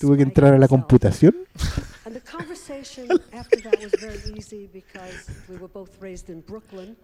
Tuve 0.00 0.16
que 0.16 0.22
entrar 0.24 0.54
a 0.54 0.58
la 0.58 0.66
computación. 0.68 1.34
And 2.06 2.14
the 2.14 2.20
conversation 2.20 3.10
after 3.32 3.60
that 3.62 3.80
was 3.80 3.92
very 3.98 4.20
easy 4.36 4.70
because 4.72 5.28
we 5.48 5.56
were 5.56 5.66
both 5.66 6.00
raised 6.00 6.30
in 6.30 6.40
Brooklyn. 6.40 6.96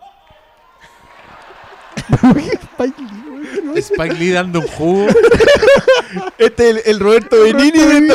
Spike 3.80 4.18
Lee 4.18 4.30
dando 4.30 4.60
un 4.60 4.68
jugo. 4.68 5.08
Este 6.38 6.70
es 6.70 6.76
el, 6.76 6.82
el 6.86 7.00
Roberto 7.00 7.42
Benini 7.42 7.78
de. 7.80 8.14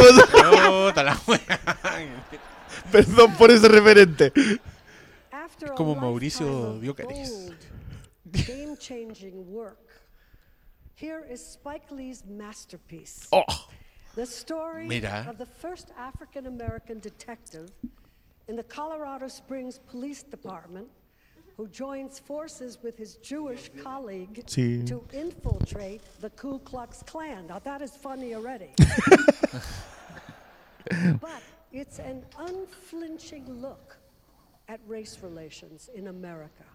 Perdón 2.89 3.35
por 3.35 3.51
ese 3.51 3.67
referente. 3.67 4.31
Como 5.75 5.93
Mauricio 5.93 6.79
Diocaris. 6.79 7.51
game-changing 8.31 9.45
work. 9.51 9.89
Here 10.95 11.25
is 11.29 11.45
Spike 11.45 11.91
Lee's 11.91 12.23
masterpiece. 12.25 13.27
Oh. 13.33 13.43
The 14.17 14.25
story 14.25 14.87
Mira. 14.87 15.27
of 15.29 15.37
the 15.37 15.45
first 15.45 15.91
African 15.95 16.47
American 16.47 16.97
detective 16.99 17.69
in 18.47 18.55
the 18.55 18.63
Colorado 18.63 19.27
Springs 19.27 19.79
Police 19.91 20.23
Department 20.23 20.87
who 21.55 21.67
joins 21.67 22.17
forces 22.17 22.79
with 22.81 22.97
his 22.97 23.17
Jewish 23.17 23.69
colleague 23.83 24.43
Sí. 24.47 24.83
to 24.87 25.03
infiltrate 25.13 26.01
the 26.19 26.31
Ku 26.31 26.57
Klux 26.65 27.03
Klan. 27.03 27.45
Now 27.47 27.59
that 27.59 27.83
is 27.83 27.91
funny 27.95 28.33
already. 28.33 28.71
but 31.21 31.41
it's 31.71 31.99
an 31.99 32.23
unflinching 32.39 33.45
look 33.61 33.97
at 34.67 34.79
race 34.87 35.19
relations 35.21 35.89
in 35.93 36.07
America. 36.07 36.65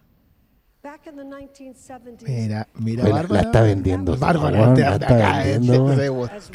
Back 0.81 1.07
in 1.07 1.15
the 1.17 1.23
1970s, 1.23 2.23
Mira, 2.23 2.65
mira, 2.79 3.03
la- 3.03 3.21
Bárbara. 3.23 3.29
la 3.31 3.41
está 3.41 3.61
vendiendo, 3.63 4.15
Bárbara, 4.17 4.51
la 4.51 4.73
está 4.73 4.95
acá, 4.95 5.43
vendiendo, 5.43 5.95
te- 5.95 6.09
weón. 6.09 6.29
te 6.29 6.49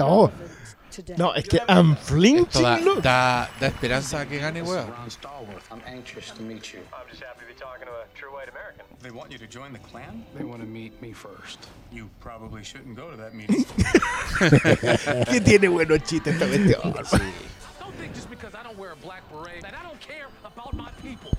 gustó. 1.02 1.18
No, 1.18 1.34
es 1.34 1.48
que 1.48 1.58
I'm 1.68 1.92
Esto 1.92 2.04
flinching. 2.14 2.62
da, 2.62 2.78
look. 2.78 3.02
da, 3.02 3.48
da 3.60 3.66
esperanza 3.66 4.20
a 4.20 4.26
que 4.26 4.38
gane, 4.38 4.62
weón. 4.62 4.92
I'm 5.70 5.82
anxious 5.86 6.30
to 6.32 6.42
meet 6.42 6.72
you. 6.72 6.80
I'm 6.92 7.08
just 7.10 7.22
happy 7.22 7.40
to 7.40 7.46
be 7.46 7.54
talking 7.58 7.86
to 7.86 7.92
a 7.92 8.06
true 8.14 8.32
white 8.32 8.48
American. 8.48 8.84
They 9.02 9.10
want 9.10 9.30
you 9.30 9.38
to 9.38 9.46
join 9.46 9.72
the 9.72 9.78
Klan? 9.78 10.24
They 10.36 10.44
want 10.44 10.60
to 10.60 10.66
meet 10.66 11.00
me 11.00 11.12
first. 11.12 11.68
You 11.92 12.08
probably 12.20 12.64
shouldn't 12.64 12.96
go 12.96 13.10
to 13.10 13.16
that 13.16 13.34
meeting. 13.34 13.64
¿Qué 14.38 15.40
tiene 15.40 15.68
buenos 15.68 16.00
chistes 16.04 16.34
esta 16.34 16.46
cuestión? 16.46 16.92
Don't 17.80 17.94
think 17.96 18.14
just 18.14 18.28
because 18.30 18.54
I 18.54 18.62
don't 18.62 18.76
wear 18.78 18.92
a 18.92 18.96
black 18.96 19.22
beret 19.32 19.62
that 19.62 19.74
I 19.74 19.82
don't 19.82 20.00
care 20.00 20.26
about 20.44 20.74
my 20.74 20.90
people. 21.02 21.30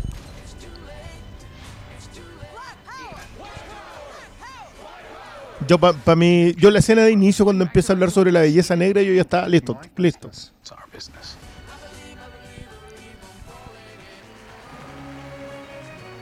Yo, 5.69 5.77
para 5.77 6.15
mí, 6.15 6.56
yo 6.57 6.72
la 6.72 6.80
escena 6.80 7.03
de 7.03 7.11
inicio, 7.11 7.45
cuando 7.45 7.64
empieza 7.64 7.93
a 7.93 7.95
hablar 7.95 8.09
sobre 8.09 8.31
la 8.31 8.41
belleza 8.41 8.75
negra, 8.75 9.03
yo 9.03 9.14
ya 9.14 9.22
estaba 9.22 9.48
listo, 9.48 9.80
listo. 9.98 10.27
It's 10.27 10.72
our 10.72 10.80
business. 10.91 11.38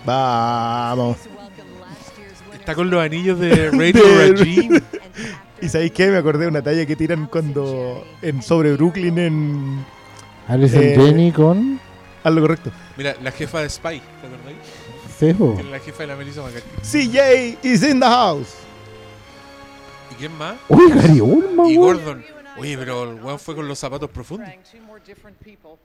Vamos. 0.05 1.15
Está 2.59 2.75
con 2.75 2.89
los 2.89 3.01
anillos 3.01 3.39
de 3.39 3.71
Radio 3.71 4.03
Regime. 4.17 4.81
¿Y 5.61 5.69
sabéis 5.69 5.93
qué? 5.93 6.07
Me 6.07 6.17
acordé 6.17 6.39
de 6.43 6.47
una 6.49 6.61
talla 6.61 6.85
que 6.85 6.97
tiran 6.97 7.27
cuando 7.27 8.05
en 8.21 8.41
sobre 8.43 8.73
Brooklyn 8.73 9.17
en 9.17 9.85
Alison 10.49 10.83
Eh, 10.83 10.95
Jenny 10.97 11.31
con. 11.31 11.79
Haz 12.21 12.33
lo 12.33 12.41
correcto. 12.41 12.69
Mira, 12.97 13.15
la 13.23 13.31
jefa 13.31 13.61
de 13.61 13.69
Spy, 13.69 14.01
¿te 14.21 14.27
acordáis? 14.27 15.59
Era 15.61 15.71
La 15.71 15.79
jefa 15.79 16.03
de 16.03 16.07
la 16.07 16.15
Melissa 16.17 16.41
McCarthy. 16.41 16.67
CJ 16.83 17.59
is 17.63 17.83
in 17.83 18.01
the 18.01 18.05
house. 18.05 18.66
¿Y 20.17 20.19
quién 20.19 20.35
más? 20.35 20.57
Uy, 20.67 20.91
Gary 20.91 21.21
Oldman, 21.21 21.67
Y. 21.67 21.77
Gordon. 21.77 22.25
Oye, 22.57 22.75
pero 22.75 23.03
el 23.03 23.21
weón 23.21 23.37
fue 23.37 23.55
con 23.55 23.67
los 23.67 23.77
zapatos 23.77 24.09
profundos. 24.09 24.49
Two 24.71 24.81
more 24.81 24.99
different 25.05 25.37
people. 25.43 25.77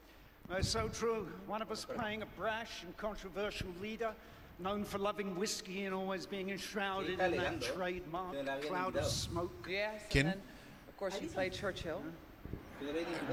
So 0.63 0.89
true. 0.89 1.27
One 1.47 1.63
of 1.63 1.71
us 1.71 1.85
playing 1.85 2.23
a 2.23 2.27
brash 2.39 2.83
and 2.85 2.97
controversial 2.97 3.69
leader, 3.83 4.13
known 4.59 4.85
for 4.85 4.99
loving 4.99 5.37
whiskey 5.39 5.85
and 5.85 5.95
always 5.95 6.27
being 6.27 6.49
enshrouded 6.49 7.21
in 7.21 7.37
that 7.37 7.61
trademark 7.61 8.35
cloud 8.67 8.97
of 8.97 9.05
smoke. 9.05 9.69
Yes. 9.69 10.03
¿Quién? 10.11 10.29
Of 10.29 10.97
course, 10.99 11.21
you 11.21 11.29
played 11.29 11.53
Churchill. 11.53 12.01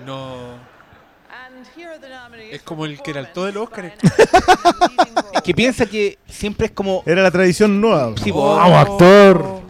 No. 0.06 0.60
And 1.30 1.66
here 1.78 1.92
are 1.92 2.00
the 2.00 2.10
nominees 2.10 2.56
Es 2.56 2.62
como 2.64 2.86
el 2.86 3.02
que 3.02 3.12
era 3.12 3.22
el 3.22 3.32
todo 3.32 3.46
del 3.46 3.58
Oscar. 3.58 3.94
Es 5.34 5.42
que 5.44 5.54
piensa 5.54 5.86
que 5.86 6.18
siempre 6.28 6.66
es 6.66 6.72
como. 6.72 7.04
Era 7.06 7.22
la 7.22 7.32
tradición 7.32 7.80
nueva. 7.80 8.16
Sí. 8.18 8.32
Vamos, 8.32 8.78
actor. 8.78 9.69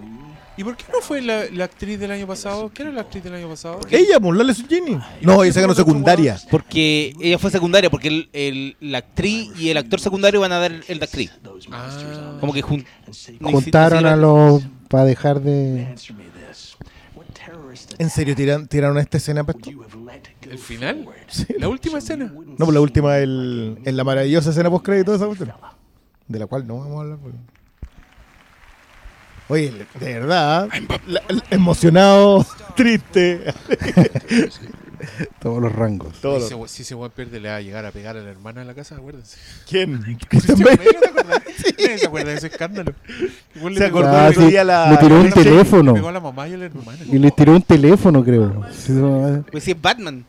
¿Y 0.60 0.64
por 0.66 0.76
qué 0.76 0.84
no 0.92 1.00
fue 1.00 1.22
la, 1.22 1.46
la 1.54 1.64
actriz 1.64 1.98
del 1.98 2.12
año 2.12 2.28
pasado? 2.28 2.70
¿Qué 2.74 2.82
era 2.82 2.92
la 2.92 3.00
actriz 3.00 3.24
del 3.24 3.34
año 3.34 3.48
pasado? 3.48 3.80
Ella, 3.90 4.20
pues, 4.20 4.38
Lale 4.38 4.54
Jenny. 4.54 5.00
No, 5.22 5.42
ella 5.42 5.54
se 5.54 5.62
ganó 5.62 5.74
secundaria. 5.74 6.38
Porque 6.52 7.14
ella 7.22 7.40
fue 7.40 7.50
secundaria, 7.50 7.90
porque 7.90 8.10
el, 8.10 8.30
el- 8.34 8.76
la 8.82 8.98
actriz 8.98 9.52
y 9.58 9.70
el 9.70 9.78
actor 9.78 10.02
secundario 10.02 10.42
van 10.42 10.52
a 10.52 10.60
dar 10.60 10.74
el 10.90 11.00
de 11.00 11.06
actriz. 11.06 11.32
Ah. 11.72 12.36
Como 12.42 12.52
que 12.52 12.62
jun- 12.62 12.86
Juntaron 13.42 14.06
a 14.06 14.18
los. 14.18 14.64
para 14.90 15.06
dejar 15.06 15.40
de. 15.42 15.96
¿En 17.98 18.10
serio 18.10 18.36
tiran- 18.36 18.68
tiraron 18.68 18.98
esta 18.98 19.16
escena 19.16 19.46
para 19.46 19.58
esto? 19.58 19.72
¿El 20.50 20.58
final? 20.58 21.08
¿La 21.58 21.70
última 21.70 22.00
escena? 22.00 22.26
No, 22.36 22.56
pues 22.66 22.74
la 22.74 22.82
última, 22.82 23.18
el, 23.20 23.78
en 23.86 23.96
la 23.96 24.04
maravillosa 24.04 24.50
escena 24.50 24.70
post 24.70 24.84
crédito 24.86 25.12
de 25.12 25.18
esa 25.18 25.26
cuestión. 25.26 25.54
De 26.28 26.38
la 26.40 26.48
cual 26.48 26.68
no 26.68 26.80
vamos 26.80 26.98
a 26.98 27.02
hablar. 27.02 27.18
porque- 27.22 27.38
Oye, 29.50 29.74
de 30.00 30.14
verdad, 30.14 30.70
la- 31.08 31.24
la- 31.28 31.44
emocionado, 31.50 32.46
triste. 32.76 33.44
Todos 35.40 35.62
los 35.62 35.72
rangos. 35.74 36.20
Todos 36.22 36.48
Si 36.48 36.54
ese- 36.54 36.68
Si 36.68 36.82
ese 36.84 36.96
weón 36.96 37.12
pierde, 37.12 37.40
le 37.40 37.50
va 37.50 37.56
a 37.56 37.62
llegar 37.62 37.86
a 37.86 37.92
pegar 37.92 38.18
a 38.18 38.22
la 38.22 38.30
hermana 38.30 38.60
de 38.62 38.66
la 38.68 38.74
casa, 38.74 38.96
acuérdense. 38.96 39.38
¿Quién? 39.68 39.94
Nadie 40.32 41.98
se 41.98 42.06
acuerda 42.08 42.32
de 42.32 42.38
ese 42.38 42.48
escándalo. 42.48 42.94
Igual 43.56 43.74
Se 43.76 43.80
le 43.80 43.86
acordó 43.86 44.10
Ah, 44.10 44.32
sí, 44.36 44.46
día 44.48 44.64
la- 44.64 44.92
le 44.92 44.98
tiró 44.98 45.20
un 45.22 45.30
teléfono. 45.32 45.92
Le 45.94 46.00
pegó 46.00 46.10
a 46.10 46.12
la 46.12 46.20
mamá 46.20 46.48
y 46.48 46.54
a 46.54 46.58
la 46.58 46.66
hermana. 46.66 46.98
Y 47.10 47.18
le 47.18 47.32
tiró 47.32 47.54
un 47.56 47.62
teléfono, 47.62 48.24
creo. 48.24 48.66
No, 48.90 49.46
Pues 49.52 49.64
si 49.64 49.72
es 49.72 49.82
Batman. 49.82 50.26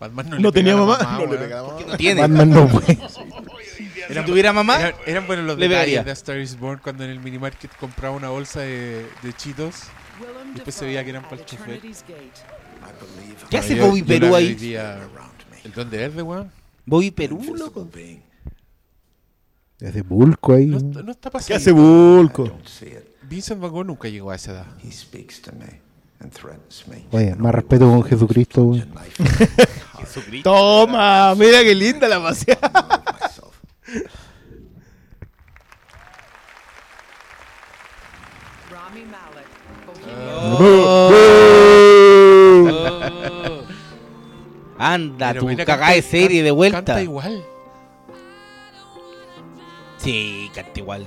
Batman 0.00 0.30
no, 0.30 0.36
No 0.38 0.42
le 0.48 0.52
tenía 0.52 0.74
la 0.74 0.80
mamá, 0.82 0.98
no 1.12 1.18
le 1.20 1.26
weón. 1.26 1.38
pega 1.40 1.58
a 1.58 1.62
la 1.62 1.68
¿Por 1.68 1.76
qué 1.76 1.82
mamá. 1.84 1.92
no 1.92 1.96
tiene? 1.98 2.20
Batman 2.20 2.50
no 2.50 2.68
puede. 2.68 2.92
Eran- 2.92 3.08
Si 4.24 4.30
tuviera 4.30 4.52
mamá, 4.52 4.80
eran, 4.80 4.94
eran 5.06 5.26
buenos 5.26 5.44
los 5.46 5.58
le 5.58 5.68
detalles 5.68 6.04
de 6.04 6.10
A 6.10 6.14
Star 6.14 6.38
is 6.38 6.58
Born 6.58 6.80
cuando 6.82 7.04
en 7.04 7.10
el 7.10 7.20
minimarket 7.20 7.76
compraba 7.76 8.14
una 8.16 8.28
bolsa 8.30 8.60
de, 8.60 9.06
de 9.22 9.32
chitos 9.34 9.82
y 10.50 10.54
después 10.54 10.74
se 10.74 10.84
veía 10.86 11.04
que 11.04 11.10
eran 11.10 11.24
para 11.24 11.36
el 11.36 11.44
chofer. 11.44 11.80
¿Qué 13.50 13.58
hace 13.58 13.78
Bobby 13.80 14.00
yo 14.00 14.06
Perú 14.06 14.34
ahí? 14.34 14.54
veía- 14.54 14.98
El 15.64 15.72
Don 15.72 15.90
de 15.90 15.98
Verde, 15.98 16.22
weón. 16.22 16.50
Bobby 16.86 17.10
Perú, 17.10 17.54
loco. 17.56 17.88
Hace 19.86 20.02
bulco 20.02 20.54
ahí. 20.54 20.66
No, 20.66 20.78
no 20.80 21.10
está 21.12 21.30
pasando. 21.30 21.48
¿Qué 21.48 21.54
hace 21.54 21.70
Bulco? 21.72 22.58
Vincent 23.28 23.60
Van 23.60 23.70
Gogh 23.70 23.84
nunca 23.86 24.08
llegó 24.08 24.30
a 24.30 24.36
esa 24.36 24.52
edad. 24.52 24.66
Oye, 27.12 27.34
más 27.36 27.54
respeto 27.54 27.86
con 27.88 28.02
Jesucristo, 28.02 28.62
weón. 28.64 28.88
Toma, 30.42 31.34
mira 31.36 31.62
qué 31.62 31.74
linda 31.74 32.08
la 32.08 32.22
paseada. 32.22 33.02
Rami 38.70 39.02
Malek. 39.04 39.46
Oh. 40.60 41.10
Anda, 44.78 45.28
Pero 45.32 45.40
tu 45.40 45.46
mira, 45.48 45.64
cagada 45.64 45.92
de 45.92 46.02
canta- 46.02 46.10
serie 46.10 46.42
de 46.42 46.50
vuelta. 46.50 46.78
Canta 46.78 47.02
igual. 47.02 47.44
Sí, 49.98 50.50
canta 50.54 50.78
igual. 50.78 51.06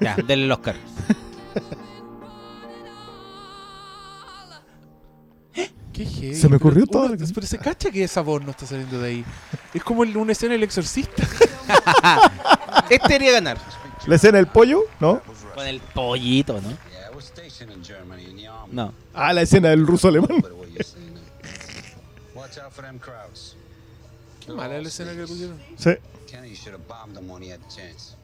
Ya, 0.00 0.16
denle 0.16 0.44
el 0.46 0.52
Oscar. 0.52 0.76
Qué 5.92 6.06
heavy. 6.06 6.34
Se 6.36 6.48
me 6.48 6.56
ocurrió 6.56 6.86
Pero 6.86 7.00
todo. 7.00 7.12
uno- 7.12 7.26
Pero 7.34 7.46
se 7.46 7.58
cacha 7.68 7.90
que 7.90 8.04
esa 8.04 8.20
voz 8.22 8.42
no 8.42 8.50
está 8.50 8.66
saliendo 8.66 8.98
de 9.00 9.08
ahí. 9.08 9.24
Es 9.74 9.82
como 9.84 10.04
el- 10.04 10.16
una 10.16 10.32
escena 10.32 10.52
del 10.52 10.62
exorcista. 10.62 11.22
este 12.90 13.08
debería 13.08 13.32
ganar. 13.32 13.58
¿La 14.06 14.16
escena 14.16 14.38
del 14.38 14.46
pollo? 14.48 14.84
¿No? 15.00 15.20
Con 15.54 15.66
el 15.66 15.80
pollito, 15.80 16.60
¿no? 16.60 16.70
No. 18.72 18.94
Ah, 19.14 19.32
la 19.32 19.42
escena 19.42 19.68
del 19.68 19.86
ruso 19.86 20.08
alemán. 20.08 20.42
Watch 22.34 22.58
out 22.58 22.72
for 22.72 22.84
them 22.84 22.98
crowds. 22.98 23.56
Qué 24.46 24.52
mala 24.52 24.80
la 24.80 24.88
escena 24.88 25.12
que 25.12 25.24
pusieron. 25.26 25.58
Sí. 25.76 25.90
Kenny 26.28 26.54
should 26.54 26.72
have 26.74 26.88
bombed 26.88 27.14
them 27.14 27.30
when 27.30 27.42
he 27.42 27.52
had 27.52 27.60
the 27.60 27.68
chance. 27.68 28.14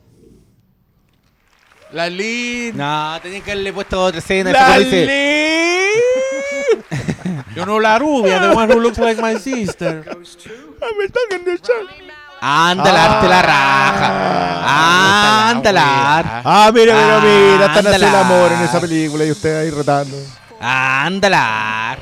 La 1.92 2.08
Lin. 2.08 2.76
No, 2.76 3.18
tenían 3.22 3.42
que 3.42 3.52
haberle 3.52 3.72
puesto 3.72 4.02
otra 4.02 4.18
escena. 4.18 4.50
La 4.52 4.78
esa 4.78 4.90
Yo 7.58 7.66
no 7.66 7.80
la 7.80 7.98
rubia, 7.98 8.40
the 8.40 8.54
one 8.54 8.72
who 8.72 8.78
looks 8.78 8.98
like 8.98 9.20
my 9.20 9.36
sister. 9.36 10.04
Ándala, 12.40 13.20
te 13.20 13.28
la 13.28 13.42
raja. 13.42 15.50
Ándala. 15.50 16.42
Ah, 16.44 16.70
mira, 16.72 16.94
mira, 16.94 17.20
mira. 17.20 17.66
Están 17.66 17.86
haciendo 17.88 18.06
el 18.06 18.14
amor 18.14 18.52
en 18.52 18.60
esa 18.60 18.80
película 18.80 19.24
y 19.24 19.32
usted 19.32 19.60
ahí 19.60 19.70
retando. 19.70 20.16
Ándala. 20.60 21.98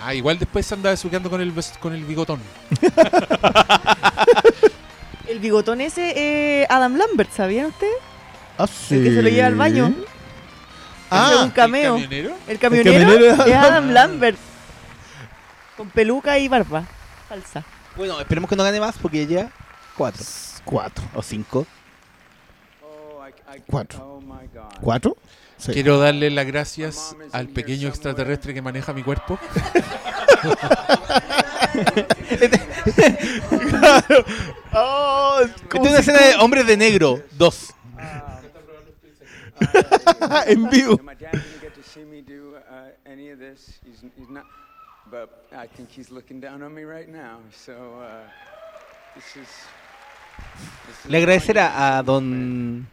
Ah, 0.00 0.14
igual 0.14 0.38
después 0.38 0.64
se 0.64 0.74
anda 0.74 0.90
besuqueando 0.90 1.28
con 1.28 1.40
el, 1.40 1.52
con 1.80 1.92
el 1.92 2.04
bigotón. 2.04 2.40
El 5.28 5.40
bigotón 5.40 5.82
ese, 5.82 6.14
eh, 6.16 6.66
Adam 6.70 6.96
Lambert, 6.96 7.30
¿sabían 7.30 7.66
ustedes? 7.66 7.92
Ah, 8.56 8.66
El 8.88 9.04
que 9.04 9.14
se 9.14 9.22
lo 9.22 9.28
lleva 9.28 9.48
al 9.48 9.56
baño. 9.56 9.92
Ah, 11.10 11.42
un 11.44 11.50
cameo. 11.50 11.96
¿el 11.96 12.02
camionero? 12.02 12.36
El 12.46 12.58
camionero, 12.58 12.90
El 12.92 13.00
camionero 13.00 13.44
es 13.44 13.54
Adam 13.54 13.90
Lambert. 13.90 14.38
Con 15.76 15.88
peluca 15.90 16.38
y 16.38 16.48
barba. 16.48 16.84
Falsa. 17.28 17.64
Bueno, 17.96 18.20
esperemos 18.20 18.48
que 18.48 18.56
no 18.56 18.64
gane 18.64 18.80
más 18.80 18.96
porque 18.98 19.26
ya 19.26 19.50
cuatro. 19.96 20.24
Cuatro. 20.64 21.04
O 21.14 21.22
cinco. 21.22 21.66
Cuatro. 23.66 24.20
¿Cuatro? 24.80 25.16
Sí. 25.56 25.72
Quiero 25.72 25.98
darle 25.98 26.30
las 26.30 26.46
gracias 26.46 27.16
al 27.32 27.48
pequeño 27.48 27.88
extraterrestre 27.88 28.54
que 28.54 28.62
maneja 28.62 28.92
mi 28.92 29.02
cuerpo. 29.02 29.38
Oh, 34.72 35.40
Esta 35.42 35.76
es 35.82 35.88
una 35.88 35.98
escena 35.98 36.18
de 36.20 36.36
hombres 36.36 36.66
de 36.66 36.76
negro. 36.76 37.22
Dos. 37.32 37.74
en 40.46 40.68
vivo. 40.70 40.98
My 41.02 41.14
dad 41.14 41.32
didn't 41.32 41.60
get 41.60 41.74
to 41.74 41.82
see 41.82 42.04
me 42.04 42.22
do 42.22 42.56
any 43.04 43.30
of 43.30 43.38
this. 43.38 43.80
He's, 43.84 44.02
he's 44.16 44.28
not, 44.28 44.44
but 45.10 45.46
I 45.52 45.66
think 45.66 45.90
he's 45.90 46.10
looking 46.10 46.40
down 46.40 46.62
on 46.62 46.74
me 46.74 46.84
right 46.84 47.08
now. 47.08 47.40
So 47.52 47.74
this 49.14 49.36
is. 49.36 49.48
this 50.86 51.04
is 51.04 51.10
Le 51.10 51.18
agradecerá 51.18 51.98
a 51.98 52.02
don. 52.02 52.86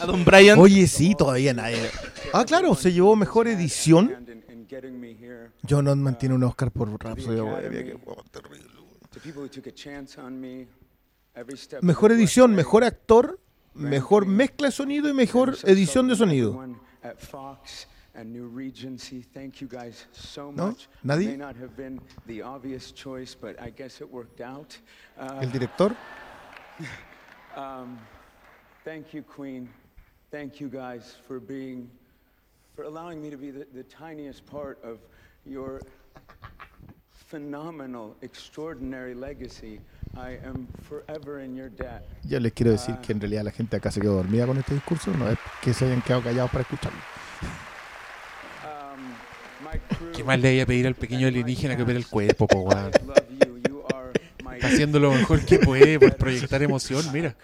A 0.00 0.06
don 0.06 0.24
Brian. 0.24 0.58
Oye, 0.58 0.86
sí, 0.86 1.14
todavía 1.14 1.52
nadie. 1.52 1.90
Ah, 2.32 2.44
claro, 2.44 2.74
se 2.74 2.92
llevó 2.92 3.16
mejor 3.16 3.48
edición. 3.48 4.24
John 5.68 5.88
Ottman 5.88 6.18
tiene 6.18 6.34
un 6.34 6.42
Oscar 6.44 6.70
por 6.70 6.88
Rhapsody 6.90 7.38
of 7.38 7.48
Academy. 7.48 7.76
Bohemia, 7.76 7.84
qué 7.84 7.98
huevo 8.04 8.22
terrible. 8.30 8.70
To 9.12 9.20
people 9.20 9.42
who 9.42 9.48
took 9.48 9.66
a 9.68 9.72
chance 9.72 10.20
on 10.20 10.40
me, 10.40 10.66
every 11.34 11.56
step. 11.56 11.78
of 11.78 11.84
Mejor 11.84 12.12
edición, 12.12 12.54
mejor 12.54 12.82
actor, 12.84 13.38
mejor 13.74 14.26
mezcla 14.26 14.68
de 14.68 14.72
sonido 14.72 15.08
y 15.08 15.12
mejor 15.12 15.56
edición 15.64 16.08
de 16.08 16.16
sonido. 16.16 16.66
¿No? 20.56 20.76
¿Nadie? 21.02 21.38
El 25.40 25.52
director. 25.52 25.94
Um, 27.56 28.00
thank 28.84 29.14
you, 29.14 29.22
Queen. 29.22 29.68
Thank 30.32 30.60
you 30.60 30.68
guys 30.68 31.14
for 31.28 31.38
being, 31.38 31.88
for 32.74 32.82
allowing 32.82 33.22
me 33.22 33.30
to 33.30 33.36
be 33.36 33.52
the, 33.52 33.64
the 33.72 33.84
tiniest 33.84 34.44
part 34.44 34.82
of 34.82 34.98
your 35.46 35.80
phenomenal, 37.12 38.16
extraordinary 38.22 39.14
legacy. 39.14 39.80
I 40.16 40.38
am 40.46 40.66
forever 40.88 41.44
in 41.44 41.56
your 41.56 41.70
debt. 41.70 42.02
Yo 42.24 42.38
les 42.38 42.52
quiero 42.52 42.72
decir 42.72 42.96
que 42.98 43.12
en 43.12 43.20
realidad 43.20 43.42
la 43.44 43.50
gente 43.50 43.76
acá 43.76 43.90
se 43.90 44.00
quedó 44.00 44.14
dormida 44.14 44.46
con 44.46 44.56
este 44.58 44.74
discurso, 44.74 45.12
no 45.12 45.28
es 45.28 45.38
que 45.60 45.74
se 45.74 45.86
hayan 45.86 46.02
quedado 46.02 46.22
callados 46.22 46.50
para 46.50 46.62
escucharlo. 46.62 46.98
Um, 48.64 50.12
¿Qué 50.12 50.22
más 50.22 50.38
le 50.38 50.50
voy 50.50 50.60
a 50.60 50.66
pedir 50.66 50.86
al 50.86 50.94
pequeño 50.94 51.26
alienígena 51.26 51.76
que 51.76 51.82
opera 51.82 51.98
el 51.98 52.06
cuerpo, 52.06 52.46
po, 52.46 52.66
my 52.66 54.54
Está 54.54 54.68
haciendo 54.68 55.00
lo 55.00 55.10
mejor 55.12 55.44
que 55.44 55.58
puede 55.58 55.98
por 55.98 56.16
proyectar 56.16 56.62
emoción, 56.62 57.04
mira. 57.12 57.34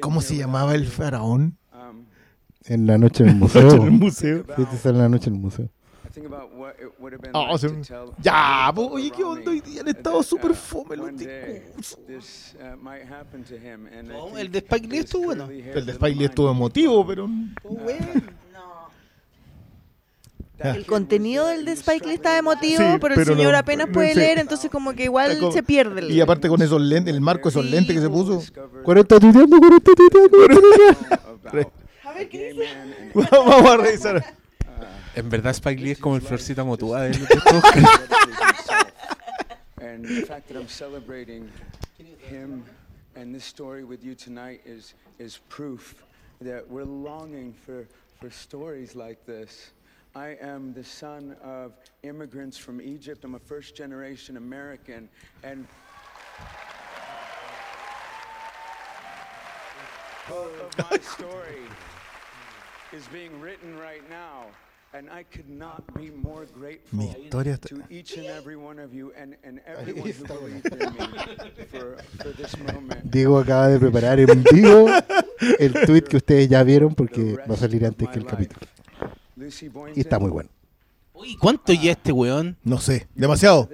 ¿Cómo 0.00 0.22
se 0.22 0.36
llamaba 0.36 0.74
el 0.74 0.86
faraón? 0.86 1.58
Um, 1.72 2.06
En 2.64 2.86
la 2.86 2.96
noche 2.98 3.24
en 3.24 3.30
el 3.30 3.36
museo. 3.36 3.62
Noche 3.62 3.76
en 3.76 3.82
el 3.82 3.90
museo. 3.90 4.44
Sí, 4.56 4.64
te 4.64 4.76
sale 4.78 4.96
en 4.96 5.02
la 5.02 5.08
noche 5.08 5.28
en 5.28 5.34
el 5.34 5.40
museo. 5.40 5.68
I 6.16 6.18
think 6.18 6.32
about 6.32 6.50
what 6.56 6.76
it 6.80 6.88
would 6.98 7.12
have 7.12 7.20
been 7.20 7.32
Ah, 7.34 7.54
Ya, 8.22 8.72
po, 8.74 8.86
oye, 8.92 9.10
¿qué 9.10 9.22
onda? 9.22 9.50
Hoy 9.50 9.60
día 9.60 9.82
han 9.82 9.88
estado 9.88 10.22
súper 10.22 10.52
uh, 10.52 10.54
fome 10.54 10.96
los 10.96 11.14
discursos. 11.14 11.98
this, 12.06 12.54
uh, 12.58 12.74
might 12.82 13.02
happen 13.04 13.44
to 13.44 13.54
him, 13.54 13.86
and 13.86 14.10
I 14.10 14.14
No, 14.14 14.38
el 14.38 14.50
de 14.50 14.60
Spike 14.60 14.88
Lee 14.88 14.98
estuvo 15.00 15.24
bueno. 15.26 15.46
El 15.50 15.84
de 15.84 15.92
Spike 15.92 16.18
Lee 16.18 16.24
estuvo 16.24 16.50
emotivo, 16.50 17.06
pero. 17.06 17.28
El 20.58 20.86
contenido 20.86 21.48
del 21.48 21.66
de 21.66 21.72
Spike 21.72 22.06
Lee 22.08 22.14
está 22.14 22.38
emotivo, 22.38 22.78
Sí, 22.78 22.98
pero 22.98 23.14
el 23.14 23.20
pero 23.20 23.36
señor 23.36 23.52
no- 23.52 23.58
apenas 23.58 23.88
no 23.88 23.92
puede 23.92 24.14
sé. 24.14 24.20
leer, 24.20 24.38
entonces 24.38 24.70
como 24.70 24.94
que 24.94 25.04
igual 25.04 25.38
como- 25.38 25.52
se 25.52 25.62
pierde. 25.62 26.00
el- 26.00 26.10
Y 26.12 26.20
aparte 26.22 26.48
con 26.48 26.62
esos 26.62 26.80
lentes, 26.80 27.12
el 27.12 27.20
marco, 27.20 27.50
esos 27.50 27.62
lentes 27.66 27.94
que 27.94 28.00
se 28.00 28.08
puso. 28.08 28.42
40 28.82 29.20
tuiteando, 29.20 29.58
40 29.58 29.92
tuiteando, 29.94 30.30
40 30.38 31.52
Re- 31.52 31.68
A 32.04 32.12
ver, 32.14 32.28
¿qué 32.30 32.52
dice? 32.54 32.64
Vamos 33.30 33.70
a 33.70 33.76
revisar. 33.76 34.24
En 35.16 35.28
verdad 35.30 35.54
Spike 35.54 35.80
Lee 35.80 35.92
es 35.92 35.98
como 35.98 36.16
el 36.16 36.20
florcita 36.20 36.62
motúa 36.62 37.04
de 37.04 37.18
los 37.18 37.28
And 39.80 40.04
the 40.04 40.26
fact 40.26 40.48
that 40.48 40.58
I'm 40.58 40.68
celebrating 40.68 41.50
him 42.28 42.62
and 43.14 43.34
this 43.34 43.46
story 43.46 43.82
with 43.82 44.04
you 44.04 44.14
tonight 44.14 44.60
is, 44.66 44.92
is 45.18 45.38
proof 45.48 46.04
that 46.42 46.68
we're 46.68 46.84
longing 46.84 47.54
for, 47.54 47.86
for 48.20 48.30
stories 48.30 48.94
like 48.94 49.24
this. 49.24 49.72
I 50.14 50.36
am 50.38 50.74
the 50.74 50.84
son 50.84 51.34
of 51.42 51.72
immigrants 52.02 52.58
from 52.58 52.82
Egypt. 52.82 53.24
I'm 53.24 53.36
a 53.36 53.38
first 53.38 53.74
generation 53.74 54.36
American. 54.36 55.08
And 55.42 55.66
of 60.30 60.90
my 60.90 60.98
story 60.98 61.62
is 62.92 63.08
being 63.08 63.40
written 63.40 63.78
right 63.78 64.06
now. 64.10 64.48
And 64.96 65.10
I 65.10 65.24
could 65.24 65.50
not 65.50 65.82
be 65.94 66.10
more 66.10 66.46
grateful 66.58 66.98
Mi 66.98 67.08
historia 67.08 67.54
está- 67.54 67.68
to 67.68 67.82
each 67.90 68.16
and 68.16 68.24
every 68.28 68.56
one 68.56 68.82
of 68.82 68.94
you 68.94 69.12
and, 69.14 69.36
and 69.44 69.60
everyone 69.66 70.10
who 70.10 70.24
believed 70.24 70.72
in 70.72 70.78
me 70.78 71.66
for, 71.70 71.98
for 72.22 72.32
this 72.34 72.56
moment. 72.56 73.04
Diego 73.04 73.38
acaba 73.38 73.68
de 73.68 73.78
preparar 73.78 74.18
en 74.20 74.42
vivo 74.42 74.88
el 75.58 75.74
tweet 75.84 76.04
que 76.04 76.16
ustedes 76.16 76.48
ya 76.48 76.62
vieron 76.62 76.94
porque 76.94 77.36
va 77.46 77.54
a 77.54 77.58
salir 77.58 77.84
antes 77.84 78.08
que 78.08 78.18
el 78.18 78.24
capítulo. 78.24 78.60
Y 79.94 80.00
está 80.00 80.18
muy 80.18 80.30
bueno. 80.30 80.48
Uy, 81.12 81.36
¿cuánto 81.36 81.74
ya 81.74 81.92
este 81.92 82.12
weón? 82.12 82.56
No 82.64 82.78
sé, 82.78 83.06
demasiado. 83.14 83.68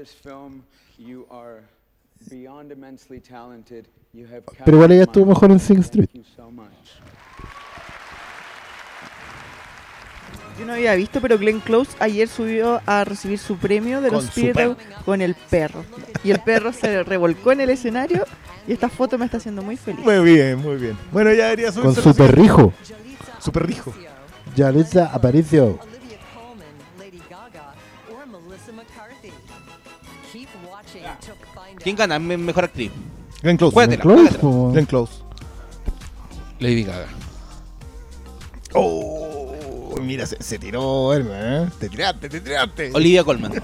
Pero 4.65 4.77
igual 4.77 4.91
ella 4.91 5.03
estuvo 5.05 5.27
mejor 5.27 5.53
en. 5.53 5.61
Sing 5.61 5.79
Street. 5.79 6.11
Thank 6.13 6.27
you 6.27 6.33
so 6.35 6.51
much. 6.51 6.69
Yo 10.59 10.67
no 10.67 10.75
había 10.75 10.95
visto, 10.95 11.21
pero 11.21 11.39
Glenn 11.39 11.61
Close 11.61 11.91
ayer 11.99 12.29
subió 12.29 12.81
a 12.87 13.05
recibir 13.05 13.39
su 13.39 13.57
premio 13.57 14.01
de 14.01 14.11
los 14.11 14.25
Con 14.27 14.29
Spirit 14.29 14.79
con 15.05 15.23
el 15.23 15.35
perro. 15.35 15.85
Y 16.23 16.31
el 16.31 16.41
perro 16.41 16.73
se 16.73 17.03
revolcó 17.03 17.53
en 17.53 17.63
el 17.63 17.71
escenario 17.71 18.25
y 18.69 18.73
esta 18.73 18.89
foto 18.89 19.19
me 19.19 19.25
está 19.25 19.39
haciendo 19.39 19.63
muy 19.63 19.77
feliz. 19.77 20.05
Muy 20.05 20.21
bien, 20.35 20.59
muy 20.59 20.77
bien. 20.77 20.97
Bueno, 21.11 21.33
ya 21.33 21.45
debería 21.47 21.73
Con 21.73 21.83
subirse 21.95 22.03
su 22.03 22.15
perrijo. 22.15 22.73
Su 23.41 23.51
perrijo. 23.51 23.93
Yalitza 24.55 25.07
Aparicio. 25.07 25.65
Olivia 25.81 26.19
Colman, 26.35 26.67
Lady 26.99 27.23
Gaga, 27.29 27.75
or 28.15 28.27
Melissa 28.27 28.73
McCarthy. 28.73 29.33
Keep 30.33 30.49
watching 30.71 31.03
to 31.03 31.35
find 31.55 31.81
¿Quién 31.83 31.97
gana 31.97 32.19
Me- 32.19 32.37
mejor 32.37 32.65
actriz? 32.65 32.93
Glenn 33.43 33.57
Close. 33.57 33.73
Juégatela, 33.75 34.03
Close, 34.03 34.39
juégatela. 34.39 34.73
Glenn 34.73 34.87
Close. 34.87 35.13
Lady 36.61 36.85
Gaga. 36.85 37.07
Oh. 38.75 39.22
Uy, 39.95 40.01
mira, 40.03 40.27
se, 40.27 40.43
se 40.43 40.59
tiró, 40.59 41.13
hermano. 41.13 41.65
¿eh? 41.65 41.69
Te 41.79 41.89
tiraste, 41.89 42.29
te 42.29 42.41
tiraste. 42.41 42.91
Olivia 42.95 43.25
Colman. 43.25 43.53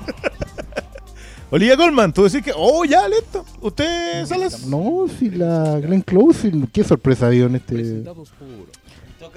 Olivia 1.50 1.76
Colman, 1.76 2.12
tú 2.12 2.24
decís 2.24 2.42
que, 2.42 2.52
oh, 2.54 2.84
ya, 2.84 3.08
listo. 3.08 3.44
¿Usted, 3.62 4.26
Salas? 4.26 4.66
No, 4.66 5.06
si 5.18 5.30
la 5.30 5.80
Glenn 5.80 6.02
Close, 6.02 6.52
qué 6.72 6.84
sorpresa 6.84 7.24
ha 7.24 7.28
habido 7.28 7.46
en 7.46 7.56
este. 7.56 8.04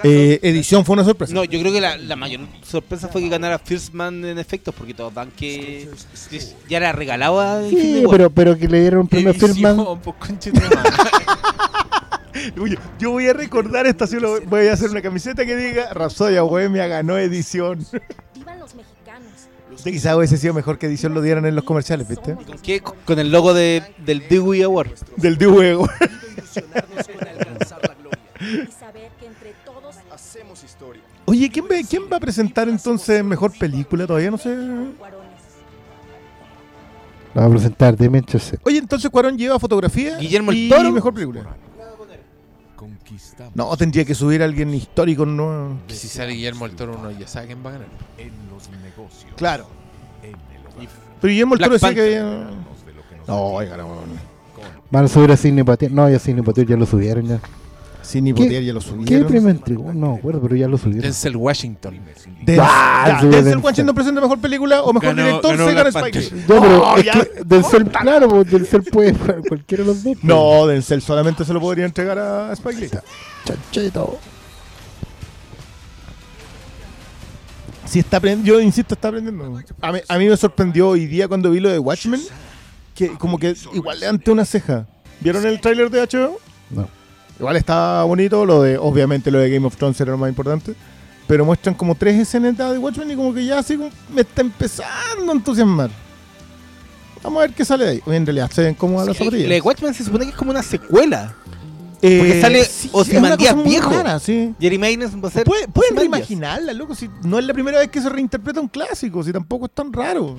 Eh, 0.04 0.40
edición 0.42 0.84
fue 0.84 0.94
una 0.94 1.04
sorpresa. 1.04 1.34
No, 1.34 1.44
yo 1.44 1.60
creo 1.60 1.72
que 1.72 1.80
la, 1.80 1.98
la 1.98 2.16
mayor 2.16 2.42
sorpresa 2.64 3.08
fue 3.08 3.22
que 3.22 3.30
ganara 3.30 3.60
First 3.60 3.94
Man 3.94 4.26
en 4.26 4.40
efectos, 4.40 4.74
porque 4.76 4.94
todos 4.94 5.14
dan 5.14 5.32
que 5.32 5.88
ya 6.68 6.78
era 6.78 6.92
regalado 6.92 7.40
a 7.40 7.64
Infinity 7.64 8.00
Sí, 8.00 8.06
pero, 8.10 8.30
pero 8.30 8.58
que 8.58 8.68
le 8.68 8.82
dieron 8.82 9.02
un 9.02 9.08
premio 9.08 9.32
a. 9.32 9.34
Oye, 9.34 9.42
yo 13.00 13.12
voy 13.12 13.28
a 13.28 13.34
recordar 13.34 13.86
esta, 13.88 14.08
sí, 14.08 14.18
voy 14.48 14.68
a 14.68 14.74
hacer 14.74 14.90
una 14.90 15.02
camiseta 15.02 15.46
que 15.46 15.56
diga 15.56 15.94
Rapsodia 15.94 16.42
Bohemia 16.42 16.88
ganó 16.88 17.18
edición. 17.18 17.86
Vivan 18.36 18.60
los 18.60 18.74
mexicanos. 18.76 19.30
Usted 19.74 19.92
quizá 19.92 20.16
hubiese 20.18 20.38
sido 20.38 20.54
mejor 20.54 20.78
que 20.78 20.88
edición 20.88 21.14
lo 21.14 21.22
dieran 21.22 21.46
en 21.46 21.56
los 21.56 21.64
comerciales, 21.64 22.08
¿viste? 22.08 22.36
¿Con 22.36 22.60
qué? 22.60 22.82
Con 22.82 23.20
el 23.20 23.32
logo 23.32 23.54
de, 23.54 23.84
del 24.06 24.28
Dewey 24.28 24.62
Award. 24.64 24.90
Del 25.18 25.38
Dewey 25.38 25.72
Award. 25.72 25.90
Y 28.42 28.72
saber 28.72 29.12
que 29.20 29.28
entre 29.28 29.54
todos 29.64 29.96
Hacemos 30.12 30.64
historia. 30.64 31.02
Oye, 31.26 31.50
¿quién, 31.50 31.68
ve- 31.68 31.86
¿quién 31.90 32.04
va 32.12 32.18
a 32.18 32.20
presentar 32.20 32.68
entonces 32.68 33.24
mejor 33.24 33.52
película? 33.58 34.06
Todavía 34.08 34.32
no 34.32 34.38
sé. 34.38 34.56
La 37.34 37.42
va 37.44 37.48
a 37.48 37.50
presentar 37.50 37.96
Damien 37.96 38.26
Chazelle. 38.26 38.60
Oye, 38.66 38.78
entonces 38.80 39.10
Cuarón 39.10 39.38
lleva 39.38 39.58
fotografía 39.58 40.18
Guillermo 40.18 40.52
el 40.52 40.58
y 40.58 40.70
Toro. 40.70 40.92
mejor 40.92 41.14
película. 41.14 41.56
No, 43.56 43.76
tendría 43.78 44.06
que 44.06 44.16
subir 44.16 44.42
a 44.42 44.46
alguien 44.46 44.74
histórico, 44.74 45.26
¿no? 45.26 45.80
Que 45.88 45.94
si 45.96 46.08
sale 46.08 46.34
Guillermo 46.34 46.66
el 46.66 46.76
Toro, 46.76 46.98
uno 46.98 47.12
ya 47.12 47.28
sabe 47.28 47.48
quién 47.48 47.66
va 47.66 47.70
a 47.70 47.74
ganar. 47.74 47.88
Claro. 49.36 49.68
Pero 51.20 51.32
Guillermo 51.32 51.56
el 51.56 51.60
Toro 51.60 51.74
decía 51.74 51.94
que 51.94 52.20
No, 53.28 53.42
oiga, 53.44 53.78
no. 53.78 53.88
Van 54.90 55.06
a 55.06 55.08
subir 55.08 55.32
a 55.32 55.38
Sidney 55.38 55.64
Poitier. 55.64 55.92
No, 55.92 56.10
ya 56.10 56.20
Sidney 56.20 56.44
Poitier 56.44 56.68
ya 56.68 56.76
lo 56.78 56.86
subieron 56.86 57.26
ya. 57.28 57.40
¿Qué- 58.02 58.34
Poitier 58.34 58.64
ya 58.64 58.74
lo 58.74 58.80
¿Qué 58.80 58.86
subieron. 58.88 59.28
premio 59.28 59.50
entregó? 59.50 59.94
No, 59.94 60.14
me 60.14 60.18
acuerdo, 60.18 60.42
pero 60.42 60.56
ya 60.56 60.68
lo 60.68 60.78
subieron. 60.78 61.04
Denzel 61.04 61.36
Washington. 61.36 62.00
Denzel, 62.44 62.60
Ah, 62.68 63.04
ya, 63.08 63.14
Denzel 63.22 63.32
Denzel. 63.44 63.58
Washington 63.60 63.96
presenta 63.96 64.22
mejor 64.22 64.40
película 64.40 64.82
o 64.84 64.92
mejor 64.94 65.10
Ganó- 65.16 65.24
director, 65.26 65.58
ganó 65.58 65.70
se 65.70 65.74
gana 65.76 65.90
Spike. 65.90 66.22
Ya, 66.22 66.30
pero 66.48 66.60
No, 66.62 66.98
es 66.98 67.06
ya. 67.06 67.12
que 67.14 67.30
Denzel, 67.46 67.86
claro, 67.92 68.28
pues, 68.30 68.50
Denzel 68.52 68.84
puede 68.84 69.14
para 69.14 69.42
cualquiera 69.42 69.84
de 69.84 69.88
los 69.90 70.04
dos. 70.04 70.14
pues. 70.16 70.24
No, 70.24 70.68
Denzel 70.68 71.02
solamente 71.02 71.46
se 71.46 71.54
lo 71.54 71.60
podría 71.60 71.86
entregar 71.86 72.18
a 72.20 72.54
Spike 72.54 72.80
Lee. 72.82 72.90
Chanchito. 73.46 74.20
Sí, 77.86 78.00
está 78.00 78.18
aprendiendo, 78.18 78.54
yo 78.54 78.62
insisto, 78.62 78.94
está 78.96 79.10
aprendiendo. 79.10 79.60
A 79.82 79.92
mí, 79.92 80.00
a 80.08 80.18
mí 80.18 80.28
me 80.30 80.38
sorprendió 80.38 80.90
hoy 80.90 81.08
día 81.08 81.28
cuando 81.28 81.52
vi 81.52 81.60
lo 81.60 81.70
de 81.70 81.78
Watchmen, 81.80 82.22
que 82.96 83.10
como 83.18 83.38
que 83.38 83.54
igual 83.74 84.00
levanté 84.00 84.32
una 84.32 84.46
ceja. 84.46 84.88
¿Vieron 85.20 85.46
el 85.46 85.60
tráiler 85.60 85.90
de 85.90 86.02
HBO? 86.02 86.40
No. 86.70 86.88
Igual 87.42 87.56
está 87.56 88.04
bonito, 88.04 88.46
lo 88.46 88.62
de, 88.62 88.78
obviamente 88.78 89.32
lo 89.32 89.40
de 89.40 89.50
Game 89.50 89.66
of 89.66 89.76
Thrones 89.76 90.00
era 90.00 90.12
lo 90.12 90.18
más 90.20 90.30
importante, 90.30 90.76
pero 91.26 91.44
muestran 91.44 91.74
como 91.74 91.96
tres 91.96 92.20
escenas 92.20 92.56
de 92.56 92.78
Watchmen 92.78 93.10
y 93.10 93.16
como 93.16 93.34
que 93.34 93.44
ya 93.44 93.58
así 93.58 93.78
como 93.78 93.90
me 94.14 94.22
está 94.22 94.42
empezando 94.42 95.32
a 95.32 95.36
entusiasmar. 95.36 95.90
Vamos 97.24 97.40
a 97.40 97.48
ver 97.48 97.56
qué 97.56 97.66
sale 97.66 97.86
de 97.86 97.90
ahí. 97.94 98.02
Oye, 98.06 98.18
en 98.18 98.28
realidad 98.28 98.52
se 98.52 98.62
ven 98.62 98.76
como 98.76 99.02
a 99.02 99.06
las 99.06 99.20
La 99.20 99.26
de 99.26 99.32
zapatillas. 99.32 99.66
Watchmen 99.66 99.94
se 99.96 100.04
supone 100.04 100.26
que 100.26 100.30
es 100.30 100.38
como 100.38 100.52
una 100.52 100.62
secuela. 100.62 101.34
Eh, 102.04 102.20
Porque 102.20 102.42
sale 102.42 102.64
sí, 102.64 102.88
es 102.90 102.94
una 102.94 103.02
Ozymandias 103.02 103.64
viejo. 103.64 103.90
rara, 103.90 104.20
sí. 104.20 104.54
Jeremy 104.60 104.90
Irons 104.90 105.16
va 105.16 105.28
a 105.28 105.32
ser. 105.32 105.46
Pueden, 105.46 105.96
reimaginarla, 105.96 106.74
loco. 106.74 106.94
Si 106.94 107.10
no 107.24 107.40
es 107.40 107.46
la 107.46 107.56
primera 107.56 107.80
vez 107.80 107.90
que 107.90 108.02
se 108.02 108.10
reinterpreta 108.10 108.62
un 108.62 108.68
clásico, 108.68 109.24
si 109.24 109.34
tampoco 109.34 109.66
es 109.66 109.72
tan 109.72 109.92
raro. 109.92 110.38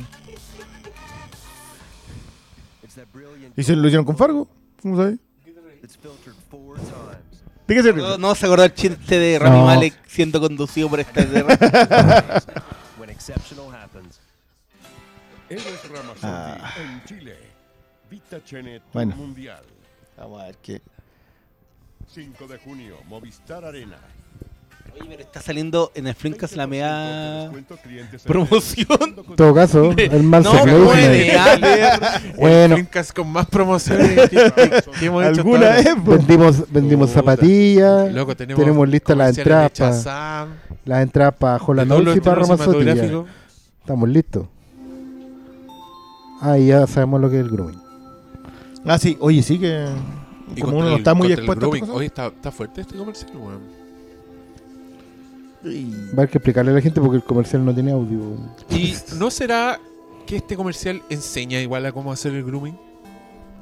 ¿Y 3.57 3.63
se 3.65 3.75
lo 3.75 3.89
hicieron 3.89 4.05
con 4.05 4.17
Fargo? 4.17 4.47
¿Cómo 4.81 4.97
sabes? 4.97 5.19
No, 7.69 8.19
no 8.19 8.35
se 8.35 8.47
acordó 8.47 8.65
el 8.65 8.75
chiste 8.75 9.19
de 9.19 9.39
Rami 9.39 9.59
No. 9.59 9.67
Malek 9.67 9.95
siendo 10.07 10.41
conducido 10.41 10.89
por 10.91 11.01
esta 11.01 11.25
de 11.25 11.43
When 12.99 13.11
exceptional 13.11 13.75
happens. 13.75 14.21
Eres 15.49 15.65
Ah. 16.23 16.75
en 16.81 17.05
Chile. 17.05 17.37
Vita 18.11 18.43
Chene 18.45 18.81
Tour 18.81 18.91
Bueno. 18.93 19.17
Mundial. 19.17 19.63
Vamos 20.17 20.43
a 20.43 20.47
ver 20.47 20.57
qué. 20.59 20.83
5 22.13 22.47
de 22.47 22.59
junio, 22.59 22.99
Movistar 23.09 23.65
Arena. 23.65 23.99
Oye, 24.95 25.05
pero 25.09 25.23
está 25.23 25.41
saliendo 25.41 25.91
en 25.95 26.07
el 26.07 26.15
Flinkas 26.15 26.55
la 26.55 26.67
media 26.67 27.51
clientes 27.83 28.23
promoción. 28.23 28.87
En 29.29 29.37
todo 29.37 29.55
caso, 29.55 29.95
el 29.97 30.23
man 30.23 30.43
No 30.43 30.53
se 30.53 30.59
puede. 30.59 31.33
Bueno, 32.37 32.75
Flinkas 32.77 33.13
con 33.13 33.31
más 33.31 33.47
promociones 33.47 34.29
que, 34.29 35.07
hemos 35.07 35.25
hecho 35.25 35.41
¿Alguna 35.41 35.71
vez? 35.71 35.89
po? 36.05 36.13
vendimos, 36.13 36.71
vendimos 36.71 37.11
zapatillas. 37.11 38.13
Loco, 38.13 38.37
tenemos 38.37 38.89
listas 38.89 39.17
las 39.17 39.37
comerciales 39.37 39.37
de 39.37 39.43
entradas 39.43 40.49
las 40.85 41.03
entradas 41.03 41.35
para 41.39 41.59
Oates 41.59 42.17
y 42.17 42.21
para 42.21 42.45
cinematográficos. 42.45 43.27
Estamos 43.81 44.09
listos. 44.09 44.47
Ah, 46.41 46.59
y 46.59 46.67
ya 46.67 46.87
sabemos 46.87 47.21
lo 47.21 47.31
que 47.31 47.39
es 47.39 47.45
el 47.45 47.51
grooming. 47.51 47.81
Ah, 48.85 48.99
sí. 48.99 49.17
Oye, 49.21 49.43
sí 49.43 49.59
que... 49.59 49.87
Y 50.57 50.61
Como 50.61 50.79
uno 50.79 50.91
no 50.91 50.97
está 50.97 51.15
muy 51.15 51.33
expuesto. 51.33 51.71
Oye, 51.71 52.07
está, 52.07 52.27
está 52.27 52.51
fuerte 52.51 52.81
este 52.81 52.97
comercial, 52.97 53.31
weón. 53.37 53.82
Va 55.65 55.69
a 55.69 56.13
haber 56.23 56.29
que 56.29 56.39
explicarle 56.39 56.73
a 56.73 56.75
la 56.75 56.81
gente 56.81 57.01
porque 57.01 57.17
el 57.17 57.25
comercial 57.25 57.65
no 57.65 57.73
tiene 57.75 57.93
audio. 57.93 58.21
¿Y 58.71 58.95
no 59.17 59.31
será 59.31 59.79
que 60.27 60.37
este 60.37 60.57
comercial 60.57 61.03
enseña 61.09 61.61
igual 61.61 61.87
a 61.87 61.93
cómo 61.93 62.13
hacer 62.13 62.33
el 62.35 62.45
grooming? 62.45 62.77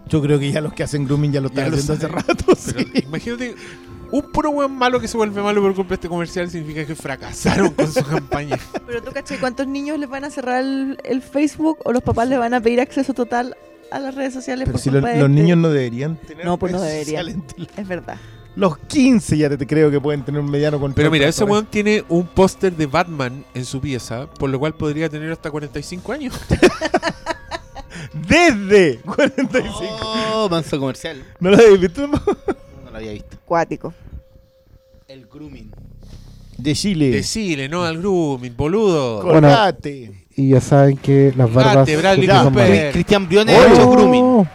Yo 0.08 0.20
creo 0.22 0.38
que 0.38 0.50
ya 0.50 0.60
los 0.60 0.72
que 0.72 0.82
hacen 0.82 1.04
grooming 1.04 1.30
ya 1.32 1.40
lo 1.40 1.48
están 1.48 1.64
Ya 1.66 1.70
lo 1.70 1.76
haciendo 1.76 1.92
hace 1.94 2.08
rato. 2.08 2.44
Pero 2.46 2.56
sí. 2.56 3.02
imagínate, 3.06 3.54
un 4.10 4.22
puro 4.32 4.50
weón 4.50 4.72
malo 4.72 4.98
que 4.98 5.06
se 5.06 5.16
vuelve 5.16 5.40
malo 5.42 5.60
por 5.62 5.74
culpa 5.74 5.90
de 5.90 5.94
este 5.96 6.08
comercial 6.08 6.50
significa 6.50 6.84
que 6.84 6.94
fracasaron 6.96 7.70
con 7.70 7.92
su 7.92 8.02
campaña. 8.02 8.58
Pero 8.86 9.02
tú, 9.02 9.12
¿cachai? 9.12 9.38
¿Cuántos 9.38 9.66
niños 9.68 9.98
les 9.98 10.08
van 10.08 10.24
a 10.24 10.30
cerrar 10.30 10.60
el, 10.64 10.98
el 11.04 11.22
Facebook 11.22 11.78
o 11.84 11.92
los 11.92 12.02
papás 12.02 12.28
les 12.28 12.38
van 12.38 12.54
a 12.54 12.60
pedir 12.60 12.80
acceso 12.80 13.12
total 13.14 13.56
a 13.92 13.98
las 14.00 14.14
redes 14.14 14.32
sociales? 14.34 14.64
Pero 14.64 14.72
por 14.72 14.80
si 14.80 14.90
culpa 14.90 15.08
lo- 15.08 15.14
de 15.14 15.20
los 15.20 15.30
este? 15.30 15.42
niños 15.42 15.58
no 15.58 15.68
deberían 15.68 16.16
tener 16.16 16.44
No, 16.44 16.58
pues 16.58 16.72
no 16.72 16.80
deberían. 16.80 17.26
sociales. 17.26 17.70
Es 17.76 17.86
verdad. 17.86 18.16
Los 18.56 18.76
15 18.78 19.38
ya 19.38 19.48
te, 19.48 19.56
te 19.56 19.66
creo 19.66 19.90
que 19.90 20.00
pueden 20.00 20.24
tener 20.24 20.40
un 20.40 20.50
mediano 20.50 20.78
control. 20.78 20.94
Pero 20.96 21.10
mira, 21.10 21.28
ese 21.28 21.44
weón 21.44 21.66
tiene 21.66 22.04
un 22.08 22.26
póster 22.26 22.74
de 22.76 22.86
Batman 22.86 23.44
en 23.54 23.64
su 23.64 23.80
pieza, 23.80 24.26
por 24.38 24.50
lo 24.50 24.58
cual 24.58 24.74
podría 24.74 25.08
tener 25.08 25.30
hasta 25.32 25.50
45 25.50 26.12
años. 26.12 26.34
Desde 28.12 28.98
45. 28.98 29.78
Oh, 30.34 30.48
manso 30.48 30.78
comercial. 30.78 31.22
¿No 31.38 31.50
lo 31.50 31.56
habéis 31.56 31.80
visto? 31.80 32.06
No, 32.06 32.20
no 32.84 32.90
lo 32.90 32.96
había 32.96 33.12
visto. 33.12 33.36
Cuático. 33.44 33.94
El 35.08 35.26
grooming. 35.26 35.70
De 36.56 36.74
Chile. 36.74 37.10
Decile, 37.10 37.68
no 37.68 37.84
al 37.84 37.98
grooming, 37.98 38.56
boludo. 38.56 39.22
Bueno, 39.22 39.40
Colgate. 39.48 40.26
y 40.36 40.50
ya 40.50 40.60
saben 40.60 40.96
que 40.96 41.32
las 41.36 41.52
barbas. 41.52 41.74
Colgate, 41.88 41.96
Bradley 41.96 42.28
Cooper. 42.28 42.92
Cristian 42.92 43.28
Briones 43.28 43.56
Oh. 43.56 43.60
ha 43.62 43.72
hecho 43.72 43.90
grooming. 43.90 44.48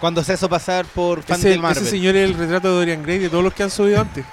Cuando 0.00 0.22
se 0.24 0.34
hizo 0.34 0.48
pasar 0.48 0.84
por 0.86 1.22
fan 1.22 1.38
Ese, 1.38 1.50
de 1.50 1.58
Marvel. 1.58 1.82
ese 1.82 1.90
señor 1.90 2.16
es 2.16 2.30
el 2.30 2.36
retrato 2.36 2.68
de 2.68 2.74
Dorian 2.74 3.02
Gray 3.02 3.18
de 3.18 3.28
todos 3.28 3.44
los 3.44 3.52
que 3.54 3.62
han 3.62 3.70
subido 3.70 4.00
antes. 4.00 4.24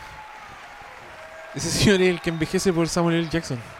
Ese 1.55 1.69
señor 1.71 2.01
es 2.01 2.09
el 2.09 2.21
que 2.21 2.29
envejece 2.29 2.71
por 2.71 2.87
Samuel 2.87 3.15
L. 3.17 3.29
Jackson. 3.29 3.59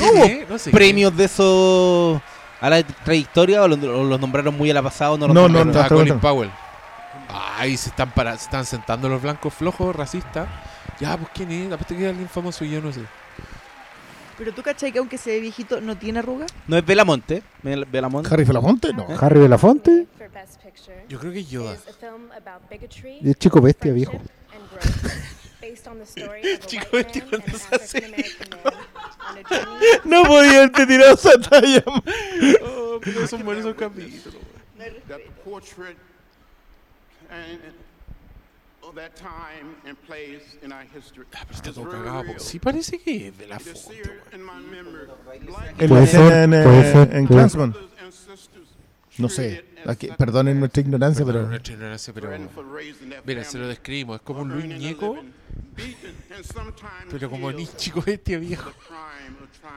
¿No 0.00 0.06
hubo. 0.12 0.28
No 0.48 0.58
sé 0.58 0.70
premios 0.70 1.16
de 1.16 1.24
eso 1.24 2.20
a 2.60 2.70
la 2.70 2.82
trayectoria 2.82 3.62
o 3.62 3.68
los, 3.68 4.20
nombraron 4.20 4.56
muy 4.56 4.70
a 4.70 4.74
la 4.74 4.82
pasada 4.82 5.12
o 5.12 5.18
no 5.18 5.26
los 5.26 5.34
No, 5.34 5.42
no, 5.48 5.64
nombraron? 5.64 5.72
no. 5.72 5.78
Ah, 5.78 5.82
hasta 5.84 5.94
Colin. 5.94 6.18
Powell. 6.20 6.50
Ay, 7.58 7.76
se 7.76 7.90
están, 7.90 8.10
para, 8.10 8.36
se 8.36 8.44
están 8.44 8.64
sentando 8.64 9.08
los 9.08 9.20
blancos 9.22 9.52
flojos, 9.54 9.94
racistas. 9.94 10.48
Ya, 10.98 11.16
pues 11.16 11.30
quién 11.34 11.52
es, 11.52 11.72
aparte 11.72 11.94
que 11.96 12.04
es 12.04 12.08
alguien 12.10 12.28
famoso 12.28 12.64
y 12.64 12.70
yo 12.70 12.80
no 12.80 12.92
sé. 12.92 13.02
Pero 14.38 14.52
tú, 14.54 14.62
¿cachai? 14.62 14.92
Que 14.92 14.98
aunque 15.00 15.18
se 15.18 15.30
ve 15.30 15.40
viejito, 15.40 15.80
no 15.80 15.98
tiene 15.98 16.20
arruga. 16.20 16.46
No 16.68 16.76
es 16.78 16.86
Belamonte. 16.86 17.42
Bel- 17.62 17.86
Belamonte. 17.90 18.32
Harry 18.32 18.44
Belafonte, 18.44 18.92
no. 18.92 19.06
Harry 19.20 19.40
Belafonte 19.40 20.06
Yo 21.08 21.18
creo 21.18 21.32
que 21.32 21.40
es 21.40 21.50
Yoda. 21.50 21.76
y 23.20 23.28
el 23.28 23.34
chico 23.36 23.60
bestia 23.60 23.92
viejo. 23.92 24.12
Chico, 26.66 26.96
and 26.96 27.20
cuando 27.28 27.46
an 27.46 27.58
se 27.58 27.74
hace- 27.74 28.00
No 30.04 30.22
podían 30.24 30.70
te 30.72 30.86
tirar 30.86 31.14
esa 31.14 31.38
talla. 31.40 31.82
Oh, 32.62 33.00
pero 33.02 33.26
son 33.26 33.44
buenos 33.44 33.64
esos 33.64 33.76
capítulos. 33.76 34.40
that 35.08 35.18
the 35.18 35.30
portrait 35.44 35.96
and 37.30 37.58
Está 41.50 41.70
is 41.70 41.74
todo 41.74 41.84
very 41.84 41.98
cagado. 41.98 42.38
Sí 42.38 42.58
parece 42.58 42.98
que 42.98 43.28
es 43.28 43.38
de 43.38 43.46
la 43.46 43.58
foto. 43.58 43.80
Puede 45.88 46.06
ser, 46.06 46.32
en, 46.32 46.54
eh, 46.54 46.62
puede 46.62 46.92
ser, 46.92 47.16
en 47.16 47.26
Clansman. 47.26 47.74
No 49.18 49.28
sé. 49.28 49.64
Aquí, 49.84 50.08
perdonen 50.16 50.58
nuestra 50.60 50.80
ignorancia, 50.80 51.24
Perdón, 51.24 51.42
pero. 51.42 51.50
nuestra 51.50 51.74
ignorancia, 51.74 52.14
pero. 52.14 52.30
Mira, 53.24 53.44
se 53.44 53.58
lo 53.58 53.68
describimos. 53.68 54.16
Es 54.16 54.22
como 54.22 54.42
un 54.42 54.52
Luis 54.52 54.66
Ñeco 54.66 55.18
Pero 57.10 57.30
como 57.30 57.52
ni 57.52 57.66
chico 57.66 58.02
bestia 58.02 58.38
viejo. 58.38 58.72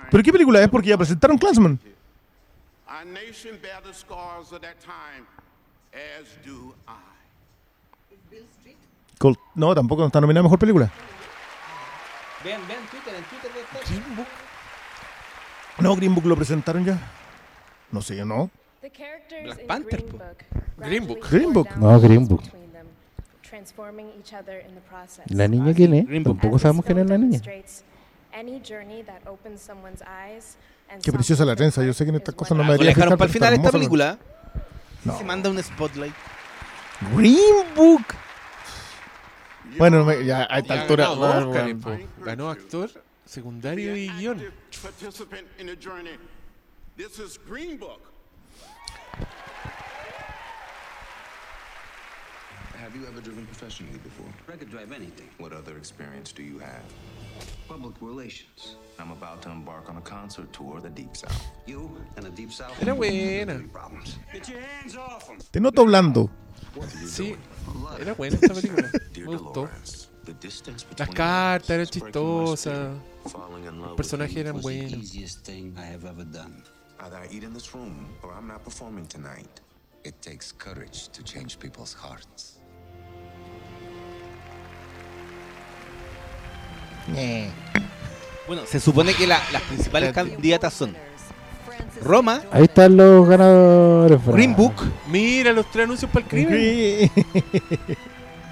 ¿Pero 0.09 0.23
qué 0.23 0.31
película 0.31 0.61
es? 0.61 0.69
Porque 0.69 0.89
ya 0.89 0.97
presentaron 0.97 1.37
Clansman. 1.37 1.79
Our 2.87 3.05
nation 3.05 3.57
bear 3.61 3.81
the 3.81 3.93
scars 3.93 4.51
of 4.51 4.61
that 4.61 4.75
time, 4.81 5.25
as 5.93 6.27
do 6.45 6.75
I. 6.85 7.10
Col- 9.21 9.37
No, 9.53 9.75
tampoco 9.75 10.01
no 10.01 10.07
está 10.07 10.19
nominada 10.19 10.39
a 10.41 10.43
Mejor 10.43 10.57
Película. 10.57 10.89
Vean, 12.43 12.59
vean 12.67 12.79
Twitter, 12.89 13.13
en 13.15 13.23
Twitter 13.25 13.51
de 13.53 13.61
Green 13.87 14.15
Book. 14.15 14.25
No, 15.77 15.95
Green 15.95 16.15
Book 16.15 16.25
lo 16.25 16.35
presentaron 16.35 16.83
ya. 16.83 16.97
No 17.91 18.01
sé, 18.01 18.25
no. 18.25 18.49
Black 19.43 19.65
Panther, 19.67 20.03
po. 20.05 20.17
Green 20.77 21.05
Book. 21.05 21.19
Green 21.29 21.53
Book. 21.53 21.69
No, 21.77 21.99
Green 21.99 22.27
Book. 22.27 22.41
transforming 23.47 24.07
each 24.17 24.33
other 24.33 24.65
in 24.65 24.73
the 24.73 24.81
process. 24.89 25.29
¿La 25.29 25.47
niña 25.47 25.73
quién 25.73 25.93
es? 25.93 26.07
Green 26.07 26.23
Book. 26.23 26.39
Tampoco 26.39 26.57
sabemos 26.57 26.83
quién 26.85 26.97
es 26.99 27.07
la 27.09 27.17
niña. 27.17 27.39
Qué 31.03 31.11
preciosa 31.11 31.45
la 31.45 31.55
trenza. 31.55 31.83
Yo 31.83 31.93
sé 31.93 32.05
que 32.05 32.09
en 32.09 32.15
estas 32.15 32.33
cosas 32.33 32.57
no 32.57 32.63
me 32.63 32.71
debería 32.71 32.89
dejaron 32.89 33.09
fijar, 33.09 33.17
para 33.17 33.27
el 33.27 33.33
final 33.33 33.53
esta 33.53 33.71
película. 33.71 34.17
No. 35.03 35.17
Se 35.17 35.23
manda 35.23 35.49
un 35.49 35.61
spotlight. 35.61 36.13
Green 37.15 37.65
Book. 37.75 38.03
Bueno, 39.77 39.99
no 39.99 40.05
me- 40.05 40.25
ya 40.25 40.47
a 40.49 40.59
esta 40.59 40.81
altura. 40.81 41.05
ganó 41.09 41.15
bueno, 41.17 41.49
Oscar, 41.49 41.73
bueno. 41.75 42.07
Ganó 42.19 42.49
actor 42.49 42.89
secundario 43.25 43.95
y 43.95 44.09
guion. 44.09 44.41
Participant 44.81 45.47
in 45.59 45.67
the 45.67 45.75
journey. 45.75 46.17
This 46.97 47.19
is 47.19 47.39
Green 47.47 47.77
Book. 47.77 48.01
Have 52.77 52.95
you 52.95 53.05
ever 53.07 53.21
driven 53.21 53.45
professionally 53.45 53.99
before? 53.99 54.27
I 54.53 54.57
could 54.57 54.69
drive 54.71 54.91
anything. 54.91 55.29
What 55.37 55.53
other 55.53 55.77
experience 55.77 56.31
do 56.33 56.43
you 56.43 56.59
have? 56.59 56.83
Public 57.67 57.95
relations. 58.01 58.75
I'm 59.01 59.11
about 59.11 59.41
to 59.41 59.49
embark 59.49 59.89
on 59.89 59.97
a 59.97 60.01
concert 60.01 60.53
tour 60.53 60.77
of 60.77 60.83
the 60.83 60.89
Deep 60.89 61.17
South. 61.17 61.51
You 61.65 61.89
and 62.15 62.25
the 62.25 62.29
Deep 62.29 62.51
South? 62.51 62.71
Era 62.81 62.93
buena. 62.93 63.63
Get 64.31 64.47
your 64.47 64.59
hands 64.59 64.95
off 64.95 65.27
him. 65.27 65.39
Te 65.51 65.59
noto 65.59 65.85
blando. 65.85 66.29
Sí, 67.03 67.35
era 67.99 68.13
buena 68.13 68.35
esta 68.35 68.53
película. 68.53 68.91
Me 69.17 69.37
gustó. 69.37 69.69
Las 70.97 71.09
cartas 71.09 71.69
eran 71.71 71.87
chistosas. 71.87 72.97
Los 73.73 73.95
personajes 73.95 74.37
eran 74.37 74.61
buenos. 74.61 74.93
easiest 74.93 75.43
thing 75.43 75.73
I 75.77 75.85
have 75.91 76.05
ever 76.05 76.23
done. 76.23 76.63
Either 76.99 77.17
I 77.17 77.27
eat 77.31 77.43
in 77.43 77.53
this 77.53 77.73
room 77.73 78.07
or 78.21 78.31
I'm 78.33 78.47
not 78.47 78.63
performing 78.63 79.07
tonight. 79.07 79.61
It 80.03 80.21
takes 80.21 80.51
courage 80.51 81.09
to 81.09 81.23
change 81.23 81.59
people's 81.59 81.93
hearts. 81.93 82.59
Bueno, 88.47 88.65
se 88.65 88.79
supone 88.79 89.13
que 89.13 89.27
la- 89.27 89.41
las 89.51 89.61
principales 89.63 90.13
candidatas 90.13 90.73
son 90.73 90.95
Roma, 92.01 92.41
Ahí 92.51 92.63
están 92.63 92.97
los 92.97 93.27
ganadores. 93.27 94.21
Fran. 94.21 94.35
Green 94.35 94.55
Book, 94.55 94.73
Mira 95.07 95.51
los 95.53 95.69
tres 95.69 95.85
anuncios 95.85 96.09
para 96.09 96.25
el 96.25 96.29
crimen. 96.29 97.11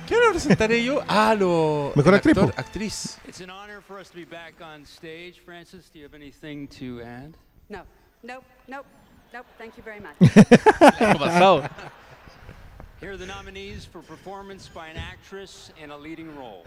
¿Qué 0.08 0.16
van 0.18 0.30
a 0.30 0.32
presentar 0.32 0.72
ellos? 0.72 1.04
Ah, 1.08 1.36
lo. 1.38 1.92
Mejor 1.96 2.14
el 2.14 2.18
actriz, 2.18 2.38
actor, 2.38 2.54
actriz. 2.58 3.18
It's 3.28 3.42
an 3.42 3.50
honor 3.50 3.82
for 3.82 4.00
us 4.00 4.10
to 4.10 4.16
be 4.16 4.26
back 4.26 4.56
on 4.62 4.86
stage. 4.86 5.40
Francis, 5.44 5.90
do 5.92 6.00
you 6.00 6.06
have 6.06 6.16
anything 6.16 6.68
to 6.80 7.02
add? 7.02 7.36
No, 7.70 7.84
nope, 8.24 8.44
nope, 8.68 8.86
nope. 9.34 9.46
Thank 9.58 9.78
you 9.78 9.84
very 9.84 10.00
much. 10.00 10.16
pasado. 11.20 11.68
Here 13.00 13.12
are 13.12 13.18
the 13.18 13.28
nominees 13.28 13.86
for 13.86 14.02
performance 14.02 14.68
by 14.68 14.88
an 14.90 14.98
actress 14.98 15.72
in 15.82 15.92
a 15.92 15.98
leading 15.98 16.36
role. 16.36 16.64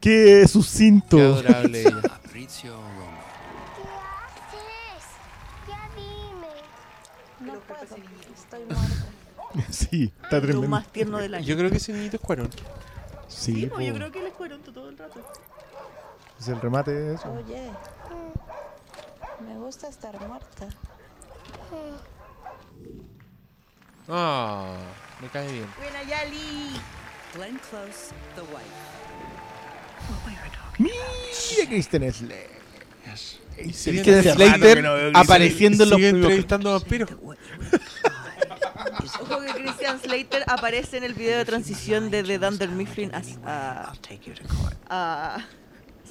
Qué 0.00 0.46
sucinto. 0.48 1.16
Qué 1.16 1.22
adorable 1.22 1.80
ella. 1.86 2.00
Sí, 9.70 10.12
está 10.22 10.40
tremendo. 10.40 10.68
más 10.68 10.86
tierno 10.88 11.18
del 11.18 11.34
año. 11.34 11.44
Yo 11.44 11.56
creo 11.56 11.70
que 11.70 11.76
ese 11.78 11.92
niñito 11.92 12.16
es 12.16 12.22
Cuarón. 12.22 12.50
Sí, 13.28 13.54
Sí, 13.54 13.66
po. 13.66 13.76
pues 13.76 13.86
yo 13.86 13.94
creo 13.94 14.12
que 14.12 14.20
él 14.20 14.26
es 14.26 14.32
cuarento 14.34 14.72
todo 14.72 14.88
el 14.88 14.98
rato. 14.98 15.20
Es 16.38 16.48
el 16.48 16.60
remate 16.60 16.92
de 16.92 17.14
eso. 17.14 17.30
Oye, 17.32 17.70
me 19.46 19.54
gusta 19.56 19.88
estar 19.88 20.18
muerta. 20.26 20.68
Ah, 24.08 24.76
me 25.20 25.28
cae 25.28 25.50
bien. 25.52 25.66
Buena 25.78 26.02
Yali. 26.02 26.80
Glenn 27.34 27.60
Close, 27.70 28.12
the 28.34 28.42
wife. 28.42 29.09
Mira 30.78 31.68
Kristen 31.68 32.12
Slater. 32.12 32.60
Christian 33.56 34.22
Slater 34.22 35.12
apareciendo 35.14 35.84
en 35.84 35.90
los 35.90 36.00
entrevistando 36.00 36.72
vampiros. 36.72 37.10
Ojo 39.20 39.40
que 39.40 39.52
Christian 39.52 40.00
Slater 40.00 40.44
aparece 40.46 40.96
en 40.96 41.04
el 41.04 41.14
video 41.14 41.38
de 41.38 41.44
transición 41.44 42.10
de 42.10 42.22
The 42.22 42.38
Dunder 42.38 42.70
Mifflin 42.70 43.12
a, 43.14 43.22
a, 43.46 43.92
a 44.88 45.46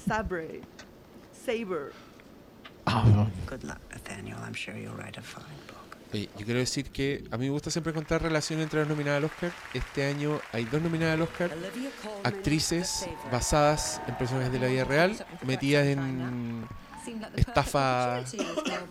Sabre. 0.08 0.62
Saber. 1.46 1.94
Good 3.48 3.64
luck, 3.64 3.80
Nathaniel. 3.92 4.38
I'm 4.44 4.54
sure 4.54 4.76
you'll 4.76 4.94
write 4.94 5.18
a 5.18 5.22
fine. 5.22 5.44
Oye, 6.12 6.30
yo 6.38 6.46
quiero 6.46 6.60
decir 6.60 6.90
que 6.90 7.24
a 7.30 7.38
mí 7.38 7.46
me 7.46 7.52
gusta 7.52 7.70
siempre 7.70 7.94
contar 7.94 8.22
relación 8.22 8.60
entre 8.62 8.80
las 8.80 8.90
nominadas 8.90 9.20
al 9.20 9.26
Oscar. 9.26 9.52
Este 9.74 10.06
año 10.06 10.40
hay 10.52 10.66
dos 10.66 10.82
nominadas 10.82 11.14
al 11.16 11.22
Oscar, 11.22 11.52
actrices 12.24 13.08
basadas 13.32 14.02
en 14.08 14.18
personajes 14.18 14.52
de 14.52 14.60
la 14.60 14.68
vida 14.68 14.84
real, 14.86 15.26
metidas 15.46 15.86
en 15.86 16.68
estafas 17.36 18.36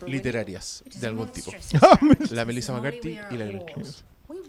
literarias 0.07 0.85
de 0.95 1.07
algún 1.07 1.29
tipo. 1.31 1.53
La 2.31 2.45
Melissa 2.45 2.73
McCarthy 2.73 3.19
y 3.31 3.37
la 3.37 3.47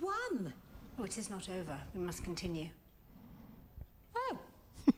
won. 0.01 0.53
Oh, 0.97 1.05
it 1.05 1.17
is 1.17 1.29
not 1.29 1.47
over. 1.49 1.77
We 1.95 2.01
must 2.01 2.23
continue. 2.23 2.69
Oh. 4.15 4.37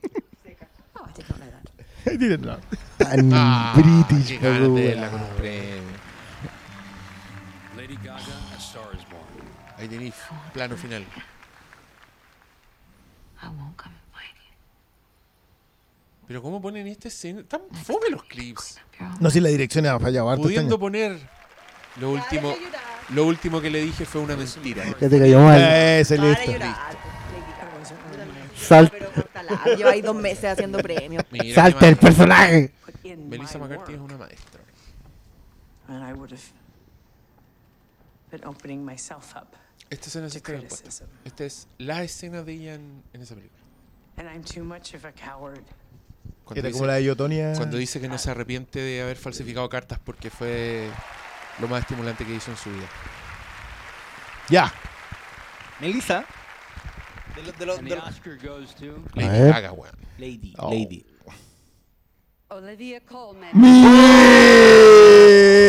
oh, 0.96 1.06
I 1.06 1.12
did 1.14 1.30
not 1.30 1.40
know 1.40 1.52
that. 1.52 2.12
I 2.12 2.18
didn't 2.18 2.42
know. 2.42 2.58
Tan 2.98 3.32
Ah, 3.34 3.74
british, 4.10 4.40
Ahí 9.82 9.88
tenéis 9.88 10.14
plano 10.54 10.78
final. 10.78 11.04
Find 13.40 13.58
Pero 16.28 16.42
¿cómo 16.42 16.62
ponen 16.62 16.88
esta 16.88 17.08
escena? 17.08 17.44
Tan 17.44 17.62
fome 17.84 18.10
los 18.12 18.24
clips. 18.24 18.80
No 19.20 19.30
sé 19.30 19.34
si 19.34 19.40
la 19.42 19.50
dirección 19.50 19.86
ha 19.88 20.00
fallado 20.00 20.32
este 20.32 20.44
Pudiendo 20.44 20.80
poner 20.80 21.20
lo 22.00 22.12
último, 22.12 22.56
lo 23.10 23.26
último 23.26 23.60
que 23.60 23.70
le 23.70 23.82
dije 23.82 24.06
fue 24.06 24.22
una 24.22 24.38
mentira. 24.38 24.86
Ya 25.00 25.10
te 25.10 25.20
cayó 25.20 25.42
mal. 25.42 25.60
Ese 25.60 26.16
Para 26.16 26.30
listo. 26.30 26.52
llorar. 26.52 26.76
Sal- 28.56 28.90
Pero 28.92 29.12
córtala, 29.12 29.64
Lleva 29.76 29.90
ahí 29.90 30.02
dos 30.02 30.16
meses 30.16 30.46
haciendo 30.46 30.78
premios. 30.78 31.24
Mira 31.32 31.56
Salta 31.56 31.90
el 31.90 31.98
personaje. 31.98 32.72
Melissa 33.04 33.58
McCarthy 33.58 33.94
es 33.94 34.00
una 34.00 34.18
maestra. 34.18 34.62
And 35.88 36.08
I 36.08 36.14
would 36.14 36.32
have 36.32 36.42
been 38.30 38.46
opening 38.46 38.86
myself 38.86 39.36
up. 39.36 39.58
Esta 39.92 40.08
escena 40.08 40.30
sí 40.30 40.38
está 40.38 40.54
bien 40.54 40.68
puesta. 40.68 40.90
Esta 41.26 41.44
es 41.46 41.68
la 41.78 42.02
escena 42.04 42.42
de 42.42 42.54
ella 42.54 42.74
en, 42.76 43.04
en 43.14 43.22
esa 43.22 43.36
película. 43.36 43.62
And 44.18 44.28
I'm 44.28 44.44
too 44.44 44.64
much 44.64 44.96
of 44.96 45.06
a 45.06 45.12
coward. 45.12 45.62
Cuando 46.46 46.60
Era 46.62 46.72
como 46.72 46.86
la 46.86 46.94
de 46.96 47.04
Yotonia. 47.04 47.54
Cuando 47.56 47.78
dice 47.78 48.00
que 48.02 48.08
no 48.08 48.18
se 48.18 48.32
arrepiente 48.32 48.80
de 48.80 49.02
haber 49.02 49.18
falsificado 49.18 49.68
cartas 49.70 50.00
porque 50.00 50.30
fue 50.30 50.90
lo 51.60 51.68
más 51.68 51.82
estimulante 51.82 52.26
que 52.26 52.34
hizo 52.36 52.50
en 52.52 52.58
su 52.58 52.72
vida. 52.72 52.88
Ya. 54.50 54.74
Melissa. 55.80 56.26
De 57.36 57.44
lo- 57.44 57.52
de 57.54 57.66
lo- 57.66 57.74
And 57.76 57.84
de 57.84 57.90
the 57.90 57.96
lo- 57.98 58.06
Oscar 58.06 58.38
goes 58.42 58.76
to 58.76 59.04
Lady. 59.16 59.50
Gaga, 59.50 59.72
weón. 59.74 59.96
Lady, 60.18 60.54
Oh. 60.58 60.70
Lady. 60.72 61.06
Olivia 62.50 63.00
Colman. 63.06 63.52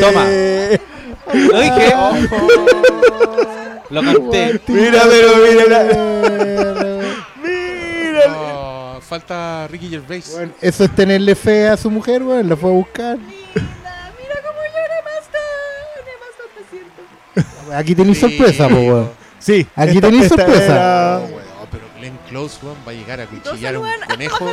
Toma. 0.01 0.25
Lo 1.33 1.61
dije. 1.61 1.95
Lo 3.93 4.01
canté. 4.03 4.61
Mira, 4.69 5.03
pero 5.09 5.37
mira. 5.37 5.85
Mira. 7.43 8.99
Falta 9.01 9.67
Ricky 9.69 9.89
Gervais. 9.91 10.31
Bueno, 10.33 10.53
eso 10.61 10.85
es 10.85 10.95
tenerle 10.95 11.35
fe 11.35 11.69
a 11.69 11.77
su 11.77 11.91
mujer, 11.91 12.23
weón. 12.23 12.49
La 12.49 12.57
fue 12.57 12.71
a 12.71 12.73
buscar. 12.73 13.19
Mira 13.19 13.35
cómo 13.55 14.63
llora 14.73 15.03
Mazda. 15.05 15.45
De 16.07 16.13
Mazda 16.23 16.45
me 16.57 16.63
siento. 16.71 17.03
Aquí 17.77 17.95
tenéis 17.95 18.19
Sí, 18.19 18.23
sorpresa, 18.39 18.69
po, 18.69 18.75
weón. 18.77 19.11
Sí. 19.39 19.67
Aquí 19.77 20.01
tenéis 20.01 20.29
sorpresa. 20.29 20.65
era- 20.65 21.21
pero 21.71 21.85
Glenn 21.99 22.19
Close, 22.29 22.59
weón, 22.65 22.79
va 22.87 22.93
a 22.93 22.95
llegar 22.95 23.21
a 23.21 23.27
cuchillar 23.27 23.75
a 23.75 23.79
un 23.81 23.87
conejo. 24.09 24.47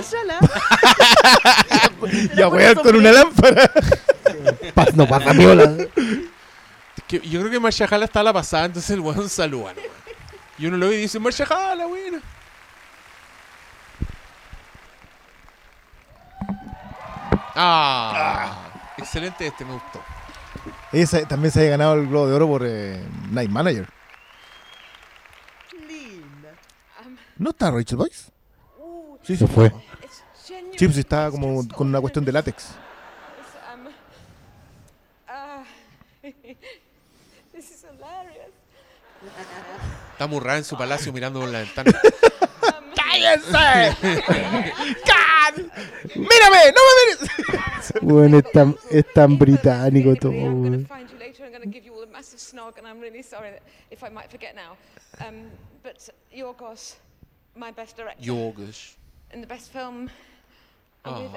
Ya 2.35 2.47
weón 2.47 2.75
con 2.75 2.95
una 2.95 3.11
lámpara. 3.11 3.71
No 4.95 5.07
pasa 5.07 5.33
viola. 5.33 5.75
Que 7.09 7.19
yo 7.27 7.39
creo 7.41 7.51
que 7.51 7.59
Marshala 7.59 8.05
está 8.05 8.21
a 8.21 8.23
la 8.23 8.31
pasada, 8.33 8.65
entonces 8.65 8.91
el 8.91 9.01
weón 9.01 9.27
saluda. 9.27 9.73
¿no, 9.73 9.81
weón? 9.81 9.93
Y 10.57 10.65
uno 10.67 10.77
lo 10.77 10.87
ve 10.89 10.97
y 10.97 11.01
dice, 11.01 11.19
Marshala, 11.19 11.85
buena. 11.87 12.21
Ah, 17.55 18.71
excelente 18.97 19.47
este, 19.47 19.65
me 19.65 19.73
gustó. 19.73 20.01
Ella 20.91 21.05
se- 21.07 21.25
también 21.25 21.51
se 21.51 21.59
había 21.59 21.71
ganado 21.71 21.95
el 21.95 22.07
Globo 22.07 22.27
de 22.27 22.33
Oro 22.33 22.47
por 22.47 22.63
eh, 22.65 23.03
Night 23.31 23.49
Manager. 23.49 23.87
Linda. 25.87 26.51
¿No 27.37 27.49
está 27.51 27.71
Rachel 27.71 27.97
Weisz? 27.97 28.29
Sí, 29.23 29.35
Se 29.37 29.47
fue. 29.47 29.71
Sí, 30.43 30.85
pues 30.85 30.97
estaba 30.97 31.29
como 31.29 31.67
con 31.67 31.87
una 31.87 31.99
cuestión 32.01 32.25
de 32.25 32.31
látex. 32.31 32.69
Um, 35.31 36.31
uh, 36.31 36.33
this 37.53 37.69
is 37.71 37.83
hilarious. 37.83 38.51
Está 40.11 40.27
murrada 40.27 40.57
en 40.57 40.63
su 40.65 40.77
palacio 40.77 41.13
mirando 41.13 41.39
por 41.39 41.49
la 41.49 41.59
ventana. 41.59 41.91
¡Cállense! 42.95 43.95
¡Can! 45.05 45.71
¡Mírame! 46.15 46.73
¡No 46.75 46.81
me 46.85 46.93
mires! 47.05 48.01
Bueno, 48.01 48.37
es 48.37 48.51
tan, 48.51 48.75
es 48.91 49.13
tan 49.13 49.37
británico 49.37 50.15
todo, 50.15 50.31
weón. 50.31 50.87
find 50.87 51.09
you 51.09 51.17
later. 51.17 51.45
I'm 51.45 51.51
going 51.51 51.63
to 51.63 51.69
give 51.69 51.85
you 51.85 51.93
all 51.93 52.03
a 52.03 52.07
massive 52.07 52.39
snog, 52.39 52.77
and 52.77 52.87
I'm 52.87 52.99
really 52.99 53.23
sorry 53.23 53.51
that 53.51 53.63
if 53.89 54.03
I 54.03 54.09
might 54.09 54.29
forget 54.29 54.55
now. 54.55 54.77
Um, 55.25 55.49
but 55.83 56.09
Yorgos, 56.31 56.97
Oh. 61.03 61.31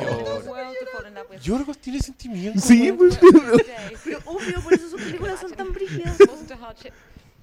Yorgos. 0.00 0.46
world 0.46 0.76
to 0.78 0.86
fall 0.86 1.06
in 1.06 1.14
love 1.14 1.26
with. 1.30 1.40
Yorgos 1.40 1.78
tiene 1.78 2.00
sentimientos. 2.00 2.62
Sí, 2.62 2.92
pues. 2.92 3.18
Pero 4.04 4.18
obvio, 4.26 4.60
por 4.60 4.74
eso 4.74 4.88
sus 4.88 5.02
películas 5.02 5.40
son 5.40 5.52
tan 5.52 5.72
brígidas. 5.72 6.18
Wasn't 6.20 6.52
a 6.52 6.56
hardship. 6.56 6.92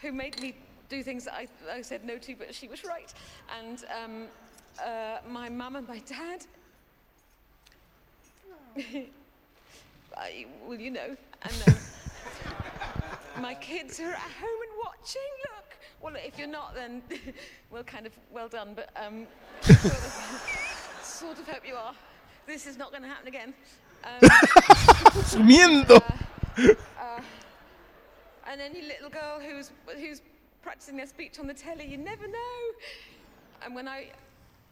who 0.00 0.12
made 0.12 0.40
me 0.40 0.54
do 0.88 1.02
things 1.02 1.28
I, 1.28 1.48
I 1.70 1.82
said 1.82 2.04
no 2.04 2.18
to, 2.18 2.36
but 2.36 2.54
she 2.54 2.68
was 2.68 2.84
right. 2.84 3.12
And 3.58 3.84
um, 4.02 4.24
uh, 4.84 5.18
my 5.28 5.48
mum 5.48 5.76
and 5.76 5.88
my 5.88 5.98
dad. 5.98 6.46
I, 10.16 10.46
well, 10.66 10.78
you 10.78 10.90
know. 10.90 11.16
And 11.42 11.52
then 11.66 11.76
my 13.40 13.54
kids 13.54 14.00
are 14.00 14.12
at 14.12 14.18
home 14.18 14.60
and 14.62 14.72
watching. 14.84 15.22
Look. 15.44 15.67
Well, 16.00 16.14
if 16.16 16.38
you're 16.38 16.46
not, 16.46 16.74
then 16.74 17.02
well, 17.70 17.82
kind 17.84 18.06
of 18.06 18.12
well 18.32 18.48
done. 18.48 18.74
But 18.74 18.90
um, 18.96 19.26
sort, 19.62 19.84
of, 19.94 21.00
sort 21.02 21.38
of 21.38 21.48
hope 21.48 21.66
you 21.66 21.74
are. 21.74 21.92
This 22.46 22.66
is 22.66 22.78
not 22.78 22.90
going 22.90 23.02
to 23.02 23.08
happen 23.08 23.28
again. 23.28 23.54
Um, 24.04 24.20
Sumiendo. 25.26 26.00
uh, 26.56 27.20
and 28.46 28.60
any 28.60 28.82
little 28.82 29.10
girl 29.10 29.40
who's 29.40 29.72
who's 29.96 30.22
practicing 30.62 30.96
their 30.96 31.06
speech 31.06 31.38
on 31.38 31.46
the 31.46 31.54
telly, 31.54 31.86
you 31.86 31.96
never 31.96 32.26
know. 32.26 32.58
And 33.64 33.74
when 33.74 33.88
I, 33.88 34.08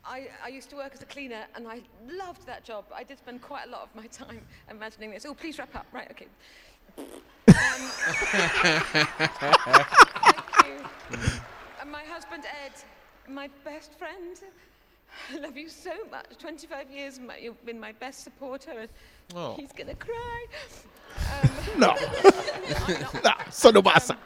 I, 0.04 0.28
I 0.44 0.48
used 0.48 0.70
to 0.70 0.76
work 0.76 0.92
as 0.94 1.02
a 1.02 1.06
cleaner, 1.06 1.44
and 1.54 1.66
I 1.66 1.80
loved 2.08 2.46
that 2.46 2.64
job. 2.64 2.84
I 2.94 3.02
did 3.02 3.18
spend 3.18 3.42
quite 3.42 3.66
a 3.66 3.70
lot 3.70 3.82
of 3.82 3.94
my 3.94 4.06
time 4.06 4.40
imagining 4.70 5.10
this. 5.10 5.26
Oh, 5.26 5.34
please 5.34 5.58
wrap 5.58 5.74
up. 5.74 5.86
Right, 5.92 6.10
okay. 6.10 6.28
Um, 7.48 10.42
you. 10.66 11.18
And 11.80 11.90
my 11.92 12.02
husband 12.04 12.44
Ed, 12.64 12.72
my 13.30 13.48
best 13.64 13.92
friend. 13.98 14.36
I 15.32 15.38
love 15.38 15.56
you 15.56 15.68
so 15.68 15.92
much. 16.10 16.26
25 16.38 16.90
years, 16.90 17.18
my, 17.20 17.36
you've 17.36 17.64
been 17.66 17.78
my 17.78 17.92
best 17.92 18.24
supporter, 18.24 18.72
and 18.80 18.88
Oh. 19.34 19.54
he's 19.56 19.72
gonna 19.72 19.94
cry. 19.94 20.46
No. 21.78 21.94
no, 23.24 23.32
eso 23.48 23.70
no 23.70 23.82
pasa. 23.82 24.16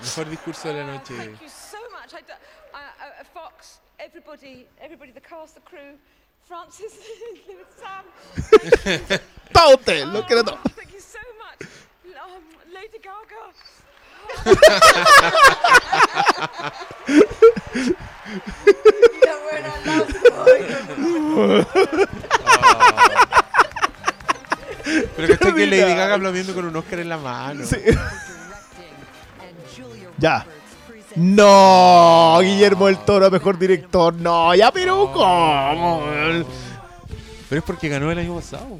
Mejor 0.00 0.24
discurso 0.26 0.64
de 0.64 0.74
la 0.74 0.86
noche. 0.86 1.14
Thank 1.16 1.42
you 1.42 1.48
so 1.48 1.78
much. 1.90 2.14
I, 2.14 2.20
do- 2.20 2.40
I, 2.74 3.20
I, 3.20 3.24
Fox, 3.34 3.80
everybody, 3.98 4.66
everybody, 4.80 5.10
the 5.12 5.20
cast, 5.20 5.54
the 5.56 5.60
crew, 5.60 5.98
Francis, 6.46 6.92
Sam. 7.76 8.04
Todo 9.52 9.76
usted, 9.76 10.06
lo 10.12 10.22
quiero 10.22 10.42
todo. 10.42 10.58
Thank 10.76 10.92
you 10.94 11.00
so 11.00 11.18
much. 11.38 11.68
Um, 12.22 12.42
Lady 12.72 12.98
Gaga. 13.02 13.52
Pero 25.16 25.28
que 25.28 25.36
que 25.38 25.66
Lady 25.66 25.94
Gaga 25.94 26.14
aplaudiendo 26.14 26.54
con 26.54 26.64
un 26.64 26.76
Oscar 26.76 27.00
en 27.00 27.08
la 27.08 27.18
mano. 27.18 27.64
Ya. 30.18 30.46
No, 31.16 32.38
Guillermo 32.40 32.86
del 32.86 32.98
Toro, 32.98 33.30
mejor 33.30 33.58
director. 33.58 34.14
No, 34.14 34.54
ya, 34.54 34.70
pero 34.70 35.12
¿cómo? 35.12 36.04
Pero 37.48 37.58
es 37.58 37.64
porque 37.64 37.88
ganó 37.88 38.12
el 38.12 38.18
año 38.18 38.36
pasado. 38.36 38.78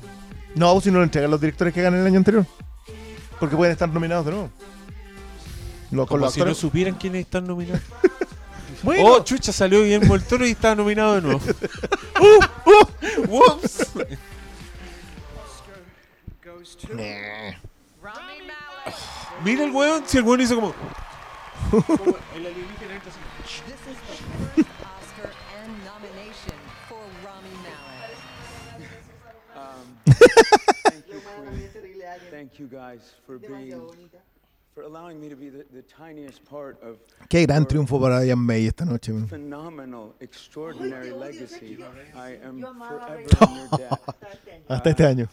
No, 0.55 0.81
si 0.81 0.91
no 0.91 0.99
lo 0.99 1.05
entregan 1.05 1.31
los 1.31 1.41
directores 1.41 1.75
que 1.75 1.83
ganan 1.83 2.01
el 2.01 2.07
año 2.07 2.19
anterior. 2.19 2.47
Porque 3.39 3.57
pueden 3.57 3.73
estar 3.73 3.89
nominados 3.89 4.27
de 4.27 4.33
nuevo. 4.33 4.51
Lo- 5.91 6.07
Como 6.07 6.21
los 6.25 6.33
si 6.35 6.41
no 6.41 6.55
supieran 6.55 6.95
quiénes 6.95 7.23
están 7.23 7.47
nominados. 7.47 7.83
Bueno. 8.83 9.05
Oh, 9.13 9.23
chucha, 9.23 9.53
salió 9.53 9.83
Guillermo 9.83 10.15
del 10.15 10.25
Toro 10.25 10.47
y 10.47 10.53
estaba 10.53 10.75
nominado 10.75 11.17
de 11.17 11.21
nuevo. 11.21 11.39
¡Uh! 12.19 12.43
¡Uh! 13.29 13.61
Mira 19.45 19.65
el 19.65 19.71
weón, 19.73 20.03
si 20.07 20.19
el 20.19 20.25
weón 20.25 20.41
hizo 20.41 20.55
como. 20.57 20.75
This 21.71 21.81
is 21.81 21.87
the 24.07 24.15
first 24.55 24.69
Oscar 24.81 25.31
and 25.63 25.73
nomination 25.85 26.57
for 26.89 26.99
Rami 27.25 27.51
Malek. 27.63 28.17
Thank 30.85 31.07
you, 31.09 31.21
Queen. 31.21 31.71
Thank 32.31 32.59
you 32.59 32.67
guys 32.67 33.15
for 33.27 33.39
being, 33.39 33.73
for 34.75 34.83
allowing 34.85 35.21
me 35.21 35.29
to 35.29 35.37
be 35.37 35.51
the, 35.51 35.65
the 35.73 35.83
tiniest 35.83 36.45
part 36.45 36.81
of 36.83 36.97
Qué 37.29 37.47
gran 37.47 37.67
triunfo 37.67 38.01
para 38.01 38.25
Ian 38.25 38.39
May 38.39 38.67
esta 38.67 38.85
noche. 38.85 39.13
man. 39.13 39.29
Hasta 44.69 44.91
este 44.91 45.05
año. 45.05 45.29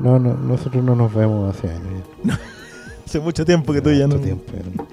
No, 0.00 0.18
no, 0.18 0.34
nosotros 0.34 0.82
no 0.82 0.96
nos 0.96 1.14
vemos 1.14 1.54
hace 1.54 1.70
años 1.70 2.04
ya. 2.24 2.40
Hace 3.06 3.20
mucho 3.20 3.44
tiempo 3.44 3.72
que 3.72 3.80
tú 3.80 3.90
ya 3.92 4.08
no. 4.08 4.16
Mucho 4.16 4.24
tiempo, 4.24 4.52
ya 4.52 4.62
no. 4.82 4.88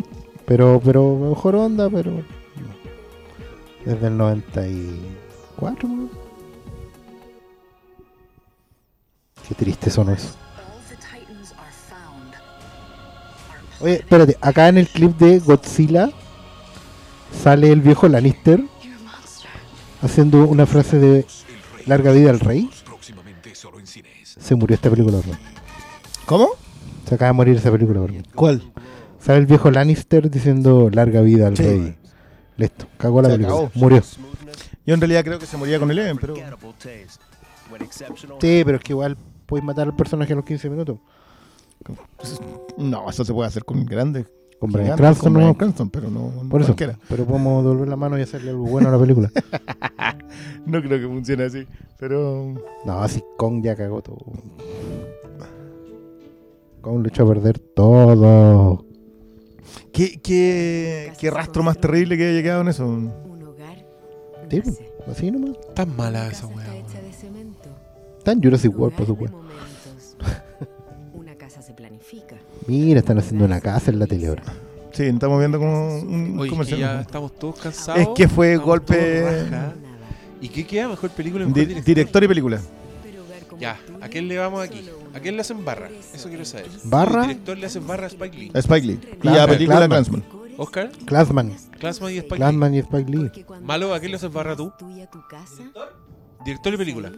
Pero, 0.45 0.82
pero 0.83 1.16
mejor 1.16 1.56
onda, 1.56 1.90
pero. 1.90 2.11
no. 2.11 2.24
Desde 3.85 4.08
el 4.08 4.17
94, 4.17 5.88
¿no? 5.88 6.09
Qué 9.48 9.56
triste 9.56 9.90
son 9.90 10.09
eso. 10.09 10.35
Oye, 13.81 13.95
espérate, 13.95 14.37
acá 14.41 14.67
en 14.67 14.77
el 14.77 14.87
clip 14.87 15.17
de 15.17 15.39
Godzilla 15.39 16.09
sale 17.43 17.71
el 17.71 17.81
viejo 17.81 18.07
Lannister 18.07 18.61
haciendo 20.01 20.45
una 20.45 20.65
frase 20.65 20.97
de 20.99 21.25
larga 21.85 22.11
vida 22.11 22.29
al 22.29 22.39
rey. 22.39 22.69
Se 24.23 24.55
murió 24.55 24.75
esta 24.75 24.89
película, 24.89 25.17
bro. 25.17 25.31
¿Cómo? 26.25 26.49
Se 27.07 27.15
acaba 27.15 27.29
de 27.29 27.33
morir 27.33 27.57
esa 27.57 27.71
película, 27.71 28.01
bro. 28.01 28.13
¿Cuál? 28.35 28.63
Sale 29.19 29.39
el 29.39 29.45
viejo 29.45 29.69
Lannister 29.71 30.29
diciendo 30.29 30.89
larga 30.91 31.21
vida 31.21 31.47
al 31.47 31.57
Sí. 31.57 31.63
rey. 31.63 31.95
Listo, 32.57 32.85
cagó 32.97 33.21
la 33.21 33.29
Se 33.29 33.35
película. 33.35 33.55
acabó. 33.57 33.71
Murió. 33.75 34.01
Yo 34.85 34.93
en 34.93 35.01
realidad 35.01 35.23
creo 35.23 35.39
que 35.39 35.45
se 35.45 35.57
moría 35.57 35.79
con 35.79 35.89
Eleven, 35.91 36.17
pero. 36.17 36.35
Sí, 38.39 38.63
pero 38.65 38.77
es 38.77 38.83
que 38.83 38.93
igual 38.93 39.17
puedes 39.45 39.63
matar 39.63 39.87
al 39.87 39.95
personaje 39.95 40.33
a 40.33 40.35
los 40.35 40.45
15 40.45 40.69
minutos. 40.69 40.97
No, 42.77 43.09
eso 43.09 43.25
se 43.25 43.33
puede 43.33 43.47
hacer 43.47 43.65
con 43.65 43.85
grandes. 43.85 44.27
Con 44.59 44.69
gigantes, 44.69 44.95
Cranston, 44.97 45.33
con 45.33 45.41
¿no? 45.43 45.57
Cranston, 45.57 45.89
pero 45.89 46.09
no 46.11 46.31
Por 46.49 46.61
eso. 46.61 46.69
cualquiera. 46.69 46.99
Pero 47.09 47.25
podemos 47.25 47.63
devolver 47.63 47.87
la 47.87 47.95
mano 47.95 48.17
y 48.19 48.21
hacerle 48.21 48.51
algo 48.51 48.65
bueno 48.65 48.89
a 48.89 48.91
la 48.91 48.99
película. 48.99 49.31
No 50.65 50.79
creo 50.79 50.99
que 50.99 51.07
funcione 51.07 51.43
así, 51.43 51.65
pero. 51.97 52.53
No, 52.85 53.01
así 53.01 53.23
Kong 53.35 53.63
ya 53.63 53.75
cagó 53.75 54.01
todo. 54.03 54.19
Kong 56.81 57.01
lo 57.01 57.07
echó 57.07 57.23
a 57.23 57.27
perder 57.27 57.57
todo. 57.59 58.85
¿Qué, 59.91 60.19
qué, 60.21 61.11
qué 61.19 61.31
rastro 61.31 61.63
más 61.63 61.79
terrible 61.79 62.15
que 62.15 62.29
haya 62.29 62.43
quedado 62.43 62.61
en 62.61 62.67
eso? 62.67 62.99
Sí, 64.49 64.61
Así 65.09 65.31
nomás. 65.31 65.57
Tan 65.73 65.95
mala 65.95 66.27
esa 66.27 66.45
weá. 66.47 66.67
en 68.25 68.43
Jurassic 68.43 68.77
World, 68.77 68.95
por 68.95 69.05
supuesto. 69.07 69.37
Mira, 72.67 72.99
están 72.99 73.17
haciendo 73.17 73.45
una 73.45 73.59
casa 73.59 73.91
en 73.91 73.99
la 73.99 74.07
tele 74.07 74.27
ahora. 74.27 74.43
Sí, 74.93 75.03
estamos 75.03 75.40
viendo 75.40 75.57
como 75.57 75.99
un 75.99 76.35
Oye, 76.40 76.49
que 76.49 76.56
comercial. 76.56 76.80
ya 76.80 77.01
estamos 77.01 77.33
todos 77.38 77.59
cansados. 77.59 78.01
Es 78.01 78.07
que 78.15 78.27
fue 78.27 78.51
estamos 78.53 78.69
golpe-. 78.69 79.48
¿Y 80.41 80.49
qué 80.49 80.65
queda? 80.65 80.90
¿Mejor 80.90 81.09
película? 81.11 81.45
Mejor 81.45 81.56
Di- 81.59 81.65
director? 81.65 81.85
director 81.85 82.23
y 82.23 82.27
película. 82.27 82.61
Ya, 83.59 83.80
¿a 84.01 84.07
quién 84.09 84.27
le 84.27 84.38
vamos 84.40 84.64
aquí? 84.64 84.90
¿A 85.14 85.19
quién 85.19 85.35
le 85.35 85.41
hacen 85.41 85.64
barra? 85.64 85.90
Eso 86.14 86.30
quiero 86.30 86.43
saber. 86.45 86.67
¿Barra? 86.85 87.22
El 87.23 87.27
director 87.30 87.57
le 87.57 87.65
hace 87.67 87.80
barra 87.80 88.06
a 88.06 88.07
Spike 88.07 88.38
Lee. 88.38 88.51
A 88.53 88.59
Spike 88.59 88.88
Lee. 88.88 88.99
Y 89.23 89.27
a 89.27 89.45
película 89.48 89.88
Clansman. 89.88 90.22
Clansman. 90.22 90.41
¿Oscar? 90.57 90.91
Clansman. 91.06 91.53
Clansman 91.80 92.11
y 92.14 92.17
Spike 92.17 92.35
Clansman 92.38 92.73
y 92.75 92.80
Spike 92.80 93.11
Lee. 93.11 93.31
Lee. 93.35 93.45
Malo, 93.61 93.93
¿a 93.93 93.99
quién 93.99 94.11
le 94.11 94.17
haces 94.17 94.31
barra 94.33 94.56
tú? 94.56 94.72
Director 96.43 96.73
y 96.73 96.77
película. 96.77 97.11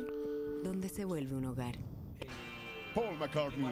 donde 0.64 0.90
se 0.90 1.06
vuelve 1.06 1.34
un 1.36 1.46
hogar. 1.46 1.76
Paul 2.94 3.18
McCartney, 3.20 3.66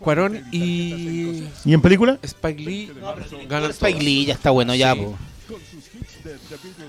Cuarón 0.00 0.44
y. 0.50 1.44
¿Y 1.64 1.72
en 1.74 1.80
película? 1.80 2.18
Spike 2.22 2.60
Lee 2.62 2.92
ganan 3.48 3.70
Spike. 3.70 4.00
Lee 4.02 4.26
ya 4.26 4.34
está 4.34 4.50
bueno 4.50 4.74
ya, 4.74 4.94
Sí. 4.94 5.00
po. 5.00 5.16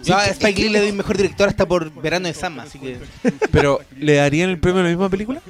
Yo 0.03 0.15
a 0.17 0.25
Spike 0.25 0.59
Lee 0.61 0.69
le 0.69 0.79
doy 0.79 0.91
mejor 0.91 1.15
director 1.17 1.47
hasta 1.47 1.67
por 1.67 1.93
Verano 2.01 2.27
de 2.27 2.33
Sama, 2.33 2.63
así 2.63 2.79
que. 2.79 2.97
Pero, 3.51 3.81
¿le 3.95 4.15
darían 4.15 4.49
el 4.49 4.59
premio 4.59 4.79
a 4.81 4.83
la 4.83 4.89
misma 4.89 5.09
película? 5.09 5.41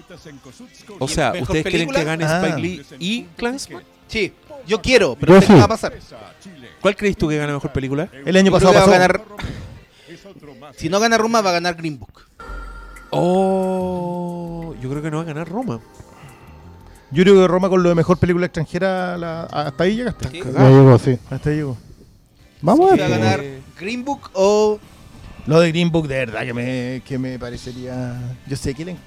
O 1.00 1.08
sea, 1.08 1.32
¿Mejor 1.32 1.56
¿ustedes 1.56 1.66
quieren 1.66 1.90
que 1.90 2.04
gane 2.04 2.26
Ah. 2.26 2.42
Spike 2.44 2.62
Lee 2.62 2.86
y 3.00 3.24
Clansman? 3.38 3.84
Sí, 4.10 4.34
yo 4.68 4.82
quiero, 4.82 5.16
pero 5.18 5.36
no 5.36 5.42
sé 5.42 5.48
qué 5.48 5.54
sí. 5.54 5.60
va 5.60 5.66
a 5.66 5.70
pasar. 5.70 5.94
¿Cuál 6.82 6.96
crees 6.98 7.16
tú 7.16 7.30
que 7.30 7.38
gana 7.38 7.54
mejor 7.54 7.72
película? 7.72 8.10
El 8.26 8.36
año 8.36 8.52
pasado 8.52 8.74
pasó. 8.74 8.92
ganar. 8.92 9.24
Si 10.76 10.90
no 10.90 11.00
gana 11.00 11.18
Roma, 11.18 11.40
va 11.42 11.52
a 11.52 11.54
ganar 11.54 11.76
Green 11.76 11.98
Book. 11.98 12.27
Oh, 13.12 14.76
yo 14.82 14.90
creo 14.90 15.02
que 15.02 15.12
no 15.12 15.18
va 15.18 15.24
a 15.24 15.26
ganar 15.26 15.48
Roma. 15.50 15.80
Yo 17.12 17.24
creo 17.24 17.36
que 17.36 17.48
Roma 17.48 17.70
con 17.70 17.82
lo 17.84 17.90
de 17.90 17.96
mejor 17.96 18.18
película 18.18 18.46
extranjera, 18.48 19.18
la- 19.18 19.44
hasta 19.44 19.84
ahí 19.84 19.96
llegaste. 19.96 20.30
Sí. 20.30 20.42
Ya 20.44 20.70
llegó, 20.70 21.00
sí. 21.00 21.18
Hasta 21.30 21.50
ahí 21.50 21.56
llegó. 21.58 21.78
Vamos 22.62 22.92
a 22.92 22.96
Si 22.96 23.00
va 23.00 23.06
a 23.06 23.10
ver. 23.10 23.20
ganar 23.20 23.44
Green 23.80 24.04
Book 24.04 24.30
o. 24.34 24.80
Lo 25.46 25.60
de 25.62 25.70
Green 25.72 25.90
Book, 25.92 26.08
de 26.08 26.16
verdad, 26.18 26.42
que 26.44 26.54
me, 26.54 27.02
que 27.06 27.18
me 27.18 27.40
parecería. 27.40 28.36
Yo 28.48 28.58
sé 28.58 28.74
que 28.74 28.84
le- 28.84 28.98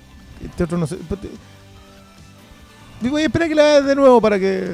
este 0.44 0.64
otro 0.64 0.78
no 0.78 0.86
sé. 0.86 0.96
pues, 1.08 1.20
te- 1.20 1.28
Voy 3.08 3.22
a 3.22 3.26
esperar 3.26 3.48
que 3.48 3.54
la 3.54 3.62
haga 3.76 3.80
de 3.82 3.94
nuevo 3.94 4.20
para 4.20 4.38
que. 4.38 4.68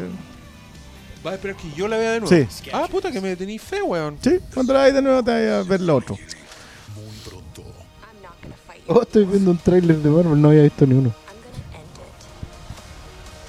¿Vas 1.25 1.33
a 1.33 1.35
esperar 1.37 1.57
que 1.57 1.71
yo 1.73 1.89
la 1.89 1.97
vea 1.97 2.13
de 2.13 2.21
nuevo? 2.21 2.35
Sí. 2.37 2.47
Ah, 2.73 2.87
puta, 2.91 3.11
que 3.11 3.21
me 3.21 3.35
tenéis 3.35 3.63
fe, 3.63 3.83
weón. 3.83 4.17
Sí, 4.21 4.39
cuando 4.55 4.73
la 4.73 4.83
hagas 4.83 4.95
de 4.95 5.03
nuevo 5.03 5.23
te 5.25 5.33
voy 5.33 5.49
a 5.51 5.63
ver 5.63 5.81
lo 5.81 5.97
otro. 5.97 6.17
Oh, 8.89 9.03
estoy 9.03 9.25
viendo 9.25 9.51
un 9.51 9.59
tráiler 9.59 9.97
de 9.97 10.11
Marvel, 10.11 10.41
no 10.41 10.49
había 10.49 10.63
visto 10.63 10.87
ni 10.87 10.95
uno. 10.95 11.13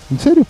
¿En 0.09 0.19
serio? 0.19 0.45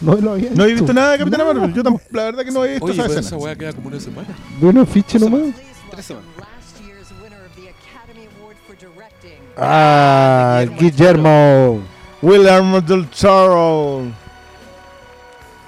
No 0.00 0.14
lo 0.14 0.32
había 0.32 0.50
No 0.54 0.64
he 0.64 0.72
visto 0.72 0.92
nada 0.92 1.12
de 1.12 1.18
Capitana 1.18 1.44
No. 1.44 1.52
Marvel. 1.54 1.74
Yo 1.74 1.82
tampoco, 1.82 2.04
la 2.12 2.22
verdad 2.24 2.44
que 2.44 2.50
no 2.52 2.64
he 2.64 2.68
visto 2.70 2.84
Oye, 2.86 2.94
esa 2.94 3.04
escena. 3.06 3.20
esa 3.20 3.36
weá 3.36 3.56
queda 3.56 3.72
como 3.72 3.88
una 3.88 4.00
semana. 4.00 4.28
Vi 4.60 4.66
un 4.66 4.78
afiche 4.78 5.18
nomás. 5.18 5.42
Tres 5.90 6.06
semanas. 6.06 6.28
Last 6.38 6.86
year's 6.86 7.08
winner 7.22 7.40
of 7.44 7.54
the 7.56 7.68
Academy 7.68 8.28
Award 8.40 8.56
for 8.66 8.76
Directing. 8.76 9.42
Ah, 9.56 10.64
Guillermo. 10.78 11.80
William 12.22 12.84
del 12.86 13.06
Toro. 13.08 14.02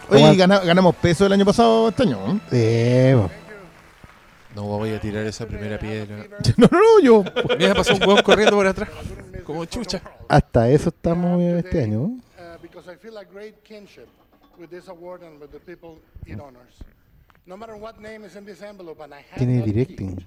Oye, 0.08 0.36
ganamos 0.36 0.94
peso 0.96 1.26
el 1.26 1.32
año 1.32 1.44
pasado 1.44 1.88
este 1.88 2.02
año. 2.04 2.40
Eh, 2.52 3.14
bo. 3.16 3.30
No 4.54 4.64
voy 4.64 4.90
a 4.90 5.00
tirar 5.00 5.26
esa 5.26 5.46
primera 5.46 5.78
piedra. 5.78 6.26
No, 6.56 6.68
no, 6.70 6.78
no, 6.78 7.00
yo. 7.00 7.24
Mira, 7.58 7.74
pasó 7.74 7.94
un 7.94 8.02
hueón 8.02 8.22
corriendo 8.22 8.56
por 8.56 8.66
atrás. 8.66 8.88
Como 9.44 9.64
chucha. 9.64 10.02
Hasta 10.28 10.68
eso 10.68 10.88
estamos 10.88 11.40
este 11.40 11.82
año. 11.82 11.98
¿no? 11.98 12.20
because 12.62 12.88
I 12.88 12.94
feel 12.94 13.16
a 13.18 13.24
great 13.24 13.64
kinship 13.64 14.08
with 14.58 14.70
this 14.70 14.88
award 14.88 15.22
and 15.22 15.40
with 15.40 15.50
the 15.52 15.60
people 15.60 15.98
it 16.26 16.40
honors. 16.40 16.74
No 17.46 17.56
matter 17.56 17.76
what 17.76 18.00
name 18.00 18.24
is 18.24 18.36
in 18.36 18.44
this 18.44 18.62
envelope, 18.62 19.00
and 19.00 19.14
I 19.14 19.24
have 19.30 19.38
Tiene 19.38 19.64
directing. 19.64 20.24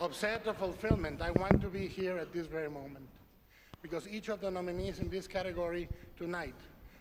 Upset 0.00 0.46
of 0.46 0.56
fulfillment, 0.56 1.20
I 1.20 1.30
want 1.32 1.60
to 1.60 1.68
be 1.68 1.86
here 1.86 2.18
at 2.18 2.32
this 2.32 2.46
very 2.46 2.70
moment. 2.70 3.08
Because 3.82 4.08
each 4.08 4.28
of 4.28 4.40
the 4.40 4.50
nominees 4.50 5.00
in 5.00 5.08
this 5.08 5.26
category 5.26 5.88
tonight 6.16 6.54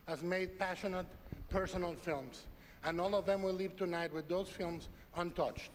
has 0.08 0.22
made 0.22 0.58
passionate, 0.60 1.06
personal 1.50 1.94
films. 1.94 2.46
And 2.84 3.00
all 3.00 3.16
of 3.16 3.26
them 3.26 3.42
will 3.44 3.54
leave 3.54 3.76
tonight 3.76 4.14
with 4.14 4.28
those 4.28 4.50
films 4.50 4.90
untouched. 5.16 5.72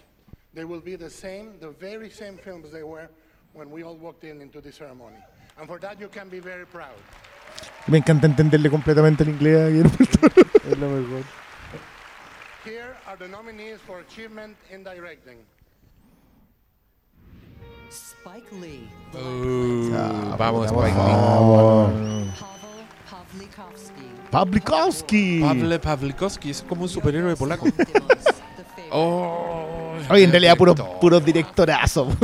They 0.55 0.65
will 0.65 0.81
be 0.81 0.97
the 0.97 1.11
same, 1.11 1.59
the 1.61 1.70
very 1.70 2.11
same 2.11 2.37
films 2.37 2.73
they 2.73 2.83
were 2.83 3.09
when 3.53 3.70
we 3.70 3.83
all 3.85 3.97
walked 3.97 4.25
in 4.25 4.41
into 4.41 4.61
the 4.61 4.73
ceremony. 4.73 5.17
And 5.59 5.69
for 5.69 5.79
that 5.81 6.01
you 6.01 6.09
can 6.09 6.29
be 6.29 6.41
very 6.41 6.67
proud. 6.67 6.97
Me 7.87 7.99
encanta 7.99 8.27
entenderle 8.27 8.70
completamente 8.70 9.23
el 9.23 9.31
inglés 9.31 9.57
a 9.61 9.69
Guillermo. 9.69 9.91
Es 10.70 10.79
lo 10.79 10.89
mejor. 10.89 11.25
Here 12.65 12.97
are 13.07 13.17
the 13.17 13.29
nominees 13.29 13.81
for 13.87 14.01
achievement 14.01 14.57
in 14.70 14.83
directing. 14.85 15.39
Spike 17.89 18.53
Lee. 18.53 18.89
Uh, 19.15 20.37
vamos, 20.37 20.70
por 20.70 20.87
Spike 20.87 20.95
Lee. 20.95 21.12
favor. 21.12 21.91
Pavel 23.11 23.49
Pawlikowski. 23.51 24.31
Pawlikowski. 24.31 25.41
Pawle 25.41 25.79
Pawlikowski 25.79 26.51
es 26.51 26.62
como 26.62 26.83
un 26.83 26.89
superhéroe 26.89 27.35
polaco. 27.37 27.67
oh, 28.93 29.67
Oye, 30.11 30.25
en 30.25 30.31
realidad, 30.31 30.57
puros 30.57 30.77
puros 31.01 31.25
directorazos. 31.25 32.09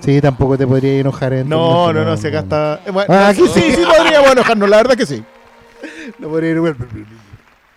Sí, 0.00 0.20
tampoco 0.20 0.58
te 0.58 0.66
podría 0.66 1.00
enojar 1.00 1.32
en 1.32 1.48
No, 1.48 1.90
no, 1.90 2.04
no, 2.04 2.14
si 2.18 2.26
acá 2.26 2.40
está. 2.40 2.80
eh, 2.84 2.90
bueno, 2.90 3.14
Ah, 3.14 3.28
aquí 3.28 3.40
sí, 3.46 3.52
sí, 3.54 3.72
sí. 3.74 3.82
podríamos 3.86 4.32
enojarnos, 4.32 4.68
la 4.68 4.76
verdad 4.76 4.96
que 4.96 5.06
sí. 5.06 5.24
No 6.18 6.28
podría 6.28 6.50
ir 6.50 6.76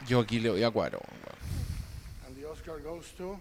Yo 0.10 0.20
aquí 0.20 0.42
le 0.42 0.50
voy 0.50 0.62
a 0.62 0.70
Cuaro. 0.70 1.00
And 2.28 2.36
the 2.36 2.46
Oscar 2.46 2.82
goes 2.84 3.06
to 3.18 3.40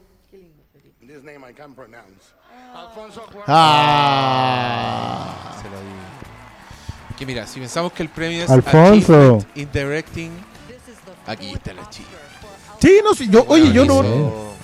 this 1.00 1.24
name 1.24 1.42
I 1.44 1.52
can't 1.52 1.74
pronounce. 1.74 2.30
Alfonso 2.76 3.22
Cuarón. 3.22 3.42
Ah. 3.48 5.56
Se 5.60 5.68
lo 5.68 5.80
di. 5.80 7.16
Que 7.18 7.26
mira, 7.26 7.44
si 7.46 7.58
pensamos 7.58 7.92
que 7.92 8.04
el 8.04 8.08
premio 8.08 8.44
es 8.44 8.50
Alfonso. 8.50 9.38
In 9.56 9.68
Directing, 9.72 10.30
aquí 11.26 11.54
está 11.54 11.72
la 11.72 11.90
chica. 11.90 12.08
Sí, 12.80 13.00
no, 13.02 13.14
sí, 13.14 13.28
yo, 13.28 13.44
oye, 13.48 13.72
yo 13.72 13.84
no. 13.84 14.04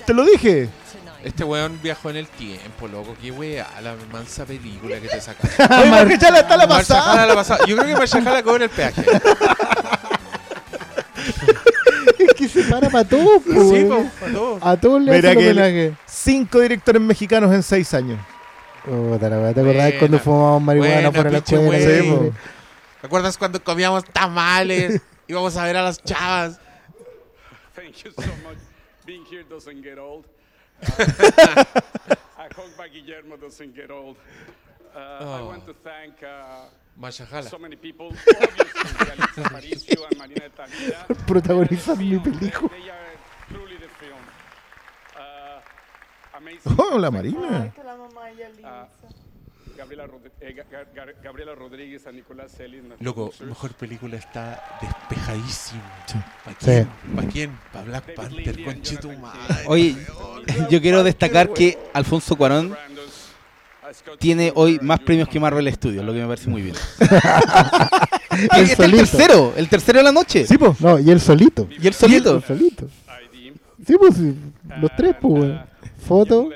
Te 0.06 0.14
lo 0.14 0.24
dije. 0.24 0.68
Este 1.24 1.44
weón 1.44 1.78
viajó 1.82 2.10
en 2.10 2.16
el 2.16 2.26
tiempo, 2.26 2.88
loco. 2.88 3.14
Qué 3.20 3.30
weá, 3.30 3.68
la 3.80 3.94
mansa 4.12 4.44
película 4.44 4.98
que 5.00 5.08
te 5.08 5.20
sacaste. 5.20 5.62
Oye, 5.80 5.90
Marca 5.90 6.18
Chala 6.18 6.40
está 6.40 6.56
la 6.56 6.66
pasada. 6.68 7.02
Jala 7.02 7.26
la 7.26 7.34
pasada. 7.34 7.64
Yo 7.66 7.76
creo 7.76 7.86
que 7.88 7.96
Marcia 7.96 8.22
Jala 8.22 8.42
cobra 8.42 8.64
el 8.64 8.70
peaje. 8.70 9.02
Es 12.18 12.34
que 12.34 12.48
se 12.48 12.62
para 12.64 12.88
para 12.90 13.08
todos, 13.08 13.42
po, 13.42 13.70
Sí, 13.72 13.84
po, 13.84 14.04
pa' 14.20 14.32
todos. 14.32 14.62
A 14.62 14.76
todos 14.76 15.02
le 15.02 15.12
Mira 15.12 15.30
hacen 15.30 15.40
que 15.42 15.50
homenaje. 15.50 15.94
cinco 16.06 16.60
directores 16.60 17.00
mexicanos 17.02 17.52
en 17.52 17.62
seis 17.62 17.92
años. 17.94 18.18
Puta 18.84 19.28
la 19.28 19.38
weá, 19.38 19.52
¿Te 19.54 19.60
acordás 19.60 19.82
Buena. 19.84 19.98
cuando 19.98 20.18
fumábamos 20.18 20.62
marihuana 20.62 20.94
Buena, 20.94 21.12
fuera 21.12 21.30
de 21.30 21.36
la 21.36 21.44
pinche 21.44 21.62
escuela? 21.62 22.02
Sí, 22.02 22.10
po. 22.10 22.34
¿Te 23.00 23.06
acuerdas 23.06 23.38
cuando 23.38 23.62
comíamos 23.62 24.04
tamales? 24.04 25.00
Íbamos 25.28 25.56
a 25.56 25.64
ver 25.64 25.76
a 25.76 25.82
las 25.82 26.02
chavas. 26.02 26.58
Thank 27.74 27.94
you 28.04 28.10
so 28.12 28.22
much. 28.42 28.58
Being 29.06 29.24
here 29.30 29.44
doesn't 29.48 29.82
get 29.82 29.98
old. 29.98 30.24
I 32.38 32.48
hope 32.56 32.70
my 32.78 32.88
Guillermo 32.88 33.36
doesn't 33.36 33.74
get 33.74 33.90
old. 33.90 34.16
Uh, 34.94 34.98
I 34.98 35.40
Oh. 35.40 35.46
want 35.46 35.64
to 35.66 35.74
thank 35.82 36.22
uh, 36.22 36.68
so 37.42 37.58
many 37.58 37.76
people, 37.76 38.08
obviously 38.08 39.96
and 40.10 40.18
Marina 40.18 40.40
de 40.40 40.50
Tavira. 40.50 41.06
Protagonizan 41.26 41.96
mi 41.98 42.18
película. 42.18 42.68
They 42.70 42.90
are 42.90 43.16
truly 43.48 43.76
the 43.78 43.88
film. 44.00 44.20
Uh, 45.16 46.36
amazing. 46.36 46.76
Oh, 46.78 46.98
la 46.98 47.10
mamá. 47.10 47.72
Gabriela, 49.82 50.06
Rod- 50.06 50.26
eh, 50.40 50.54
Ga- 50.56 50.64
Ga- 50.70 50.86
Ga- 50.94 51.14
Gabriela 51.24 51.54
Rodríguez 51.56 52.06
and 52.06 52.14
Nicolás 52.16 52.52
Celis. 52.56 52.82
Loco, 53.00 53.32
mejor 53.44 53.72
película 53.74 54.16
está 54.16 54.78
despejadísimo. 54.80 55.82
¿Para 56.44 56.56
Sí. 56.60 56.66
quién? 56.66 56.88
¿Para 57.16 57.28
quién? 57.28 57.58
Para 57.72 57.84
Black 57.86 58.14
Panther, 58.14 58.64
conchetumadre. 58.64 59.38
Oye, 59.66 59.96
yo 60.70 60.80
quiero 60.80 61.02
destacar 61.02 61.52
que 61.52 61.78
Alfonso 61.94 62.36
Cuarón 62.36 62.76
tiene 64.20 64.52
hoy 64.54 64.78
más 64.80 65.00
premios 65.00 65.28
que 65.28 65.40
Marvel 65.40 65.72
Studios, 65.74 66.04
lo 66.04 66.12
que 66.12 66.20
me 66.20 66.26
parece 66.28 66.48
muy 66.48 66.62
bien. 66.62 66.76
El 68.54 68.64
Este 68.64 68.84
el 68.84 68.92
tercero, 68.92 69.52
el 69.56 69.68
tercero 69.68 69.98
de 69.98 70.04
la 70.04 70.12
noche. 70.12 70.46
Sí, 70.46 70.56
pues. 70.58 70.80
No, 70.80 70.98
y 70.98 71.10
él 71.10 71.20
solito. 71.20 71.68
Y 71.70 71.92
solito. 71.92 72.36
El 72.36 72.42
solito. 72.44 72.88
Sí, 73.84 73.96
pues, 73.98 74.14
los 74.80 74.96
tres, 74.96 75.16
pues, 75.20 75.32
weón. 75.42 75.66
Foto. 76.06 76.48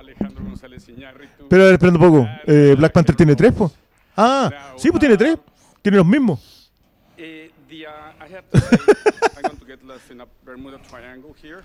Alejandro 0.00 0.44
González 0.44 0.88
Iñárritu. 0.88 1.29
Pero 1.50 1.62
a 1.62 1.66
ver, 1.66 1.74
espera 1.74 1.92
un 1.92 1.98
poco. 1.98 2.28
Eh, 2.46 2.74
Black 2.78 2.92
Panther 2.92 3.16
tiene 3.16 3.34
tres, 3.34 3.52
pues. 3.52 3.72
Ah, 4.16 4.72
sí, 4.76 4.88
pues 4.90 5.00
tiene 5.00 5.16
tres. 5.16 5.36
Tiene 5.82 5.98
los 5.98 6.06
mismos. 6.06 6.70
Eh, 7.18 7.50
uh, 7.70 8.24
I 8.24 8.28
have 8.32 8.44
to 8.52 8.60
say, 8.60 8.78
I'm 9.36 9.42
going 9.42 9.56
to 9.58 9.64
get 9.66 9.82
lost 9.84 10.10
in 10.10 10.20
a 10.20 10.26
Bermuda 10.44 10.78
Triangle 10.88 11.34
here. 11.42 11.62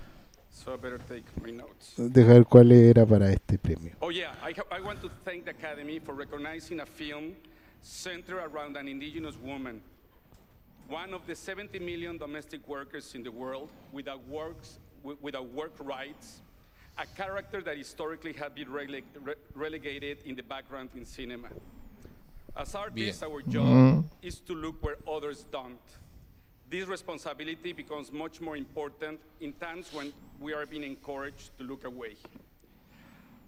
so 0.50 0.72
I 0.72 0.76
better 0.76 0.98
take 1.08 1.24
my 1.40 1.52
notes. 1.52 1.94
Deja 1.96 2.32
ver 2.32 2.46
cuál 2.46 2.72
era 2.72 3.06
para 3.06 3.30
este 3.30 3.58
premio. 3.58 3.92
Oh 4.00 4.10
yeah, 4.10 4.32
I, 4.42 4.52
ha- 4.52 4.66
I 4.76 4.80
want 4.80 5.00
to 5.02 5.10
thank 5.24 5.44
the 5.44 5.50
Academy 5.52 6.00
for 6.00 6.14
recognizing 6.14 6.80
a 6.80 6.86
film 6.86 7.34
centered 7.82 8.38
around 8.42 8.76
an 8.76 8.88
indigenous 8.88 9.36
woman, 9.36 9.80
one 10.88 11.12
of 11.14 11.26
the 11.26 11.34
70 11.36 11.78
million 11.78 12.16
domestic 12.18 12.66
workers 12.66 13.14
in 13.14 13.22
the 13.22 13.30
world 13.30 13.68
without 13.92 14.26
works, 14.28 14.78
wi- 15.04 15.18
without 15.22 15.46
work 15.52 15.72
rights, 15.78 16.40
a 16.98 17.06
character 17.16 17.60
that 17.62 17.76
historically 17.76 18.32
had 18.32 18.54
been 18.54 18.68
rele- 18.68 19.02
re- 19.22 19.34
relegated 19.54 20.18
in 20.24 20.34
the 20.34 20.42
background 20.42 20.88
in 20.94 21.04
cinema. 21.04 21.48
As 22.56 22.74
artists, 22.74 23.20
Bien. 23.20 23.30
our 23.32 23.42
job 23.42 23.66
Mm. 23.66 24.04
is 24.22 24.40
to 24.40 24.54
look 24.54 24.82
where 24.82 24.96
others 25.06 25.44
don't. 25.52 25.78
This 26.70 26.88
responsibility 26.88 27.72
becomes 27.72 28.10
much 28.10 28.40
more 28.40 28.56
important 28.56 29.20
in 29.40 29.52
times 29.52 29.92
when 29.92 30.12
we 30.40 30.54
are 30.54 30.66
being 30.66 30.82
encouraged 30.84 31.50
to 31.58 31.64
look 31.64 31.84
away. 31.84 32.16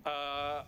Ah, 0.04 0.64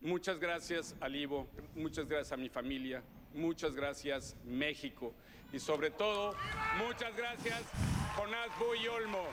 muchas 0.00 0.38
gracias 0.38 0.94
al 1.02 1.14
Ivo, 1.14 1.46
muchas 1.76 2.06
gracias 2.06 2.32
a 2.32 2.36
mi 2.36 2.48
familia, 2.48 3.02
muchas 3.34 3.74
gracias 3.74 4.34
México 4.46 5.12
y 5.52 5.58
sobre 5.58 5.90
todo 5.90 6.34
muchas 6.78 7.14
gracias 7.16 7.62
Jonás 8.16 8.48
Bu 8.58 8.74
y 8.74 8.86
Olmo. 8.88 9.26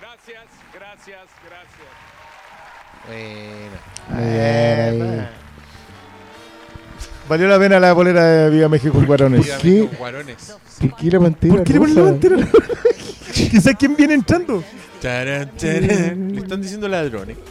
Gracias, 0.00 0.44
gracias, 0.72 1.28
gracias. 1.48 1.88
Bueno. 3.06 3.76
Eh, 4.20 5.28
Valió 7.28 7.48
la 7.48 7.58
pena 7.58 7.80
la 7.80 7.94
polera 7.94 8.24
de 8.24 8.50
Viva 8.50 8.68
México 8.68 9.00
Guarones. 9.06 9.40
México, 9.46 9.90
Guarones. 9.98 10.56
¿Por 10.80 10.96
qué 10.96 11.10
la 11.10 11.20
pantera 11.20 11.54
¿Por 11.54 11.64
qué 11.64 11.72
le 11.72 11.78
ponen 11.78 11.94
la 11.94 12.02
pantera 12.02 12.36
Quizás 13.32 13.74
quién 13.78 13.96
viene 13.96 14.14
entrando. 14.14 14.62
Tarán, 15.00 15.50
tarán. 15.56 16.32
Le 16.32 16.40
están 16.40 16.60
diciendo 16.62 16.88
ladrones. 16.88 17.36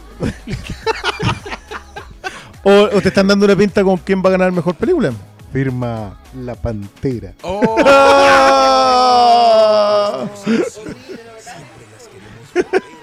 O, 2.66 2.70
o 2.70 3.00
te 3.02 3.08
están 3.08 3.28
dando 3.28 3.44
una 3.44 3.54
pinta 3.54 3.84
con 3.84 3.98
quién 3.98 4.22
va 4.24 4.30
a 4.30 4.32
ganar 4.32 4.50
mejor 4.50 4.74
película. 4.74 5.12
Firma 5.52 6.18
La 6.34 6.54
Pantera. 6.54 7.34
Oh. 7.42 7.76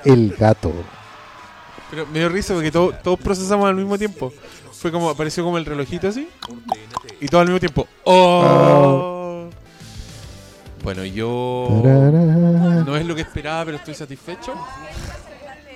El 0.05 0.35
gato. 0.37 0.73
Pero 1.89 2.07
me 2.07 2.19
dio 2.19 2.29
risa 2.29 2.53
porque 2.53 2.71
todo- 2.71 2.93
todos 3.03 3.19
procesamos 3.19 3.67
al 3.67 3.75
mismo 3.75 3.97
tiempo. 3.97 4.31
Fue 4.71 4.91
como, 4.91 5.09
apareció 5.09 5.43
como 5.43 5.57
el 5.57 5.65
relojito 5.65 6.07
así. 6.07 6.27
Y 7.19 7.27
todo 7.27 7.41
al 7.41 7.47
mismo 7.47 7.59
tiempo. 7.59 7.87
¡Oh! 8.05 9.47
Bueno, 10.83 11.05
yo. 11.05 11.81
No 12.85 12.97
es 12.97 13.05
lo 13.05 13.13
que 13.13 13.21
esperaba, 13.21 13.65
pero 13.65 13.77
estoy 13.77 13.93
satisfecho. 13.93 14.53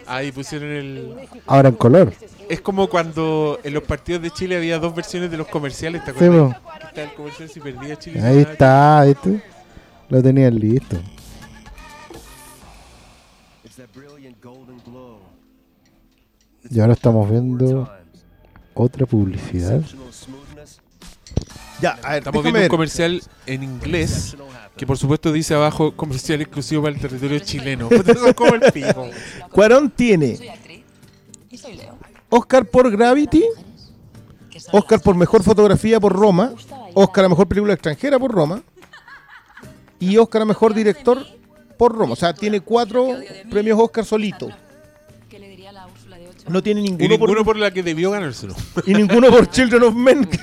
Ahí 0.07 0.31
pusieron 0.31 0.69
el. 0.69 1.15
Ahora 1.45 1.69
en 1.69 1.75
color. 1.75 2.13
Es 2.49 2.61
como 2.61 2.87
cuando 2.87 3.59
en 3.63 3.73
los 3.73 3.83
partidos 3.83 4.21
de 4.21 4.31
Chile 4.31 4.55
había 4.57 4.77
dos 4.79 4.93
versiones 4.95 5.29
de 5.31 5.37
los 5.37 5.47
comerciales, 5.47 6.03
¿te 6.05 6.11
acuerdas? 6.11 6.55
Que 6.79 6.87
estaba 6.87 7.07
el 7.09 7.13
comercial 7.15 7.49
si 7.49 7.59
perdía 7.59 7.97
Chile. 7.97 8.21
Ahí 8.21 8.39
está, 8.39 9.03
¿viste? 9.05 9.41
Lo 10.09 10.21
tenían 10.21 10.55
listo. 10.59 10.97
Y 16.69 16.79
ahora 16.79 16.93
estamos 16.93 17.29
viendo 17.29 17.89
otra 18.73 19.05
publicidad. 19.05 19.81
Ya, 21.81 21.91
a 22.03 22.11
ver, 22.11 22.17
Estamos 22.19 22.43
viendo 22.43 22.61
un 22.61 22.67
comercial 22.67 23.21
en 23.45 23.63
inglés 23.63 24.35
que 24.77 24.85
por 24.85 24.97
supuesto 24.97 25.31
dice 25.31 25.53
abajo 25.53 25.95
comercial 25.95 26.41
exclusivo 26.41 26.83
para 26.83 26.95
el 26.95 27.01
territorio 27.01 27.39
chileno. 27.39 27.89
Como 28.35 28.55
el 28.55 28.71
pico. 28.71 29.09
Cuarón 29.51 29.89
tiene 29.89 30.37
Oscar 32.29 32.65
por 32.65 32.89
Gravity, 32.91 33.43
Oscar 34.71 35.01
por 35.01 35.15
mejor 35.15 35.43
fotografía 35.43 35.99
por 35.99 36.13
Roma, 36.13 36.53
Oscar 36.93 37.25
a 37.25 37.29
mejor 37.29 37.47
película 37.47 37.73
extranjera 37.73 38.19
por 38.19 38.31
Roma 38.31 38.61
y 39.99 40.17
Oscar 40.17 40.41
a 40.41 40.45
mejor 40.45 40.73
director 40.73 41.25
por 41.77 41.95
Roma. 41.95 42.13
O 42.13 42.17
sea, 42.17 42.33
tiene 42.33 42.61
cuatro 42.61 43.07
premios 43.49 43.79
Oscar 43.79 44.05
solito. 44.05 44.49
No 46.47 46.61
tiene 46.61 46.81
Y 46.81 46.83
ninguno, 46.83 47.09
ninguno 47.09 47.33
por, 47.37 47.45
por 47.45 47.57
la 47.57 47.71
que 47.71 47.81
debió 47.83 48.11
ganárselo. 48.11 48.55
y 48.85 48.93
ninguno 48.93 49.29
por 49.31 49.49
Children 49.49 49.83
of 49.83 49.95
Men. 49.95 50.29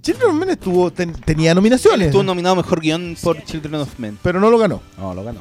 Children 0.00 0.30
of 0.30 0.34
Men 0.36 0.50
estuvo 0.50 0.90
ten- 0.92 1.12
tenía 1.12 1.54
nominaciones, 1.54 2.06
Estuvo 2.06 2.22
nominado 2.22 2.56
mejor 2.56 2.80
guion 2.80 3.16
por 3.20 3.42
Children 3.44 3.74
of 3.76 3.98
Men. 3.98 4.18
pero 4.22 4.40
no 4.40 4.48
lo 4.50 4.58
ganó. 4.58 4.80
No, 4.96 5.12
lo 5.12 5.24
ganó. 5.24 5.40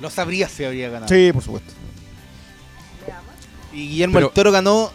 Lo 0.00 0.10
sabría 0.10 0.48
si 0.48 0.64
habría 0.64 0.88
ganado. 0.88 1.08
Sí, 1.14 1.30
por 1.32 1.42
supuesto. 1.42 1.72
Y 3.72 3.88
Guillermo 3.88 4.14
Pero- 4.14 4.26
del 4.28 4.34
Toro 4.34 4.52
ganó 4.52 4.90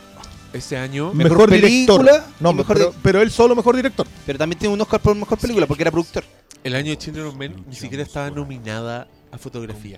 Ese 0.53 0.75
año. 0.77 1.13
Mejor 1.13 1.31
Mejor, 1.31 1.51
director. 1.51 1.97
película 2.05 2.25
No, 2.39 2.53
mejor 2.53 2.77
pero, 2.77 2.89
di- 2.91 2.97
pero 3.03 3.21
él 3.21 3.31
solo 3.31 3.55
mejor 3.55 3.75
director. 3.75 4.07
Pero 4.25 4.37
también 4.39 4.59
tiene 4.59 4.73
un 4.73 4.81
Oscar 4.81 4.99
por 5.01 5.15
mejor 5.15 5.37
película 5.37 5.65
porque 5.67 5.83
era 5.83 5.91
productor. 5.91 6.23
El 6.63 6.75
año 6.75 6.89
de 6.91 6.97
Children 6.97 7.25
of 7.27 7.35
Men 7.35 7.63
ni 7.69 7.75
siquiera 7.75 8.03
estaba 8.03 8.29
nominada 8.31 9.07
a 9.31 9.38
fotografía. 9.38 9.97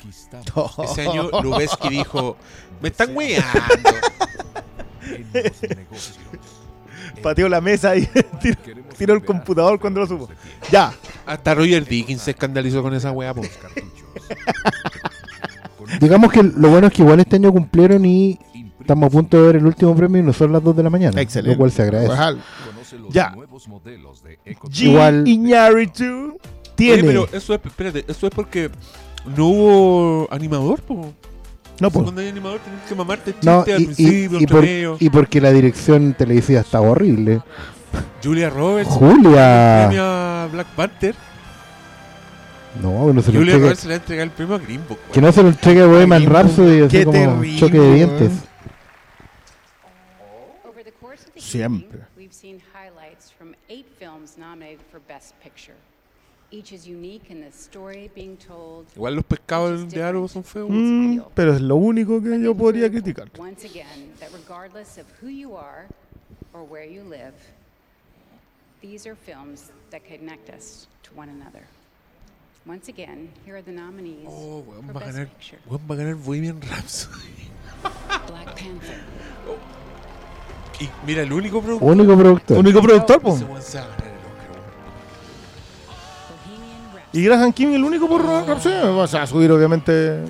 Ese 0.83 1.07
año 1.07 1.29
Lubeski 1.43 1.89
dijo, 1.89 2.35
me 2.81 2.89
están 2.89 3.15
weando. 3.15 3.47
Pateó 7.23 7.49
la 7.49 7.59
mesa 7.61 7.95
y 7.97 8.05
tiró, 8.41 8.57
tiró 8.97 9.13
el 9.13 9.25
computador 9.25 9.79
cuando 9.79 9.99
lo 10.01 10.07
supo. 10.07 10.29
Ya. 10.71 10.93
Hasta 11.25 11.53
Roger 11.55 11.85
Dickens 11.85 12.21
se 12.21 12.31
escandalizó 12.31 12.81
con 12.81 12.93
esa 12.93 13.11
wea. 13.11 13.33
po. 13.33 13.41
Digamos 15.99 16.31
que 16.31 16.43
lo 16.43 16.69
bueno 16.69 16.87
es 16.87 16.93
que 16.93 17.01
igual 17.01 17.19
este 17.19 17.35
año 17.37 17.51
cumplieron 17.51 18.05
y 18.05 18.39
estamos 18.79 19.07
a 19.07 19.09
punto 19.09 19.37
de 19.37 19.43
ver 19.47 19.55
el 19.57 19.65
último 19.65 19.95
premio 19.95 20.21
y 20.21 20.25
no 20.25 20.33
son 20.33 20.53
las 20.53 20.63
2 20.63 20.75
de 20.77 20.83
la 20.83 20.89
mañana. 20.89 21.19
Excelente. 21.21 21.55
Lo 21.55 21.57
cual 21.57 21.71
se 21.71 21.81
agradece. 21.83 22.11
Ojalá. 22.13 22.39
Conoce 22.65 22.99
los 22.99 23.13
Ya. 23.13 23.31
nuevos 23.31 23.67
modelos 23.67 24.23
de 24.23 24.39
Eco 24.45 24.69
G. 24.69 24.83
Igual- 24.85 25.27
Iñárritu 25.27 26.37
tiene. 26.75 27.01
Oye, 27.01 27.07
pero 27.07 27.27
eso 27.33 27.53
es, 27.53 27.59
espérate, 27.65 28.05
eso 28.07 28.27
es 28.27 28.33
porque 28.33 28.69
no 29.25 29.45
hubo 29.47 30.27
animador, 30.31 30.81
po. 30.81 31.13
No, 31.79 31.89
pues. 31.91 32.03
Cuando 32.03 32.21
hay 32.21 32.27
animador 32.29 32.59
tienes 32.59 32.81
que 32.83 32.95
mamarte 32.95 33.29
el 33.31 33.35
chiste 33.35 33.49
No, 33.49 33.63
y, 33.65 33.71
y- 33.81 33.85
principio, 33.85 34.39
y 34.39 34.41
entre 34.43 34.55
por- 34.55 34.61
medio. 34.65 34.97
y 34.99 35.09
porque 35.09 35.39
la 35.41 35.51
dirección 35.51 36.13
televisiva 36.13 36.59
estaba 36.61 36.89
horrible. 36.89 37.41
Julia 38.23 38.49
Roberts. 38.49 38.89
Julia. 38.91 39.85
premio 39.87 40.03
a 40.03 40.49
Black 40.51 40.67
Panther. 40.75 41.15
No, 42.81 43.11
no 43.13 43.21
se 43.21 43.31
lo 43.31 43.39
Julia 43.39 43.53
entregue. 43.55 43.59
Roberts 43.61 43.83
le 43.85 43.89
va 43.89 43.93
a 43.93 43.97
entregar 43.97 44.23
el 44.25 44.31
premio 44.31 44.55
a 44.55 44.59
Green 44.59 44.81
Book. 44.87 44.99
Que 45.11 45.21
no 45.21 45.31
se 45.31 45.41
lo 45.41 45.49
entregue 45.49 45.81
a 45.81 45.85
Bohemian 45.87 46.25
Rhapsody, 46.25 46.81
así 46.81 47.03
como 47.03 47.11
terrible, 47.13 47.57
choque 47.59 47.79
de 47.79 47.93
dientes. 47.95 48.31
Siempre. 51.35 52.01
we've 52.17 52.33
seen 52.33 52.61
highlights 52.73 53.31
from 53.31 53.55
eight 53.69 53.87
films 53.97 54.37
nominated 54.37 54.79
for 54.91 54.99
Best 55.07 55.33
Picture. 55.41 55.73
Igual 58.95 59.15
los 59.15 59.25
pescados 59.25 59.89
de 59.89 60.03
árbol 60.03 60.29
son 60.29 60.43
feos. 60.43 60.69
Mm, 60.69 61.19
pero 61.33 61.53
es 61.53 61.61
lo 61.61 61.75
único 61.75 62.21
que 62.21 62.39
yo 62.41 62.55
podría 62.55 62.89
criticar. 62.89 63.29
Once 63.37 63.65
again, 63.67 64.11
that 64.19 64.29
regardless 64.33 64.97
of 64.97 65.05
who 65.21 65.29
you 65.29 65.55
are 65.55 65.87
or 66.53 66.63
where 66.63 66.85
you 66.89 67.03
live, 67.03 67.33
these 68.81 69.07
are 69.07 69.15
films 69.15 69.71
that 69.91 70.01
connect 70.07 70.49
us 70.49 70.87
to 71.03 71.11
one 71.15 71.29
another. 71.29 71.63
Once 72.65 72.89
again, 72.89 73.29
here 73.45 73.55
are 73.55 73.63
the 73.63 73.71
nominees 73.71 74.27
Oh, 74.27 74.63
weón, 74.67 74.85
for 74.85 74.93
va 74.93 74.99
a 75.01 75.03
Best 75.05 75.15
ganar, 75.17 75.27
Picture. 75.29 75.59
weón, 75.69 75.81
va 75.89 75.95
a 75.95 75.97
ganar 75.97 76.15
Bohemian 76.15 76.61
Rhapsody. 76.61 77.47
Black 78.27 78.45
Panther, 78.59 78.99
Y 80.81 80.89
mira, 81.05 81.23
el 81.23 81.31
único 81.33 81.61
productor. 81.61 81.89
Único 81.91 82.17
productor. 82.17 82.57
Único 82.57 82.81
productor, 82.81 83.21
po. 83.21 83.37
Y 87.11 87.23
Graham 87.23 87.51
King 87.53 87.69
el 87.73 87.83
único 87.83 88.07
por 88.07 88.23
Rhapsody. 88.23 88.75
O 88.87 89.07
sea, 89.07 89.25
subir 89.25 89.51
obviamente. 89.51 90.23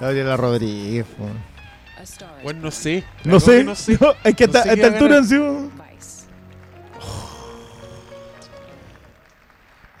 Gabriela 0.00 0.36
Rodríguez. 0.36 1.06
A 1.98 2.42
Bueno, 2.42 2.60
no 2.62 2.70
sé. 2.70 3.04
No 3.24 3.40
sé. 3.40 3.58
que 3.58 3.64
no 3.64 3.74
sé. 3.74 3.98
no, 4.00 4.12
es 4.24 4.34
que 4.36 4.46
No 4.46 4.58
hasta- 4.58 4.70
a 4.70 4.74
a 4.74 4.86
altura 4.86 5.20
Vice, 5.20 6.26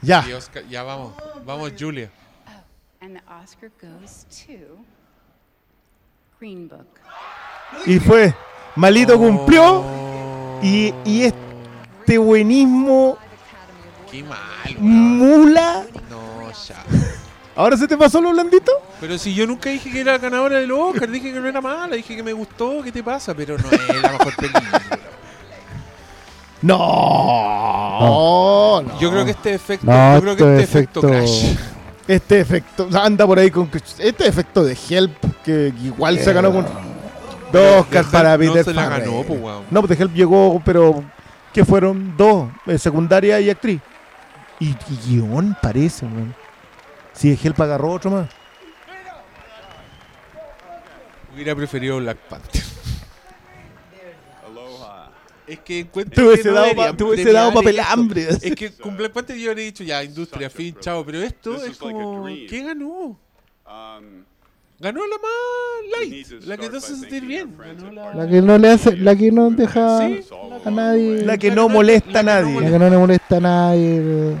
Ya. 0.02 0.24
Ya 0.68 0.82
vamos. 0.82 1.14
Vamos, 1.44 1.72
Julia. 1.78 2.10
and 3.00 3.16
the 3.16 3.22
Oscar 3.32 3.70
goes 3.80 4.26
to 4.46 4.78
Green 6.40 6.68
Book. 6.68 6.86
Y 7.86 7.98
fue. 7.98 8.34
Malito 8.76 9.14
Oh. 9.14 9.18
cumplió. 9.18 9.84
Y, 10.62 10.92
y 11.04 11.22
este 11.24 12.18
buenismo 12.18 13.16
Qué 14.10 14.22
mal, 14.24 14.38
mula. 14.78 15.84
No, 16.10 16.50
ya. 16.66 16.82
¿Ahora 17.54 17.76
se 17.76 17.86
te 17.86 17.96
pasó 17.96 18.20
lo 18.20 18.30
blandito? 18.30 18.72
Pero 19.00 19.18
si 19.18 19.34
yo 19.34 19.46
nunca 19.46 19.70
dije 19.70 19.90
que 19.90 20.00
era 20.00 20.12
la 20.12 20.18
ganadora 20.18 20.58
del 20.58 20.72
Oscar, 20.72 21.08
dije 21.10 21.32
que 21.32 21.40
no 21.40 21.48
era 21.48 21.60
mala, 21.60 21.94
dije 21.96 22.16
que 22.16 22.22
me 22.22 22.32
gustó, 22.32 22.82
¿qué 22.82 22.90
te 22.90 23.02
pasa? 23.02 23.34
Pero 23.34 23.56
no 23.58 23.70
es 23.70 24.02
la 24.02 24.12
mejor 24.12 24.34
película. 24.36 24.82
No, 26.62 28.82
no. 28.82 29.00
Yo 29.00 29.10
creo 29.10 29.24
que 29.24 29.30
este 29.32 29.54
efecto, 29.54 29.86
No, 29.86 30.14
yo 30.16 30.20
creo 30.22 30.36
que 30.36 30.42
este 30.42 30.62
este 30.62 30.78
efecto, 30.78 31.00
efecto- 31.00 31.08
crash. 31.08 31.56
Este 32.08 32.40
efecto, 32.40 32.88
anda 33.00 33.26
por 33.26 33.38
ahí 33.38 33.50
con 33.50 33.70
este 33.98 34.26
efecto 34.26 34.64
de 34.64 34.76
Help 34.88 35.14
que 35.44 35.72
igual 35.84 36.18
se 36.18 36.32
ganó 36.32 36.50
con 36.52 36.64
Pero 37.52 37.64
dos 37.64 37.80
Oscars 37.82 38.06
Help 38.06 38.12
para 38.12 38.30
no 38.32 38.38
Peter 38.38 38.64
se 38.64 38.72
la 38.74 38.84
Farrell. 38.84 39.10
ganó, 39.10 39.22
pues, 39.24 39.40
weón. 39.40 39.64
No, 39.70 39.82
pues 39.82 39.96
de 39.98 40.02
Help 40.04 40.14
llegó, 40.14 40.62
pero 40.64 41.04
que 41.52 41.64
fueron 41.66 42.16
dos, 42.16 42.48
eh, 42.66 42.78
secundaria 42.78 43.38
y 43.40 43.50
actriz. 43.50 43.80
Y, 44.58 44.70
y 44.70 44.96
guion 45.06 45.54
parece, 45.62 46.06
weón. 46.06 46.34
Si 47.12 47.30
de 47.30 47.38
Help 47.42 47.60
agarró 47.60 47.92
otro 47.92 48.10
más. 48.10 48.28
Hubiera 51.34 51.54
preferido 51.54 51.98
Black 51.98 52.16
Panther. 52.28 52.62
Es 55.48 55.60
que 55.60 55.80
encuentro 55.80 56.28
hubiese 56.28 56.48
no 56.50 56.54
dado 56.54 56.74
pa- 56.76 56.92
papel 57.54 57.78
esto. 57.78 57.92
hambre. 57.92 58.28
Es 58.28 58.54
que 58.54 58.70
con 58.72 58.96
Black 58.96 59.12
Panther 59.12 59.36
yo 59.36 59.50
habría 59.50 59.64
dicho 59.64 59.82
ya, 59.84 60.04
industria, 60.04 60.50
fin, 60.50 60.76
chao. 60.80 61.04
Pero 61.04 61.22
esto 61.22 61.64
es 61.64 61.76
como. 61.78 62.24
¿Qué 62.48 62.62
ganó? 62.64 63.18
Ganó 64.80 65.00
la 65.08 65.16
más 65.16 66.00
light, 66.08 66.30
la 66.44 66.56
que 66.56 66.68
te 66.68 66.76
hace 66.76 66.94
sentir 66.94 67.24
bien. 67.24 67.52
Ganó 67.58 67.90
la, 67.90 68.14
La 68.14 68.28
que 68.28 68.40
no 68.40 68.58
le 68.58 68.70
hace, 68.70 68.96
la 68.96 69.16
que 69.16 69.32
no 69.32 69.50
deja 69.50 70.04
a 70.64 70.70
nadie. 70.70 71.22
La 71.22 71.36
que 71.36 71.50
no 71.50 71.68
molesta 71.68 72.20
a 72.20 72.22
nadie. 72.22 72.60
La 72.60 72.70
que 72.70 72.78
no 72.78 72.88
le 72.90 72.96
molesta 72.96 73.36
a 73.38 73.40
nadie. 73.40 74.36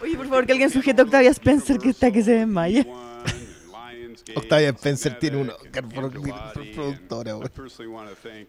Oye, 0.00 0.16
por 0.16 0.28
favor, 0.28 0.46
que 0.46 0.52
alguien 0.52 0.70
sujete 0.70 1.00
a 1.00 1.04
Octavia 1.04 1.30
Spencer 1.30 1.78
que 1.78 1.88
está 1.90 2.12
que 2.12 2.22
se 2.22 2.32
desmaya. 2.32 2.86
Octavia 4.36 4.68
Spencer 4.70 5.18
tiene 5.18 5.36
un 5.38 5.50
Oscar 5.50 5.84
por, 5.88 6.10
por 6.12 6.72
productora, 6.74 7.34
thank. 8.22 8.48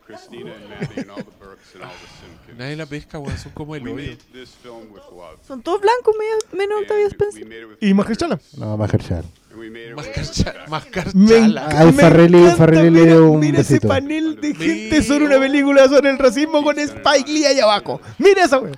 Nadie 2.57 2.75
la 2.75 2.85
pesca, 2.85 3.19
weón, 3.19 3.37
son 3.37 3.51
como 3.53 3.75
el 3.75 3.87
hoyo. 3.87 4.17
Son 5.47 5.61
todos 5.61 5.81
blancos, 5.81 6.15
menos 6.53 6.81
Octavia 6.81 7.07
Spencer. 7.07 7.77
¿Y 7.81 7.93
Mahershala? 7.93 8.39
No, 8.57 8.77
Mahershala. 8.77 9.23
Me 11.15 11.35
Al 11.59 11.93
Farrelly, 11.93 12.51
Farrelly 12.51 12.89
le 12.89 12.91
mira- 12.91 13.05
dio 13.13 13.31
un 13.31 13.39
Mira 13.39 13.61
ese 13.61 13.79
panel 13.81 14.39
de 14.39 14.53
gente 14.55 15.01
sobre 15.03 15.25
una 15.25 15.39
película 15.39 15.87
sobre 15.87 16.09
el 16.11 16.17
racismo 16.19 16.63
con 16.63 16.77
Spike 16.77 17.31
Lee 17.31 17.45
ahí 17.45 17.59
abajo. 17.59 17.99
Mira 18.17 18.43
esa 18.45 18.59
weón. 18.59 18.75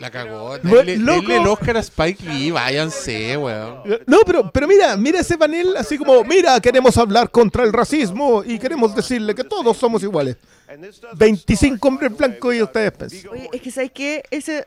La 0.00 0.10
cagó. 0.10 0.58
Bueno, 0.62 0.76
Denle, 0.78 0.96
loco. 0.96 1.20
denle 1.20 1.36
el 1.36 1.46
Oscar 1.46 1.76
a 1.76 1.80
Spike 1.80 2.24
Lee, 2.24 2.50
váyanse, 2.50 3.36
weón. 3.36 3.82
No, 4.06 4.18
pero, 4.24 4.50
pero 4.50 4.66
mira, 4.66 4.96
mira 4.96 5.20
ese 5.20 5.36
panel 5.36 5.76
así 5.76 5.98
como, 5.98 6.24
mira, 6.24 6.58
queremos 6.60 6.96
hablar 6.96 7.30
contra 7.30 7.64
el 7.64 7.72
racismo 7.72 8.42
y 8.44 8.58
queremos 8.58 8.94
decirle 8.94 9.34
que 9.34 9.44
todos 9.44 9.76
somos 9.76 10.02
iguales. 10.02 10.36
25 11.16 11.86
hombres 11.88 12.16
blancos 12.16 12.54
y 12.54 12.62
ustedes 12.62 12.92
pues. 12.92 13.26
Oye, 13.30 13.48
es 13.52 13.60
que 13.60 13.70
¿sabes 13.70 13.90
qué? 13.92 14.22
Ese... 14.30 14.64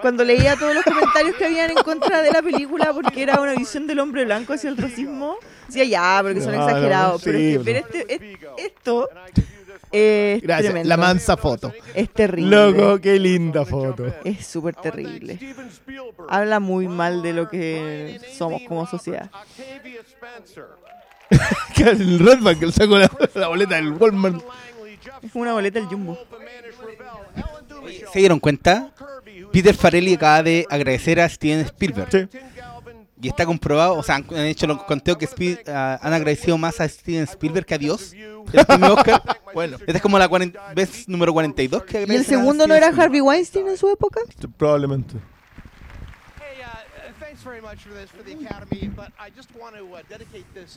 Cuando 0.00 0.24
leía 0.24 0.56
todos 0.56 0.74
los 0.74 0.84
comentarios 0.84 1.36
que 1.36 1.46
habían 1.46 1.70
en 1.70 1.78
contra 1.78 2.20
de 2.20 2.30
la 2.30 2.42
película 2.42 2.92
porque 2.92 3.22
era 3.22 3.40
una 3.40 3.54
visión 3.54 3.86
del 3.86 3.98
hombre 3.98 4.26
blanco 4.26 4.52
hacia 4.52 4.68
el 4.68 4.76
racismo, 4.76 5.36
decía 5.66 5.84
ya, 5.84 6.18
porque 6.22 6.40
son 6.42 6.52
No, 6.52 6.58
no, 6.58 6.68
exagerados. 6.68 7.22
pero 7.24 7.38
es 7.38 7.44
sí, 7.44 7.52
que 7.52 7.58
no. 7.58 7.64
ver 7.64 7.76
este, 7.76 8.14
es- 8.14 8.20
esto 8.58 9.08
es 9.92 10.42
Gracias, 10.42 10.72
tremendo. 10.72 10.88
la 10.88 10.96
mansa 10.96 11.36
foto. 11.36 11.72
Es 11.94 12.10
terrible. 12.10 12.50
Loco, 12.50 13.00
qué 13.00 13.18
linda 13.18 13.64
foto. 13.64 14.06
Es 14.24 14.46
súper 14.46 14.74
terrible. 14.74 15.38
Habla 16.28 16.60
muy 16.60 16.88
mal 16.88 17.22
de 17.22 17.32
lo 17.32 17.48
que 17.48 18.20
somos 18.36 18.62
como 18.62 18.86
sociedad. 18.86 19.30
el 21.76 22.18
Redback, 22.18 22.62
el 22.62 22.72
saco 22.72 22.98
la, 22.98 23.10
la 23.34 23.48
boleta 23.48 23.76
del 23.76 23.92
Walmart. 23.92 24.42
Es 25.22 25.34
una 25.34 25.52
boleta 25.52 25.78
del 25.80 25.88
Jumbo. 25.88 26.18
¿Se 28.12 28.18
dieron 28.18 28.40
cuenta? 28.40 28.92
Peter 29.52 29.74
Farrelly 29.74 30.14
acaba 30.14 30.42
de 30.42 30.66
agradecer 30.68 31.20
a 31.20 31.28
Steven 31.28 31.60
Spielberg. 31.60 32.28
Y 33.20 33.28
está 33.28 33.46
comprobado, 33.46 33.94
o 33.94 34.02
sea, 34.02 34.16
han 34.16 34.26
han 34.30 34.44
hecho 34.44 34.66
los 34.66 34.82
conteos 34.82 35.16
que 35.16 35.64
ah, 35.68 35.98
han 36.02 36.12
agradecido 36.12 36.58
más 36.58 36.80
a 36.80 36.88
Steven 36.88 37.24
Spielberg 37.24 37.64
que 37.64 37.74
a 37.74 37.78
Dios. 37.78 38.12
El 38.52 38.66
premio 38.66 38.94
Oscar. 38.94 39.22
Bueno. 39.56 39.78
Esta 39.78 39.92
es 39.92 40.02
como 40.02 40.18
la 40.18 40.28
vez 40.74 41.08
número 41.08 41.32
42 41.32 41.84
que 41.84 42.04
¿Y 42.06 42.14
el 42.14 42.26
segundo 42.26 42.66
no 42.66 42.74
era. 42.74 42.88
Harvey 42.88 43.22
Weinstein 43.22 43.66
en 43.68 43.78
su 43.78 43.88
época? 43.88 44.20
Probablemente. 44.58 45.14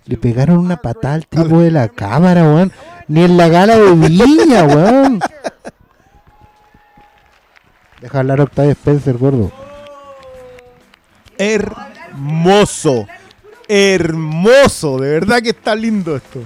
Le 0.06 0.18
pegaron 0.18 0.60
una 0.60 0.78
patada 0.78 1.16
al 1.16 1.28
tipo 1.28 1.60
de 1.60 1.72
la 1.72 1.90
cámara, 1.90 2.44
weón. 2.44 2.72
Ni 3.08 3.24
en 3.24 3.36
la 3.36 3.50
gala 3.50 3.78
de 3.78 3.92
Viña, 3.96 4.64
weón. 4.64 5.20
Deja 8.02 8.20
hablar 8.20 8.40
a 8.40 8.44
Octavia 8.44 8.72
Spencer, 8.72 9.18
gordo. 9.18 9.52
Hermoso. 12.20 13.08
Hermoso. 13.68 15.00
De 15.00 15.10
verdad 15.10 15.42
que 15.42 15.50
está 15.50 15.74
lindo 15.74 16.16
esto. 16.16 16.42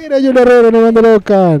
Mira, 0.00 0.18
yo 0.18 0.32
le 0.32 0.42
Herrera 0.42 0.70
no 0.70 0.80
mando 0.80 1.00
el 1.00 1.06
Oscar. 1.06 1.60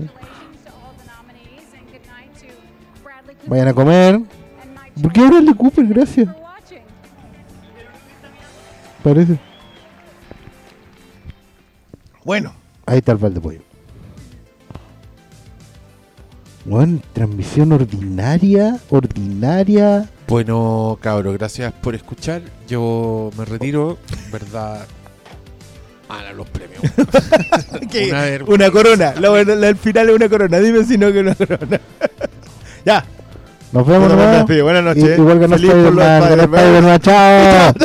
Vayan 3.46 3.68
a 3.68 3.74
comer. 3.74 4.20
¿Por 5.00 5.12
qué 5.12 5.20
Bradley 5.26 5.54
Cooper? 5.54 5.86
Gracias. 5.86 6.28
Parece. 9.02 9.38
Bueno. 12.24 12.54
Ahí 12.86 12.98
está 12.98 13.12
el 13.12 13.18
balde 13.18 13.40
pollo. 13.40 13.73
Bueno, 16.64 17.00
transmisión 17.12 17.72
ordinaria, 17.72 18.78
ordinaria. 18.88 20.08
Bueno, 20.26 20.98
cabros, 21.00 21.34
gracias 21.34 21.72
por 21.74 21.94
escuchar. 21.94 22.40
Yo 22.66 23.30
me 23.36 23.44
retiro, 23.44 23.98
¿verdad? 24.32 24.86
Ah, 26.08 26.32
los 26.34 26.48
premios. 26.48 26.80
¿Qué? 27.90 28.42
Una 28.46 28.70
corona. 28.70 29.12
La, 29.20 29.30
la- 29.30 29.54
la- 29.56 29.68
el 29.68 29.76
final 29.76 30.08
es 30.08 30.16
una 30.16 30.28
corona. 30.28 30.58
Dime 30.60 30.84
si 30.84 30.96
no 30.96 31.12
que 31.12 31.20
una 31.20 31.34
corona. 31.34 31.80
ya. 32.84 33.04
Nos 33.72 33.86
vemos, 33.86 34.08
Buenas 34.08 34.38
noches, 34.40 34.62
buenas 34.62 34.84
noches. 34.84 35.04
I- 35.18 35.20
Igual 35.20 35.40
que 35.40 35.48
no 35.48 35.56
Feliz 35.56 35.70
por 35.72 35.92
los 35.94 37.00
chao. 37.00 37.72